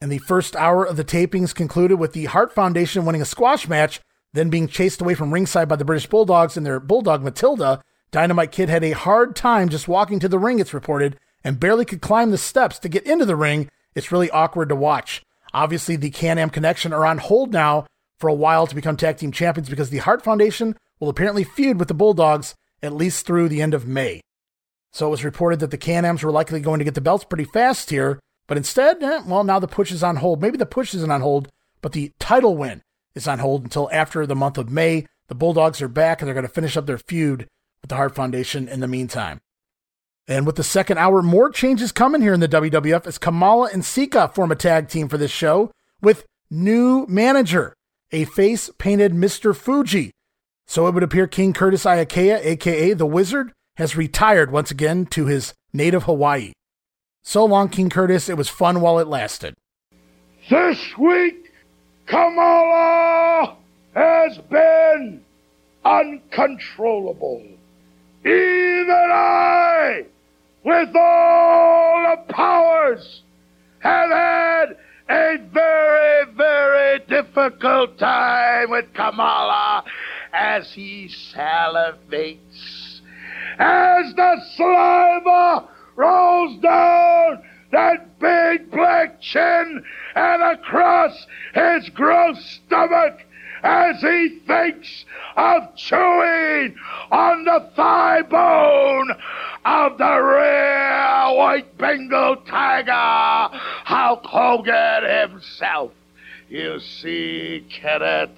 And 0.00 0.10
the 0.10 0.18
first 0.18 0.56
hour 0.56 0.84
of 0.84 0.96
the 0.96 1.04
tapings 1.04 1.54
concluded 1.54 1.96
with 1.96 2.12
the 2.12 2.26
Hart 2.26 2.52
Foundation 2.52 3.04
winning 3.04 3.22
a 3.22 3.26
squash 3.26 3.68
match, 3.68 4.00
then 4.32 4.50
being 4.50 4.68
chased 4.68 5.00
away 5.00 5.14
from 5.14 5.32
ringside 5.32 5.68
by 5.68 5.76
the 5.76 5.84
British 5.84 6.08
Bulldogs 6.08 6.56
and 6.56 6.66
their 6.66 6.80
bulldog 6.80 7.22
Matilda. 7.22 7.80
Dynamite 8.10 8.52
Kid 8.52 8.68
had 8.68 8.84
a 8.84 8.90
hard 8.90 9.34
time 9.34 9.68
just 9.68 9.88
walking 9.88 10.18
to 10.20 10.28
the 10.28 10.38
ring, 10.38 10.58
it's 10.58 10.74
reported, 10.74 11.18
and 11.44 11.60
barely 11.60 11.84
could 11.84 12.00
climb 12.00 12.30
the 12.30 12.38
steps 12.38 12.78
to 12.80 12.88
get 12.88 13.06
into 13.06 13.26
the 13.26 13.36
ring. 13.36 13.68
It's 13.94 14.10
really 14.10 14.30
awkward 14.30 14.70
to 14.70 14.74
watch. 14.74 15.22
Obviously, 15.52 15.94
the 15.94 16.10
Can 16.10 16.38
Am 16.38 16.50
Connection 16.50 16.92
are 16.92 17.06
on 17.06 17.18
hold 17.18 17.52
now 17.52 17.86
for 18.18 18.28
a 18.28 18.34
while 18.34 18.66
to 18.66 18.74
become 18.74 18.96
tag 18.96 19.18
team 19.18 19.30
champions 19.30 19.68
because 19.68 19.90
the 19.90 19.98
Hart 19.98 20.22
Foundation 20.22 20.76
will 20.98 21.08
apparently 21.08 21.44
feud 21.44 21.78
with 21.78 21.88
the 21.88 21.94
Bulldogs 21.94 22.54
at 22.82 22.94
least 22.94 23.26
through 23.26 23.48
the 23.48 23.62
end 23.62 23.74
of 23.74 23.86
May. 23.86 24.20
So 24.92 25.06
it 25.06 25.10
was 25.10 25.24
reported 25.24 25.60
that 25.60 25.70
the 25.70 25.76
Can 25.78 26.04
Ams 26.04 26.22
were 26.22 26.30
likely 26.30 26.60
going 26.60 26.78
to 26.78 26.84
get 26.84 26.94
the 26.94 27.00
belts 27.00 27.24
pretty 27.24 27.44
fast 27.44 27.90
here, 27.90 28.20
but 28.46 28.56
instead, 28.56 29.02
eh, 29.02 29.22
well, 29.26 29.44
now 29.44 29.58
the 29.58 29.66
push 29.66 29.90
is 29.90 30.02
on 30.02 30.16
hold. 30.16 30.40
Maybe 30.40 30.56
the 30.56 30.66
push 30.66 30.94
isn't 30.94 31.10
on 31.10 31.20
hold, 31.20 31.48
but 31.80 31.92
the 31.92 32.12
title 32.18 32.56
win 32.56 32.82
is 33.14 33.26
on 33.26 33.38
hold 33.38 33.64
until 33.64 33.88
after 33.92 34.26
the 34.26 34.36
month 34.36 34.58
of 34.58 34.70
May. 34.70 35.06
The 35.28 35.34
Bulldogs 35.34 35.80
are 35.80 35.88
back 35.88 36.20
and 36.20 36.26
they're 36.26 36.34
going 36.34 36.46
to 36.46 36.52
finish 36.52 36.76
up 36.76 36.86
their 36.86 36.98
feud 36.98 37.48
with 37.80 37.88
the 37.88 37.96
Hart 37.96 38.14
Foundation 38.14 38.68
in 38.68 38.80
the 38.80 38.88
meantime. 38.88 39.40
And 40.26 40.46
with 40.46 40.56
the 40.56 40.64
second 40.64 40.98
hour, 40.98 41.22
more 41.22 41.50
changes 41.50 41.92
coming 41.92 42.22
here 42.22 42.32
in 42.32 42.40
the 42.40 42.48
WWF 42.48 43.06
as 43.06 43.18
Kamala 43.18 43.68
and 43.72 43.84
Sika 43.84 44.28
form 44.28 44.50
a 44.50 44.56
tag 44.56 44.88
team 44.88 45.08
for 45.08 45.18
this 45.18 45.30
show 45.30 45.70
with 46.00 46.24
new 46.50 47.04
manager, 47.08 47.74
a 48.10 48.24
face 48.24 48.70
painted 48.78 49.12
Mr. 49.12 49.54
Fuji. 49.54 50.12
So 50.66 50.86
it 50.86 50.94
would 50.94 51.02
appear 51.02 51.26
King 51.26 51.52
Curtis 51.52 51.84
Iakea, 51.84 52.42
aka 52.42 52.94
the 52.94 53.06
Wizard, 53.06 53.52
has 53.76 53.96
retired 53.96 54.50
once 54.50 54.70
again 54.70 55.04
to 55.06 55.26
his 55.26 55.52
native 55.72 56.04
Hawaii. 56.04 56.52
So 57.22 57.44
long, 57.44 57.68
King 57.68 57.90
Curtis. 57.90 58.28
It 58.28 58.36
was 58.36 58.48
fun 58.48 58.80
while 58.80 58.98
it 58.98 59.08
lasted. 59.08 59.54
This 60.48 60.96
week, 60.98 61.52
Kamala 62.06 63.56
has 63.94 64.38
been 64.50 65.22
uncontrollable. 65.84 67.42
Even 68.24 69.08
I, 69.10 70.04
with 70.64 70.96
all 70.96 72.16
the 72.16 72.32
powers, 72.32 73.22
have 73.80 74.10
had 74.10 74.76
a 75.10 75.36
very, 75.52 76.32
very 76.34 76.98
difficult 77.00 77.98
time 77.98 78.70
with 78.70 78.86
Kamala 78.94 79.84
as 80.32 80.72
he 80.72 81.10
salivates. 81.34 83.00
As 83.58 84.14
the 84.14 84.36
saliva 84.56 85.68
rolls 85.96 86.60
down 86.60 87.42
that 87.72 88.18
big 88.18 88.70
black 88.70 89.20
chin 89.20 89.84
and 90.14 90.42
across 90.42 91.26
his 91.52 91.88
gross 91.90 92.60
stomach 92.66 93.20
as 93.64 93.98
he 94.02 94.40
thinks 94.46 95.06
of 95.36 95.74
chewing 95.74 96.76
on 97.10 97.44
the 97.44 97.70
thigh 97.74 98.20
bone 98.22 99.10
of 99.64 99.96
the 99.96 100.22
rare 100.22 101.34
white 101.34 101.76
Bengal 101.78 102.36
tiger, 102.46 102.92
Hulk 102.92 104.24
Hogan 104.26 105.30
himself. 105.30 105.92
You 106.50 106.78
see, 106.78 107.66
Kenneth, 107.70 108.36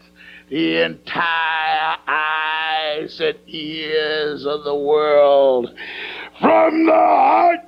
the 0.49 0.83
entire 0.83 1.97
eyes 2.07 3.21
and 3.21 3.37
ears 3.49 4.47
of 4.47 4.63
the 4.63 4.77
world, 4.77 5.75
from 6.41 6.87
the 6.87 6.93
heart 6.93 7.61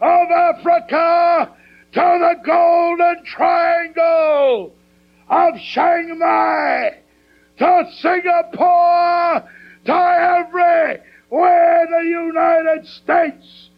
of 0.00 0.30
Africa 0.30 1.52
to 1.92 2.00
the 2.00 2.40
Golden 2.44 3.24
Triangle 3.26 4.72
of 5.34 5.58
Chiang 5.58 6.16
Mai 6.16 6.94
to 7.58 7.90
Singapore 7.98 9.42
to 9.84 9.92
everywhere 9.92 11.00
the 11.90 12.04
United 12.06 12.86
States 12.86 13.70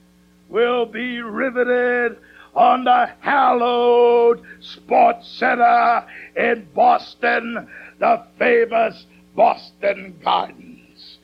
will 0.50 0.84
be 0.84 1.22
riveted 1.22 2.18
on 2.54 2.84
the 2.84 3.10
hallowed 3.20 4.42
Sports 4.60 5.28
Center 5.38 6.04
in 6.36 6.68
Boston, 6.74 7.66
the 8.00 8.22
famous 8.38 9.06
Boston 9.34 10.18
Gardens. 10.22 11.18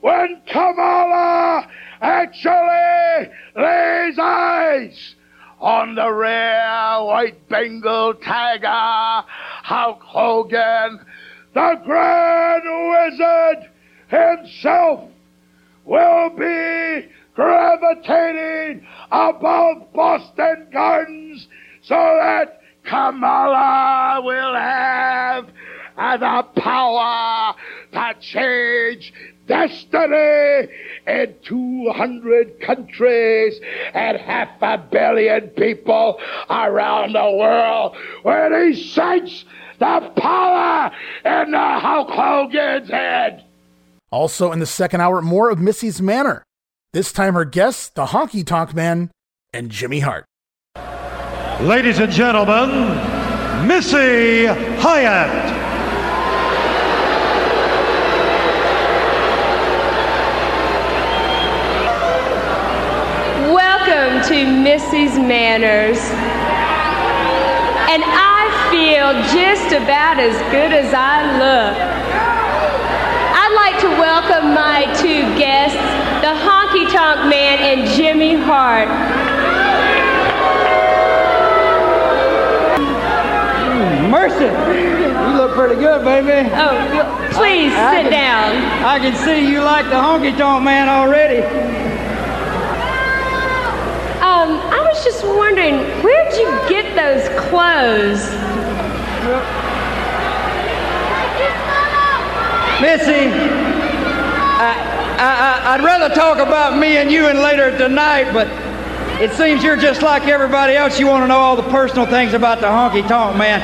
When 0.00 0.42
Kamala 0.46 1.68
actually 2.00 3.30
lays 3.54 4.18
eyes 4.18 5.14
on 5.62 5.94
the 5.94 6.12
rare 6.12 7.04
white 7.04 7.48
Bengal 7.48 8.14
tiger, 8.14 9.24
Hulk 9.62 10.02
Hogan, 10.02 10.98
the 11.54 11.80
Grand 11.84 12.64
Wizard 12.90 13.70
himself 14.08 15.08
will 15.84 16.30
be 16.30 17.08
gravitating 17.34 18.84
above 19.12 19.92
Boston 19.94 20.66
Gardens 20.72 21.46
so 21.82 21.94
that 21.94 22.60
Kamala 22.84 24.20
will 24.24 24.54
have 24.54 25.46
the 26.18 26.42
power 26.60 27.54
to 27.92 28.14
change 28.20 29.12
destiny 29.46 30.68
in 31.06 31.34
200 31.44 32.60
countries 32.60 33.60
and 33.94 34.18
half 34.18 34.48
a 34.60 34.78
billion 34.78 35.48
people 35.48 36.18
around 36.48 37.14
the 37.14 37.36
world 37.38 37.96
when 38.22 38.52
he 38.52 38.82
shakes 38.82 39.44
the 39.78 40.12
power 40.16 40.90
in 41.24 41.50
the 41.50 41.78
Hulk 41.80 42.10
Hogan's 42.10 42.88
head. 42.88 43.44
Also 44.10 44.52
in 44.52 44.58
the 44.58 44.66
second 44.66 45.00
hour, 45.00 45.22
more 45.22 45.50
of 45.50 45.58
Missy's 45.58 46.00
Manor. 46.00 46.44
This 46.92 47.12
time 47.12 47.34
her 47.34 47.46
guests, 47.46 47.88
the 47.88 48.06
Honky 48.06 48.46
Tonk 48.46 48.74
Man 48.74 49.10
and 49.52 49.70
Jimmy 49.70 50.00
Hart. 50.00 50.24
Ladies 51.62 51.98
and 51.98 52.12
gentlemen, 52.12 52.68
Missy 53.66 54.46
Hyatt. 54.46 55.61
to 64.28 64.46
Missy's 64.46 65.18
Manor. 65.18 65.90
And 67.90 68.02
I 68.06 68.46
feel 68.70 69.12
just 69.34 69.74
about 69.74 70.18
as 70.20 70.38
good 70.52 70.72
as 70.72 70.94
I 70.94 71.26
look. 71.42 71.76
I'd 73.34 73.54
like 73.56 73.80
to 73.82 73.88
welcome 73.98 74.54
my 74.54 74.86
two 74.94 75.26
guests, 75.36 75.76
the 76.22 76.32
Honky 76.38 76.86
Tonk 76.92 77.28
Man 77.28 77.58
and 77.58 77.88
Jimmy 77.96 78.34
Hart. 78.36 78.88
Mercy! 84.08 84.44
You 84.44 85.36
look 85.36 85.54
pretty 85.56 85.76
good, 85.76 86.04
baby. 86.04 86.48
Oh, 86.54 87.28
please 87.32 87.72
I, 87.72 87.88
I 87.88 87.94
sit 87.96 88.02
can, 88.02 88.12
down. 88.12 88.84
I 88.84 88.98
can 89.00 89.16
see 89.16 89.50
you 89.50 89.62
like 89.62 89.86
the 89.86 89.96
honky 89.96 90.36
tonk 90.36 90.62
man 90.64 90.88
already. 90.88 91.81
Um, 94.22 94.60
I 94.70 94.80
was 94.88 95.02
just 95.02 95.24
wondering, 95.26 95.78
where'd 96.00 96.32
you 96.34 96.46
get 96.68 96.94
those 96.94 97.28
clothes? 97.50 98.22
Missy, 102.80 103.30
I, 104.62 104.74
I, 105.18 105.30
I, 105.66 105.74
I'd 105.74 105.82
rather 105.82 106.14
talk 106.14 106.38
about 106.38 106.78
me 106.78 106.98
and 106.98 107.10
you 107.10 107.26
and 107.26 107.40
later 107.40 107.76
tonight, 107.76 108.32
but 108.32 108.46
it 109.22 109.32
seems 109.34 109.62
you're 109.62 109.76
just 109.76 110.02
like 110.02 110.24
everybody 110.24 110.74
else. 110.74 110.98
You 110.98 111.06
want 111.06 111.22
to 111.22 111.28
know 111.28 111.38
all 111.38 111.54
the 111.54 111.70
personal 111.70 112.06
things 112.06 112.34
about 112.34 112.60
the 112.60 112.66
honky 112.66 113.06
tonk 113.06 113.36
man. 113.36 113.62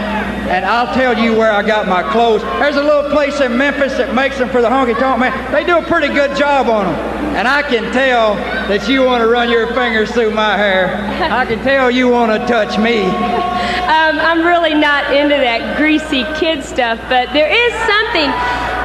And 0.48 0.64
I'll 0.64 0.94
tell 0.94 1.18
you 1.18 1.36
where 1.36 1.50
I 1.50 1.66
got 1.66 1.88
my 1.88 2.08
clothes. 2.12 2.42
There's 2.60 2.76
a 2.76 2.82
little 2.82 3.10
place 3.10 3.40
in 3.40 3.58
Memphis 3.58 3.94
that 3.98 4.14
makes 4.14 4.38
them 4.38 4.48
for 4.50 4.62
the 4.62 4.68
honky 4.68 4.96
tonk 4.96 5.18
man. 5.18 5.52
They 5.52 5.64
do 5.64 5.78
a 5.78 5.82
pretty 5.82 6.14
good 6.14 6.36
job 6.36 6.68
on 6.68 6.86
them. 6.86 6.94
And 7.34 7.48
I 7.48 7.62
can 7.62 7.92
tell 7.92 8.36
that 8.70 8.88
you 8.88 9.02
want 9.02 9.20
to 9.20 9.26
run 9.26 9.50
your 9.50 9.66
fingers 9.74 10.12
through 10.12 10.30
my 10.30 10.56
hair. 10.56 10.94
I 11.32 11.44
can 11.44 11.58
tell 11.64 11.90
you 11.90 12.08
want 12.08 12.30
to 12.30 12.46
touch 12.46 12.78
me. 12.78 13.02
Um, 13.88 14.18
I'm 14.20 14.44
really 14.44 14.74
not 14.74 15.16
into 15.16 15.34
that 15.34 15.78
greasy 15.78 16.24
kid 16.38 16.62
stuff, 16.62 17.00
but 17.08 17.32
there 17.32 17.48
is 17.48 17.72
something. 17.88 18.28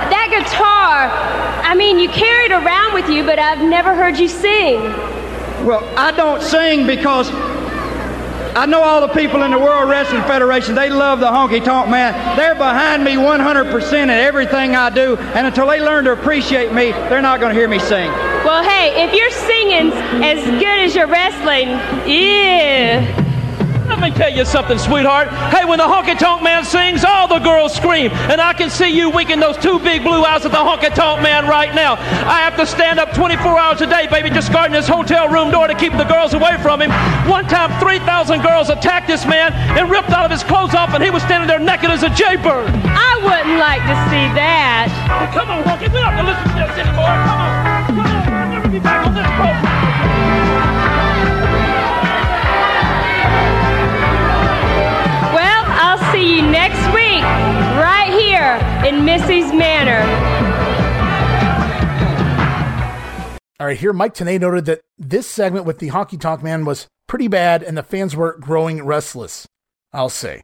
That 0.08 0.32
guitar, 0.32 1.12
I 1.62 1.76
mean, 1.76 2.00
you 2.00 2.08
carry 2.08 2.46
it 2.46 2.54
around 2.54 2.94
with 2.94 3.10
you, 3.10 3.26
but 3.26 3.38
I've 3.38 3.62
never 3.62 3.96
heard 3.96 4.18
you 4.18 4.30
sing. 4.30 4.80
Well, 5.64 5.84
I 5.98 6.12
don't 6.12 6.42
sing 6.42 6.86
because 6.86 7.32
I 7.32 8.66
know 8.68 8.82
all 8.82 9.00
the 9.00 9.14
people 9.14 9.44
in 9.44 9.52
the 9.52 9.58
World 9.58 9.90
Wrestling 9.90 10.22
Federation, 10.24 10.76
they 10.76 10.90
love 10.90 11.22
the 11.22 11.28
honky 11.28 11.64
tonk 11.64 11.90
man. 11.90 12.38
They're 12.38 12.54
behind 12.54 13.04
me 13.04 13.14
100% 13.14 13.94
in 13.94 14.10
everything 14.10 14.76
I 14.76 14.90
do, 14.90 15.16
and 15.16 15.48
until 15.48 15.68
they 15.68 15.80
learn 15.80 16.04
to 16.04 16.12
appreciate 16.12 16.74
me, 16.74 16.92
they're 16.92 17.22
not 17.22 17.40
going 17.40 17.54
to 17.54 17.60
hear 17.60 17.70
me 17.70 17.80
sing. 17.80 18.12
Well, 18.44 18.62
hey, 18.62 19.06
if 19.06 19.14
your 19.14 19.32
singing's 19.32 19.94
as 20.22 20.44
good 20.60 20.80
as 20.82 20.94
your 20.94 21.08
wrestling, 21.08 21.70
yeah. 22.06 23.23
Let 24.04 24.12
me 24.12 24.18
tell 24.18 24.36
you 24.36 24.44
something, 24.44 24.78
sweetheart. 24.78 25.30
Hey, 25.56 25.64
when 25.64 25.78
the 25.80 25.88
honky 25.88 26.20
tonk 26.20 26.44
man 26.44 26.66
sings, 26.66 27.06
all 27.06 27.26
the 27.26 27.40
girls 27.40 27.74
scream. 27.74 28.12
And 28.28 28.42
I 28.42 28.52
can 28.52 28.70
see 28.70 28.90
you 28.90 29.10
winking 29.10 29.40
those 29.40 29.56
two 29.56 29.80
big 29.80 30.04
blue 30.04 30.26
eyes 30.26 30.44
at 30.44 30.52
the 30.52 30.60
honky 30.60 30.94
tonk 30.94 31.24
man 31.24 31.48
right 31.48 31.74
now. 31.74 31.96
I 32.28 32.44
have 32.44 32.58
to 32.58 32.68
stand 32.68 33.00
up 33.00 33.14
24 33.14 33.58
hours 33.58 33.80
a 33.80 33.88
day, 33.88 34.08
baby, 34.08 34.30
just 34.30 34.52
guarding 34.52 34.76
his 34.76 34.90
hotel 34.90 35.30
room 35.30 35.52
door 35.52 35.68
to 35.68 35.74
keep 35.74 35.94
the 35.94 36.04
girls 36.04 36.34
away 36.34 36.58
from 36.62 36.82
him. 36.82 36.92
One 37.32 37.48
time, 37.48 37.72
3,000 37.80 38.42
girls 38.42 38.68
attacked 38.68 39.08
this 39.08 39.26
man 39.26 39.54
and 39.80 39.90
ripped 39.90 40.12
all 40.12 40.26
of 40.26 40.32
his 40.32 40.44
clothes 40.44 40.76
off, 40.76 40.94
and 40.94 41.02
he 41.02 41.10
was 41.10 41.24
standing 41.24 41.48
there 41.48 41.60
naked 41.60 41.90
as 41.90 42.04
a 42.04 42.10
jaybird. 42.10 42.68
I 42.84 43.16
wouldn't 43.24 43.56
like 43.56 43.88
to 43.88 43.96
see 44.12 44.28
that. 44.36 44.92
Come 45.32 45.50
on, 45.50 45.64
honky, 45.64 45.88
we 45.88 45.96
don't 45.96 46.12
have 46.12 46.20
to 46.20 46.28
listen 46.28 46.44
to 46.44 46.68
this 46.68 46.76
anymore. 46.76 47.08
Come 47.08 47.40
on. 47.40 47.88
Come 47.88 48.00
on. 48.04 48.34
I'll 48.36 48.52
never 48.52 48.68
be 48.68 48.80
back 48.80 49.08
on 49.08 49.16
this 49.16 49.24
program. 49.40 49.83
See 56.34 56.40
you 56.40 56.52
next 56.52 56.86
week, 56.94 57.24
right 57.78 58.10
here 58.10 58.88
in 58.88 59.06
Missy's 59.06 59.52
Manor. 59.54 60.02
All 63.60 63.68
right, 63.68 63.78
here 63.78 63.94
Mike 63.94 64.14
Tenay 64.14 64.40
noted 64.40 64.66
that 64.66 64.82
this 64.98 65.28
segment 65.28 65.66
with 65.66 65.80
the 65.80 65.90
Honky 65.90 66.20
Tonk 66.20 66.44
Man 66.44 66.66
was 66.66 66.88
pretty 67.08 67.28
bad 67.28 67.64
and 67.64 67.78
the 67.78 67.84
fans 67.84 68.16
were 68.16 68.38
growing 68.40 68.84
restless. 68.84 69.48
I'll 69.92 70.10
say. 70.10 70.42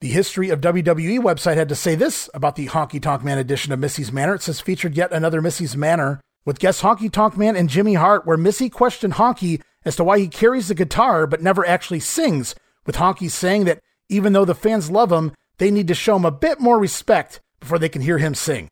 The 0.00 0.08
History 0.08 0.50
of 0.50 0.60
WWE 0.60 1.20
website 1.20 1.56
had 1.56 1.68
to 1.68 1.76
say 1.76 1.94
this 1.94 2.28
about 2.34 2.56
the 2.56 2.66
Honky 2.66 3.00
Tonk 3.00 3.22
Man 3.22 3.38
edition 3.38 3.72
of 3.72 3.78
Missy's 3.78 4.12
Manor. 4.12 4.34
It 4.34 4.42
says 4.42 4.60
featured 4.60 4.96
yet 4.96 5.12
another 5.12 5.40
Missy's 5.40 5.76
Manor 5.76 6.20
with 6.44 6.58
guest 6.58 6.82
Honky 6.82 7.10
Tonk 7.10 7.36
Man 7.36 7.54
and 7.54 7.68
Jimmy 7.68 7.94
Hart, 7.94 8.26
where 8.26 8.36
Missy 8.36 8.68
questioned 8.68 9.14
Honky 9.14 9.62
as 9.84 9.96
to 9.96 10.04
why 10.04 10.18
he 10.18 10.28
carries 10.28 10.68
the 10.68 10.74
guitar 10.74 11.26
but 11.26 11.40
never 11.40 11.64
actually 11.64 12.00
sings, 12.00 12.56
with 12.84 12.96
Honky 12.96 13.30
saying 13.30 13.64
that 13.64 13.80
even 14.12 14.32
though 14.32 14.44
the 14.44 14.54
fans 14.54 14.90
love 14.90 15.10
him, 15.10 15.32
they 15.58 15.70
need 15.70 15.88
to 15.88 15.94
show 15.94 16.16
him 16.16 16.24
a 16.24 16.30
bit 16.30 16.60
more 16.60 16.78
respect 16.78 17.40
before 17.60 17.78
they 17.78 17.88
can 17.88 18.02
hear 18.02 18.18
him 18.18 18.34
sing. 18.34 18.68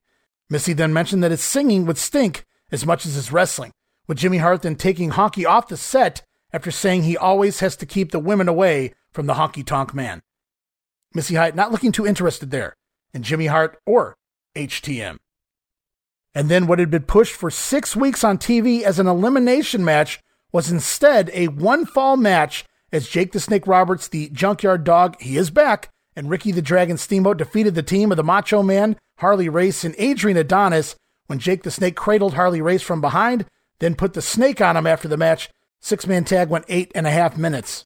Missy 0.49 0.73
then 0.73 0.93
mentioned 0.93 1.23
that 1.23 1.31
his 1.31 1.43
singing 1.43 1.87
would 1.87 1.99
stink 1.99 2.45
as 2.71 2.85
much 2.85 3.07
as 3.07 3.15
his 3.15 3.33
wrestling, 3.33 3.73
with 4.07 4.19
Jimmy 4.19 4.39
Hart 4.39 4.63
then 4.63 4.77
taking 4.77 5.11
Honky 5.11 5.49
off 5.49 5.69
the 5.69 5.77
set 5.77 6.23
after 6.53 6.71
saying 6.71 7.03
he 7.03 7.17
always 7.17 7.61
has 7.61 7.77
to 7.77 7.87
keep 7.87 8.11
the 8.11 8.19
women 8.19 8.49
away 8.49 8.93
from 9.13 9.27
the 9.27 9.35
Honky 9.35 9.65
Tonk 9.65 9.95
Man. 9.95 10.21
Missy 11.15 11.35
Hyatt 11.35 11.55
not 11.55 11.73
looking 11.73 11.93
too 11.93 12.07
interested 12.07 12.51
there 12.51 12.77
in 13.15 13.23
Jimmy 13.23 13.47
Hart 13.47 13.79
or 13.87 14.17
HTM. 14.57 15.19
And 16.35 16.49
then 16.49 16.67
what 16.67 16.79
had 16.79 16.91
been 16.91 17.03
pushed 17.03 17.35
for 17.35 17.51
six 17.51 17.97
weeks 17.97 18.23
on 18.23 18.39
TV 18.39 18.83
as 18.83 18.99
an 18.99 19.09
elimination 19.09 19.85
match 19.85 20.21
was 20.53 20.71
instead 20.71 21.31
a 21.33 21.49
one 21.49 21.87
fall 21.87 22.17
match 22.17 22.65
as 22.93 23.09
Jake 23.09 23.33
the 23.33 23.41
Snake 23.41 23.67
Roberts, 23.67 24.09
the 24.09 24.29
Junkyard 24.31 24.85
Dog, 24.85 25.21
he 25.21 25.37
is 25.37 25.51
back, 25.51 25.91
and 26.17 26.29
Ricky 26.29 26.53
the 26.53 26.63
Dragon 26.63 26.97
Steamboat 26.97 27.39
defeated 27.39 27.75
the 27.75 27.83
team 27.83 28.11
of 28.11 28.17
the 28.17 28.25
Macho 28.25 28.63
Man, 28.63 28.97
Harley 29.19 29.49
Race, 29.49 29.85
and 29.85 29.95
Adrian 29.99 30.37
Adonis 30.37 30.97
when 31.31 31.39
Jake 31.39 31.63
the 31.63 31.71
Snake 31.71 31.95
cradled 31.95 32.35
Harley 32.35 32.61
Race 32.61 32.83
from 32.83 33.01
behind, 33.01 33.47
then 33.79 33.95
put 33.95 34.15
the 34.15 34.21
snake 34.21 34.61
on 34.61 34.77
him 34.77 34.85
after 34.85 35.07
the 35.07 35.17
match. 35.17 35.49
Six 35.79 36.05
man 36.05 36.25
tag 36.25 36.49
went 36.49 36.65
eight 36.69 36.91
and 36.93 37.07
a 37.07 37.13
half 37.13 37.39
minutes. 37.39 37.85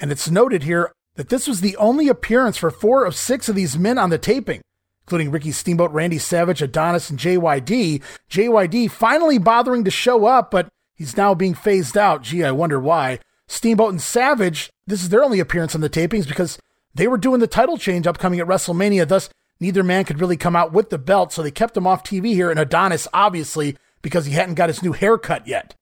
And 0.00 0.10
it's 0.10 0.28
noted 0.28 0.64
here 0.64 0.90
that 1.14 1.28
this 1.28 1.46
was 1.46 1.60
the 1.60 1.76
only 1.76 2.08
appearance 2.08 2.56
for 2.56 2.72
four 2.72 3.04
of 3.04 3.14
six 3.14 3.48
of 3.48 3.54
these 3.54 3.78
men 3.78 3.96
on 3.96 4.10
the 4.10 4.18
taping, 4.18 4.60
including 5.04 5.30
Ricky 5.30 5.52
Steamboat, 5.52 5.92
Randy 5.92 6.18
Savage, 6.18 6.62
Adonis, 6.62 7.10
and 7.10 7.18
JYD. 7.18 8.02
JYD 8.28 8.90
finally 8.90 9.38
bothering 9.38 9.84
to 9.84 9.90
show 9.92 10.26
up, 10.26 10.50
but 10.50 10.66
he's 10.96 11.16
now 11.16 11.32
being 11.32 11.54
phased 11.54 11.96
out. 11.96 12.22
Gee, 12.22 12.42
I 12.42 12.50
wonder 12.50 12.80
why. 12.80 13.20
Steamboat 13.48 13.90
and 13.90 14.02
Savage, 14.02 14.70
this 14.86 15.02
is 15.02 15.08
their 15.08 15.24
only 15.24 15.40
appearance 15.40 15.74
on 15.74 15.80
the 15.80 15.90
tapings 15.90 16.26
because 16.26 16.58
they 16.94 17.06
were 17.06 17.18
doing 17.18 17.40
the 17.40 17.46
title 17.46 17.76
change 17.76 18.06
upcoming 18.06 18.40
at 18.40 18.46
WrestleMania, 18.46 19.06
thus 19.06 19.28
neither 19.60 19.82
man 19.82 20.04
could 20.04 20.20
really 20.20 20.36
come 20.36 20.56
out 20.56 20.72
with 20.72 20.90
the 20.90 20.98
belt, 20.98 21.32
so 21.32 21.42
they 21.42 21.50
kept 21.50 21.76
him 21.76 21.86
off 21.86 22.04
TV 22.04 22.32
here, 22.32 22.50
and 22.50 22.58
Adonis, 22.58 23.08
obviously, 23.12 23.76
because 24.02 24.26
he 24.26 24.32
hadn't 24.32 24.54
got 24.54 24.68
his 24.68 24.82
new 24.82 24.92
haircut 24.92 25.46
yet. 25.46 25.74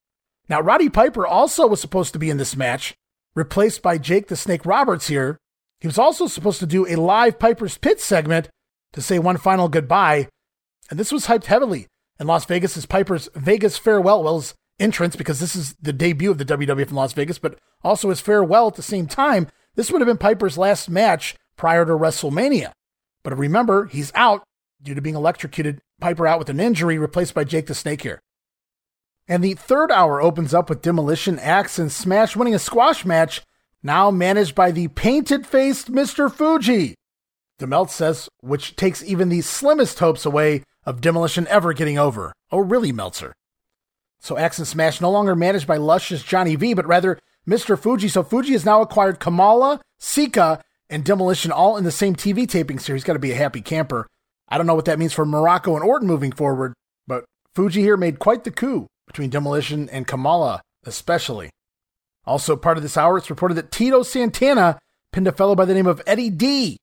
Now, 0.48 0.60
Roddy 0.60 0.89
Piper 0.89 1.26
also 1.26 1.66
was 1.66 1.80
supposed 1.80 2.12
to 2.12 2.18
be 2.18 2.30
in 2.30 2.36
this 2.36 2.56
match, 2.56 2.94
replaced 3.34 3.82
by 3.82 3.98
Jake 3.98 4.28
the 4.28 4.36
Snake 4.36 4.66
Roberts 4.66 5.09
here. 5.09 5.39
He 5.80 5.89
was 5.89 5.98
also 5.98 6.26
supposed 6.26 6.60
to 6.60 6.66
do 6.66 6.86
a 6.86 6.97
live 6.97 7.39
Piper's 7.39 7.78
Pit 7.78 8.01
segment 8.01 8.48
to 8.93 9.01
say 9.01 9.18
one 9.18 9.36
final 9.36 9.68
goodbye, 9.68 10.28
and 10.90 10.98
this 10.98 11.12
was 11.12 11.26
hyped 11.26 11.47
heavily 11.47 11.86
in 12.20 12.26
Las 12.26 12.44
Vegas 12.44 12.76
as 12.76 12.86
Piper's 12.86 13.28
Vegas 13.34 13.78
farewell, 13.78 14.22
well, 14.22 14.39
his 14.39 14.55
entrance, 14.82 15.16
because 15.16 15.40
this 15.40 15.54
is 15.54 15.74
the 15.80 15.92
debut 15.92 16.30
of 16.30 16.38
the 16.38 16.44
WWF 16.44 16.88
in 16.88 16.94
Las 16.94 17.12
Vegas, 17.12 17.38
but 17.38 17.59
also 17.82 18.10
his 18.10 18.20
farewell 18.20 18.66
at 18.66 18.74
the 18.74 18.82
same 18.82 19.06
time. 19.06 19.48
This 19.76 19.90
would 19.90 20.00
have 20.00 20.06
been 20.06 20.18
Piper's 20.18 20.59
last 20.59 20.90
match 20.90 21.36
prior 21.56 21.86
to 21.86 21.92
WrestleMania. 21.92 22.72
But 23.22 23.38
remember, 23.38 23.86
he's 23.86 24.12
out 24.14 24.42
due 24.82 24.94
to 24.94 25.00
being 25.00 25.14
electrocuted. 25.14 25.80
Piper 26.00 26.26
out 26.26 26.38
with 26.38 26.50
an 26.50 26.60
injury, 26.60 26.98
replaced 26.98 27.34
by 27.34 27.44
Jake 27.44 27.66
the 27.66 27.74
Snake 27.74 28.02
here. 28.02 28.20
And 29.28 29.42
the 29.42 29.54
third 29.54 29.92
hour 29.92 30.20
opens 30.20 30.52
up 30.52 30.68
with 30.68 30.82
Demolition, 30.82 31.38
Axe, 31.38 31.78
and 31.78 31.92
Smash 31.92 32.34
winning 32.34 32.54
a 32.54 32.59
squash 32.59 33.04
match, 33.04 33.42
now 33.82 34.10
managed 34.10 34.54
by 34.54 34.72
the 34.72 34.88
painted 34.88 35.46
faced 35.46 35.92
Mr. 35.92 36.30
Fuji. 36.30 36.96
DeMeltz 37.60 37.90
says, 37.90 38.28
which 38.40 38.74
takes 38.74 39.04
even 39.04 39.28
the 39.28 39.40
slimmest 39.40 40.00
hopes 40.00 40.26
away 40.26 40.64
of 40.84 41.00
Demolition 41.00 41.46
ever 41.46 41.72
getting 41.72 41.98
over. 41.98 42.32
Oh, 42.50 42.59
really, 42.59 42.90
Meltzer? 42.90 43.32
So 44.22 44.38
Axe 44.38 44.58
and 44.58 44.68
Smash 44.68 45.00
no 45.00 45.10
longer 45.10 45.34
managed 45.34 45.66
by 45.66 45.76
luscious 45.76 46.22
Johnny 46.22 46.54
V, 46.54 46.74
but 46.74 46.86
rather 46.86 47.18
Mr. 47.46 47.78
Fuji. 47.78 48.08
So 48.08 48.22
Fuji 48.22 48.52
has 48.52 48.64
now 48.64 48.80
acquired 48.80 49.18
Kamala, 49.18 49.80
Sika, 49.98 50.62
and 50.88 51.04
Demolition 51.04 51.50
all 51.50 51.76
in 51.76 51.82
the 51.82 51.90
same 51.90 52.14
TV 52.14 52.48
taping 52.48 52.78
series. 52.78 53.02
Got 53.02 53.14
to 53.14 53.18
be 53.18 53.32
a 53.32 53.36
happy 53.36 53.60
camper. 53.60 54.06
I 54.48 54.58
don't 54.58 54.66
know 54.66 54.76
what 54.76 54.84
that 54.84 54.98
means 54.98 55.12
for 55.12 55.26
Muraco 55.26 55.74
and 55.74 55.82
Orton 55.82 56.06
moving 56.06 56.30
forward, 56.30 56.72
but 57.06 57.24
Fuji 57.54 57.80
here 57.80 57.96
made 57.96 58.20
quite 58.20 58.44
the 58.44 58.50
coup 58.50 58.86
between 59.08 59.30
Demolition 59.30 59.88
and 59.88 60.06
Kamala, 60.06 60.62
especially. 60.84 61.50
Also, 62.24 62.54
part 62.54 62.76
of 62.76 62.84
this 62.84 62.96
hour, 62.96 63.18
it's 63.18 63.30
reported 63.30 63.54
that 63.54 63.72
Tito 63.72 64.04
Santana 64.04 64.78
pinned 65.12 65.26
a 65.26 65.32
fellow 65.32 65.56
by 65.56 65.64
the 65.64 65.74
name 65.74 65.88
of 65.88 66.00
Eddie 66.06 66.30
D. 66.30 66.76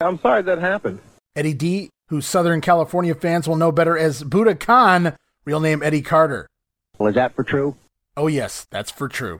I'm 0.00 0.18
sorry 0.20 0.42
that 0.42 0.58
happened. 0.60 1.00
Eddie 1.34 1.52
D, 1.52 1.90
who 2.08 2.22
Southern 2.22 2.62
California 2.62 3.14
fans 3.14 3.46
will 3.46 3.56
know 3.56 3.72
better 3.72 3.98
as 3.98 4.22
Buddha 4.22 4.54
Khan, 4.54 5.14
real 5.44 5.60
name 5.60 5.82
Eddie 5.82 6.00
Carter. 6.00 6.46
Was 6.98 7.14
that 7.14 7.34
for 7.34 7.44
true? 7.44 7.76
Oh, 8.16 8.26
yes, 8.26 8.66
that's 8.70 8.90
for 8.90 9.08
true. 9.08 9.38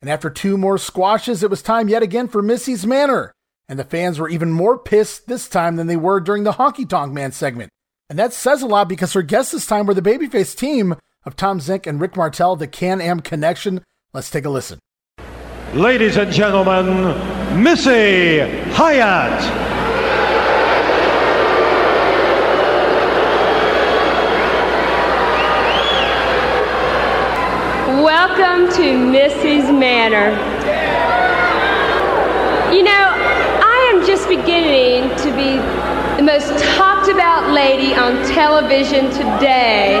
And 0.00 0.10
after 0.10 0.30
two 0.30 0.56
more 0.56 0.78
squashes, 0.78 1.42
it 1.42 1.50
was 1.50 1.62
time 1.62 1.88
yet 1.88 2.02
again 2.02 2.28
for 2.28 2.42
Missy's 2.42 2.86
Manor. 2.86 3.32
And 3.68 3.78
the 3.78 3.84
fans 3.84 4.18
were 4.18 4.28
even 4.28 4.52
more 4.52 4.78
pissed 4.78 5.26
this 5.26 5.48
time 5.48 5.76
than 5.76 5.86
they 5.86 5.96
were 5.96 6.20
during 6.20 6.44
the 6.44 6.52
Honky 6.52 6.88
Tonk 6.88 7.12
Man 7.12 7.32
segment. 7.32 7.70
And 8.10 8.18
that 8.18 8.34
says 8.34 8.60
a 8.60 8.66
lot 8.66 8.88
because 8.88 9.14
her 9.14 9.22
guests 9.22 9.52
this 9.52 9.66
time 9.66 9.86
were 9.86 9.94
the 9.94 10.02
babyface 10.02 10.54
team 10.54 10.96
of 11.24 11.36
Tom 11.36 11.58
Zenk 11.58 11.86
and 11.86 12.00
Rick 12.00 12.16
Martel, 12.16 12.56
the 12.56 12.66
Can 12.66 13.00
Am 13.00 13.20
Connection. 13.20 13.82
Let's 14.12 14.30
take 14.30 14.44
a 14.44 14.50
listen. 14.50 14.78
ladies 15.72 16.16
and 16.18 16.30
gentlemen, 16.30 17.62
Missy 17.62 18.40
Hyatt. 18.72 19.73
Welcome 28.26 28.74
to 28.78 28.96
Missy's 28.96 29.70
Manor. 29.70 30.30
You 32.74 32.82
know, 32.82 33.06
I 33.12 33.92
am 33.92 34.06
just 34.06 34.28
beginning 34.28 35.14
to 35.18 35.24
be 35.36 35.58
the 36.16 36.22
most 36.22 36.48
talked 36.74 37.10
about 37.10 37.52
lady 37.52 37.92
on 37.92 38.26
television 38.32 39.10
today. 39.10 40.00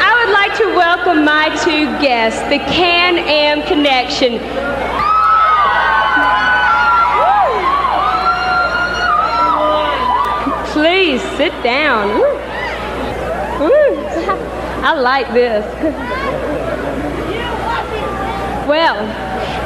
I 0.00 0.10
would 0.18 0.32
like 0.32 0.58
to 0.58 0.74
welcome 0.74 1.24
my 1.24 1.50
two 1.62 1.86
guests, 2.04 2.42
the 2.48 2.58
Can 2.74 3.18
Am 3.18 3.62
Connection. 3.68 4.40
Please 10.72 11.22
sit 11.36 11.52
down. 11.62 12.49
Woo. 14.80 14.86
Woo. 14.86 14.86
I 14.86 14.94
like 14.94 15.32
this. 15.32 15.64
well, 18.68 18.96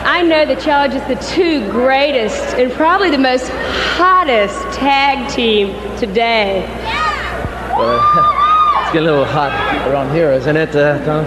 I 0.07 0.23
know 0.23 0.45
that 0.45 0.65
y'all 0.66 0.74
are 0.74 0.89
just 0.89 1.09
the 1.09 1.35
two 1.35 1.70
greatest 1.70 2.55
and 2.55 2.73
probably 2.73 3.11
the 3.11 3.19
most 3.19 3.49
hottest 3.97 4.61
tag 4.77 5.31
team 5.31 5.74
today. 5.99 6.66
Well, 7.77 7.97
it's 8.82 8.93
getting 8.93 9.09
a 9.09 9.12
little 9.12 9.24
hot 9.24 9.53
around 9.89 10.12
here, 10.15 10.32
isn't 10.32 10.57
it, 10.57 10.74
uh, 10.77 11.05
Tom? 11.05 11.24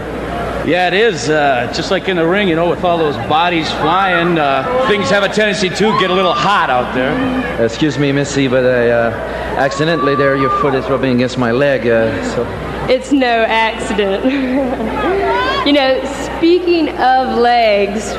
Yeah, 0.68 0.88
it 0.88 0.94
is. 0.94 1.30
Uh, 1.30 1.72
just 1.74 1.92
like 1.92 2.10
in 2.10 2.18
the 2.18 2.28
ring, 2.28 2.50
you 2.50 2.56
know, 2.56 2.70
with 2.70 2.84
all 2.84 2.98
those 2.98 3.16
bodies 3.30 3.72
flying, 3.72 4.38
uh, 4.38 4.86
things 4.90 5.10
have 5.10 5.24
a 5.24 5.30
tendency 5.30 5.70
to 5.70 6.00
get 6.00 6.10
a 6.10 6.14
little 6.14 6.34
hot 6.34 6.70
out 6.70 6.94
there. 6.94 7.64
Excuse 7.64 7.98
me, 7.98 8.12
Missy, 8.12 8.50
but 8.50 8.66
I 8.66 8.90
uh, 8.90 9.12
accidentally 9.58 10.16
there 10.16 10.36
your 10.36 10.50
foot 10.60 10.76
is 10.76 10.86
rubbing 10.90 11.16
against 11.16 11.38
my 11.38 11.52
leg, 11.52 11.88
uh, 11.88 12.36
so. 12.36 12.67
It's 12.90 13.12
no 13.12 13.44
accident. 13.48 14.24
you 15.68 15.74
know, 15.74 16.04
speaking 16.38 16.90
of 16.98 17.38
legs, 17.38 18.14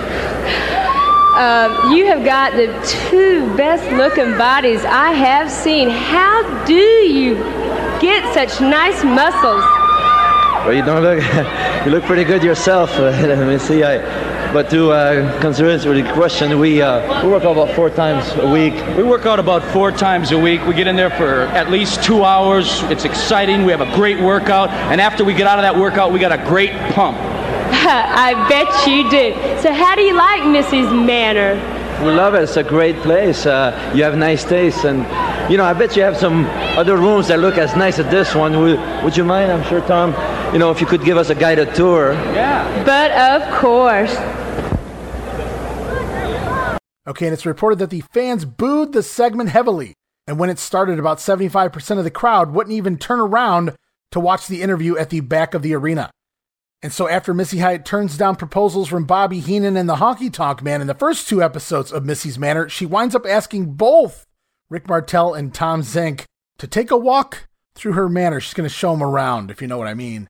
uh, 1.39 1.91
you 1.95 2.05
have 2.07 2.23
got 2.25 2.53
the 2.53 2.67
two 2.87 3.57
best 3.57 3.91
looking 3.93 4.37
bodies 4.37 4.85
I 4.85 5.13
have 5.13 5.51
seen. 5.51 5.89
How 5.89 6.65
do 6.67 6.75
you 6.75 7.37
get 8.01 8.35
such 8.35 8.61
nice 8.61 9.03
muscles? 9.05 9.65
Well, 10.67 10.75
you 10.75 10.83
don't 10.83 11.03
look. 11.03 11.23
you 11.87 11.91
look 11.91 12.05
pretty 12.05 12.25
good 12.25 12.43
yourself, 12.43 12.91
uh, 12.99 13.13
Missy. 13.47 13.85
I, 13.85 13.97
but 14.53 14.71
to 14.71 14.91
uh, 14.91 15.41
consider 15.41 15.77
the 15.77 16.11
question, 16.15 16.59
we 16.59 16.81
uh, 16.81 17.23
we 17.23 17.31
work 17.31 17.45
out 17.45 17.53
about 17.53 17.75
four 17.75 17.91
times 17.91 18.33
a 18.37 18.49
week. 18.49 18.73
We 18.97 19.03
work 19.03 19.27
out 19.27 19.39
about 19.39 19.63
four 19.73 19.93
times 19.93 20.33
a 20.33 20.39
week. 20.39 20.65
We 20.67 20.75
get 20.75 20.87
in 20.87 20.97
there 20.97 21.11
for 21.11 21.43
at 21.49 21.71
least 21.71 22.03
two 22.03 22.25
hours. 22.25 22.83
It's 22.85 23.05
exciting. 23.05 23.65
We 23.65 23.73
have 23.73 23.83
a 23.83 23.95
great 23.95 24.19
workout, 24.21 24.71
and 24.71 25.01
after 25.01 25.23
we 25.25 25.35
get 25.35 25.47
out 25.47 25.59
of 25.59 25.63
that 25.65 25.77
workout, 25.79 26.13
we 26.13 26.19
got 26.19 26.33
a 26.33 26.43
great 26.47 26.71
pump. 26.93 27.19
I 27.71 28.33
bet 28.49 28.87
you 28.87 29.11
do. 29.11 29.61
So, 29.61 29.73
how 29.73 29.95
do 29.95 30.03
you 30.03 30.15
like 30.15 30.47
Missy's 30.47 30.91
Manor? 30.91 31.55
We 32.03 32.13
love 32.13 32.35
it. 32.35 32.43
It's 32.43 32.57
a 32.57 32.63
great 32.63 32.97
place. 33.03 33.45
Uh, 33.45 33.93
you 33.95 34.03
have 34.05 34.17
nice 34.17 34.45
taste, 34.45 34.85
and 34.85 35.01
you 35.51 35.59
know, 35.59 35.65
I 35.65 35.75
bet 35.75 35.95
you 35.95 36.03
have 36.03 36.17
some 36.17 36.47
other 36.79 36.97
rooms 36.97 37.29
that 37.29 37.39
look 37.39 37.59
as 37.59 37.77
nice 37.77 37.99
as 37.99 38.07
this 38.11 38.35
one. 38.35 38.59
Would, 38.61 39.05
would 39.05 39.17
you 39.17 39.25
mind? 39.25 39.53
I'm 39.53 39.65
sure, 39.65 39.83
Tom. 39.83 40.15
You 40.53 40.59
know, 40.59 40.71
if 40.71 40.81
you 40.81 40.87
could 40.87 41.05
give 41.05 41.17
us 41.17 41.29
a 41.29 41.35
guided 41.35 41.75
tour. 41.75 42.13
Yeah. 42.13 42.85
But 42.85 43.11
of 43.13 43.61
course. 43.61 44.17
Okay, 47.07 47.27
and 47.27 47.33
it's 47.33 47.47
reported 47.47 47.79
that 47.81 47.91
the 47.91 48.03
fans 48.13 48.45
booed 48.45 48.93
the 48.93 49.03
segment 49.03 49.51
heavily. 49.51 49.95
And 50.27 50.39
when 50.39 50.51
it 50.51 50.59
started, 50.59 50.99
about 50.99 51.19
75% 51.19 51.99
of 51.99 52.05
the 52.05 52.11
crowd 52.11 52.53
wouldn't 52.53 52.77
even 52.77 52.99
turn 52.99 53.21
around 53.21 53.77
to 54.11 54.21
watch 54.21 54.47
the 54.47 54.63
interview 54.63 54.97
at 54.97 55.11
the 55.11 55.21
back 55.21 55.55
of 55.55 55.63
the 55.63 55.75
arena. 55.75 56.11
And 56.83 56.93
so, 56.93 57.09
after 57.09 57.35
Missy 57.35 57.59
Hyatt 57.59 57.85
turns 57.85 58.17
down 58.17 58.37
proposals 58.37 58.89
from 58.89 59.05
Bobby 59.05 59.41
Heenan 59.41 59.77
and 59.77 59.89
the 59.89 59.97
Honky 59.97 60.33
Tonk 60.33 60.63
Man 60.63 60.81
in 60.81 60.87
the 60.87 60.95
first 60.95 61.29
two 61.29 61.43
episodes 61.43 61.93
of 61.93 62.05
Missy's 62.05 62.39
Manor, 62.39 62.69
she 62.69 62.87
winds 62.87 63.15
up 63.15 63.27
asking 63.27 63.73
both 63.73 64.27
Rick 64.71 64.89
Martel 64.89 65.35
and 65.35 65.53
Tom 65.53 65.83
Zenk 65.83 66.25
to 66.59 66.67
take 66.67 66.91
a 66.91 66.97
walk 66.97 67.49
through 67.75 67.93
her 67.93 68.09
manor. 68.09 68.41
She's 68.41 68.55
going 68.55 68.69
to 68.69 68.75
show 68.75 68.93
them 68.93 69.03
around, 69.03 69.51
if 69.51 69.63
you 69.63 69.69
know 69.69 69.79
what 69.79 69.89
I 69.89 69.95
mean. 69.95 70.29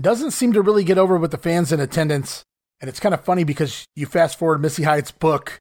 Doesn't 0.00 0.30
seem 0.30 0.52
to 0.54 0.62
really 0.62 0.84
get 0.84 0.98
over 0.98 1.16
with 1.16 1.30
the 1.30 1.38
fans 1.38 1.72
in 1.72 1.80
attendance. 1.80 2.44
And 2.80 2.88
it's 2.88 3.00
kind 3.00 3.14
of 3.14 3.24
funny 3.24 3.44
because 3.44 3.84
you 3.94 4.06
fast 4.06 4.38
forward 4.38 4.62
Missy 4.62 4.84
Hyatt's 4.84 5.10
book 5.10 5.58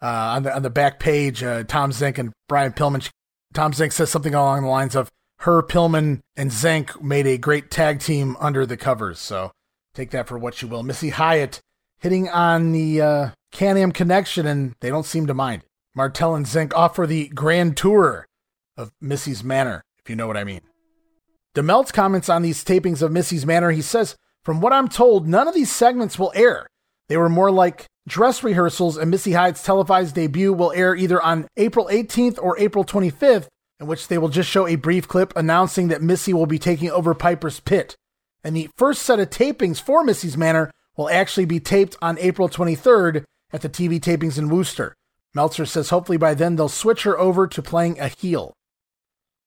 uh, 0.00 0.06
on 0.06 0.42
the 0.44 0.54
on 0.54 0.62
the 0.62 0.70
back 0.70 0.98
page, 0.98 1.42
uh, 1.42 1.64
Tom 1.64 1.90
Zenk 1.90 2.18
and 2.18 2.32
Brian 2.48 2.72
Pillman. 2.72 3.08
Tom 3.52 3.72
Zenk 3.72 3.92
says 3.92 4.10
something 4.10 4.34
along 4.34 4.62
the 4.62 4.68
lines 4.68 4.96
of, 4.96 5.10
"Her 5.40 5.62
Pillman 5.62 6.20
and 6.36 6.50
Zenk 6.50 7.02
made 7.02 7.26
a 7.26 7.36
great 7.36 7.70
tag 7.70 8.00
team 8.00 8.36
under 8.40 8.64
the 8.64 8.78
covers." 8.78 9.18
So 9.18 9.52
take 9.92 10.10
that 10.12 10.26
for 10.26 10.38
what 10.38 10.62
you 10.62 10.68
will. 10.68 10.82
Missy 10.82 11.10
Hyatt 11.10 11.60
hitting 12.00 12.28
on 12.30 12.72
the 12.72 13.00
uh, 13.00 13.28
Can-Am 13.52 13.92
connection, 13.92 14.46
and 14.46 14.74
they 14.80 14.88
don't 14.88 15.06
seem 15.06 15.26
to 15.26 15.34
mind. 15.34 15.62
Martel 15.94 16.34
and 16.34 16.46
Zenk 16.46 16.72
offer 16.74 17.06
the 17.06 17.28
grand 17.28 17.76
tour 17.76 18.26
of 18.76 18.90
Missy's 19.00 19.44
Manor, 19.44 19.84
if 20.02 20.10
you 20.10 20.16
know 20.16 20.26
what 20.26 20.36
I 20.36 20.44
mean. 20.44 20.62
DeMeltz 21.54 21.92
comments 21.92 22.28
on 22.28 22.42
these 22.42 22.64
tapings 22.64 23.00
of 23.00 23.12
Missy's 23.12 23.46
Manor. 23.46 23.70
He 23.70 23.82
says, 23.82 24.16
From 24.42 24.60
what 24.60 24.72
I'm 24.72 24.88
told, 24.88 25.28
none 25.28 25.46
of 25.46 25.54
these 25.54 25.70
segments 25.70 26.18
will 26.18 26.32
air. 26.34 26.66
They 27.08 27.16
were 27.16 27.28
more 27.28 27.50
like 27.50 27.86
dress 28.08 28.42
rehearsals, 28.42 28.96
and 28.96 29.10
Missy 29.10 29.32
Hyatt's 29.32 29.62
televised 29.62 30.16
debut 30.16 30.52
will 30.52 30.72
air 30.72 30.96
either 30.96 31.22
on 31.22 31.46
April 31.56 31.88
18th 31.92 32.38
or 32.42 32.58
April 32.58 32.84
25th, 32.84 33.46
in 33.78 33.86
which 33.86 34.08
they 34.08 34.18
will 34.18 34.28
just 34.28 34.50
show 34.50 34.66
a 34.66 34.74
brief 34.74 35.06
clip 35.06 35.32
announcing 35.36 35.88
that 35.88 36.02
Missy 36.02 36.32
will 36.32 36.46
be 36.46 36.58
taking 36.58 36.90
over 36.90 37.14
Piper's 37.14 37.60
Pit. 37.60 37.94
And 38.42 38.56
the 38.56 38.68
first 38.76 39.02
set 39.02 39.20
of 39.20 39.30
tapings 39.30 39.80
for 39.80 40.02
Missy's 40.02 40.36
Manor 40.36 40.70
will 40.96 41.08
actually 41.08 41.46
be 41.46 41.60
taped 41.60 41.96
on 42.02 42.18
April 42.18 42.48
23rd 42.48 43.24
at 43.52 43.62
the 43.62 43.68
TV 43.68 44.00
tapings 44.00 44.38
in 44.38 44.48
Worcester. 44.48 44.94
Meltzer 45.34 45.66
says 45.66 45.90
hopefully 45.90 46.18
by 46.18 46.34
then 46.34 46.56
they'll 46.56 46.68
switch 46.68 47.04
her 47.04 47.18
over 47.18 47.46
to 47.46 47.62
playing 47.62 47.98
a 48.00 48.08
heel. 48.08 48.54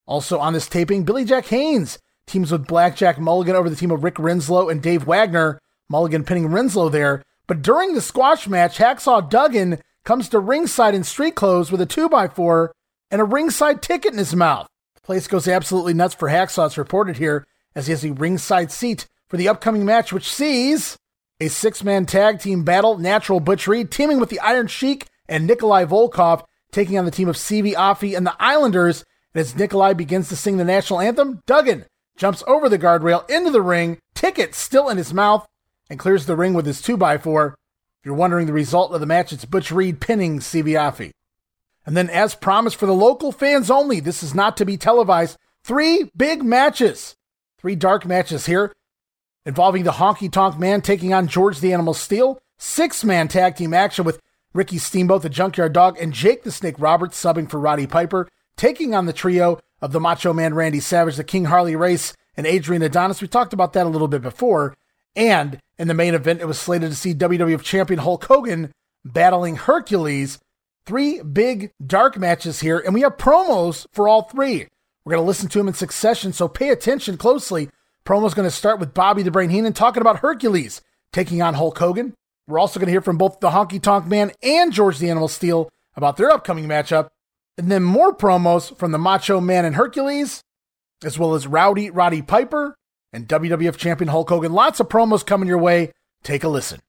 Also 0.07 0.39
on 0.39 0.53
this 0.53 0.67
taping, 0.67 1.03
Billy 1.03 1.25
Jack 1.25 1.45
Haynes 1.47 1.99
teams 2.25 2.51
with 2.51 2.67
Blackjack 2.67 3.19
Mulligan 3.19 3.55
over 3.55 3.69
the 3.69 3.75
team 3.75 3.91
of 3.91 4.03
Rick 4.03 4.15
Renslow 4.15 4.71
and 4.71 4.81
Dave 4.81 5.05
Wagner, 5.05 5.59
Mulligan 5.89 6.23
pinning 6.23 6.49
Renslow 6.49 6.91
there. 6.91 7.23
But 7.47 7.61
during 7.61 7.93
the 7.93 8.01
squash 8.01 8.47
match, 8.47 8.77
Hacksaw 8.77 9.29
Duggan 9.29 9.79
comes 10.03 10.29
to 10.29 10.39
ringside 10.39 10.93
in 10.93 11.03
street 11.03 11.35
clothes 11.35 11.71
with 11.71 11.81
a 11.81 11.85
2x4 11.85 12.69
and 13.11 13.21
a 13.21 13.25
ringside 13.25 13.81
ticket 13.81 14.11
in 14.11 14.17
his 14.17 14.35
mouth. 14.35 14.67
The 14.95 15.01
place 15.01 15.27
goes 15.27 15.47
absolutely 15.47 15.93
nuts 15.93 16.15
for 16.15 16.27
Hacksaw, 16.27 16.67
it's 16.67 16.77
reported 16.77 17.17
here, 17.17 17.45
as 17.75 17.88
he 17.88 17.91
has 17.91 18.03
a 18.03 18.11
ringside 18.11 18.71
seat 18.71 19.07
for 19.29 19.38
the 19.38 19.47
upcoming 19.47 19.85
match, 19.85 20.11
which 20.11 20.29
sees 20.29 20.97
a 21.39 21.47
six 21.47 21.84
man 21.84 22.05
tag 22.05 22.39
team 22.39 22.63
battle, 22.63 22.97
Natural 22.97 23.39
Butch 23.39 23.67
Reed 23.67 23.91
teaming 23.91 24.19
with 24.19 24.29
the 24.29 24.39
Iron 24.39 24.67
Sheik 24.67 25.07
and 25.29 25.45
Nikolai 25.45 25.85
Volkoff, 25.85 26.43
taking 26.71 26.97
on 26.97 27.05
the 27.05 27.11
team 27.11 27.29
of 27.29 27.35
Sivi 27.35 27.73
Afi 27.73 28.15
and 28.17 28.25
the 28.25 28.35
Islanders. 28.39 29.05
As 29.38 29.55
Nikolai 29.55 29.93
begins 29.93 30.30
to 30.30 30.35
sing 30.35 30.57
the 30.57 30.65
national 30.65 30.99
anthem, 30.99 31.43
Duggan 31.45 31.85
jumps 32.18 32.43
over 32.47 32.68
the 32.68 32.80
guardrail 32.80 33.30
into 33.30 33.51
the 33.51 33.61
ring, 33.61 33.99
ticket 34.15 34.55
still 34.55 34.89
in 34.89 34.97
his 34.97 35.14
mouth, 35.14 35.45
and 35.91 35.99
clears 35.99 36.26
the 36.26 36.35
ring 36.35 36.55
with 36.55 36.65
his 36.65 36.81
2x4. 36.81 37.53
If 37.53 38.05
you're 38.05 38.15
wondering 38.15 38.47
the 38.47 38.53
result 38.53 38.91
of 38.91 38.99
the 38.99 39.05
match, 39.05 39.31
it's 39.31 39.45
Butch 39.45 39.72
Reed 39.72 40.01
pinning 40.01 40.39
Sivi 40.39 41.14
And 41.85 41.95
then, 41.95 42.09
as 42.09 42.34
promised 42.34 42.77
for 42.77 42.88
the 42.88 42.93
local 42.95 43.31
fans 43.31 43.69
only, 43.69 43.99
this 43.99 44.23
is 44.23 44.34
not 44.34 44.57
to 44.57 44.65
be 44.65 44.76
televised. 44.76 45.38
Three 45.64 46.09
big 46.18 46.43
matches, 46.43 47.15
three 47.59 47.76
dark 47.76 48.07
matches 48.07 48.47
here, 48.47 48.73
involving 49.45 49.84
the 49.84 49.91
Honky 49.91 50.31
Tonk 50.31 50.57
Man 50.57 50.81
taking 50.81 51.14
on 51.14 51.27
George 51.27 51.59
the 51.59 51.73
Animal 51.73 51.93
Steele. 51.93 52.39
Six 52.57 53.03
man 53.03 53.27
tag 53.27 53.55
team 53.55 53.72
action 53.76 54.03
with 54.03 54.19
Ricky 54.55 54.80
Steamboat, 54.80 55.22
the 55.22 55.30
Junkyard 55.30 55.73
Dog, 55.73 55.95
and 56.01 56.11
Jake 56.11 56.41
the 56.41 56.51
Snake 56.51 56.80
Roberts 56.80 57.22
subbing 57.23 57.47
for 57.47 57.59
Roddy 57.59 57.85
Piper, 57.85 58.27
taking 58.57 58.93
on 58.93 59.05
the 59.05 59.13
trio 59.13 59.59
of 59.81 59.91
the 59.91 59.99
Macho 59.99 60.34
Man 60.34 60.53
Randy 60.53 60.79
Savage, 60.79 61.15
the 61.15 61.23
King 61.23 61.45
Harley 61.45 61.75
Race, 61.75 62.13
and 62.35 62.45
Adrian 62.45 62.81
Adonis. 62.81 63.21
We 63.21 63.27
talked 63.27 63.53
about 63.53 63.73
that 63.73 63.85
a 63.85 63.89
little 63.89 64.07
bit 64.07 64.21
before. 64.21 64.75
And 65.15 65.59
in 65.77 65.88
the 65.88 65.93
main 65.93 66.13
event, 66.13 66.41
it 66.41 66.47
was 66.47 66.59
slated 66.59 66.89
to 66.89 66.95
see 66.95 67.13
WWF 67.13 67.63
Champion 67.63 67.99
Hulk 67.99 68.25
Hogan 68.25 68.71
battling 69.05 69.55
Hercules. 69.55 70.39
Three 70.85 71.21
big 71.21 71.71
dark 71.85 72.17
matches 72.17 72.61
here, 72.61 72.79
and 72.79 72.93
we 72.93 73.01
have 73.01 73.17
promos 73.17 73.85
for 73.91 74.07
all 74.07 74.21
three. 74.21 74.67
We're 75.03 75.11
going 75.11 75.23
to 75.23 75.27
listen 75.27 75.49
to 75.49 75.57
them 75.57 75.67
in 75.67 75.73
succession, 75.73 76.34
so 76.34 76.47
pay 76.47 76.69
attention 76.69 77.17
closely. 77.17 77.69
Promo's 78.05 78.34
going 78.34 78.47
to 78.47 78.55
start 78.55 78.79
with 78.79 78.93
Bobby 78.93 79.21
the 79.21 79.31
Brain 79.31 79.49
Heenan 79.49 79.73
talking 79.73 80.01
about 80.01 80.19
Hercules 80.19 80.81
taking 81.11 81.41
on 81.41 81.55
Hulk 81.55 81.77
Hogan. 81.77 82.13
We're 82.47 82.59
also 82.59 82.79
going 82.79 82.88
to 82.88 82.91
hear 82.91 83.01
from 83.01 83.17
both 83.17 83.39
the 83.39 83.49
Honky 83.49 83.81
Tonk 83.81 84.05
Man 84.05 84.31
and 84.41 84.71
George 84.71 84.99
the 84.99 85.09
Animal 85.09 85.27
Steele 85.27 85.69
about 85.95 86.15
their 86.15 86.31
upcoming 86.31 86.67
matchup. 86.67 87.09
And 87.57 87.71
then 87.71 87.84
more 87.84 88.15
promos 88.15 88.75
from 88.77 88.91
the 88.91 88.99
Macho 88.99 89.41
Man 89.41 89.65
and 89.65 89.75
Hercules, 89.75 90.41
as 91.03 91.17
well 91.17 91.34
as 91.34 91.47
Rowdy 91.47 91.89
Roddy 91.89 92.21
Piper 92.21 92.75
and 93.11 93.27
WWF 93.27 93.77
Champion 93.77 94.09
Hulk 94.09 94.29
Hogan. 94.29 94.53
Lots 94.53 94.79
of 94.79 94.89
promos 94.89 95.25
coming 95.25 95.47
your 95.47 95.57
way. 95.57 95.91
Take 96.23 96.43
a 96.43 96.49
listen. 96.49 96.79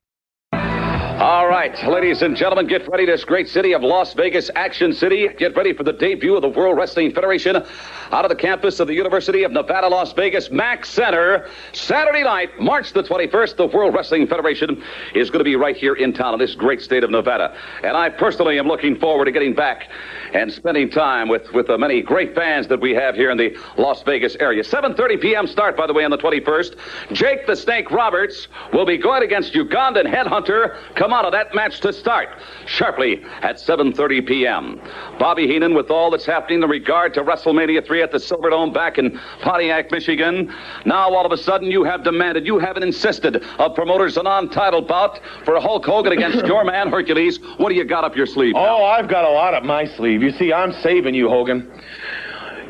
All 1.19 1.49
right, 1.49 1.77
ladies 1.89 2.23
and 2.23 2.37
gentlemen, 2.37 2.69
get 2.69 2.89
ready. 2.89 3.05
This 3.05 3.25
great 3.25 3.49
city 3.49 3.73
of 3.73 3.83
Las 3.83 4.15
Vegas, 4.15 4.53
Action 4.55 4.93
City. 4.93 5.27
Get 5.37 5.57
ready 5.57 5.73
for 5.73 5.83
the 5.83 5.93
debut 5.93 6.37
of 6.37 6.43
the 6.43 6.49
World 6.49 6.77
Wrestling 6.77 7.13
Federation 7.13 7.57
out 7.57 8.25
of 8.25 8.29
the 8.29 8.37
campus 8.37 8.79
of 8.79 8.87
the 8.87 8.95
University 8.95 9.43
of 9.43 9.51
Nevada, 9.51 9.89
Las 9.89 10.13
Vegas, 10.13 10.49
Mack 10.53 10.87
Center. 10.87 11.49
Saturday 11.73 12.23
night, 12.23 12.61
March 12.61 12.93
the 12.93 13.03
21st, 13.03 13.57
the 13.57 13.67
World 13.67 13.95
Wrestling 13.95 14.29
Federation 14.29 14.81
is 15.13 15.29
going 15.29 15.41
to 15.41 15.45
be 15.45 15.57
right 15.57 15.77
here 15.77 15.95
in 15.95 16.13
town 16.13 16.35
in 16.35 16.39
this 16.39 16.55
great 16.55 16.81
state 16.81 17.03
of 17.03 17.11
Nevada. 17.11 17.53
And 17.83 17.97
I 17.97 18.11
personally 18.11 18.57
am 18.61 18.69
looking 18.69 18.97
forward 18.97 19.25
to 19.25 19.33
getting 19.33 19.55
back 19.55 19.91
and 20.33 20.53
spending 20.53 20.89
time 20.89 21.29
with, 21.29 21.53
with 21.53 21.67
the 21.67 21.79
many 21.79 22.01
great 22.01 22.33
fans 22.37 22.69
that 22.69 22.81
we 22.81 22.95
have 22.95 23.17
here 23.17 23.33
in 23.33 23.39
the 23.39 23.57
Las 23.77 24.05
Vegas 24.05 24.37
area. 24.39 24.63
7.30 24.63 25.21
p.m. 25.21 25.47
start, 25.49 25.77
by 25.77 25.89
the 25.89 25.93
way, 25.93 26.05
on 26.05 26.13
the 26.13 26.19
21st. 26.19 26.77
Jake 27.13 27.47
the 27.49 27.57
Snake 27.57 27.91
Roberts 27.91 28.47
will 28.73 28.87
be 28.87 28.99
going 28.99 29.25
against 29.25 29.53
Ugandan 29.55 30.07
Headhunter. 30.07 30.77
Come 30.95 31.08
out 31.13 31.25
of 31.25 31.33
that 31.33 31.55
match 31.55 31.81
to 31.81 31.93
start 31.93 32.29
sharply 32.67 33.23
at 33.43 33.57
7.30 33.57 34.27
p.m. 34.27 34.81
Bobby 35.19 35.47
Heenan 35.47 35.75
with 35.75 35.91
all 35.91 36.11
that's 36.11 36.27
happening 36.27 36.63
in 36.63 36.69
regard 36.69 37.15
to 37.15 37.23
WrestleMania 37.23 37.87
3 37.87 38.03
at 38.03 38.13
the 38.13 38.19
Silverdome 38.19 38.73
back 38.73 38.99
in 38.99 39.19
Pontiac, 39.43 39.91
Michigan. 39.91 40.53
Now, 40.85 41.15
all 41.15 41.27
of 41.27 41.33
a 41.33 41.37
sudden, 41.37 41.71
you 41.71 41.85
have 41.85 42.05
demanded, 42.05 42.47
you 42.47 42.59
haven't 42.59 42.83
insisted 42.83 43.37
of 43.59 43.75
promoters 43.75 44.17
a 44.17 44.23
non-title 44.23 44.83
bout 44.83 45.21
for 45.45 45.61
Hulk 45.61 45.85
Hogan 45.85 46.13
against 46.13 46.47
your 46.47 46.65
man 46.65 46.89
Hercules. 46.89 47.39
What 47.57 47.71
do 47.71 47.75
you 47.75 47.85
got 47.85 48.05
up 48.05 48.17
your 48.17 48.27
sleeve? 48.27 48.55
Oh, 48.57 48.85
I've 48.85 49.09
got 49.09 49.25
a 49.25 49.31
lot 49.31 49.55
up 49.55 49.65
my 49.65 49.87
sleeve. 49.87 50.23
You 50.23 50.31
see, 50.33 50.53
I'm 50.53 50.73
saving 50.83 51.15
you, 51.15 51.29
Hogan. 51.29 51.71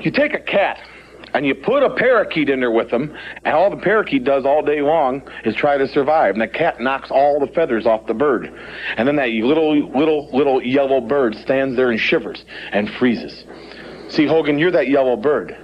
You 0.01 0.11
take 0.11 0.35
a 0.35 0.41
cat 0.41 0.81
and 1.35 1.47
you 1.47 1.55
put 1.55 1.83
a 1.83 1.91
parakeet 1.91 2.49
in 2.49 2.61
there 2.61 2.71
with 2.71 2.91
them, 2.91 3.15
and 3.45 3.55
all 3.55 3.71
the 3.71 3.77
parakeet 3.77 4.25
does 4.25 4.45
all 4.45 4.63
day 4.63 4.81
long 4.81 5.23
is 5.45 5.55
try 5.55 5.77
to 5.77 5.87
survive. 5.89 6.35
And 6.35 6.41
the 6.43 6.49
cat 6.49 6.81
knocks 6.81 7.11
all 7.11 7.41
the 7.41 7.47
feathers 7.49 7.87
off 7.87 8.07
the 8.07 8.15
bird. 8.15 8.53
And 8.97 9.07
then 9.07 9.17
that 9.17 9.29
little, 9.29 9.79
little, 9.91 10.29
little 10.33 10.63
yellow 10.63 11.01
bird 11.01 11.35
stands 11.37 11.77
there 11.77 11.91
and 11.91 12.01
shivers 12.01 12.45
and 12.73 12.89
freezes. 12.99 13.45
See, 14.09 14.27
Hogan, 14.27 14.59
you're 14.59 14.71
that 14.71 14.89
yellow 14.89 15.17
bird. 15.17 15.57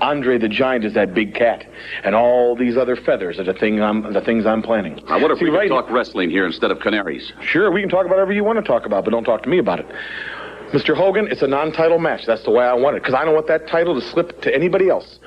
Andre 0.00 0.38
the 0.38 0.48
Giant 0.48 0.86
is 0.86 0.94
that 0.94 1.12
big 1.12 1.34
cat, 1.34 1.66
and 2.04 2.14
all 2.14 2.56
these 2.56 2.78
other 2.78 2.96
feathers 2.96 3.38
are 3.38 3.44
the 3.44 3.52
thing 3.52 3.82
I'm 3.82 4.14
the 4.14 4.22
things 4.22 4.46
I'm 4.46 4.62
planning. 4.62 4.98
I 5.08 5.18
wonder 5.18 5.32
if 5.32 5.40
See, 5.40 5.44
we 5.44 5.50
could 5.50 5.56
right- 5.58 5.68
talk 5.68 5.90
wrestling 5.90 6.30
here 6.30 6.46
instead 6.46 6.70
of 6.70 6.80
canaries? 6.80 7.30
Sure, 7.42 7.70
we 7.70 7.82
can 7.82 7.90
talk 7.90 8.06
about 8.06 8.14
whatever 8.16 8.32
you 8.32 8.42
want 8.42 8.58
to 8.58 8.64
talk 8.64 8.86
about, 8.86 9.04
but 9.04 9.10
don't 9.10 9.24
talk 9.24 9.42
to 9.42 9.50
me 9.50 9.58
about 9.58 9.80
it. 9.80 9.86
Mr. 10.72 10.96
Hogan, 10.96 11.26
it's 11.28 11.42
a 11.42 11.48
non-title 11.48 11.98
match. 11.98 12.26
That's 12.26 12.44
the 12.44 12.50
way 12.52 12.64
I 12.64 12.74
want 12.74 12.96
it, 12.96 13.02
because 13.02 13.14
I 13.14 13.24
don't 13.24 13.34
want 13.34 13.48
that 13.48 13.66
title 13.66 14.00
to 14.00 14.06
slip 14.10 14.40
to 14.42 14.54
anybody 14.54 14.88
else. 14.88 15.18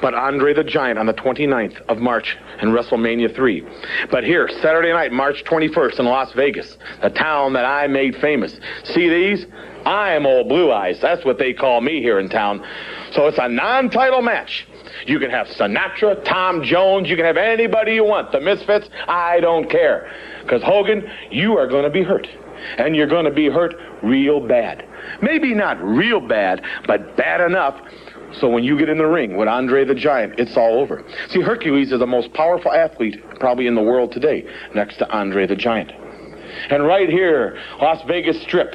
But 0.00 0.14
Andre 0.14 0.54
the 0.54 0.62
Giant 0.62 1.00
on 1.00 1.06
the 1.06 1.14
29th 1.14 1.80
of 1.88 1.98
March 1.98 2.36
in 2.62 2.68
WrestleMania 2.68 3.34
3. 3.34 3.66
But 4.12 4.22
here, 4.22 4.48
Saturday 4.62 4.92
night, 4.92 5.10
March 5.10 5.42
21st 5.42 5.98
in 5.98 6.06
Las 6.06 6.32
Vegas, 6.34 6.78
the 7.02 7.10
town 7.10 7.54
that 7.54 7.64
I 7.64 7.88
made 7.88 8.14
famous. 8.16 8.56
See 8.84 9.08
these? 9.08 9.46
I 9.84 10.12
am 10.12 10.24
old 10.24 10.48
Blue 10.48 10.70
Eyes. 10.70 11.00
That's 11.00 11.24
what 11.24 11.38
they 11.38 11.52
call 11.52 11.80
me 11.80 12.00
here 12.00 12.20
in 12.20 12.28
town. 12.28 12.64
So 13.10 13.26
it's 13.26 13.38
a 13.38 13.48
non-title 13.48 14.22
match. 14.22 14.68
You 15.06 15.18
can 15.18 15.30
have 15.30 15.48
Sinatra, 15.48 16.24
Tom 16.24 16.62
Jones, 16.62 17.08
you 17.08 17.16
can 17.16 17.24
have 17.24 17.36
anybody 17.36 17.94
you 17.94 18.04
want. 18.04 18.30
The 18.30 18.40
Misfits, 18.40 18.88
I 19.08 19.40
don't 19.40 19.68
care. 19.68 20.12
Because 20.42 20.62
Hogan, 20.62 21.10
you 21.30 21.56
are 21.56 21.66
going 21.66 21.84
to 21.84 21.90
be 21.90 22.02
hurt. 22.02 22.28
And 22.78 22.94
you're 22.94 23.06
going 23.06 23.24
to 23.24 23.32
be 23.32 23.48
hurt 23.48 23.74
real 24.02 24.46
bad. 24.46 24.86
Maybe 25.22 25.54
not 25.54 25.82
real 25.82 26.20
bad, 26.20 26.62
but 26.86 27.16
bad 27.16 27.40
enough 27.40 27.80
so 28.34 28.48
when 28.48 28.62
you 28.62 28.78
get 28.78 28.88
in 28.88 28.98
the 28.98 29.06
ring 29.06 29.36
with 29.36 29.48
Andre 29.48 29.84
the 29.84 29.94
Giant, 29.94 30.38
it's 30.38 30.56
all 30.56 30.80
over. 30.80 31.02
See, 31.28 31.40
Hercules 31.40 31.92
is 31.92 31.98
the 31.98 32.06
most 32.06 32.32
powerful 32.34 32.72
athlete 32.72 33.22
probably 33.40 33.66
in 33.66 33.74
the 33.74 33.82
world 33.82 34.12
today, 34.12 34.44
next 34.74 34.98
to 34.98 35.10
Andre 35.10 35.46
the 35.46 35.56
Giant. 35.56 35.92
And 36.70 36.86
right 36.86 37.08
here, 37.08 37.58
Las 37.80 38.02
Vegas 38.06 38.40
Strip, 38.42 38.74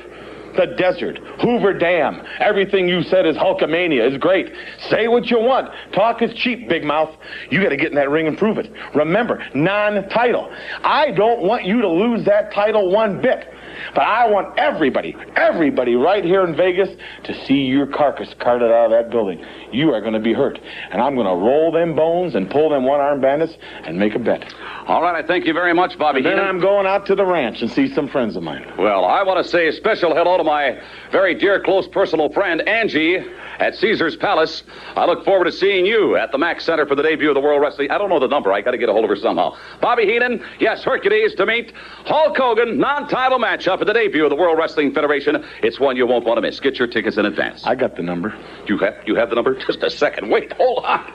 the 0.56 0.76
desert, 0.78 1.18
Hoover 1.42 1.74
Dam, 1.74 2.22
everything 2.40 2.88
you 2.88 3.04
said 3.04 3.26
is 3.26 3.36
Hulkamania 3.36 4.12
is 4.12 4.18
great. 4.18 4.52
Say 4.90 5.08
what 5.08 5.26
you 5.28 5.40
want. 5.40 5.72
Talk 5.94 6.22
is 6.22 6.34
cheap, 6.34 6.68
big 6.70 6.84
mouth. 6.84 7.16
You 7.50 7.62
got 7.62 7.70
to 7.70 7.78
get 7.78 7.88
in 7.88 7.96
that 7.96 8.10
ring 8.10 8.28
and 8.28 8.38
prove 8.38 8.58
it. 8.58 8.72
Remember, 8.96 9.44
non-title. 9.54 10.52
I 10.84 11.12
don't 11.12 11.42
want 11.42 11.66
you 11.66 11.82
to 11.82 11.90
lose 11.90 12.26
that 12.26 12.54
title 12.54 12.92
one 12.92 13.22
bit. 13.22 13.48
But 13.94 14.02
I 14.02 14.30
want 14.30 14.58
everybody, 14.58 15.16
everybody 15.36 15.96
right 15.96 16.24
here 16.24 16.44
in 16.44 16.56
Vegas 16.56 16.90
to 17.24 17.46
see 17.46 17.62
your 17.66 17.88
carcass 17.88 18.34
carted 18.40 18.72
out 18.72 18.86
of 18.86 18.92
that 18.92 19.10
building. 19.10 19.44
You 19.74 19.94
are 19.94 20.02
going 20.02 20.14
to 20.14 20.20
be 20.20 20.34
hurt. 20.34 20.60
And 20.92 21.02
I'm 21.02 21.16
going 21.16 21.28
to 21.28 21.34
roll 21.34 21.72
them 21.72 21.96
bones 21.96 22.36
and 22.36 22.50
pull 22.50 22.70
them 22.70 22.84
one-arm 22.84 23.22
bandits 23.22 23.58
and 23.84 23.98
make 23.98 24.16
a 24.16 24.20
bet. 24.20 24.54
All 24.88 25.02
right, 25.02 25.24
I 25.24 25.26
thank 25.28 25.46
you 25.46 25.54
very 25.54 25.74
much, 25.74 25.98
Bobby 25.98 26.20
And 26.20 26.26
then 26.26 26.34
Heenan. 26.34 26.48
I'm 26.48 26.60
going 26.60 26.86
out 26.86 27.06
to 27.08 27.16
the 27.16 27.26
ranch 27.26 27.62
and 27.62 27.72
see 27.72 27.94
some 27.94 28.08
friends 28.08 28.36
of 28.36 28.44
mine. 28.44 28.72
Well, 28.78 29.06
I 29.06 29.24
want 29.24 29.44
to 29.44 29.50
say 29.50 29.68
a 29.68 29.74
special 29.74 30.14
hello 30.14 30.38
to 30.38 30.44
my 30.44 30.80
very 31.12 31.34
dear, 31.36 31.62
close 31.62 31.88
personal 31.88 32.30
friend, 32.32 32.62
Angie, 32.68 33.18
at 33.60 33.76
Caesar's 33.76 34.16
Palace. 34.16 34.64
I 34.96 35.06
look 35.06 35.24
forward 35.24 35.46
to 35.46 35.52
seeing 35.52 35.86
you 35.86 36.18
at 36.18 36.32
the 36.32 36.38
Max 36.38 36.66
Center 36.66 36.86
for 36.86 36.96
the 36.96 37.04
debut 37.04 37.30
of 37.30 37.36
the 37.36 37.42
World 37.42 37.62
Wrestling. 37.62 37.92
I 37.92 37.98
don't 37.98 38.10
know 38.10 38.20
the 38.20 38.28
number. 38.28 38.52
I 38.52 38.62
got 38.62 38.72
to 38.72 38.78
get 38.78 38.90
a 38.90 38.92
hold 38.92 39.06
of 39.06 39.10
her 39.10 39.16
somehow. 39.16 39.56
Bobby 39.80 40.06
Heenan, 40.06 40.44
yes, 40.60 40.84
Hercules 40.84 41.34
to 41.36 41.46
meet 41.46 41.72
Hulk 42.06 42.36
Hogan, 42.38 42.78
non-title 42.78 43.40
matchup 43.40 43.80
at 43.80 43.88
the 43.88 43.94
debut 43.94 44.24
of 44.24 44.30
the 44.30 44.36
World 44.36 44.58
Wrestling 44.58 44.94
Federation. 44.94 45.46
It's 45.62 45.80
one 45.80 45.96
you 45.96 46.06
won't 46.06 46.26
want 46.26 46.38
to 46.38 46.42
miss. 46.42 46.60
Get 46.60 46.78
your 46.78 46.88
tickets 46.88 47.18
in 47.18 47.26
advance. 47.26 47.66
I 47.66 47.76
got 47.76 47.96
the 47.96 48.04
number. 48.04 48.36
You 48.68 48.78
have 48.80 48.96
you 49.06 49.16
have 49.16 49.30
the 49.30 49.36
number? 49.36 49.56
Just 49.66 49.84
a 49.84 49.90
second. 49.90 50.30
Wait, 50.30 50.52
hold 50.54 50.84
on. 50.86 51.14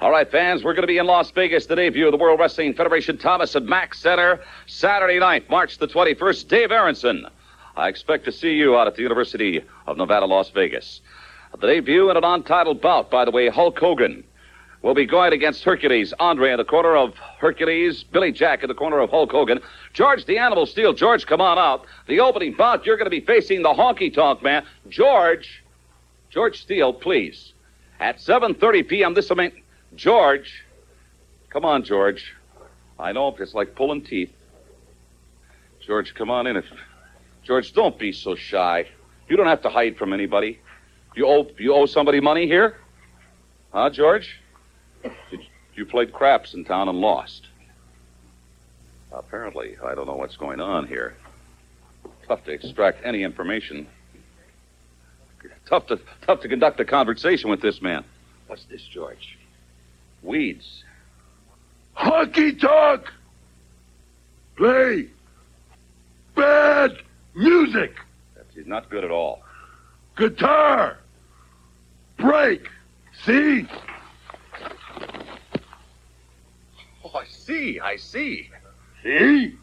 All 0.00 0.10
right, 0.10 0.30
fans, 0.30 0.62
we're 0.62 0.74
going 0.74 0.82
to 0.82 0.88
be 0.88 0.98
in 0.98 1.06
Las 1.06 1.30
Vegas, 1.32 1.66
the 1.66 1.74
debut 1.74 2.06
of 2.06 2.12
the 2.12 2.18
World 2.18 2.38
Wrestling 2.38 2.74
Federation 2.74 3.18
Thomas 3.18 3.54
and 3.56 3.66
Mack 3.66 3.94
Center, 3.94 4.40
Saturday 4.66 5.18
night, 5.18 5.50
March 5.50 5.78
the 5.78 5.88
21st. 5.88 6.46
Dave 6.46 6.70
Aronson, 6.70 7.26
I 7.76 7.88
expect 7.88 8.24
to 8.26 8.32
see 8.32 8.52
you 8.52 8.76
out 8.76 8.86
at 8.86 8.94
the 8.94 9.02
University 9.02 9.60
of 9.86 9.96
Nevada, 9.96 10.26
Las 10.26 10.50
Vegas. 10.50 11.00
The 11.58 11.66
debut 11.66 12.10
in 12.10 12.16
an 12.16 12.24
untitled 12.24 12.80
bout, 12.80 13.10
by 13.10 13.24
the 13.24 13.32
way, 13.32 13.48
Hulk 13.48 13.78
Hogan 13.78 14.22
will 14.82 14.94
be 14.94 15.06
going 15.06 15.32
against 15.32 15.64
Hercules. 15.64 16.12
Andre 16.20 16.52
in 16.52 16.58
the 16.58 16.64
corner 16.64 16.96
of 16.96 17.14
Hercules, 17.40 18.04
Billy 18.04 18.30
Jack 18.30 18.62
in 18.62 18.68
the 18.68 18.74
corner 18.74 19.00
of 19.00 19.10
Hulk 19.10 19.32
Hogan. 19.32 19.60
George 19.94 20.24
the 20.26 20.38
Animal 20.38 20.66
Steele. 20.66 20.92
George, 20.92 21.26
come 21.26 21.40
on 21.40 21.58
out. 21.58 21.86
The 22.06 22.20
opening 22.20 22.54
bout, 22.54 22.86
you're 22.86 22.96
going 22.96 23.06
to 23.06 23.10
be 23.10 23.20
facing 23.20 23.62
the 23.62 23.70
Honky 23.70 24.14
Tonk 24.14 24.42
Man. 24.42 24.64
George, 24.88 25.64
George 26.38 26.60
Steele, 26.60 26.92
please. 26.92 27.52
At 27.98 28.18
7.30 28.18 28.86
p.m. 28.86 29.12
this 29.12 29.28
mean... 29.32 29.50
George, 29.96 30.62
come 31.50 31.64
on, 31.64 31.82
George. 31.82 32.32
I 32.96 33.10
know 33.10 33.34
it's 33.40 33.54
like 33.54 33.74
pulling 33.74 34.02
teeth. 34.02 34.32
George, 35.84 36.14
come 36.14 36.30
on 36.30 36.46
in. 36.46 36.56
If 36.56 36.66
George, 37.42 37.72
don't 37.72 37.98
be 37.98 38.12
so 38.12 38.36
shy. 38.36 38.86
You 39.28 39.36
don't 39.36 39.48
have 39.48 39.62
to 39.62 39.68
hide 39.68 39.96
from 39.96 40.12
anybody. 40.12 40.60
You 41.16 41.26
owe 41.26 41.48
you 41.58 41.74
owe 41.74 41.86
somebody 41.86 42.20
money 42.20 42.46
here, 42.46 42.76
huh, 43.72 43.90
George? 43.90 44.38
Did, 45.02 45.40
you 45.74 45.86
played 45.86 46.12
craps 46.12 46.54
in 46.54 46.64
town 46.64 46.88
and 46.88 47.00
lost. 47.00 47.48
Apparently, 49.10 49.76
I 49.84 49.96
don't 49.96 50.06
know 50.06 50.14
what's 50.14 50.36
going 50.36 50.60
on 50.60 50.86
here. 50.86 51.16
Tough 52.28 52.44
to 52.44 52.52
extract 52.52 53.04
any 53.04 53.24
information. 53.24 53.88
Tough 55.68 55.86
to 55.88 56.00
tough 56.22 56.40
to 56.40 56.48
conduct 56.48 56.80
a 56.80 56.84
conversation 56.84 57.50
with 57.50 57.60
this 57.60 57.82
man. 57.82 58.02
What's 58.46 58.64
this, 58.64 58.82
George? 58.82 59.38
Weeds. 60.22 60.82
Honky 61.96 62.58
tonk! 62.58 63.04
Play 64.56 65.08
bad 66.34 66.96
music! 67.34 67.94
He's 68.54 68.66
not 68.66 68.88
good 68.88 69.04
at 69.04 69.10
all. 69.10 69.42
Guitar! 70.16 70.98
Break! 72.16 72.68
See? 73.24 73.66
Oh, 77.04 77.12
I 77.14 77.24
see. 77.28 77.78
I 77.78 77.96
see. 77.96 78.50
See? 79.02 79.54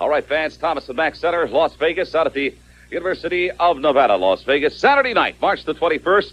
All 0.00 0.08
right, 0.08 0.26
fans. 0.26 0.56
Thomas 0.56 0.88
and 0.88 0.96
Mack 0.96 1.14
Center, 1.14 1.46
Las 1.48 1.74
Vegas, 1.76 2.14
out 2.14 2.26
at 2.26 2.32
the 2.32 2.54
University 2.94 3.50
of 3.50 3.76
Nevada, 3.78 4.14
Las 4.14 4.44
Vegas. 4.44 4.78
Saturday 4.78 5.14
night, 5.14 5.34
March 5.40 5.64
the 5.64 5.74
21st. 5.74 6.32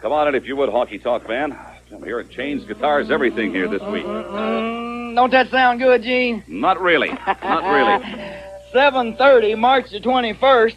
Come 0.00 0.10
on 0.10 0.26
in 0.26 0.34
if 0.34 0.44
you 0.44 0.56
would, 0.56 0.68
Honky 0.70 1.00
Tonk 1.00 1.28
Man. 1.28 1.56
I'm 1.92 2.02
hearing 2.02 2.28
chains, 2.30 2.64
guitars, 2.64 3.12
everything 3.12 3.52
here 3.52 3.68
this 3.68 3.82
week. 3.82 4.04
Mm, 4.04 5.14
don't 5.14 5.30
that 5.30 5.48
sound 5.50 5.78
good, 5.78 6.02
Gene? 6.02 6.42
Not 6.48 6.80
really. 6.80 7.10
Not 7.10 7.62
really. 7.62 8.04
7:30, 8.74 9.56
March 9.56 9.90
the 9.90 10.00
21st. 10.00 10.74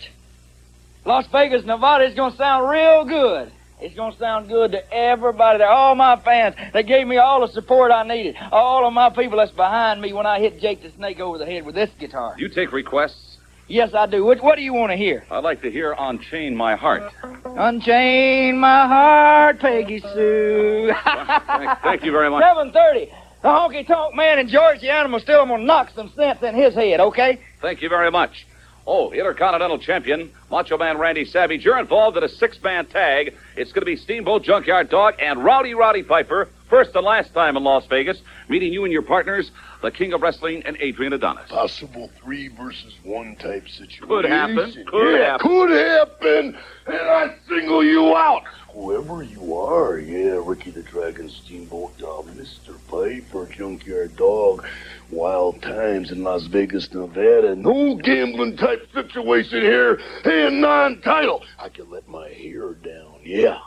Las 1.06 1.26
Vegas, 1.32 1.66
Nevada 1.66 2.06
is 2.06 2.14
going 2.14 2.32
to 2.34 2.38
sound 2.38 2.70
real 2.70 3.06
good. 3.06 3.52
It's 3.82 3.96
going 3.96 4.14
to 4.14 4.20
sound 4.20 4.50
good 4.50 4.72
to 4.74 4.94
everybody 4.94 5.58
there. 5.58 5.68
All 5.68 5.96
my 5.96 6.22
fans, 6.22 6.56
they 6.74 6.84
gave 6.84 7.08
me 7.08 7.18
all 7.18 7.42
the 7.42 7.52
support 7.54 7.92
I 7.92 8.04
needed. 8.04 8.36
All 8.52 8.88
of 8.88 8.94
my 8.94 9.10
people 9.10 9.40
that's 9.40 9.52
behind 9.52 10.00
me 10.00 10.14
when 10.14 10.28
I 10.28 10.40
hit 10.40 10.60
Jake 10.62 10.84
the 10.84 10.92
Snake 10.92 11.20
over 11.20 11.40
the 11.40 11.46
head 11.48 11.66
with 11.66 11.74
this 11.74 11.90
guitar. 12.00 12.36
You 12.38 12.50
take 12.50 12.72
requests. 12.72 13.33
Yes, 13.68 13.94
I 13.94 14.06
do. 14.06 14.26
What, 14.26 14.44
what 14.44 14.56
do 14.58 14.62
you 14.62 14.74
want 14.74 14.92
to 14.92 14.98
hear? 14.98 15.24
I'd 15.32 15.44
like 15.44 15.62
to 15.62 15.72
hear 15.72 15.96
Unchain 15.98 16.56
My 16.56 16.76
Heart. 16.76 17.14
Unchain 17.46 18.58
my 18.58 18.88
heart, 18.88 19.60
Peggy 19.60 20.00
Sue. 20.00 20.92
Thank, 21.48 21.80
thank 21.82 22.04
you 22.04 22.12
very 22.12 22.30
much. 22.30 22.44
7:30. 22.44 23.12
The 23.42 23.50
honky 23.50 23.86
tonk 23.86 24.16
man 24.16 24.40
and 24.40 24.50
George 24.50 24.80
the 24.80 24.90
Animal 24.90 25.20
still 25.20 25.46
gonna 25.46 25.64
knock 25.64 25.92
some 25.96 26.12
sense 26.16 26.42
in 26.42 26.56
his 26.56 26.74
head, 26.74 27.00
okay? 27.00 27.40
Thank 27.62 27.82
you 27.82 27.90
very 27.90 28.10
much. 28.10 28.46
Oh, 28.86 29.12
Intercontinental 29.12 29.80
Champion, 29.80 30.32
Macho 30.52 30.78
Man 30.78 30.98
Randy 30.98 31.24
Savage, 31.24 31.64
you're 31.64 31.80
involved 31.80 32.18
in 32.18 32.24
a 32.24 32.30
six 32.30 32.62
man 32.62 32.86
tag. 32.86 33.34
It's 33.56 33.72
going 33.72 33.82
to 33.82 33.86
be 33.86 33.96
Steamboat 33.96 34.44
Junkyard 34.44 34.90
Dog 34.90 35.16
and 35.20 35.44
Rowdy 35.44 35.74
Roddy 35.74 36.04
Piper, 36.04 36.50
first 36.74 36.96
and 36.96 37.06
last 37.06 37.32
time 37.36 37.56
in 37.56 37.64
Las 37.64 37.86
Vegas, 37.86 38.20
meeting 38.50 38.74
you 38.74 38.84
and 38.84 38.92
your 38.92 39.04
partners, 39.04 39.52
the 39.84 39.92
King 39.92 40.12
of 40.12 40.24
Wrestling 40.24 40.64
and 40.66 40.76
Adrian 40.80 41.14
Adonis. 41.14 41.48
Possible 41.48 42.10
three 42.20 42.48
versus 42.48 42.96
one 43.04 43.36
type 43.36 43.70
situation. 43.70 44.08
Could 44.08 44.26
happen. 44.26 44.74
Could 44.88 45.20
yeah, 45.20 45.34
happen. 45.34 45.48
Could 45.48 45.70
happen. 45.70 46.58
And 46.88 46.98
I 46.98 47.36
single 47.48 47.84
you 47.84 48.16
out. 48.16 48.42
Whoever 48.70 49.22
you 49.22 49.56
are, 49.56 50.00
yeah, 50.00 50.42
Ricky 50.44 50.72
the 50.72 50.82
Dragon 50.82 51.30
Steamboat 51.30 51.96
Dog, 52.00 52.26
Mr. 52.30 52.76
Piper, 52.88 53.46
Junkyard 53.46 54.16
Dog, 54.16 54.66
Wild 55.12 55.62
Times 55.62 56.10
in 56.12 56.24
Las 56.24 56.46
Vegas, 56.46 56.92
Nevada. 56.92 57.56
No 57.56 57.98
gambling 57.98 58.58
type 58.58 58.90
situation 58.92 59.62
here. 59.62 60.02
Hey, 60.24 60.48
a 60.48 60.50
non-title. 60.50 61.44
I 61.60 61.70
can 61.70 61.92
let 61.92 62.10
my 62.10 62.30
hair 62.30 62.74
down, 62.74 63.20
yeah. 63.24 63.60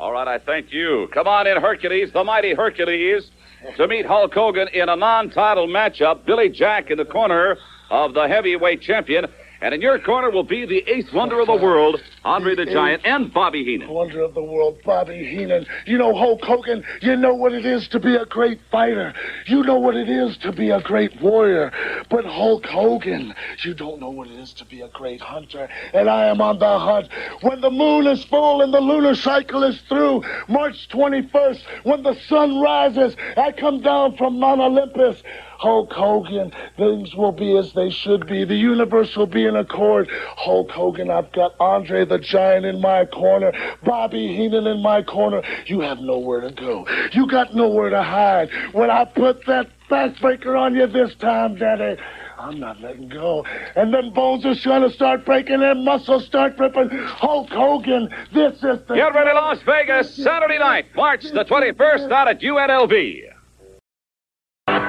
All 0.00 0.12
right, 0.12 0.26
I 0.26 0.38
thank 0.38 0.72
you. 0.72 1.08
Come 1.12 1.28
on 1.28 1.46
in, 1.46 1.60
Hercules, 1.60 2.10
the 2.14 2.24
mighty 2.24 2.54
Hercules, 2.54 3.30
to 3.76 3.86
meet 3.86 4.06
Hulk 4.06 4.32
Hogan 4.32 4.66
in 4.72 4.88
a 4.88 4.96
non-title 4.96 5.68
matchup. 5.68 6.24
Billy 6.24 6.48
Jack 6.48 6.90
in 6.90 6.96
the 6.96 7.04
corner 7.04 7.58
of 7.90 8.14
the 8.14 8.26
heavyweight 8.26 8.80
champion. 8.80 9.26
And 9.60 9.74
in 9.74 9.82
your 9.82 9.98
corner 9.98 10.30
will 10.30 10.42
be 10.42 10.64
the 10.64 10.78
eighth 10.90 11.12
wonder 11.12 11.38
of 11.38 11.48
the 11.48 11.54
world, 11.54 12.00
Andre 12.24 12.54
the 12.54 12.66
Giant, 12.66 13.02
and 13.06 13.32
Bobby 13.32 13.64
Heenan. 13.64 13.88
Wonder 13.88 14.20
of 14.20 14.34
the 14.34 14.42
world, 14.42 14.78
Bobby 14.84 15.24
Heenan. 15.24 15.64
You 15.86 15.96
know, 15.96 16.14
Hulk 16.14 16.42
Hogan, 16.42 16.84
you 17.00 17.16
know 17.16 17.34
what 17.34 17.54
it 17.54 17.64
is 17.64 17.88
to 17.88 17.98
be 17.98 18.14
a 18.14 18.26
great 18.26 18.60
fighter. 18.70 19.14
You 19.46 19.62
know 19.62 19.78
what 19.78 19.96
it 19.96 20.08
is 20.08 20.36
to 20.38 20.52
be 20.52 20.68
a 20.70 20.82
great 20.82 21.18
warrior. 21.22 21.72
But 22.10 22.26
Hulk 22.26 22.66
Hogan, 22.66 23.34
you 23.64 23.72
don't 23.72 24.00
know 24.00 24.10
what 24.10 24.28
it 24.28 24.38
is 24.38 24.52
to 24.54 24.66
be 24.66 24.82
a 24.82 24.88
great 24.88 25.22
hunter. 25.22 25.68
And 25.94 26.10
I 26.10 26.26
am 26.26 26.42
on 26.42 26.58
the 26.58 26.78
hunt. 26.78 27.08
When 27.40 27.62
the 27.62 27.70
moon 27.70 28.06
is 28.06 28.22
full 28.24 28.60
and 28.60 28.74
the 28.74 28.80
lunar 28.80 29.14
cycle 29.14 29.64
is 29.64 29.80
through, 29.88 30.22
March 30.46 30.88
21st, 30.90 31.62
when 31.84 32.02
the 32.02 32.14
sun 32.28 32.60
rises, 32.60 33.16
I 33.38 33.52
come 33.52 33.80
down 33.80 34.16
from 34.18 34.38
Mount 34.38 34.60
Olympus. 34.60 35.22
Hulk 35.60 35.92
Hogan, 35.92 36.52
things 36.78 37.14
will 37.14 37.32
be 37.32 37.54
as 37.58 37.74
they 37.74 37.90
should 37.90 38.26
be. 38.26 38.46
The 38.46 38.56
universe 38.56 39.14
will 39.14 39.26
be 39.26 39.44
in 39.44 39.56
accord. 39.56 40.08
Hulk 40.10 40.70
Hogan, 40.70 41.10
I've 41.10 41.30
got 41.32 41.54
Andre 41.60 42.06
the 42.10 42.18
Giant 42.18 42.66
in 42.66 42.80
my 42.80 43.06
corner, 43.06 43.52
Bobby 43.82 44.36
Heenan 44.36 44.66
in 44.66 44.82
my 44.82 45.02
corner. 45.02 45.42
You 45.64 45.80
have 45.80 46.00
nowhere 46.00 46.42
to 46.42 46.50
go. 46.50 46.86
You 47.12 47.26
got 47.26 47.54
nowhere 47.54 47.88
to 47.88 48.02
hide. 48.02 48.50
When 48.72 48.90
I 48.90 49.06
put 49.06 49.46
that 49.46 49.70
backbreaker 49.88 50.58
on 50.58 50.74
you 50.74 50.86
this 50.86 51.14
time, 51.14 51.54
Daddy, 51.54 51.98
I'm 52.38 52.58
not 52.58 52.80
letting 52.80 53.08
go. 53.08 53.46
And 53.76 53.94
then 53.94 54.12
bones 54.12 54.44
are 54.44 54.54
to 54.54 54.90
start 54.90 55.24
breaking 55.24 55.62
and 55.62 55.84
muscles 55.84 56.26
start 56.26 56.58
ripping. 56.58 56.90
Hulk 56.90 57.48
Hogan, 57.48 58.08
this 58.34 58.54
is 58.56 58.80
the. 58.86 58.94
Get 58.94 59.14
ready, 59.14 59.32
Las 59.32 59.62
Vegas, 59.62 60.14
Saturday 60.14 60.58
night, 60.58 60.86
March 60.94 61.22
the 61.22 61.44
21st, 61.44 62.10
out 62.10 62.28
at 62.28 62.40
UNLV. 62.40 63.22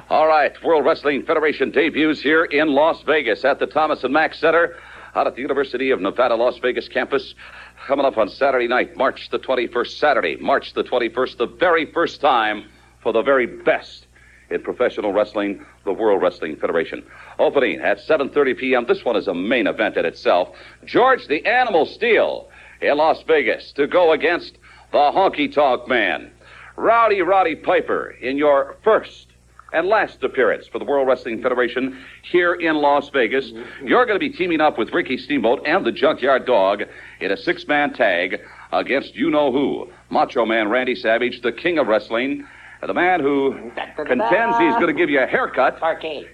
All 0.10 0.28
right, 0.28 0.52
World 0.64 0.86
Wrestling 0.86 1.24
Federation 1.24 1.72
debuts 1.72 2.22
here 2.22 2.46
in 2.46 2.70
Las 2.70 3.02
Vegas 3.04 3.46
at 3.46 3.60
the 3.60 3.66
Thomas 3.66 4.04
and 4.04 4.14
Mack 4.14 4.34
Center 4.34 4.76
out 5.16 5.28
at 5.28 5.36
the 5.36 5.42
University 5.42 5.92
of 5.92 6.02
Nevada, 6.02 6.36
Las 6.36 6.58
Vegas 6.60 6.88
campus. 6.88 7.36
Coming 7.88 8.06
up 8.06 8.18
on 8.18 8.30
Saturday 8.30 8.68
night, 8.68 8.96
March 8.96 9.30
the 9.30 9.40
21st, 9.40 9.98
Saturday, 9.98 10.36
March 10.38 10.74
the 10.74 10.84
21st, 10.84 11.38
the 11.38 11.48
very 11.48 11.92
first 11.92 12.22
time 12.22 12.70
for 13.02 13.12
the 13.12 13.22
very 13.22 13.46
best 13.46 14.08
in 14.50 14.62
professional 14.62 15.14
wrestling, 15.14 15.66
the 15.86 15.94
World 15.94 16.22
Wrestling 16.22 16.56
Federation. 16.58 17.04
Opening 17.40 17.80
at 17.80 18.00
7:30 18.00 18.58
p.m. 18.58 18.86
This 18.88 19.04
one 19.04 19.16
is 19.16 19.28
a 19.28 19.34
main 19.34 19.68
event 19.68 19.98
in 19.98 20.06
itself. 20.06 20.50
George 20.86 21.28
the 21.28 21.46
Animal 21.46 21.86
Steele 21.86 22.50
in 22.82 22.98
Las 22.98 23.24
Vegas 23.24 23.72
to 23.74 23.88
go 23.88 24.12
against 24.12 24.58
the 24.92 24.98
Honky 24.98 25.52
Tonk 25.52 25.88
Man. 25.88 26.32
Rowdy 26.76 27.22
Roddy 27.22 27.56
Piper 27.56 28.12
in 28.22 28.38
your 28.38 28.78
first 28.84 29.31
and 29.74 29.88
last 29.88 30.24
appearance 30.24 30.68
for 30.68 30.80
the 30.80 30.86
World 30.86 31.08
Wrestling 31.08 31.42
Federation 31.42 32.04
here 32.24 32.54
in 32.54 32.76
Las 32.76 33.10
Vegas. 33.10 33.52
You're 33.84 34.06
going 34.06 34.20
to 34.20 34.30
be 34.30 34.30
teaming 34.30 34.62
up 34.62 34.78
with 34.78 34.92
Ricky 34.92 35.18
Steamboat 35.18 35.66
and 35.66 35.86
the 35.86 35.92
Junkyard 35.92 36.46
Dog 36.46 36.84
in 37.20 37.32
a 37.32 37.38
six 37.38 37.68
man 37.68 37.94
tag 37.94 38.40
against 38.72 39.16
you 39.16 39.30
know 39.30 39.52
who 39.52 39.90
Macho 40.10 40.46
Man 40.46 40.70
Randy 40.70 40.96
Savage, 40.96 41.42
the 41.42 41.52
king 41.52 41.78
of 41.78 41.88
wrestling. 41.88 42.46
and 42.82 42.90
The 42.90 42.94
man 42.94 43.20
who 43.20 43.72
contends 43.96 44.58
he's 44.58 44.74
going 44.76 44.88
to 44.88 44.94
give 44.94 45.10
you 45.10 45.22
a 45.22 45.28
haircut 45.28 45.80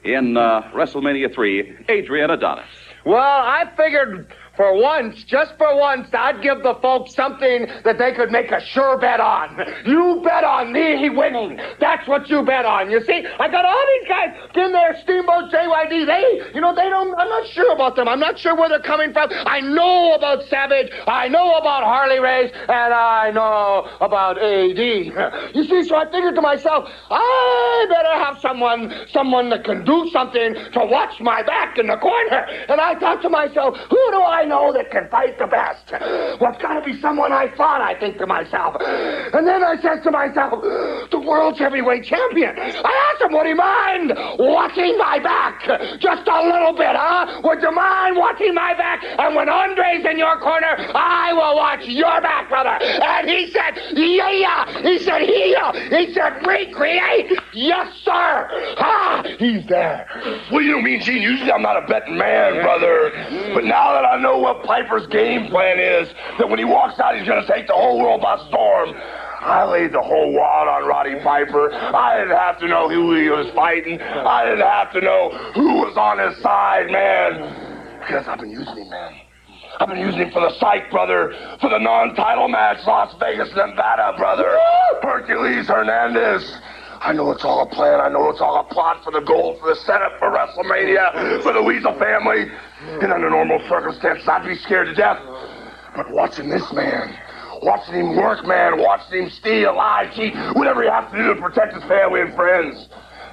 in 0.03 0.37
uh, 0.37 0.63
WrestleMania 0.73 1.33
3, 1.33 1.77
Adrian 1.89 2.29
Adonis. 2.29 2.65
Well, 3.05 3.17
I 3.19 3.65
figured 3.77 4.33
for 4.57 4.73
once, 4.75 5.23
just 5.23 5.53
for 5.57 5.77
once, 5.77 6.09
I'd 6.11 6.41
give 6.41 6.63
the 6.63 6.73
folks 6.81 7.13
something 7.13 7.67
that 7.85 7.97
they 7.97 8.11
could 8.13 8.31
make 8.31 8.51
a 8.51 8.59
sure 8.59 8.97
bet 8.97 9.19
on. 9.19 9.55
You 9.85 10.19
bet 10.23 10.43
on 10.43 10.73
me 10.73 11.09
winning. 11.09 11.59
That's 11.79 12.07
what 12.07 12.27
you 12.27 12.43
bet 12.43 12.65
on. 12.65 12.89
You 12.89 12.99
see, 13.05 13.23
I 13.39 13.47
got 13.47 13.63
all 13.63 13.85
these 13.99 14.09
guys 14.09 14.35
in 14.55 14.71
there, 14.71 14.97
Steamboat, 15.03 15.51
JYD. 15.51 16.07
They, 16.07 16.51
you 16.55 16.61
know, 16.61 16.73
they 16.73 16.89
don't, 16.89 17.13
I'm 17.17 17.29
not 17.29 17.47
sure 17.47 17.71
about 17.71 17.95
them. 17.95 18.07
I'm 18.07 18.19
not 18.19 18.39
sure 18.39 18.55
where 18.55 18.67
they're 18.67 18.81
coming 18.81 19.13
from. 19.13 19.29
I 19.31 19.61
know 19.61 20.15
about 20.15 20.43
Savage. 20.49 20.91
I 21.05 21.27
know 21.27 21.53
about 21.53 21.83
Harley 21.83 22.19
Race. 22.19 22.51
And 22.53 22.93
I 22.93 23.29
know 23.31 23.87
about 24.01 24.37
AD. 24.39 25.53
You 25.53 25.63
see, 25.65 25.83
so 25.83 25.95
I 25.95 26.09
figured 26.09 26.33
to 26.35 26.41
myself, 26.41 26.89
I 27.11 27.85
better 27.89 28.25
have 28.25 28.39
someone, 28.41 28.91
someone 29.11 29.51
that 29.51 29.63
can 29.63 29.85
do 29.85 30.09
something 30.11 30.55
to 30.73 30.85
watch 30.85 31.19
my 31.19 31.43
back 31.43 31.77
in 31.77 31.85
the 31.87 31.97
corner. 31.97 32.45
And 32.69 32.81
I 32.81 32.97
thought 32.99 33.21
to 33.21 33.29
myself, 33.29 33.77
who 33.77 34.11
do 34.11 34.21
I 34.21 34.46
know 34.47 34.73
that 34.73 34.91
can 34.91 35.07
fight 35.09 35.37
the 35.37 35.47
best? 35.47 35.91
Well, 36.39 36.53
it's 36.53 36.61
got 36.61 36.79
to 36.79 36.85
be 36.85 36.99
someone 37.01 37.31
I 37.31 37.53
fought, 37.55 37.81
I 37.81 37.99
think 37.99 38.17
to 38.17 38.27
myself. 38.27 38.75
And 38.81 39.45
then 39.47 39.63
I 39.63 39.75
said 39.81 40.03
to 40.03 40.11
myself, 40.11 40.61
the 41.11 41.19
world's 41.19 41.59
heavyweight 41.59 42.05
champion. 42.05 42.55
I 42.57 43.11
asked 43.13 43.21
him, 43.21 43.33
would 43.33 43.47
he 43.47 43.53
mind 43.53 44.13
watching 44.39 44.97
my 44.97 45.19
back? 45.19 45.61
Just 45.99 46.27
a 46.27 46.41
little 46.43 46.73
bit, 46.73 46.95
huh? 46.95 47.41
Would 47.43 47.61
you 47.61 47.71
mind 47.71 48.17
watching 48.17 48.53
my 48.53 48.73
back? 48.73 49.03
And 49.03 49.35
when 49.35 49.49
Andre's 49.49 50.05
in 50.05 50.17
your 50.17 50.39
corner, 50.39 50.75
I 50.93 51.33
will 51.33 51.55
watch 51.55 51.85
your 51.85 52.21
back, 52.21 52.49
brother. 52.49 52.77
And 52.81 53.29
he 53.29 53.51
said, 53.51 53.77
yeah, 53.93 54.31
yeah. 54.31 54.81
He 54.81 54.99
said, 54.99 55.21
yeah. 55.27 55.71
He 55.89 56.13
said, 56.13 56.45
recreate. 56.45 57.31
Yes, 57.53 57.93
sir. 58.03 58.47
Ah, 58.79 59.23
he's 59.39 59.65
there. 59.67 60.07
Well, 60.51 60.61
you 60.61 60.71
know 60.71 60.81
me, 60.81 60.99
Gene. 60.99 61.21
Usually 61.21 61.51
I'm 61.51 61.61
not 61.61 61.81
a 61.83 61.87
betting 61.87 62.17
man, 62.17 62.61
brother. 62.63 63.11
But 63.53 63.63
now 63.65 63.93
that 63.93 64.05
I 64.05 64.21
know 64.21 64.36
what 64.39 64.63
Piper's 64.63 65.07
game 65.07 65.49
plan 65.49 65.79
is, 65.79 66.09
that 66.37 66.49
when 66.49 66.59
he 66.59 66.65
walks 66.65 66.99
out, 66.99 67.17
he's 67.17 67.27
going 67.27 67.41
to 67.45 67.47
take 67.47 67.67
the 67.67 67.73
whole 67.73 67.99
world 67.99 68.21
by 68.21 68.37
storm. 68.47 68.93
I 69.39 69.65
laid 69.65 69.91
the 69.91 70.01
whole 70.01 70.33
wad 70.33 70.67
on 70.67 70.87
Roddy 70.87 71.15
Piper. 71.23 71.71
I 71.71 72.17
didn't 72.19 72.35
have 72.35 72.59
to 72.59 72.67
know 72.67 72.89
who 72.89 73.15
he 73.15 73.29
was 73.29 73.49
fighting. 73.53 74.01
I 74.01 74.45
didn't 74.45 74.65
have 74.65 74.91
to 74.93 75.01
know 75.01 75.29
who 75.53 75.75
was 75.75 75.95
on 75.95 76.17
his 76.19 76.41
side, 76.41 76.89
man. 76.89 77.99
Because 77.99 78.27
I've 78.27 78.39
been 78.39 78.51
using 78.51 78.77
him, 78.77 78.89
man. 78.89 79.21
I've 79.79 79.89
been 79.89 79.99
using 79.99 80.21
him 80.21 80.31
for 80.31 80.41
the 80.41 80.57
psych, 80.59 80.89
brother. 80.89 81.35
For 81.61 81.69
the 81.69 81.77
non-title 81.77 82.47
match, 82.47 82.79
Las 82.87 83.13
Vegas, 83.19 83.49
Nevada, 83.55 84.17
brother. 84.17 84.57
Hercules 85.03 85.67
Hernandez. 85.67 86.43
I 86.99 87.13
know 87.13 87.29
it's 87.31 87.45
all 87.45 87.61
a 87.61 87.67
plan. 87.67 87.99
I 87.99 88.09
know 88.09 88.29
it's 88.29 88.41
all 88.41 88.59
a 88.59 88.63
plot 88.73 89.03
for 89.03 89.11
the 89.11 89.21
gold, 89.21 89.59
for 89.59 89.69
the 89.69 89.75
setup, 89.75 90.17
for 90.17 90.31
WrestleMania, 90.31 91.43
for 91.43 91.53
the 91.53 91.61
Weasel 91.61 91.93
family. 91.99 92.49
And 92.87 93.11
under 93.11 93.29
normal 93.29 93.59
circumstances, 93.67 94.27
I'd 94.27 94.45
be 94.47 94.55
scared 94.55 94.87
to 94.87 94.95
death. 94.95 95.19
But 95.95 96.09
watching 96.11 96.49
this 96.49 96.63
man, 96.71 97.13
watching 97.61 97.95
him 97.95 98.15
work, 98.15 98.45
man, 98.45 98.79
watching 98.79 99.23
him 99.23 99.29
steal, 99.29 99.75
lie, 99.75 100.09
cheat, 100.15 100.33
whatever 100.55 100.83
he 100.83 100.89
has 100.89 101.11
to 101.11 101.17
do 101.17 101.33
to 101.33 101.41
protect 101.41 101.73
his 101.73 101.83
family 101.83 102.21
and 102.21 102.33
friends. 102.33 102.87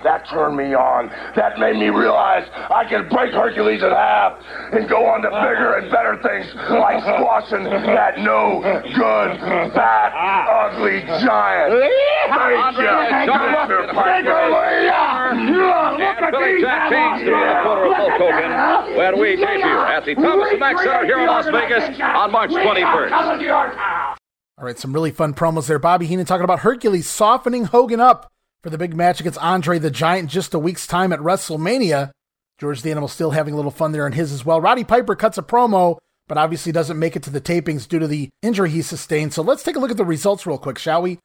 That 0.04 0.28
turned 0.28 0.56
me 0.56 0.74
on. 0.74 1.08
That 1.34 1.58
made 1.58 1.76
me 1.76 1.88
realize 1.88 2.46
I 2.52 2.84
could 2.84 3.08
break 3.08 3.32
Hercules 3.32 3.82
in 3.82 3.88
half 3.90 4.38
and 4.72 4.86
go 4.86 5.06
on 5.06 5.22
to 5.22 5.30
bigger 5.32 5.80
and 5.80 5.90
better 5.90 6.20
things 6.20 6.44
like 6.68 7.02
squashing 7.02 7.64
that 7.64 8.18
no 8.20 8.60
good, 8.60 9.40
fat, 9.72 10.12
ugly 10.12 11.00
giant. 11.24 11.72
Thank 12.28 12.76
you, 12.76 13.32
Mr. 13.32 13.94
Piper. 13.94 14.30
And 15.34 16.30
Billy 16.32 16.60
Jack 16.60 16.92
Haynes 16.92 17.20
to 17.20 17.24
be 17.24 17.30
the 17.32 17.60
corner 17.64 17.86
of 17.88 17.96
Hulk 17.96 18.12
Hogan 18.20 18.96
when 18.96 19.18
we 19.18 19.36
debut 19.36 19.80
at 19.88 20.04
the 20.04 20.14
Thomas 20.14 20.48
and 20.50 20.60
Mack 20.60 20.78
Center 20.78 21.04
here 21.06 21.18
in 21.18 21.26
Las 21.26 21.46
Vegas 21.46 21.98
on 22.00 22.30
March 22.30 22.50
21st. 22.50 23.12
All 24.56 24.64
right, 24.64 24.78
some 24.78 24.92
really 24.92 25.10
fun 25.10 25.32
promos 25.34 25.66
there. 25.66 25.78
Bobby 25.78 26.06
Heenan 26.06 26.26
talking 26.26 26.44
about 26.44 26.60
Hercules 26.60 27.08
softening 27.08 27.64
Hogan 27.64 28.00
up 28.00 28.30
for 28.64 28.70
the 28.70 28.78
big 28.78 28.96
match 28.96 29.20
against 29.20 29.38
Andre 29.40 29.78
the 29.78 29.90
Giant 29.90 30.30
just 30.30 30.54
a 30.54 30.58
week's 30.58 30.86
time 30.86 31.12
at 31.12 31.20
WrestleMania. 31.20 32.12
George 32.58 32.80
the 32.80 32.90
Animal 32.90 33.08
Steele 33.08 33.32
having 33.32 33.52
a 33.52 33.56
little 33.56 33.70
fun 33.70 33.92
there 33.92 34.06
in 34.06 34.14
his 34.14 34.32
as 34.32 34.46
well. 34.46 34.58
Roddy 34.58 34.84
Piper 34.84 35.14
cuts 35.14 35.36
a 35.36 35.42
promo, 35.42 35.98
but 36.28 36.38
obviously 36.38 36.72
doesn't 36.72 36.98
make 36.98 37.14
it 37.14 37.22
to 37.24 37.30
the 37.30 37.42
tapings 37.42 37.86
due 37.86 37.98
to 37.98 38.06
the 38.06 38.30
injury 38.40 38.70
he 38.70 38.80
sustained. 38.80 39.34
So 39.34 39.42
let's 39.42 39.62
take 39.62 39.76
a 39.76 39.78
look 39.78 39.90
at 39.90 39.98
the 39.98 40.04
results 40.04 40.46
real 40.46 40.56
quick, 40.56 40.78
shall 40.78 41.02
we? 41.02 41.18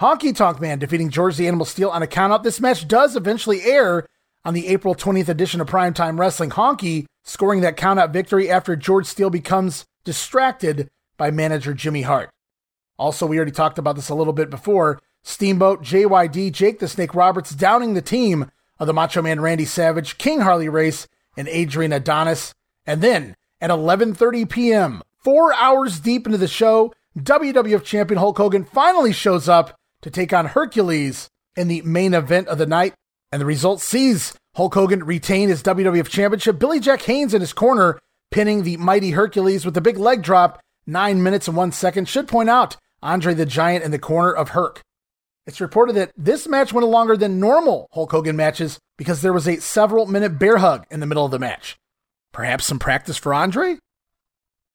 Honky 0.00 0.34
Tonk 0.34 0.60
Man 0.60 0.80
defeating 0.80 1.10
George 1.10 1.36
the 1.36 1.46
Animal 1.46 1.64
Steele 1.64 1.90
on 1.90 2.02
a 2.02 2.08
countout. 2.08 2.42
This 2.42 2.60
match 2.60 2.88
does 2.88 3.14
eventually 3.14 3.62
air 3.62 4.04
on 4.44 4.52
the 4.52 4.66
April 4.66 4.96
20th 4.96 5.28
edition 5.28 5.60
of 5.60 5.68
Primetime 5.68 6.18
Wrestling. 6.18 6.50
Honky 6.50 7.06
scoring 7.22 7.60
that 7.60 7.76
countout 7.76 8.12
victory 8.12 8.50
after 8.50 8.74
George 8.74 9.06
Steele 9.06 9.30
becomes 9.30 9.84
distracted 10.02 10.88
by 11.16 11.30
manager 11.30 11.72
Jimmy 11.72 12.02
Hart. 12.02 12.30
Also, 12.98 13.26
we 13.26 13.36
already 13.36 13.52
talked 13.52 13.78
about 13.78 13.94
this 13.94 14.08
a 14.08 14.14
little 14.16 14.32
bit 14.32 14.50
before. 14.50 14.98
Steamboat, 15.22 15.82
JYD, 15.82 16.52
Jake 16.52 16.78
the 16.78 16.88
Snake 16.88 17.14
Roberts 17.14 17.54
downing 17.54 17.94
the 17.94 18.02
team 18.02 18.50
of 18.78 18.86
the 18.86 18.94
Macho 18.94 19.22
Man 19.22 19.40
Randy 19.40 19.64
Savage, 19.64 20.18
King 20.18 20.40
Harley 20.40 20.68
Race, 20.68 21.06
and 21.36 21.48
Adrian 21.48 21.92
Adonis. 21.92 22.54
And 22.86 23.02
then 23.02 23.36
at 23.60 23.70
11:30 23.70 24.48
p.m., 24.48 25.02
4 25.22 25.52
hours 25.54 26.00
deep 26.00 26.26
into 26.26 26.38
the 26.38 26.48
show, 26.48 26.92
WWF 27.18 27.84
champion 27.84 28.18
Hulk 28.18 28.38
Hogan 28.38 28.64
finally 28.64 29.12
shows 29.12 29.48
up 29.48 29.76
to 30.00 30.10
take 30.10 30.32
on 30.32 30.46
Hercules 30.46 31.28
in 31.56 31.68
the 31.68 31.82
main 31.82 32.14
event 32.14 32.48
of 32.48 32.58
the 32.58 32.66
night. 32.66 32.94
And 33.30 33.40
the 33.40 33.46
result 33.46 33.80
sees 33.80 34.34
Hulk 34.56 34.74
Hogan 34.74 35.04
retain 35.04 35.50
his 35.50 35.62
WWF 35.62 36.08
championship. 36.08 36.58
Billy 36.58 36.80
Jack 36.80 37.02
Haynes 37.02 37.34
in 37.34 37.40
his 37.40 37.52
corner, 37.52 37.98
pinning 38.30 38.62
the 38.62 38.78
mighty 38.78 39.10
Hercules 39.10 39.64
with 39.66 39.76
a 39.76 39.82
big 39.82 39.98
leg 39.98 40.22
drop, 40.22 40.60
nine 40.86 41.22
minutes 41.22 41.46
and 41.46 41.56
one 41.56 41.72
second. 41.72 42.08
Should 42.08 42.28
point 42.28 42.48
out 42.48 42.76
Andre 43.02 43.34
the 43.34 43.46
Giant 43.46 43.84
in 43.84 43.90
the 43.90 43.98
corner 43.98 44.32
of 44.32 44.50
Herc. 44.50 44.80
It's 45.46 45.60
reported 45.60 45.94
that 45.94 46.12
this 46.16 46.46
match 46.46 46.72
went 46.72 46.86
longer 46.86 47.16
than 47.16 47.40
normal 47.40 47.88
Hulk 47.92 48.12
Hogan 48.12 48.36
matches 48.36 48.78
because 48.96 49.22
there 49.22 49.32
was 49.32 49.48
a 49.48 49.56
several 49.56 50.06
minute 50.06 50.38
bear 50.38 50.58
hug 50.58 50.86
in 50.90 51.00
the 51.00 51.06
middle 51.06 51.24
of 51.24 51.30
the 51.30 51.38
match. 51.38 51.76
Perhaps 52.32 52.66
some 52.66 52.78
practice 52.78 53.16
for 53.16 53.34
Andre? 53.34 53.78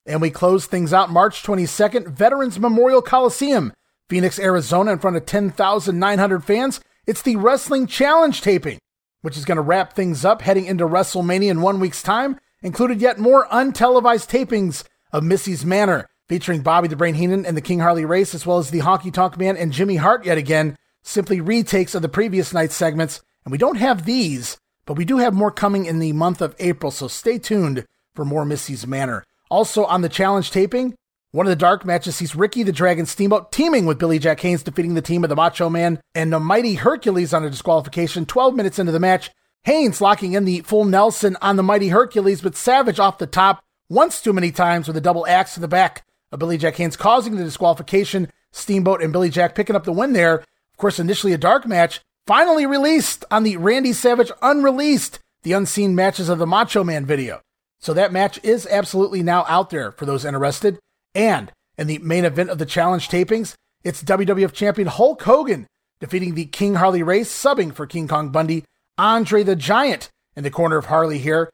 And 0.04 0.20
we 0.20 0.30
close 0.30 0.66
things 0.66 0.92
out 0.92 1.10
March 1.10 1.42
22nd, 1.42 2.08
Veterans 2.08 2.58
Memorial 2.58 3.02
Coliseum, 3.02 3.72
Phoenix, 4.08 4.38
Arizona, 4.38 4.92
in 4.92 4.98
front 4.98 5.16
of 5.16 5.26
10,900 5.26 6.44
fans. 6.44 6.80
It's 7.06 7.22
the 7.22 7.36
Wrestling 7.36 7.86
Challenge 7.86 8.40
taping, 8.40 8.78
which 9.22 9.36
is 9.36 9.44
going 9.44 9.56
to 9.56 9.62
wrap 9.62 9.94
things 9.94 10.24
up 10.24 10.42
heading 10.42 10.66
into 10.66 10.86
WrestleMania 10.86 11.50
in 11.50 11.60
one 11.60 11.80
week's 11.80 12.02
time. 12.02 12.38
Included 12.62 13.00
yet 13.00 13.18
more 13.18 13.46
untelevised 13.48 14.28
tapings 14.28 14.84
of 15.12 15.22
Missy's 15.22 15.64
Manor, 15.64 16.08
featuring 16.28 16.62
Bobby 16.62 16.88
the 16.88 16.96
Brain 16.96 17.14
Heenan 17.14 17.46
and 17.46 17.56
the 17.56 17.62
King 17.62 17.80
Harley 17.80 18.04
Race, 18.04 18.34
as 18.34 18.46
well 18.46 18.58
as 18.58 18.70
the 18.70 18.80
Honky 18.80 19.12
Tonk 19.12 19.38
Man 19.38 19.56
and 19.56 19.72
Jimmy 19.72 19.96
Hart 19.96 20.24
yet 20.24 20.38
again, 20.38 20.76
simply 21.02 21.40
retakes 21.40 21.94
of 21.94 22.02
the 22.02 22.08
previous 22.08 22.52
night's 22.52 22.74
segments. 22.74 23.22
And 23.44 23.52
we 23.52 23.58
don't 23.58 23.76
have 23.76 24.04
these, 24.04 24.58
but 24.86 24.94
we 24.94 25.04
do 25.04 25.18
have 25.18 25.34
more 25.34 25.50
coming 25.52 25.86
in 25.86 25.98
the 25.98 26.12
month 26.12 26.40
of 26.40 26.56
April, 26.58 26.90
so 26.90 27.08
stay 27.08 27.38
tuned 27.38 27.86
for 28.14 28.24
more 28.24 28.44
Missy's 28.44 28.86
Manor. 28.86 29.24
Also 29.50 29.84
on 29.84 30.02
the 30.02 30.08
challenge 30.08 30.50
taping, 30.50 30.96
one 31.30 31.46
of 31.46 31.50
the 31.50 31.56
dark 31.56 31.84
matches 31.84 32.16
sees 32.16 32.34
Ricky 32.34 32.62
the 32.62 32.72
Dragon 32.72 33.06
Steamboat 33.06 33.52
teaming 33.52 33.84
with 33.84 33.98
Billy 33.98 34.18
Jack 34.18 34.40
Haynes, 34.40 34.62
defeating 34.62 34.94
the 34.94 35.02
team 35.02 35.22
of 35.22 35.28
the 35.28 35.36
Macho 35.36 35.68
Man 35.68 36.00
and 36.14 36.32
the 36.32 36.40
Mighty 36.40 36.74
Hercules 36.74 37.34
on 37.34 37.44
a 37.44 37.50
disqualification. 37.50 38.26
12 38.26 38.54
minutes 38.54 38.78
into 38.78 38.90
the 38.90 38.98
match, 38.98 39.30
Haynes 39.64 40.00
locking 40.00 40.32
in 40.32 40.44
the 40.44 40.62
full 40.62 40.84
Nelson 40.84 41.36
on 41.42 41.56
the 41.56 41.62
Mighty 41.62 41.88
Hercules, 41.88 42.40
but 42.40 42.56
Savage 42.56 42.98
off 42.98 43.18
the 43.18 43.26
top 43.26 43.62
once 43.88 44.20
too 44.20 44.32
many 44.32 44.50
times 44.50 44.88
with 44.88 44.96
a 44.96 45.00
double 45.00 45.26
axe 45.26 45.54
to 45.54 45.60
the 45.60 45.68
back 45.68 46.05
of 46.32 46.38
Billy 46.38 46.58
Jack 46.58 46.76
Haynes, 46.76 46.96
causing 46.96 47.36
the 47.36 47.44
disqualification. 47.44 48.30
Steamboat 48.52 49.02
and 49.02 49.12
Billy 49.12 49.28
Jack 49.28 49.54
picking 49.54 49.76
up 49.76 49.84
the 49.84 49.92
win 49.92 50.12
there. 50.12 50.36
Of 50.36 50.76
course, 50.78 50.98
initially 50.98 51.32
a 51.32 51.38
dark 51.38 51.66
match, 51.66 52.00
finally 52.26 52.66
released 52.66 53.24
on 53.30 53.42
the 53.42 53.56
Randy 53.56 53.92
Savage 53.92 54.32
unreleased, 54.42 55.18
the 55.42 55.52
unseen 55.52 55.94
matches 55.94 56.28
of 56.28 56.38
the 56.38 56.46
Macho 56.46 56.82
Man 56.82 57.04
video. 57.04 57.42
So 57.80 57.92
that 57.94 58.12
match 58.12 58.40
is 58.42 58.66
absolutely 58.66 59.22
now 59.22 59.44
out 59.48 59.70
there 59.70 59.92
for 59.92 60.06
those 60.06 60.24
interested. 60.24 60.78
And 61.14 61.52
in 61.78 61.86
the 61.86 61.98
main 61.98 62.24
event 62.24 62.50
of 62.50 62.58
the 62.58 62.66
challenge 62.66 63.08
tapings, 63.08 63.54
it's 63.84 64.02
WWF 64.02 64.52
champion 64.52 64.88
Hulk 64.88 65.22
Hogan 65.22 65.66
defeating 66.00 66.34
the 66.34 66.46
King 66.46 66.74
Harley 66.74 67.02
Race, 67.02 67.30
subbing 67.30 67.72
for 67.72 67.86
King 67.86 68.08
Kong 68.08 68.30
Bundy, 68.30 68.64
Andre 68.98 69.42
the 69.42 69.56
Giant 69.56 70.10
in 70.34 70.42
the 70.42 70.50
corner 70.50 70.76
of 70.76 70.86
Harley 70.86 71.18
here. 71.18 71.50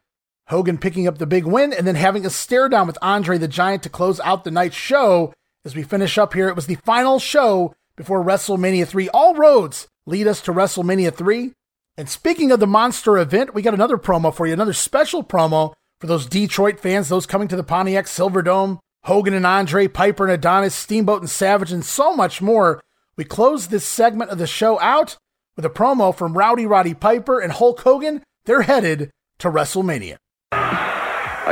Hogan 0.48 0.78
picking 0.78 1.06
up 1.06 1.18
the 1.18 1.26
big 1.26 1.44
win 1.44 1.72
and 1.72 1.86
then 1.86 1.94
having 1.94 2.26
a 2.26 2.30
stare 2.30 2.68
down 2.68 2.86
with 2.86 2.98
Andre 3.00 3.38
the 3.38 3.48
Giant 3.48 3.82
to 3.84 3.88
close 3.88 4.20
out 4.20 4.44
the 4.44 4.50
night's 4.50 4.76
show. 4.76 5.32
As 5.64 5.76
we 5.76 5.82
finish 5.82 6.18
up 6.18 6.34
here, 6.34 6.48
it 6.48 6.56
was 6.56 6.66
the 6.66 6.74
final 6.76 7.18
show 7.18 7.74
before 7.96 8.24
WrestleMania 8.24 8.86
3. 8.86 9.08
All 9.10 9.34
roads 9.34 9.86
lead 10.06 10.26
us 10.26 10.40
to 10.42 10.52
WrestleMania 10.52 11.14
3. 11.14 11.52
And 11.96 12.08
speaking 12.08 12.50
of 12.50 12.60
the 12.60 12.66
monster 12.66 13.18
event, 13.18 13.54
we 13.54 13.62
got 13.62 13.74
another 13.74 13.98
promo 13.98 14.34
for 14.34 14.46
you, 14.46 14.52
another 14.52 14.72
special 14.72 15.22
promo 15.22 15.74
for 16.00 16.06
those 16.06 16.26
Detroit 16.26 16.80
fans, 16.80 17.08
those 17.08 17.26
coming 17.26 17.48
to 17.48 17.56
the 17.56 17.62
Pontiac 17.62 18.06
Silverdome, 18.06 18.78
Hogan 19.04 19.34
and 19.34 19.46
Andre, 19.46 19.88
Piper 19.88 20.24
and 20.24 20.32
Adonis, 20.32 20.74
Steamboat 20.74 21.20
and 21.20 21.30
Savage, 21.30 21.70
and 21.70 21.84
so 21.84 22.14
much 22.14 22.40
more. 22.40 22.80
We 23.16 23.24
close 23.24 23.68
this 23.68 23.86
segment 23.86 24.30
of 24.30 24.38
the 24.38 24.46
show 24.46 24.80
out 24.80 25.16
with 25.54 25.64
a 25.64 25.70
promo 25.70 26.14
from 26.14 26.36
Rowdy 26.36 26.66
Roddy 26.66 26.94
Piper 26.94 27.40
and 27.40 27.52
Hulk 27.52 27.80
Hogan. 27.80 28.22
They're 28.46 28.62
headed 28.62 29.10
to 29.38 29.50
WrestleMania. 29.50 30.16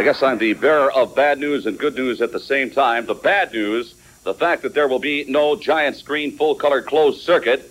I 0.00 0.02
guess 0.02 0.22
I'm 0.22 0.38
the 0.38 0.54
bearer 0.54 0.90
of 0.90 1.14
bad 1.14 1.38
news 1.38 1.66
and 1.66 1.78
good 1.78 1.94
news 1.94 2.22
at 2.22 2.32
the 2.32 2.40
same 2.40 2.70
time. 2.70 3.04
The 3.04 3.12
bad 3.12 3.52
news, 3.52 3.94
the 4.24 4.32
fact 4.32 4.62
that 4.62 4.72
there 4.72 4.88
will 4.88 4.98
be 4.98 5.26
no 5.28 5.56
giant 5.56 5.94
screen 5.94 6.38
full 6.38 6.54
color 6.54 6.80
closed 6.80 7.20
circuit 7.20 7.70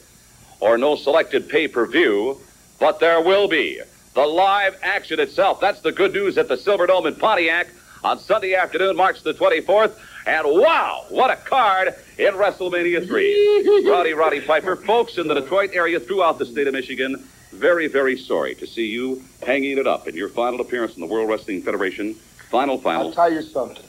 or 0.60 0.78
no 0.78 0.96
selected 0.96 1.50
pay 1.50 1.68
per 1.68 1.88
view, 1.88 2.40
but 2.80 3.00
there 3.00 3.20
will 3.20 3.48
be 3.48 3.82
the 4.14 4.28
live 4.28 4.78
action 4.84 5.20
itself. 5.20 5.60
That's 5.60 5.82
the 5.82 5.92
good 5.92 6.14
news 6.14 6.38
at 6.38 6.48
the 6.48 6.56
Silverdome 6.56 7.08
in 7.08 7.16
Pontiac 7.16 7.70
on 8.04 8.20
Sunday 8.20 8.54
afternoon, 8.54 8.96
March 8.96 9.24
the 9.24 9.34
24th. 9.34 9.98
And 10.28 10.46
wow, 10.46 11.06
what 11.10 11.32
a 11.32 11.36
card 11.36 11.96
in 12.20 12.36
WrestleMania 12.36 13.08
3. 13.08 13.84
Rowdy 13.90 14.14
Roddy 14.14 14.42
Piper, 14.42 14.76
folks 14.76 15.18
in 15.18 15.28
the 15.28 15.34
Detroit 15.34 15.72
area 15.74 16.00
throughout 16.00 16.38
the 16.38 16.46
state 16.46 16.68
of 16.68 16.74
Michigan, 16.74 17.28
very, 17.52 17.88
very 17.88 18.18
sorry 18.18 18.56
to 18.56 18.68
see 18.68 18.86
you 18.86 19.24
hanging 19.46 19.78
it 19.78 19.88
up 19.88 20.08
in 20.08 20.16
your 20.16 20.30
final 20.30 20.62
appearance 20.62 20.96
in 20.96 21.02
the 21.02 21.08
World 21.08 21.30
Wrestling 21.30 21.62
Federation 21.62 22.16
final 22.50 22.80
final. 22.80 23.08
I'll 23.08 23.14
tell 23.14 23.32
you 23.32 23.42
something. 23.42 23.89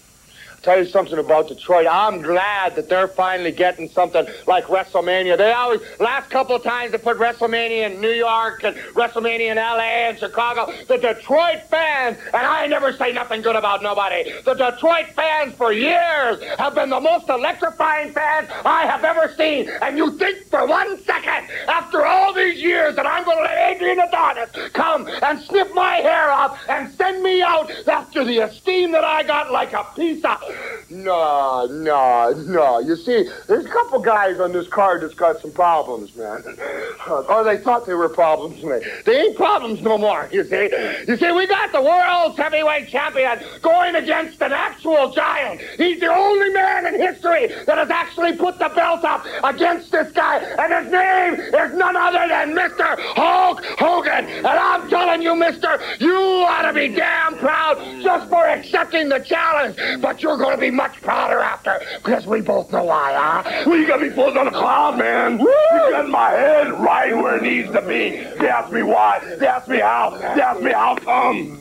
Tell 0.63 0.79
you 0.79 0.85
something 0.85 1.19
about 1.19 1.49
Detroit. 1.49 1.87
I'm 1.91 2.21
glad 2.21 2.77
that 2.77 2.91
they're 2.91 3.09
finally 3.09 3.51
getting 3.51 3.89
something 3.89 4.27
like 4.47 4.67
WrestleMania. 4.67 5.39
They 5.39 5.53
always, 5.53 5.81
last 5.99 6.29
couple 6.29 6.55
of 6.55 6.63
times 6.63 6.93
they 6.93 6.99
put 6.99 7.17
WrestleMania 7.17 7.91
in 7.91 8.01
New 8.01 8.11
York 8.11 8.63
and 8.63 8.77
WrestleMania 8.95 9.53
in 9.53 9.57
LA 9.57 10.09
and 10.09 10.19
Chicago. 10.19 10.71
The 10.87 10.99
Detroit 10.99 11.63
fans, 11.71 12.19
and 12.27 12.47
I 12.47 12.67
never 12.67 12.93
say 12.93 13.11
nothing 13.11 13.41
good 13.41 13.57
about 13.57 13.83
nobody, 13.83 14.31
the 14.45 14.53
Detroit 14.53 15.07
fans 15.17 15.55
for 15.55 15.73
years 15.73 16.43
have 16.59 16.75
been 16.75 16.91
the 16.91 17.01
most 17.01 17.31
electrifying 17.31 18.13
fans 18.13 18.51
I 18.63 18.85
have 18.85 19.03
ever 19.03 19.33
seen. 19.39 19.67
And 19.81 19.97
you 19.97 20.19
think 20.19 20.47
for 20.51 20.67
one 20.67 21.03
second, 21.05 21.49
after 21.69 22.05
all 22.05 22.35
these 22.35 22.61
years, 22.61 22.97
that 22.97 23.07
I'm 23.07 23.25
going 23.25 23.39
to 23.39 23.45
let 23.45 23.77
Adrian 23.77 23.99
Adonis 23.99 24.51
come 24.75 25.09
and 25.23 25.41
snip 25.41 25.73
my 25.75 25.97
hair 25.97 26.31
off 26.31 26.59
and 26.69 26.93
send 26.97 27.23
me 27.23 27.41
out 27.41 27.71
after 27.89 28.25
the 28.25 28.41
esteem 28.41 28.93
that 28.93 29.05
I 29.05 29.23
got 29.23 29.51
like 29.51 29.73
a 29.73 29.87
piece 29.97 30.23
of 30.23 30.50
no, 30.91 31.67
no, 31.71 32.33
no. 32.47 32.79
You 32.81 32.97
see, 32.97 33.29
there's 33.47 33.65
a 33.65 33.69
couple 33.69 34.01
guys 34.01 34.41
on 34.41 34.53
this 34.53 34.67
card 34.69 35.03
that's 35.03 35.15
got 35.15 35.41
some 35.41 35.53
problems, 35.53 36.15
man. 36.17 36.43
or 37.09 37.25
oh, 37.29 37.45
they 37.45 37.59
thought 37.59 37.87
they 37.87 37.95
were 37.95 38.09
problems. 38.09 38.63
Man. 38.63 38.81
They 39.05 39.17
ain't 39.17 39.37
problems 39.37 39.81
no 39.83 39.99
more, 39.99 40.29
you 40.31 40.45
see. 40.45 40.71
You 41.09 41.17
see, 41.17 41.33
we 41.33 41.47
got 41.47 41.73
the 41.73 41.81
world's 41.81 42.37
heavyweight 42.37 42.89
champion 42.89 43.41
going 43.63 43.95
against 43.95 44.41
an 44.43 44.53
actual 44.53 45.11
giant. 45.11 45.61
He's 45.77 46.01
the 46.01 46.07
only 46.07 46.51
man 46.51 46.87
in 46.87 47.01
history 47.01 47.49
that 47.67 47.79
has 47.79 47.91
actually 47.91 48.37
put 48.37 48.59
the 48.59 48.69
belt 48.69 49.05
up 49.05 49.25
against 49.43 49.91
this 49.91 50.13
guy, 50.13 50.39
and 50.39 50.85
his 50.85 50.93
name 50.93 51.35
is 51.35 51.75
none 51.75 51.97
other 51.97 52.27
than 52.29 52.55
Mr. 52.55 52.97
Hulk 53.15 53.65
Hogan. 53.79 54.27
And 54.27 54.47
I'm 54.47 54.89
telling 54.91 55.23
you, 55.23 55.35
mister, 55.35 55.81
you 55.99 56.15
ought 56.15 56.63
to 56.63 56.73
be 56.73 56.89
damn 56.89 57.37
proud 57.39 57.79
just 58.03 58.29
for 58.29 58.47
accepting 58.47 59.09
the 59.09 59.19
challenge. 59.21 59.77
But 60.01 60.23
you're 60.23 60.39
going 60.41 60.55
to 60.55 60.61
be 60.61 60.71
much 60.71 61.01
prouder 61.03 61.39
after, 61.39 61.81
because 62.03 62.27
we 62.27 62.41
both 62.41 62.73
know 62.73 62.85
why, 62.85 63.15
huh? 63.15 63.65
Well, 63.67 63.79
you 63.79 63.87
got 63.87 64.01
me 64.01 64.11
floating 64.11 64.39
on 64.39 64.49
a 64.49 64.51
cloud, 64.51 64.99
man. 64.99 65.39
You 65.39 65.47
got 65.91 66.09
my 66.09 66.31
head 66.31 66.73
right 66.73 67.15
where 67.17 67.37
it 67.37 67.43
needs 67.43 67.71
to 67.73 67.83
be. 67.83 68.11
They 68.39 68.49
asked 68.49 68.73
me 68.73 68.83
why. 68.83 69.21
They 69.39 69.47
asked 69.47 69.69
me 69.69 69.79
how. 69.79 70.11
They 70.11 70.41
asked 70.41 70.63
me 70.63 70.73
how 70.73 70.97
come. 70.97 71.61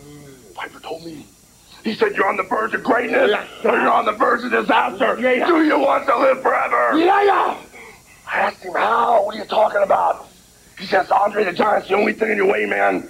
Piper 0.56 0.80
told 0.80 1.06
me. 1.06 1.26
He 1.84 1.96
said 1.96 2.16
you're 2.16 2.28
on 2.28 2.38
the 2.38 2.44
verge 2.44 2.74
of 2.74 2.84
greatness 2.84 3.32
or 3.64 3.72
you're 3.72 3.92
on 3.92 4.06
the 4.06 4.12
verge 4.12 4.44
of 4.44 4.52
disaster. 4.52 5.16
Do 5.16 5.64
you 5.64 5.80
want 5.80 6.08
to 6.08 6.18
live 6.18 6.42
forever? 6.42 6.98
Yeah, 6.98 7.24
yeah. 7.24 7.58
I 8.28 8.40
asked 8.40 8.64
him 8.64 8.74
how. 8.74 9.26
What 9.26 9.36
are 9.36 9.38
you 9.40 9.46
talking 9.46 9.82
about? 9.82 10.28
He 10.78 10.86
says 10.86 11.10
Andre 11.12 11.44
the 11.46 11.54
Giant's 11.54 11.88
the 11.88 11.96
only 11.96 12.14
thing 12.14 12.32
in 12.32 12.38
your 12.38 12.52
way, 12.52 12.66
man. 12.66 13.10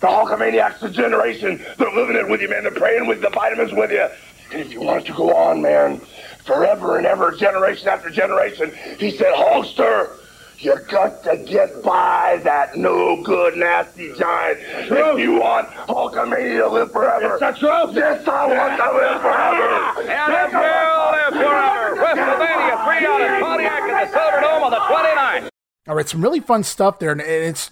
The 0.00 0.06
Hulkamaniacs, 0.06 0.80
the 0.80 0.90
generation, 0.90 1.62
they're 1.76 1.92
living 1.92 2.16
it 2.16 2.28
with 2.28 2.40
you, 2.40 2.48
man. 2.48 2.62
They're 2.62 2.72
praying 2.72 3.06
with 3.06 3.18
you, 3.18 3.24
the 3.24 3.30
vitamins 3.30 3.72
with 3.72 3.90
you. 3.90 4.06
And 4.52 4.60
if 4.60 4.72
you 4.72 4.80
want 4.80 5.04
it 5.04 5.06
to 5.06 5.12
go 5.12 5.34
on, 5.34 5.62
man, 5.62 6.00
forever 6.44 6.96
and 6.96 7.06
ever, 7.06 7.32
generation 7.32 7.88
after 7.88 8.10
generation, 8.10 8.72
he 8.98 9.10
said, 9.16 9.32
Hulkster, 9.34 10.16
you 10.58 10.76
got 10.90 11.22
to 11.24 11.36
get 11.38 11.82
by 11.82 12.40
that 12.44 12.76
no 12.76 13.22
good, 13.22 13.56
nasty 13.56 14.12
giant. 14.18 14.58
If 14.60 15.18
you 15.18 15.40
want 15.40 15.68
Hulkamania 15.68 16.58
to 16.58 16.68
live 16.68 16.92
forever. 16.92 17.38
It's 17.40 17.40
the 17.40 17.66
truth. 17.66 17.94
Yes, 17.96 18.26
I 18.28 18.46
want 18.46 18.76
to 18.76 18.92
live 18.92 19.20
forever. 19.22 20.10
And 20.10 20.32
it 20.34 20.52
will 20.52 21.10
live 21.12 21.32
forever. 21.32 21.96
WrestleMania 21.96 22.84
3 22.84 23.06
out 23.06 23.20
in 23.20 23.42
Pontiac 23.42 23.82
at 23.82 24.10
the 24.10 24.18
Silverdome 24.18 24.62
on 24.62 24.70
the 24.70 24.76
29th. 24.76 25.48
All 25.88 25.94
right, 25.94 26.08
some 26.08 26.20
really 26.20 26.40
fun 26.40 26.62
stuff 26.62 26.98
there, 26.98 27.12
and 27.12 27.22
it's 27.22 27.70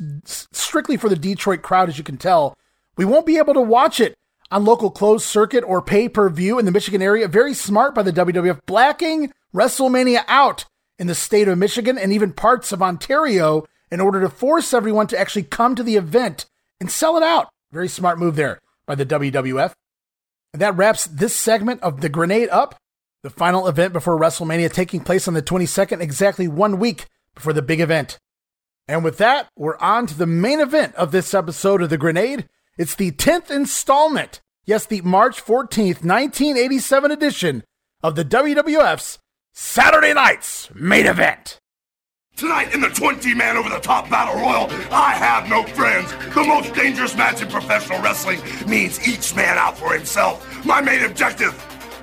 strictly 0.52 0.96
for 0.96 1.08
the 1.08 1.16
Detroit 1.16 1.62
crowd, 1.62 1.88
as 1.88 1.98
you 1.98 2.04
can 2.04 2.16
tell. 2.16 2.56
We 2.96 3.04
won't 3.04 3.26
be 3.26 3.36
able 3.36 3.54
to 3.54 3.60
watch 3.60 4.00
it 4.00 4.16
on 4.50 4.64
local 4.64 4.90
closed 4.90 5.24
circuit 5.24 5.64
or 5.64 5.82
pay 5.82 6.08
per 6.08 6.28
view 6.28 6.58
in 6.58 6.64
the 6.64 6.72
Michigan 6.72 7.02
area. 7.02 7.28
Very 7.28 7.54
smart 7.54 7.94
by 7.94 8.02
the 8.02 8.12
WWF, 8.12 8.60
blacking 8.66 9.32
WrestleMania 9.54 10.24
out 10.28 10.64
in 10.98 11.06
the 11.06 11.14
state 11.14 11.48
of 11.48 11.58
Michigan 11.58 11.98
and 11.98 12.12
even 12.12 12.32
parts 12.32 12.72
of 12.72 12.82
Ontario 12.82 13.66
in 13.90 14.00
order 14.00 14.20
to 14.20 14.28
force 14.28 14.74
everyone 14.74 15.06
to 15.08 15.18
actually 15.18 15.42
come 15.42 15.74
to 15.74 15.82
the 15.82 15.96
event 15.96 16.46
and 16.80 16.90
sell 16.90 17.16
it 17.16 17.22
out. 17.22 17.48
Very 17.72 17.88
smart 17.88 18.18
move 18.18 18.36
there 18.36 18.60
by 18.86 18.94
the 18.94 19.06
WWF. 19.06 19.72
And 20.52 20.62
that 20.62 20.76
wraps 20.76 21.06
this 21.06 21.36
segment 21.36 21.82
of 21.82 22.00
the 22.00 22.08
Grenade 22.08 22.48
up, 22.50 22.76
the 23.22 23.30
final 23.30 23.68
event 23.68 23.92
before 23.92 24.18
WrestleMania 24.18 24.72
taking 24.72 25.00
place 25.00 25.28
on 25.28 25.34
the 25.34 25.42
22nd, 25.42 26.00
exactly 26.00 26.48
one 26.48 26.78
week 26.78 27.06
before 27.34 27.52
the 27.52 27.62
big 27.62 27.80
event. 27.80 28.18
And 28.86 29.04
with 29.04 29.18
that, 29.18 29.48
we're 29.56 29.76
on 29.78 30.06
to 30.06 30.16
the 30.16 30.26
main 30.26 30.60
event 30.60 30.94
of 30.94 31.12
this 31.12 31.34
episode 31.34 31.82
of 31.82 31.90
The 31.90 31.98
Grenade. 31.98 32.48
It's 32.78 32.94
the 32.94 33.10
10th 33.10 33.50
installment, 33.50 34.40
yes, 34.64 34.86
the 34.86 35.00
March 35.00 35.44
14th, 35.44 36.04
1987 36.04 37.10
edition 37.10 37.64
of 38.04 38.14
the 38.14 38.24
WWF's 38.24 39.18
Saturday 39.52 40.14
Night's 40.14 40.72
main 40.76 41.06
event. 41.06 41.58
Tonight 42.36 42.72
in 42.72 42.80
the 42.80 42.88
20 42.90 43.34
man 43.34 43.56
over 43.56 43.68
the 43.68 43.80
top 43.80 44.08
battle 44.08 44.40
royal, 44.40 44.70
I 44.92 45.10
have 45.14 45.48
no 45.48 45.64
friends. 45.64 46.12
The 46.32 46.44
most 46.44 46.72
dangerous 46.72 47.16
match 47.16 47.42
in 47.42 47.48
professional 47.48 48.00
wrestling 48.00 48.40
means 48.68 49.08
each 49.08 49.34
man 49.34 49.58
out 49.58 49.76
for 49.76 49.92
himself. 49.92 50.64
My 50.64 50.80
main 50.80 51.02
objective 51.02 51.52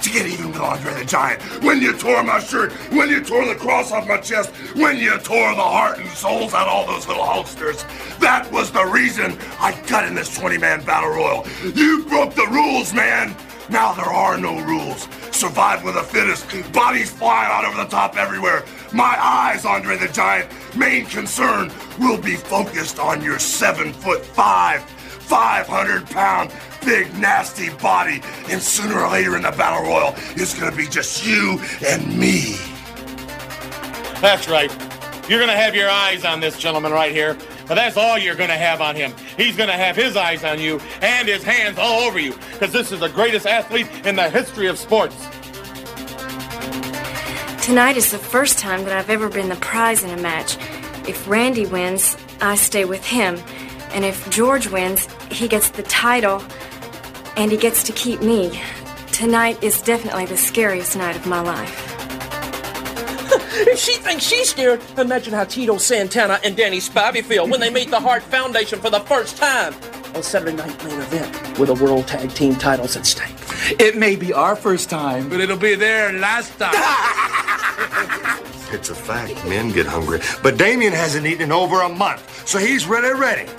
to 0.05 0.11
get 0.11 0.27
even 0.27 0.51
with 0.51 0.61
Andre 0.61 0.93
the 0.93 1.05
Giant. 1.05 1.41
When 1.63 1.81
you 1.81 1.97
tore 1.97 2.21
my 2.23 2.39
shirt, 2.39 2.71
when 2.93 3.09
you 3.09 3.23
tore 3.23 3.45
the 3.45 3.55
cross 3.55 3.91
off 3.91 4.07
my 4.07 4.17
chest, 4.17 4.51
when 4.75 4.97
you 4.97 5.17
tore 5.17 5.55
the 5.55 5.63
heart 5.63 5.97
and 5.97 6.07
souls 6.09 6.53
out 6.53 6.67
all 6.67 6.85
those 6.85 7.07
little 7.07 7.23
Hulksters. 7.23 7.83
That 8.19 8.51
was 8.51 8.71
the 8.71 8.85
reason 8.85 9.35
I 9.59 9.79
got 9.87 10.05
in 10.05 10.13
this 10.13 10.35
20 10.37 10.59
man 10.59 10.85
battle 10.85 11.09
royal. 11.09 11.47
You 11.73 12.05
broke 12.07 12.35
the 12.35 12.47
rules, 12.51 12.93
man. 12.93 13.35
Now 13.67 13.93
there 13.93 14.05
are 14.05 14.37
no 14.37 14.59
rules. 14.61 15.07
Survive 15.31 15.83
with 15.83 15.95
the 15.95 16.03
fittest. 16.03 16.45
Bodies 16.71 17.09
flying 17.09 17.49
out 17.51 17.65
over 17.65 17.77
the 17.77 17.89
top 17.89 18.15
everywhere. 18.15 18.63
My 18.93 19.17
eyes, 19.19 19.65
Andre 19.65 19.97
the 19.97 20.07
Giant, 20.09 20.47
main 20.77 21.07
concern 21.07 21.71
will 21.99 22.21
be 22.21 22.35
focused 22.35 22.99
on 22.99 23.23
your 23.23 23.39
seven 23.39 23.91
foot 23.91 24.23
five, 24.23 24.83
500 24.83 26.05
pound, 26.05 26.51
big 26.85 27.13
nasty 27.17 27.69
body. 27.69 28.21
And 28.49 28.61
sooner 28.61 28.99
or 28.99 29.11
later 29.11 29.35
in 29.35 29.41
the 29.41 29.51
battle 29.51 29.89
royal, 29.89 30.13
it's 30.35 30.57
gonna 30.57 30.75
be 30.75 30.87
just 30.87 31.25
you 31.25 31.59
and 31.85 32.17
me. 32.17 32.55
That's 34.21 34.47
right. 34.47 34.71
You're 35.27 35.39
gonna 35.39 35.57
have 35.57 35.75
your 35.75 35.89
eyes 35.89 36.23
on 36.23 36.39
this 36.39 36.57
gentleman 36.57 36.91
right 36.91 37.11
here. 37.11 37.35
But 37.67 37.75
that's 37.75 37.97
all 37.97 38.17
you're 38.17 38.35
going 38.35 38.49
to 38.49 38.55
have 38.55 38.79
on 38.81 38.95
him. 38.95 39.13
He's 39.37 39.55
going 39.55 39.69
to 39.69 39.75
have 39.75 39.95
his 39.95 40.15
eyes 40.15 40.43
on 40.43 40.59
you 40.59 40.79
and 41.01 41.27
his 41.27 41.43
hands 41.43 41.77
all 41.79 42.01
over 42.01 42.19
you 42.19 42.33
because 42.53 42.71
this 42.71 42.91
is 42.91 42.99
the 42.99 43.09
greatest 43.09 43.47
athlete 43.47 43.87
in 44.05 44.15
the 44.15 44.29
history 44.29 44.67
of 44.67 44.77
sports. 44.77 45.15
Tonight 47.65 47.97
is 47.97 48.11
the 48.11 48.19
first 48.19 48.59
time 48.59 48.83
that 48.83 48.95
I've 48.95 49.09
ever 49.09 49.27
been 49.27 49.49
the 49.49 49.55
prize 49.55 50.03
in 50.03 50.11
a 50.11 50.21
match. 50.21 50.57
If 51.09 51.27
Randy 51.27 51.65
wins, 51.65 52.15
I 52.39 52.55
stay 52.55 52.85
with 52.85 53.03
him. 53.03 53.39
And 53.91 54.05
if 54.05 54.29
George 54.29 54.67
wins, 54.69 55.07
he 55.31 55.47
gets 55.47 55.69
the 55.69 55.83
title 55.83 56.43
and 57.37 57.51
he 57.51 57.57
gets 57.57 57.83
to 57.83 57.91
keep 57.93 58.21
me. 58.21 58.61
Tonight 59.11 59.61
is 59.63 59.81
definitely 59.81 60.25
the 60.25 60.37
scariest 60.37 60.97
night 60.97 61.15
of 61.15 61.25
my 61.25 61.39
life. 61.39 61.95
if 63.67 63.79
she 63.79 63.93
thinks 63.93 64.25
she's 64.25 64.49
scared, 64.49 64.81
imagine 64.97 65.33
how 65.33 65.43
Tito 65.43 65.77
Santana 65.77 66.39
and 66.43 66.55
Danny 66.55 66.79
Spivey 66.79 67.23
feel 67.23 67.47
when 67.47 67.59
they 67.59 67.69
meet 67.69 67.89
the 67.89 67.99
Hart 67.99 68.23
Foundation 68.23 68.79
for 68.79 68.89
the 68.89 68.99
first 69.01 69.37
time 69.37 69.73
on 70.15 70.23
Saturday 70.23 70.55
Night 70.55 70.83
Main 70.83 70.99
Event 70.99 71.59
with 71.59 71.69
the 71.69 71.83
World 71.83 72.07
Tag 72.07 72.31
Team 72.31 72.55
titles 72.55 72.95
at 72.95 73.05
stake. 73.05 73.33
It 73.79 73.97
may 73.97 74.15
be 74.15 74.33
our 74.33 74.55
first 74.55 74.89
time, 74.89 75.29
but 75.29 75.39
it'll 75.39 75.57
be 75.57 75.75
their 75.75 76.13
last 76.13 76.57
time. 76.59 76.73
it's 78.73 78.89
a 78.89 78.95
fact, 78.95 79.33
men 79.45 79.71
get 79.71 79.85
hungry. 79.85 80.19
But 80.43 80.57
Damien 80.57 80.93
hasn't 80.93 81.25
eaten 81.25 81.43
in 81.43 81.51
over 81.51 81.81
a 81.81 81.89
month, 81.89 82.47
so 82.47 82.59
he's 82.59 82.85
ready, 82.85 83.17
ready. 83.17 83.49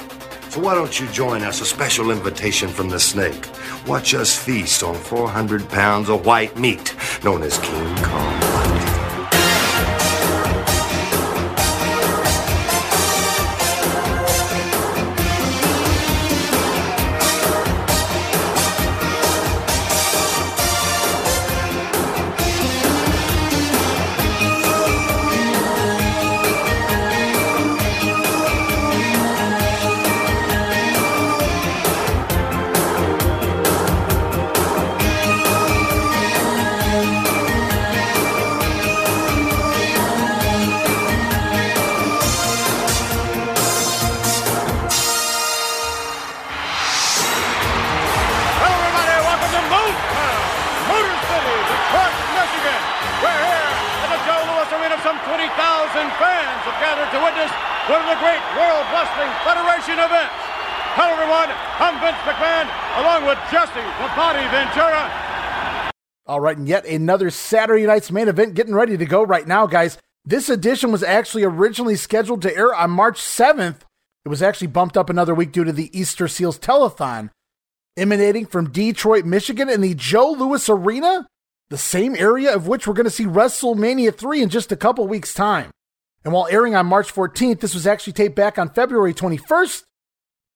So 0.56 0.62
why 0.62 0.74
don't 0.74 0.98
you 0.98 1.06
join 1.08 1.42
us? 1.42 1.60
A 1.60 1.66
special 1.66 2.10
invitation 2.10 2.70
from 2.70 2.88
the 2.88 2.98
snake. 2.98 3.46
Watch 3.86 4.14
us 4.14 4.34
feast 4.34 4.82
on 4.82 4.94
400 4.94 5.68
pounds 5.68 6.08
of 6.08 6.24
white 6.24 6.56
meat, 6.56 6.94
known 7.22 7.42
as 7.42 7.58
King 7.58 7.94
Kong. 7.96 8.55
And 66.56 66.68
yet 66.68 66.86
another 66.86 67.30
Saturday 67.30 67.86
night's 67.86 68.10
main 68.10 68.28
event 68.28 68.54
getting 68.54 68.74
ready 68.74 68.96
to 68.96 69.06
go 69.06 69.22
right 69.22 69.46
now, 69.46 69.66
guys. 69.66 69.98
This 70.24 70.48
edition 70.48 70.90
was 70.90 71.02
actually 71.02 71.44
originally 71.44 71.96
scheduled 71.96 72.42
to 72.42 72.56
air 72.56 72.74
on 72.74 72.90
March 72.90 73.20
7th. 73.20 73.82
It 74.24 74.28
was 74.28 74.42
actually 74.42 74.68
bumped 74.68 74.96
up 74.96 75.08
another 75.08 75.34
week 75.34 75.52
due 75.52 75.64
to 75.64 75.72
the 75.72 75.96
Easter 75.96 76.26
Seals 76.26 76.58
telethon. 76.58 77.30
Emanating 77.96 78.44
from 78.44 78.70
Detroit, 78.70 79.24
Michigan, 79.24 79.68
in 79.68 79.80
the 79.80 79.94
Joe 79.94 80.32
Louis 80.32 80.68
Arena, 80.68 81.28
the 81.68 81.78
same 81.78 82.16
area 82.16 82.54
of 82.54 82.66
which 82.66 82.86
we're 82.86 82.94
going 82.94 83.04
to 83.04 83.10
see 83.10 83.24
WrestleMania 83.24 84.14
3 84.14 84.42
in 84.42 84.48
just 84.48 84.72
a 84.72 84.76
couple 84.76 85.06
weeks' 85.06 85.32
time. 85.32 85.70
And 86.24 86.34
while 86.34 86.48
airing 86.50 86.74
on 86.74 86.86
March 86.86 87.14
14th, 87.14 87.60
this 87.60 87.74
was 87.74 87.86
actually 87.86 88.14
taped 88.14 88.34
back 88.34 88.58
on 88.58 88.70
February 88.70 89.14
21st. 89.14 89.84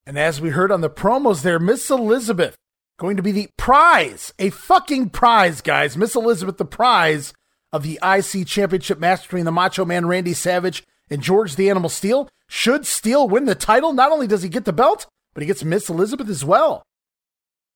And 0.04 0.18
as 0.18 0.40
we 0.40 0.50
heard 0.50 0.72
on 0.72 0.80
the 0.80 0.90
promos 0.90 1.42
there, 1.42 1.60
Miss 1.60 1.88
Elizabeth 1.90 2.56
going 3.00 3.16
to 3.16 3.22
be 3.22 3.32
the 3.32 3.48
prize, 3.56 4.32
a 4.38 4.50
fucking 4.50 5.08
prize, 5.08 5.62
guys. 5.62 5.96
Miss 5.96 6.14
Elizabeth, 6.14 6.58
the 6.58 6.66
prize 6.66 7.32
of 7.72 7.82
the 7.82 7.98
IC 8.02 8.46
Championship 8.46 8.98
match 8.98 9.22
between 9.22 9.46
the 9.46 9.50
Macho 9.50 9.86
Man 9.86 10.06
Randy 10.06 10.34
Savage 10.34 10.84
and 11.08 11.22
George 11.22 11.56
the 11.56 11.70
Animal 11.70 11.88
Steele. 11.88 12.28
Should 12.46 12.84
Steele 12.84 13.26
win 13.26 13.46
the 13.46 13.54
title, 13.54 13.94
not 13.94 14.12
only 14.12 14.26
does 14.26 14.42
he 14.42 14.50
get 14.50 14.66
the 14.66 14.72
belt, 14.72 15.06
but 15.32 15.40
he 15.42 15.46
gets 15.46 15.64
Miss 15.64 15.88
Elizabeth 15.88 16.28
as 16.28 16.44
well. 16.44 16.82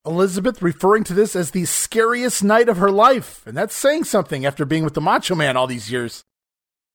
Elizabeth 0.05 0.61
referring 0.61 1.05
to 1.05 1.15
this 1.15 1.35
as 1.35 1.53
the 1.53 1.65
scariest 1.65 2.45
night 2.45 2.69
of 2.69 2.77
her 2.77 2.91
life, 2.91 3.47
and 3.47 3.57
that's 3.57 3.75
saying 3.75 4.05
something 4.05 4.45
after 4.45 4.67
being 4.67 4.85
with 4.85 4.93
the 4.93 5.01
Macho 5.01 5.35
Man 5.35 5.57
all 5.57 5.67
these 5.67 5.91
years. 5.91 6.23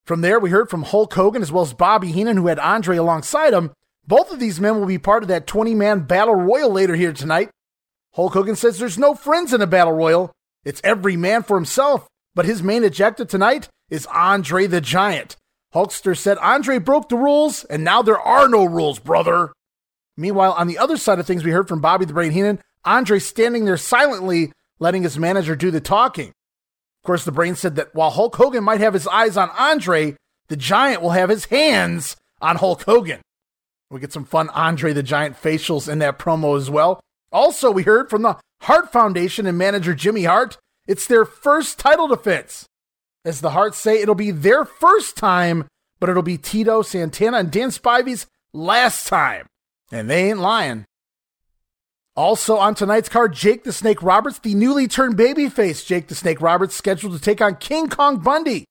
From 0.06 0.22
there, 0.22 0.40
we 0.40 0.52
heard 0.52 0.70
from 0.70 0.84
Hulk 0.84 1.12
Hogan 1.16 1.42
as 1.42 1.52
well 1.52 1.64
as 1.64 1.74
Bobby 1.74 2.12
Heenan, 2.12 2.38
who 2.38 2.46
had 2.46 2.60
Andre 2.60 2.98
alongside 2.98 3.54
him. 3.54 3.72
Both 4.06 4.32
of 4.32 4.40
these 4.40 4.60
men 4.60 4.80
will 4.80 4.86
be 4.86 5.00
part 5.00 5.24
of 5.24 5.30
that 5.30 5.48
20 5.48 5.74
man 5.74 6.02
battle 6.02 6.36
royal 6.36 6.70
later 6.70 6.96
here 6.96 7.12
tonight. 7.12 7.50
Hulk 8.14 8.34
Hogan 8.34 8.56
says 8.56 8.80
there's 8.80 8.98
no 8.98 9.14
friends 9.14 9.54
in 9.54 9.62
a 9.62 9.68
battle 9.68 9.94
royal. 9.94 10.32
It's 10.64 10.82
every 10.84 11.16
man 11.16 11.44
for 11.44 11.58
himself. 11.58 12.08
But 12.36 12.46
his 12.46 12.64
main 12.64 12.84
objective 12.84 13.28
tonight 13.28 13.70
is 13.90 14.06
Andre 14.08 14.68
the 14.68 14.82
Giant. 14.82 15.36
Hulkster 15.74 16.18
said 16.18 16.38
Andre 16.40 16.80
broke 16.80 17.10
the 17.10 17.16
rules, 17.16 17.64
and 17.66 17.84
now 17.84 18.02
there 18.02 18.20
are 18.20 18.48
no 18.48 18.66
rules, 18.66 19.00
brother. 19.00 19.52
Meanwhile, 20.18 20.54
on 20.54 20.68
the 20.68 20.78
other 20.78 20.98
side 20.98 21.20
of 21.20 21.28
things, 21.28 21.44
we 21.44 21.52
heard 21.52 21.68
from 21.68 21.82
Bobby 21.82 22.06
the 22.06 22.14
Brain 22.14 22.32
Heenan, 22.32 22.60
Andre 22.84 23.20
standing 23.20 23.66
there 23.66 23.78
silently, 23.78 24.52
letting 24.80 25.04
his 25.04 25.20
manager 25.20 25.56
do 25.56 25.70
the 25.70 25.82
talking. 25.82 26.30
Of 26.30 27.06
course, 27.06 27.24
the 27.24 27.32
Brain 27.32 27.56
said 27.56 27.76
that 27.76 27.94
while 27.94 28.10
Hulk 28.10 28.36
Hogan 28.36 28.64
might 28.64 28.82
have 28.82 28.94
his 28.94 29.08
eyes 29.08 29.38
on 29.38 29.50
Andre, 29.52 30.16
the 30.48 30.58
Giant 30.58 31.02
will 31.02 31.12
have 31.12 31.30
his 31.30 31.46
hands 31.46 32.18
on 32.42 32.58
Hulk 32.58 32.84
Hogan. 32.84 33.22
We 33.90 34.00
get 34.00 34.14
some 34.14 34.26
fun 34.26 34.50
Andre 34.50 34.94
the 34.94 35.04
Giant 35.04 35.42
facials 35.42 35.88
in 35.92 36.00
that 36.00 36.20
promo 36.20 36.58
as 36.58 36.70
well. 36.70 37.00
Also, 37.32 37.72
we 37.72 37.84
heard 37.84 38.10
from 38.10 38.22
the 38.24 38.38
Hart 38.62 38.92
Foundation 38.92 39.46
and 39.46 39.58
manager 39.58 39.94
Jimmy 39.94 40.24
Hart, 40.24 40.58
it's 40.88 41.08
their 41.08 41.26
first 41.26 41.80
title 41.80 42.08
defense. 42.08 42.66
As 43.24 43.42
the 43.42 43.52
Harts 43.52 43.78
say, 43.78 44.02
it'll 44.02 44.16
be 44.16 44.32
their 44.32 44.66
first 44.66 45.16
time, 45.16 45.68
but 46.00 46.10
it'll 46.10 46.24
be 46.24 46.38
Tito, 46.38 46.82
Santana, 46.82 47.38
and 47.38 47.52
Dan 47.52 47.70
Spivey's 47.70 48.26
last 48.54 49.08
time. 49.08 49.46
And 49.92 50.10
they 50.10 50.30
ain't 50.30 50.40
lying. 50.40 50.86
Also 52.16 52.58
on 52.58 52.76
tonight's 52.76 53.10
card, 53.10 53.34
Jake 53.34 53.64
the 53.64 53.72
Snake 53.72 54.02
Roberts, 54.02 54.40
the 54.40 54.56
newly 54.56 54.88
turned 54.88 55.16
babyface 55.16 55.86
Jake 55.86 56.08
the 56.08 56.16
Snake 56.16 56.42
Roberts, 56.42 56.76
scheduled 56.76 57.14
to 57.14 57.20
take 57.22 57.42
on 57.42 57.56
King 57.56 57.88
Kong 57.88 58.18
Bundy. 58.18 58.66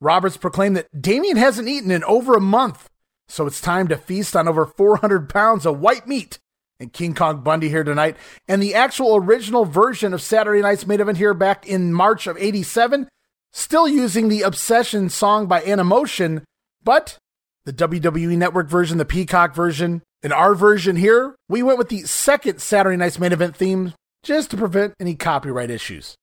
Roberts 0.00 0.36
proclaimed 0.36 0.76
that 0.76 1.02
Damien 1.02 1.36
hasn't 1.36 1.68
eaten 1.68 1.90
in 1.90 2.04
over 2.04 2.34
a 2.34 2.40
month, 2.40 2.88
so 3.28 3.46
it's 3.46 3.60
time 3.60 3.88
to 3.88 3.96
feast 3.96 4.36
on 4.36 4.48
over 4.48 4.66
400 4.66 5.28
pounds 5.28 5.66
of 5.66 5.80
white 5.80 6.06
meat. 6.06 6.38
And 6.80 6.92
King 6.92 7.14
Kong 7.14 7.42
Bundy 7.42 7.68
here 7.68 7.84
tonight. 7.84 8.16
And 8.48 8.62
the 8.62 8.74
actual 8.74 9.16
original 9.16 9.64
version 9.64 10.12
of 10.12 10.20
Saturday 10.20 10.60
Night's 10.60 10.86
main 10.86 11.00
event 11.00 11.18
here 11.18 11.34
back 11.34 11.66
in 11.66 11.92
March 11.92 12.26
of 12.26 12.36
87, 12.36 13.08
still 13.52 13.88
using 13.88 14.28
the 14.28 14.42
Obsession 14.42 15.08
song 15.08 15.46
by 15.46 15.60
Animotion, 15.60 16.42
but 16.82 17.16
the 17.64 17.72
WWE 17.72 18.36
Network 18.36 18.68
version, 18.68 18.98
the 18.98 19.04
Peacock 19.04 19.54
version, 19.54 20.02
and 20.22 20.32
our 20.32 20.54
version 20.54 20.96
here, 20.96 21.36
we 21.48 21.62
went 21.62 21.78
with 21.78 21.90
the 21.90 22.02
second 22.02 22.60
Saturday 22.60 22.96
Night's 22.96 23.18
main 23.18 23.32
event 23.32 23.56
theme 23.56 23.94
just 24.22 24.50
to 24.50 24.56
prevent 24.56 24.94
any 24.98 25.14
copyright 25.14 25.70
issues. 25.70 26.16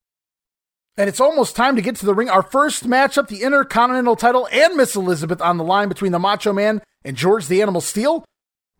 And 0.97 1.07
it's 1.07 1.19
almost 1.19 1.55
time 1.55 1.75
to 1.77 1.81
get 1.81 1.95
to 1.97 2.05
the 2.05 2.13
ring. 2.13 2.29
Our 2.29 2.43
first 2.43 2.87
matchup, 2.87 3.27
the 3.27 3.43
Intercontinental 3.43 4.15
title 4.15 4.47
and 4.51 4.75
Miss 4.75 4.95
Elizabeth 4.95 5.41
on 5.41 5.57
the 5.57 5.63
line 5.63 5.87
between 5.87 6.11
the 6.11 6.19
Macho 6.19 6.51
Man 6.51 6.81
and 7.05 7.15
George 7.15 7.47
the 7.47 7.61
Animal 7.61 7.81
Steele. 7.81 8.25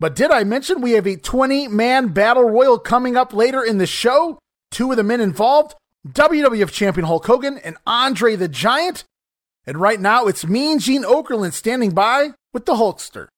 But 0.02 0.16
did 0.16 0.32
I 0.32 0.42
mention 0.42 0.80
we 0.80 0.92
have 0.92 1.06
a 1.06 1.14
20 1.14 1.68
man 1.68 2.08
battle 2.08 2.50
royal 2.50 2.76
coming 2.76 3.16
up 3.16 3.32
later 3.32 3.62
in 3.62 3.78
the 3.78 3.86
show? 3.86 4.40
Two 4.72 4.90
of 4.90 4.96
the 4.96 5.04
men 5.04 5.20
involved 5.20 5.76
WWF 6.08 6.72
Champion 6.72 7.06
Hulk 7.06 7.24
Hogan 7.24 7.58
and 7.58 7.76
Andre 7.86 8.34
the 8.34 8.48
Giant. 8.48 9.04
And 9.64 9.80
right 9.80 10.00
now 10.00 10.26
it's 10.26 10.44
Mean 10.44 10.80
Gene 10.80 11.04
Okerlund 11.04 11.52
standing 11.52 11.92
by 11.92 12.30
with 12.52 12.66
the 12.66 12.74
Hulkster. 12.74 13.28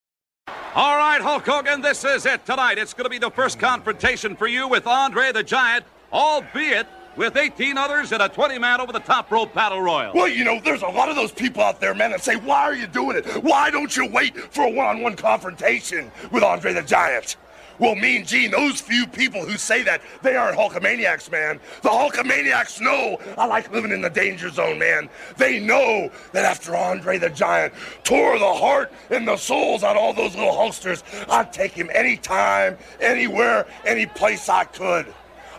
All 0.74 0.96
right, 0.96 1.20
Hulk 1.20 1.44
Hogan, 1.44 1.82
this 1.82 2.02
is 2.02 2.24
it 2.24 2.46
tonight. 2.46 2.78
It's 2.78 2.94
going 2.94 3.04
to 3.04 3.10
be 3.10 3.18
the 3.18 3.30
first 3.30 3.58
confrontation 3.58 4.34
for 4.34 4.46
you 4.46 4.66
with 4.66 4.86
Andre 4.86 5.32
the 5.32 5.42
Giant, 5.42 5.84
albeit 6.14 6.86
with 7.16 7.36
18 7.36 7.78
others 7.78 8.12
in 8.12 8.20
a 8.20 8.28
20 8.28 8.58
man 8.58 8.80
over 8.80 8.92
the 8.92 9.00
top 9.00 9.30
rope 9.30 9.54
battle 9.54 9.80
royal. 9.80 10.12
Well, 10.14 10.28
you 10.28 10.44
know, 10.44 10.60
there's 10.60 10.82
a 10.82 10.88
lot 10.88 11.08
of 11.08 11.16
those 11.16 11.32
people 11.32 11.62
out 11.62 11.80
there, 11.80 11.94
man, 11.94 12.10
that 12.10 12.22
say, 12.22 12.36
why 12.36 12.62
are 12.62 12.74
you 12.74 12.86
doing 12.86 13.16
it? 13.16 13.26
Why 13.42 13.70
don't 13.70 13.96
you 13.96 14.06
wait 14.08 14.36
for 14.36 14.62
a 14.62 14.70
one 14.70 14.86
on 14.86 15.02
one 15.02 15.16
confrontation 15.16 16.10
with 16.30 16.42
Andre 16.42 16.72
the 16.72 16.82
Giant? 16.82 17.36
Well, 17.78 17.96
Mean 17.96 18.24
Gene, 18.24 18.52
those 18.52 18.80
few 18.80 19.06
people 19.06 19.44
who 19.44 19.56
say 19.56 19.82
that, 19.82 20.00
they 20.22 20.36
aren't 20.36 20.56
Hulkamaniacs, 20.56 21.30
man. 21.30 21.58
The 21.82 21.88
Hulkamaniacs 21.88 22.80
know 22.80 23.18
I 23.36 23.46
like 23.46 23.72
living 23.72 23.90
in 23.90 24.00
the 24.00 24.10
danger 24.10 24.48
zone, 24.48 24.78
man. 24.78 25.08
They 25.36 25.58
know 25.58 26.10
that 26.32 26.44
after 26.44 26.76
Andre 26.76 27.18
the 27.18 27.30
Giant 27.30 27.74
tore 28.04 28.38
the 28.38 28.54
heart 28.54 28.92
and 29.10 29.26
the 29.26 29.36
souls 29.36 29.82
out 29.82 29.96
of 29.96 30.02
all 30.02 30.12
those 30.12 30.36
little 30.36 30.52
Hulksters, 30.52 31.02
I'd 31.28 31.52
take 31.52 31.72
him 31.72 31.90
anytime, 31.92 32.78
anywhere, 33.00 33.66
any 33.84 34.06
place 34.06 34.48
I 34.48 34.64
could. 34.64 35.12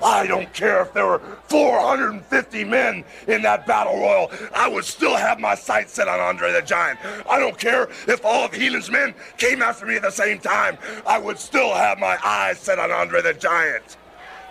I 0.04 0.28
don't 0.28 0.52
care 0.54 0.82
if 0.82 0.94
there 0.94 1.06
were 1.06 1.22
450 1.48 2.64
men 2.66 3.04
in 3.28 3.42
that 3.44 3.66
battle 3.66 3.98
royal. 4.00 4.32
I 4.54 4.68
would 4.68 4.86
still 4.86 5.16
have 5.16 5.40
my 5.40 5.56
sights 5.56 5.94
set 5.94 6.08
on 6.08 6.20
Andre 6.20 6.52
the 6.52 6.62
Giant. 6.62 7.00
I 7.30 7.40
don't 7.40 7.58
care 7.58 7.90
if 8.08 8.24
all 8.26 8.46
of 8.46 8.54
Heenan's 8.54 8.92
men 8.92 9.14
came 9.38 9.62
after 9.62 9.86
me 9.86 9.96
at 9.96 10.02
the 10.02 10.12
same 10.12 10.40
time. 10.40 10.78
I 11.06 11.18
would 11.18 11.40
still 11.40 11.74
have 11.74 12.00
my 12.00 12.18
eyes 12.24 12.60
set 12.60 12.80
on 12.80 12.92
Andre 12.92 13.22
the 13.22 13.34
Giant. 13.34 13.98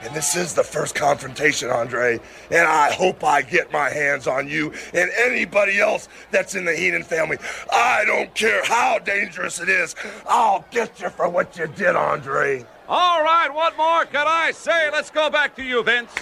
And 0.05 0.15
this 0.15 0.37
is 0.37 0.53
the 0.53 0.63
first 0.63 0.95
confrontation, 0.95 1.71
Andre. 1.71 2.21
And 2.51 2.67
I 2.67 2.93
hope 2.93 3.25
I 3.25 3.41
get 3.41 3.73
my 3.73 3.89
hands 3.89 4.27
on 4.27 4.49
you 4.49 4.73
and 4.93 5.11
anybody 5.17 5.81
else 5.81 6.09
that's 6.31 6.55
in 6.55 6.67
the 6.67 6.75
Heenan 6.75 7.05
family. 7.05 7.39
I 7.73 8.05
don't 8.05 8.35
care 8.35 8.63
how 8.65 8.99
dangerous 8.99 9.61
it 9.61 9.71
is. 9.71 9.95
I'll 10.29 10.65
get 10.71 11.01
you 11.01 11.09
for 11.09 11.29
what 11.29 11.57
you 11.57 11.69
did, 11.69 11.97
Andre. 11.97 12.67
All 12.89 13.23
right, 13.23 13.53
what 13.53 13.77
more 13.77 14.05
can 14.05 14.27
I 14.27 14.53
say? 14.53 14.91
Let's 14.91 15.11
go 15.11 15.31
back 15.31 15.57
to 15.57 15.63
you, 15.63 15.83
Vince. 15.83 16.13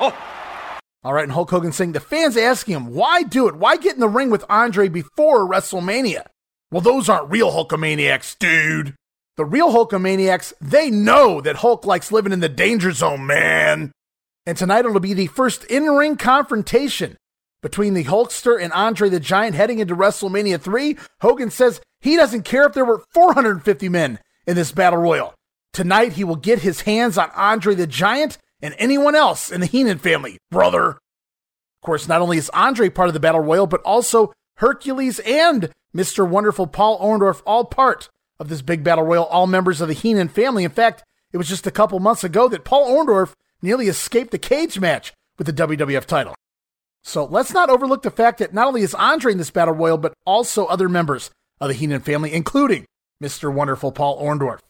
Oh. 0.00 0.16
All 1.02 1.12
right, 1.12 1.24
and 1.24 1.32
Hulk 1.32 1.50
Hogan 1.50 1.72
saying 1.72 1.92
the 1.92 2.00
fans 2.00 2.36
asking 2.36 2.76
him, 2.76 2.86
why 2.94 3.22
do 3.22 3.48
it? 3.48 3.56
Why 3.56 3.76
get 3.76 3.94
in 3.94 4.00
the 4.00 4.08
ring 4.08 4.30
with 4.30 4.44
Andre 4.48 4.88
before 4.88 5.48
WrestleMania? 5.48 6.26
Well, 6.70 6.80
those 6.80 7.08
aren't 7.08 7.30
real 7.30 7.52
Hulkamaniacs, 7.52 8.38
dude. 8.38 8.94
The 9.36 9.44
real 9.44 9.72
Hulkamaniacs, 9.72 10.52
they 10.60 10.90
know 10.90 11.40
that 11.40 11.56
Hulk 11.56 11.86
likes 11.86 12.12
living 12.12 12.32
in 12.32 12.40
the 12.40 12.48
danger 12.48 12.92
zone, 12.92 13.26
man. 13.26 13.92
And 14.46 14.58
tonight 14.58 14.84
it'll 14.84 15.00
be 15.00 15.14
the 15.14 15.26
first 15.28 15.64
in 15.64 15.84
ring 15.84 16.16
confrontation 16.16 17.16
between 17.62 17.94
the 17.94 18.04
Hulkster 18.04 18.62
and 18.62 18.72
Andre 18.74 19.08
the 19.08 19.20
Giant 19.20 19.56
heading 19.56 19.78
into 19.78 19.96
WrestleMania 19.96 20.60
3. 20.60 20.98
Hogan 21.22 21.50
says 21.50 21.80
he 22.00 22.16
doesn't 22.16 22.44
care 22.44 22.66
if 22.66 22.74
there 22.74 22.84
were 22.84 23.02
450 23.12 23.88
men 23.88 24.18
in 24.46 24.54
this 24.54 24.70
battle 24.70 24.98
royal. 24.98 25.34
Tonight 25.74 26.12
he 26.12 26.22
will 26.22 26.36
get 26.36 26.60
his 26.60 26.82
hands 26.82 27.18
on 27.18 27.30
Andre 27.34 27.74
the 27.74 27.88
Giant 27.88 28.38
and 28.62 28.76
anyone 28.78 29.16
else 29.16 29.50
in 29.50 29.60
the 29.60 29.66
Heenan 29.66 29.98
family, 29.98 30.38
brother. 30.48 30.90
Of 30.90 31.80
course, 31.82 32.06
not 32.06 32.22
only 32.22 32.38
is 32.38 32.48
Andre 32.50 32.88
part 32.88 33.08
of 33.08 33.14
the 33.14 33.20
battle 33.20 33.40
royal, 33.40 33.66
but 33.66 33.82
also 33.82 34.32
Hercules 34.58 35.18
and 35.18 35.70
Mr. 35.94 36.26
Wonderful 36.26 36.68
Paul 36.68 37.00
Orndorff, 37.00 37.42
all 37.44 37.64
part 37.64 38.08
of 38.38 38.48
this 38.48 38.62
big 38.62 38.84
battle 38.84 39.04
royal, 39.04 39.24
all 39.24 39.48
members 39.48 39.80
of 39.80 39.88
the 39.88 39.94
Heenan 39.94 40.28
family. 40.28 40.62
In 40.62 40.70
fact, 40.70 41.02
it 41.32 41.38
was 41.38 41.48
just 41.48 41.66
a 41.66 41.72
couple 41.72 41.98
months 41.98 42.22
ago 42.22 42.48
that 42.48 42.64
Paul 42.64 42.88
Orndorff 42.88 43.34
nearly 43.60 43.88
escaped 43.88 44.30
the 44.30 44.38
cage 44.38 44.78
match 44.78 45.12
with 45.38 45.48
the 45.48 45.52
WWF 45.52 46.04
title. 46.04 46.36
So 47.02 47.24
let's 47.24 47.52
not 47.52 47.68
overlook 47.68 48.02
the 48.02 48.12
fact 48.12 48.38
that 48.38 48.54
not 48.54 48.68
only 48.68 48.82
is 48.82 48.94
Andre 48.94 49.32
in 49.32 49.38
this 49.38 49.50
battle 49.50 49.74
royal, 49.74 49.98
but 49.98 50.14
also 50.24 50.66
other 50.66 50.88
members 50.88 51.32
of 51.60 51.66
the 51.66 51.74
Heenan 51.74 52.00
family, 52.00 52.32
including 52.32 52.86
Mr. 53.20 53.52
Wonderful 53.52 53.90
Paul 53.90 54.22
Orndorff. 54.22 54.60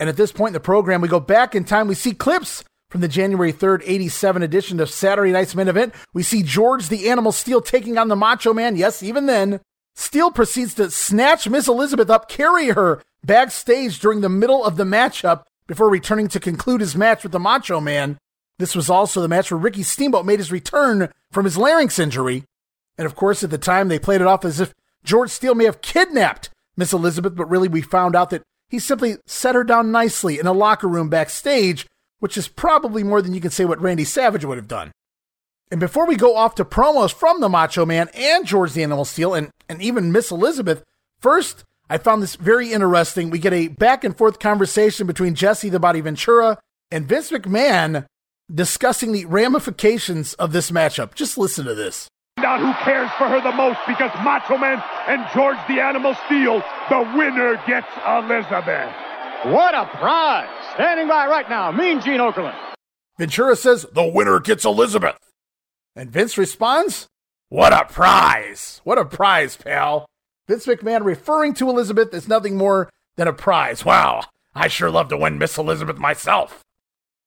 And 0.00 0.08
at 0.08 0.16
this 0.16 0.32
point 0.32 0.50
in 0.50 0.54
the 0.54 0.60
program, 0.60 1.00
we 1.00 1.08
go 1.08 1.20
back 1.20 1.54
in 1.54 1.64
time. 1.64 1.88
We 1.88 1.94
see 1.94 2.12
clips 2.12 2.64
from 2.90 3.00
the 3.00 3.08
January 3.08 3.52
3rd, 3.52 3.82
87 3.84 4.42
edition 4.42 4.80
of 4.80 4.90
Saturday 4.90 5.32
Night's 5.32 5.54
main 5.54 5.68
event. 5.68 5.94
We 6.14 6.22
see 6.22 6.42
George 6.42 6.88
the 6.88 7.10
Animal 7.10 7.32
Steele 7.32 7.60
taking 7.60 7.98
on 7.98 8.08
the 8.08 8.16
Macho 8.16 8.54
Man. 8.54 8.76
Yes, 8.76 9.02
even 9.02 9.26
then, 9.26 9.60
Steele 9.94 10.30
proceeds 10.30 10.74
to 10.74 10.90
snatch 10.90 11.48
Miss 11.48 11.68
Elizabeth 11.68 12.08
up, 12.08 12.28
carry 12.28 12.68
her 12.68 13.02
backstage 13.24 13.98
during 13.98 14.20
the 14.20 14.28
middle 14.28 14.64
of 14.64 14.76
the 14.76 14.84
matchup 14.84 15.42
before 15.66 15.90
returning 15.90 16.28
to 16.28 16.40
conclude 16.40 16.80
his 16.80 16.96
match 16.96 17.22
with 17.22 17.32
the 17.32 17.38
Macho 17.38 17.80
Man. 17.80 18.16
This 18.58 18.74
was 18.74 18.88
also 18.88 19.20
the 19.20 19.28
match 19.28 19.50
where 19.50 19.58
Ricky 19.58 19.82
Steamboat 19.82 20.24
made 20.24 20.38
his 20.38 20.52
return 20.52 21.12
from 21.30 21.44
his 21.44 21.58
larynx 21.58 21.98
injury. 21.98 22.44
And 22.96 23.06
of 23.06 23.14
course, 23.14 23.44
at 23.44 23.50
the 23.50 23.58
time, 23.58 23.88
they 23.88 23.98
played 23.98 24.20
it 24.20 24.26
off 24.26 24.44
as 24.44 24.60
if 24.60 24.72
George 25.04 25.30
Steele 25.30 25.54
may 25.54 25.64
have 25.64 25.82
kidnapped 25.82 26.50
Miss 26.76 26.92
Elizabeth, 26.92 27.36
but 27.36 27.48
really 27.50 27.68
we 27.68 27.82
found 27.82 28.16
out 28.16 28.30
that 28.30 28.42
he 28.68 28.78
simply 28.78 29.16
set 29.26 29.54
her 29.54 29.64
down 29.64 29.90
nicely 29.90 30.38
in 30.38 30.46
a 30.46 30.52
locker 30.52 30.88
room 30.88 31.08
backstage, 31.08 31.86
which 32.18 32.36
is 32.36 32.48
probably 32.48 33.02
more 33.02 33.22
than 33.22 33.34
you 33.34 33.40
can 33.40 33.50
say 33.50 33.64
what 33.64 33.80
Randy 33.80 34.04
Savage 34.04 34.44
would 34.44 34.58
have 34.58 34.68
done. 34.68 34.92
And 35.70 35.80
before 35.80 36.06
we 36.06 36.16
go 36.16 36.36
off 36.36 36.54
to 36.56 36.64
promos 36.64 37.12
from 37.12 37.40
the 37.40 37.48
Macho 37.48 37.84
Man 37.84 38.08
and 38.14 38.46
George 38.46 38.72
the 38.72 38.82
Animal 38.82 39.04
Steele 39.04 39.34
and, 39.34 39.50
and 39.68 39.82
even 39.82 40.12
Miss 40.12 40.30
Elizabeth, 40.30 40.82
first, 41.20 41.64
I 41.90 41.98
found 41.98 42.22
this 42.22 42.36
very 42.36 42.72
interesting. 42.72 43.30
We 43.30 43.38
get 43.38 43.52
a 43.52 43.68
back 43.68 44.04
and 44.04 44.16
forth 44.16 44.38
conversation 44.38 45.06
between 45.06 45.34
Jesse 45.34 45.68
the 45.68 45.78
Body 45.78 46.00
Ventura 46.00 46.58
and 46.90 47.06
Vince 47.06 47.30
McMahon 47.30 48.06
discussing 48.52 49.12
the 49.12 49.26
ramifications 49.26 50.34
of 50.34 50.52
this 50.52 50.70
matchup. 50.70 51.14
Just 51.14 51.36
listen 51.36 51.66
to 51.66 51.74
this. 51.74 52.08
Out 52.44 52.60
who 52.60 52.72
cares 52.84 53.10
for 53.18 53.28
her 53.28 53.40
the 53.40 53.52
most 53.52 53.78
because 53.86 54.10
Macho 54.24 54.56
Man 54.56 54.82
and 55.06 55.26
George 55.34 55.58
the 55.68 55.80
Animal 55.80 56.14
Steele, 56.26 56.62
the 56.88 57.00
winner 57.16 57.60
gets 57.66 57.88
Elizabeth. 58.06 58.92
What 59.44 59.74
a 59.74 59.86
prize! 59.98 60.48
Standing 60.74 61.08
by 61.08 61.26
right 61.26 61.48
now, 61.48 61.70
Mean 61.70 62.00
Gene 62.00 62.18
Okerlund. 62.18 62.58
Ventura 63.18 63.56
says, 63.56 63.86
The 63.92 64.06
winner 64.06 64.40
gets 64.40 64.64
Elizabeth. 64.64 65.18
And 65.94 66.10
Vince 66.10 66.36
responds, 66.36 67.06
What 67.48 67.72
a 67.72 67.84
prize! 67.84 68.80
What 68.84 68.98
a 68.98 69.04
prize, 69.04 69.56
pal. 69.56 70.06
Vince 70.48 70.66
McMahon 70.66 71.04
referring 71.04 71.54
to 71.54 71.68
Elizabeth 71.68 72.14
as 72.14 72.26
nothing 72.26 72.56
more 72.56 72.90
than 73.16 73.28
a 73.28 73.32
prize. 73.32 73.84
Wow, 73.84 74.24
I 74.54 74.68
sure 74.68 74.90
love 74.90 75.08
to 75.10 75.16
win 75.16 75.38
Miss 75.38 75.58
Elizabeth 75.58 75.98
myself. 75.98 76.64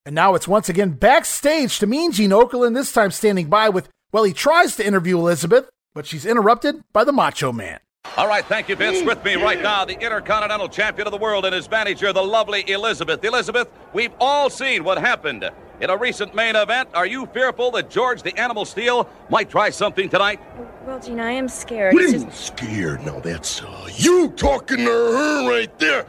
And 0.05 0.15
now 0.15 0.33
it's 0.33 0.47
once 0.47 0.67
again 0.67 0.91
backstage 0.91 1.77
to 1.79 1.85
Mean 1.85 2.11
Gene 2.11 2.31
Okerlund, 2.31 2.73
this 2.73 2.91
time 2.91 3.11
standing 3.11 3.49
by 3.49 3.69
with, 3.69 3.87
well, 4.11 4.23
he 4.23 4.33
tries 4.33 4.75
to 4.77 4.85
interview 4.85 5.17
Elizabeth, 5.17 5.69
but 5.93 6.05
she's 6.05 6.25
interrupted 6.25 6.83
by 6.93 7.03
the 7.03 7.11
Macho 7.11 7.51
Man. 7.51 7.79
All 8.17 8.27
right, 8.27 8.43
thank 8.45 8.67
you, 8.67 8.75
Vince. 8.75 9.03
With 9.03 9.23
me 9.23 9.35
right 9.35 9.61
now, 9.61 9.85
the 9.85 9.93
Intercontinental 9.93 10.67
Champion 10.67 11.07
of 11.07 11.11
the 11.11 11.17
World 11.19 11.45
and 11.45 11.53
his 11.53 11.69
manager, 11.69 12.11
the 12.11 12.21
lovely 12.23 12.69
Elizabeth. 12.69 13.23
Elizabeth, 13.23 13.69
we've 13.93 14.11
all 14.19 14.49
seen 14.49 14.83
what 14.83 14.97
happened 14.97 15.49
in 15.79 15.89
a 15.89 15.95
recent 15.95 16.33
main 16.35 16.55
event. 16.55 16.89
Are 16.93 17.05
you 17.05 17.27
fearful 17.27 17.71
that 17.71 17.89
George 17.89 18.23
the 18.23 18.37
Animal 18.37 18.65
Steele 18.65 19.07
might 19.29 19.49
try 19.49 19.69
something 19.69 20.09
tonight? 20.09 20.39
Well, 20.85 20.99
Gene, 20.99 21.19
I 21.19 21.31
am 21.31 21.47
scared. 21.47 21.93
What 21.93 22.03
are 22.03 22.07
you 22.07 22.25
just- 22.25 22.47
scared? 22.47 23.05
No, 23.05 23.19
that's 23.19 23.61
uh, 23.61 23.87
you 23.95 24.29
talking 24.31 24.77
to 24.77 24.83
her 24.83 25.49
right 25.49 25.77
there. 25.79 26.05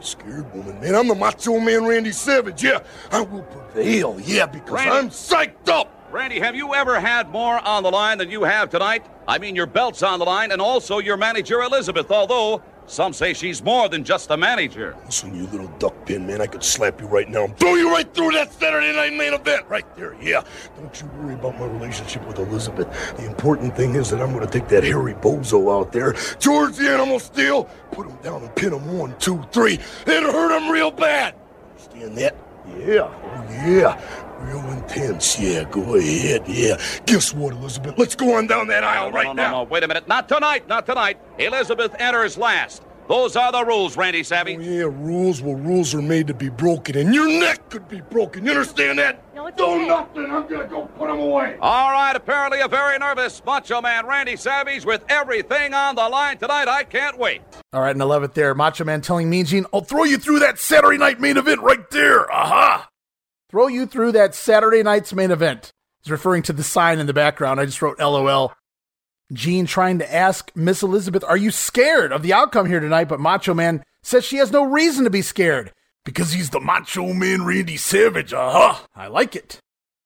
Scared 0.00 0.54
woman, 0.54 0.80
man. 0.80 0.94
I'm 0.94 1.08
the 1.08 1.14
Macho 1.16 1.58
Man 1.58 1.84
Randy 1.84 2.12
Savage. 2.12 2.62
Yeah, 2.62 2.80
I 3.10 3.22
will 3.22 3.42
prevail. 3.42 4.20
Yeah, 4.20 4.46
because 4.46 4.78
I'm 4.86 5.10
psyched 5.10 5.68
up. 5.68 5.92
Randy, 6.10 6.38
have 6.38 6.54
you 6.54 6.72
ever 6.74 7.00
had 7.00 7.30
more 7.30 7.58
on 7.58 7.82
the 7.82 7.90
line 7.90 8.18
than 8.18 8.30
you 8.30 8.44
have 8.44 8.70
tonight? 8.70 9.04
I 9.26 9.38
mean, 9.38 9.56
your 9.56 9.66
belt's 9.66 10.02
on 10.04 10.20
the 10.20 10.24
line 10.24 10.52
and 10.52 10.62
also 10.62 10.98
your 10.98 11.16
manager, 11.16 11.60
Elizabeth, 11.62 12.10
although 12.12 12.62
some 12.86 13.12
say 13.12 13.34
she's 13.34 13.60
more 13.60 13.88
than 13.88 14.04
just 14.04 14.30
a 14.30 14.36
manager. 14.36 14.96
Listen, 15.04 15.34
you 15.34 15.48
little 15.48 15.66
duck 15.78 16.06
pin, 16.06 16.24
man, 16.24 16.40
I 16.40 16.46
could 16.46 16.62
slap 16.62 17.00
you 17.00 17.08
right 17.08 17.28
now 17.28 17.44
and 17.44 17.58
throw 17.58 17.74
you 17.74 17.90
right 17.90 18.12
through 18.14 18.30
that 18.30 18.52
Saturday 18.52 18.94
night 18.94 19.14
main 19.14 19.34
event. 19.34 19.66
Right 19.68 19.84
there, 19.96 20.14
yeah. 20.22 20.44
Don't 20.76 21.00
you 21.00 21.08
worry 21.18 21.34
about 21.34 21.58
my 21.58 21.66
relationship 21.66 22.24
with 22.28 22.38
Elizabeth. 22.38 22.88
The 23.16 23.26
important 23.26 23.76
thing 23.76 23.96
is 23.96 24.08
that 24.10 24.22
I'm 24.22 24.32
going 24.32 24.46
to 24.46 24.58
take 24.58 24.68
that 24.68 24.84
hairy 24.84 25.14
bozo 25.14 25.76
out 25.76 25.90
there, 25.90 26.14
George 26.38 26.76
the 26.76 26.88
Animal 26.88 27.18
Steele, 27.18 27.64
put 27.90 28.06
him 28.06 28.16
down 28.22 28.42
and 28.42 28.54
pin 28.54 28.72
him 28.72 28.96
one, 28.96 29.18
two, 29.18 29.44
three. 29.50 29.80
It'll 30.06 30.32
hurt 30.32 30.56
him 30.56 30.70
real 30.70 30.92
bad. 30.92 31.34
Understand 31.72 32.16
that? 32.18 32.36
Yeah, 32.78 33.08
oh 33.08 33.46
yeah. 33.50 34.25
Real 34.46 34.64
intense. 34.72 35.38
Yeah, 35.40 35.64
go 35.64 35.96
ahead. 35.96 36.44
Yeah. 36.46 36.76
Guess 37.06 37.34
what, 37.34 37.52
Elizabeth? 37.54 37.98
Let's 37.98 38.14
go 38.14 38.36
on 38.36 38.46
down 38.46 38.68
that 38.68 38.84
aisle 38.84 39.10
No, 39.10 39.16
right 39.16 39.24
no, 39.26 39.32
no, 39.32 39.42
now. 39.42 39.50
no, 39.50 39.62
wait 39.64 39.82
a 39.82 39.88
minute. 39.88 40.06
Not 40.06 40.28
tonight, 40.28 40.68
not 40.68 40.86
tonight. 40.86 41.18
Elizabeth 41.38 41.94
enters 41.98 42.38
last. 42.38 42.82
Those 43.08 43.36
are 43.36 43.52
the 43.52 43.64
rules, 43.64 43.96
Randy 43.96 44.24
Savage. 44.24 44.58
Oh, 44.58 44.62
yeah, 44.62 44.82
rules. 44.82 45.40
Well, 45.40 45.54
rules 45.54 45.94
are 45.94 46.02
made 46.02 46.26
to 46.26 46.34
be 46.34 46.48
broken, 46.48 46.96
and 46.96 47.14
your 47.14 47.28
neck 47.28 47.68
could 47.70 47.88
be 47.88 48.00
broken. 48.00 48.44
You 48.44 48.50
understand 48.50 48.98
that? 48.98 49.22
No, 49.32 49.46
it's 49.46 49.56
Do 49.56 49.64
okay. 49.64 49.86
nothing. 49.86 50.24
I'm 50.28 50.48
gonna 50.48 50.66
go 50.66 50.86
put 50.98 51.08
him 51.10 51.20
away. 51.20 51.56
All 51.60 51.92
right, 51.92 52.16
apparently 52.16 52.60
a 52.62 52.66
very 52.68 52.98
nervous 52.98 53.40
Macho 53.46 53.80
Man 53.80 54.06
Randy 54.06 54.34
Savage 54.34 54.84
with 54.84 55.04
everything 55.08 55.72
on 55.72 55.94
the 55.94 56.08
line 56.08 56.36
tonight. 56.38 56.66
I 56.66 56.82
can't 56.82 57.16
wait. 57.16 57.42
All 57.72 57.80
right, 57.80 57.90
and 57.92 58.02
I 58.02 58.06
love 58.06 58.24
it 58.24 58.34
there. 58.34 58.54
Macho 58.56 58.82
Man 58.82 59.00
telling 59.02 59.30
Mean 59.30 59.44
Gene, 59.44 59.66
I'll 59.72 59.82
throw 59.82 60.02
you 60.02 60.18
through 60.18 60.40
that 60.40 60.58
Saturday 60.58 60.98
night 60.98 61.20
main 61.20 61.36
event 61.36 61.60
right 61.62 61.88
there. 61.90 62.28
Aha! 62.32 62.88
Throw 63.50 63.68
you 63.68 63.86
through 63.86 64.12
that 64.12 64.34
Saturday 64.34 64.82
night's 64.82 65.12
main 65.12 65.30
event. 65.30 65.72
He's 66.02 66.10
referring 66.10 66.42
to 66.44 66.52
the 66.52 66.64
sign 66.64 66.98
in 66.98 67.06
the 67.06 67.12
background. 67.12 67.60
I 67.60 67.66
just 67.66 67.80
wrote 67.80 67.98
LOL. 67.98 68.52
Gene 69.32 69.66
trying 69.66 69.98
to 69.98 70.14
ask 70.14 70.50
Miss 70.54 70.82
Elizabeth, 70.82 71.24
Are 71.24 71.36
you 71.36 71.50
scared 71.50 72.12
of 72.12 72.22
the 72.22 72.32
outcome 72.32 72.66
here 72.66 72.80
tonight? 72.80 73.08
But 73.08 73.20
Macho 73.20 73.54
Man 73.54 73.82
says 74.02 74.24
she 74.24 74.36
has 74.36 74.52
no 74.52 74.64
reason 74.64 75.04
to 75.04 75.10
be 75.10 75.22
scared 75.22 75.72
because 76.04 76.32
he's 76.32 76.50
the 76.50 76.60
Macho 76.60 77.12
Man 77.12 77.44
Randy 77.44 77.76
Savage. 77.76 78.32
Aha! 78.32 78.86
I 78.94 79.08
like 79.08 79.34
it. 79.34 79.60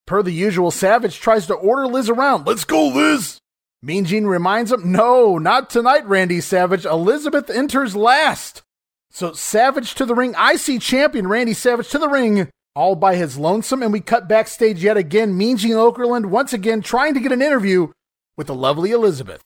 Per 0.06 0.22
the 0.22 0.32
usual, 0.32 0.70
Savage 0.70 1.20
tries 1.20 1.46
to 1.46 1.54
order 1.54 1.86
Liz 1.86 2.08
around. 2.08 2.46
Let's 2.46 2.64
go, 2.64 2.88
Liz! 2.88 3.38
Mean 3.82 4.04
Gene 4.04 4.26
reminds 4.26 4.72
him, 4.72 4.92
No, 4.92 5.38
not 5.38 5.70
tonight, 5.70 6.06
Randy 6.06 6.40
Savage. 6.40 6.84
Elizabeth 6.84 7.48
enters 7.48 7.96
last. 7.96 8.62
So 9.10 9.32
Savage 9.32 9.94
to 9.96 10.04
the 10.06 10.14
ring, 10.14 10.34
IC 10.34 10.80
champion 10.80 11.26
Randy 11.26 11.54
Savage 11.54 11.88
to 11.90 11.98
the 11.98 12.08
ring, 12.08 12.48
all 12.80 12.96
by 12.96 13.14
his 13.14 13.36
lonesome, 13.36 13.82
and 13.82 13.92
we 13.92 14.00
cut 14.00 14.26
backstage 14.26 14.82
yet 14.82 14.96
again. 14.96 15.36
Mean 15.36 15.58
Gene 15.58 15.76
Okerlund 15.76 16.26
once 16.26 16.54
again 16.54 16.80
trying 16.80 17.12
to 17.12 17.20
get 17.20 17.30
an 17.30 17.42
interview 17.42 17.92
with 18.38 18.46
the 18.46 18.54
lovely 18.54 18.90
Elizabeth. 18.90 19.42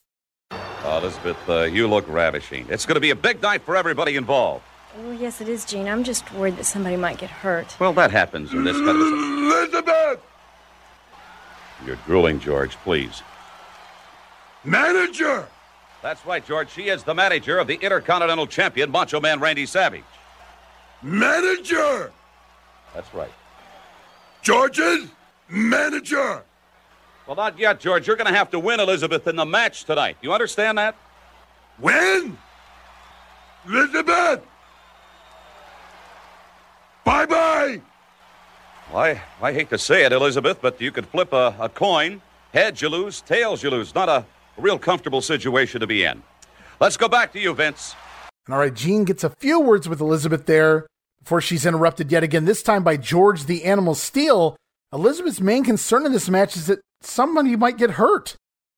Elizabeth, 0.85 1.37
uh, 1.49 1.63
you 1.63 1.85
look 1.85 2.07
ravishing. 2.07 2.65
It's 2.69 2.85
going 2.85 2.95
to 2.95 3.01
be 3.01 3.09
a 3.09 3.15
big 3.15 3.41
night 3.41 3.63
for 3.63 3.75
everybody 3.75 4.15
involved. 4.15 4.63
Oh, 4.97 5.11
yes, 5.11 5.41
it 5.41 5.49
is, 5.49 5.65
Gene. 5.65 5.85
I'm 5.89 6.05
just 6.05 6.31
worried 6.31 6.55
that 6.55 6.63
somebody 6.63 6.95
might 6.95 7.17
get 7.17 7.29
hurt. 7.29 7.75
Well, 7.77 7.91
that 7.93 8.11
happens 8.11 8.53
in 8.53 8.63
this 8.63 8.77
kind 8.77 8.89
of. 8.89 8.95
Elizabeth! 8.95 10.21
You're 11.85 11.97
drooling, 12.05 12.39
George, 12.39 12.77
please. 12.77 13.21
Manager! 14.63 15.45
That's 16.01 16.25
right, 16.25 16.45
George. 16.45 16.69
She 16.69 16.87
is 16.87 17.03
the 17.03 17.13
manager 17.13 17.57
of 17.57 17.67
the 17.67 17.75
Intercontinental 17.75 18.47
Champion, 18.47 18.91
Macho 18.91 19.19
Man 19.19 19.41
Randy 19.41 19.65
Savage. 19.65 20.03
Manager! 21.01 22.13
That's 22.95 23.13
right. 23.13 23.31
George's 24.41 25.09
manager! 25.49 26.43
Well, 27.27 27.35
not 27.35 27.59
yet, 27.59 27.79
George. 27.79 28.07
You're 28.07 28.15
going 28.15 28.31
to 28.31 28.37
have 28.37 28.51
to 28.51 28.59
win 28.59 28.79
Elizabeth 28.79 29.27
in 29.27 29.35
the 29.35 29.45
match 29.45 29.83
tonight. 29.83 30.17
You 30.21 30.31
understand 30.31 30.77
that? 30.77 30.95
Win? 31.79 32.37
Elizabeth! 33.67 34.41
Bye 37.03 37.25
bye! 37.25 37.81
Well, 38.91 39.03
I, 39.03 39.21
I 39.41 39.53
hate 39.53 39.69
to 39.71 39.77
say 39.77 40.05
it, 40.05 40.11
Elizabeth, 40.11 40.59
but 40.61 40.79
you 40.79 40.91
could 40.91 41.07
flip 41.07 41.33
a, 41.33 41.55
a 41.59 41.69
coin. 41.69 42.21
Heads 42.53 42.81
you 42.81 42.89
lose, 42.89 43.21
tails 43.21 43.61
you 43.61 43.69
lose. 43.69 43.93
Not 43.93 44.07
a 44.07 44.25
real 44.57 44.79
comfortable 44.79 45.21
situation 45.21 45.81
to 45.81 45.87
be 45.87 46.03
in. 46.03 46.23
Let's 46.79 46.97
go 46.97 47.09
back 47.09 47.33
to 47.33 47.39
you, 47.39 47.53
Vince. 47.53 47.95
And 48.45 48.53
all 48.53 48.59
right, 48.59 48.73
Gene 48.73 49.03
gets 49.03 49.23
a 49.23 49.29
few 49.29 49.59
words 49.59 49.89
with 49.89 49.99
Elizabeth 49.99 50.45
there 50.45 50.85
before 51.25 51.41
she's 51.41 51.65
interrupted 51.65 52.11
yet 52.11 52.23
again, 52.23 52.45
this 52.45 52.61
time 52.61 52.83
by 52.83 52.97
George 52.97 53.45
the 53.45 53.63
Animal 53.65 53.95
Steele. 53.95 54.55
Elizabeth's 54.93 55.41
main 55.41 55.63
concern 55.63 56.05
in 56.05 56.11
this 56.11 56.29
match 56.29 56.55
is 56.55 56.67
that 56.67 56.81
somebody 57.01 57.55
might 57.55 57.79
get 57.79 57.91
hurt. 57.91 58.35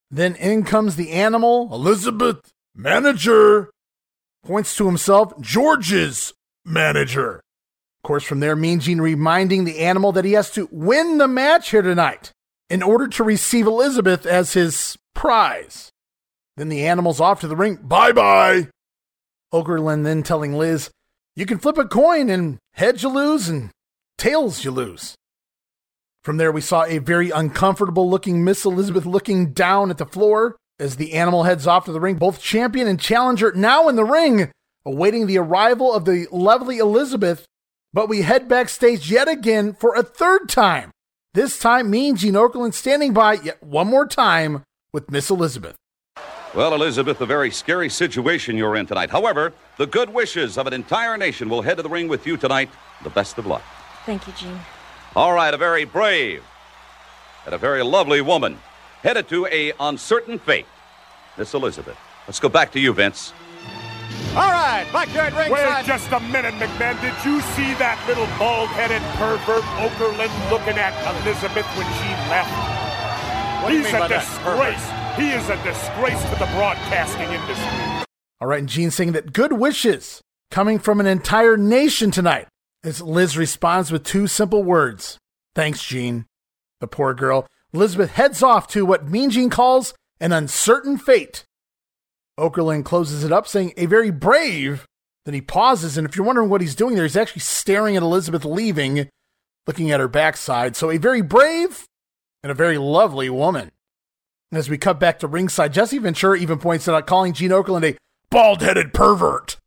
Then 0.09 0.35
in 0.35 0.63
comes 0.63 0.95
the 0.95 1.11
animal. 1.11 1.67
Elizabeth, 1.73 2.49
manager, 2.73 3.69
points 4.45 4.73
to 4.77 4.85
himself, 4.85 5.37
George's 5.41 6.31
manager. 6.63 7.41
Of 8.01 8.07
course, 8.07 8.23
from 8.23 8.39
there, 8.39 8.55
Mean 8.55 8.79
Gene 8.79 9.01
reminding 9.01 9.65
the 9.65 9.79
animal 9.79 10.13
that 10.13 10.23
he 10.23 10.31
has 10.31 10.49
to 10.51 10.69
win 10.71 11.17
the 11.17 11.27
match 11.27 11.71
here 11.71 11.81
tonight 11.81 12.31
in 12.69 12.81
order 12.81 13.09
to 13.09 13.23
receive 13.25 13.67
Elizabeth 13.67 14.25
as 14.25 14.53
his 14.53 14.95
prize. 15.13 15.91
Then 16.55 16.69
the 16.69 16.87
animal's 16.87 17.19
off 17.19 17.41
to 17.41 17.49
the 17.49 17.57
ring. 17.57 17.75
Bye 17.83 18.13
bye. 18.13 18.69
Okerlund 19.53 20.05
then 20.05 20.23
telling 20.23 20.53
Liz, 20.53 20.89
You 21.37 21.45
can 21.45 21.59
flip 21.59 21.77
a 21.77 21.85
coin 21.85 22.31
and 22.31 22.57
heads 22.73 23.03
you 23.03 23.09
lose 23.09 23.47
and 23.47 23.69
tails 24.17 24.65
you 24.65 24.71
lose. 24.71 25.13
From 26.23 26.37
there, 26.37 26.51
we 26.51 26.61
saw 26.61 26.83
a 26.85 26.97
very 26.97 27.29
uncomfortable 27.29 28.09
looking 28.09 28.43
Miss 28.43 28.65
Elizabeth 28.65 29.05
looking 29.05 29.53
down 29.53 29.91
at 29.91 29.99
the 29.99 30.05
floor 30.07 30.55
as 30.79 30.95
the 30.95 31.13
animal 31.13 31.43
heads 31.43 31.67
off 31.67 31.85
to 31.85 31.91
the 31.91 31.99
ring. 31.99 32.15
Both 32.15 32.41
champion 32.41 32.87
and 32.87 32.99
challenger 32.99 33.51
now 33.55 33.87
in 33.87 33.95
the 33.95 34.03
ring, 34.03 34.49
awaiting 34.83 35.27
the 35.27 35.37
arrival 35.37 35.93
of 35.93 36.05
the 36.05 36.25
lovely 36.31 36.79
Elizabeth. 36.79 37.45
But 37.93 38.09
we 38.09 38.23
head 38.23 38.49
backstage 38.49 39.11
yet 39.11 39.27
again 39.27 39.75
for 39.75 39.93
a 39.93 40.01
third 40.01 40.49
time. 40.49 40.89
This 41.35 41.59
time, 41.59 41.91
Mean 41.91 42.15
Gene 42.15 42.33
Okerlund 42.33 42.73
standing 42.73 43.13
by 43.13 43.33
yet 43.33 43.61
one 43.61 43.85
more 43.85 44.07
time 44.07 44.63
with 44.91 45.11
Miss 45.11 45.29
Elizabeth. 45.29 45.75
Well, 46.57 46.73
Elizabeth, 46.73 47.21
a 47.21 47.25
very 47.27 47.51
scary 47.51 47.87
situation 47.87 48.57
you're 48.57 48.75
in 48.77 48.87
tonight. 48.87 49.11
However, 49.11 49.53
the 49.77 49.85
good 49.85 50.09
wishes 50.09 50.57
of 50.57 50.65
an 50.65 50.73
entire 50.73 51.15
nation 51.15 51.49
will 51.49 51.61
head 51.61 51.77
to 51.77 51.83
the 51.83 51.89
ring 51.89 52.07
with 52.07 52.25
you 52.25 52.35
tonight. 52.35 52.71
The 53.03 53.11
best 53.11 53.37
of 53.37 53.45
luck. 53.45 53.61
Thank 54.07 54.25
you, 54.25 54.33
Gene. 54.33 54.59
All 55.15 55.33
right, 55.33 55.53
a 55.53 55.57
very 55.57 55.85
brave 55.85 56.43
and 57.45 57.53
a 57.53 57.59
very 57.59 57.83
lovely 57.83 58.21
woman 58.21 58.57
headed 59.03 59.29
to 59.29 59.45
a 59.45 59.71
uncertain 59.79 60.39
fate. 60.39 60.65
Miss 61.37 61.53
Elizabeth. 61.53 61.95
Let's 62.25 62.39
go 62.39 62.49
back 62.49 62.71
to 62.71 62.79
you, 62.79 62.91
Vince. 62.91 63.33
All 64.31 64.49
right, 64.49 64.87
back 64.91 65.09
here 65.09 65.21
at 65.21 65.37
ringside. 65.37 65.51
Wait 65.51 65.85
just 65.85 66.11
a 66.11 66.19
minute, 66.19 66.55
McMahon. 66.55 66.99
Did 67.01 67.13
you 67.23 67.39
see 67.53 67.75
that 67.77 68.03
little 68.07 68.25
bald-headed 68.39 69.03
pervert 69.21 69.61
Okerlund 69.77 70.33
looking 70.49 70.79
at 70.79 70.97
Elizabeth 71.21 71.67
when 71.77 71.85
she 72.01 72.09
left? 72.33 72.49
What 73.61 73.69
do 73.69 73.75
you 73.75 73.83
He's 73.83 73.93
mean 73.93 73.97
a 73.97 73.99
by 73.99 74.07
that, 74.07 74.25
disgrace. 74.25 75.06
He 75.17 75.31
is 75.31 75.49
a 75.49 75.55
disgrace 75.63 76.21
to 76.25 76.35
the 76.37 76.45
broadcasting 76.53 77.27
industry. 77.29 78.05
All 78.39 78.47
right, 78.47 78.59
and 78.59 78.69
Gene 78.69 78.91
saying 78.91 79.13
that 79.13 79.33
good 79.33 79.53
wishes 79.53 80.21
coming 80.51 80.77
from 80.77 80.99
an 80.99 81.07
entire 81.07 81.57
nation 81.57 82.11
tonight. 82.11 82.47
As 82.83 83.01
Liz 83.01 83.35
responds 83.35 83.91
with 83.91 84.03
two 84.03 84.27
simple 84.27 84.63
words 84.63 85.17
Thanks, 85.55 85.83
Gene. 85.83 86.27
The 86.81 86.87
poor 86.87 87.15
girl. 87.15 87.47
Elizabeth 87.73 88.11
heads 88.11 88.43
off 88.43 88.67
to 88.67 88.85
what 88.85 89.09
Mean 89.09 89.31
Gene 89.31 89.49
calls 89.49 89.95
an 90.19 90.31
uncertain 90.31 90.99
fate. 90.99 91.45
Okerlund 92.39 92.85
closes 92.85 93.23
it 93.23 93.31
up, 93.31 93.47
saying, 93.47 93.73
a 93.75 93.87
very 93.87 94.11
brave. 94.11 94.85
Then 95.25 95.33
he 95.33 95.41
pauses, 95.41 95.97
and 95.97 96.07
if 96.07 96.15
you're 96.15 96.27
wondering 96.27 96.49
what 96.49 96.61
he's 96.61 96.75
doing 96.75 96.93
there, 96.93 97.03
he's 97.05 97.17
actually 97.17 97.41
staring 97.41 97.97
at 97.97 98.03
Elizabeth 98.03 98.45
leaving, 98.45 99.09
looking 99.65 99.89
at 99.89 99.99
her 99.99 100.07
backside. 100.07 100.75
So 100.75 100.91
a 100.91 100.97
very 100.97 101.21
brave 101.23 101.85
and 102.43 102.51
a 102.51 102.55
very 102.55 102.77
lovely 102.77 103.31
woman. 103.31 103.71
As 104.51 104.69
we 104.69 104.77
cut 104.77 104.99
back 104.99 105.19
to 105.19 105.27
ringside, 105.27 105.73
Jesse 105.73 105.97
Ventura 105.97 106.37
even 106.37 106.57
points 106.57 106.87
out 106.87 107.05
calling 107.05 107.33
Gene 107.33 107.51
Okerlund 107.51 107.83
a 107.83 107.97
bald 108.29 108.61
headed 108.61 108.93
pervert. 108.93 109.57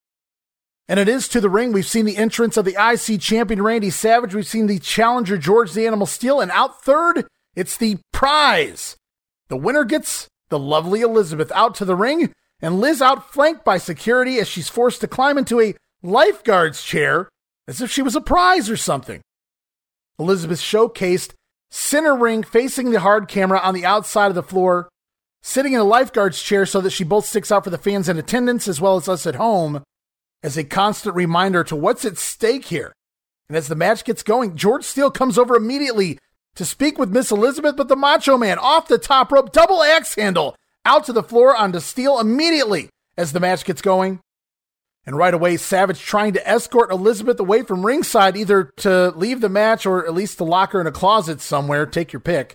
And 0.88 0.98
it 0.98 1.08
is 1.08 1.28
to 1.28 1.40
the 1.40 1.50
ring. 1.50 1.72
We've 1.72 1.86
seen 1.86 2.06
the 2.06 2.16
entrance 2.16 2.56
of 2.56 2.64
the 2.64 2.76
IC 2.76 3.20
champion 3.20 3.62
Randy 3.62 3.90
Savage. 3.90 4.34
We've 4.34 4.46
seen 4.46 4.66
the 4.66 4.78
challenger 4.78 5.38
George 5.38 5.72
the 5.72 5.86
Animal 5.86 6.06
Steele. 6.06 6.40
And 6.40 6.50
out 6.50 6.82
third, 6.82 7.26
it's 7.54 7.76
the 7.76 7.98
prize. 8.12 8.96
The 9.48 9.56
winner 9.56 9.84
gets 9.84 10.28
the 10.48 10.58
lovely 10.58 11.02
Elizabeth 11.02 11.52
out 11.54 11.74
to 11.76 11.84
the 11.84 11.94
ring, 11.94 12.32
and 12.60 12.80
Liz 12.80 13.00
outflanked 13.00 13.64
by 13.64 13.78
security 13.78 14.38
as 14.40 14.48
she's 14.48 14.68
forced 14.68 15.00
to 15.02 15.08
climb 15.08 15.38
into 15.38 15.60
a 15.60 15.74
lifeguard's 16.02 16.82
chair 16.82 17.28
as 17.68 17.80
if 17.80 17.90
she 17.90 18.02
was 18.02 18.16
a 18.16 18.20
prize 18.20 18.68
or 18.68 18.76
something. 18.76 19.20
Elizabeth 20.18 20.60
showcased 20.60 21.34
center 21.70 22.14
ring 22.14 22.42
facing 22.42 22.90
the 22.90 23.00
hard 23.00 23.28
camera 23.28 23.60
on 23.60 23.74
the 23.74 23.84
outside 23.84 24.28
of 24.28 24.34
the 24.34 24.42
floor, 24.42 24.88
sitting 25.42 25.72
in 25.72 25.80
a 25.80 25.84
lifeguard's 25.84 26.42
chair 26.42 26.66
so 26.66 26.80
that 26.80 26.90
she 26.90 27.04
both 27.04 27.26
sticks 27.26 27.50
out 27.50 27.64
for 27.64 27.70
the 27.70 27.78
fans 27.78 28.08
in 28.08 28.18
attendance 28.18 28.68
as 28.68 28.80
well 28.80 28.96
as 28.96 29.08
us 29.08 29.26
at 29.26 29.36
home 29.36 29.82
as 30.42 30.56
a 30.56 30.64
constant 30.64 31.14
reminder 31.14 31.62
to 31.64 31.76
what's 31.76 32.04
at 32.04 32.18
stake 32.18 32.66
here. 32.66 32.92
And 33.48 33.56
as 33.56 33.68
the 33.68 33.74
match 33.74 34.04
gets 34.04 34.22
going, 34.22 34.56
George 34.56 34.84
Steele 34.84 35.10
comes 35.10 35.36
over 35.36 35.56
immediately, 35.56 36.18
to 36.56 36.64
speak 36.64 36.98
with 36.98 37.10
Miss 37.10 37.30
Elizabeth, 37.30 37.76
but 37.76 37.88
the 37.88 37.96
Macho 37.96 38.36
Man 38.36 38.58
off 38.58 38.88
the 38.88 38.98
top 38.98 39.32
rope, 39.32 39.52
double 39.52 39.82
axe 39.82 40.14
handle 40.14 40.56
out 40.84 41.04
to 41.04 41.12
the 41.12 41.22
floor 41.22 41.56
onto 41.56 41.80
Steele 41.80 42.18
immediately 42.18 42.88
as 43.16 43.32
the 43.32 43.40
match 43.40 43.64
gets 43.64 43.82
going. 43.82 44.20
And 45.06 45.16
right 45.16 45.32
away, 45.32 45.56
Savage 45.56 46.00
trying 46.00 46.34
to 46.34 46.48
escort 46.48 46.90
Elizabeth 46.92 47.40
away 47.40 47.62
from 47.62 47.86
ringside, 47.86 48.36
either 48.36 48.64
to 48.78 49.10
leave 49.10 49.40
the 49.40 49.48
match 49.48 49.86
or 49.86 50.06
at 50.06 50.14
least 50.14 50.38
to 50.38 50.44
lock 50.44 50.72
her 50.72 50.80
in 50.80 50.86
a 50.86 50.92
closet 50.92 51.40
somewhere. 51.40 51.86
Take 51.86 52.12
your 52.12 52.20
pick. 52.20 52.54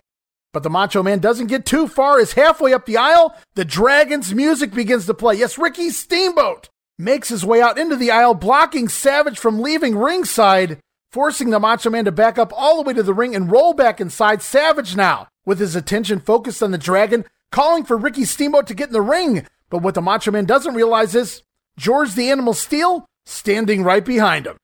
But 0.53 0.63
the 0.63 0.69
Macho 0.69 1.03
Man 1.03 1.19
doesn't 1.19 1.47
get 1.47 1.65
too 1.65 1.87
far. 1.87 2.19
Is 2.19 2.33
halfway 2.33 2.71
up 2.71 2.85
the 2.85 2.97
aisle. 2.97 3.35
The 3.55 3.65
Dragon's 3.65 4.33
music 4.33 4.73
begins 4.73 5.05
to 5.07 5.13
play. 5.13 5.35
Yes, 5.35 5.57
Ricky 5.57 5.89
Steamboat 5.89 6.69
makes 6.97 7.27
his 7.27 7.45
way 7.45 7.61
out 7.61 7.77
into 7.77 7.97
the 7.97 8.11
aisle, 8.11 8.35
blocking 8.35 8.87
Savage 8.87 9.37
from 9.37 9.59
leaving 9.59 9.97
ringside, 9.97 10.79
forcing 11.11 11.49
the 11.49 11.59
Macho 11.59 11.89
Man 11.89 12.05
to 12.05 12.11
back 12.11 12.37
up 12.37 12.53
all 12.55 12.77
the 12.77 12.83
way 12.83 12.93
to 12.93 13.03
the 13.03 13.13
ring 13.13 13.35
and 13.35 13.51
roll 13.51 13.73
back 13.73 13.99
inside. 13.99 14.41
Savage 14.41 14.95
now, 14.95 15.27
with 15.45 15.59
his 15.59 15.75
attention 15.75 16.21
focused 16.21 16.63
on 16.63 16.71
the 16.71 16.77
Dragon, 16.77 17.25
calling 17.51 17.83
for 17.83 17.97
Ricky 17.97 18.23
Steamboat 18.23 18.67
to 18.67 18.75
get 18.75 18.87
in 18.87 18.93
the 18.93 19.01
ring. 19.01 19.45
But 19.69 19.81
what 19.81 19.95
the 19.95 20.01
Macho 20.01 20.31
Man 20.31 20.45
doesn't 20.45 20.75
realize 20.75 21.15
is 21.15 21.41
George 21.77 22.13
the 22.15 22.29
Animal 22.29 22.53
Steele 22.53 23.05
standing 23.25 23.83
right 23.83 24.03
behind 24.03 24.47
him. 24.47 24.57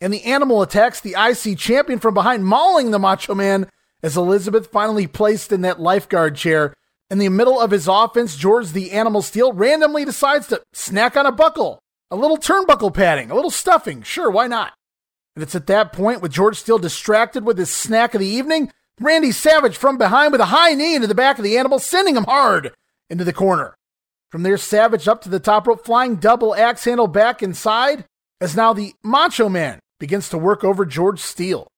And 0.00 0.12
the 0.12 0.24
animal 0.24 0.62
attacks 0.62 1.00
the 1.00 1.16
IC 1.18 1.58
champion 1.58 1.98
from 1.98 2.14
behind, 2.14 2.44
mauling 2.44 2.90
the 2.90 2.98
Macho 2.98 3.34
Man 3.34 3.68
as 4.02 4.16
Elizabeth 4.16 4.66
finally 4.66 5.06
placed 5.06 5.52
in 5.52 5.62
that 5.62 5.80
lifeguard 5.80 6.36
chair. 6.36 6.74
In 7.10 7.18
the 7.18 7.28
middle 7.28 7.60
of 7.60 7.70
his 7.70 7.88
offense, 7.88 8.36
George 8.36 8.72
the 8.72 8.92
Animal 8.92 9.22
Steele 9.22 9.52
randomly 9.52 10.04
decides 10.04 10.48
to 10.48 10.62
snack 10.72 11.16
on 11.16 11.26
a 11.26 11.32
buckle, 11.32 11.80
a 12.10 12.16
little 12.16 12.36
turnbuckle 12.36 12.92
padding, 12.92 13.30
a 13.30 13.34
little 13.34 13.50
stuffing. 13.50 14.02
Sure, 14.02 14.30
why 14.30 14.46
not? 14.46 14.72
And 15.36 15.42
it's 15.42 15.54
at 15.54 15.66
that 15.66 15.92
point, 15.92 16.22
with 16.22 16.32
George 16.32 16.58
Steele 16.58 16.78
distracted 16.78 17.44
with 17.44 17.58
his 17.58 17.70
snack 17.70 18.14
of 18.14 18.20
the 18.20 18.26
evening, 18.26 18.72
Randy 19.00 19.32
Savage 19.32 19.76
from 19.76 19.98
behind 19.98 20.32
with 20.32 20.40
a 20.40 20.46
high 20.46 20.74
knee 20.74 20.94
into 20.94 21.08
the 21.08 21.14
back 21.14 21.38
of 21.38 21.44
the 21.44 21.58
animal, 21.58 21.78
sending 21.78 22.16
him 22.16 22.24
hard 22.24 22.72
into 23.10 23.24
the 23.24 23.32
corner. 23.32 23.74
From 24.34 24.42
there, 24.42 24.58
Savage 24.58 25.06
up 25.06 25.20
to 25.20 25.28
the 25.28 25.38
top 25.38 25.68
rope, 25.68 25.84
flying 25.84 26.16
double 26.16 26.56
axe 26.56 26.84
handle 26.86 27.06
back 27.06 27.40
inside, 27.40 28.04
as 28.40 28.56
now 28.56 28.72
the 28.72 28.92
Macho 29.04 29.48
Man 29.48 29.78
begins 30.00 30.28
to 30.30 30.38
work 30.38 30.64
over 30.64 30.84
George 30.84 31.20
Steele. 31.20 31.68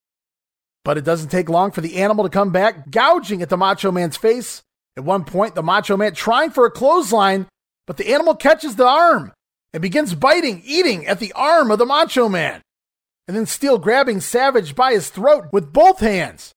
But 0.83 0.97
it 0.97 1.05
doesn't 1.05 1.29
take 1.29 1.51
long 1.51 1.71
for 1.71 1.83
the 1.83 1.99
animal 1.99 2.25
to 2.25 2.31
come 2.31 2.53
back, 2.53 2.91
gouging 2.91 3.43
at 3.43 3.51
the 3.51 3.59
Macho 3.59 3.93
Man's 3.93 4.17
face. 4.17 4.63
At 4.97 5.05
one 5.05 5.25
point, 5.25 5.55
the 5.55 5.63
Macho 5.63 5.99
Man 5.99 6.15
trying 6.15 6.49
for 6.49 6.65
a 6.65 6.71
clothesline, 6.71 7.47
but 7.87 7.99
the 7.99 8.11
animal 8.11 8.35
catches 8.35 8.77
the 8.77 8.87
arm 8.87 9.35
and 9.75 9.83
begins 9.83 10.15
biting, 10.15 10.63
eating 10.65 11.07
at 11.07 11.21
the 11.21 11.35
arm 11.35 11.71
of 11.71 11.79
the 11.79 11.85
Macho 11.85 12.27
Man. 12.27 12.63
And 13.29 13.37
then 13.37 13.45
Steele 13.45 13.77
grabbing 13.77 14.23
Savage 14.23 14.75
by 14.75 14.93
his 14.93 15.11
throat 15.11 15.49
with 15.53 15.75
both 15.75 16.01
hands, 16.01 16.53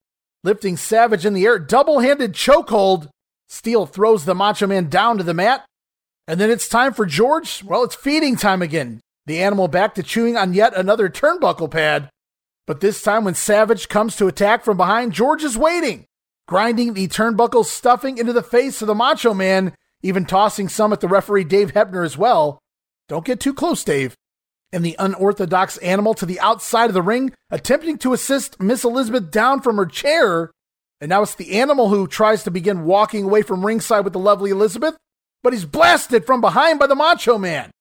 lifting 0.46 0.78
Savage 0.78 1.26
in 1.26 1.34
the 1.34 1.46
air, 1.46 1.60
double 1.60 2.00
handed 2.00 2.32
chokehold. 2.32 3.10
Steele 3.50 3.86
throws 3.86 4.24
the 4.24 4.34
Macho 4.34 4.66
Man 4.66 4.88
down 4.88 5.18
to 5.18 5.26
the 5.26 5.34
mat, 5.34 5.66
and 6.30 6.40
then 6.40 6.52
it's 6.52 6.70
time 6.70 6.94
for 6.94 7.08
George. 7.08 7.64
Well, 7.64 7.84
it's 7.84 7.96
feeding 7.96 8.36
time 8.36 8.62
again. 8.62 9.02
The 9.26 9.42
animal 9.42 9.68
back 9.68 9.96
to 9.96 10.04
chewing 10.04 10.38
on 10.38 10.54
yet 10.54 10.78
another 10.78 11.10
turnbuckle 11.10 11.72
pad. 11.72 12.08
But 12.68 12.82
this 12.82 13.02
time, 13.02 13.24
when 13.24 13.34
Savage 13.34 13.90
comes 13.90 14.16
to 14.16 14.28
attack 14.28 14.64
from 14.64 14.78
behind, 14.78 15.12
George 15.12 15.44
is 15.44 15.58
waiting, 15.58 16.06
grinding 16.48 16.94
the 16.94 17.08
turnbuckle 17.08 17.66
stuffing 17.66 18.20
into 18.20 18.32
the 18.32 18.44
face 18.44 18.80
of 18.84 18.88
the 18.88 18.94
Macho 18.94 19.34
Man, 19.34 19.74
even 20.04 20.24
tossing 20.24 20.70
some 20.70 20.94
at 20.94 21.00
the 21.00 21.08
referee 21.08 21.46
Dave 21.46 21.74
Hebner 21.74 22.06
as 22.06 22.16
well. 22.16 22.60
Don't 23.08 23.26
get 23.26 23.40
too 23.40 23.54
close, 23.54 23.84
Dave. 23.84 24.14
And 24.72 24.86
the 24.86 24.96
unorthodox 25.00 25.78
animal 25.78 26.14
to 26.14 26.28
the 26.28 26.40
outside 26.42 26.92
of 26.92 26.94
the 26.94 27.02
ring, 27.02 27.34
attempting 27.50 27.98
to 27.98 28.14
assist 28.14 28.62
Miss 28.62 28.84
Elizabeth 28.84 29.32
down 29.32 29.62
from 29.62 29.78
her 29.78 29.88
chair. 29.88 30.52
And 31.02 31.10
now 31.10 31.24
it's 31.24 31.34
the 31.34 31.60
animal 31.60 31.90
who 31.90 32.06
tries 32.06 32.44
to 32.44 32.52
begin 32.52 32.84
walking 32.86 33.24
away 33.24 33.42
from 33.42 33.66
ringside 33.66 34.04
with 34.04 34.14
the 34.14 34.20
lovely 34.20 34.52
Elizabeth 34.52 34.96
but 35.44 35.54
he's 35.54 35.66
blasted 35.66 36.26
from 36.26 36.42
behind 36.42 36.80
by 36.80 36.88
the 36.88 36.96
Macho 36.96 37.38
Man. 37.38 37.72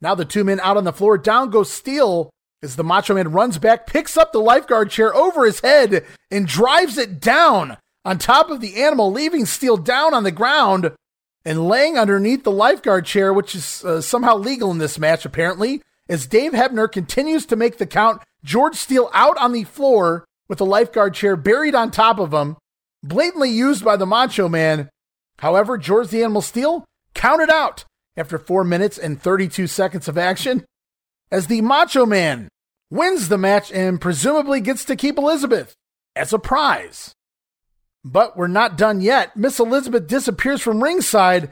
Now 0.00 0.14
the 0.14 0.24
two 0.24 0.44
men 0.44 0.60
out 0.60 0.76
on 0.76 0.84
the 0.84 0.92
floor, 0.92 1.18
down 1.18 1.50
goes 1.50 1.70
Steele 1.70 2.30
as 2.62 2.76
the 2.76 2.84
Macho 2.84 3.14
Man 3.14 3.32
runs 3.32 3.58
back, 3.58 3.86
picks 3.86 4.16
up 4.16 4.32
the 4.32 4.38
lifeguard 4.38 4.90
chair 4.90 5.14
over 5.14 5.44
his 5.44 5.60
head, 5.60 6.04
and 6.30 6.46
drives 6.46 6.98
it 6.98 7.20
down 7.20 7.76
on 8.04 8.18
top 8.18 8.50
of 8.50 8.60
the 8.60 8.82
animal, 8.82 9.10
leaving 9.10 9.46
Steele 9.46 9.76
down 9.76 10.14
on 10.14 10.24
the 10.24 10.30
ground 10.30 10.92
and 11.44 11.68
laying 11.68 11.96
underneath 11.96 12.42
the 12.42 12.50
lifeguard 12.50 13.04
chair, 13.06 13.32
which 13.32 13.54
is 13.54 13.84
uh, 13.84 14.00
somehow 14.00 14.36
legal 14.36 14.70
in 14.70 14.78
this 14.78 14.98
match, 14.98 15.24
apparently. 15.24 15.80
As 16.08 16.26
Dave 16.26 16.52
Hebner 16.52 16.90
continues 16.90 17.46
to 17.46 17.56
make 17.56 17.78
the 17.78 17.86
count, 17.86 18.22
George 18.44 18.76
Steele 18.76 19.10
out 19.12 19.36
on 19.38 19.52
the 19.52 19.64
floor 19.64 20.24
with 20.48 20.58
the 20.58 20.66
lifeguard 20.66 21.14
chair 21.14 21.36
buried 21.36 21.74
on 21.74 21.90
top 21.90 22.18
of 22.18 22.32
him, 22.32 22.56
blatantly 23.02 23.50
used 23.50 23.84
by 23.84 23.96
the 23.96 24.06
Macho 24.06 24.48
Man. 24.48 24.88
However, 25.38 25.78
George 25.78 26.08
the 26.08 26.22
Animal 26.22 26.42
Steele 26.42 26.84
counted 27.16 27.50
out 27.50 27.84
after 28.16 28.38
4 28.38 28.62
minutes 28.62 28.98
and 28.98 29.20
32 29.20 29.66
seconds 29.66 30.06
of 30.06 30.16
action 30.16 30.64
as 31.32 31.48
the 31.48 31.60
Macho 31.60 32.06
Man 32.06 32.48
wins 32.90 33.28
the 33.28 33.38
match 33.38 33.72
and 33.72 34.00
presumably 34.00 34.60
gets 34.60 34.84
to 34.84 34.96
keep 34.96 35.18
Elizabeth 35.18 35.74
as 36.14 36.32
a 36.32 36.38
prize. 36.38 37.12
But 38.04 38.36
we're 38.36 38.46
not 38.46 38.78
done 38.78 39.00
yet. 39.00 39.36
Miss 39.36 39.58
Elizabeth 39.58 40.06
disappears 40.06 40.62
from 40.62 40.82
ringside 40.82 41.50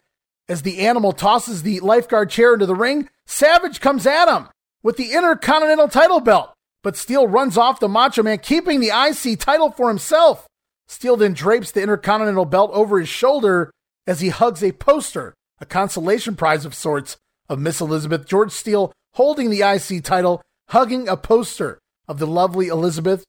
as 0.49 0.62
the 0.62 0.86
animal 0.86 1.12
tosses 1.12 1.62
the 1.62 1.81
lifeguard 1.81 2.31
chair 2.31 2.55
into 2.55 2.67
the 2.67 2.75
ring. 2.75 3.09
Savage 3.26 3.81
comes 3.81 4.07
at 4.07 4.28
him 4.28 4.49
with 4.83 4.97
the 4.97 5.12
Intercontinental 5.12 5.89
title 5.89 6.20
belt, 6.20 6.52
but 6.83 6.97
Steele 6.97 7.26
runs 7.26 7.59
off 7.59 7.81
the 7.81 7.89
Macho 7.89 8.23
Man, 8.23 8.39
keeping 8.39 8.78
the 8.78 8.91
IC 8.91 9.41
title 9.41 9.73
for 9.73 9.89
himself. 9.89 10.47
Steele 10.86 11.17
then 11.17 11.33
drapes 11.33 11.73
the 11.73 11.83
Intercontinental 11.83 12.44
belt 12.44 12.70
over 12.73 13.01
his 13.01 13.09
shoulder 13.09 13.70
as 14.07 14.20
he 14.20 14.28
hugs 14.28 14.62
a 14.62 14.70
poster 14.70 15.34
a 15.60 15.66
consolation 15.66 16.36
prize 16.36 16.65
of 16.65 16.74
sorts 16.74 17.16
of 17.49 17.58
Miss 17.58 17.81
Elizabeth. 17.81 18.26
George 18.26 18.52
Steele 18.52 18.92
holding 19.15 19.50
the 19.50 19.62
IC 19.62 20.02
title, 20.02 20.42
hugging 20.68 21.08
a 21.08 21.16
poster 21.16 21.78
of 22.08 22.18
the 22.18 22.26
lovely 22.26 22.68
Elizabeth. 22.68 23.24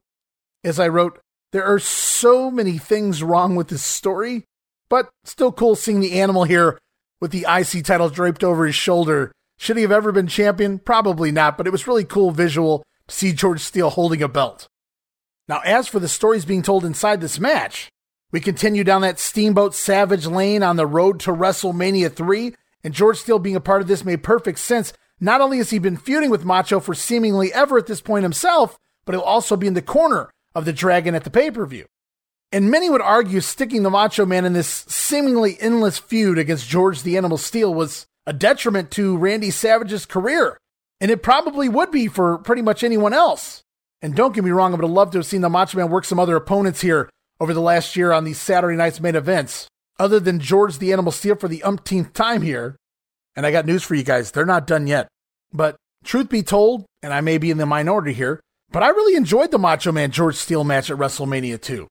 As 0.63 0.79
I 0.79 0.87
wrote, 0.87 1.19
there 1.51 1.63
are 1.63 1.79
so 1.79 2.49
many 2.51 2.77
things 2.77 3.23
wrong 3.23 3.55
with 3.55 3.69
this 3.69 3.83
story, 3.83 4.45
but 4.89 5.09
still 5.23 5.51
cool 5.51 5.75
seeing 5.75 5.99
the 5.99 6.19
animal 6.19 6.43
here 6.43 6.79
with 7.21 7.31
the 7.31 7.45
IC 7.47 7.85
title 7.85 8.09
draped 8.09 8.43
over 8.43 8.65
his 8.65 8.75
shoulder. 8.75 9.31
Should 9.57 9.77
he 9.77 9.83
have 9.83 9.91
ever 9.91 10.11
been 10.11 10.27
champion? 10.27 10.79
Probably 10.79 11.31
not, 11.31 11.57
but 11.57 11.67
it 11.67 11.71
was 11.71 11.87
really 11.87 12.03
cool 12.03 12.31
visual 12.31 12.83
to 13.07 13.15
see 13.15 13.31
George 13.31 13.61
Steele 13.61 13.91
holding 13.91 14.21
a 14.21 14.27
belt. 14.27 14.67
Now, 15.47 15.61
as 15.63 15.87
for 15.87 15.99
the 15.99 16.09
stories 16.09 16.45
being 16.45 16.63
told 16.63 16.83
inside 16.83 17.21
this 17.21 17.39
match, 17.39 17.89
we 18.35 18.41
continue 18.41 18.83
down 18.83 18.99
that 18.99 19.17
Steamboat 19.17 19.73
Savage 19.73 20.25
lane 20.25 20.61
on 20.61 20.75
the 20.75 20.85
road 20.85 21.21
to 21.21 21.31
WrestleMania 21.31 22.13
3, 22.13 22.53
and 22.83 22.93
George 22.93 23.19
Steele 23.19 23.39
being 23.39 23.55
a 23.55 23.61
part 23.61 23.81
of 23.81 23.87
this 23.87 24.03
made 24.03 24.23
perfect 24.23 24.59
sense. 24.59 24.91
Not 25.21 25.39
only 25.39 25.59
has 25.59 25.69
he 25.69 25.79
been 25.79 25.95
feuding 25.95 26.29
with 26.29 26.43
Macho 26.43 26.81
for 26.81 26.93
seemingly 26.93 27.53
ever 27.53 27.77
at 27.77 27.87
this 27.87 28.01
point 28.01 28.23
himself, 28.23 28.77
but 29.05 29.15
he'll 29.15 29.21
also 29.21 29.55
be 29.55 29.67
in 29.67 29.73
the 29.73 29.81
corner 29.81 30.31
of 30.53 30.65
the 30.65 30.73
Dragon 30.73 31.15
at 31.15 31.23
the 31.23 31.29
pay 31.29 31.49
per 31.49 31.65
view. 31.65 31.85
And 32.51 32.69
many 32.69 32.89
would 32.89 32.99
argue 32.99 33.39
sticking 33.39 33.83
the 33.83 33.89
Macho 33.89 34.25
Man 34.25 34.43
in 34.43 34.51
this 34.51 34.83
seemingly 34.89 35.55
endless 35.61 35.97
feud 35.97 36.37
against 36.37 36.67
George 36.67 37.03
the 37.03 37.15
Animal 37.15 37.37
Steele 37.37 37.73
was 37.73 38.05
a 38.27 38.33
detriment 38.33 38.91
to 38.91 39.15
Randy 39.15 39.49
Savage's 39.49 40.05
career. 40.05 40.57
And 40.99 41.09
it 41.09 41.23
probably 41.23 41.69
would 41.69 41.89
be 41.89 42.07
for 42.07 42.37
pretty 42.39 42.63
much 42.63 42.83
anyone 42.83 43.13
else. 43.13 43.63
And 44.01 44.13
don't 44.13 44.35
get 44.35 44.43
me 44.43 44.51
wrong, 44.51 44.73
I 44.73 44.75
would 44.75 44.83
have 44.83 44.91
loved 44.91 45.13
to 45.13 45.19
have 45.19 45.25
seen 45.25 45.39
the 45.39 45.47
Macho 45.47 45.77
Man 45.77 45.89
work 45.89 46.03
some 46.03 46.19
other 46.19 46.35
opponents 46.35 46.81
here 46.81 47.09
over 47.45 47.53
the 47.53 47.61
last 47.61 47.95
year 47.95 48.11
on 48.11 48.23
these 48.23 48.41
Saturday 48.41 48.75
night's 48.75 48.99
main 48.99 49.15
events, 49.15 49.67
other 49.99 50.19
than 50.19 50.39
George 50.39 50.79
the 50.79 50.91
Animal 50.91 51.11
Steele 51.11 51.35
for 51.35 51.47
the 51.47 51.61
umpteenth 51.61 52.11
time 52.11 52.41
here. 52.41 52.75
And 53.35 53.45
I 53.45 53.51
got 53.51 53.67
news 53.67 53.83
for 53.83 53.93
you 53.93 54.01
guys, 54.01 54.31
they're 54.31 54.47
not 54.47 54.65
done 54.65 54.87
yet. 54.87 55.07
But 55.53 55.75
truth 56.03 56.27
be 56.27 56.41
told, 56.41 56.85
and 57.03 57.13
I 57.13 57.21
may 57.21 57.37
be 57.37 57.51
in 57.51 57.59
the 57.59 57.67
minority 57.67 58.13
here, 58.13 58.41
but 58.71 58.81
I 58.81 58.87
really 58.87 59.15
enjoyed 59.15 59.51
the 59.51 59.59
Macho 59.59 59.91
Man 59.91 60.09
George 60.09 60.37
Steele 60.37 60.63
match 60.63 60.89
at 60.89 60.97
WrestleMania 60.97 61.61
2. 61.61 61.87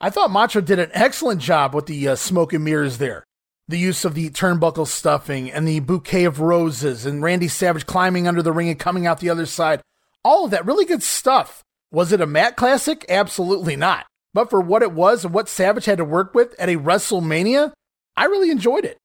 I 0.00 0.10
thought 0.10 0.32
Macho 0.32 0.60
did 0.60 0.80
an 0.80 0.90
excellent 0.92 1.40
job 1.40 1.76
with 1.76 1.86
the 1.86 2.08
uh, 2.08 2.16
smoke 2.16 2.52
and 2.52 2.64
mirrors 2.64 2.98
there. 2.98 3.22
The 3.68 3.78
use 3.78 4.04
of 4.04 4.14
the 4.14 4.30
turnbuckle 4.30 4.88
stuffing 4.88 5.48
and 5.48 5.68
the 5.68 5.78
bouquet 5.78 6.24
of 6.24 6.40
roses 6.40 7.06
and 7.06 7.22
Randy 7.22 7.46
Savage 7.46 7.86
climbing 7.86 8.26
under 8.26 8.42
the 8.42 8.50
ring 8.50 8.68
and 8.68 8.80
coming 8.80 9.06
out 9.06 9.20
the 9.20 9.30
other 9.30 9.46
side. 9.46 9.80
All 10.24 10.46
of 10.46 10.50
that 10.50 10.66
really 10.66 10.84
good 10.84 11.04
stuff. 11.04 11.62
Was 11.92 12.10
it 12.10 12.20
a 12.20 12.26
mat 12.26 12.56
classic? 12.56 13.06
Absolutely 13.08 13.76
not. 13.76 14.04
But 14.38 14.50
for 14.50 14.60
what 14.60 14.82
it 14.82 14.92
was 14.92 15.24
and 15.24 15.34
what 15.34 15.48
Savage 15.48 15.86
had 15.86 15.98
to 15.98 16.04
work 16.04 16.32
with 16.32 16.54
at 16.60 16.68
a 16.68 16.76
WrestleMania, 16.76 17.72
I 18.16 18.26
really 18.26 18.52
enjoyed 18.52 18.84
it. 18.84 18.96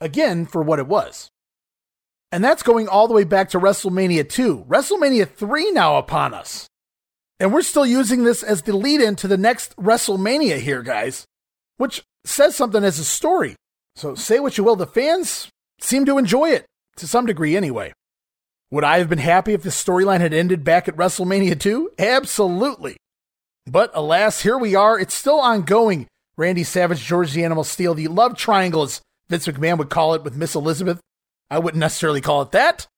Again, 0.00 0.46
for 0.46 0.62
what 0.62 0.78
it 0.78 0.86
was. 0.86 1.28
And 2.32 2.42
that's 2.42 2.62
going 2.62 2.88
all 2.88 3.06
the 3.06 3.12
way 3.12 3.24
back 3.24 3.50
to 3.50 3.60
WrestleMania 3.60 4.26
2. 4.26 4.64
WrestleMania 4.66 5.28
3 5.28 5.72
now 5.72 5.98
upon 5.98 6.32
us. 6.32 6.66
And 7.38 7.52
we're 7.52 7.60
still 7.60 7.84
using 7.84 8.24
this 8.24 8.42
as 8.42 8.62
the 8.62 8.74
lead 8.74 9.02
in 9.02 9.16
to 9.16 9.28
the 9.28 9.36
next 9.36 9.76
WrestleMania 9.76 10.58
here, 10.60 10.82
guys, 10.82 11.26
which 11.76 12.02
says 12.24 12.56
something 12.56 12.82
as 12.82 12.98
a 12.98 13.04
story. 13.04 13.56
So 13.96 14.14
say 14.14 14.40
what 14.40 14.56
you 14.56 14.64
will, 14.64 14.76
the 14.76 14.86
fans 14.86 15.50
seem 15.78 16.06
to 16.06 16.16
enjoy 16.16 16.52
it, 16.52 16.64
to 16.96 17.06
some 17.06 17.26
degree 17.26 17.54
anyway. 17.54 17.92
Would 18.70 18.84
I 18.84 18.96
have 18.96 19.10
been 19.10 19.18
happy 19.18 19.52
if 19.52 19.62
the 19.62 19.68
storyline 19.68 20.20
had 20.20 20.32
ended 20.32 20.64
back 20.64 20.88
at 20.88 20.96
WrestleMania 20.96 21.60
2? 21.60 21.90
Absolutely. 21.98 22.96
But 23.70 23.92
alas, 23.94 24.40
here 24.40 24.58
we 24.58 24.74
are. 24.74 24.98
It's 24.98 25.14
still 25.14 25.38
ongoing. 25.38 26.08
Randy 26.36 26.64
Savage, 26.64 27.04
George 27.04 27.32
the 27.32 27.44
Animal 27.44 27.62
Steele, 27.62 27.94
the 27.94 28.08
love 28.08 28.36
triangle, 28.36 28.82
as 28.82 29.00
Vince 29.28 29.46
McMahon 29.46 29.78
would 29.78 29.90
call 29.90 30.14
it 30.14 30.24
with 30.24 30.34
Miss 30.34 30.56
Elizabeth. 30.56 31.00
I 31.52 31.60
wouldn't 31.60 31.78
necessarily 31.78 32.20
call 32.20 32.42
it 32.42 32.50
that. 32.50 32.88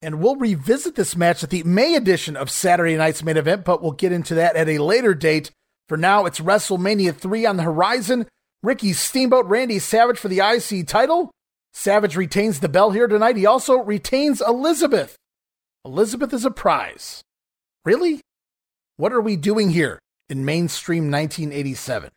And 0.00 0.20
we'll 0.20 0.36
revisit 0.36 0.94
this 0.94 1.16
match 1.16 1.42
at 1.42 1.50
the 1.50 1.64
May 1.64 1.96
edition 1.96 2.36
of 2.36 2.48
Saturday 2.48 2.96
Night's 2.96 3.24
main 3.24 3.36
event, 3.36 3.64
but 3.64 3.82
we'll 3.82 3.90
get 3.90 4.12
into 4.12 4.36
that 4.36 4.54
at 4.54 4.68
a 4.68 4.78
later 4.78 5.14
date. 5.14 5.50
For 5.88 5.96
now, 5.96 6.26
it's 6.26 6.38
WrestleMania 6.38 7.16
3 7.16 7.46
on 7.46 7.56
the 7.56 7.64
horizon. 7.64 8.28
Ricky 8.62 8.92
Steamboat, 8.92 9.46
Randy 9.46 9.80
Savage 9.80 10.18
for 10.18 10.28
the 10.28 10.38
IC 10.38 10.86
title. 10.86 11.32
Savage 11.72 12.14
retains 12.14 12.60
the 12.60 12.68
belt 12.68 12.94
here 12.94 13.08
tonight. 13.08 13.36
He 13.36 13.46
also 13.46 13.78
retains 13.78 14.40
Elizabeth. 14.40 15.16
Elizabeth 15.84 16.32
is 16.32 16.44
a 16.44 16.52
prize. 16.52 17.20
Really? 17.84 18.20
What 18.96 19.12
are 19.12 19.20
we 19.20 19.34
doing 19.34 19.70
here 19.70 19.98
in 20.28 20.44
mainstream 20.44 21.10
1987? 21.10 22.10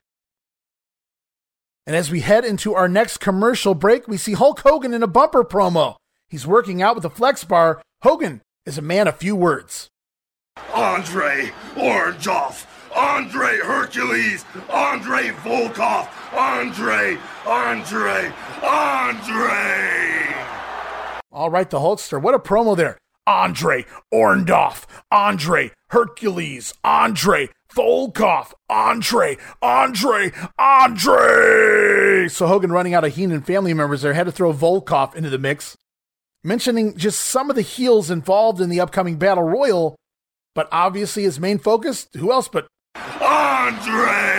And 1.86 1.96
as 1.96 2.12
we 2.12 2.20
head 2.20 2.44
into 2.44 2.76
our 2.76 2.90
next 2.90 3.18
commercial 3.18 3.74
break, 3.74 4.08
we 4.08 4.18
see 4.18 4.34
Hulk 4.34 4.60
Hogan 4.60 4.94
in 4.94 5.04
a 5.04 5.08
bumper 5.08 5.44
promo. 5.44 5.96
He's 6.28 6.46
working 6.46 6.82
out 6.82 6.96
with 6.96 7.06
a 7.06 7.10
flex 7.10 7.46
bar. 7.46 7.82
Hogan 8.02 8.42
is 8.66 8.78
a 8.78 8.82
man 8.82 9.08
of 9.08 9.16
few 9.16 9.36
words. 9.36 9.88
Andre 10.74 11.52
Orndorff, 11.76 12.66
Andre 12.94 13.60
Hercules, 13.60 14.44
Andre 14.70 15.30
Volkoff, 15.30 16.10
Andre, 16.34 17.18
Andre, 17.46 18.34
Andre. 18.64 20.36
All 21.32 21.50
right, 21.50 21.70
the 21.70 21.80
Hulkster. 21.80 22.22
What 22.22 22.34
a 22.34 22.40
promo 22.40 22.76
there. 22.76 22.98
Andre 23.26 23.86
Orndorff, 24.14 24.86
Andre 25.12 25.72
Hercules, 25.90 26.74
Andre 26.84 27.50
Volkoff, 27.78 28.54
Andre, 28.70 29.38
Andre, 29.62 30.32
Andre. 30.58 32.28
So 32.28 32.48
Hogan 32.48 32.72
running 32.72 32.96
out 32.96 33.04
of 33.04 33.16
Heenan 33.16 33.44
family 33.44 33.76
members 33.76 34.02
there 34.02 34.14
had 34.14 34.26
to 34.26 34.32
throw 34.32 34.52
Volkoff 34.52 35.14
into 35.14 35.30
the 35.30 35.38
mix. 35.38 35.78
Mentioning 36.44 36.98
just 36.98 37.20
some 37.20 37.52
of 37.52 37.56
the 37.56 37.62
heels 37.62 38.10
involved 38.10 38.60
in 38.62 38.70
the 38.70 38.80
upcoming 38.80 39.18
Battle 39.18 39.44
Royal, 39.44 39.96
but 40.56 40.68
obviously 40.72 41.22
his 41.22 41.40
main 41.40 41.60
focus, 41.60 42.08
who 42.18 42.32
else 42.32 42.48
but 42.48 42.68
Andre? 43.22 44.38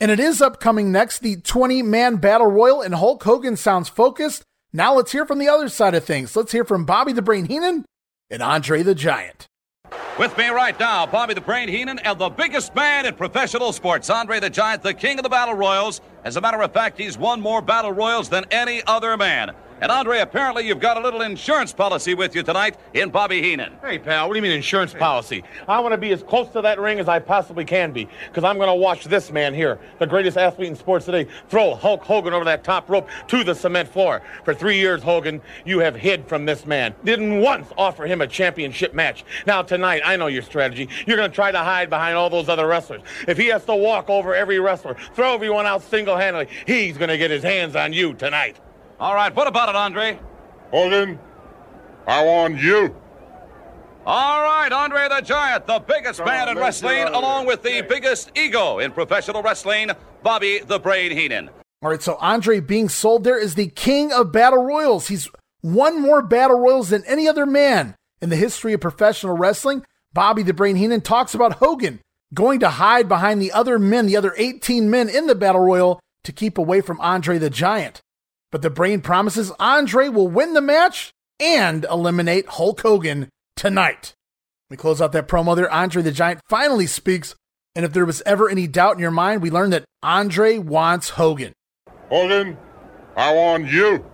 And 0.00 0.10
it 0.10 0.20
is 0.20 0.42
upcoming 0.42 0.92
next, 0.92 1.20
the 1.20 1.36
20 1.36 1.80
man 1.82 2.16
Battle 2.16 2.50
Royal, 2.50 2.82
and 2.82 2.94
Hulk 2.94 3.22
Hogan 3.22 3.56
sounds 3.56 3.88
focused. 3.88 4.42
Now 4.70 4.94
let's 4.94 5.12
hear 5.12 5.24
from 5.24 5.38
the 5.38 5.48
other 5.48 5.70
side 5.70 5.94
of 5.94 6.04
things. 6.04 6.36
Let's 6.36 6.52
hear 6.52 6.64
from 6.64 6.84
Bobby 6.84 7.14
the 7.14 7.22
Brain 7.22 7.46
Heenan 7.46 7.86
and 8.28 8.42
Andre 8.42 8.82
the 8.82 8.94
Giant. 8.94 9.46
With 10.18 10.38
me 10.38 10.48
right 10.48 10.78
now, 10.78 11.06
Bobby 11.06 11.34
the 11.34 11.40
Brain 11.40 11.68
Heenan 11.68 11.98
and 11.98 12.18
the 12.18 12.28
biggest 12.28 12.72
man 12.74 13.04
in 13.04 13.14
professional 13.14 13.72
sports, 13.72 14.08
Andre 14.10 14.38
the 14.38 14.48
Giant, 14.48 14.82
the 14.82 14.94
king 14.94 15.18
of 15.18 15.24
the 15.24 15.28
battle 15.28 15.54
royals. 15.54 16.00
As 16.22 16.36
a 16.36 16.40
matter 16.40 16.62
of 16.62 16.72
fact, 16.72 16.98
he's 16.98 17.18
won 17.18 17.40
more 17.40 17.60
battle 17.60 17.90
royals 17.90 18.28
than 18.28 18.44
any 18.52 18.80
other 18.86 19.16
man. 19.16 19.54
And 19.80 19.90
Andre, 19.90 20.20
apparently 20.20 20.66
you've 20.66 20.80
got 20.80 20.96
a 20.96 21.00
little 21.00 21.20
insurance 21.20 21.72
policy 21.72 22.14
with 22.14 22.34
you 22.34 22.44
tonight 22.44 22.76
in 22.94 23.10
Bobby 23.10 23.42
Heenan. 23.42 23.72
Hey, 23.82 23.98
pal, 23.98 24.28
what 24.28 24.34
do 24.34 24.38
you 24.38 24.42
mean 24.42 24.52
insurance 24.52 24.94
policy? 24.94 25.42
I 25.66 25.80
want 25.80 25.92
to 25.92 25.98
be 25.98 26.12
as 26.12 26.22
close 26.22 26.48
to 26.50 26.62
that 26.62 26.78
ring 26.78 27.00
as 27.00 27.08
I 27.08 27.18
possibly 27.18 27.64
can 27.64 27.92
be 27.92 28.08
because 28.28 28.44
I'm 28.44 28.56
going 28.56 28.68
to 28.68 28.74
watch 28.74 29.04
this 29.04 29.32
man 29.32 29.52
here, 29.52 29.80
the 29.98 30.06
greatest 30.06 30.38
athlete 30.38 30.68
in 30.68 30.76
sports 30.76 31.06
today, 31.06 31.26
throw 31.48 31.74
Hulk 31.74 32.02
Hogan 32.02 32.32
over 32.32 32.44
that 32.44 32.62
top 32.62 32.88
rope 32.88 33.08
to 33.28 33.42
the 33.42 33.54
cement 33.54 33.88
floor. 33.88 34.22
For 34.44 34.54
three 34.54 34.78
years, 34.78 35.02
Hogan, 35.02 35.42
you 35.64 35.80
have 35.80 35.96
hid 35.96 36.28
from 36.28 36.46
this 36.46 36.66
man. 36.66 36.94
Didn't 37.04 37.40
once 37.40 37.68
offer 37.76 38.06
him 38.06 38.20
a 38.20 38.28
championship 38.28 38.94
match. 38.94 39.24
Now, 39.44 39.62
tonight, 39.62 40.02
I 40.04 40.16
know 40.16 40.28
your 40.28 40.42
strategy. 40.42 40.88
You're 41.04 41.16
going 41.16 41.30
to 41.30 41.34
try 41.34 41.50
to 41.50 41.58
hide 41.58 41.90
behind 41.90 42.16
all 42.16 42.30
those 42.30 42.48
other 42.48 42.68
wrestlers. 42.68 43.02
If 43.26 43.36
he 43.36 43.48
has 43.48 43.64
to 43.64 43.74
walk 43.74 44.08
over 44.08 44.36
every 44.36 44.60
wrestler, 44.60 44.96
throw 45.14 45.34
everyone 45.34 45.66
out 45.66 45.82
single 45.82 46.16
handedly, 46.16 46.54
he's 46.64 46.96
going 46.96 47.10
to 47.10 47.18
get 47.18 47.32
his 47.32 47.42
hands 47.42 47.74
on 47.74 47.92
you 47.92 48.14
tonight. 48.14 48.60
All 49.04 49.14
right, 49.14 49.36
what 49.36 49.46
about 49.46 49.68
it, 49.68 49.76
Andre? 49.76 50.18
Hogan, 50.70 51.18
I 52.06 52.24
want 52.24 52.58
you. 52.58 52.96
All 54.06 54.42
right, 54.42 54.72
Andre 54.72 55.08
the 55.10 55.20
Giant, 55.20 55.66
the 55.66 55.78
biggest 55.78 56.20
Come 56.20 56.28
man 56.28 56.48
on, 56.48 56.56
in 56.56 56.62
wrestling, 56.62 57.02
along 57.08 57.44
with 57.44 57.62
the 57.62 57.82
biggest 57.82 58.32
ego 58.34 58.78
in 58.78 58.92
professional 58.92 59.42
wrestling, 59.42 59.90
Bobby 60.22 60.60
the 60.60 60.78
Brain 60.78 61.12
Heenan. 61.12 61.50
All 61.82 61.90
right, 61.90 62.00
so 62.00 62.14
Andre 62.14 62.60
being 62.60 62.88
sold 62.88 63.24
there 63.24 63.38
is 63.38 63.56
the 63.56 63.66
king 63.66 64.10
of 64.10 64.32
battle 64.32 64.64
royals. 64.64 65.08
He's 65.08 65.28
won 65.62 66.00
more 66.00 66.22
battle 66.22 66.58
royals 66.58 66.88
than 66.88 67.04
any 67.04 67.28
other 67.28 67.44
man 67.44 67.96
in 68.22 68.30
the 68.30 68.36
history 68.36 68.72
of 68.72 68.80
professional 68.80 69.36
wrestling. 69.36 69.84
Bobby 70.14 70.42
the 70.42 70.54
Brain 70.54 70.76
Heenan 70.76 71.02
talks 71.02 71.34
about 71.34 71.56
Hogan 71.56 72.00
going 72.32 72.58
to 72.60 72.70
hide 72.70 73.06
behind 73.06 73.42
the 73.42 73.52
other 73.52 73.78
men, 73.78 74.06
the 74.06 74.16
other 74.16 74.32
18 74.38 74.88
men 74.88 75.10
in 75.10 75.26
the 75.26 75.34
battle 75.34 75.60
royal 75.60 76.00
to 76.22 76.32
keep 76.32 76.56
away 76.56 76.80
from 76.80 76.98
Andre 77.02 77.36
the 77.36 77.50
Giant. 77.50 78.00
But 78.54 78.62
the 78.62 78.70
Brain 78.70 79.00
promises 79.00 79.50
Andre 79.58 80.08
will 80.08 80.28
win 80.28 80.54
the 80.54 80.60
match 80.60 81.10
and 81.40 81.84
eliminate 81.90 82.46
Hulk 82.46 82.82
Hogan 82.82 83.28
tonight. 83.56 84.14
We 84.70 84.76
close 84.76 85.02
out 85.02 85.10
that 85.10 85.26
promo 85.26 85.56
there. 85.56 85.68
Andre 85.68 86.02
the 86.02 86.12
Giant 86.12 86.40
finally 86.48 86.86
speaks. 86.86 87.34
And 87.74 87.84
if 87.84 87.92
there 87.92 88.06
was 88.06 88.22
ever 88.24 88.48
any 88.48 88.68
doubt 88.68 88.94
in 88.94 89.00
your 89.00 89.10
mind, 89.10 89.42
we 89.42 89.50
learned 89.50 89.72
that 89.72 89.84
Andre 90.04 90.58
wants 90.58 91.08
Hogan. 91.08 91.52
Hogan, 92.08 92.56
I 93.16 93.34
want 93.34 93.66
you. 93.66 94.08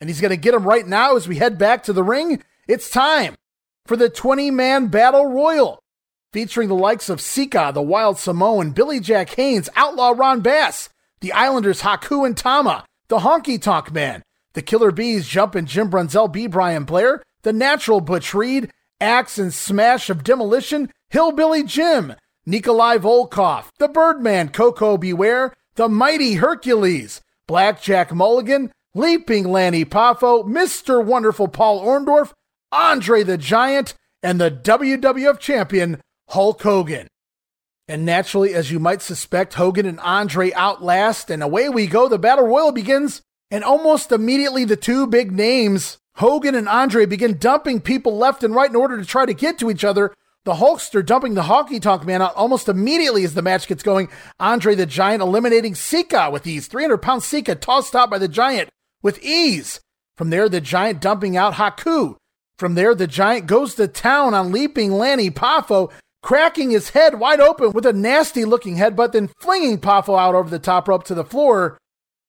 And 0.00 0.08
he's 0.08 0.22
going 0.22 0.30
to 0.30 0.38
get 0.38 0.54
him 0.54 0.64
right 0.64 0.86
now 0.86 1.14
as 1.14 1.28
we 1.28 1.36
head 1.36 1.58
back 1.58 1.82
to 1.82 1.92
the 1.92 2.02
ring. 2.02 2.42
It's 2.66 2.88
time 2.88 3.34
for 3.84 3.98
the 3.98 4.08
20 4.08 4.50
man 4.50 4.86
battle 4.86 5.26
royal 5.26 5.78
featuring 6.32 6.70
the 6.70 6.74
likes 6.74 7.10
of 7.10 7.20
Sika, 7.20 7.70
the 7.74 7.82
Wild 7.82 8.16
Samoan, 8.16 8.70
Billy 8.70 8.98
Jack 8.98 9.28
Haynes, 9.34 9.68
Outlaw 9.76 10.14
Ron 10.16 10.40
Bass, 10.40 10.88
the 11.20 11.32
Islanders 11.32 11.82
Haku 11.82 12.24
and 12.24 12.34
Tama, 12.34 12.86
the 13.08 13.18
Honky 13.18 13.60
Tonk 13.60 13.92
Man, 13.92 14.22
the 14.54 14.62
Killer 14.62 14.90
Bees, 14.90 15.26
Jumpin' 15.28 15.66
Jim 15.66 15.90
Brunzell, 15.90 16.32
B. 16.32 16.46
Brian 16.46 16.84
Blair, 16.84 17.22
the 17.42 17.52
Natural 17.52 18.00
Butch 18.00 18.34
Reed, 18.34 18.70
Axe 19.00 19.38
and 19.38 19.52
Smash 19.52 20.10
of 20.10 20.24
Demolition, 20.24 20.90
Hillbilly 21.10 21.62
Jim, 21.62 22.14
Nikolai 22.44 22.98
Volkoff, 22.98 23.68
the 23.78 23.88
Birdman, 23.88 24.48
Koko 24.48 24.96
B. 24.96 25.12
Ware, 25.12 25.54
the 25.74 25.88
Mighty 25.88 26.34
Hercules, 26.34 27.20
Blackjack 27.46 28.14
Mulligan, 28.14 28.72
Leaping 28.94 29.44
Lanny 29.44 29.84
Poffo, 29.84 30.44
Mr. 30.44 31.04
Wonderful 31.04 31.48
Paul 31.48 31.84
Orndorff, 31.84 32.32
Andre 32.72 33.22
the 33.22 33.36
Giant, 33.36 33.94
and 34.22 34.40
the 34.40 34.50
WWF 34.50 35.38
Champion 35.38 36.00
Hulk 36.28 36.62
Hogan. 36.62 37.08
And 37.88 38.04
naturally, 38.04 38.52
as 38.52 38.70
you 38.70 38.80
might 38.80 39.00
suspect, 39.00 39.54
Hogan 39.54 39.86
and 39.86 40.00
Andre 40.00 40.52
outlast, 40.52 41.30
and 41.30 41.42
away 41.42 41.68
we 41.68 41.86
go. 41.86 42.08
The 42.08 42.18
Battle 42.18 42.46
Royal 42.46 42.72
begins, 42.72 43.22
and 43.50 43.62
almost 43.62 44.10
immediately 44.10 44.64
the 44.64 44.76
two 44.76 45.06
big 45.06 45.30
names, 45.30 45.98
Hogan 46.16 46.56
and 46.56 46.68
Andre, 46.68 47.06
begin 47.06 47.38
dumping 47.38 47.80
people 47.80 48.16
left 48.16 48.42
and 48.42 48.54
right 48.54 48.68
in 48.70 48.76
order 48.76 48.98
to 48.98 49.04
try 49.04 49.24
to 49.24 49.34
get 49.34 49.58
to 49.58 49.70
each 49.70 49.84
other. 49.84 50.12
The 50.44 50.54
Hulkster 50.54 51.04
dumping 51.04 51.34
the 51.34 51.42
Honky 51.42 51.80
Tonk 51.80 52.04
Man 52.04 52.22
out 52.22 52.34
almost 52.34 52.68
immediately 52.68 53.24
as 53.24 53.34
the 53.34 53.42
match 53.42 53.66
gets 53.66 53.82
going. 53.82 54.08
Andre 54.38 54.74
the 54.74 54.86
Giant 54.86 55.22
eliminating 55.22 55.74
Sika 55.74 56.30
with 56.30 56.46
ease. 56.46 56.68
300 56.68 56.98
pound 56.98 57.22
Sika 57.22 57.56
tossed 57.56 57.96
out 57.96 58.10
by 58.10 58.18
the 58.18 58.28
Giant 58.28 58.68
with 59.02 59.22
ease. 59.24 59.80
From 60.16 60.30
there, 60.30 60.48
the 60.48 60.60
Giant 60.60 61.00
dumping 61.00 61.36
out 61.36 61.54
Haku. 61.54 62.16
From 62.58 62.74
there, 62.74 62.94
the 62.94 63.06
Giant 63.06 63.46
goes 63.46 63.74
to 63.74 63.86
town 63.88 64.34
on 64.34 64.52
leaping 64.52 64.92
Lanny 64.92 65.30
Poffo, 65.30 65.90
cracking 66.26 66.70
his 66.70 66.90
head 66.90 67.20
wide 67.20 67.38
open 67.38 67.70
with 67.70 67.86
a 67.86 67.92
nasty 67.92 68.44
looking 68.44 68.74
headbutt, 68.74 69.12
then 69.12 69.30
flinging 69.38 69.78
Poffo 69.78 70.18
out 70.18 70.34
over 70.34 70.50
the 70.50 70.58
top 70.58 70.88
rope 70.88 71.04
to 71.04 71.14
the 71.14 71.24
floor. 71.24 71.78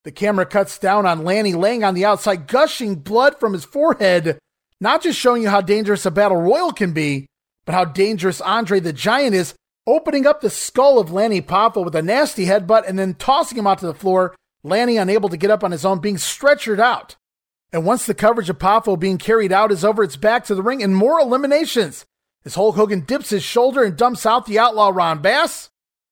The 0.04 0.12
camera 0.12 0.46
cuts 0.46 0.78
down 0.78 1.04
on 1.04 1.24
Lanny 1.24 1.52
laying 1.52 1.82
on 1.82 1.94
the 1.94 2.04
outside, 2.04 2.46
gushing 2.46 2.94
blood 2.94 3.40
from 3.40 3.54
his 3.54 3.64
forehead, 3.64 4.38
not 4.80 5.02
just 5.02 5.18
showing 5.18 5.42
you 5.42 5.48
how 5.48 5.62
dangerous 5.62 6.06
a 6.06 6.12
battle 6.12 6.36
royal 6.36 6.70
can 6.70 6.92
be, 6.92 7.26
but 7.64 7.74
how 7.74 7.84
dangerous 7.84 8.40
Andre 8.40 8.78
the 8.78 8.92
Giant 8.92 9.34
is, 9.34 9.54
opening 9.84 10.28
up 10.28 10.42
the 10.42 10.48
skull 10.48 11.00
of 11.00 11.10
Lanny 11.10 11.42
Poffo 11.42 11.84
with 11.84 11.96
a 11.96 12.00
nasty 12.00 12.46
headbutt 12.46 12.84
and 12.86 12.96
then 12.96 13.14
tossing 13.14 13.58
him 13.58 13.66
out 13.66 13.80
to 13.80 13.86
the 13.86 13.94
floor, 13.94 14.36
Lanny 14.62 14.96
unable 14.96 15.28
to 15.28 15.36
get 15.36 15.50
up 15.50 15.64
on 15.64 15.72
his 15.72 15.84
own, 15.84 15.98
being 15.98 16.18
stretchered 16.18 16.78
out. 16.78 17.16
And 17.72 17.84
once 17.84 18.06
the 18.06 18.14
coverage 18.14 18.48
of 18.48 18.60
Poffo 18.60 18.96
being 18.96 19.18
carried 19.18 19.50
out 19.50 19.72
is 19.72 19.84
over, 19.84 20.04
it's 20.04 20.14
back 20.14 20.44
to 20.44 20.54
the 20.54 20.62
ring 20.62 20.84
and 20.84 20.94
more 20.94 21.18
eliminations. 21.18 22.04
As 22.48 22.54
Hulk 22.54 22.76
Hogan 22.76 23.00
dips 23.00 23.28
his 23.28 23.42
shoulder 23.42 23.84
and 23.84 23.94
dumps 23.94 24.24
out 24.24 24.46
the 24.46 24.58
outlaw 24.58 24.88
Ron 24.88 25.18
Bass. 25.18 25.68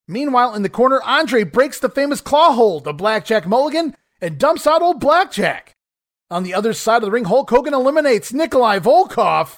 Meanwhile, 0.07 0.55
in 0.55 0.61
the 0.61 0.69
corner, 0.69 1.01
Andre 1.03 1.45
breaks 1.45 1.79
the 1.79 1.89
famous 1.89 2.21
claw 2.21 2.53
hold 2.53 2.87
of 2.87 2.99
Blackjack 2.99 3.47
Mulligan 3.47 3.97
and 4.21 4.37
dumps 4.37 4.67
out 4.67 4.83
old 4.83 5.01
Blackjack. 5.01 5.73
On 6.31 6.43
the 6.43 6.53
other 6.53 6.75
side 6.75 6.97
of 6.97 7.05
the 7.05 7.11
ring, 7.11 7.25
Hulk 7.25 7.49
Hogan 7.49 7.73
eliminates 7.73 8.35
Nikolai 8.35 8.81
Volkoff. 8.81 9.57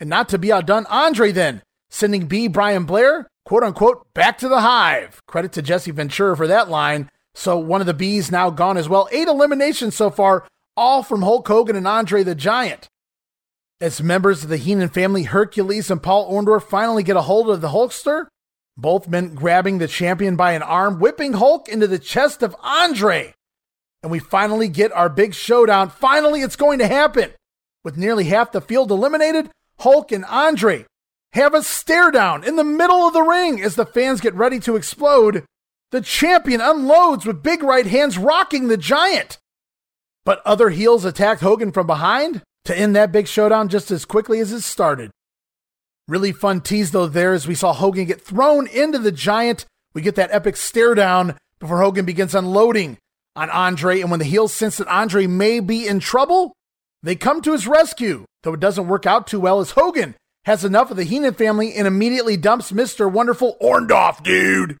And 0.00 0.08
not 0.08 0.30
to 0.30 0.38
be 0.38 0.50
outdone, 0.50 0.86
Andre 0.86 1.30
then 1.30 1.60
sending 1.90 2.24
B. 2.24 2.48
Brian 2.48 2.86
Blair, 2.86 3.28
quote 3.44 3.62
unquote, 3.62 4.06
back 4.14 4.38
to 4.38 4.48
the 4.48 4.62
hive. 4.62 5.20
Credit 5.26 5.52
to 5.52 5.60
Jesse 5.60 5.90
Ventura 5.90 6.34
for 6.38 6.46
that 6.46 6.70
line. 6.70 7.10
So 7.34 7.58
one 7.58 7.82
of 7.82 7.86
the 7.86 7.92
B's 7.92 8.32
now 8.32 8.48
gone 8.48 8.78
as 8.78 8.88
well. 8.88 9.10
Eight 9.12 9.28
eliminations 9.28 9.94
so 9.94 10.08
far, 10.08 10.48
all 10.74 11.02
from 11.02 11.20
Hulk 11.20 11.46
Hogan 11.46 11.76
and 11.76 11.86
Andre 11.86 12.22
the 12.22 12.34
Giant. 12.34 12.88
As 13.80 14.02
members 14.02 14.42
of 14.42 14.50
the 14.50 14.56
Heenan 14.56 14.88
family, 14.88 15.22
Hercules 15.22 15.88
and 15.88 16.02
Paul 16.02 16.32
Orndorff 16.32 16.64
finally 16.64 17.04
get 17.04 17.16
a 17.16 17.22
hold 17.22 17.48
of 17.48 17.60
the 17.60 17.68
Hulkster, 17.68 18.26
both 18.76 19.06
men 19.06 19.36
grabbing 19.36 19.78
the 19.78 19.86
champion 19.86 20.34
by 20.34 20.52
an 20.52 20.62
arm, 20.62 20.98
whipping 20.98 21.34
Hulk 21.34 21.68
into 21.68 21.86
the 21.86 22.00
chest 22.00 22.42
of 22.42 22.56
Andre. 22.60 23.34
And 24.02 24.10
we 24.10 24.18
finally 24.18 24.68
get 24.68 24.92
our 24.92 25.08
big 25.08 25.32
showdown. 25.32 25.90
Finally, 25.90 26.40
it's 26.40 26.56
going 26.56 26.80
to 26.80 26.88
happen. 26.88 27.30
With 27.84 27.96
nearly 27.96 28.24
half 28.24 28.50
the 28.50 28.60
field 28.60 28.90
eliminated, 28.90 29.50
Hulk 29.78 30.10
and 30.10 30.24
Andre 30.24 30.84
have 31.32 31.54
a 31.54 31.62
stare 31.62 32.10
down 32.10 32.42
in 32.42 32.56
the 32.56 32.64
middle 32.64 33.06
of 33.06 33.12
the 33.12 33.22
ring 33.22 33.60
as 33.60 33.76
the 33.76 33.86
fans 33.86 34.20
get 34.20 34.34
ready 34.34 34.58
to 34.60 34.74
explode. 34.74 35.44
The 35.92 36.00
champion 36.00 36.60
unloads 36.60 37.24
with 37.24 37.44
big 37.44 37.62
right 37.62 37.86
hands 37.86 38.18
rocking 38.18 38.66
the 38.66 38.76
giant. 38.76 39.38
But 40.24 40.42
other 40.44 40.70
heels 40.70 41.04
attack 41.04 41.38
Hogan 41.38 41.70
from 41.70 41.86
behind, 41.86 42.42
to 42.68 42.78
end 42.78 42.94
that 42.94 43.10
big 43.10 43.26
showdown 43.26 43.68
just 43.68 43.90
as 43.90 44.04
quickly 44.04 44.40
as 44.40 44.52
it 44.52 44.60
started. 44.60 45.10
Really 46.06 46.32
fun 46.32 46.60
tease 46.60 46.90
though 46.90 47.06
there 47.06 47.32
as 47.32 47.48
we 47.48 47.54
saw 47.54 47.72
Hogan 47.72 48.04
get 48.04 48.20
thrown 48.20 48.66
into 48.66 48.98
the 48.98 49.10
giant. 49.10 49.64
We 49.94 50.02
get 50.02 50.16
that 50.16 50.30
epic 50.32 50.54
stare 50.54 50.94
down 50.94 51.38
before 51.60 51.80
Hogan 51.80 52.04
begins 52.04 52.34
unloading 52.34 52.98
on 53.34 53.48
Andre. 53.48 54.02
And 54.02 54.10
when 54.10 54.20
the 54.20 54.26
heels 54.26 54.52
sense 54.52 54.76
that 54.76 54.86
Andre 54.86 55.26
may 55.26 55.60
be 55.60 55.86
in 55.86 55.98
trouble, 55.98 56.52
they 57.02 57.16
come 57.16 57.40
to 57.40 57.52
his 57.52 57.66
rescue. 57.66 58.26
Though 58.42 58.52
it 58.52 58.60
doesn't 58.60 58.86
work 58.86 59.06
out 59.06 59.26
too 59.26 59.40
well 59.40 59.60
as 59.60 59.70
Hogan 59.70 60.14
has 60.44 60.62
enough 60.62 60.90
of 60.90 60.98
the 60.98 61.04
Heenan 61.04 61.34
family 61.34 61.74
and 61.74 61.86
immediately 61.86 62.36
dumps 62.36 62.70
Mr. 62.70 63.10
Wonderful 63.10 63.56
Orndorff, 63.62 64.22
dude. 64.22 64.76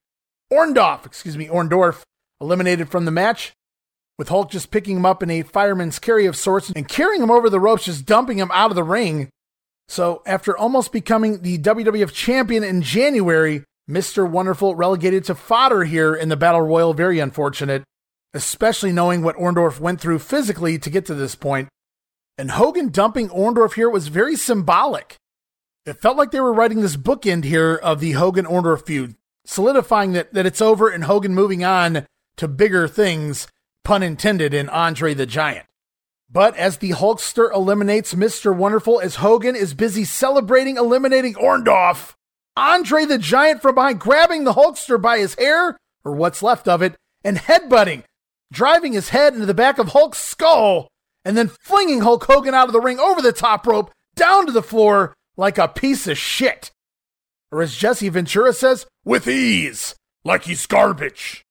Orndorff, 0.52 1.06
excuse 1.06 1.38
me, 1.38 1.48
Orndorff, 1.48 2.02
eliminated 2.38 2.90
from 2.90 3.06
the 3.06 3.10
match 3.10 3.52
with 4.18 4.28
Hulk 4.28 4.50
just 4.50 4.70
picking 4.70 4.96
him 4.96 5.06
up 5.06 5.22
in 5.22 5.30
a 5.30 5.42
fireman's 5.42 5.98
carry 5.98 6.26
of 6.26 6.36
sorts 6.36 6.70
and 6.70 6.88
carrying 6.88 7.22
him 7.22 7.30
over 7.30 7.48
the 7.48 7.60
ropes, 7.60 7.84
just 7.84 8.04
dumping 8.04 8.38
him 8.38 8.50
out 8.52 8.70
of 8.70 8.74
the 8.74 8.82
ring. 8.82 9.30
So, 9.86 10.22
after 10.26 10.56
almost 10.56 10.92
becoming 10.92 11.40
the 11.40 11.58
WWF 11.58 12.12
champion 12.12 12.62
in 12.62 12.82
January, 12.82 13.64
Mr. 13.88 14.28
Wonderful 14.28 14.74
relegated 14.74 15.24
to 15.24 15.34
fodder 15.34 15.84
here 15.84 16.14
in 16.14 16.28
the 16.28 16.36
Battle 16.36 16.60
Royal. 16.60 16.92
Very 16.92 17.20
unfortunate, 17.20 17.84
especially 18.34 18.92
knowing 18.92 19.22
what 19.22 19.36
Orndorff 19.36 19.80
went 19.80 20.00
through 20.00 20.18
physically 20.18 20.78
to 20.78 20.90
get 20.90 21.06
to 21.06 21.14
this 21.14 21.34
point. 21.34 21.68
And 22.36 22.50
Hogan 22.50 22.90
dumping 22.90 23.30
Orndorff 23.30 23.74
here 23.74 23.88
was 23.88 24.08
very 24.08 24.36
symbolic. 24.36 25.16
It 25.86 26.02
felt 26.02 26.18
like 26.18 26.32
they 26.32 26.40
were 26.40 26.52
writing 26.52 26.82
this 26.82 26.96
bookend 26.96 27.44
here 27.44 27.74
of 27.74 28.00
the 28.00 28.12
Hogan 28.12 28.44
Orndorff 28.44 28.84
feud, 28.84 29.14
solidifying 29.46 30.12
that, 30.12 30.34
that 30.34 30.44
it's 30.44 30.60
over 30.60 30.90
and 30.90 31.04
Hogan 31.04 31.34
moving 31.34 31.64
on 31.64 32.06
to 32.36 32.46
bigger 32.46 32.86
things 32.86 33.48
pun 33.88 34.02
intended, 34.02 34.52
in 34.52 34.68
Andre 34.68 35.14
the 35.14 35.24
Giant. 35.24 35.64
But 36.30 36.54
as 36.58 36.76
the 36.76 36.90
Hulkster 36.90 37.50
eliminates 37.50 38.12
Mr. 38.12 38.54
Wonderful, 38.54 39.00
as 39.00 39.14
Hogan 39.14 39.56
is 39.56 39.72
busy 39.72 40.04
celebrating 40.04 40.76
eliminating 40.76 41.32
Orndorff, 41.36 42.12
Andre 42.54 43.06
the 43.06 43.16
Giant 43.16 43.62
from 43.62 43.76
behind 43.76 43.98
grabbing 43.98 44.44
the 44.44 44.52
Hulkster 44.52 45.00
by 45.00 45.16
his 45.16 45.36
hair, 45.36 45.78
or 46.04 46.12
what's 46.12 46.42
left 46.42 46.68
of 46.68 46.82
it, 46.82 46.96
and 47.24 47.38
headbutting, 47.38 48.02
driving 48.52 48.92
his 48.92 49.08
head 49.08 49.32
into 49.32 49.46
the 49.46 49.54
back 49.54 49.78
of 49.78 49.88
Hulk's 49.88 50.18
skull, 50.18 50.88
and 51.24 51.34
then 51.34 51.48
flinging 51.48 52.02
Hulk 52.02 52.24
Hogan 52.24 52.52
out 52.52 52.66
of 52.66 52.74
the 52.74 52.82
ring 52.82 53.00
over 53.00 53.22
the 53.22 53.32
top 53.32 53.66
rope, 53.66 53.90
down 54.14 54.44
to 54.44 54.52
the 54.52 54.62
floor 54.62 55.14
like 55.38 55.56
a 55.56 55.66
piece 55.66 56.06
of 56.06 56.18
shit. 56.18 56.70
Or 57.50 57.62
as 57.62 57.74
Jesse 57.74 58.10
Ventura 58.10 58.52
says, 58.52 58.84
with 59.06 59.26
ease, 59.26 59.94
like 60.24 60.44
he's 60.44 60.66
garbage 60.66 61.46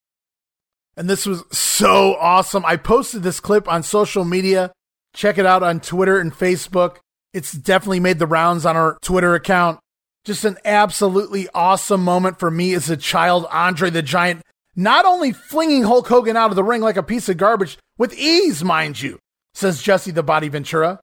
and 0.98 1.09
this 1.09 1.26
was 1.26 1.43
so 1.51 2.16
awesome. 2.16 2.66
I 2.66 2.76
posted 2.76 3.22
this 3.24 3.40
clip 3.40 3.69
on 3.69 3.84
social 3.84 4.26
media. 4.26 4.74
Check 5.14 5.38
it 5.38 5.45
out 5.45 5.64
on 5.64 5.80
Twitter 5.80 6.19
and 6.19 6.34
Facebook. 6.34 6.98
It's 7.34 7.51
definitely 7.51 8.00
made 8.00 8.19
the 8.19 8.27
rounds 8.27 8.66
on 8.66 8.76
our 8.76 8.98
Twitter 9.01 9.35
account. 9.35 9.80
Just 10.26 10.43
an 10.43 10.58
absolutely 10.66 11.48
awesome 11.53 12.03
moment 12.03 12.40
for 12.40 12.50
me 12.50 12.74
as 12.74 12.90
a 12.90 12.98
child. 12.98 13.45
Andre 13.51 13.92
the 13.92 14.01
Giant 14.01 14.42
not 14.76 15.06
only 15.06 15.32
flinging 15.32 15.84
Hulk 15.84 16.08
Hogan 16.08 16.35
out 16.35 16.50
of 16.50 16.56
the 16.56 16.64
ring 16.64 16.82
like 16.82 16.98
a 16.98 17.03
piece 17.03 17.30
of 17.30 17.38
garbage, 17.38 17.77
with 17.98 18.14
ease, 18.17 18.64
mind 18.64 19.01
you, 19.01 19.19
says 19.53 19.82
Jesse 19.82 20.11
the 20.11 20.24
Body 20.24 20.50
Ventura, 20.50 21.00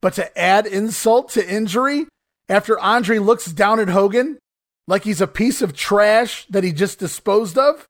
but 0.00 0.14
to 0.14 0.38
add 0.38 0.66
insult 0.66 1.30
to 1.30 1.48
injury, 1.48 2.06
after 2.48 2.78
Andre 2.78 3.18
looks 3.18 3.46
down 3.46 3.80
at 3.80 3.88
Hogan 3.88 4.38
like 4.86 5.04
he's 5.04 5.20
a 5.20 5.26
piece 5.26 5.62
of 5.62 5.74
trash 5.74 6.46
that 6.50 6.62
he 6.62 6.72
just 6.72 6.98
disposed 6.98 7.58
of, 7.58 7.86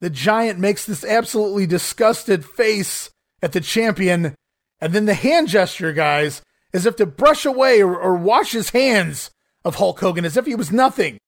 the 0.00 0.10
giant 0.10 0.58
makes 0.58 0.84
this 0.84 1.04
absolutely 1.04 1.66
disgusted 1.66 2.44
face 2.44 3.10
at 3.42 3.52
the 3.52 3.60
champion, 3.60 4.34
and 4.80 4.92
then 4.92 5.06
the 5.06 5.14
hand 5.14 5.48
gesture, 5.48 5.92
guys, 5.92 6.42
as 6.72 6.86
if 6.86 6.96
to 6.96 7.06
brush 7.06 7.44
away 7.44 7.82
or, 7.82 7.98
or 7.98 8.16
wash 8.16 8.52
his 8.52 8.70
hands 8.70 9.30
of 9.64 9.76
Hulk 9.76 10.00
Hogan 10.00 10.24
as 10.24 10.36
if 10.36 10.46
he 10.46 10.54
was 10.54 10.72
nothing. 10.72 11.18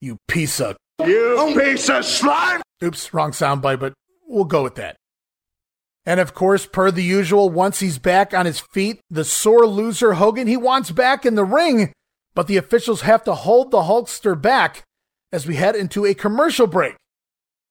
You 0.00 0.18
piece 0.28 0.60
of. 0.60 0.76
You 1.04 1.54
piece 1.58 1.88
of 1.88 2.04
slime! 2.04 2.62
Oops, 2.82 3.12
wrong 3.12 3.32
soundbite, 3.32 3.80
but 3.80 3.92
we'll 4.26 4.44
go 4.44 4.62
with 4.62 4.76
that. 4.76 4.96
And 6.06 6.18
of 6.18 6.34
course, 6.34 6.66
per 6.66 6.90
the 6.90 7.02
usual, 7.02 7.50
once 7.50 7.80
he's 7.80 7.98
back 7.98 8.32
on 8.32 8.46
his 8.46 8.60
feet, 8.60 9.00
the 9.10 9.24
sore 9.24 9.66
loser 9.66 10.14
Hogan, 10.14 10.46
he 10.46 10.56
wants 10.56 10.90
back 10.90 11.26
in 11.26 11.34
the 11.34 11.44
ring, 11.44 11.92
but 12.34 12.46
the 12.46 12.56
officials 12.56 13.02
have 13.02 13.22
to 13.24 13.34
hold 13.34 13.70
the 13.70 13.82
Hulkster 13.82 14.40
back 14.40 14.84
as 15.30 15.46
we 15.46 15.56
head 15.56 15.76
into 15.76 16.06
a 16.06 16.14
commercial 16.14 16.66
break. 16.66 16.96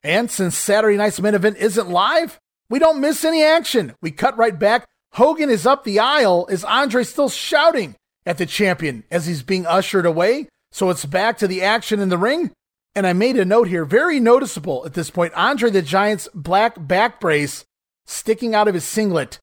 And 0.03 0.31
since 0.31 0.57
Saturday 0.57 0.97
night's 0.97 1.19
main 1.19 1.35
event 1.35 1.57
isn't 1.57 1.89
live, 1.89 2.39
we 2.69 2.79
don't 2.79 3.01
miss 3.01 3.25
any 3.25 3.43
action. 3.43 3.93
We 4.01 4.11
cut 4.11 4.37
right 4.37 4.57
back. 4.57 4.85
Hogan 5.13 5.49
is 5.49 5.65
up 5.65 5.83
the 5.83 5.99
aisle 5.99 6.47
as 6.49 6.63
Andre 6.63 7.03
still 7.03 7.29
shouting 7.29 7.95
at 8.25 8.37
the 8.37 8.45
champion 8.45 9.03
as 9.09 9.25
he's 9.25 9.43
being 9.43 9.65
ushered 9.65 10.05
away. 10.05 10.47
So 10.71 10.89
it's 10.89 11.05
back 11.05 11.37
to 11.39 11.47
the 11.47 11.63
action 11.63 11.99
in 11.99 12.09
the 12.09 12.17
ring. 12.17 12.51
And 12.95 13.05
I 13.07 13.13
made 13.13 13.37
a 13.37 13.45
note 13.45 13.67
here, 13.67 13.85
very 13.85 14.19
noticeable 14.19 14.83
at 14.85 14.93
this 14.93 15.09
point 15.09 15.33
Andre 15.33 15.69
the 15.69 15.81
Giant's 15.81 16.27
black 16.33 16.75
back 16.77 17.19
brace 17.19 17.65
sticking 18.05 18.55
out 18.55 18.67
of 18.67 18.73
his 18.73 18.83
singlet. 18.83 19.39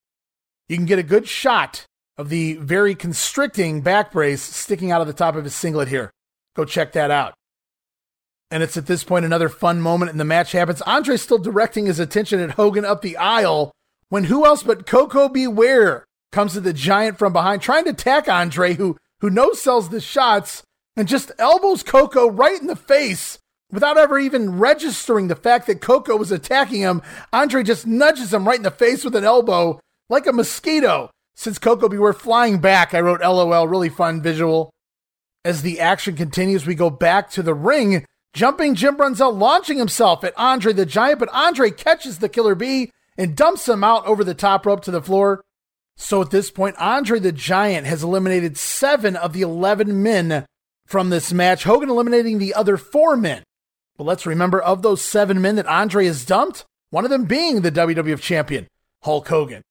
You 0.69 0.77
can 0.77 0.87
get 0.87 0.99
a 0.99 1.05
good 1.05 1.29
shot 1.29 1.87
of 2.17 2.29
the 2.29 2.55
very 2.55 2.95
constricting 2.95 3.83
back 3.83 4.13
brace 4.13 4.43
sticking 4.43 4.91
out 4.91 5.01
of 5.01 5.07
the 5.07 5.13
top 5.13 5.37
of 5.37 5.45
his 5.45 5.55
singlet 5.55 5.89
here. 5.89 6.11
Go 6.55 6.65
check 6.65 6.93
that 6.93 7.11
out. 7.11 7.35
And 8.51 8.63
it's 8.63 8.77
at 8.77 8.87
this 8.87 9.05
point 9.05 9.25
another 9.25 9.49
fun 9.49 9.81
moment 9.81 10.11
in 10.11 10.19
the 10.19 10.25
match 10.25 10.53
happens. 10.53 10.83
Andre's 10.83 11.23
still 11.23 11.39
directing 11.39 11.87
his 11.87 11.99
attention 11.99 12.41
at 12.41 12.53
Hogan 12.53 12.85
up 12.85 13.03
the 13.03 13.17
aisle 13.17 13.73
when 14.09 14.25
who 14.25 14.47
else 14.47 14.63
but 14.63 14.87
Koko 14.87 15.29
B. 15.29 15.47
Ware 15.47 16.05
comes 16.33 16.53
to 16.53 16.61
the 16.61 16.73
giant 16.73 17.19
from 17.19 17.33
behind, 17.33 17.63
trying 17.63 17.85
to 17.85 17.91
attack 17.91 18.29
Andre, 18.29 18.75
who 18.75 18.97
who 19.21 19.31
no 19.31 19.53
sells 19.53 19.89
the 19.89 20.01
shots 20.01 20.63
and 20.97 21.09
just 21.09 21.33
elbows 21.39 21.83
Koko 21.83 22.31
right 22.31 22.61
in 22.61 22.67
the 22.67 22.77
face 22.77 23.39
without 23.71 23.99
ever 23.99 24.19
even 24.19 24.59
registering 24.59 25.29
the 25.29 25.35
fact 25.35 25.67
that 25.67 25.81
Koko 25.81 26.17
was 26.17 26.31
attacking 26.31 26.81
him. 26.81 27.03
Andre 27.33 27.63
just 27.63 27.87
nudges 27.87 28.33
him 28.33 28.47
right 28.47 28.59
in 28.59 28.63
the 28.63 28.71
face 28.71 29.05
with 29.05 29.17
an 29.17 29.25
elbow 29.25 29.81
like 30.09 30.27
a 30.27 30.33
mosquito. 30.33 31.11
Since 31.35 31.59
Koko 31.59 31.89
B. 31.89 31.99
Ware 31.99 32.13
flying 32.13 32.61
back, 32.61 32.95
I 32.95 33.01
wrote 33.01 33.21
LOL, 33.21 33.69
really 33.69 33.89
fun 33.89 34.23
visual. 34.23 34.71
As 35.45 35.63
the 35.63 35.81
action 35.81 36.17
continues, 36.17 36.67
we 36.67 36.75
go 36.75 36.91
back 36.91 37.31
to 37.31 37.43
the 37.43 37.55
ring 37.55 38.07
Jumping 38.37 38.75
Jim 38.75 38.99
Brunzell 38.99 39.35
launching 39.35 39.79
himself 39.79 40.23
at 40.23 40.35
Andre 40.37 40.75
the 40.75 40.85
Giant, 40.85 41.21
but 41.21 41.31
Andre 41.33 41.71
catches 41.71 42.19
the 42.19 42.29
Killer 42.29 42.55
Bee 42.55 42.93
and 43.17 43.35
dumps 43.35 43.67
him 43.67 43.83
out 43.83 44.05
over 44.07 44.23
the 44.23 44.35
top 44.35 44.67
rope 44.67 44.83
to 44.83 44.91
the 44.91 45.01
floor. 45.01 45.43
So 45.97 46.21
at 46.21 46.31
this 46.31 46.51
point, 46.51 46.77
Andre 46.77 47.19
the 47.19 47.33
Giant 47.33 47.87
has 47.87 48.03
eliminated 48.03 48.59
seven 48.59 49.17
of 49.17 49.33
the 49.33 49.41
11 49.41 50.03
men 50.03 50.45
from 50.85 51.09
this 51.09 51.33
match, 51.33 51.65
Hogan 51.65 51.89
eliminating 51.89 52.37
the 52.37 52.53
other 52.53 52.77
four 52.77 53.17
men. 53.17 53.43
But 53.97 54.05
let's 54.05 54.27
remember 54.27 54.61
of 54.61 54.83
those 54.83 55.01
seven 55.01 55.41
men 55.41 55.57
that 55.57 55.67
Andre 55.67 56.05
has 56.05 56.27
dumped, 56.27 56.67
one 56.91 57.05
of 57.05 57.11
them 57.11 57.25
being 57.25 57.63
the 57.63 57.73
WWF 57.73 58.21
champion, 58.21 58.69
Hulk 59.03 59.27
Hogan. 59.27 59.63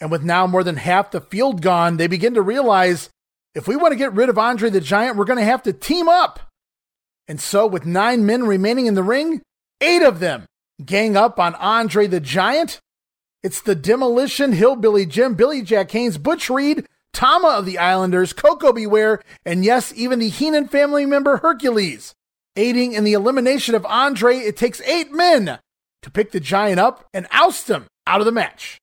And 0.00 0.08
with 0.08 0.22
now 0.22 0.46
more 0.46 0.62
than 0.62 0.76
half 0.76 1.10
the 1.10 1.20
field 1.20 1.62
gone, 1.62 1.96
they 1.96 2.06
begin 2.06 2.34
to 2.34 2.42
realize 2.42 3.10
if 3.56 3.66
we 3.66 3.74
want 3.74 3.90
to 3.90 3.98
get 3.98 4.12
rid 4.12 4.28
of 4.28 4.38
Andre 4.38 4.70
the 4.70 4.80
Giant, 4.80 5.16
we're 5.16 5.24
going 5.24 5.40
to 5.40 5.44
have 5.44 5.64
to 5.64 5.72
team 5.72 6.08
up. 6.08 6.47
And 7.28 7.40
so, 7.40 7.66
with 7.66 7.84
nine 7.84 8.24
men 8.24 8.44
remaining 8.44 8.86
in 8.86 8.94
the 8.94 9.02
ring, 9.02 9.42
eight 9.82 10.02
of 10.02 10.18
them 10.18 10.46
gang 10.84 11.16
up 11.16 11.38
on 11.38 11.54
Andre 11.56 12.06
the 12.06 12.20
Giant. 12.20 12.80
It's 13.42 13.60
the 13.60 13.74
Demolition, 13.74 14.52
Hillbilly 14.52 15.06
Jim, 15.06 15.34
Billy 15.34 15.62
Jack 15.62 15.90
Haynes, 15.92 16.18
Butch 16.18 16.50
Reed, 16.50 16.86
Tama 17.12 17.48
of 17.48 17.66
the 17.66 17.78
Islanders, 17.78 18.32
Koko 18.32 18.72
B. 18.72 18.86
Ware, 18.86 19.22
and 19.44 19.64
yes, 19.64 19.92
even 19.94 20.18
the 20.18 20.28
Heenan 20.28 20.68
family 20.68 21.06
member 21.06 21.38
Hercules. 21.38 22.14
Aiding 22.56 22.92
in 22.92 23.04
the 23.04 23.12
elimination 23.12 23.74
of 23.74 23.86
Andre, 23.86 24.38
it 24.38 24.56
takes 24.56 24.80
eight 24.80 25.12
men 25.12 25.58
to 26.02 26.10
pick 26.10 26.32
the 26.32 26.40
Giant 26.40 26.80
up 26.80 27.04
and 27.14 27.28
oust 27.30 27.68
him 27.68 27.86
out 28.06 28.20
of 28.20 28.26
the 28.26 28.32
match. 28.32 28.78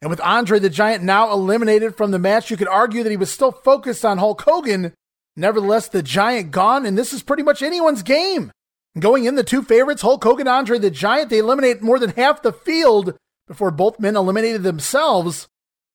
And 0.00 0.10
with 0.10 0.20
Andre 0.20 0.58
the 0.58 0.70
Giant 0.70 1.02
now 1.04 1.30
eliminated 1.32 1.96
from 1.96 2.10
the 2.10 2.18
match, 2.18 2.50
you 2.50 2.56
could 2.56 2.68
argue 2.68 3.02
that 3.02 3.10
he 3.10 3.16
was 3.16 3.30
still 3.30 3.52
focused 3.52 4.04
on 4.04 4.18
Hulk 4.18 4.40
Hogan 4.42 4.92
Nevertheless, 5.36 5.88
the 5.88 6.02
Giant 6.02 6.50
gone, 6.50 6.86
and 6.86 6.96
this 6.96 7.12
is 7.12 7.22
pretty 7.22 7.42
much 7.42 7.62
anyone's 7.62 8.02
game. 8.02 8.50
Going 8.98 9.24
in, 9.24 9.34
the 9.34 9.44
two 9.44 9.62
favorites, 9.62 10.00
Hulk 10.02 10.24
Hogan 10.24 10.48
Andre 10.48 10.78
the 10.78 10.90
Giant, 10.90 11.28
they 11.28 11.38
eliminate 11.38 11.82
more 11.82 11.98
than 11.98 12.10
half 12.10 12.40
the 12.40 12.52
field 12.52 13.16
before 13.46 13.70
both 13.70 14.00
men 14.00 14.16
eliminated 14.16 14.62
themselves. 14.62 15.46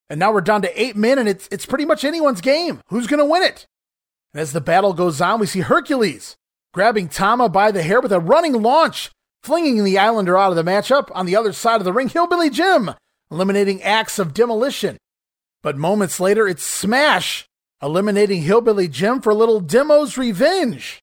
And 0.09 0.19
now 0.19 0.31
we're 0.31 0.41
down 0.41 0.61
to 0.61 0.81
eight 0.81 0.95
men, 0.95 1.17
and 1.17 1.27
it's, 1.27 1.47
it's 1.51 1.65
pretty 1.65 1.85
much 1.85 2.03
anyone's 2.03 2.41
game. 2.41 2.81
Who's 2.89 3.07
going 3.07 3.19
to 3.19 3.25
win 3.25 3.41
it? 3.41 3.65
And 4.33 4.41
as 4.41 4.53
the 4.53 4.61
battle 4.61 4.93
goes 4.93 5.19
on, 5.19 5.39
we 5.39 5.47
see 5.47 5.61
Hercules 5.61 6.35
grabbing 6.73 7.09
Tama 7.09 7.49
by 7.49 7.71
the 7.71 7.81
hair 7.81 7.99
with 7.99 8.11
a 8.11 8.19
running 8.19 8.61
launch, 8.61 9.09
flinging 9.43 9.83
the 9.83 9.97
Islander 9.97 10.37
out 10.37 10.51
of 10.51 10.55
the 10.55 10.69
matchup. 10.69 11.09
On 11.15 11.25
the 11.25 11.35
other 11.35 11.53
side 11.53 11.81
of 11.81 11.85
the 11.85 11.93
ring, 11.93 12.09
Hillbilly 12.09 12.49
Jim 12.49 12.91
eliminating 13.31 13.81
Axe 13.81 14.19
of 14.19 14.33
demolition. 14.33 14.97
But 15.63 15.77
moments 15.77 16.19
later, 16.19 16.47
it's 16.47 16.63
Smash 16.63 17.45
eliminating 17.81 18.43
Hillbilly 18.43 18.87
Jim 18.87 19.21
for 19.21 19.33
little 19.33 19.61
Demo's 19.61 20.17
revenge. 20.17 21.01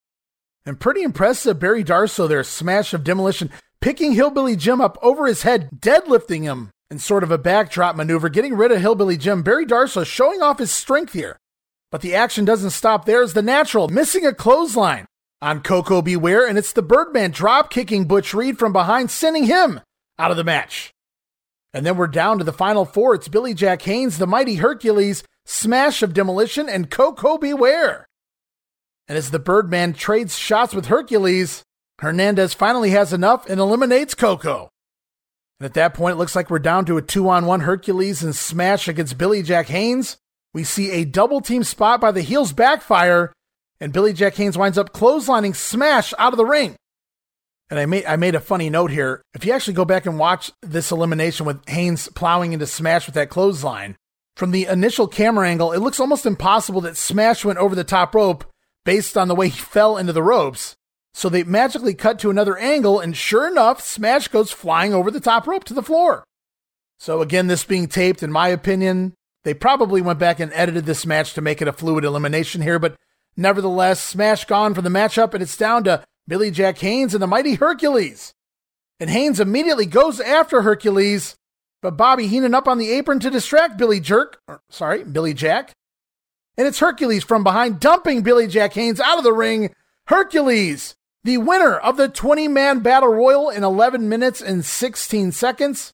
And 0.65 0.79
pretty 0.79 1.03
impressive, 1.03 1.59
Barry 1.59 1.83
Darsow 1.83 2.29
there, 2.29 2.45
Smash 2.45 2.93
of 2.95 3.05
demolition, 3.05 3.51
picking 3.81 4.13
Hillbilly 4.13 4.57
Jim 4.57 4.81
up 4.81 4.99
over 5.03 5.27
his 5.27 5.43
head, 5.43 5.71
deadlifting 5.77 6.43
him 6.43 6.71
in 6.91 6.99
sort 6.99 7.23
of 7.23 7.31
a 7.31 7.39
backdrop 7.39 7.97
maneuver, 7.97 8.29
getting 8.29 8.55
rid 8.55 8.73
of 8.73 8.81
Hillbilly 8.81 9.17
Jim. 9.17 9.43
Barry 9.43 9.67
Darsow 9.67 10.05
showing 10.05 10.43
off 10.43 10.59
his 10.59 10.71
strength 10.71 11.13
here. 11.13 11.39
But 11.91 12.03
the 12.03 12.15
action 12.15 12.45
doesn't 12.45 12.71
stop 12.71 13.07
there 13.07 13.23
as 13.23 13.33
the 13.33 13.43
natural, 13.43 13.89
missing 13.89 14.27
a 14.27 14.35
clothesline 14.35 15.07
on 15.41 15.63
Koko 15.63 16.03
B. 16.03 16.17
Ware, 16.17 16.47
and 16.47 16.59
it's 16.59 16.73
the 16.73 16.83
Birdman 16.83 17.31
drop 17.31 17.71
kicking 17.71 18.05
Butch 18.05 18.35
Reed 18.35 18.59
from 18.59 18.73
behind, 18.73 19.11
sending 19.11 19.45
him 19.45 19.81
out 20.19 20.31
of 20.31 20.37
the 20.37 20.45
match. 20.45 20.93
And 21.75 21.85
then 21.85 21.97
we're 21.97 22.07
down 22.07 22.39
to 22.39 22.45
the 22.45 22.53
final 22.53 22.85
four. 22.85 23.15
It's 23.15 23.29
Billy 23.29 23.55
Jack 23.55 23.83
Haynes, 23.83 24.19
the 24.19 24.27
mighty 24.27 24.57
Hercules, 24.57 25.23
Smash 25.45 26.03
of 26.03 26.15
Demolition, 26.15 26.69
and 26.69 26.91
Koko 26.91 27.39
B. 27.39 27.53
Ware. 27.53 28.07
And 29.07 29.17
as 29.17 29.31
the 29.31 29.39
Birdman 29.39 29.93
trades 29.93 30.39
shots 30.39 30.75
with 30.75 30.87
Hercules, 30.87 31.63
Hernandez 31.99 32.55
finally 32.55 32.91
has 32.91 33.13
enough 33.13 33.49
and 33.49 33.59
eliminates 33.59 34.15
Koko. 34.15 34.69
And 35.61 35.67
at 35.67 35.75
that 35.75 35.95
point, 35.95 36.15
it 36.15 36.19
looks 36.19 36.37
like 36.37 36.51
we're 36.51 36.59
down 36.59 36.85
to 36.87 36.97
a 36.97 37.03
two 37.03 37.29
on 37.29 37.47
one 37.47 37.61
Hercules 37.61 38.23
and 38.23 38.35
Smash 38.35 38.87
against 38.87 39.19
Billy 39.19 39.43
Jack 39.43 39.67
Haynes. 39.67 40.17
We 40.55 40.65
see 40.65 40.91
a 40.93 41.05
double 41.05 41.41
team 41.41 41.65
spot 41.65 42.01
by 42.01 42.13
the 42.13 42.23
heels 42.23 42.53
backfire, 42.53 43.33
and 43.81 43.93
Billy 43.93 44.13
Jack 44.13 44.35
Haynes 44.37 44.57
winds 44.57 44.79
up 44.79 44.93
clotheslining 44.93 45.57
Smash 45.57 46.15
out 46.19 46.33
of 46.33 46.37
the 46.37 46.45
ring. 46.45 46.77
And 47.71 47.79
I 47.79 47.87
made 47.87 48.07
I 48.07 48.17
made 48.17 48.35
a 48.35 48.41
funny 48.41 48.71
note 48.71 48.91
here. 48.91 49.23
If 49.35 49.45
you 49.45 49.53
actually 49.53 49.75
go 49.75 49.85
back 49.85 50.07
and 50.07 50.19
watch 50.19 50.51
this 50.63 50.91
elimination 50.91 51.45
with 51.45 51.67
Haynes 51.69 52.09
plowing 52.09 52.53
into 52.53 52.67
Smash 52.67 53.07
with 53.07 53.15
that 53.15 53.29
clothesline, 53.29 53.97
from 54.37 54.53
the 54.53 54.67
initial 54.67 55.07
camera 55.07 55.49
angle, 55.49 55.73
it 55.73 55.81
looks 55.81 56.01
almost 56.01 56.25
impossible 56.25 56.81
that 56.83 56.97
Smash 56.97 57.45
went 57.45 57.59
over 57.59 57.75
the 57.75 57.85
top 57.85 58.15
rope 58.15 58.45
based 58.85 59.19
on 59.19 59.29
the 59.29 59.35
way 59.35 59.49
he 59.49 59.59
fell 59.59 59.97
into 59.97 60.13
the 60.13 60.23
ropes. 60.23 60.77
So 61.13 61.29
they 61.29 61.43
magically 61.43 61.95
cut 61.95 62.21
to 62.21 62.31
another 62.31 62.57
angle, 62.57 63.01
and 63.01 63.17
sure 63.17 63.49
enough, 63.49 63.83
Smash 63.83 64.29
goes 64.29 64.53
flying 64.53 64.95
over 64.95 65.11
the 65.11 65.21
top 65.21 65.49
rope 65.49 65.65
to 65.65 65.75
the 65.75 65.83
floor. 65.83 66.23
So, 66.99 67.21
again, 67.23 67.49
this 67.49 67.65
being 67.65 67.89
taped, 67.89 68.23
in 68.23 68.31
my 68.31 68.49
opinion, 68.49 69.15
they 69.43 69.55
probably 69.55 70.01
went 70.01 70.21
back 70.21 70.39
and 70.39 70.53
edited 70.53 70.87
this 70.87 71.05
match 71.05 71.35
to 71.35 71.41
make 71.41 71.61
it 71.61 71.69
a 71.69 71.73
fluid 71.73 72.05
elimination 72.05 72.63
here, 72.63 72.79
but 72.79 72.97
nevertheless, 73.37 74.01
Smash 74.01 74.45
gone 74.45 74.75
from 74.75 74.85
the 74.85 74.91
matchup, 74.91 75.35
and 75.35 75.43
it's 75.43 75.57
down 75.57 75.83
to 75.85 76.05
Billy 76.29 76.53
Jack 76.53 76.79
Haynes 76.79 77.15
and 77.15 77.23
the 77.23 77.27
mighty 77.27 77.55
Hercules. 77.55 78.33
And 79.01 79.11
Haynes 79.11 79.41
immediately 79.41 79.87
goes 79.87 80.21
after 80.21 80.63
Hercules, 80.63 81.35
but 81.83 81.97
Bobby 81.97 82.29
Heenan 82.29 82.55
up 82.55 82.69
on 82.69 82.79
the 82.79 82.91
apron 82.91 83.19
to 83.21 83.31
distract 83.31 83.79
Billy 83.79 83.99
Jerk, 83.99 84.41
or, 84.47 84.61
sorry, 84.71 85.03
Billy 85.03 85.35
Jack. 85.35 85.73
And 86.57 86.67
it's 86.67 86.81
Hercules 86.81 87.25
from 87.25 87.43
behind, 87.43 87.81
dumping 87.81 88.23
Billy 88.23 88.47
Jack 88.47 88.75
Haynes 88.75 89.01
out 89.01 89.19
of 89.19 89.25
the 89.25 89.33
ring. 89.33 89.75
Hercules 90.07 90.95
the 91.25 91.37
winner 91.39 91.77
of 91.77 91.97
the 91.97 92.09
20 92.09 92.49
man 92.49 92.81
battle 92.81 93.11
royal 93.11 93.51
in 93.51 93.65
11 93.65 94.09
minutes 94.09 94.41
and 94.41 94.65
16 94.65 95.33
seconds. 95.33 95.93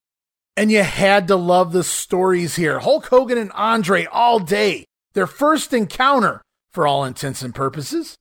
And 0.56 0.70
you 0.70 0.82
had 0.82 1.26
to 1.28 1.36
love 1.36 1.72
the 1.72 1.82
stories 1.82 2.54
here. 2.54 2.78
Hulk 2.78 3.06
Hogan 3.06 3.38
and 3.38 3.50
Andre 3.52 4.06
all 4.06 4.38
day, 4.38 4.84
their 5.14 5.26
first 5.26 5.72
encounter 5.72 6.42
for 6.70 6.86
all 6.86 7.04
intents 7.04 7.42
and 7.42 7.52
purposes. 7.52 8.14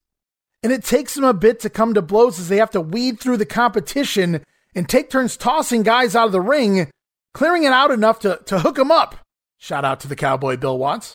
And 0.63 0.71
it 0.71 0.83
takes 0.83 1.13
them 1.13 1.25
a 1.25 1.33
bit 1.33 1.59
to 1.59 1.69
come 1.69 1.93
to 1.93 2.01
blows 2.01 2.39
as 2.39 2.47
they 2.47 2.57
have 2.57 2.71
to 2.71 2.81
weed 2.81 3.19
through 3.19 3.37
the 3.37 3.45
competition 3.45 4.43
and 4.73 4.87
take 4.87 5.09
turns 5.09 5.37
tossing 5.37 5.83
guys 5.83 6.15
out 6.15 6.27
of 6.27 6.31
the 6.31 6.41
ring, 6.41 6.89
clearing 7.33 7.63
it 7.63 7.73
out 7.73 7.91
enough 7.91 8.19
to, 8.19 8.39
to 8.45 8.59
hook 8.59 8.75
them 8.75 8.89
up. 8.89 9.17
Shout 9.57 9.85
out 9.85 9.99
to 10.01 10.07
the 10.07 10.15
cowboy 10.15 10.57
Bill 10.57 10.77
Watts. 10.77 11.13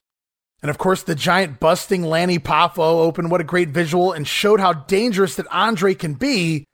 And 0.62 0.70
of 0.70 0.78
course, 0.78 1.02
the 1.02 1.15
giant 1.15 1.60
busting 1.60 2.02
Lanny 2.02 2.39
Poffo 2.39 2.78
opened 2.78 3.31
what 3.31 3.41
a 3.41 3.44
great 3.44 3.70
visual 3.70 4.12
and 4.12 4.27
showed 4.27 4.60
how 4.60 4.73
dangerous 4.73 5.36
that 5.36 5.47
Andre 5.51 5.94
can 5.94 6.15
be. 6.15 6.65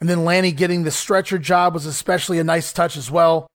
And 0.00 0.08
then 0.08 0.24
Lanny 0.24 0.52
getting 0.52 0.82
the 0.82 0.90
stretcher 0.90 1.38
job 1.38 1.74
was 1.74 1.86
especially 1.86 2.38
a 2.38 2.44
nice 2.44 2.72
touch 2.72 2.96
as 2.96 3.10
well. 3.10 3.46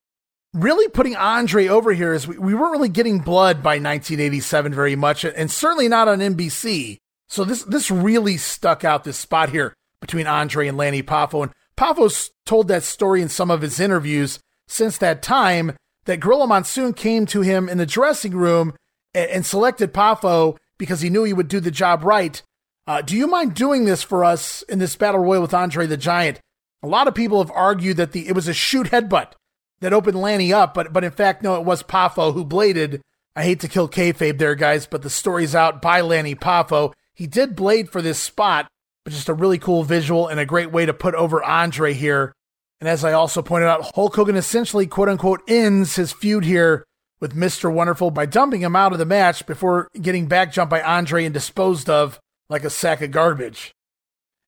Really 0.54 0.88
putting 0.88 1.14
Andre 1.14 1.68
over 1.68 1.92
here 1.92 2.14
is 2.14 2.26
we, 2.26 2.38
we 2.38 2.54
weren't 2.54 2.72
really 2.72 2.88
getting 2.88 3.18
blood 3.18 3.62
by 3.62 3.74
1987 3.74 4.74
very 4.74 4.96
much, 4.96 5.24
and 5.24 5.50
certainly 5.50 5.88
not 5.88 6.08
on 6.08 6.20
NBC. 6.20 6.96
So 7.28 7.44
this 7.44 7.62
this 7.64 7.90
really 7.90 8.36
stuck 8.36 8.84
out 8.84 9.04
this 9.04 9.18
spot 9.18 9.50
here 9.50 9.74
between 10.00 10.26
Andre 10.26 10.68
and 10.68 10.76
Lanny 10.76 11.02
Poffo. 11.02 11.42
And 11.42 11.52
Poffo's 11.76 12.30
told 12.46 12.68
that 12.68 12.82
story 12.82 13.22
in 13.22 13.28
some 13.28 13.50
of 13.50 13.62
his 13.62 13.78
interviews 13.78 14.38
since 14.66 14.98
that 14.98 15.22
time 15.22 15.76
that 16.06 16.20
Gorilla 16.20 16.46
Monsoon 16.46 16.94
came 16.94 17.26
to 17.26 17.42
him 17.42 17.68
in 17.68 17.78
the 17.78 17.86
dressing 17.86 18.32
room 18.32 18.74
and, 19.14 19.30
and 19.30 19.46
selected 19.46 19.92
Poffo 19.92 20.56
because 20.78 21.00
he 21.00 21.10
knew 21.10 21.24
he 21.24 21.32
would 21.32 21.48
do 21.48 21.60
the 21.60 21.70
job 21.70 22.02
right. 22.04 22.42
Uh, 22.86 23.02
do 23.02 23.14
you 23.16 23.26
mind 23.26 23.54
doing 23.54 23.84
this 23.84 24.02
for 24.02 24.24
us 24.24 24.62
in 24.62 24.78
this 24.78 24.96
battle 24.96 25.20
royal 25.20 25.42
with 25.42 25.52
Andre 25.52 25.86
the 25.86 25.98
Giant? 25.98 26.40
A 26.82 26.86
lot 26.86 27.08
of 27.08 27.14
people 27.14 27.38
have 27.38 27.50
argued 27.54 27.98
that 27.98 28.12
the 28.12 28.28
it 28.28 28.34
was 28.34 28.48
a 28.48 28.54
shoot 28.54 28.88
headbutt 28.88 29.32
that 29.80 29.92
opened 29.92 30.20
Lanny 30.20 30.52
up, 30.52 30.72
but 30.74 30.92
but 30.92 31.04
in 31.04 31.10
fact, 31.10 31.42
no, 31.42 31.56
it 31.56 31.64
was 31.64 31.82
Poffo 31.82 32.32
who 32.32 32.44
bladed. 32.44 33.02
I 33.36 33.42
hate 33.42 33.60
to 33.60 33.68
kill 33.68 33.88
kayfabe 33.88 34.38
there, 34.38 34.54
guys, 34.54 34.86
but 34.86 35.02
the 35.02 35.10
story's 35.10 35.54
out 35.54 35.82
by 35.82 36.00
Lanny 36.00 36.34
Poffo. 36.34 36.92
He 37.18 37.26
did 37.26 37.56
blade 37.56 37.90
for 37.90 38.00
this 38.00 38.20
spot, 38.20 38.68
but 39.04 39.12
just 39.12 39.28
a 39.28 39.34
really 39.34 39.58
cool 39.58 39.82
visual 39.82 40.28
and 40.28 40.38
a 40.38 40.46
great 40.46 40.70
way 40.70 40.86
to 40.86 40.94
put 40.94 41.16
over 41.16 41.42
Andre 41.42 41.92
here. 41.92 42.32
And 42.80 42.88
as 42.88 43.04
I 43.04 43.12
also 43.12 43.42
pointed 43.42 43.66
out, 43.66 43.90
Hulk 43.96 44.14
Hogan 44.14 44.36
essentially, 44.36 44.86
quote 44.86 45.08
unquote, 45.08 45.42
ends 45.48 45.96
his 45.96 46.12
feud 46.12 46.44
here 46.44 46.84
with 47.18 47.34
Mr. 47.34 47.72
Wonderful 47.72 48.12
by 48.12 48.24
dumping 48.24 48.60
him 48.60 48.76
out 48.76 48.92
of 48.92 49.00
the 49.00 49.04
match 49.04 49.44
before 49.46 49.88
getting 50.00 50.26
back 50.26 50.52
jumped 50.52 50.70
by 50.70 50.80
Andre 50.80 51.24
and 51.24 51.34
disposed 51.34 51.90
of 51.90 52.20
like 52.48 52.62
a 52.62 52.70
sack 52.70 53.02
of 53.02 53.10
garbage. 53.10 53.72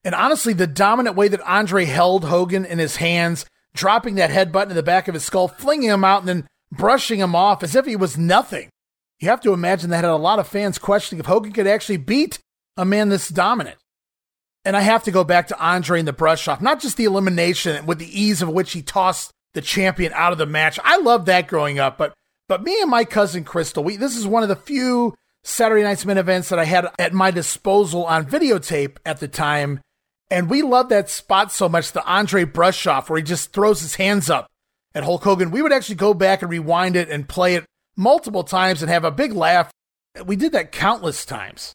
And 0.05 0.15
honestly, 0.15 0.53
the 0.53 0.69
dominant 0.69 1.17
way 1.17 1.27
that 1.27 1.41
Andre 1.41 1.87
held 1.87 2.27
Hogan 2.27 2.65
in 2.65 2.79
his 2.79 2.97
hands, 2.97 3.47
dropping 3.75 4.15
that 4.15 4.31
headbutt 4.31 4.71
in 4.71 4.77
the 4.77 4.83
back 4.85 5.09
of 5.09 5.15
his 5.15 5.25
skull, 5.25 5.49
flinging 5.49 5.91
him 5.91 6.05
out, 6.05 6.21
and 6.21 6.29
then 6.29 6.47
brushing 6.71 7.19
him 7.19 7.35
off 7.35 7.65
as 7.65 7.75
if 7.75 7.85
he 7.85 7.97
was 7.97 8.17
nothing. 8.17 8.71
You 9.19 9.29
have 9.29 9.41
to 9.41 9.53
imagine 9.53 9.91
that 9.91 10.05
had 10.05 10.13
a 10.13 10.15
lot 10.15 10.39
of 10.39 10.47
fans 10.47 10.79
questioning 10.79 11.19
if 11.19 11.27
Hogan 11.27 11.53
could 11.53 11.67
actually 11.67 11.97
beat 11.97 12.39
a 12.81 12.85
man 12.85 13.11
this 13.11 13.29
dominant. 13.29 13.77
And 14.65 14.77
I 14.77 14.81
have 14.81 15.05
to 15.05 15.11
go 15.11 15.23
back 15.23 15.49
to 15.49 15.59
Andre 15.59 16.01
and 16.01 16.09
the 16.09 16.13
brush 16.13 16.49
off, 16.49 16.61
not 16.61 16.81
just 16.81 16.97
the 16.97 17.05
elimination 17.05 17.87
with 17.87 17.99
the 17.99 18.21
ease 18.21 18.43
of 18.43 18.49
which 18.49 18.73
he 18.73 18.83
tossed 18.83 19.33
the 19.55 19.61
champion 19.61 20.13
out 20.15 20.33
of 20.33 20.39
the 20.39 20.47
match. 20.47 20.79
I 20.83 20.99
loved 20.99 21.27
that 21.27 21.47
growing 21.47 21.79
up, 21.79 21.99
but 21.99 22.15
but 22.49 22.65
me 22.65 22.81
and 22.81 22.91
my 22.91 23.05
cousin 23.05 23.45
Crystal, 23.45 23.85
we 23.85 23.97
this 23.97 24.17
is 24.17 24.27
one 24.27 24.43
of 24.43 24.49
the 24.49 24.57
few 24.57 25.15
Saturday 25.45 25.83
Night's 25.83 26.05
Main 26.05 26.19
events 26.19 26.49
that 26.49 26.59
I 26.59 26.65
had 26.65 26.89
at 26.99 27.13
my 27.13 27.31
disposal 27.31 28.05
on 28.07 28.27
videotape 28.27 28.97
at 29.05 29.21
the 29.21 29.29
time. 29.29 29.81
And 30.31 30.49
we 30.49 30.63
loved 30.63 30.91
that 30.91 31.11
spot 31.11 31.53
so 31.53 31.69
much, 31.69 31.93
the 31.93 32.05
Andre 32.05 32.45
brush 32.45 32.87
off, 32.87 33.11
where 33.11 33.19
he 33.19 33.23
just 33.23 33.53
throws 33.53 33.81
his 33.81 33.97
hands 33.97 34.31
up 34.31 34.47
at 34.95 35.05
Hulk 35.05 35.25
Hogan. 35.25 35.51
We 35.51 35.63
would 35.63 35.73
actually 35.73 35.97
go 35.97 36.15
back 36.15 36.43
and 36.43 36.51
rewind 36.51 36.97
it 36.97 37.09
and 37.09 37.29
play 37.29 37.57
it 37.57 37.65
multiple 37.97 38.45
times 38.45 38.83
and 38.83 38.91
have 38.91 39.05
a 39.05 39.11
big 39.11 39.33
laugh. 39.33 39.71
We 40.25 40.37
did 40.37 40.53
that 40.53 40.73
countless 40.73 41.25
times. 41.25 41.73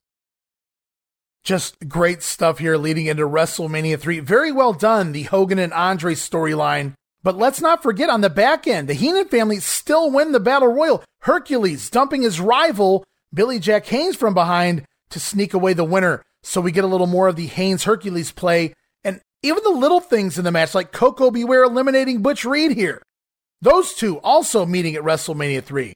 Just 1.45 1.87
great 1.87 2.21
stuff 2.21 2.59
here 2.59 2.75
leading 2.75 3.05
into 3.05 3.23
WrestleMania 3.23 3.97
3. 3.97 4.19
Very 4.19 4.51
well 4.51 4.73
done, 4.73 5.13
the 5.13 5.23
Hogan 5.23 5.59
and 5.59 5.71
Andre 5.71 6.15
storyline 6.15 6.95
but 7.25 7.39
let's 7.39 7.59
not 7.59 7.81
forget 7.81 8.11
on 8.11 8.21
the 8.21 8.29
back 8.29 8.67
end, 8.67 8.87
the 8.87 8.93
Heenan 8.93 9.27
family 9.29 9.59
still 9.59 10.11
win 10.11 10.31
the 10.31 10.39
Battle 10.39 10.67
Royal. 10.67 11.03
Hercules 11.21 11.89
dumping 11.89 12.21
his 12.21 12.39
rival, 12.39 13.03
Billy 13.33 13.57
Jack 13.57 13.87
Haynes, 13.87 14.15
from 14.15 14.35
behind 14.35 14.85
to 15.09 15.19
sneak 15.19 15.55
away 15.55 15.73
the 15.73 15.83
winner. 15.83 16.21
So 16.43 16.61
we 16.61 16.71
get 16.71 16.83
a 16.83 16.87
little 16.87 17.07
more 17.07 17.27
of 17.27 17.35
the 17.35 17.47
Haynes 17.47 17.85
Hercules 17.85 18.31
play. 18.31 18.75
And 19.03 19.21
even 19.41 19.63
the 19.63 19.71
little 19.71 20.01
things 20.01 20.37
in 20.37 20.43
the 20.43 20.51
match, 20.51 20.75
like 20.75 20.91
Koko 20.91 21.31
B. 21.31 21.43
Ware 21.43 21.63
eliminating 21.63 22.21
Butch 22.21 22.45
Reed 22.45 22.73
here. 22.73 23.01
Those 23.59 23.95
two 23.95 24.19
also 24.19 24.63
meeting 24.63 24.93
at 24.93 25.01
WrestleMania 25.01 25.63
3. 25.63 25.93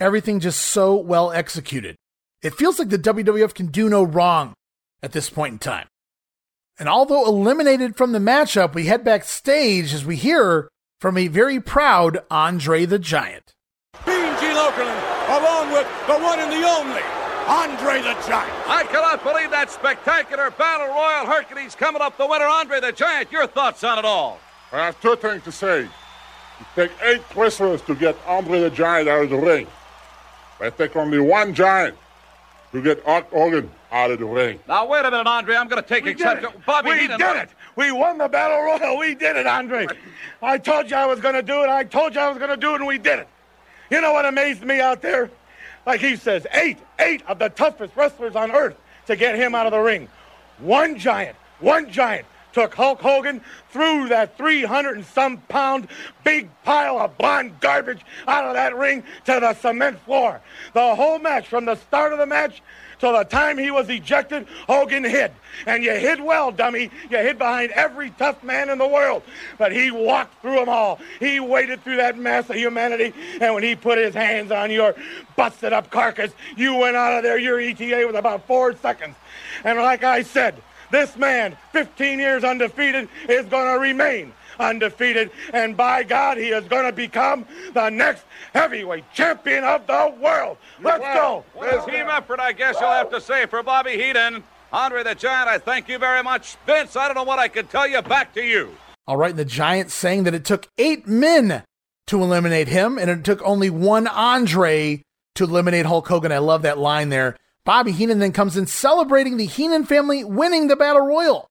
Everything 0.00 0.40
just 0.40 0.60
so 0.60 0.96
well 0.96 1.30
executed. 1.30 1.94
It 2.42 2.56
feels 2.56 2.80
like 2.80 2.88
the 2.88 2.98
WWF 2.98 3.54
can 3.54 3.68
do 3.68 3.88
no 3.88 4.02
wrong 4.02 4.54
at 5.04 5.12
this 5.12 5.28
point 5.28 5.52
in 5.52 5.58
time. 5.58 5.86
And 6.78 6.88
although 6.88 7.26
eliminated 7.26 7.94
from 7.94 8.12
the 8.12 8.18
matchup, 8.18 8.74
we 8.74 8.86
head 8.86 9.04
backstage 9.04 9.92
as 9.92 10.04
we 10.04 10.16
hear 10.16 10.70
from 10.98 11.18
a 11.18 11.28
very 11.28 11.60
proud 11.60 12.20
Andre 12.30 12.86
the 12.86 12.98
Giant. 12.98 13.52
Mean 14.06 14.16
Gene 14.40 14.56
Okerlund, 14.56 15.38
along 15.38 15.72
with 15.72 15.86
the 16.06 16.14
one 16.14 16.40
and 16.40 16.50
the 16.50 16.66
only 16.66 17.02
Andre 17.46 17.98
the 17.98 18.16
Giant. 18.26 18.50
I 18.66 18.86
cannot 18.90 19.22
believe 19.22 19.50
that 19.50 19.70
spectacular 19.70 20.50
battle 20.52 20.88
royal 20.88 21.26
Hercules 21.26 21.74
coming 21.74 22.00
up 22.00 22.16
the 22.16 22.26
winner, 22.26 22.46
Andre 22.46 22.80
the 22.80 22.90
Giant. 22.90 23.30
Your 23.30 23.46
thoughts 23.46 23.84
on 23.84 23.98
it 23.98 24.06
all? 24.06 24.40
I 24.72 24.86
have 24.86 25.00
two 25.02 25.16
things 25.16 25.44
to 25.44 25.52
say. 25.52 25.82
It 25.82 25.88
takes 26.74 26.94
eight 27.02 27.22
wrestlers 27.36 27.82
to 27.82 27.94
get 27.94 28.16
Andre 28.26 28.60
the 28.60 28.70
Giant 28.70 29.08
out 29.08 29.24
of 29.24 29.30
the 29.30 29.36
ring. 29.36 29.66
I 30.60 30.70
take 30.70 30.96
only 30.96 31.18
one 31.18 31.52
giant 31.52 31.96
to 32.72 32.80
get 32.80 33.04
Hulk 33.04 33.28
Hogan 33.30 33.70
out 33.94 34.10
of 34.10 34.18
the 34.18 34.24
ring. 34.24 34.58
Now, 34.66 34.86
wait 34.86 35.04
a 35.04 35.10
minute, 35.10 35.28
Andre. 35.28 35.54
I'm 35.54 35.68
going 35.68 35.80
to 35.80 35.88
take 35.88 36.04
We 36.04 36.10
exception. 36.10 36.50
it. 36.50 36.66
Bobby 36.66 36.90
we 36.90 37.06
did 37.06 37.20
it. 37.20 37.50
We 37.76 37.92
won 37.92 38.18
the 38.18 38.28
battle 38.28 38.60
royal. 38.60 38.98
We 38.98 39.14
did 39.14 39.36
it, 39.36 39.46
Andre. 39.46 39.86
I 40.42 40.58
told 40.58 40.90
you 40.90 40.96
I 40.96 41.06
was 41.06 41.20
going 41.20 41.36
to 41.36 41.42
do 41.42 41.62
it. 41.62 41.68
I 41.68 41.84
told 41.84 42.16
you 42.16 42.20
I 42.20 42.28
was 42.28 42.36
going 42.36 42.50
to 42.50 42.56
do 42.56 42.72
it, 42.72 42.76
and 42.76 42.86
we 42.88 42.98
did 42.98 43.20
it. 43.20 43.28
You 43.90 44.00
know 44.00 44.12
what 44.12 44.26
amazed 44.26 44.64
me 44.64 44.80
out 44.80 45.00
there? 45.00 45.30
Like 45.86 46.00
he 46.00 46.16
says, 46.16 46.44
eight, 46.54 46.78
eight 46.98 47.22
of 47.28 47.38
the 47.38 47.50
toughest 47.50 47.94
wrestlers 47.96 48.34
on 48.34 48.50
earth 48.50 48.76
to 49.06 49.14
get 49.14 49.36
him 49.36 49.54
out 49.54 49.66
of 49.66 49.72
the 49.72 49.78
ring. 49.78 50.08
One 50.58 50.98
giant, 50.98 51.36
one 51.60 51.88
giant 51.88 52.26
took 52.52 52.74
Hulk 52.74 53.00
Hogan 53.00 53.42
through 53.70 54.08
that 54.08 54.36
300 54.36 54.96
and 54.96 55.06
some 55.06 55.38
pound 55.48 55.88
big 56.24 56.48
pile 56.64 56.98
of 56.98 57.16
blonde 57.18 57.60
garbage 57.60 58.00
out 58.26 58.44
of 58.44 58.54
that 58.54 58.76
ring 58.76 59.04
to 59.26 59.38
the 59.40 59.54
cement 59.54 59.98
floor. 60.00 60.40
The 60.72 60.94
whole 60.94 61.18
match, 61.18 61.46
from 61.48 61.64
the 61.64 61.74
start 61.74 62.12
of 62.12 62.18
the 62.18 62.26
match 62.26 62.62
till 63.04 63.12
the 63.12 63.24
time 63.24 63.58
he 63.58 63.70
was 63.70 63.90
ejected, 63.90 64.46
Hogan 64.66 65.04
hid. 65.04 65.30
And 65.66 65.84
you 65.84 65.92
hid 65.92 66.20
well, 66.20 66.50
dummy. 66.50 66.90
You 67.10 67.18
hid 67.18 67.36
behind 67.36 67.70
every 67.72 68.08
tough 68.10 68.42
man 68.42 68.70
in 68.70 68.78
the 68.78 68.88
world. 68.88 69.22
But 69.58 69.72
he 69.72 69.90
walked 69.90 70.40
through 70.40 70.54
them 70.54 70.70
all. 70.70 70.98
He 71.20 71.38
waded 71.38 71.84
through 71.84 71.98
that 71.98 72.16
mass 72.16 72.48
of 72.48 72.56
humanity. 72.56 73.12
And 73.42 73.52
when 73.52 73.62
he 73.62 73.76
put 73.76 73.98
his 73.98 74.14
hands 74.14 74.50
on 74.50 74.70
your 74.70 74.94
busted 75.36 75.74
up 75.74 75.90
carcass, 75.90 76.32
you 76.56 76.76
went 76.76 76.96
out 76.96 77.18
of 77.18 77.22
there, 77.22 77.36
your 77.36 77.60
ETA, 77.60 78.04
with 78.06 78.16
about 78.16 78.46
four 78.46 78.74
seconds. 78.76 79.16
And 79.64 79.78
like 79.78 80.02
I 80.02 80.22
said, 80.22 80.54
this 80.90 81.14
man, 81.14 81.58
15 81.72 82.18
years 82.18 82.42
undefeated, 82.42 83.10
is 83.28 83.44
going 83.46 83.70
to 83.70 83.78
remain 83.78 84.32
undefeated. 84.58 85.30
And 85.52 85.76
by 85.76 86.02
God, 86.02 86.36
he 86.36 86.48
is 86.48 86.64
going 86.64 86.84
to 86.84 86.92
become 86.92 87.46
the 87.72 87.90
next 87.90 88.24
heavyweight 88.52 89.04
champion 89.12 89.64
of 89.64 89.86
the 89.86 90.14
world. 90.20 90.58
Let's 90.80 91.04
go. 91.04 91.44
Well, 91.54 91.86
team 91.86 92.06
effort, 92.08 92.40
I 92.40 92.52
guess 92.52 92.76
you'll 92.80 92.90
have 92.90 93.10
to 93.10 93.20
say, 93.20 93.46
for 93.46 93.62
Bobby 93.62 93.92
Heenan. 93.92 94.44
Andre 94.72 95.04
the 95.04 95.14
Giant, 95.14 95.48
I 95.48 95.58
thank 95.58 95.88
you 95.88 95.98
very 95.98 96.22
much. 96.22 96.56
Vince, 96.66 96.96
I 96.96 97.06
don't 97.06 97.14
know 97.14 97.22
what 97.22 97.38
I 97.38 97.46
can 97.46 97.66
tell 97.68 97.86
you. 97.86 98.02
Back 98.02 98.34
to 98.34 98.42
you. 98.42 98.76
All 99.06 99.16
right, 99.16 99.30
and 99.30 99.38
the 99.38 99.44
Giant 99.44 99.90
saying 99.90 100.24
that 100.24 100.34
it 100.34 100.44
took 100.44 100.68
eight 100.78 101.06
men 101.06 101.62
to 102.06 102.22
eliminate 102.22 102.68
him, 102.68 102.98
and 102.98 103.08
it 103.08 103.22
took 103.22 103.40
only 103.42 103.70
one 103.70 104.08
Andre 104.08 105.02
to 105.36 105.44
eliminate 105.44 105.86
Hulk 105.86 106.08
Hogan. 106.08 106.32
I 106.32 106.38
love 106.38 106.62
that 106.62 106.78
line 106.78 107.10
there. 107.10 107.36
Bobby 107.64 107.92
Heenan 107.92 108.18
then 108.18 108.32
comes 108.32 108.56
in 108.56 108.66
celebrating 108.66 109.36
the 109.36 109.46
Heenan 109.46 109.84
family 109.84 110.24
winning 110.24 110.68
the 110.68 110.76
Battle 110.76 111.06
Royal. 111.06 111.48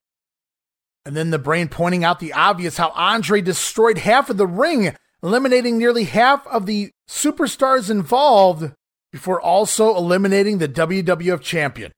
And 1.06 1.15
then 1.15 1.32
the 1.32 1.40
brain 1.40 1.67
pointing 1.67 2.03
out 2.03 2.19
the 2.19 2.33
obvious 2.33 2.77
how 2.77 2.90
Andre 2.91 3.41
destroyed 3.41 3.98
half 3.98 4.30
of 4.30 4.38
the 4.38 4.48
ring, 4.48 4.95
eliminating 5.22 5.77
nearly 5.77 6.06
half 6.06 6.45
of 6.48 6.65
the 6.65 6.91
superstars 7.09 7.90
involved 7.90 8.72
before 9.11 9.41
also 9.41 9.95
eliminating 9.95 10.57
the 10.57 10.67
WWF 10.67 11.41
champion. 11.41 11.91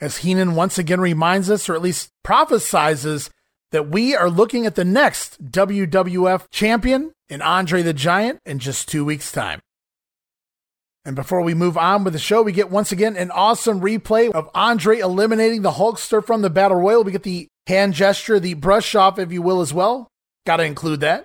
As 0.00 0.18
Heenan 0.18 0.56
once 0.56 0.78
again 0.78 1.00
reminds 1.00 1.48
us, 1.48 1.68
or 1.68 1.74
at 1.74 1.82
least 1.82 2.10
prophesizes, 2.26 3.30
that 3.70 3.88
we 3.88 4.16
are 4.16 4.28
looking 4.28 4.66
at 4.66 4.74
the 4.74 4.84
next 4.84 5.50
WWF 5.50 6.46
champion 6.50 7.12
in 7.28 7.40
Andre 7.40 7.82
the 7.82 7.94
Giant 7.94 8.40
in 8.44 8.58
just 8.58 8.88
two 8.88 9.04
weeks' 9.04 9.32
time. 9.32 9.60
And 11.04 11.16
before 11.16 11.42
we 11.42 11.54
move 11.54 11.76
on 11.76 12.04
with 12.04 12.12
the 12.12 12.18
show, 12.18 12.42
we 12.42 12.52
get 12.52 12.70
once 12.70 12.92
again 12.92 13.16
an 13.16 13.30
awesome 13.30 13.80
replay 13.80 14.30
of 14.30 14.50
Andre 14.54 14.98
eliminating 14.98 15.62
the 15.62 15.72
Hulkster 15.72 16.24
from 16.24 16.42
the 16.42 16.50
Battle 16.50 16.76
Royal. 16.76 17.02
We 17.02 17.12
get 17.12 17.24
the 17.24 17.48
hand 17.66 17.94
gesture, 17.94 18.40
the 18.40 18.54
brush 18.54 18.94
off, 18.94 19.18
if 19.18 19.32
you 19.32 19.42
will, 19.42 19.60
as 19.60 19.72
well. 19.72 20.08
Got 20.46 20.56
to 20.56 20.64
include 20.64 21.00
that. 21.00 21.24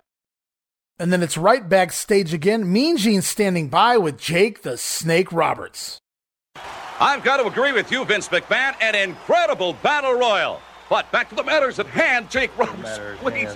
And 1.00 1.14
then 1.14 1.22
it's 1.22 1.38
right 1.38 1.68
backstage 1.68 2.34
again. 2.34 2.72
Mean 2.72 2.98
Gene 2.98 3.22
standing 3.22 3.70
by 3.70 3.98
with 3.98 4.18
Jake 4.18 4.64
the 4.64 4.78
Snake 4.78 5.32
Roberts. 5.32 6.00
I've 7.00 7.24
got 7.24 7.38
to 7.38 7.46
agree 7.46 7.72
with 7.72 7.92
you, 7.92 8.04
Vince 8.06 8.28
McMahon. 8.30 8.76
An 8.82 8.96
incredible 8.96 9.74
battle 9.74 10.14
royal. 10.14 10.60
But 10.90 11.12
back 11.12 11.30
to 11.30 11.36
the 11.36 11.44
matters 11.44 11.80
at 11.80 11.86
hand, 11.88 12.32
Jake 12.32 12.58
Roberts, 12.58 12.98
please. 13.20 13.56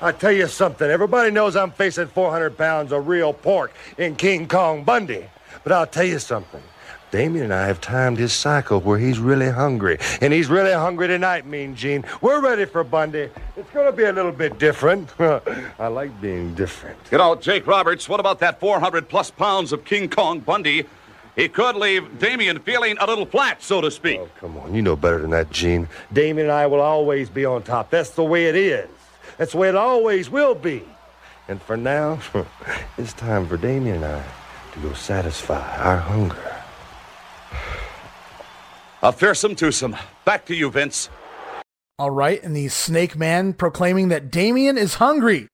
I 0.00 0.12
tell 0.12 0.30
you 0.30 0.46
something. 0.46 0.88
Everybody 0.88 1.30
knows 1.30 1.56
I'm 1.56 1.70
facing 1.70 2.08
400 2.08 2.56
pounds 2.56 2.92
of 2.92 3.08
real 3.08 3.32
pork 3.32 3.72
in 3.96 4.14
King 4.14 4.46
Kong 4.46 4.84
Bundy. 4.84 5.26
But 5.64 5.72
I'll 5.72 5.86
tell 5.86 6.04
you 6.04 6.18
something. 6.18 6.62
Damien 7.10 7.44
and 7.44 7.54
I 7.54 7.66
have 7.66 7.80
timed 7.80 8.18
his 8.18 8.32
cycle 8.32 8.80
where 8.80 8.98
he's 8.98 9.18
really 9.18 9.48
hungry. 9.48 9.98
And 10.20 10.32
he's 10.32 10.48
really 10.48 10.72
hungry 10.72 11.06
tonight, 11.06 11.46
Mean 11.46 11.76
Gene. 11.76 12.04
We're 12.20 12.40
ready 12.40 12.64
for 12.64 12.82
Bundy. 12.82 13.30
It's 13.56 13.70
going 13.70 13.86
to 13.86 13.92
be 13.92 14.04
a 14.04 14.12
little 14.12 14.32
bit 14.32 14.58
different. 14.58 15.08
I 15.20 15.86
like 15.86 16.20
being 16.20 16.54
different. 16.54 16.98
You 17.12 17.18
know, 17.18 17.34
Jake 17.36 17.66
Roberts, 17.66 18.08
what 18.08 18.18
about 18.18 18.40
that 18.40 18.58
400 18.58 19.08
plus 19.08 19.30
pounds 19.30 19.72
of 19.72 19.84
King 19.84 20.08
Kong 20.08 20.40
Bundy? 20.40 20.84
He 21.36 21.48
could 21.48 21.76
leave 21.76 22.18
Damien 22.18 22.58
feeling 22.60 22.96
a 22.98 23.06
little 23.06 23.26
flat, 23.26 23.62
so 23.62 23.80
to 23.82 23.90
speak. 23.90 24.18
Oh, 24.20 24.28
come 24.40 24.56
on. 24.56 24.74
You 24.74 24.82
know 24.82 24.96
better 24.96 25.18
than 25.18 25.30
that, 25.30 25.50
Gene. 25.50 25.86
Damien 26.12 26.46
and 26.46 26.52
I 26.52 26.66
will 26.66 26.80
always 26.80 27.28
be 27.28 27.44
on 27.44 27.62
top. 27.62 27.90
That's 27.90 28.10
the 28.10 28.24
way 28.24 28.46
it 28.46 28.56
is. 28.56 28.88
That's 29.36 29.52
the 29.52 29.58
way 29.58 29.68
it 29.68 29.76
always 29.76 30.30
will 30.30 30.54
be. 30.54 30.82
And 31.46 31.60
for 31.62 31.76
now, 31.76 32.18
it's 32.98 33.12
time 33.12 33.46
for 33.46 33.56
Damien 33.56 33.96
and 33.96 34.04
I 34.06 34.24
to 34.72 34.80
go 34.80 34.92
satisfy 34.94 35.76
our 35.78 35.98
hunger. 35.98 36.55
A 39.02 39.12
fearsome 39.12 39.54
twosome. 39.54 39.96
Back 40.24 40.46
to 40.46 40.54
you, 40.54 40.70
Vince. 40.70 41.08
All 41.98 42.10
right, 42.10 42.42
and 42.42 42.54
the 42.54 42.68
Snake 42.68 43.16
Man 43.16 43.52
proclaiming 43.52 44.08
that 44.08 44.30
Damien 44.30 44.76
is 44.76 44.94
hungry 44.94 45.48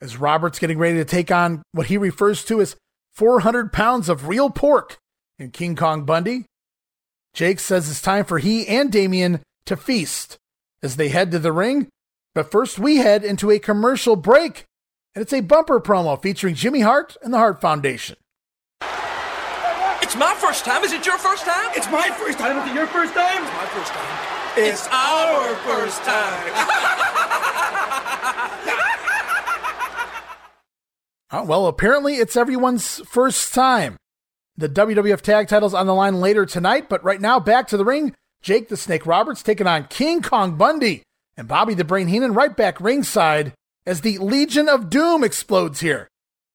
as 0.00 0.16
Robert's 0.16 0.58
getting 0.58 0.78
ready 0.78 0.96
to 0.98 1.04
take 1.04 1.30
on 1.30 1.62
what 1.72 1.86
he 1.86 1.96
refers 1.96 2.44
to 2.44 2.60
as 2.60 2.76
400 3.14 3.72
pounds 3.72 4.08
of 4.08 4.28
real 4.28 4.50
pork 4.50 4.98
in 5.38 5.50
King 5.50 5.74
Kong 5.74 6.04
Bundy. 6.04 6.44
Jake 7.34 7.60
says 7.60 7.90
it's 7.90 8.00
time 8.00 8.24
for 8.24 8.38
he 8.38 8.66
and 8.66 8.92
Damien 8.92 9.40
to 9.66 9.76
feast 9.76 10.38
as 10.82 10.96
they 10.96 11.08
head 11.08 11.30
to 11.32 11.38
the 11.38 11.52
ring. 11.52 11.88
But 12.34 12.50
first, 12.50 12.78
we 12.78 12.98
head 12.98 13.24
into 13.24 13.50
a 13.50 13.58
commercial 13.58 14.14
break, 14.14 14.64
and 15.14 15.22
it's 15.22 15.32
a 15.32 15.40
bumper 15.40 15.80
promo 15.80 16.20
featuring 16.20 16.54
Jimmy 16.54 16.80
Hart 16.80 17.16
and 17.22 17.32
the 17.32 17.38
Hart 17.38 17.60
Foundation. 17.60 18.16
It's 20.08 20.16
my 20.16 20.34
first 20.36 20.64
time. 20.64 20.82
Is 20.84 20.94
it 20.94 21.04
your 21.04 21.18
first 21.18 21.44
time? 21.44 21.70
It's 21.76 21.90
my 21.90 22.08
first 22.08 22.38
time. 22.38 22.56
Is 22.56 22.70
it 22.70 22.74
your 22.74 22.86
first 22.86 23.12
time? 23.12 23.42
It's 23.42 23.52
my 23.52 23.66
first 23.66 23.92
time. 23.92 24.18
It's 24.56 24.88
our 24.90 25.54
first 25.56 26.02
time. 26.02 26.52
Oh, 31.30 31.42
well, 31.46 31.66
apparently 31.66 32.14
it's 32.14 32.38
everyone's 32.38 33.00
first 33.00 33.52
time. 33.52 33.98
The 34.56 34.70
WWF 34.70 35.20
tag 35.20 35.46
titles 35.46 35.74
on 35.74 35.86
the 35.86 35.94
line 35.94 36.22
later 36.22 36.46
tonight, 36.46 36.88
but 36.88 37.04
right 37.04 37.20
now 37.20 37.38
back 37.38 37.68
to 37.68 37.76
the 37.76 37.84
ring. 37.84 38.14
Jake 38.40 38.70
the 38.70 38.78
Snake 38.78 39.04
Roberts 39.04 39.42
taking 39.42 39.66
on 39.66 39.88
King 39.88 40.22
Kong 40.22 40.56
Bundy 40.56 41.02
and 41.36 41.46
Bobby 41.46 41.74
the 41.74 41.84
Brain 41.84 42.08
Heenan 42.08 42.32
right 42.32 42.56
back 42.56 42.80
ringside 42.80 43.52
as 43.84 44.00
the 44.00 44.16
Legion 44.16 44.70
of 44.70 44.88
Doom 44.88 45.22
explodes 45.22 45.80
here. 45.80 46.08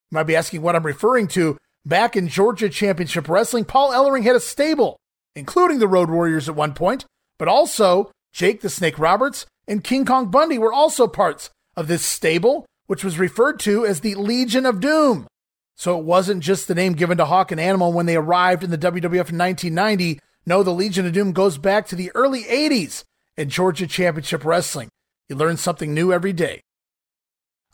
You 0.10 0.16
might 0.16 0.24
be 0.24 0.36
asking 0.36 0.64
what 0.64 0.76
I'm 0.76 0.84
referring 0.84 1.28
to. 1.28 1.60
Back 1.86 2.16
in 2.16 2.30
Georgia 2.30 2.70
Championship 2.70 3.28
Wrestling, 3.28 3.66
Paul 3.66 3.92
Ellering 3.92 4.24
had 4.24 4.36
a 4.36 4.40
stable, 4.40 4.98
including 5.36 5.80
the 5.80 5.88
Road 5.88 6.10
Warriors 6.10 6.48
at 6.48 6.56
one 6.56 6.74
point, 6.74 7.06
but 7.38 7.50
also 7.50 8.10
Jake 8.32 8.62
the 8.62 8.70
Snake 8.70 8.98
Roberts 8.98 9.46
and 9.68 9.84
King 9.84 10.06
Kong 10.06 10.32
Bundy 10.32 10.58
were 10.58 10.72
also 10.72 11.08
parts 11.08 11.50
of 11.76 11.88
this 11.88 12.06
stable, 12.06 12.66
which 12.88 13.04
was 13.04 13.20
referred 13.20 13.60
to 13.62 13.86
as 13.86 14.00
the 14.00 14.16
Legion 14.16 14.66
of 14.66 14.80
Doom. 14.80 15.28
So 15.76 16.00
it 16.00 16.06
wasn't 16.06 16.44
just 16.44 16.68
the 16.68 16.76
name 16.76 16.94
given 16.94 17.18
to 17.18 17.26
Hawk 17.26 17.52
and 17.52 17.60
Animal 17.60 17.92
when 17.92 18.06
they 18.06 18.16
arrived 18.16 18.64
in 18.64 18.70
the 18.70 18.78
WWF 18.78 19.30
in 19.30 19.38
1990. 19.38 20.20
No, 20.46 20.64
the 20.64 20.72
Legion 20.72 21.06
of 21.06 21.14
Doom 21.14 21.34
goes 21.34 21.58
back 21.58 21.88
to 21.88 21.96
the 21.96 22.12
early 22.16 22.44
80s 22.44 23.04
in 23.38 23.50
Georgia 23.50 23.88
Championship 23.88 24.46
Wrestling. 24.46 24.90
You 25.28 25.36
learn 25.36 25.58
something 25.58 25.94
new 25.94 26.14
every 26.14 26.34
day. 26.34 26.62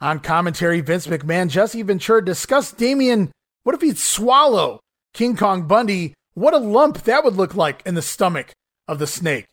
On 0.02 0.20
commentary, 0.20 0.82
Vince 0.82 1.08
McMahon, 1.08 1.50
Jesse 1.50 1.82
Ventura 1.82 2.24
discussed 2.24 2.78
Damien. 2.78 3.32
What 3.64 3.76
if 3.76 3.82
he'd 3.82 3.98
swallow 3.98 4.80
King 5.14 5.36
Kong 5.36 5.68
Bundy? 5.68 6.14
What 6.34 6.54
a 6.54 6.58
lump 6.58 7.04
that 7.04 7.24
would 7.24 7.36
look 7.36 7.56
like 7.56 7.82
in 7.86 7.96
the 7.96 8.02
stomach 8.02 8.54
of 8.88 9.00
the 9.00 9.08
snake. 9.08 9.48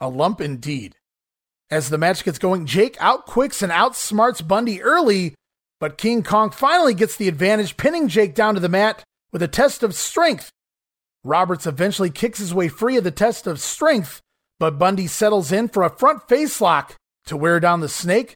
A 0.00 0.08
lump 0.08 0.40
indeed. 0.40 0.94
As 1.70 1.88
the 1.88 1.98
match 1.98 2.24
gets 2.24 2.38
going, 2.38 2.66
Jake 2.66 2.96
outquicks 2.98 3.62
and 3.62 3.70
outsmarts 3.70 4.46
Bundy 4.46 4.82
early, 4.82 5.34
but 5.78 5.98
King 5.98 6.22
Kong 6.22 6.50
finally 6.50 6.94
gets 6.94 7.16
the 7.16 7.28
advantage, 7.28 7.76
pinning 7.76 8.08
Jake 8.08 8.34
down 8.34 8.54
to 8.54 8.60
the 8.60 8.68
mat 8.68 9.04
with 9.32 9.42
a 9.42 9.48
test 9.48 9.82
of 9.82 9.94
strength. 9.94 10.50
Roberts 11.22 11.66
eventually 11.66 12.10
kicks 12.10 12.38
his 12.38 12.54
way 12.54 12.68
free 12.68 12.96
of 12.96 13.04
the 13.04 13.10
test 13.10 13.46
of 13.46 13.60
strength, 13.60 14.20
but 14.58 14.78
Bundy 14.78 15.06
settles 15.06 15.52
in 15.52 15.68
for 15.68 15.82
a 15.82 15.90
front 15.90 16.28
face 16.28 16.60
lock 16.60 16.96
to 17.26 17.36
wear 17.36 17.60
down 17.60 17.80
the 17.80 17.88
snake. 17.88 18.34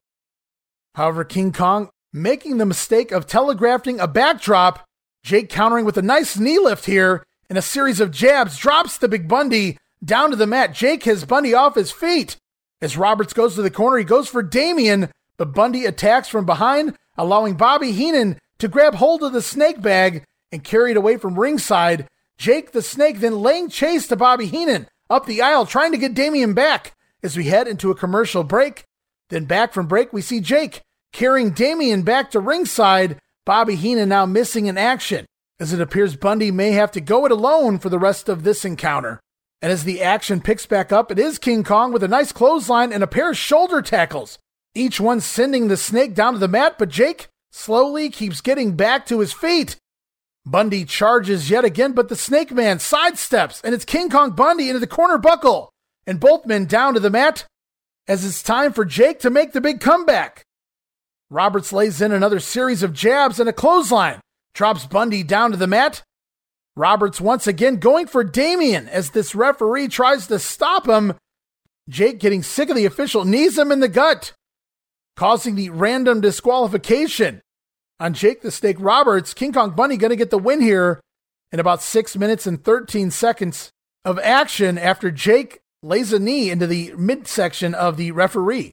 However, 0.94 1.24
King 1.24 1.52
Kong 1.52 1.90
making 2.12 2.58
the 2.58 2.66
mistake 2.66 3.10
of 3.10 3.26
telegraphing 3.26 3.98
a 3.98 4.06
backdrop, 4.06 4.84
Jake 5.24 5.48
countering 5.48 5.86
with 5.86 5.96
a 5.96 6.02
nice 6.02 6.38
knee 6.38 6.58
lift 6.58 6.84
here 6.84 7.24
and 7.48 7.58
a 7.58 7.62
series 7.62 7.98
of 7.98 8.10
jabs 8.10 8.58
drops 8.58 8.98
the 8.98 9.08
big 9.08 9.26
Bundy 9.26 9.78
down 10.04 10.30
to 10.30 10.36
the 10.36 10.46
mat. 10.46 10.74
Jake 10.74 11.02
has 11.04 11.24
Bundy 11.24 11.54
off 11.54 11.74
his 11.74 11.90
feet. 11.90 12.36
As 12.82 12.98
Roberts 12.98 13.32
goes 13.32 13.54
to 13.54 13.62
the 13.62 13.70
corner, 13.70 13.96
he 13.96 14.04
goes 14.04 14.28
for 14.28 14.42
Damien, 14.42 15.10
but 15.38 15.54
Bundy 15.54 15.86
attacks 15.86 16.28
from 16.28 16.44
behind, 16.44 16.96
allowing 17.16 17.54
Bobby 17.54 17.92
Heenan 17.92 18.38
to 18.58 18.68
grab 18.68 18.96
hold 18.96 19.22
of 19.22 19.32
the 19.32 19.40
snake 19.40 19.80
bag 19.80 20.24
and 20.52 20.62
carry 20.62 20.90
it 20.90 20.96
away 20.96 21.16
from 21.16 21.38
ringside. 21.38 22.06
Jake 22.36 22.72
the 22.72 22.82
Snake 22.82 23.20
then 23.20 23.40
laying 23.40 23.68
chase 23.68 24.06
to 24.08 24.16
Bobby 24.16 24.46
Heenan 24.46 24.88
up 25.08 25.24
the 25.24 25.40
aisle, 25.40 25.66
trying 25.66 25.92
to 25.92 25.98
get 25.98 26.14
Damien 26.14 26.52
back 26.52 26.94
as 27.22 27.36
we 27.36 27.44
head 27.44 27.66
into 27.66 27.90
a 27.90 27.94
commercial 27.94 28.44
break. 28.44 28.84
Then 29.30 29.46
back 29.46 29.72
from 29.72 29.86
break, 29.86 30.12
we 30.12 30.20
see 30.20 30.40
Jake 30.40 30.82
carrying 31.12 31.50
Damien 31.50 32.02
back 32.02 32.30
to 32.32 32.40
ringside. 32.40 33.18
Bobby 33.46 33.76
Heenan 33.76 34.08
now 34.08 34.24
missing 34.24 34.66
in 34.66 34.78
action, 34.78 35.26
as 35.60 35.72
it 35.72 35.80
appears 35.80 36.16
Bundy 36.16 36.50
may 36.50 36.72
have 36.72 36.90
to 36.92 37.00
go 37.00 37.26
it 37.26 37.32
alone 37.32 37.78
for 37.78 37.88
the 37.88 37.98
rest 37.98 38.28
of 38.28 38.42
this 38.42 38.64
encounter. 38.64 39.20
And 39.60 39.70
as 39.70 39.84
the 39.84 40.02
action 40.02 40.40
picks 40.40 40.66
back 40.66 40.92
up, 40.92 41.10
it 41.10 41.18
is 41.18 41.38
King 41.38 41.64
Kong 41.64 41.92
with 41.92 42.02
a 42.02 42.08
nice 42.08 42.32
clothesline 42.32 42.92
and 42.92 43.02
a 43.02 43.06
pair 43.06 43.30
of 43.30 43.36
shoulder 43.36 43.82
tackles, 43.82 44.38
each 44.74 45.00
one 45.00 45.20
sending 45.20 45.68
the 45.68 45.76
snake 45.76 46.14
down 46.14 46.32
to 46.32 46.38
the 46.38 46.48
mat, 46.48 46.76
but 46.78 46.88
Jake 46.88 47.28
slowly 47.52 48.10
keeps 48.10 48.40
getting 48.40 48.76
back 48.76 49.06
to 49.06 49.20
his 49.20 49.32
feet. 49.32 49.76
Bundy 50.46 50.84
charges 50.84 51.48
yet 51.48 51.64
again, 51.64 51.92
but 51.92 52.08
the 52.08 52.16
Snake 52.16 52.50
Man 52.50 52.78
sidesteps, 52.78 53.62
and 53.64 53.74
it's 53.74 53.86
King 53.86 54.10
Kong 54.10 54.32
Bundy 54.32 54.68
into 54.68 54.80
the 54.80 54.86
corner 54.86 55.16
buckle, 55.16 55.70
and 56.06 56.20
both 56.20 56.44
men 56.44 56.66
down 56.66 56.94
to 56.94 57.00
the 57.00 57.08
mat 57.10 57.46
as 58.06 58.24
it's 58.24 58.42
time 58.42 58.72
for 58.72 58.84
Jake 58.84 59.20
to 59.20 59.30
make 59.30 59.52
the 59.52 59.60
big 59.60 59.80
comeback. 59.80 60.43
Roberts 61.30 61.72
lays 61.72 62.00
in 62.00 62.12
another 62.12 62.40
series 62.40 62.82
of 62.82 62.92
jabs 62.92 63.40
and 63.40 63.48
a 63.48 63.52
clothesline, 63.52 64.20
drops 64.54 64.86
Bundy 64.86 65.22
down 65.22 65.50
to 65.50 65.56
the 65.56 65.66
mat. 65.66 66.02
Roberts 66.76 67.20
once 67.20 67.46
again 67.46 67.76
going 67.76 68.06
for 68.06 68.24
Damien 68.24 68.88
as 68.88 69.10
this 69.10 69.34
referee 69.34 69.88
tries 69.88 70.26
to 70.26 70.38
stop 70.38 70.88
him. 70.88 71.14
Jake 71.88 72.18
getting 72.18 72.42
sick 72.42 72.70
of 72.70 72.76
the 72.76 72.86
official 72.86 73.24
knees 73.24 73.58
him 73.58 73.70
in 73.70 73.80
the 73.80 73.88
gut, 73.88 74.32
causing 75.16 75.54
the 75.54 75.70
random 75.70 76.20
disqualification 76.20 77.42
on 78.00 78.14
Jake 78.14 78.42
the 78.42 78.50
Snake 78.50 78.76
Roberts. 78.78 79.34
King 79.34 79.52
Kong 79.52 79.70
Bundy 79.70 79.96
going 79.96 80.10
to 80.10 80.16
get 80.16 80.30
the 80.30 80.38
win 80.38 80.60
here 80.60 81.00
in 81.52 81.60
about 81.60 81.82
six 81.82 82.16
minutes 82.16 82.46
and 82.46 82.62
13 82.62 83.10
seconds 83.10 83.70
of 84.04 84.18
action 84.18 84.76
after 84.76 85.10
Jake 85.10 85.60
lays 85.82 86.12
a 86.12 86.18
knee 86.18 86.50
into 86.50 86.66
the 86.66 86.92
midsection 86.96 87.74
of 87.74 87.96
the 87.96 88.10
referee. 88.10 88.72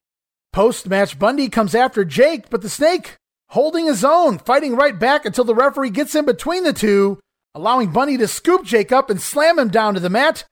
Post 0.54 0.88
match, 0.90 1.18
Bundy 1.18 1.48
comes 1.48 1.74
after 1.74 2.04
Jake, 2.04 2.50
but 2.50 2.62
the 2.62 2.70
Snake 2.70 3.16
holding 3.50 3.86
his 3.86 4.04
own, 4.04 4.38
fighting 4.38 4.76
right 4.76 4.98
back 4.98 5.26
until 5.26 5.44
the 5.44 5.56
referee 5.56 5.90
gets 5.90 6.14
in 6.16 6.26
between 6.26 6.64
the 6.64 6.74
two, 6.74 7.20
allowing 7.56 7.92
Bundy 7.92 8.18
to 8.18 8.28
scoop 8.28 8.66
Jake 8.66 8.92
up 8.92 9.10
and 9.10 9.22
slam 9.22 9.60
him 9.60 9.70
down 9.70 9.94
to 9.94 10.00
the 10.00 10.10
mat. 10.10 10.46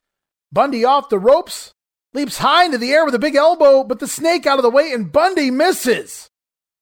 Bundy 0.52 0.84
off 0.84 1.10
the 1.10 1.18
ropes, 1.18 1.72
leaps 2.14 2.38
high 2.38 2.64
into 2.64 2.78
the 2.78 2.92
air 2.92 3.04
with 3.04 3.14
a 3.14 3.18
big 3.18 3.36
elbow, 3.36 3.84
but 3.84 3.98
the 3.98 4.08
Snake 4.08 4.46
out 4.46 4.58
of 4.58 4.62
the 4.62 4.70
way 4.70 4.92
and 4.92 5.12
Bundy 5.12 5.50
misses. 5.50 6.28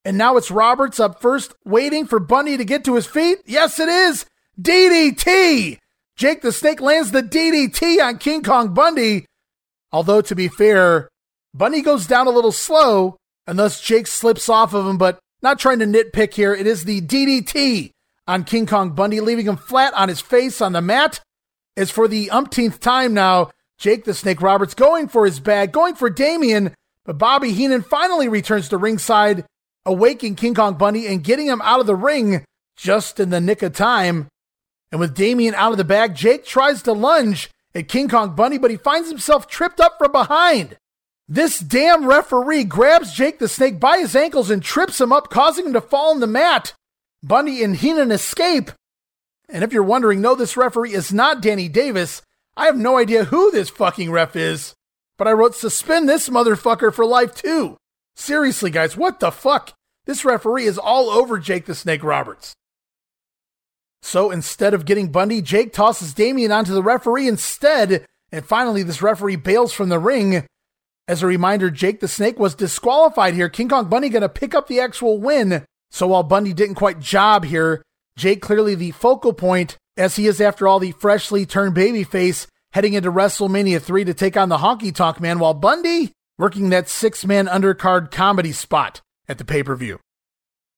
And 0.05 0.17
now 0.17 0.37
it's 0.37 0.51
Roberts 0.51 1.01
up 1.01 1.21
first, 1.21 1.55
waiting 1.65 2.07
for 2.07 2.21
Bundy 2.21 2.57
to 2.57 2.65
get 2.65 2.85
to 2.85 2.95
his 2.95 3.07
feet. 3.07 3.39
Yes, 3.47 3.81
it 3.81 3.89
is 3.89 4.27
DDT. 4.61 5.79
Jake 6.17 6.43
the 6.43 6.53
Snake 6.53 6.81
lands 6.81 7.11
the 7.11 7.23
DDT 7.23 8.01
on 8.01 8.19
King 8.19 8.43
Kong 8.43 8.75
Bundy. 8.75 9.27
Although, 9.93 10.21
to 10.23 10.35
be 10.35 10.49
fair, 10.49 11.09
Bundy 11.55 11.81
goes 11.81 12.07
down 12.07 12.27
a 12.27 12.31
little 12.31 12.52
slow, 12.52 13.17
and 13.47 13.59
thus 13.59 13.81
Jake 13.81 14.07
slips 14.07 14.49
off 14.49 14.75
of 14.75 14.86
him, 14.86 14.99
but 14.99 15.18
not 15.43 15.59
trying 15.59 15.78
to 15.78 15.86
nitpick 15.86 16.35
here. 16.35 16.55
It 16.55 16.67
is 16.67 16.85
the 16.85 17.01
DDT 17.01 17.91
on 18.27 18.44
King 18.44 18.67
Kong 18.67 18.91
Bundy, 18.91 19.20
leaving 19.20 19.47
him 19.47 19.57
flat 19.57 19.94
on 19.94 20.09
his 20.09 20.20
face 20.20 20.60
on 20.60 20.73
the 20.73 20.83
mat. 20.83 21.20
As 21.77 21.91
for 21.91 22.09
the 22.09 22.31
umpteenth 22.31 22.81
time 22.81 23.15
now, 23.15 23.51
Jake 23.78 24.05
the 24.05 24.15
Snake 24.15 24.43
Roberts 24.43 24.75
going 24.75 25.09
for 25.09 25.25
his 25.25 25.41
bag, 25.41 25.73
going 25.73 25.94
for 25.94 26.10
Damien, 26.10 26.75
but 27.05 27.18
Bobby 27.18 27.52
Heenan 27.52 27.83
finally 27.83 28.28
returns 28.28 28.68
to 28.68 28.77
ringside, 28.77 29.47
awaking 29.86 30.35
King 30.35 30.55
Kong 30.55 30.75
Bundy 30.75 31.07
and 31.07 31.25
getting 31.25 31.47
him 31.47 31.62
out 31.62 31.81
of 31.81 31.86
the 31.86 31.97
ring 31.97 32.44
just 32.77 33.18
in 33.20 33.31
the 33.31 33.41
nick 33.41 33.62
of 33.62 33.73
time. 33.73 34.28
And 34.91 35.01
with 35.01 35.15
Damien 35.15 35.55
out 35.55 35.73
of 35.73 35.78
the 35.78 35.85
bag, 35.85 36.15
Jake 36.15 36.44
tries 36.44 36.83
to 36.83 36.93
lunge 36.93 37.51
at 37.75 37.89
King 37.89 38.09
Kong 38.09 38.35
Bundy, 38.35 38.59
but 38.59 38.70
he 38.70 38.77
finds 38.77 39.09
himself 39.09 39.47
tripped 39.47 39.81
up 39.81 39.97
from 39.99 40.12
behind. 40.12 40.77
This 41.29 41.59
damn 41.59 42.07
referee 42.07 42.65
grabs 42.65 43.13
Jake 43.13 43.39
the 43.39 43.49
Snake 43.49 43.79
by 43.79 43.99
his 43.99 44.17
ankles 44.17 44.51
and 44.51 44.63
trips 44.63 44.99
him 44.99 45.13
up, 45.13 45.29
causing 45.29 45.67
him 45.67 45.73
to 45.75 45.81
fall 45.81 46.11
on 46.11 46.21
the 46.21 46.27
mat. 46.27 46.73
Bundy 47.23 47.63
and 47.63 47.77
Heenan 47.77 48.11
escape. 48.11 48.71
And 49.49 49.63
if 49.63 49.73
you're 49.73 49.83
wondering, 49.83 50.23
no, 50.23 50.35
this 50.35 50.57
referee 50.57 50.95
is 50.95 51.13
not 51.13 51.43
Danny 51.43 51.69
Davis. 51.69 52.23
I 52.57 52.67
have 52.67 52.77
no 52.77 52.97
idea 52.97 53.25
who 53.25 53.51
this 53.51 53.69
fucking 53.69 54.11
ref 54.11 54.37
is, 54.37 54.75
but 55.19 55.29
I 55.29 55.33
wrote 55.33 55.55
suspend 55.55 56.09
this 56.09 56.29
motherfucker 56.29 56.93
for 56.93 57.05
life 57.05 57.35
too. 57.35 57.77
Seriously, 58.17 58.71
guys, 58.71 58.97
what 58.97 59.21
the 59.21 59.31
fuck? 59.31 59.75
This 60.07 60.25
referee 60.25 60.65
is 60.65 60.79
all 60.79 61.11
over 61.11 61.39
Jake 61.39 61.67
the 61.67 61.75
Snake 61.75 62.03
Roberts. 62.03 62.55
So 64.01 64.31
instead 64.31 64.75
of 64.75 64.87
getting 64.87 65.13
Bundy, 65.13 65.43
Jake 65.43 65.73
tosses 65.73 66.15
Damien 66.15 66.53
onto 66.53 66.73
the 66.73 66.83
referee 66.83 67.29
instead, 67.29 68.07
and 68.33 68.47
finally 68.47 68.83
this 68.83 69.03
referee 69.03 69.37
bails 69.37 69.73
from 69.73 69.89
the 69.91 69.99
ring. 69.99 70.47
As 71.09 71.23
a 71.23 71.27
reminder, 71.27 71.70
Jake 71.70 72.01
the 72.01 72.07
Snake 72.07 72.39
was 72.39 72.55
disqualified 72.55 73.35
here. 73.35 73.49
King 73.49 73.70
Kong 73.70 73.89
Bundy 73.89 74.11
gonna 74.11 74.28
pick 74.28 74.55
up 74.55 74.69
the 74.69 74.78
actual 74.78 75.19
win. 75.19 75.65
So 75.91 76.09
while 76.09 76.23
Bundy 76.23 76.53
didn't 76.53 76.75
quite 76.75 77.01
job 77.01 77.47
here, 77.47 77.83
Jake 78.17 78.43
clearly 78.43 78.75
the 78.75 78.91
focal 78.91 79.33
point, 79.33 79.78
as 79.97 80.17
he 80.17 80.27
is 80.27 80.41
after 80.41 80.69
all 80.69 80.78
the 80.78 80.93
freshly 80.93 81.47
turned 81.47 81.75
babyface 81.75 82.47
heading 82.73 82.93
into 82.93 83.11
WrestleMania 83.11 83.81
3 83.81 84.05
to 84.05 84.15
take 84.15 84.37
on 84.37 84.51
the 84.51 84.59
Honky 84.59 84.95
Tonk 84.95 85.20
Man, 85.20 85.39
while 85.39 85.55
Bundy 85.55 86.12
working 86.37 86.69
that 86.70 86.89
six 86.89 87.25
man 87.25 87.47
undercard 87.47 88.11
comedy 88.11 88.53
spot 88.53 89.01
at 89.28 89.39
the 89.39 89.45
pay 89.45 89.62
per 89.62 89.75
view. 89.75 89.99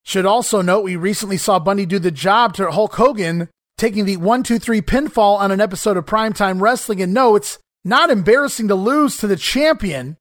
Should 0.05 0.27
also 0.27 0.63
note 0.63 0.85
we 0.85 0.97
recently 0.97 1.37
saw 1.37 1.59
Bundy 1.59 1.87
do 1.87 1.99
the 1.99 2.11
job 2.11 2.55
to 2.55 2.71
Hulk 2.71 2.95
Hogan, 2.95 3.49
taking 3.77 4.05
the 4.05 4.17
1 4.17 4.43
2 4.43 4.59
3 4.59 4.81
pinfall 4.81 5.39
on 5.39 5.51
an 5.51 5.61
episode 5.61 5.97
of 5.97 6.07
Primetime 6.07 6.61
Wrestling. 6.61 7.03
And 7.03 7.13
no, 7.13 7.37
it's 7.37 7.59
not 7.85 8.11
embarrassing 8.11 8.69
to 8.69 8.75
lose 8.75 9.17
to 9.19 9.27
the 9.27 9.37
champion, 9.37 10.17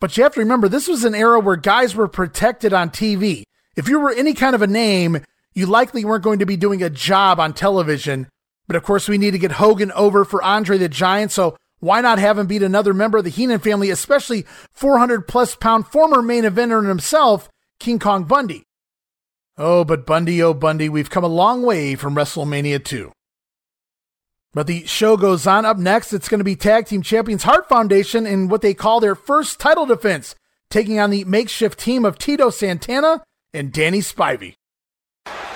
but 0.00 0.16
you 0.16 0.22
have 0.22 0.34
to 0.34 0.40
remember 0.40 0.68
this 0.68 0.88
was 0.88 1.04
an 1.04 1.14
era 1.14 1.38
where 1.38 1.56
guys 1.56 1.94
were 1.94 2.08
protected 2.08 2.72
on 2.72 2.90
TV. 2.90 3.44
If 3.76 3.88
you 3.88 4.00
were 4.00 4.12
any 4.12 4.34
kind 4.34 4.54
of 4.54 4.62
a 4.62 4.66
name, 4.66 5.24
you 5.54 5.66
likely 5.66 6.04
weren't 6.04 6.24
going 6.24 6.38
to 6.38 6.46
be 6.46 6.56
doing 6.56 6.82
a 6.82 6.90
job 6.90 7.38
on 7.38 7.52
television. 7.52 8.28
But 8.66 8.76
of 8.76 8.82
course, 8.82 9.08
we 9.08 9.18
need 9.18 9.32
to 9.32 9.38
get 9.38 9.52
Hogan 9.52 9.92
over 9.92 10.24
for 10.24 10.42
Andre 10.42 10.78
the 10.78 10.88
Giant, 10.88 11.32
so 11.32 11.56
why 11.80 12.00
not 12.00 12.18
have 12.18 12.38
him 12.38 12.46
beat 12.46 12.62
another 12.62 12.94
member 12.94 13.18
of 13.18 13.24
the 13.24 13.30
Heenan 13.30 13.60
family, 13.60 13.90
especially 13.90 14.44
400 14.72 15.26
plus 15.26 15.54
pound 15.56 15.86
former 15.86 16.22
main 16.22 16.44
eventer 16.44 16.86
himself, 16.86 17.48
King 17.78 17.98
Kong 17.98 18.24
Bundy? 18.24 18.64
Oh, 19.56 19.84
but 19.84 20.06
Bundy, 20.06 20.42
oh 20.42 20.54
Bundy, 20.54 20.88
we've 20.88 21.10
come 21.10 21.24
a 21.24 21.28
long 21.28 21.62
way 21.62 21.94
from 21.94 22.14
WrestleMania 22.14 22.82
2. 22.84 23.12
But 24.52 24.66
the 24.66 24.84
show 24.86 25.16
goes 25.16 25.46
on. 25.46 25.64
Up 25.64 25.78
next, 25.78 26.12
it's 26.12 26.28
going 26.28 26.40
to 26.40 26.44
be 26.44 26.56
Tag 26.56 26.86
Team 26.86 27.02
Champions 27.02 27.44
Hart 27.44 27.68
Foundation 27.68 28.26
in 28.26 28.48
what 28.48 28.62
they 28.62 28.74
call 28.74 28.98
their 28.98 29.14
first 29.14 29.60
title 29.60 29.86
defense, 29.86 30.34
taking 30.70 30.98
on 30.98 31.10
the 31.10 31.24
makeshift 31.24 31.78
team 31.78 32.04
of 32.04 32.18
Tito 32.18 32.50
Santana 32.50 33.22
and 33.54 33.72
Danny 33.72 34.00
Spivey. 34.00 34.54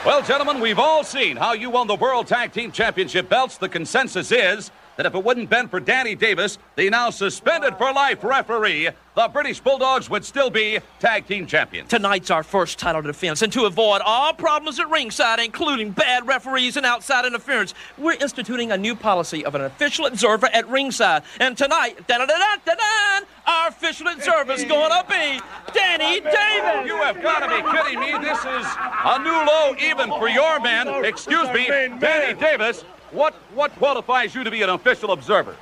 Well, 0.06 0.22
gentlemen, 0.22 0.60
we've 0.60 0.78
all 0.78 1.02
seen 1.02 1.36
how 1.36 1.54
you 1.54 1.70
won 1.70 1.86
the 1.86 1.96
World 1.96 2.26
Tag 2.26 2.52
Team 2.52 2.70
Championship 2.70 3.28
belts. 3.28 3.56
The 3.56 3.68
consensus 3.68 4.30
is 4.30 4.70
that 4.96 5.06
if 5.06 5.14
it 5.14 5.24
wouldn't 5.24 5.50
been 5.50 5.68
for 5.68 5.80
Danny 5.80 6.14
Davis, 6.14 6.58
the 6.76 6.90
now 6.90 7.10
suspended 7.10 7.76
for 7.76 7.92
life 7.92 8.22
referee, 8.22 8.90
the 9.14 9.28
British 9.28 9.60
Bulldogs 9.60 10.10
would 10.10 10.24
still 10.24 10.50
be 10.50 10.80
tag 10.98 11.26
team 11.26 11.46
champions. 11.46 11.88
Tonight's 11.88 12.30
our 12.30 12.42
first 12.42 12.78
title 12.78 13.02
defense, 13.02 13.42
and 13.42 13.52
to 13.52 13.64
avoid 13.64 14.02
all 14.04 14.32
problems 14.32 14.80
at 14.80 14.90
ringside, 14.90 15.38
including 15.38 15.92
bad 15.92 16.26
referees 16.26 16.76
and 16.76 16.84
outside 16.84 17.24
interference, 17.24 17.74
we're 17.96 18.18
instituting 18.20 18.72
a 18.72 18.76
new 18.76 18.94
policy 18.96 19.44
of 19.44 19.54
an 19.54 19.62
official 19.62 20.06
observer 20.06 20.46
at 20.52 20.68
ringside. 20.68 21.22
And 21.38 21.56
tonight, 21.56 22.06
da 22.08 22.18
da 22.18 22.26
da 22.26 22.56
da 22.64 22.74
da 22.74 23.20
our 23.46 23.68
official 23.68 24.08
observer 24.08 24.52
is 24.52 24.64
going 24.74 24.90
to 24.90 25.04
be 25.08 25.40
Danny 25.72 26.20
Davis. 26.20 26.86
You 26.86 26.96
have 27.02 27.22
got 27.22 27.40
to 27.40 27.48
be 27.48 27.70
kidding 27.70 28.00
me. 28.00 28.12
This 28.26 28.38
is 28.38 28.66
a 29.04 29.18
new 29.22 29.30
low 29.30 29.74
even 29.80 30.08
for 30.18 30.28
your 30.28 30.60
man. 30.60 31.04
Excuse 31.04 31.48
me, 31.52 31.66
Danny 31.68 32.38
Davis. 32.38 32.84
What 33.14 33.34
what 33.54 33.70
qualifies 33.76 34.34
you 34.34 34.42
to 34.42 34.50
be 34.50 34.62
an 34.62 34.70
official 34.70 35.12
observer? 35.12 35.56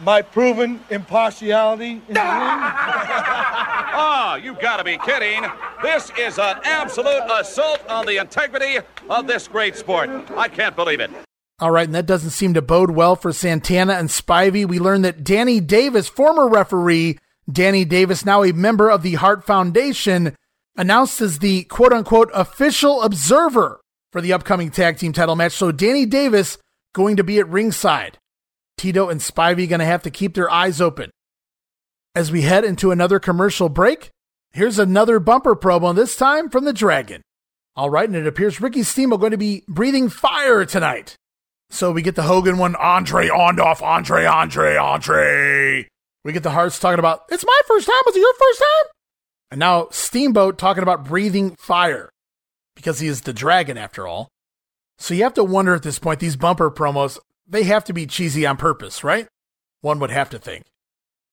My 0.00 0.22
proven 0.22 0.80
impartiality 0.88 2.00
in 2.08 2.14
the 2.14 2.20
ring. 2.20 2.62
Ah, 3.96 4.34
you 4.34 4.54
got 4.54 4.78
to 4.78 4.84
be 4.84 4.98
kidding. 4.98 5.44
This 5.80 6.10
is 6.18 6.36
an 6.40 6.56
absolute 6.64 7.22
assault 7.32 7.80
on 7.88 8.06
the 8.06 8.16
integrity 8.16 8.78
of 9.08 9.28
this 9.28 9.46
great 9.46 9.76
sport. 9.76 10.10
I 10.36 10.48
can't 10.48 10.74
believe 10.74 10.98
it. 10.98 11.12
All 11.60 11.70
right, 11.70 11.86
and 11.86 11.94
that 11.94 12.06
doesn't 12.06 12.30
seem 12.30 12.54
to 12.54 12.62
bode 12.62 12.90
well 12.90 13.14
for 13.14 13.32
Santana 13.32 13.92
and 13.92 14.08
Spivey. 14.08 14.66
We 14.66 14.80
learned 14.80 15.04
that 15.04 15.22
Danny 15.22 15.60
Davis, 15.60 16.08
former 16.08 16.48
referee, 16.48 17.20
Danny 17.50 17.84
Davis, 17.84 18.24
now 18.24 18.42
a 18.42 18.52
member 18.52 18.90
of 18.90 19.02
the 19.02 19.14
Hart 19.14 19.44
Foundation, 19.44 20.34
announced 20.76 21.20
as 21.20 21.38
the 21.38 21.62
quote 21.64 21.92
unquote 21.92 22.30
official 22.34 23.00
observer 23.02 23.80
for 24.14 24.20
the 24.20 24.32
upcoming 24.32 24.70
tag 24.70 24.96
team 24.96 25.12
title 25.12 25.34
match. 25.34 25.54
So 25.54 25.72
Danny 25.72 26.06
Davis 26.06 26.56
going 26.94 27.16
to 27.16 27.24
be 27.24 27.40
at 27.40 27.48
ringside. 27.48 28.16
Tito 28.78 29.08
and 29.08 29.20
Spivey 29.20 29.68
going 29.68 29.80
to 29.80 29.84
have 29.84 30.04
to 30.04 30.10
keep 30.10 30.34
their 30.34 30.48
eyes 30.48 30.80
open. 30.80 31.10
As 32.14 32.30
we 32.30 32.42
head 32.42 32.62
into 32.62 32.92
another 32.92 33.18
commercial 33.18 33.68
break, 33.68 34.10
here's 34.52 34.78
another 34.78 35.18
bumper 35.18 35.56
promo, 35.56 35.92
this 35.92 36.14
time 36.14 36.48
from 36.48 36.64
the 36.64 36.72
Dragon. 36.72 37.22
All 37.74 37.90
right, 37.90 38.08
and 38.08 38.14
it 38.14 38.28
appears 38.28 38.60
Ricky 38.60 38.84
Steamboat 38.84 39.18
going 39.18 39.32
to 39.32 39.36
be 39.36 39.64
breathing 39.66 40.08
fire 40.08 40.64
tonight. 40.64 41.16
So 41.70 41.90
we 41.90 42.00
get 42.00 42.14
the 42.14 42.22
Hogan 42.22 42.56
one, 42.56 42.76
Andre 42.76 43.26
Ondoff, 43.30 43.82
Andre, 43.82 44.26
Andre, 44.26 44.76
Andre. 44.76 45.88
We 46.24 46.32
get 46.32 46.44
the 46.44 46.50
Harts 46.50 46.78
talking 46.78 47.00
about, 47.00 47.22
it's 47.30 47.44
my 47.44 47.60
first 47.66 47.88
time. 47.88 48.02
Was 48.06 48.14
it 48.14 48.20
your 48.20 48.34
first 48.34 48.60
time? 48.60 48.92
And 49.50 49.58
now 49.58 49.88
Steamboat 49.90 50.56
talking 50.56 50.84
about 50.84 51.04
breathing 51.04 51.56
fire 51.56 52.10
because 52.74 53.00
he 53.00 53.08
is 53.08 53.22
the 53.22 53.32
dragon 53.32 53.78
after 53.78 54.06
all. 54.06 54.28
So 54.98 55.14
you 55.14 55.22
have 55.24 55.34
to 55.34 55.44
wonder 55.44 55.74
at 55.74 55.82
this 55.82 55.98
point, 55.98 56.20
these 56.20 56.36
bumper 56.36 56.70
promos, 56.70 57.18
they 57.46 57.64
have 57.64 57.84
to 57.84 57.92
be 57.92 58.06
cheesy 58.06 58.46
on 58.46 58.56
purpose, 58.56 59.04
right? 59.04 59.26
One 59.80 59.98
would 59.98 60.10
have 60.10 60.30
to 60.30 60.38
think. 60.38 60.64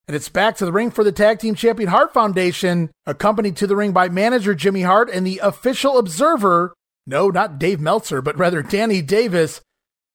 And 0.08 0.16
it's 0.16 0.28
back 0.28 0.56
to 0.56 0.64
the 0.64 0.72
ring 0.72 0.90
for 0.90 1.04
the 1.04 1.12
tag 1.12 1.38
team 1.38 1.54
champion 1.54 1.88
Hart 1.88 2.12
Foundation, 2.12 2.90
accompanied 3.06 3.56
to 3.56 3.66
the 3.66 3.76
ring 3.76 3.92
by 3.92 4.08
manager 4.08 4.54
Jimmy 4.54 4.82
Hart 4.82 5.08
and 5.10 5.26
the 5.26 5.40
official 5.42 5.96
observer, 5.96 6.74
no, 7.06 7.30
not 7.30 7.58
Dave 7.58 7.80
Meltzer, 7.80 8.20
but 8.20 8.36
rather 8.36 8.62
Danny 8.62 9.00
Davis. 9.00 9.60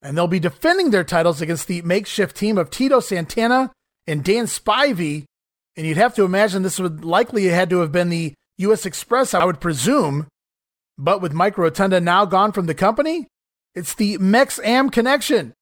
And 0.02 0.16
they'll 0.16 0.28
be 0.28 0.40
defending 0.40 0.92
their 0.92 1.04
titles 1.04 1.42
against 1.42 1.68
the 1.68 1.82
makeshift 1.82 2.36
team 2.36 2.58
of 2.58 2.70
Tito 2.70 3.00
Santana 3.00 3.72
and 4.06 4.24
Dan 4.24 4.46
Spivey. 4.46 5.26
And 5.76 5.88
you'd 5.88 5.98
have 5.98 6.16
to 6.16 6.26
imagine 6.26 6.64
this 6.64 6.80
would 6.80 7.06
likely 7.06 7.46
had 7.46 7.70
to 7.70 7.80
have 7.80 7.92
been 7.92 8.10
the 8.10 8.34
U.S. 8.58 8.86
Express, 8.86 9.34
I 9.34 9.46
would 9.46 9.60
presume. 9.60 10.28
But 10.98 11.22
with 11.22 11.34
Mike 11.34 11.58
Rotunda 11.58 12.02
now 12.02 12.26
gone 12.26 12.52
from 12.52 12.66
the 12.66 12.74
company, 12.74 13.28
it's 13.76 13.94
the 13.94 14.18
Mex 14.18 14.60
Am 14.64 14.90
connection. 14.90 15.54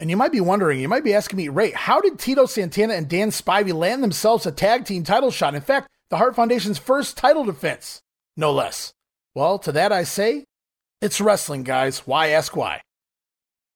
And 0.00 0.10
you 0.10 0.16
might 0.16 0.32
be 0.32 0.40
wondering, 0.40 0.80
you 0.80 0.88
might 0.88 1.04
be 1.04 1.14
asking 1.14 1.36
me, 1.36 1.48
Ray, 1.48 1.70
how 1.70 2.00
did 2.00 2.18
Tito 2.18 2.46
Santana 2.46 2.94
and 2.94 3.08
Dan 3.08 3.30
Spivey 3.30 3.72
land 3.72 4.02
themselves 4.02 4.44
a 4.44 4.52
tag 4.52 4.84
team 4.84 5.04
title 5.04 5.30
shot? 5.30 5.54
In 5.54 5.60
fact, 5.60 5.88
the 6.10 6.16
Hart 6.16 6.34
Foundation's 6.34 6.78
first 6.78 7.16
title 7.16 7.44
defense, 7.44 8.00
no 8.36 8.52
less. 8.52 8.92
Well, 9.34 9.58
to 9.60 9.72
that 9.72 9.92
I 9.92 10.02
say, 10.02 10.44
it's 11.00 11.20
wrestling, 11.20 11.62
guys. 11.62 12.00
Why 12.06 12.28
ask 12.28 12.56
why? 12.56 12.80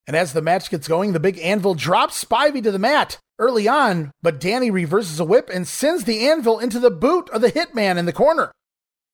And 0.06 0.16
as 0.16 0.32
the 0.32 0.42
match 0.42 0.70
gets 0.70 0.88
going, 0.88 1.12
the 1.12 1.20
big 1.20 1.38
anvil 1.38 1.74
drops 1.74 2.24
Spivey 2.24 2.62
to 2.62 2.72
the 2.72 2.78
mat 2.78 3.18
early 3.38 3.68
on, 3.68 4.10
but 4.22 4.40
Danny 4.40 4.70
reverses 4.70 5.20
a 5.20 5.24
whip 5.24 5.50
and 5.52 5.68
sends 5.68 6.04
the 6.04 6.26
anvil 6.28 6.58
into 6.58 6.80
the 6.80 6.90
boot 6.90 7.30
of 7.30 7.42
the 7.42 7.52
hitman 7.52 7.98
in 7.98 8.06
the 8.06 8.12
corner. 8.12 8.50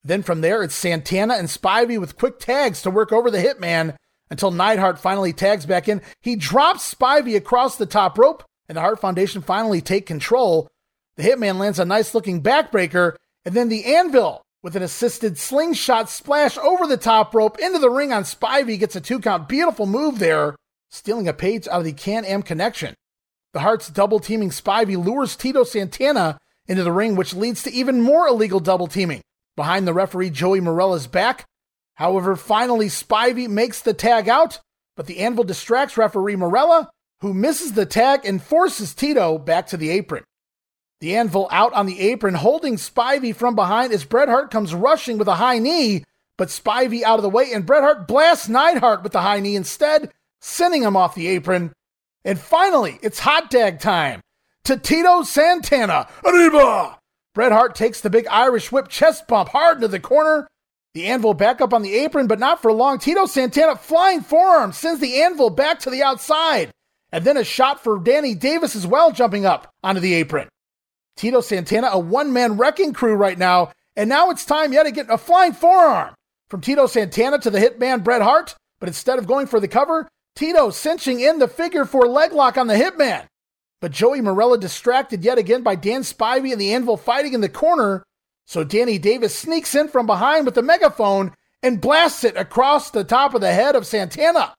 Then 0.04 0.22
from 0.22 0.42
there, 0.42 0.62
it's 0.62 0.74
Santana 0.74 1.34
and 1.34 1.48
Spivey 1.48 1.98
with 1.98 2.18
quick 2.18 2.38
tags 2.38 2.82
to 2.82 2.90
work 2.90 3.10
over 3.10 3.30
the 3.30 3.42
hitman 3.42 3.96
until 4.30 4.50
Neidhart 4.50 4.98
finally 4.98 5.32
tags 5.32 5.64
back 5.64 5.88
in. 5.88 6.02
He 6.20 6.36
drops 6.36 6.94
Spivey 6.94 7.36
across 7.36 7.76
the 7.76 7.86
top 7.86 8.18
rope, 8.18 8.44
and 8.68 8.76
the 8.76 8.80
Hart 8.80 9.00
Foundation 9.00 9.42
finally 9.42 9.80
take 9.80 10.06
control. 10.06 10.68
The 11.16 11.22
Hitman 11.22 11.58
lands 11.58 11.78
a 11.78 11.84
nice 11.84 12.14
looking 12.14 12.42
backbreaker, 12.42 13.14
and 13.44 13.54
then 13.54 13.68
the 13.68 13.94
Anvil 13.94 14.42
with 14.62 14.76
an 14.76 14.82
assisted 14.82 15.38
slingshot 15.38 16.08
splash 16.08 16.56
over 16.58 16.86
the 16.86 16.96
top 16.96 17.34
rope 17.34 17.58
into 17.58 17.78
the 17.78 17.90
ring 17.90 18.12
on 18.12 18.24
Spivey 18.24 18.78
gets 18.78 18.96
a 18.96 19.00
two 19.00 19.20
count. 19.20 19.48
Beautiful 19.48 19.86
move 19.86 20.18
there, 20.18 20.56
stealing 20.90 21.28
a 21.28 21.34
page 21.34 21.68
out 21.68 21.80
of 21.80 21.84
the 21.84 21.92
Can 21.92 22.24
Am 22.24 22.42
connection. 22.42 22.94
The 23.52 23.60
Harts 23.60 23.88
double 23.88 24.20
teaming 24.20 24.50
Spivey 24.50 25.02
lures 25.02 25.36
Tito 25.36 25.64
Santana 25.64 26.38
into 26.66 26.82
the 26.82 26.92
ring, 26.92 27.14
which 27.14 27.34
leads 27.34 27.62
to 27.62 27.72
even 27.72 28.00
more 28.00 28.26
illegal 28.26 28.58
double 28.58 28.86
teaming. 28.86 29.20
Behind 29.56 29.86
the 29.86 29.94
referee 29.94 30.30
Joey 30.30 30.60
Marella's 30.60 31.06
back, 31.06 31.46
However, 31.94 32.36
finally, 32.36 32.86
Spivey 32.86 33.48
makes 33.48 33.80
the 33.80 33.94
tag 33.94 34.28
out, 34.28 34.60
but 34.96 35.06
the 35.06 35.20
anvil 35.20 35.44
distracts 35.44 35.96
referee 35.96 36.36
Marella, 36.36 36.88
who 37.20 37.32
misses 37.32 37.72
the 37.72 37.86
tag 37.86 38.26
and 38.26 38.42
forces 38.42 38.94
Tito 38.94 39.38
back 39.38 39.68
to 39.68 39.76
the 39.76 39.90
apron. 39.90 40.24
The 41.00 41.16
anvil 41.16 41.48
out 41.50 41.72
on 41.72 41.86
the 41.86 42.00
apron, 42.00 42.34
holding 42.34 42.76
Spivey 42.76 43.34
from 43.34 43.54
behind 43.54 43.92
as 43.92 44.04
Bret 44.04 44.28
Hart 44.28 44.50
comes 44.50 44.74
rushing 44.74 45.18
with 45.18 45.28
a 45.28 45.36
high 45.36 45.58
knee, 45.58 46.04
but 46.36 46.48
Spivey 46.48 47.02
out 47.02 47.18
of 47.18 47.22
the 47.22 47.28
way, 47.28 47.52
and 47.52 47.66
Bret 47.66 47.82
Hart 47.82 48.08
blasts 48.08 48.48
Neidhart 48.48 49.02
with 49.02 49.12
the 49.12 49.20
high 49.20 49.40
knee 49.40 49.56
instead, 49.56 50.12
sending 50.40 50.82
him 50.82 50.96
off 50.96 51.14
the 51.14 51.28
apron. 51.28 51.72
And 52.24 52.38
finally, 52.38 52.98
it's 53.02 53.18
hot 53.18 53.50
tag 53.50 53.80
time 53.80 54.20
to 54.64 54.76
Tito 54.76 55.22
Santana. 55.22 56.08
Arriba! 56.24 56.98
Bret 57.34 57.52
Hart 57.52 57.74
takes 57.74 58.00
the 58.00 58.10
big 58.10 58.26
Irish 58.28 58.70
whip 58.70 58.88
chest 58.88 59.26
bump 59.26 59.50
hard 59.50 59.78
into 59.78 59.88
the 59.88 60.00
corner, 60.00 60.46
the 60.94 61.06
anvil 61.06 61.34
back 61.34 61.60
up 61.60 61.74
on 61.74 61.82
the 61.82 61.94
apron, 61.94 62.28
but 62.28 62.38
not 62.38 62.62
for 62.62 62.72
long. 62.72 62.98
Tito 62.98 63.26
Santana 63.26 63.74
flying 63.74 64.20
forearm 64.20 64.72
sends 64.72 65.00
the 65.00 65.20
anvil 65.22 65.50
back 65.50 65.80
to 65.80 65.90
the 65.90 66.02
outside. 66.02 66.70
And 67.10 67.24
then 67.24 67.36
a 67.36 67.44
shot 67.44 67.82
for 67.82 67.98
Danny 67.98 68.34
Davis 68.34 68.76
as 68.76 68.86
well, 68.86 69.10
jumping 69.10 69.44
up 69.44 69.72
onto 69.82 70.00
the 70.00 70.14
apron. 70.14 70.48
Tito 71.16 71.40
Santana, 71.40 71.88
a 71.92 71.98
one 71.98 72.32
man 72.32 72.56
wrecking 72.56 72.92
crew 72.92 73.14
right 73.14 73.38
now. 73.38 73.72
And 73.96 74.08
now 74.08 74.30
it's 74.30 74.44
time 74.44 74.72
yet 74.72 74.84
to 74.84 74.90
get 74.90 75.10
a 75.10 75.18
flying 75.18 75.52
forearm 75.52 76.14
from 76.48 76.60
Tito 76.60 76.86
Santana 76.86 77.38
to 77.38 77.50
the 77.50 77.60
hitman 77.60 78.02
Bret 78.02 78.22
Hart. 78.22 78.54
But 78.80 78.88
instead 78.88 79.18
of 79.18 79.26
going 79.26 79.46
for 79.46 79.60
the 79.60 79.68
cover, 79.68 80.08
Tito 80.36 80.70
cinching 80.70 81.20
in 81.20 81.38
the 81.38 81.48
figure 81.48 81.84
four 81.84 82.06
leg 82.06 82.32
lock 82.32 82.56
on 82.56 82.66
the 82.66 82.74
hitman. 82.74 83.26
But 83.84 83.92
Joey 83.92 84.22
Marella 84.22 84.56
distracted 84.56 85.24
yet 85.24 85.36
again 85.36 85.62
by 85.62 85.74
Dan 85.74 86.04
Spivey 86.04 86.52
and 86.52 86.58
the 86.58 86.72
anvil 86.72 86.96
fighting 86.96 87.34
in 87.34 87.42
the 87.42 87.50
corner. 87.50 88.02
So 88.46 88.64
Danny 88.64 88.96
Davis 88.96 89.36
sneaks 89.36 89.74
in 89.74 89.88
from 89.88 90.06
behind 90.06 90.46
with 90.46 90.54
the 90.54 90.62
megaphone 90.62 91.34
and 91.62 91.82
blasts 91.82 92.24
it 92.24 92.34
across 92.34 92.90
the 92.90 93.04
top 93.04 93.34
of 93.34 93.42
the 93.42 93.52
head 93.52 93.76
of 93.76 93.86
Santana, 93.86 94.54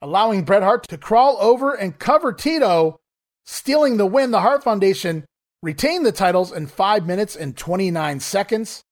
allowing 0.00 0.44
Bret 0.44 0.62
Hart 0.62 0.88
to 0.88 0.96
crawl 0.96 1.36
over 1.42 1.74
and 1.74 1.98
cover 1.98 2.32
Tito, 2.32 3.00
stealing 3.44 3.98
the 3.98 4.06
win. 4.06 4.30
The 4.30 4.40
Hart 4.40 4.64
Foundation 4.64 5.26
retain 5.62 6.02
the 6.02 6.10
titles 6.10 6.50
in 6.50 6.66
5 6.66 7.06
minutes 7.06 7.36
and 7.36 7.54
29 7.54 8.18
seconds. 8.20 8.82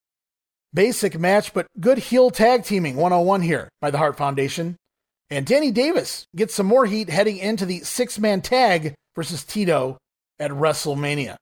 Basic 0.71 1.19
match, 1.19 1.51
but 1.51 1.65
good 1.79 1.97
heel 1.97 2.29
tag 2.29 2.63
teaming 2.63 2.95
101 2.95 3.41
here 3.41 3.69
by 3.81 3.89
the 3.89 3.97
Hart 3.97 4.17
Foundation. 4.17 4.77
And 5.31 5.47
Danny 5.47 5.71
Davis 5.71 6.27
gets 6.35 6.53
some 6.53 6.67
more 6.67 6.85
heat 6.85 7.09
heading 7.09 7.37
into 7.37 7.65
the 7.65 7.79
six 7.79 8.19
man 8.19 8.41
tag 8.41 8.93
versus 9.15 9.43
Tito 9.43 9.97
at 10.39 10.51
WrestleMania. 10.51 11.35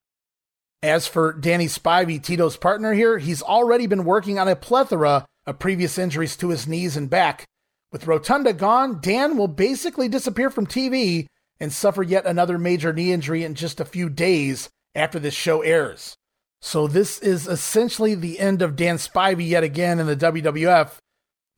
As 0.83 1.07
for 1.07 1.33
Danny 1.33 1.67
Spivey, 1.67 2.21
Tito's 2.21 2.57
partner 2.57 2.93
here, 2.93 3.19
he's 3.19 3.43
already 3.43 3.85
been 3.85 4.03
working 4.03 4.39
on 4.39 4.47
a 4.47 4.55
plethora 4.55 5.25
of 5.45 5.59
previous 5.59 5.97
injuries 5.97 6.35
to 6.37 6.49
his 6.49 6.67
knees 6.67 6.97
and 6.97 7.09
back. 7.09 7.45
With 7.91 8.07
Rotunda 8.07 8.53
gone, 8.53 8.99
Dan 9.01 9.37
will 9.37 9.47
basically 9.47 10.07
disappear 10.07 10.49
from 10.49 10.65
TV 10.65 11.27
and 11.59 11.71
suffer 11.71 12.01
yet 12.01 12.25
another 12.25 12.57
major 12.57 12.93
knee 12.93 13.11
injury 13.11 13.43
in 13.43 13.53
just 13.53 13.79
a 13.79 13.85
few 13.85 14.09
days 14.09 14.69
after 14.95 15.19
this 15.19 15.33
show 15.33 15.61
airs. 15.61 16.15
So 16.61 16.87
this 16.87 17.19
is 17.19 17.47
essentially 17.47 18.15
the 18.15 18.39
end 18.39 18.61
of 18.61 18.75
Dan 18.75 18.97
Spivey 18.97 19.47
yet 19.47 19.63
again 19.63 19.99
in 19.99 20.07
the 20.07 20.15
WWF. 20.15 20.97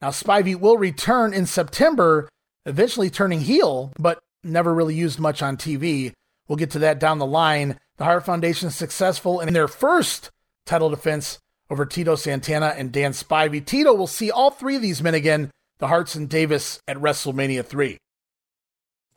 Now 0.02 0.08
Spivey 0.10 0.58
will 0.58 0.76
return 0.76 1.32
in 1.32 1.46
September, 1.46 2.28
eventually 2.66 3.10
turning 3.10 3.40
heel, 3.40 3.92
but 3.98 4.18
never 4.44 4.74
really 4.74 4.94
used 4.94 5.18
much 5.18 5.42
on 5.42 5.56
TV. 5.56 6.12
We'll 6.48 6.56
get 6.56 6.70
to 6.72 6.78
that 6.80 6.98
down 6.98 7.18
the 7.18 7.26
line. 7.26 7.78
The 7.96 8.04
Hart 8.04 8.24
Foundation 8.26 8.68
is 8.68 8.74
successful 8.74 9.40
in 9.40 9.52
their 9.52 9.68
first 9.68 10.30
title 10.66 10.90
defense 10.90 11.38
over 11.70 11.86
Tito 11.86 12.16
Santana 12.16 12.74
and 12.76 12.92
Dan 12.92 13.12
Spivey. 13.12 13.64
Tito 13.64 13.94
will 13.94 14.06
see 14.06 14.30
all 14.30 14.50
three 14.50 14.76
of 14.76 14.82
these 14.82 15.02
men 15.02 15.14
again, 15.14 15.50
the 15.78 15.88
Harts 15.88 16.14
and 16.14 16.28
Davis, 16.28 16.80
at 16.86 16.96
WrestleMania 16.96 17.64
3. 17.64 17.96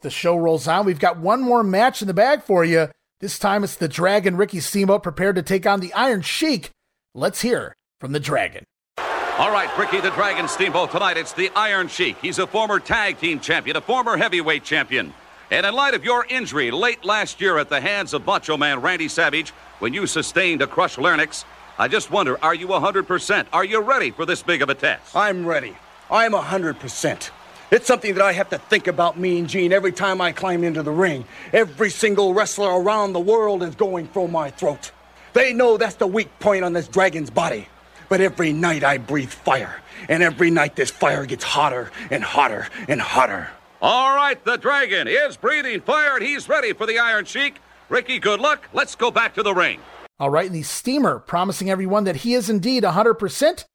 The 0.01 0.09
show 0.09 0.38
rolls 0.38 0.67
on. 0.67 0.85
We've 0.85 0.99
got 0.99 1.17
one 1.17 1.41
more 1.41 1.64
match 1.64 2.01
in 2.01 2.07
the 2.07 2.14
bag 2.14 2.43
for 2.43 2.64
you. 2.64 2.89
This 3.19 3.39
time 3.39 3.64
it's 3.64 3.75
the 3.75 3.88
Dragon 3.88 4.38
Ricky 4.38 4.59
Steamboat 4.59 5.03
prepared 5.03 5.35
to 5.35 5.43
take 5.43 5.65
on 5.65 5.80
the 5.80 5.93
Iron 5.93 6.22
Sheik. 6.22 6.69
Let's 7.15 7.41
hear 7.41 7.75
from 7.99 8.11
the 8.11 8.19
Dragon. 8.19 8.64
All 9.40 9.51
right, 9.51 9.69
Ricky 9.77 10.01
the 10.01 10.09
Dragon 10.09 10.48
Steamboat 10.48 10.90
tonight. 10.90 11.16
It's 11.16 11.32
the 11.32 11.51
Iron 11.56 11.90
Sheik. 11.90 12.17
He's 12.24 12.40
a 12.40 12.48
former 12.48 12.80
tag 12.80 13.19
team 13.19 13.40
champion, 13.40 13.77
a 13.77 13.82
former 13.82 14.17
heavyweight 14.17 14.64
champion. 14.64 15.14
And 15.51 15.64
in 15.64 15.75
light 15.75 15.93
of 15.93 16.03
your 16.03 16.25
injury 16.25 16.72
late 16.72 17.06
last 17.06 17.40
year 17.40 17.59
at 17.59 17.69
the 17.69 17.80
hands 17.80 18.16
of 18.16 18.25
Macho 18.25 18.57
Man 18.57 18.82
Randy 18.82 19.07
Savage 19.07 19.51
when 19.77 19.93
you 19.93 20.07
sustained 20.07 20.64
a 20.64 20.67
crushed 20.67 20.98
larynx, 20.98 21.45
I 21.77 21.88
just 21.88 22.09
wonder 22.09 22.43
are 22.43 22.56
you 22.56 22.66
100%? 22.66 23.45
Are 23.53 23.64
you 23.64 23.80
ready 23.80 24.09
for 24.09 24.25
this 24.25 24.41
big 24.41 24.64
of 24.64 24.69
a 24.69 24.75
test? 24.75 25.16
I'm 25.16 25.45
ready. 25.45 25.77
I'm 26.09 26.32
100%. 26.32 27.30
It's 27.69 27.85
something 27.85 28.16
that 28.16 28.24
I 28.24 28.32
have 28.32 28.49
to 28.49 28.57
think 28.57 28.88
about 28.88 29.19
me 29.19 29.38
and 29.38 29.48
Gene 29.48 29.72
every 29.72 29.91
time 29.91 30.19
I 30.19 30.32
climb 30.32 30.64
into 30.64 30.82
the 30.82 30.91
ring. 30.91 31.25
Every 31.53 31.91
single 31.91 32.33
wrestler 32.33 32.82
around 32.82 33.14
the 33.14 33.19
world 33.19 33.61
is 33.61 33.75
going 33.75 34.07
for 34.07 34.27
my 34.27 34.49
throat. 34.49 34.90
They 35.33 35.53
know 35.53 35.77
that's 35.77 35.93
the 35.93 36.07
weak 36.07 36.40
point 36.40 36.66
on 36.66 36.74
this 36.74 36.88
dragon's 36.88 37.30
body. 37.30 37.67
But 38.09 38.21
every 38.21 38.53
night 38.53 38.83
I 38.83 38.97
breathe 38.97 39.29
fire, 39.29 39.81
and 40.07 40.23
every 40.23 40.49
night 40.51 40.75
this 40.75 40.91
fire 40.91 41.25
gets 41.25 41.43
hotter 41.43 41.91
and 42.09 42.23
hotter 42.23 42.67
and 42.87 43.01
hotter. 43.01 43.49
All 43.81 44.15
right, 44.15 44.43
the 44.43 44.57
Dragon 44.57 45.07
is 45.07 45.37
breathing 45.37 45.81
fire 45.81 46.15
and 46.15 46.25
he's 46.25 46.49
ready 46.49 46.73
for 46.73 46.87
the 46.87 46.97
Iron 46.97 47.25
Sheik. 47.25 47.59
Ricky, 47.89 48.17
good 48.17 48.39
luck. 48.39 48.67
Let's 48.73 48.95
go 48.95 49.11
back 49.11 49.35
to 49.35 49.43
the 49.43 49.53
ring. 49.53 49.79
All 50.19 50.31
right, 50.31 50.47
and 50.47 50.55
the 50.55 50.63
Steamer 50.63 51.19
promising 51.19 51.69
everyone 51.69 52.03
that 52.05 52.17
he 52.17 52.33
is 52.33 52.49
indeed 52.49 52.83
100%, 52.83 53.65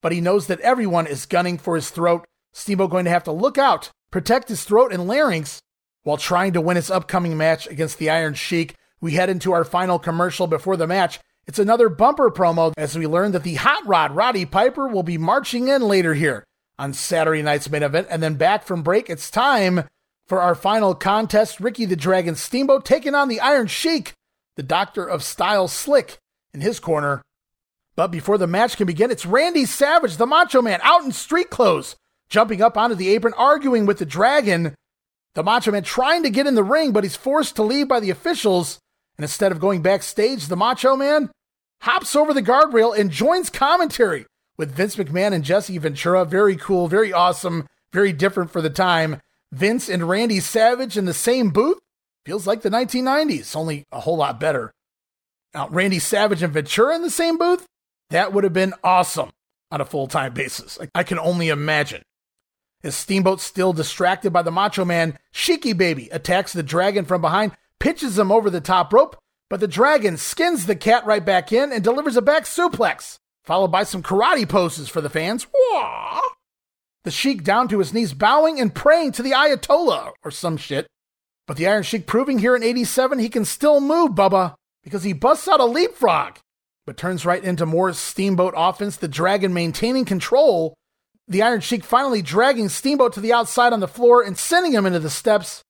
but 0.00 0.10
he 0.10 0.20
knows 0.20 0.48
that 0.48 0.58
everyone 0.60 1.06
is 1.06 1.26
gunning 1.26 1.58
for 1.58 1.76
his 1.76 1.90
throat. 1.90 2.24
Steamboat 2.52 2.90
going 2.90 3.04
to 3.04 3.10
have 3.10 3.24
to 3.24 3.32
look 3.32 3.56
out, 3.56 3.90
protect 4.10 4.48
his 4.48 4.64
throat 4.64 4.92
and 4.92 5.06
larynx 5.06 5.60
while 6.02 6.16
trying 6.16 6.52
to 6.54 6.60
win 6.60 6.76
his 6.76 6.90
upcoming 6.90 7.36
match 7.36 7.68
against 7.68 7.98
the 7.98 8.10
Iron 8.10 8.34
Sheik. 8.34 8.74
We 9.00 9.12
head 9.12 9.30
into 9.30 9.52
our 9.52 9.64
final 9.64 10.00
commercial 10.00 10.48
before 10.48 10.76
the 10.76 10.88
match. 10.88 11.20
It's 11.46 11.58
another 11.58 11.88
bumper 11.88 12.30
promo 12.30 12.72
as 12.76 12.96
we 12.96 13.06
learn 13.06 13.32
that 13.32 13.42
the 13.42 13.56
Hot 13.56 13.84
Rod 13.86 14.14
Roddy 14.14 14.46
Piper 14.46 14.86
will 14.86 15.02
be 15.02 15.18
marching 15.18 15.68
in 15.68 15.82
later 15.82 16.14
here 16.14 16.44
on 16.78 16.92
Saturday 16.94 17.42
night's 17.42 17.68
main 17.68 17.82
event. 17.82 18.06
And 18.10 18.22
then 18.22 18.34
back 18.34 18.64
from 18.64 18.82
break, 18.82 19.10
it's 19.10 19.30
time 19.30 19.84
For 20.26 20.40
our 20.40 20.54
final 20.54 20.94
contest, 20.94 21.60
Ricky 21.60 21.84
the 21.84 21.96
Dragon 21.96 22.34
Steamboat 22.34 22.84
taking 22.84 23.14
on 23.14 23.28
the 23.28 23.40
Iron 23.40 23.66
Sheik, 23.66 24.14
the 24.56 24.62
Doctor 24.62 25.04
of 25.04 25.22
Style 25.22 25.68
Slick, 25.68 26.18
in 26.54 26.60
his 26.60 26.80
corner. 26.80 27.22
But 27.96 28.08
before 28.08 28.38
the 28.38 28.46
match 28.46 28.76
can 28.76 28.86
begin, 28.86 29.10
it's 29.10 29.26
Randy 29.26 29.66
Savage, 29.66 30.16
the 30.16 30.26
Macho 30.26 30.62
Man, 30.62 30.80
out 30.82 31.04
in 31.04 31.12
street 31.12 31.50
clothes, 31.50 31.96
jumping 32.28 32.62
up 32.62 32.78
onto 32.78 32.94
the 32.94 33.10
apron, 33.10 33.34
arguing 33.36 33.84
with 33.84 33.98
the 33.98 34.06
Dragon. 34.06 34.74
The 35.34 35.42
Macho 35.42 35.72
Man 35.72 35.82
trying 35.82 36.22
to 36.22 36.30
get 36.30 36.46
in 36.46 36.54
the 36.54 36.64
ring, 36.64 36.92
but 36.92 37.04
he's 37.04 37.16
forced 37.16 37.56
to 37.56 37.62
leave 37.62 37.88
by 37.88 38.00
the 38.00 38.10
officials. 38.10 38.78
And 39.22 39.28
instead 39.28 39.52
of 39.52 39.60
going 39.60 39.82
backstage, 39.82 40.48
the 40.48 40.56
Macho 40.56 40.96
Man 40.96 41.30
hops 41.82 42.16
over 42.16 42.34
the 42.34 42.42
guardrail 42.42 42.98
and 42.98 43.08
joins 43.08 43.50
commentary 43.50 44.26
with 44.58 44.74
Vince 44.74 44.96
McMahon 44.96 45.32
and 45.32 45.44
Jesse 45.44 45.78
Ventura. 45.78 46.24
Very 46.24 46.56
cool, 46.56 46.88
very 46.88 47.12
awesome, 47.12 47.68
very 47.92 48.12
different 48.12 48.50
for 48.50 48.60
the 48.60 48.68
time. 48.68 49.20
Vince 49.52 49.88
and 49.88 50.08
Randy 50.08 50.40
Savage 50.40 50.98
in 50.98 51.04
the 51.04 51.14
same 51.14 51.50
booth 51.50 51.78
feels 52.26 52.48
like 52.48 52.62
the 52.62 52.68
1990s, 52.68 53.54
only 53.54 53.84
a 53.92 54.00
whole 54.00 54.16
lot 54.16 54.40
better. 54.40 54.72
Now, 55.54 55.68
Randy 55.68 56.00
Savage 56.00 56.42
and 56.42 56.52
Ventura 56.52 56.96
in 56.96 57.02
the 57.02 57.08
same 57.08 57.38
booth? 57.38 57.64
That 58.10 58.32
would 58.32 58.42
have 58.42 58.52
been 58.52 58.74
awesome 58.82 59.30
on 59.70 59.80
a 59.80 59.84
full 59.84 60.08
time 60.08 60.34
basis. 60.34 60.80
I 60.96 61.04
can 61.04 61.20
only 61.20 61.48
imagine. 61.48 62.02
As 62.82 62.96
Steamboat, 62.96 63.40
still 63.40 63.72
distracted 63.72 64.32
by 64.32 64.42
the 64.42 64.50
Macho 64.50 64.84
Man, 64.84 65.16
Sheiky 65.32 65.78
Baby 65.78 66.08
attacks 66.10 66.52
the 66.52 66.64
dragon 66.64 67.04
from 67.04 67.20
behind, 67.20 67.52
pitches 67.82 68.16
him 68.16 68.30
over 68.30 68.48
the 68.48 68.60
top 68.60 68.92
rope, 68.92 69.16
but 69.50 69.58
the 69.58 69.66
dragon 69.66 70.16
skins 70.16 70.66
the 70.66 70.76
cat 70.76 71.04
right 71.04 71.24
back 71.24 71.52
in 71.52 71.72
and 71.72 71.82
delivers 71.82 72.16
a 72.16 72.22
back 72.22 72.44
suplex, 72.44 73.16
followed 73.42 73.72
by 73.72 73.82
some 73.82 74.04
karate 74.04 74.48
poses 74.48 74.88
for 74.88 75.00
the 75.00 75.10
fans. 75.10 75.48
Wah! 75.52 76.20
The 77.02 77.10
Sheik 77.10 77.42
down 77.42 77.66
to 77.66 77.80
his 77.80 77.92
knees, 77.92 78.14
bowing 78.14 78.60
and 78.60 78.72
praying 78.72 79.12
to 79.12 79.22
the 79.24 79.32
Ayatollah 79.32 80.12
or 80.22 80.30
some 80.30 80.56
shit. 80.56 80.86
But 81.48 81.56
the 81.56 81.66
Iron 81.66 81.82
Sheik 81.82 82.06
proving 82.06 82.38
here 82.38 82.54
in 82.54 82.62
87 82.62 83.18
he 83.18 83.28
can 83.28 83.44
still 83.44 83.80
move, 83.80 84.12
Bubba, 84.12 84.54
because 84.84 85.02
he 85.02 85.12
busts 85.12 85.48
out 85.48 85.58
a 85.58 85.64
leapfrog, 85.64 86.36
but 86.86 86.96
turns 86.96 87.26
right 87.26 87.42
into 87.42 87.66
more 87.66 87.92
Steamboat 87.92 88.54
offense, 88.56 88.96
the 88.96 89.08
Dragon 89.08 89.52
maintaining 89.52 90.04
control. 90.04 90.74
The 91.26 91.42
Iron 91.42 91.60
Sheik 91.60 91.82
finally 91.82 92.22
dragging 92.22 92.68
Steamboat 92.68 93.12
to 93.14 93.20
the 93.20 93.32
outside 93.32 93.72
on 93.72 93.80
the 93.80 93.88
floor 93.88 94.22
and 94.22 94.38
sending 94.38 94.70
him 94.70 94.86
into 94.86 95.00
the 95.00 95.10
steps. 95.10 95.64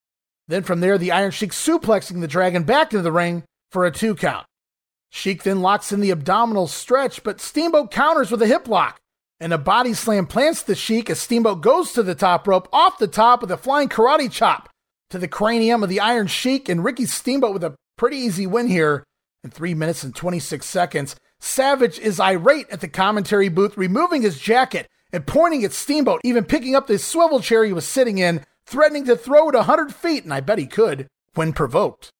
Then 0.52 0.64
from 0.64 0.80
there, 0.80 0.98
the 0.98 1.12
Iron 1.12 1.30
Sheik 1.30 1.52
suplexing 1.52 2.20
the 2.20 2.28
Dragon 2.28 2.64
back 2.64 2.92
into 2.92 3.00
the 3.00 3.10
ring 3.10 3.42
for 3.70 3.86
a 3.86 3.90
two 3.90 4.14
count. 4.14 4.44
Sheik 5.08 5.44
then 5.44 5.62
locks 5.62 5.92
in 5.92 6.00
the 6.00 6.10
abdominal 6.10 6.66
stretch, 6.66 7.22
but 7.22 7.40
Steamboat 7.40 7.90
counters 7.90 8.30
with 8.30 8.42
a 8.42 8.46
hip 8.46 8.68
lock. 8.68 9.00
And 9.40 9.54
a 9.54 9.56
body 9.56 9.94
slam 9.94 10.26
plants 10.26 10.62
the 10.62 10.74
Sheik 10.74 11.08
as 11.08 11.18
Steamboat 11.18 11.62
goes 11.62 11.94
to 11.94 12.02
the 12.02 12.14
top 12.14 12.46
rope 12.46 12.68
off 12.70 12.98
the 12.98 13.06
top 13.06 13.40
with 13.40 13.50
a 13.50 13.56
flying 13.56 13.88
karate 13.88 14.30
chop 14.30 14.68
to 15.08 15.18
the 15.18 15.26
cranium 15.26 15.82
of 15.82 15.88
the 15.88 16.00
Iron 16.00 16.26
Sheik. 16.26 16.68
And 16.68 16.84
Ricky 16.84 17.06
Steamboat 17.06 17.54
with 17.54 17.64
a 17.64 17.74
pretty 17.96 18.18
easy 18.18 18.46
win 18.46 18.68
here 18.68 19.04
in 19.42 19.48
3 19.48 19.72
minutes 19.72 20.04
and 20.04 20.14
26 20.14 20.66
seconds. 20.66 21.16
Savage 21.40 21.98
is 21.98 22.20
irate 22.20 22.68
at 22.68 22.82
the 22.82 22.88
commentary 22.88 23.48
booth, 23.48 23.78
removing 23.78 24.20
his 24.20 24.38
jacket 24.38 24.86
and 25.14 25.26
pointing 25.26 25.64
at 25.64 25.72
Steamboat, 25.72 26.20
even 26.24 26.44
picking 26.44 26.76
up 26.76 26.88
the 26.88 26.98
swivel 26.98 27.40
chair 27.40 27.64
he 27.64 27.72
was 27.72 27.86
sitting 27.86 28.18
in, 28.18 28.44
threatening 28.66 29.04
to 29.06 29.16
throw 29.16 29.48
it 29.48 29.54
a 29.54 29.58
100 29.58 29.94
feet, 29.94 30.24
and 30.24 30.32
I 30.32 30.40
bet 30.40 30.58
he 30.58 30.66
could 30.66 31.06
when 31.34 31.52
provoked. 31.52 32.10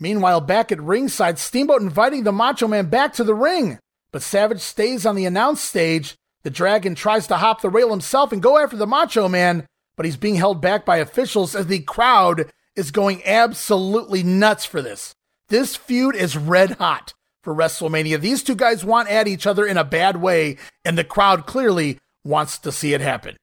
Meanwhile, 0.00 0.42
back 0.42 0.72
at 0.72 0.80
ringside, 0.80 1.38
Steamboat 1.38 1.82
inviting 1.82 2.24
the 2.24 2.32
Macho 2.32 2.68
Man 2.68 2.86
back 2.86 3.12
to 3.14 3.24
the 3.24 3.34
ring, 3.34 3.78
but 4.12 4.22
Savage 4.22 4.60
stays 4.60 5.06
on 5.06 5.14
the 5.14 5.26
announce 5.26 5.60
stage 5.60 6.16
the 6.44 6.50
Dragon 6.50 6.94
tries 6.94 7.26
to 7.28 7.38
hop 7.38 7.62
the 7.62 7.70
rail 7.70 7.90
himself 7.90 8.30
and 8.30 8.42
go 8.42 8.58
after 8.58 8.76
the 8.76 8.86
Macho 8.86 9.28
Man, 9.28 9.66
but 9.96 10.04
he's 10.04 10.18
being 10.18 10.34
held 10.34 10.60
back 10.60 10.84
by 10.84 10.98
officials 10.98 11.56
as 11.56 11.66
the 11.66 11.80
crowd 11.80 12.50
is 12.76 12.90
going 12.90 13.24
absolutely 13.24 14.22
nuts 14.22 14.64
for 14.64 14.82
this. 14.82 15.14
This 15.48 15.74
feud 15.74 16.14
is 16.14 16.36
red 16.36 16.72
hot 16.72 17.14
for 17.42 17.54
WrestleMania. 17.54 18.20
These 18.20 18.42
two 18.42 18.54
guys 18.54 18.84
want 18.84 19.08
at 19.08 19.26
each 19.26 19.46
other 19.46 19.66
in 19.66 19.78
a 19.78 19.84
bad 19.84 20.18
way, 20.20 20.58
and 20.84 20.98
the 20.98 21.04
crowd 21.04 21.46
clearly 21.46 21.98
wants 22.24 22.58
to 22.58 22.72
see 22.72 22.94
it 22.94 23.00
happen. 23.00 23.36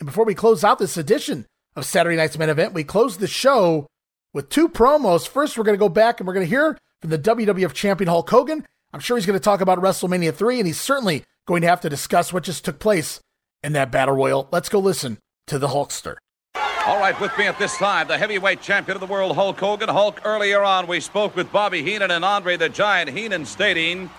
And 0.00 0.06
before 0.06 0.24
we 0.24 0.34
close 0.34 0.64
out 0.64 0.78
this 0.78 0.96
edition 0.96 1.46
of 1.76 1.84
Saturday 1.84 2.16
Night's 2.16 2.38
Main 2.38 2.48
Event, 2.48 2.74
we 2.74 2.84
close 2.84 3.16
the 3.16 3.26
show 3.26 3.86
with 4.32 4.48
two 4.48 4.68
promos. 4.68 5.26
First, 5.26 5.56
we're 5.56 5.64
going 5.64 5.76
to 5.76 5.84
go 5.84 5.88
back 5.88 6.20
and 6.20 6.26
we're 6.26 6.34
going 6.34 6.46
to 6.46 6.50
hear 6.50 6.76
from 7.00 7.10
the 7.10 7.18
WWF 7.18 7.72
champion 7.72 8.08
Hulk 8.08 8.28
Hogan. 8.28 8.66
I'm 8.92 9.00
sure 9.00 9.16
he's 9.16 9.26
going 9.26 9.38
to 9.38 9.44
talk 9.44 9.60
about 9.60 9.78
WrestleMania 9.78 10.34
3, 10.34 10.60
and 10.60 10.66
he's 10.66 10.80
certainly 10.80 11.24
going 11.46 11.62
to 11.62 11.68
have 11.68 11.80
to 11.82 11.88
discuss 11.88 12.32
what 12.32 12.44
just 12.44 12.64
took 12.64 12.78
place 12.78 13.20
in 13.62 13.72
that 13.72 13.90
battle 13.90 14.14
royal. 14.14 14.48
Let's 14.52 14.68
go 14.68 14.78
listen 14.78 15.18
to 15.48 15.58
the 15.58 15.68
Hulkster. 15.68 16.16
All 16.86 17.00
right, 17.00 17.18
with 17.20 17.36
me 17.38 17.46
at 17.46 17.58
this 17.58 17.76
time, 17.78 18.08
the 18.08 18.18
heavyweight 18.18 18.60
champion 18.60 18.94
of 18.94 19.00
the 19.00 19.06
world, 19.06 19.34
Hulk 19.34 19.58
Hogan. 19.58 19.88
Hulk, 19.88 20.20
earlier 20.24 20.62
on, 20.62 20.86
we 20.86 21.00
spoke 21.00 21.34
with 21.34 21.50
Bobby 21.50 21.82
Heenan 21.82 22.10
and 22.10 22.24
Andre 22.24 22.56
the 22.56 22.68
Giant 22.68 23.10
Heenan 23.10 23.46
stating 23.46 24.10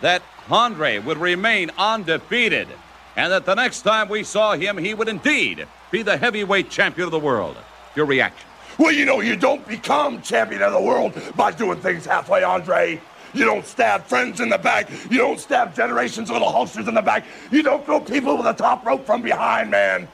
that 0.00 0.22
Andre 0.50 0.98
would 0.98 1.16
remain 1.18 1.70
undefeated 1.78 2.68
and 3.16 3.32
that 3.32 3.44
the 3.44 3.54
next 3.54 3.82
time 3.82 4.08
we 4.08 4.24
saw 4.24 4.54
him, 4.54 4.78
he 4.78 4.94
would 4.94 5.08
indeed 5.08 5.66
be 5.90 6.02
the 6.02 6.16
heavyweight 6.16 6.70
champion 6.70 7.06
of 7.06 7.10
the 7.10 7.18
world. 7.18 7.56
Your 7.96 8.06
reaction? 8.06 8.48
Well, 8.78 8.92
you 8.92 9.04
know, 9.04 9.20
you 9.20 9.36
don't 9.36 9.66
become 9.66 10.22
champion 10.22 10.62
of 10.62 10.72
the 10.72 10.80
world 10.80 11.12
by 11.36 11.50
doing 11.52 11.80
things 11.80 12.06
halfway, 12.06 12.42
Andre. 12.42 13.00
You 13.34 13.44
don't 13.44 13.66
stab 13.66 14.04
friends 14.04 14.40
in 14.40 14.48
the 14.48 14.58
back. 14.58 14.90
You 15.10 15.18
don't 15.18 15.38
stab 15.38 15.74
generations 15.74 16.30
of 16.30 16.34
little 16.34 16.50
Hulksters 16.52 16.88
in 16.88 16.94
the 16.94 17.02
back. 17.02 17.24
You 17.50 17.62
don't 17.62 17.84
throw 17.84 18.00
people 18.00 18.36
with 18.36 18.46
a 18.46 18.54
top 18.54 18.84
rope 18.84 19.06
from 19.06 19.22
behind, 19.22 19.70
man. 19.70 20.08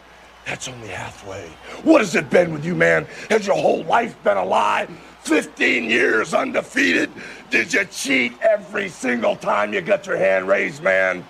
That's 0.44 0.68
only 0.68 0.88
halfway. 0.88 1.48
What 1.82 2.00
has 2.00 2.14
it 2.14 2.30
been 2.30 2.52
with 2.52 2.64
you, 2.64 2.74
man? 2.74 3.06
Has 3.30 3.46
your 3.46 3.56
whole 3.56 3.84
life 3.84 4.22
been 4.22 4.36
a 4.36 4.44
lie? 4.44 4.86
15 5.22 5.90
years 5.90 6.34
undefeated? 6.34 7.10
Did 7.50 7.72
you 7.72 7.84
cheat 7.86 8.32
every 8.42 8.88
single 8.88 9.34
time 9.34 9.74
you 9.74 9.80
got 9.80 10.06
your 10.06 10.16
hand 10.16 10.46
raised, 10.46 10.82
man? 10.82 11.24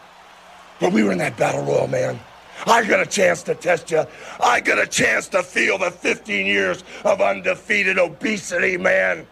But 0.81 0.93
we 0.93 1.03
were 1.03 1.13
in 1.13 1.19
that 1.19 1.37
battle 1.37 1.65
royal, 1.65 1.89
man. 1.89 2.19
I 2.67 2.87
got 2.87 3.01
a 3.01 3.07
chance 3.07 3.43
to 3.45 3.55
test 3.55 3.91
you. 3.91 4.05
I 4.41 4.61
got 4.61 4.79
a 4.79 4.87
chance 4.87 5.29
to 5.29 5.43
feel 5.43 5.79
the 5.79 5.91
15 5.91 6.47
years 6.47 6.85
of 7.05 7.21
undefeated 7.21 7.99
obesity, 7.99 8.77
man. 8.77 9.27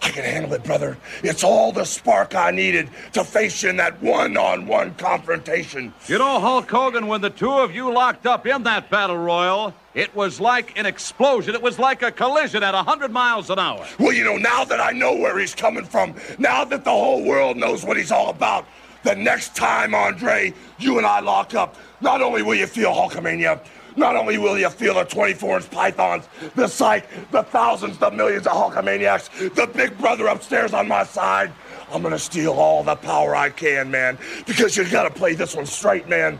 I 0.00 0.10
can 0.10 0.22
handle 0.22 0.52
it, 0.52 0.62
brother. 0.62 0.96
It's 1.24 1.42
all 1.42 1.72
the 1.72 1.84
spark 1.84 2.34
I 2.36 2.52
needed 2.52 2.88
to 3.14 3.24
face 3.24 3.62
you 3.62 3.70
in 3.70 3.76
that 3.78 4.00
one 4.00 4.36
on 4.36 4.66
one 4.66 4.94
confrontation. 4.94 5.92
You 6.06 6.18
know, 6.18 6.38
Hulk 6.38 6.70
Hogan, 6.70 7.08
when 7.08 7.20
the 7.20 7.30
two 7.30 7.50
of 7.50 7.74
you 7.74 7.92
locked 7.92 8.26
up 8.26 8.46
in 8.46 8.62
that 8.62 8.90
battle 8.90 9.18
royal, 9.18 9.74
it 9.94 10.14
was 10.14 10.38
like 10.38 10.78
an 10.78 10.86
explosion. 10.86 11.54
It 11.54 11.62
was 11.62 11.80
like 11.80 12.02
a 12.02 12.12
collision 12.12 12.62
at 12.62 12.74
100 12.74 13.10
miles 13.10 13.50
an 13.50 13.58
hour. 13.58 13.84
Well, 13.98 14.12
you 14.12 14.22
know, 14.22 14.36
now 14.36 14.64
that 14.64 14.80
I 14.80 14.92
know 14.92 15.16
where 15.16 15.36
he's 15.36 15.54
coming 15.54 15.84
from, 15.84 16.14
now 16.38 16.64
that 16.64 16.84
the 16.84 16.90
whole 16.90 17.24
world 17.24 17.56
knows 17.56 17.84
what 17.84 17.96
he's 17.96 18.12
all 18.12 18.30
about, 18.30 18.66
the 19.02 19.14
next 19.14 19.54
time, 19.54 19.94
Andre, 19.94 20.52
you 20.78 20.98
and 20.98 21.06
I 21.06 21.20
lock 21.20 21.54
up, 21.54 21.76
not 22.00 22.20
only 22.22 22.42
will 22.42 22.54
you 22.54 22.66
feel 22.66 22.92
Hulkamania, 22.92 23.60
not 23.96 24.16
only 24.16 24.38
will 24.38 24.58
you 24.58 24.70
feel 24.70 24.94
the 24.94 25.04
24 25.04 25.56
inch 25.56 25.70
pythons, 25.70 26.28
the 26.54 26.68
psych, 26.68 27.08
the 27.30 27.42
thousands, 27.42 27.98
the 27.98 28.10
millions 28.10 28.46
of 28.46 28.52
Hulkamaniacs, 28.52 29.54
the 29.54 29.66
big 29.66 29.98
brother 29.98 30.26
upstairs 30.28 30.72
on 30.72 30.86
my 30.86 31.04
side, 31.04 31.52
I'm 31.90 32.02
gonna 32.02 32.18
steal 32.18 32.52
all 32.52 32.82
the 32.82 32.96
power 32.96 33.34
I 33.34 33.50
can, 33.50 33.90
man. 33.90 34.18
Because 34.46 34.76
you 34.76 34.88
gotta 34.88 35.10
play 35.10 35.34
this 35.34 35.56
one 35.56 35.66
straight, 35.66 36.08
man. 36.08 36.38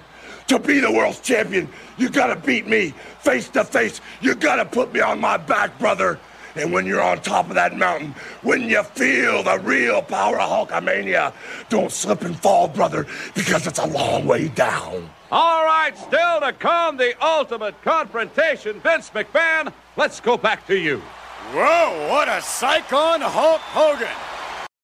To 0.49 0.59
be 0.59 0.79
the 0.79 0.91
world's 0.91 1.21
champion, 1.21 1.69
you 1.97 2.09
gotta 2.09 2.37
beat 2.37 2.67
me 2.67 2.95
face 3.21 3.49
to 3.51 3.65
face. 3.65 4.01
You 4.21 4.35
gotta 4.35 4.65
put 4.65 4.93
me 4.93 5.01
on 5.01 5.21
my 5.21 5.37
back, 5.37 5.79
brother. 5.79 6.19
And 6.59 6.73
when 6.73 6.87
you're 6.87 7.01
on 7.01 7.21
top 7.21 7.49
of 7.49 7.55
that 7.55 7.77
mountain, 7.77 8.17
when 8.43 8.69
you 8.69 8.83
feel 8.83 9.45
the 9.45 9.61
real 9.61 10.03
power 10.03 10.41
of 10.41 10.69
Hulkamania, 10.69 11.33
don't 11.69 11.93
slip 11.93 12.23
and 12.23 12.37
fall, 12.37 12.67
brother, 12.67 13.07
because 13.37 13.69
it's 13.69 13.79
a 13.79 13.87
long 13.87 14.27
way 14.27 14.49
down. 14.49 15.09
All 15.31 15.65
right, 15.65 15.97
still 15.97 16.41
to 16.41 16.53
come, 16.53 16.97
the 16.97 17.15
ultimate 17.25 17.81
confrontation. 17.83 18.81
Vince 18.81 19.11
McMahon, 19.11 19.73
let's 19.97 20.19
go 20.19 20.37
back 20.37 20.67
to 20.67 20.77
you. 20.77 20.99
Whoa, 21.53 22.09
what 22.11 22.29
a 22.29 22.43
psych 22.43 22.93
on 22.93 23.21
Hulk 23.21 23.61
Hogan. 23.61 24.09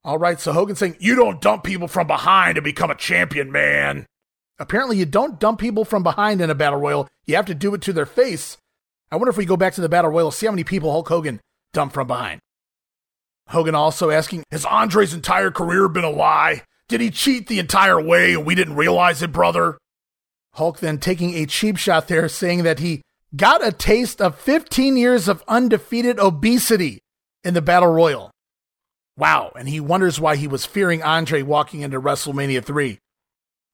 All 0.04 0.18
right, 0.18 0.38
so 0.38 0.52
Hogan 0.52 0.76
saying, 0.76 0.96
You 1.00 1.16
don't 1.16 1.40
dump 1.40 1.64
people 1.64 1.88
from 1.88 2.06
behind 2.06 2.54
to 2.54 2.62
become 2.62 2.90
a 2.92 2.94
champion, 2.94 3.50
man. 3.50 4.06
Apparently, 4.60 4.96
you 4.96 5.06
don't 5.06 5.40
dump 5.40 5.58
people 5.58 5.84
from 5.84 6.04
behind 6.04 6.40
in 6.40 6.50
a 6.50 6.54
battle 6.54 6.78
royal. 6.78 7.08
You 7.26 7.34
have 7.34 7.46
to 7.46 7.54
do 7.54 7.74
it 7.74 7.82
to 7.82 7.92
their 7.92 8.06
face. 8.06 8.58
I 9.10 9.16
wonder 9.16 9.30
if 9.30 9.36
we 9.36 9.44
go 9.44 9.56
back 9.56 9.74
to 9.74 9.80
the 9.80 9.88
battle 9.88 10.12
royal, 10.12 10.30
see 10.30 10.46
how 10.46 10.52
many 10.52 10.62
people 10.62 10.92
Hulk 10.92 11.08
Hogan 11.08 11.40
dumped 11.74 11.94
from 11.94 12.06
behind. 12.06 12.40
Hogan 13.48 13.74
also 13.74 14.10
asking, 14.10 14.44
Has 14.50 14.64
Andre's 14.64 15.12
entire 15.12 15.50
career 15.50 15.88
been 15.88 16.04
a 16.04 16.10
lie? 16.10 16.62
Did 16.88 17.00
he 17.00 17.10
cheat 17.10 17.46
the 17.46 17.58
entire 17.58 18.00
way 18.00 18.34
and 18.34 18.46
we 18.46 18.54
didn't 18.54 18.76
realize 18.76 19.22
it, 19.22 19.32
brother? 19.32 19.76
Hulk 20.54 20.78
then 20.78 20.98
taking 20.98 21.34
a 21.34 21.46
cheap 21.46 21.76
shot 21.76 22.08
there, 22.08 22.28
saying 22.28 22.62
that 22.62 22.78
he 22.78 23.02
got 23.34 23.66
a 23.66 23.72
taste 23.72 24.22
of 24.22 24.38
15 24.38 24.96
years 24.96 25.28
of 25.28 25.42
undefeated 25.48 26.18
obesity 26.18 27.00
in 27.42 27.54
the 27.54 27.62
Battle 27.62 27.92
Royal. 27.92 28.30
Wow, 29.16 29.52
and 29.56 29.68
he 29.68 29.80
wonders 29.80 30.20
why 30.20 30.36
he 30.36 30.48
was 30.48 30.64
fearing 30.64 31.02
Andre 31.02 31.42
walking 31.42 31.80
into 31.80 32.00
WrestleMania 32.00 32.64
3. 32.64 32.98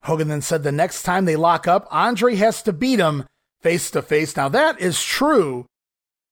Hogan 0.03 0.27
then 0.27 0.41
said 0.41 0.63
the 0.63 0.71
next 0.71 1.03
time 1.03 1.25
they 1.25 1.35
lock 1.35 1.67
up, 1.67 1.87
Andre 1.91 2.35
has 2.35 2.63
to 2.63 2.73
beat 2.73 2.99
him 2.99 3.25
face 3.61 3.91
to 3.91 4.01
face. 4.01 4.35
Now, 4.35 4.49
that 4.49 4.79
is 4.79 5.03
true, 5.03 5.65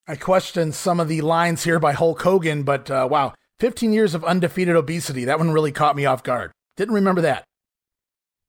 I 0.10 0.16
questioned 0.16 0.74
some 0.74 1.00
of 1.00 1.08
the 1.08 1.22
lines 1.22 1.66
here 1.66 1.78
by 1.78 1.92
Hulk 1.92 2.24
Hogan, 2.24 2.64
but 2.64 2.90
uh, 2.90 3.08
wow, 3.12 3.36
15 3.60 3.94
years 3.94 4.16
of 4.16 4.26
undefeated 4.26 4.76
obesity. 4.76 5.24
That 5.26 5.38
one 5.38 5.52
really 5.52 5.72
caught 5.72 5.96
me 5.96 6.08
off 6.08 6.24
guard. 6.24 6.52
Didn't 6.78 6.96
remember 6.96 7.22
that. 7.22 7.44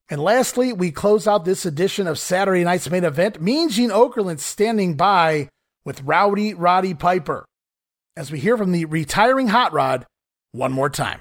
And 0.09 0.23
lastly, 0.23 0.73
we 0.73 0.91
close 0.91 1.27
out 1.27 1.45
this 1.45 1.67
edition 1.67 2.07
of 2.07 2.19
Saturday 2.19 2.65
night's 2.65 2.89
main 2.89 3.05
event. 3.05 3.43
Mean 3.43 3.69
Gene 3.69 3.91
Okerlund 3.91 4.41
standing 4.41 4.95
by 4.95 5.51
with 5.85 6.03
Rowdy 6.03 6.55
Roddy 6.55 6.95
Piper 6.95 7.45
as 8.17 8.33
we 8.33 8.41
hear 8.41 8.57
from 8.57 8.73
the 8.73 8.87
retiring 8.87 9.49
Hot 9.49 9.75
Rod 9.75 10.07
one 10.53 10.73
more 10.73 10.89
time. 10.89 11.21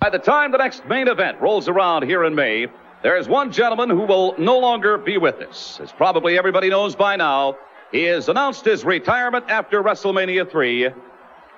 By 0.00 0.10
the 0.10 0.18
time 0.18 0.50
the 0.50 0.58
next 0.58 0.84
main 0.88 1.06
event 1.06 1.40
rolls 1.40 1.68
around 1.68 2.06
here 2.06 2.24
in 2.24 2.34
May, 2.34 2.66
there 3.04 3.16
is 3.16 3.28
one 3.28 3.52
gentleman 3.52 3.88
who 3.88 4.02
will 4.02 4.34
no 4.36 4.58
longer 4.58 4.98
be 4.98 5.16
with 5.16 5.36
us. 5.36 5.78
As 5.80 5.92
probably 5.92 6.36
everybody 6.36 6.70
knows 6.70 6.96
by 6.96 7.14
now, 7.14 7.56
he 7.92 8.04
has 8.04 8.28
announced 8.28 8.64
his 8.64 8.84
retirement 8.84 9.46
after 9.48 9.82
WrestleMania 9.82 10.50
3. 10.50 10.90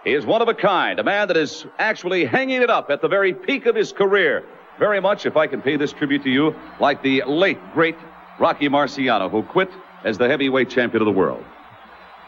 He 0.04 0.12
is 0.12 0.26
one 0.26 0.42
of 0.42 0.48
a 0.48 0.54
kind, 0.54 0.98
a 0.98 1.04
man 1.04 1.28
that 1.28 1.36
is 1.36 1.66
actually 1.78 2.24
hanging 2.24 2.62
it 2.62 2.70
up 2.70 2.90
at 2.90 3.00
the 3.00 3.08
very 3.08 3.32
peak 3.34 3.66
of 3.66 3.76
his 3.76 3.92
career 3.92 4.44
very 4.78 5.00
much, 5.00 5.26
if 5.26 5.36
I 5.36 5.46
can 5.46 5.62
pay 5.62 5.76
this 5.76 5.92
tribute 5.92 6.24
to 6.24 6.30
you, 6.30 6.54
like 6.80 7.02
the 7.02 7.22
late, 7.26 7.58
great 7.72 7.96
Rocky 8.38 8.68
Marciano, 8.68 9.30
who 9.30 9.42
quit 9.42 9.70
as 10.04 10.18
the 10.18 10.28
heavyweight 10.28 10.70
champion 10.70 11.02
of 11.02 11.06
the 11.06 11.12
world. 11.12 11.44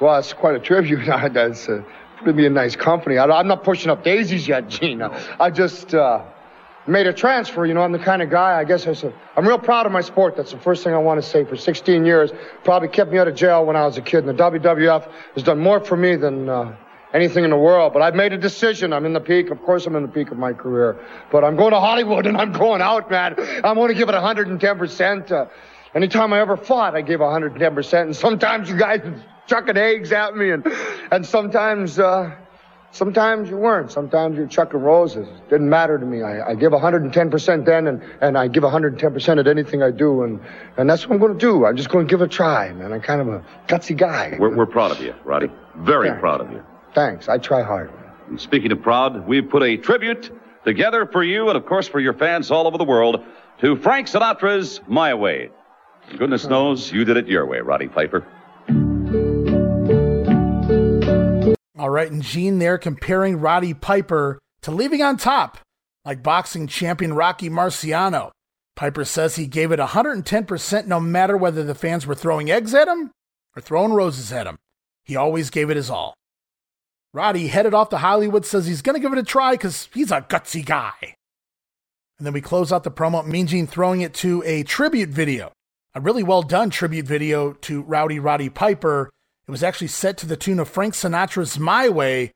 Well, 0.00 0.16
it's 0.18 0.32
quite 0.32 0.54
a 0.54 0.60
tribute. 0.60 1.04
That's 1.32 1.68
uh, 1.68 1.82
going 2.24 2.36
to 2.36 2.46
a 2.46 2.50
nice 2.50 2.76
company. 2.76 3.18
I, 3.18 3.40
am 3.40 3.48
not 3.48 3.64
pushing 3.64 3.90
up 3.90 4.04
daisies 4.04 4.46
yet, 4.46 4.68
Gina. 4.68 5.10
I 5.40 5.50
just 5.50 5.94
uh, 5.94 6.24
made 6.86 7.06
a 7.06 7.12
transfer. 7.12 7.64
You 7.66 7.74
know, 7.74 7.82
I'm 7.82 7.92
the 7.92 7.98
kind 7.98 8.22
of 8.22 8.30
guy, 8.30 8.58
I 8.58 8.64
guess 8.64 8.86
I 8.86 9.12
I'm 9.36 9.46
real 9.46 9.58
proud 9.58 9.86
of 9.86 9.92
my 9.92 10.00
sport. 10.00 10.36
That's 10.36 10.52
the 10.52 10.58
first 10.58 10.84
thing 10.84 10.94
I 10.94 10.98
want 10.98 11.22
to 11.22 11.28
say. 11.28 11.44
For 11.44 11.56
16 11.56 12.04
years, 12.04 12.30
probably 12.62 12.88
kept 12.88 13.10
me 13.10 13.18
out 13.18 13.28
of 13.28 13.34
jail 13.34 13.64
when 13.64 13.76
I 13.76 13.84
was 13.84 13.96
a 13.96 14.02
kid. 14.02 14.26
And 14.26 14.38
the 14.38 14.42
WWF 14.42 15.10
has 15.34 15.42
done 15.42 15.58
more 15.58 15.80
for 15.80 15.96
me 15.96 16.16
than 16.16 16.48
uh, 16.48 16.76
anything 17.12 17.44
in 17.44 17.50
the 17.50 17.56
world. 17.56 17.92
But 17.92 18.02
I've 18.02 18.14
made 18.14 18.32
a 18.32 18.38
decision. 18.38 18.92
I'm 18.92 19.06
in 19.06 19.12
the 19.12 19.20
peak. 19.20 19.50
Of 19.50 19.62
course, 19.62 19.86
I'm 19.86 19.96
in 19.96 20.02
the 20.02 20.08
peak 20.08 20.30
of 20.30 20.38
my 20.38 20.52
career. 20.52 20.98
But 21.30 21.44
I'm 21.44 21.56
going 21.56 21.72
to 21.72 21.80
Hollywood 21.80 22.26
and 22.26 22.36
I'm 22.36 22.52
going 22.52 22.82
out, 22.82 23.10
man. 23.10 23.34
I'm 23.64 23.76
going 23.76 23.88
to 23.88 23.94
give 23.94 24.08
it 24.08 24.14
110%. 24.14 25.32
Uh, 25.32 25.46
anytime 25.94 26.32
I 26.32 26.40
ever 26.40 26.56
fought, 26.56 26.94
I 26.94 27.02
gave 27.02 27.20
110%. 27.20 28.02
And 28.02 28.16
sometimes 28.16 28.68
you 28.68 28.76
guys 28.76 29.00
are 29.00 29.24
chucking 29.46 29.76
eggs 29.76 30.12
at 30.12 30.36
me, 30.36 30.50
and 30.50 30.66
and 31.10 31.24
sometimes. 31.26 31.98
Uh, 31.98 32.36
Sometimes 32.94 33.50
you 33.50 33.56
weren't. 33.56 33.90
Sometimes 33.90 34.36
you're 34.36 34.46
chucking 34.46 34.78
roses. 34.78 35.26
Didn't 35.50 35.68
matter 35.68 35.98
to 35.98 36.06
me. 36.06 36.22
I, 36.22 36.50
I 36.50 36.54
give 36.54 36.70
110% 36.70 37.64
then, 37.64 37.88
and, 37.88 38.00
and 38.20 38.38
I 38.38 38.46
give 38.46 38.62
110% 38.62 39.38
at 39.40 39.48
anything 39.48 39.82
I 39.82 39.90
do, 39.90 40.22
and, 40.22 40.40
and 40.76 40.88
that's 40.88 41.04
what 41.04 41.14
I'm 41.14 41.20
going 41.20 41.32
to 41.32 41.38
do. 41.38 41.66
I'm 41.66 41.76
just 41.76 41.88
going 41.88 42.06
to 42.06 42.10
give 42.10 42.20
it 42.20 42.26
a 42.26 42.28
try, 42.28 42.72
man. 42.72 42.92
I'm 42.92 43.00
kind 43.00 43.20
of 43.20 43.26
a 43.26 43.44
gutsy 43.66 43.96
guy. 43.96 44.36
We're, 44.38 44.54
we're 44.54 44.66
proud 44.66 44.92
of 44.92 45.00
you, 45.00 45.12
Roddy. 45.24 45.50
Very 45.78 46.12
proud 46.20 46.40
of 46.40 46.52
you. 46.52 46.64
Thanks. 46.94 47.28
I 47.28 47.36
try 47.38 47.62
hard. 47.64 47.90
And 48.28 48.40
speaking 48.40 48.70
of 48.70 48.80
proud, 48.80 49.26
we've 49.26 49.50
put 49.50 49.64
a 49.64 49.76
tribute 49.76 50.30
together 50.64 51.04
for 51.04 51.24
you 51.24 51.48
and, 51.48 51.56
of 51.56 51.66
course, 51.66 51.88
for 51.88 51.98
your 51.98 52.14
fans 52.14 52.52
all 52.52 52.68
over 52.68 52.78
the 52.78 52.84
world 52.84 53.24
to 53.58 53.74
Frank 53.74 54.06
Sinatra's 54.06 54.80
My 54.86 55.14
Way. 55.14 55.50
Goodness 56.16 56.46
knows 56.46 56.92
you 56.92 57.04
did 57.04 57.16
it 57.16 57.26
your 57.26 57.44
way, 57.44 57.58
Roddy 57.58 57.88
Piper. 57.88 58.24
All 61.84 61.90
right, 61.90 62.10
and 62.10 62.22
Gene 62.22 62.60
there 62.60 62.78
comparing 62.78 63.40
Roddy 63.40 63.74
Piper 63.74 64.38
to 64.62 64.70
leaving 64.70 65.02
on 65.02 65.18
top, 65.18 65.58
like 66.02 66.22
boxing 66.22 66.66
champion 66.66 67.12
Rocky 67.12 67.50
Marciano. 67.50 68.30
Piper 68.74 69.04
says 69.04 69.36
he 69.36 69.46
gave 69.46 69.70
it 69.70 69.78
110% 69.78 70.86
no 70.86 70.98
matter 70.98 71.36
whether 71.36 71.62
the 71.62 71.74
fans 71.74 72.06
were 72.06 72.14
throwing 72.14 72.50
eggs 72.50 72.72
at 72.72 72.88
him 72.88 73.10
or 73.54 73.60
throwing 73.60 73.92
roses 73.92 74.32
at 74.32 74.46
him. 74.46 74.56
He 75.02 75.14
always 75.14 75.50
gave 75.50 75.68
it 75.68 75.76
his 75.76 75.90
all. 75.90 76.14
Roddy 77.12 77.48
headed 77.48 77.74
off 77.74 77.90
to 77.90 77.98
Hollywood, 77.98 78.46
says 78.46 78.66
he's 78.66 78.80
going 78.80 78.94
to 78.94 79.06
give 79.06 79.12
it 79.12 79.18
a 79.18 79.22
try 79.22 79.52
because 79.52 79.90
he's 79.92 80.10
a 80.10 80.22
gutsy 80.22 80.64
guy. 80.64 80.94
And 82.16 82.24
then 82.24 82.32
we 82.32 82.40
close 82.40 82.72
out 82.72 82.84
the 82.84 82.90
promo, 82.90 83.26
Mean 83.26 83.46
Gene 83.46 83.66
throwing 83.66 84.00
it 84.00 84.14
to 84.14 84.42
a 84.46 84.62
tribute 84.62 85.10
video, 85.10 85.52
a 85.94 86.00
really 86.00 86.22
well 86.22 86.42
done 86.42 86.70
tribute 86.70 87.04
video 87.04 87.52
to 87.52 87.82
Rowdy 87.82 88.20
Roddy 88.20 88.48
Piper. 88.48 89.10
It 89.46 89.50
was 89.50 89.62
actually 89.62 89.88
set 89.88 90.16
to 90.18 90.26
the 90.26 90.36
tune 90.36 90.58
of 90.58 90.68
Frank 90.68 90.94
Sinatra's 90.94 91.58
My 91.58 91.88
Way. 91.88 92.32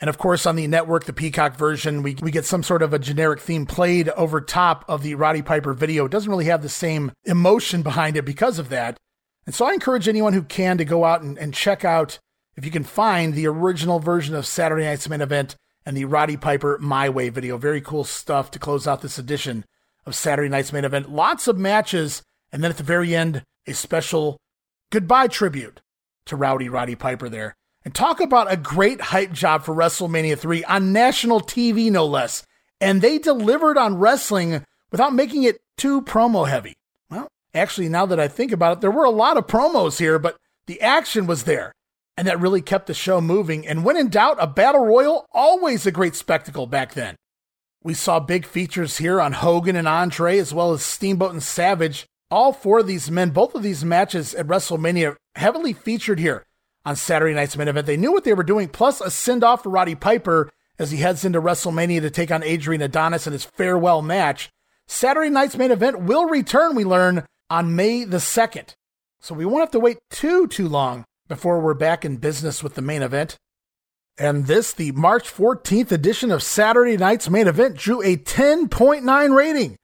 And 0.00 0.08
of 0.08 0.18
course, 0.18 0.46
on 0.46 0.56
the 0.56 0.66
network, 0.66 1.04
the 1.04 1.12
Peacock 1.12 1.56
version, 1.56 2.02
we, 2.02 2.16
we 2.22 2.30
get 2.30 2.44
some 2.44 2.62
sort 2.62 2.82
of 2.82 2.92
a 2.92 2.98
generic 2.98 3.40
theme 3.40 3.66
played 3.66 4.08
over 4.10 4.40
top 4.40 4.84
of 4.88 5.02
the 5.02 5.14
Roddy 5.16 5.42
Piper 5.42 5.74
video. 5.74 6.04
It 6.04 6.12
doesn't 6.12 6.30
really 6.30 6.46
have 6.46 6.62
the 6.62 6.68
same 6.68 7.12
emotion 7.24 7.82
behind 7.82 8.16
it 8.16 8.24
because 8.24 8.58
of 8.58 8.68
that. 8.68 8.96
And 9.44 9.54
so 9.54 9.66
I 9.66 9.72
encourage 9.72 10.08
anyone 10.08 10.32
who 10.32 10.42
can 10.42 10.78
to 10.78 10.84
go 10.84 11.04
out 11.04 11.22
and, 11.22 11.36
and 11.36 11.52
check 11.52 11.84
out 11.84 12.18
if 12.56 12.64
you 12.64 12.70
can 12.70 12.84
find 12.84 13.34
the 13.34 13.46
original 13.46 13.98
version 13.98 14.34
of 14.34 14.46
Saturday 14.46 14.84
Night's 14.84 15.08
main 15.08 15.20
event 15.20 15.56
and 15.84 15.96
the 15.96 16.04
Roddy 16.04 16.36
Piper 16.36 16.78
My 16.80 17.08
Way 17.08 17.28
video. 17.28 17.58
Very 17.58 17.80
cool 17.80 18.04
stuff 18.04 18.52
to 18.52 18.60
close 18.60 18.86
out 18.86 19.02
this 19.02 19.18
edition 19.18 19.64
of 20.06 20.14
Saturday 20.14 20.48
Night's 20.48 20.72
main 20.72 20.84
event. 20.84 21.10
Lots 21.10 21.48
of 21.48 21.58
matches, 21.58 22.22
and 22.52 22.62
then 22.62 22.70
at 22.70 22.76
the 22.76 22.84
very 22.84 23.16
end, 23.16 23.42
a 23.66 23.72
special 23.72 24.38
goodbye 24.90 25.28
tribute 25.28 25.80
to 26.26 26.36
Rowdy 26.36 26.68
Roddy 26.68 26.94
Piper 26.94 27.28
there. 27.28 27.56
And 27.84 27.94
talk 27.94 28.20
about 28.20 28.52
a 28.52 28.56
great 28.56 29.00
hype 29.00 29.32
job 29.32 29.64
for 29.64 29.74
WrestleMania 29.74 30.38
3 30.38 30.64
on 30.64 30.92
national 30.92 31.40
TV, 31.40 31.90
no 31.90 32.06
less. 32.06 32.46
And 32.80 33.02
they 33.02 33.18
delivered 33.18 33.76
on 33.76 33.98
wrestling 33.98 34.64
without 34.90 35.14
making 35.14 35.42
it 35.42 35.60
too 35.76 36.02
promo 36.02 36.48
heavy. 36.48 36.74
Well, 37.10 37.28
actually, 37.54 37.88
now 37.88 38.06
that 38.06 38.20
I 38.20 38.28
think 38.28 38.52
about 38.52 38.78
it, 38.78 38.80
there 38.80 38.90
were 38.90 39.04
a 39.04 39.10
lot 39.10 39.36
of 39.36 39.46
promos 39.46 39.98
here, 39.98 40.18
but 40.18 40.36
the 40.66 40.80
action 40.80 41.26
was 41.26 41.44
there 41.44 41.72
and 42.16 42.26
that 42.26 42.40
really 42.40 42.60
kept 42.60 42.86
the 42.86 42.94
show 42.94 43.20
moving. 43.20 43.66
And 43.66 43.84
when 43.84 43.96
in 43.96 44.08
doubt, 44.08 44.36
a 44.38 44.46
battle 44.46 44.84
royal, 44.84 45.26
always 45.32 45.86
a 45.86 45.92
great 45.92 46.14
spectacle 46.14 46.66
back 46.66 46.94
then. 46.94 47.16
We 47.82 47.94
saw 47.94 48.20
big 48.20 48.46
features 48.46 48.98
here 48.98 49.20
on 49.20 49.32
Hogan 49.32 49.76
and 49.76 49.88
Andre, 49.88 50.38
as 50.38 50.54
well 50.54 50.72
as 50.72 50.84
Steamboat 50.84 51.32
and 51.32 51.42
Savage. 51.42 52.06
All 52.30 52.52
four 52.52 52.80
of 52.80 52.86
these 52.86 53.10
men, 53.10 53.30
both 53.30 53.54
of 53.54 53.62
these 53.62 53.84
matches 53.84 54.34
at 54.34 54.46
WrestleMania, 54.46 55.16
heavily 55.34 55.72
featured 55.72 56.18
here 56.18 56.46
on 56.84 56.96
Saturday 56.96 57.34
night's 57.34 57.56
main 57.56 57.68
event. 57.68 57.86
They 57.86 57.96
knew 57.96 58.12
what 58.12 58.24
they 58.24 58.34
were 58.34 58.42
doing, 58.42 58.68
plus 58.68 59.00
a 59.00 59.10
send 59.10 59.44
off 59.44 59.62
for 59.62 59.70
Roddy 59.70 59.94
Piper 59.94 60.50
as 60.78 60.90
he 60.90 60.98
heads 60.98 61.24
into 61.24 61.40
WrestleMania 61.40 62.00
to 62.00 62.10
take 62.10 62.30
on 62.30 62.42
Adrian 62.42 62.82
Adonis 62.82 63.26
in 63.26 63.32
his 63.32 63.44
farewell 63.44 64.02
match. 64.02 64.50
Saturday 64.88 65.30
night's 65.30 65.56
main 65.56 65.70
event 65.70 66.02
will 66.02 66.26
return, 66.26 66.74
we 66.74 66.84
learn, 66.84 67.24
on 67.48 67.76
May 67.76 68.04
the 68.04 68.18
2nd. 68.18 68.74
So 69.20 69.34
we 69.34 69.46
won't 69.46 69.60
have 69.60 69.70
to 69.72 69.80
wait 69.80 69.98
too, 70.10 70.48
too 70.48 70.68
long 70.68 71.04
before 71.28 71.60
we're 71.60 71.74
back 71.74 72.04
in 72.04 72.16
business 72.16 72.62
with 72.62 72.74
the 72.74 72.82
main 72.82 73.02
event. 73.02 73.36
And 74.18 74.46
this, 74.46 74.72
the 74.72 74.92
March 74.92 75.32
14th 75.32 75.92
edition 75.92 76.30
of 76.30 76.42
Saturday 76.42 76.96
Night's 76.96 77.30
main 77.30 77.46
event, 77.46 77.76
drew 77.76 78.02
a 78.02 78.16
10.9 78.16 79.34
rating 79.34 79.76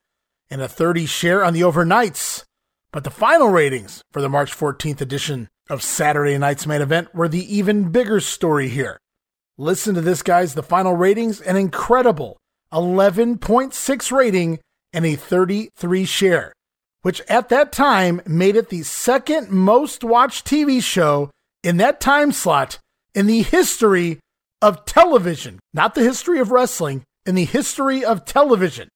and 0.50 0.60
a 0.60 0.68
30 0.68 1.06
share 1.06 1.44
on 1.44 1.54
the 1.54 1.62
overnights. 1.62 2.44
But 2.91 3.05
the 3.05 3.10
final 3.10 3.49
ratings 3.49 4.02
for 4.12 4.23
the 4.23 4.31
March 4.31 4.57
14th 4.57 5.00
edition 5.00 5.49
of 5.68 5.83
Saturday 5.83 6.39
Night's 6.39 6.67
main 6.67 6.81
event 6.81 7.15
were 7.15 7.28
the 7.28 7.55
even 7.55 7.91
bigger 7.91 8.18
story 8.20 8.68
here. 8.68 8.99
Listen 9.58 9.94
to 9.94 10.00
this, 10.00 10.23
guys. 10.23 10.55
The 10.55 10.62
final 10.62 10.94
ratings 10.94 11.41
an 11.42 11.57
incredible 11.57 12.39
11.6 12.73 14.12
rating 14.12 14.58
and 14.92 15.05
a 15.05 15.17
33 15.17 16.05
share, 16.07 16.52
which 17.02 17.20
at 17.28 17.50
that 17.50 17.73
time 17.73 18.23
made 18.26 18.57
it 18.57 18.70
the 18.70 18.83
second 18.83 19.50
most 19.50 20.02
watched 20.02 20.47
TV 20.47 20.83
show 20.83 21.31
in 21.62 21.76
that 21.76 22.00
time 22.00 22.33
slot 22.33 22.78
in 23.15 23.26
the 23.26 23.42
history 23.42 24.18
of 24.62 24.84
television, 24.86 25.58
not 25.75 25.94
the 25.94 26.02
history 26.02 26.41
of 26.41 26.50
wrestling, 26.50 27.02
in 27.26 27.34
the 27.34 27.44
history 27.44 28.02
of 28.02 28.25
television. 28.25 28.89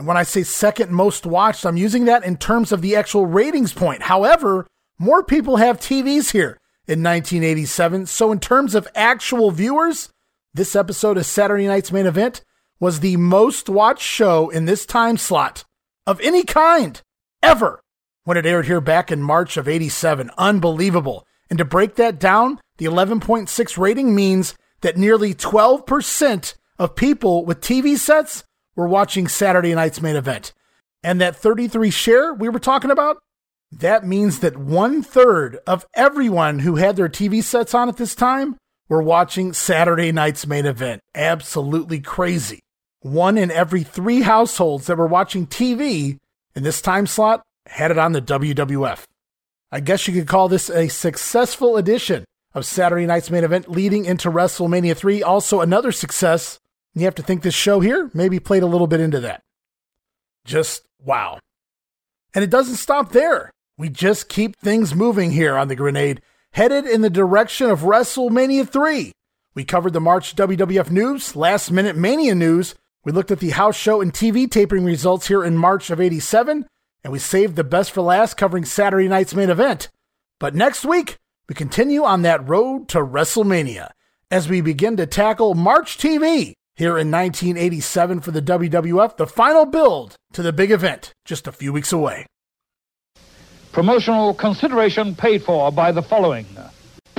And 0.00 0.06
when 0.06 0.16
I 0.16 0.22
say 0.22 0.44
second 0.44 0.90
most 0.92 1.26
watched, 1.26 1.66
I'm 1.66 1.76
using 1.76 2.06
that 2.06 2.24
in 2.24 2.38
terms 2.38 2.72
of 2.72 2.80
the 2.80 2.96
actual 2.96 3.26
ratings 3.26 3.74
point. 3.74 4.00
However, 4.00 4.66
more 4.98 5.22
people 5.22 5.58
have 5.58 5.78
TVs 5.78 6.32
here 6.32 6.56
in 6.88 7.02
1987. 7.02 8.06
So, 8.06 8.32
in 8.32 8.40
terms 8.40 8.74
of 8.74 8.88
actual 8.94 9.50
viewers, 9.50 10.08
this 10.54 10.74
episode 10.74 11.18
of 11.18 11.26
Saturday 11.26 11.66
Night's 11.66 11.92
main 11.92 12.06
event 12.06 12.42
was 12.80 13.00
the 13.00 13.18
most 13.18 13.68
watched 13.68 14.02
show 14.02 14.48
in 14.48 14.64
this 14.64 14.86
time 14.86 15.18
slot 15.18 15.64
of 16.06 16.18
any 16.22 16.44
kind 16.44 17.02
ever 17.42 17.82
when 18.24 18.38
it 18.38 18.46
aired 18.46 18.64
here 18.64 18.80
back 18.80 19.12
in 19.12 19.20
March 19.20 19.58
of 19.58 19.68
87. 19.68 20.30
Unbelievable. 20.38 21.26
And 21.50 21.58
to 21.58 21.64
break 21.66 21.96
that 21.96 22.18
down, 22.18 22.58
the 22.78 22.86
11.6 22.86 23.76
rating 23.76 24.14
means 24.14 24.54
that 24.80 24.96
nearly 24.96 25.34
12% 25.34 26.54
of 26.78 26.96
people 26.96 27.44
with 27.44 27.60
TV 27.60 27.98
sets 27.98 28.44
were 28.80 28.88
watching 28.88 29.28
Saturday 29.28 29.74
night's 29.74 30.00
main 30.00 30.16
event. 30.16 30.54
And 31.02 31.20
that 31.20 31.36
33 31.36 31.90
share 31.90 32.32
we 32.32 32.48
were 32.48 32.58
talking 32.58 32.90
about, 32.90 33.18
that 33.70 34.06
means 34.06 34.40
that 34.40 34.56
one 34.56 35.02
third 35.02 35.58
of 35.66 35.86
everyone 35.94 36.60
who 36.60 36.76
had 36.76 36.96
their 36.96 37.08
TV 37.08 37.42
sets 37.42 37.74
on 37.74 37.88
at 37.88 37.98
this 37.98 38.14
time 38.14 38.56
were 38.88 39.02
watching 39.02 39.52
Saturday 39.52 40.10
night's 40.12 40.46
main 40.46 40.64
event. 40.64 41.02
Absolutely 41.14 42.00
crazy. 42.00 42.60
One 43.00 43.38
in 43.38 43.50
every 43.50 43.82
three 43.82 44.22
households 44.22 44.86
that 44.86 44.96
were 44.96 45.06
watching 45.06 45.46
TV 45.46 46.16
in 46.54 46.62
this 46.62 46.82
time 46.82 47.06
slot 47.06 47.42
had 47.66 47.90
it 47.90 47.98
on 47.98 48.12
the 48.12 48.22
WWF. 48.22 49.04
I 49.70 49.80
guess 49.80 50.08
you 50.08 50.14
could 50.14 50.26
call 50.26 50.48
this 50.48 50.68
a 50.70 50.88
successful 50.88 51.76
edition 51.76 52.24
of 52.54 52.66
Saturday 52.66 53.06
night's 53.06 53.30
main 53.30 53.44
event 53.44 53.70
leading 53.70 54.06
into 54.06 54.30
WrestleMania 54.30 54.96
3. 54.96 55.22
Also, 55.22 55.60
another 55.60 55.92
success. 55.92 56.58
You 56.94 57.04
have 57.04 57.14
to 57.16 57.22
think 57.22 57.42
this 57.42 57.54
show 57.54 57.80
here 57.80 58.10
maybe 58.14 58.40
played 58.40 58.62
a 58.62 58.66
little 58.66 58.86
bit 58.86 59.00
into 59.00 59.20
that. 59.20 59.42
Just 60.44 60.86
wow. 61.04 61.38
And 62.34 62.42
it 62.42 62.50
doesn't 62.50 62.76
stop 62.76 63.12
there. 63.12 63.50
We 63.78 63.88
just 63.88 64.28
keep 64.28 64.56
things 64.56 64.94
moving 64.94 65.30
here 65.30 65.56
on 65.56 65.68
the 65.68 65.76
grenade, 65.76 66.20
headed 66.52 66.86
in 66.86 67.00
the 67.02 67.10
direction 67.10 67.70
of 67.70 67.80
WrestleMania 67.80 68.68
3. 68.68 69.12
We 69.54 69.64
covered 69.64 69.92
the 69.92 70.00
March 70.00 70.36
WWF 70.36 70.90
news, 70.90 71.34
last 71.34 71.70
minute 71.70 71.96
Mania 71.96 72.34
news. 72.34 72.74
We 73.04 73.12
looked 73.12 73.30
at 73.30 73.40
the 73.40 73.50
house 73.50 73.76
show 73.76 74.00
and 74.00 74.12
TV 74.12 74.50
taping 74.50 74.84
results 74.84 75.28
here 75.28 75.44
in 75.44 75.56
March 75.56 75.90
of 75.90 76.00
87, 76.00 76.66
and 77.02 77.12
we 77.12 77.18
saved 77.18 77.56
the 77.56 77.64
best 77.64 77.90
for 77.90 78.02
last 78.02 78.36
covering 78.36 78.64
Saturday 78.64 79.08
night's 79.08 79.34
main 79.34 79.50
event. 79.50 79.88
But 80.38 80.54
next 80.54 80.84
week, 80.84 81.16
we 81.48 81.54
continue 81.54 82.04
on 82.04 82.22
that 82.22 82.46
road 82.48 82.88
to 82.90 82.98
WrestleMania 82.98 83.90
as 84.30 84.48
we 84.48 84.60
begin 84.60 84.96
to 84.98 85.06
tackle 85.06 85.54
March 85.54 85.98
TV 85.98 86.54
here 86.80 86.96
in 86.96 87.10
1987 87.10 88.20
for 88.20 88.30
the 88.30 88.40
WWF, 88.40 89.18
the 89.18 89.26
final 89.26 89.66
build 89.66 90.16
to 90.32 90.40
the 90.40 90.50
big 90.50 90.70
event 90.70 91.12
just 91.26 91.46
a 91.46 91.52
few 91.52 91.74
weeks 91.74 91.92
away. 91.92 92.24
Promotional 93.70 94.32
consideration 94.32 95.14
paid 95.14 95.42
for 95.42 95.70
by 95.70 95.92
the 95.92 96.00
following. 96.00 96.46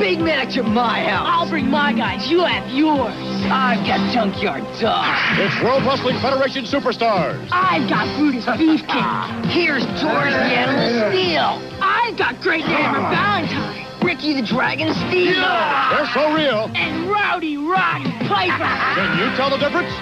Big 0.02 0.18
match 0.20 0.58
at 0.58 0.66
my 0.66 1.04
house. 1.04 1.28
I'll 1.30 1.48
bring 1.48 1.70
my 1.70 1.94
guys. 1.94 2.26
You 2.28 2.44
have 2.44 2.68
yours. 2.74 3.14
I've 3.54 3.86
got 3.86 4.02
Junkyard 4.12 4.64
Dog. 4.82 5.06
It's 5.38 5.54
World 5.62 5.86
Wrestling 5.86 6.18
Federation 6.18 6.66
Superstars. 6.66 7.38
I've 7.52 7.88
got 7.88 8.10
Brutus 8.18 8.44
Beefcake. 8.58 9.46
Here's 9.54 9.86
George 10.02 10.34
the 10.34 10.42
Animal 10.58 11.14
Steele. 11.14 11.62
I've 11.86 12.18
got 12.18 12.42
Greg 12.42 12.62
Hammer 12.62 12.98
Valentine. 13.14 13.86
Ricky 14.02 14.34
the 14.34 14.42
Dragon 14.42 14.92
Steel. 15.06 15.38
They're 15.38 16.10
so 16.18 16.34
real. 16.34 16.72
And 16.74 17.08
Rowdy 17.08 17.58
Roddy 17.58 18.10
Piper. 18.26 18.74
Can 18.98 19.20
you 19.22 19.30
tell 19.38 19.52
the 19.54 19.62
difference? 19.62 19.94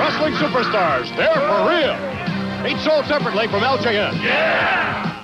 Wrestling 0.00 0.32
Superstars. 0.40 1.14
They're 1.20 1.36
for 1.36 1.68
real. 1.68 2.00
Each 2.64 2.80
sold 2.80 3.04
separately 3.04 3.46
from 3.48 3.60
LJN. 3.60 4.24
Yeah! 4.24 5.15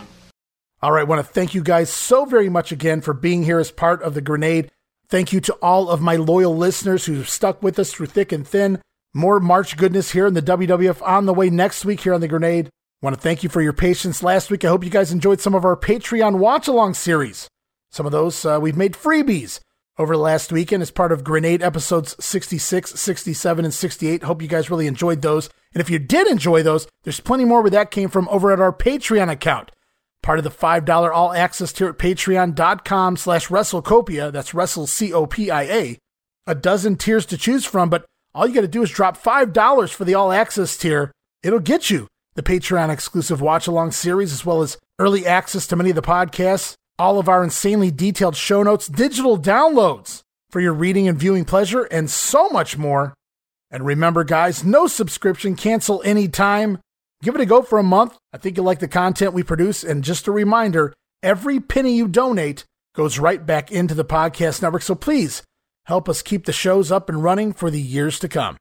All 0.83 0.91
right, 0.91 1.03
I 1.03 1.05
want 1.05 1.25
to 1.25 1.33
thank 1.33 1.55
you 1.55 1.63
guys 1.63 1.91
so 1.91 2.25
very 2.25 2.49
much 2.49 2.73
again 2.73 3.03
for 3.03 3.15
being 3.15 3.45
here 3.45 3.61
as 3.61 3.71
part 3.71 4.03
of 4.03 4.15
the 4.15 4.21
Grenade. 4.21 4.69
Thank 5.09 5.33
you 5.33 5.41
to 5.43 5.53
all 5.63 5.89
of 5.89 6.01
my 6.01 6.17
loyal 6.17 6.57
listeners 6.57 7.07
who've 7.07 7.29
stuck 7.29 7.63
with 7.63 7.79
us 7.79 7.93
through 7.93 8.07
thick 8.07 8.33
and 8.33 8.45
thin. 8.45 8.83
More 9.15 9.39
March 9.39 9.77
goodness 9.77 10.11
here 10.11 10.27
in 10.27 10.35
the 10.35 10.43
WWF 10.43 11.01
on 11.07 11.27
the 11.27 11.35
way 11.35 11.51
next 11.51 11.85
week 11.85 12.01
here 12.01 12.13
on 12.13 12.21
the 12.21 12.27
Grenade. 12.27 12.67
I 12.67 12.71
want 13.01 13.15
to 13.15 13.23
thank 13.23 13.45
you 13.45 13.49
for 13.49 13.63
your 13.63 13.73
patience 13.73 14.25
last 14.25 14.51
week. 14.51 14.65
I 14.65 14.69
hope 14.71 14.83
you 14.83 14.91
guys 14.91 15.13
enjoyed 15.13 15.41
some 15.41 15.55
of 15.55 15.65
our 15.65 15.77
Patreon 15.77 16.41
watch 16.41 16.67
along 16.67 16.95
series. 16.95 17.49
Some 17.93 18.05
of 18.05 18.11
those 18.11 18.45
uh, 18.45 18.59
we've 18.61 18.77
made 18.77 18.95
freebies 18.95 19.61
over 19.99 20.17
the 20.17 20.21
last 20.21 20.51
weekend 20.51 20.83
as 20.83 20.91
part 20.91 21.13
of 21.13 21.23
Grenade 21.23 21.63
episodes 21.63 22.17
66, 22.19 22.99
67, 22.99 23.65
and 23.65 23.73
68. 23.73 24.25
Hope 24.25 24.43
you 24.43 24.49
guys 24.49 24.69
really 24.69 24.89
enjoyed 24.89 25.23
those. 25.23 25.49
And 25.75 25.81
if 25.81 25.91
you 25.91 26.01
did 26.01 26.27
enjoy 26.27 26.65
those, 26.65 26.89
there's 27.05 27.21
plenty 27.21 27.45
more 27.45 27.63
where 27.63 27.71
that 27.71 27.93
came 27.93 28.09
from 28.09 28.29
over 28.31 28.51
at 28.51 28.61
our 28.61 28.73
Patreon 28.73 29.31
account. 29.31 29.71
Part 30.23 30.39
of 30.39 30.45
the 30.45 30.51
$5 30.51 31.13
all 31.13 31.33
access 31.33 31.73
tier 31.73 31.89
at 31.89 31.99
patreon.com 31.99 33.17
slash 33.17 33.49
WrestleCopia. 33.49 34.33
That's 34.33 34.55
Wrestle 34.55 34.87
C 34.87 35.13
O 35.13 35.27
P 35.27 35.51
I 35.51 35.63
A. 35.63 35.99
A 36.47 36.55
dozen 36.55 36.97
tiers 36.97 37.27
to 37.27 37.37
choose 37.37 37.65
from, 37.65 37.91
but 37.91 38.05
all 38.35 38.47
you 38.47 38.55
got 38.55 38.63
to 38.63 38.69
do 38.69 38.83
is 38.83 38.91
drop 38.91 39.21
$5 39.21 39.93
for 39.93 40.05
the 40.05 40.15
all 40.15 40.33
access 40.33 40.77
tier. 40.77 41.13
It'll 41.43 41.59
get 41.59 41.91
you 41.91 42.07
the 42.35 42.43
Patreon 42.43 42.89
exclusive 42.89 43.41
watch 43.41 43.67
along 43.67 43.93
series, 43.93 44.33
as 44.33 44.47
well 44.47 44.63
as 44.63 44.79
early 44.99 45.27
access 45.27 45.67
to 45.67 45.77
many 45.77 45.91
of 45.91 45.97
the 45.97 46.03
podcasts, 46.03 46.75
all 46.99 47.19
of 47.19 47.29
our 47.29 47.43
insanely 47.45 47.91
detailed 47.91 48.37
show 48.37 48.63
notes, 48.63 48.89
digital 48.89 49.39
downloads 49.39 50.23
for 50.51 50.61
your 50.61 50.73
reading 50.73 51.09
and 51.09 51.19
viewing 51.19 51.45
pleasure, 51.45 51.83
and 51.85 52.11
so 52.11 52.49
much 52.49 52.79
more. 52.79 53.15
And 53.71 53.85
remember, 53.85 54.23
guys, 54.23 54.65
no 54.65 54.87
subscription, 54.87 55.57
cancel 55.57 56.03
anytime. 56.05 56.79
Give 57.23 57.37
it 57.37 57.41
a 57.41 57.47
go 57.47 57.63
for 57.63 57.79
a 57.79 57.85
month. 57.85 58.19
I 58.33 58.39
think 58.39 58.57
you'll 58.57 58.67
like 58.67 58.81
the 58.81 58.89
content 58.89 59.33
we 59.33 59.45
produce. 59.45 59.85
And 59.85 60.03
just 60.03 60.27
a 60.27 60.33
reminder 60.33 60.93
every 61.23 61.61
penny 61.61 61.95
you 61.97 62.09
donate 62.09 62.65
goes 62.95 63.19
right 63.19 63.47
back 63.47 63.71
into 63.71 63.95
the 63.95 64.05
podcast 64.05 64.61
network. 64.61 64.83
So 64.83 64.97
please 64.97 65.43
help 65.85 66.09
us 66.09 66.21
keep 66.21 66.45
the 66.45 66.53
shows 66.53 66.91
up 66.91 67.09
and 67.09 67.23
running 67.23 67.53
for 67.53 67.71
the 67.71 67.81
years 67.81 68.19
to 68.19 68.29
come. 68.29 68.57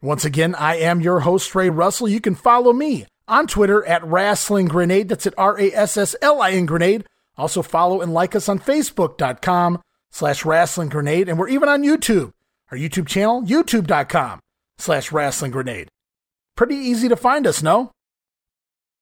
Once 0.00 0.24
again, 0.24 0.54
I 0.54 0.76
am 0.76 1.02
your 1.02 1.20
host, 1.20 1.54
Ray 1.54 1.68
Russell. 1.68 2.08
You 2.08 2.20
can 2.20 2.34
follow 2.34 2.72
me 2.72 3.06
on 3.28 3.46
Twitter 3.46 3.84
at 3.84 4.02
Wrestling 4.04 4.66
Grenade. 4.66 5.10
That's 5.10 5.26
at 5.26 5.34
R 5.36 5.60
A 5.60 5.70
S 5.72 5.98
S 5.98 6.16
L 6.22 6.40
I 6.40 6.52
N 6.52 6.64
Grenade. 6.64 7.04
Also 7.36 7.60
follow 7.60 8.00
and 8.00 8.14
like 8.14 8.34
us 8.34 8.48
on 8.48 8.58
Facebook.com 8.58 9.82
slash 10.10 10.46
Wrestling 10.46 10.88
Grenade. 10.88 11.28
And 11.28 11.38
we're 11.38 11.48
even 11.48 11.68
on 11.68 11.82
YouTube. 11.82 12.32
Our 12.70 12.78
YouTube 12.78 13.06
channel, 13.06 13.42
YouTube.com 13.42 14.40
slash 14.78 15.12
Wrestling 15.12 15.50
Grenade. 15.50 15.88
Pretty 16.60 16.76
easy 16.76 17.08
to 17.08 17.16
find 17.16 17.46
us, 17.46 17.62
no? 17.62 17.90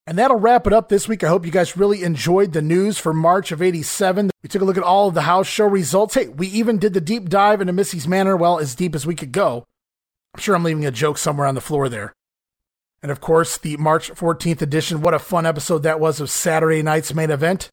And 0.07 0.17
that'll 0.17 0.39
wrap 0.39 0.69
it 0.69 0.73
up 0.73 0.89
this 0.89 1.09
week. 1.09 1.25
I 1.25 1.29
hope 1.29 1.45
you 1.45 1.51
guys 1.51 1.77
really 1.77 2.05
enjoyed 2.05 2.53
the 2.53 2.63
news 2.63 2.99
for 2.99 3.13
March 3.13 3.51
of 3.51 3.61
87. 3.61 4.31
We 4.45 4.49
took 4.49 4.63
a 4.63 4.65
look 4.65 4.77
at 4.77 4.85
all 4.85 5.09
of 5.09 5.15
the 5.15 5.23
house 5.23 5.49
show 5.49 5.67
results. 5.67 6.15
Hey, 6.15 6.29
we 6.29 6.47
even 6.47 6.79
did 6.79 6.95
the 6.95 7.01
deep 7.01 7.29
dive 7.29 7.61
into 7.61 7.73
Missy's 7.73 8.07
Manor, 8.07 8.37
well, 8.37 8.61
as 8.61 8.77
deep 8.77 8.95
as 8.95 9.09
we 9.09 9.17
could 9.17 9.33
go. 9.33 9.67
I'm 10.35 10.41
sure 10.41 10.55
I'm 10.55 10.63
leaving 10.63 10.87
a 10.87 10.93
joke 10.93 11.19
somewhere 11.19 11.49
on 11.49 11.57
the 11.57 11.61
floor 11.61 11.89
there. 11.89 12.15
And 13.03 13.11
of 13.11 13.21
course, 13.21 13.59
the 13.59 13.77
March 13.77 14.13
14th 14.13 14.63
edition. 14.63 15.01
What 15.01 15.15
a 15.15 15.19
fun 15.19 15.45
episode 15.45 15.83
that 15.83 15.99
was 15.99 16.21
of 16.21 16.31
Saturday 16.31 16.81
night's 16.81 17.13
main 17.13 17.33
event. 17.33 17.71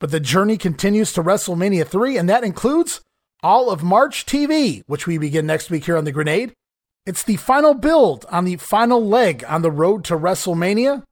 But 0.00 0.10
the 0.10 0.18
journey 0.18 0.56
continues 0.56 1.12
to 1.12 1.22
WrestleMania 1.22 1.86
3, 1.86 2.18
and 2.18 2.28
that 2.28 2.42
includes 2.42 3.02
all 3.44 3.70
of 3.70 3.84
March 3.84 4.26
TV, 4.26 4.82
which 4.88 5.06
we 5.06 5.16
begin 5.16 5.46
next 5.46 5.70
week 5.70 5.84
here 5.84 5.96
on 5.96 6.02
The 6.02 6.10
Grenade. 6.10 6.54
It's 7.08 7.22
the 7.22 7.36
final 7.36 7.72
build 7.72 8.26
on 8.28 8.44
the 8.44 8.56
final 8.56 9.02
leg 9.02 9.42
on 9.48 9.62
the 9.62 9.70
road 9.70 10.04
to 10.04 10.14
WrestleMania. 10.14 11.04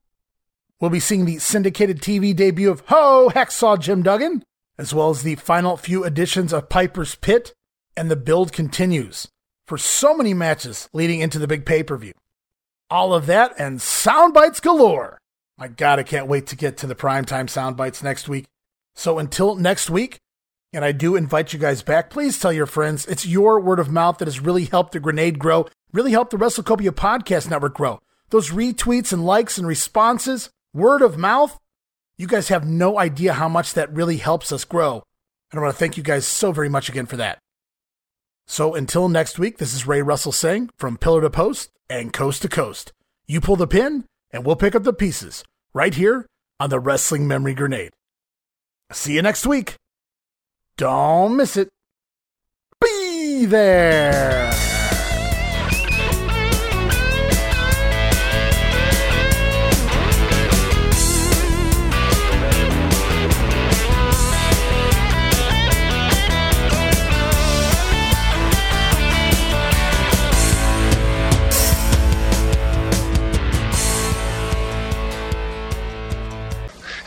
We'll 0.78 0.90
be 0.90 1.00
seeing 1.00 1.24
the 1.24 1.38
syndicated 1.38 2.02
TV 2.02 2.36
debut 2.36 2.70
of 2.70 2.82
Ho 2.88 3.30
Hacksaw 3.34 3.80
Jim 3.80 4.02
Duggan, 4.02 4.42
as 4.76 4.92
well 4.92 5.08
as 5.08 5.22
the 5.22 5.36
final 5.36 5.78
few 5.78 6.04
editions 6.04 6.52
of 6.52 6.68
Piper's 6.68 7.14
Pit, 7.14 7.54
and 7.96 8.10
the 8.10 8.14
build 8.14 8.52
continues 8.52 9.28
for 9.66 9.78
so 9.78 10.14
many 10.14 10.34
matches 10.34 10.90
leading 10.92 11.20
into 11.20 11.38
the 11.38 11.48
big 11.48 11.64
pay 11.64 11.82
per 11.82 11.96
view. 11.96 12.12
All 12.90 13.14
of 13.14 13.24
that 13.24 13.54
and 13.58 13.80
sound 13.80 14.34
bites 14.34 14.60
galore. 14.60 15.16
My 15.56 15.68
God, 15.68 15.98
I 15.98 16.02
can't 16.02 16.28
wait 16.28 16.46
to 16.48 16.56
get 16.56 16.76
to 16.76 16.86
the 16.86 16.94
primetime 16.94 17.48
sound 17.48 17.78
bites 17.78 18.02
next 18.02 18.28
week. 18.28 18.44
So 18.94 19.18
until 19.18 19.54
next 19.54 19.88
week, 19.88 20.18
and 20.74 20.84
I 20.84 20.92
do 20.92 21.16
invite 21.16 21.54
you 21.54 21.58
guys 21.58 21.82
back, 21.82 22.10
please 22.10 22.38
tell 22.38 22.52
your 22.52 22.66
friends. 22.66 23.06
It's 23.06 23.24
your 23.24 23.58
word 23.58 23.78
of 23.78 23.90
mouth 23.90 24.18
that 24.18 24.28
has 24.28 24.40
really 24.40 24.66
helped 24.66 24.92
the 24.92 25.00
grenade 25.00 25.38
grow, 25.38 25.66
really 25.92 26.12
helped 26.12 26.30
the 26.30 26.36
WrestleCopia 26.36 26.90
Podcast 26.90 27.50
Network 27.50 27.74
grow. 27.74 28.00
Those 28.30 28.50
retweets 28.50 29.12
and 29.12 29.24
likes 29.24 29.58
and 29.58 29.66
responses, 29.66 30.50
word 30.74 31.02
of 31.02 31.16
mouth, 31.16 31.58
you 32.18 32.26
guys 32.26 32.48
have 32.48 32.66
no 32.66 32.98
idea 32.98 33.34
how 33.34 33.48
much 33.48 33.74
that 33.74 33.92
really 33.92 34.16
helps 34.16 34.50
us 34.50 34.64
grow. 34.64 35.02
And 35.50 35.60
I 35.60 35.62
want 35.62 35.74
to 35.74 35.78
thank 35.78 35.96
you 35.96 36.02
guys 36.02 36.26
so 36.26 36.50
very 36.50 36.68
much 36.68 36.88
again 36.88 37.06
for 37.06 37.16
that. 37.16 37.38
So 38.46 38.74
until 38.74 39.08
next 39.08 39.38
week, 39.38 39.58
this 39.58 39.74
is 39.74 39.86
Ray 39.86 40.02
Russell 40.02 40.32
saying 40.32 40.70
from 40.76 40.96
pillar 40.98 41.20
to 41.20 41.30
post 41.30 41.70
and 41.90 42.12
coast 42.12 42.42
to 42.42 42.48
coast. 42.48 42.92
You 43.26 43.40
pull 43.40 43.56
the 43.56 43.66
pin 43.66 44.04
and 44.30 44.44
we'll 44.44 44.56
pick 44.56 44.74
up 44.74 44.84
the 44.84 44.92
pieces 44.92 45.44
right 45.74 45.94
here 45.94 46.26
on 46.58 46.70
the 46.70 46.80
Wrestling 46.80 47.28
Memory 47.28 47.54
Grenade. 47.54 47.92
See 48.92 49.14
you 49.14 49.22
next 49.22 49.46
week. 49.46 49.76
Don't 50.76 51.36
miss 51.36 51.56
it. 51.56 51.68
Be 52.80 53.46
there. 53.46 54.75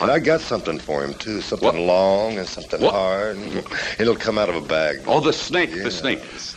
I 0.08 0.18
got 0.18 0.40
something 0.40 0.78
for 0.78 1.04
him, 1.04 1.14
too. 1.14 1.40
Something 1.40 1.86
long 1.86 2.38
and 2.38 2.48
something 2.48 2.80
What? 2.80 2.94
hard. 2.94 3.36
It'll 3.98 4.16
come 4.16 4.38
out 4.38 4.48
of 4.48 4.54
a 4.54 4.60
bag. 4.60 5.02
Oh, 5.06 5.20
the 5.20 5.32
snake, 5.32 5.72
the 5.72 5.78
Yeah, 5.78 5.88
snake. 5.90 6.18
it's- 6.20 6.54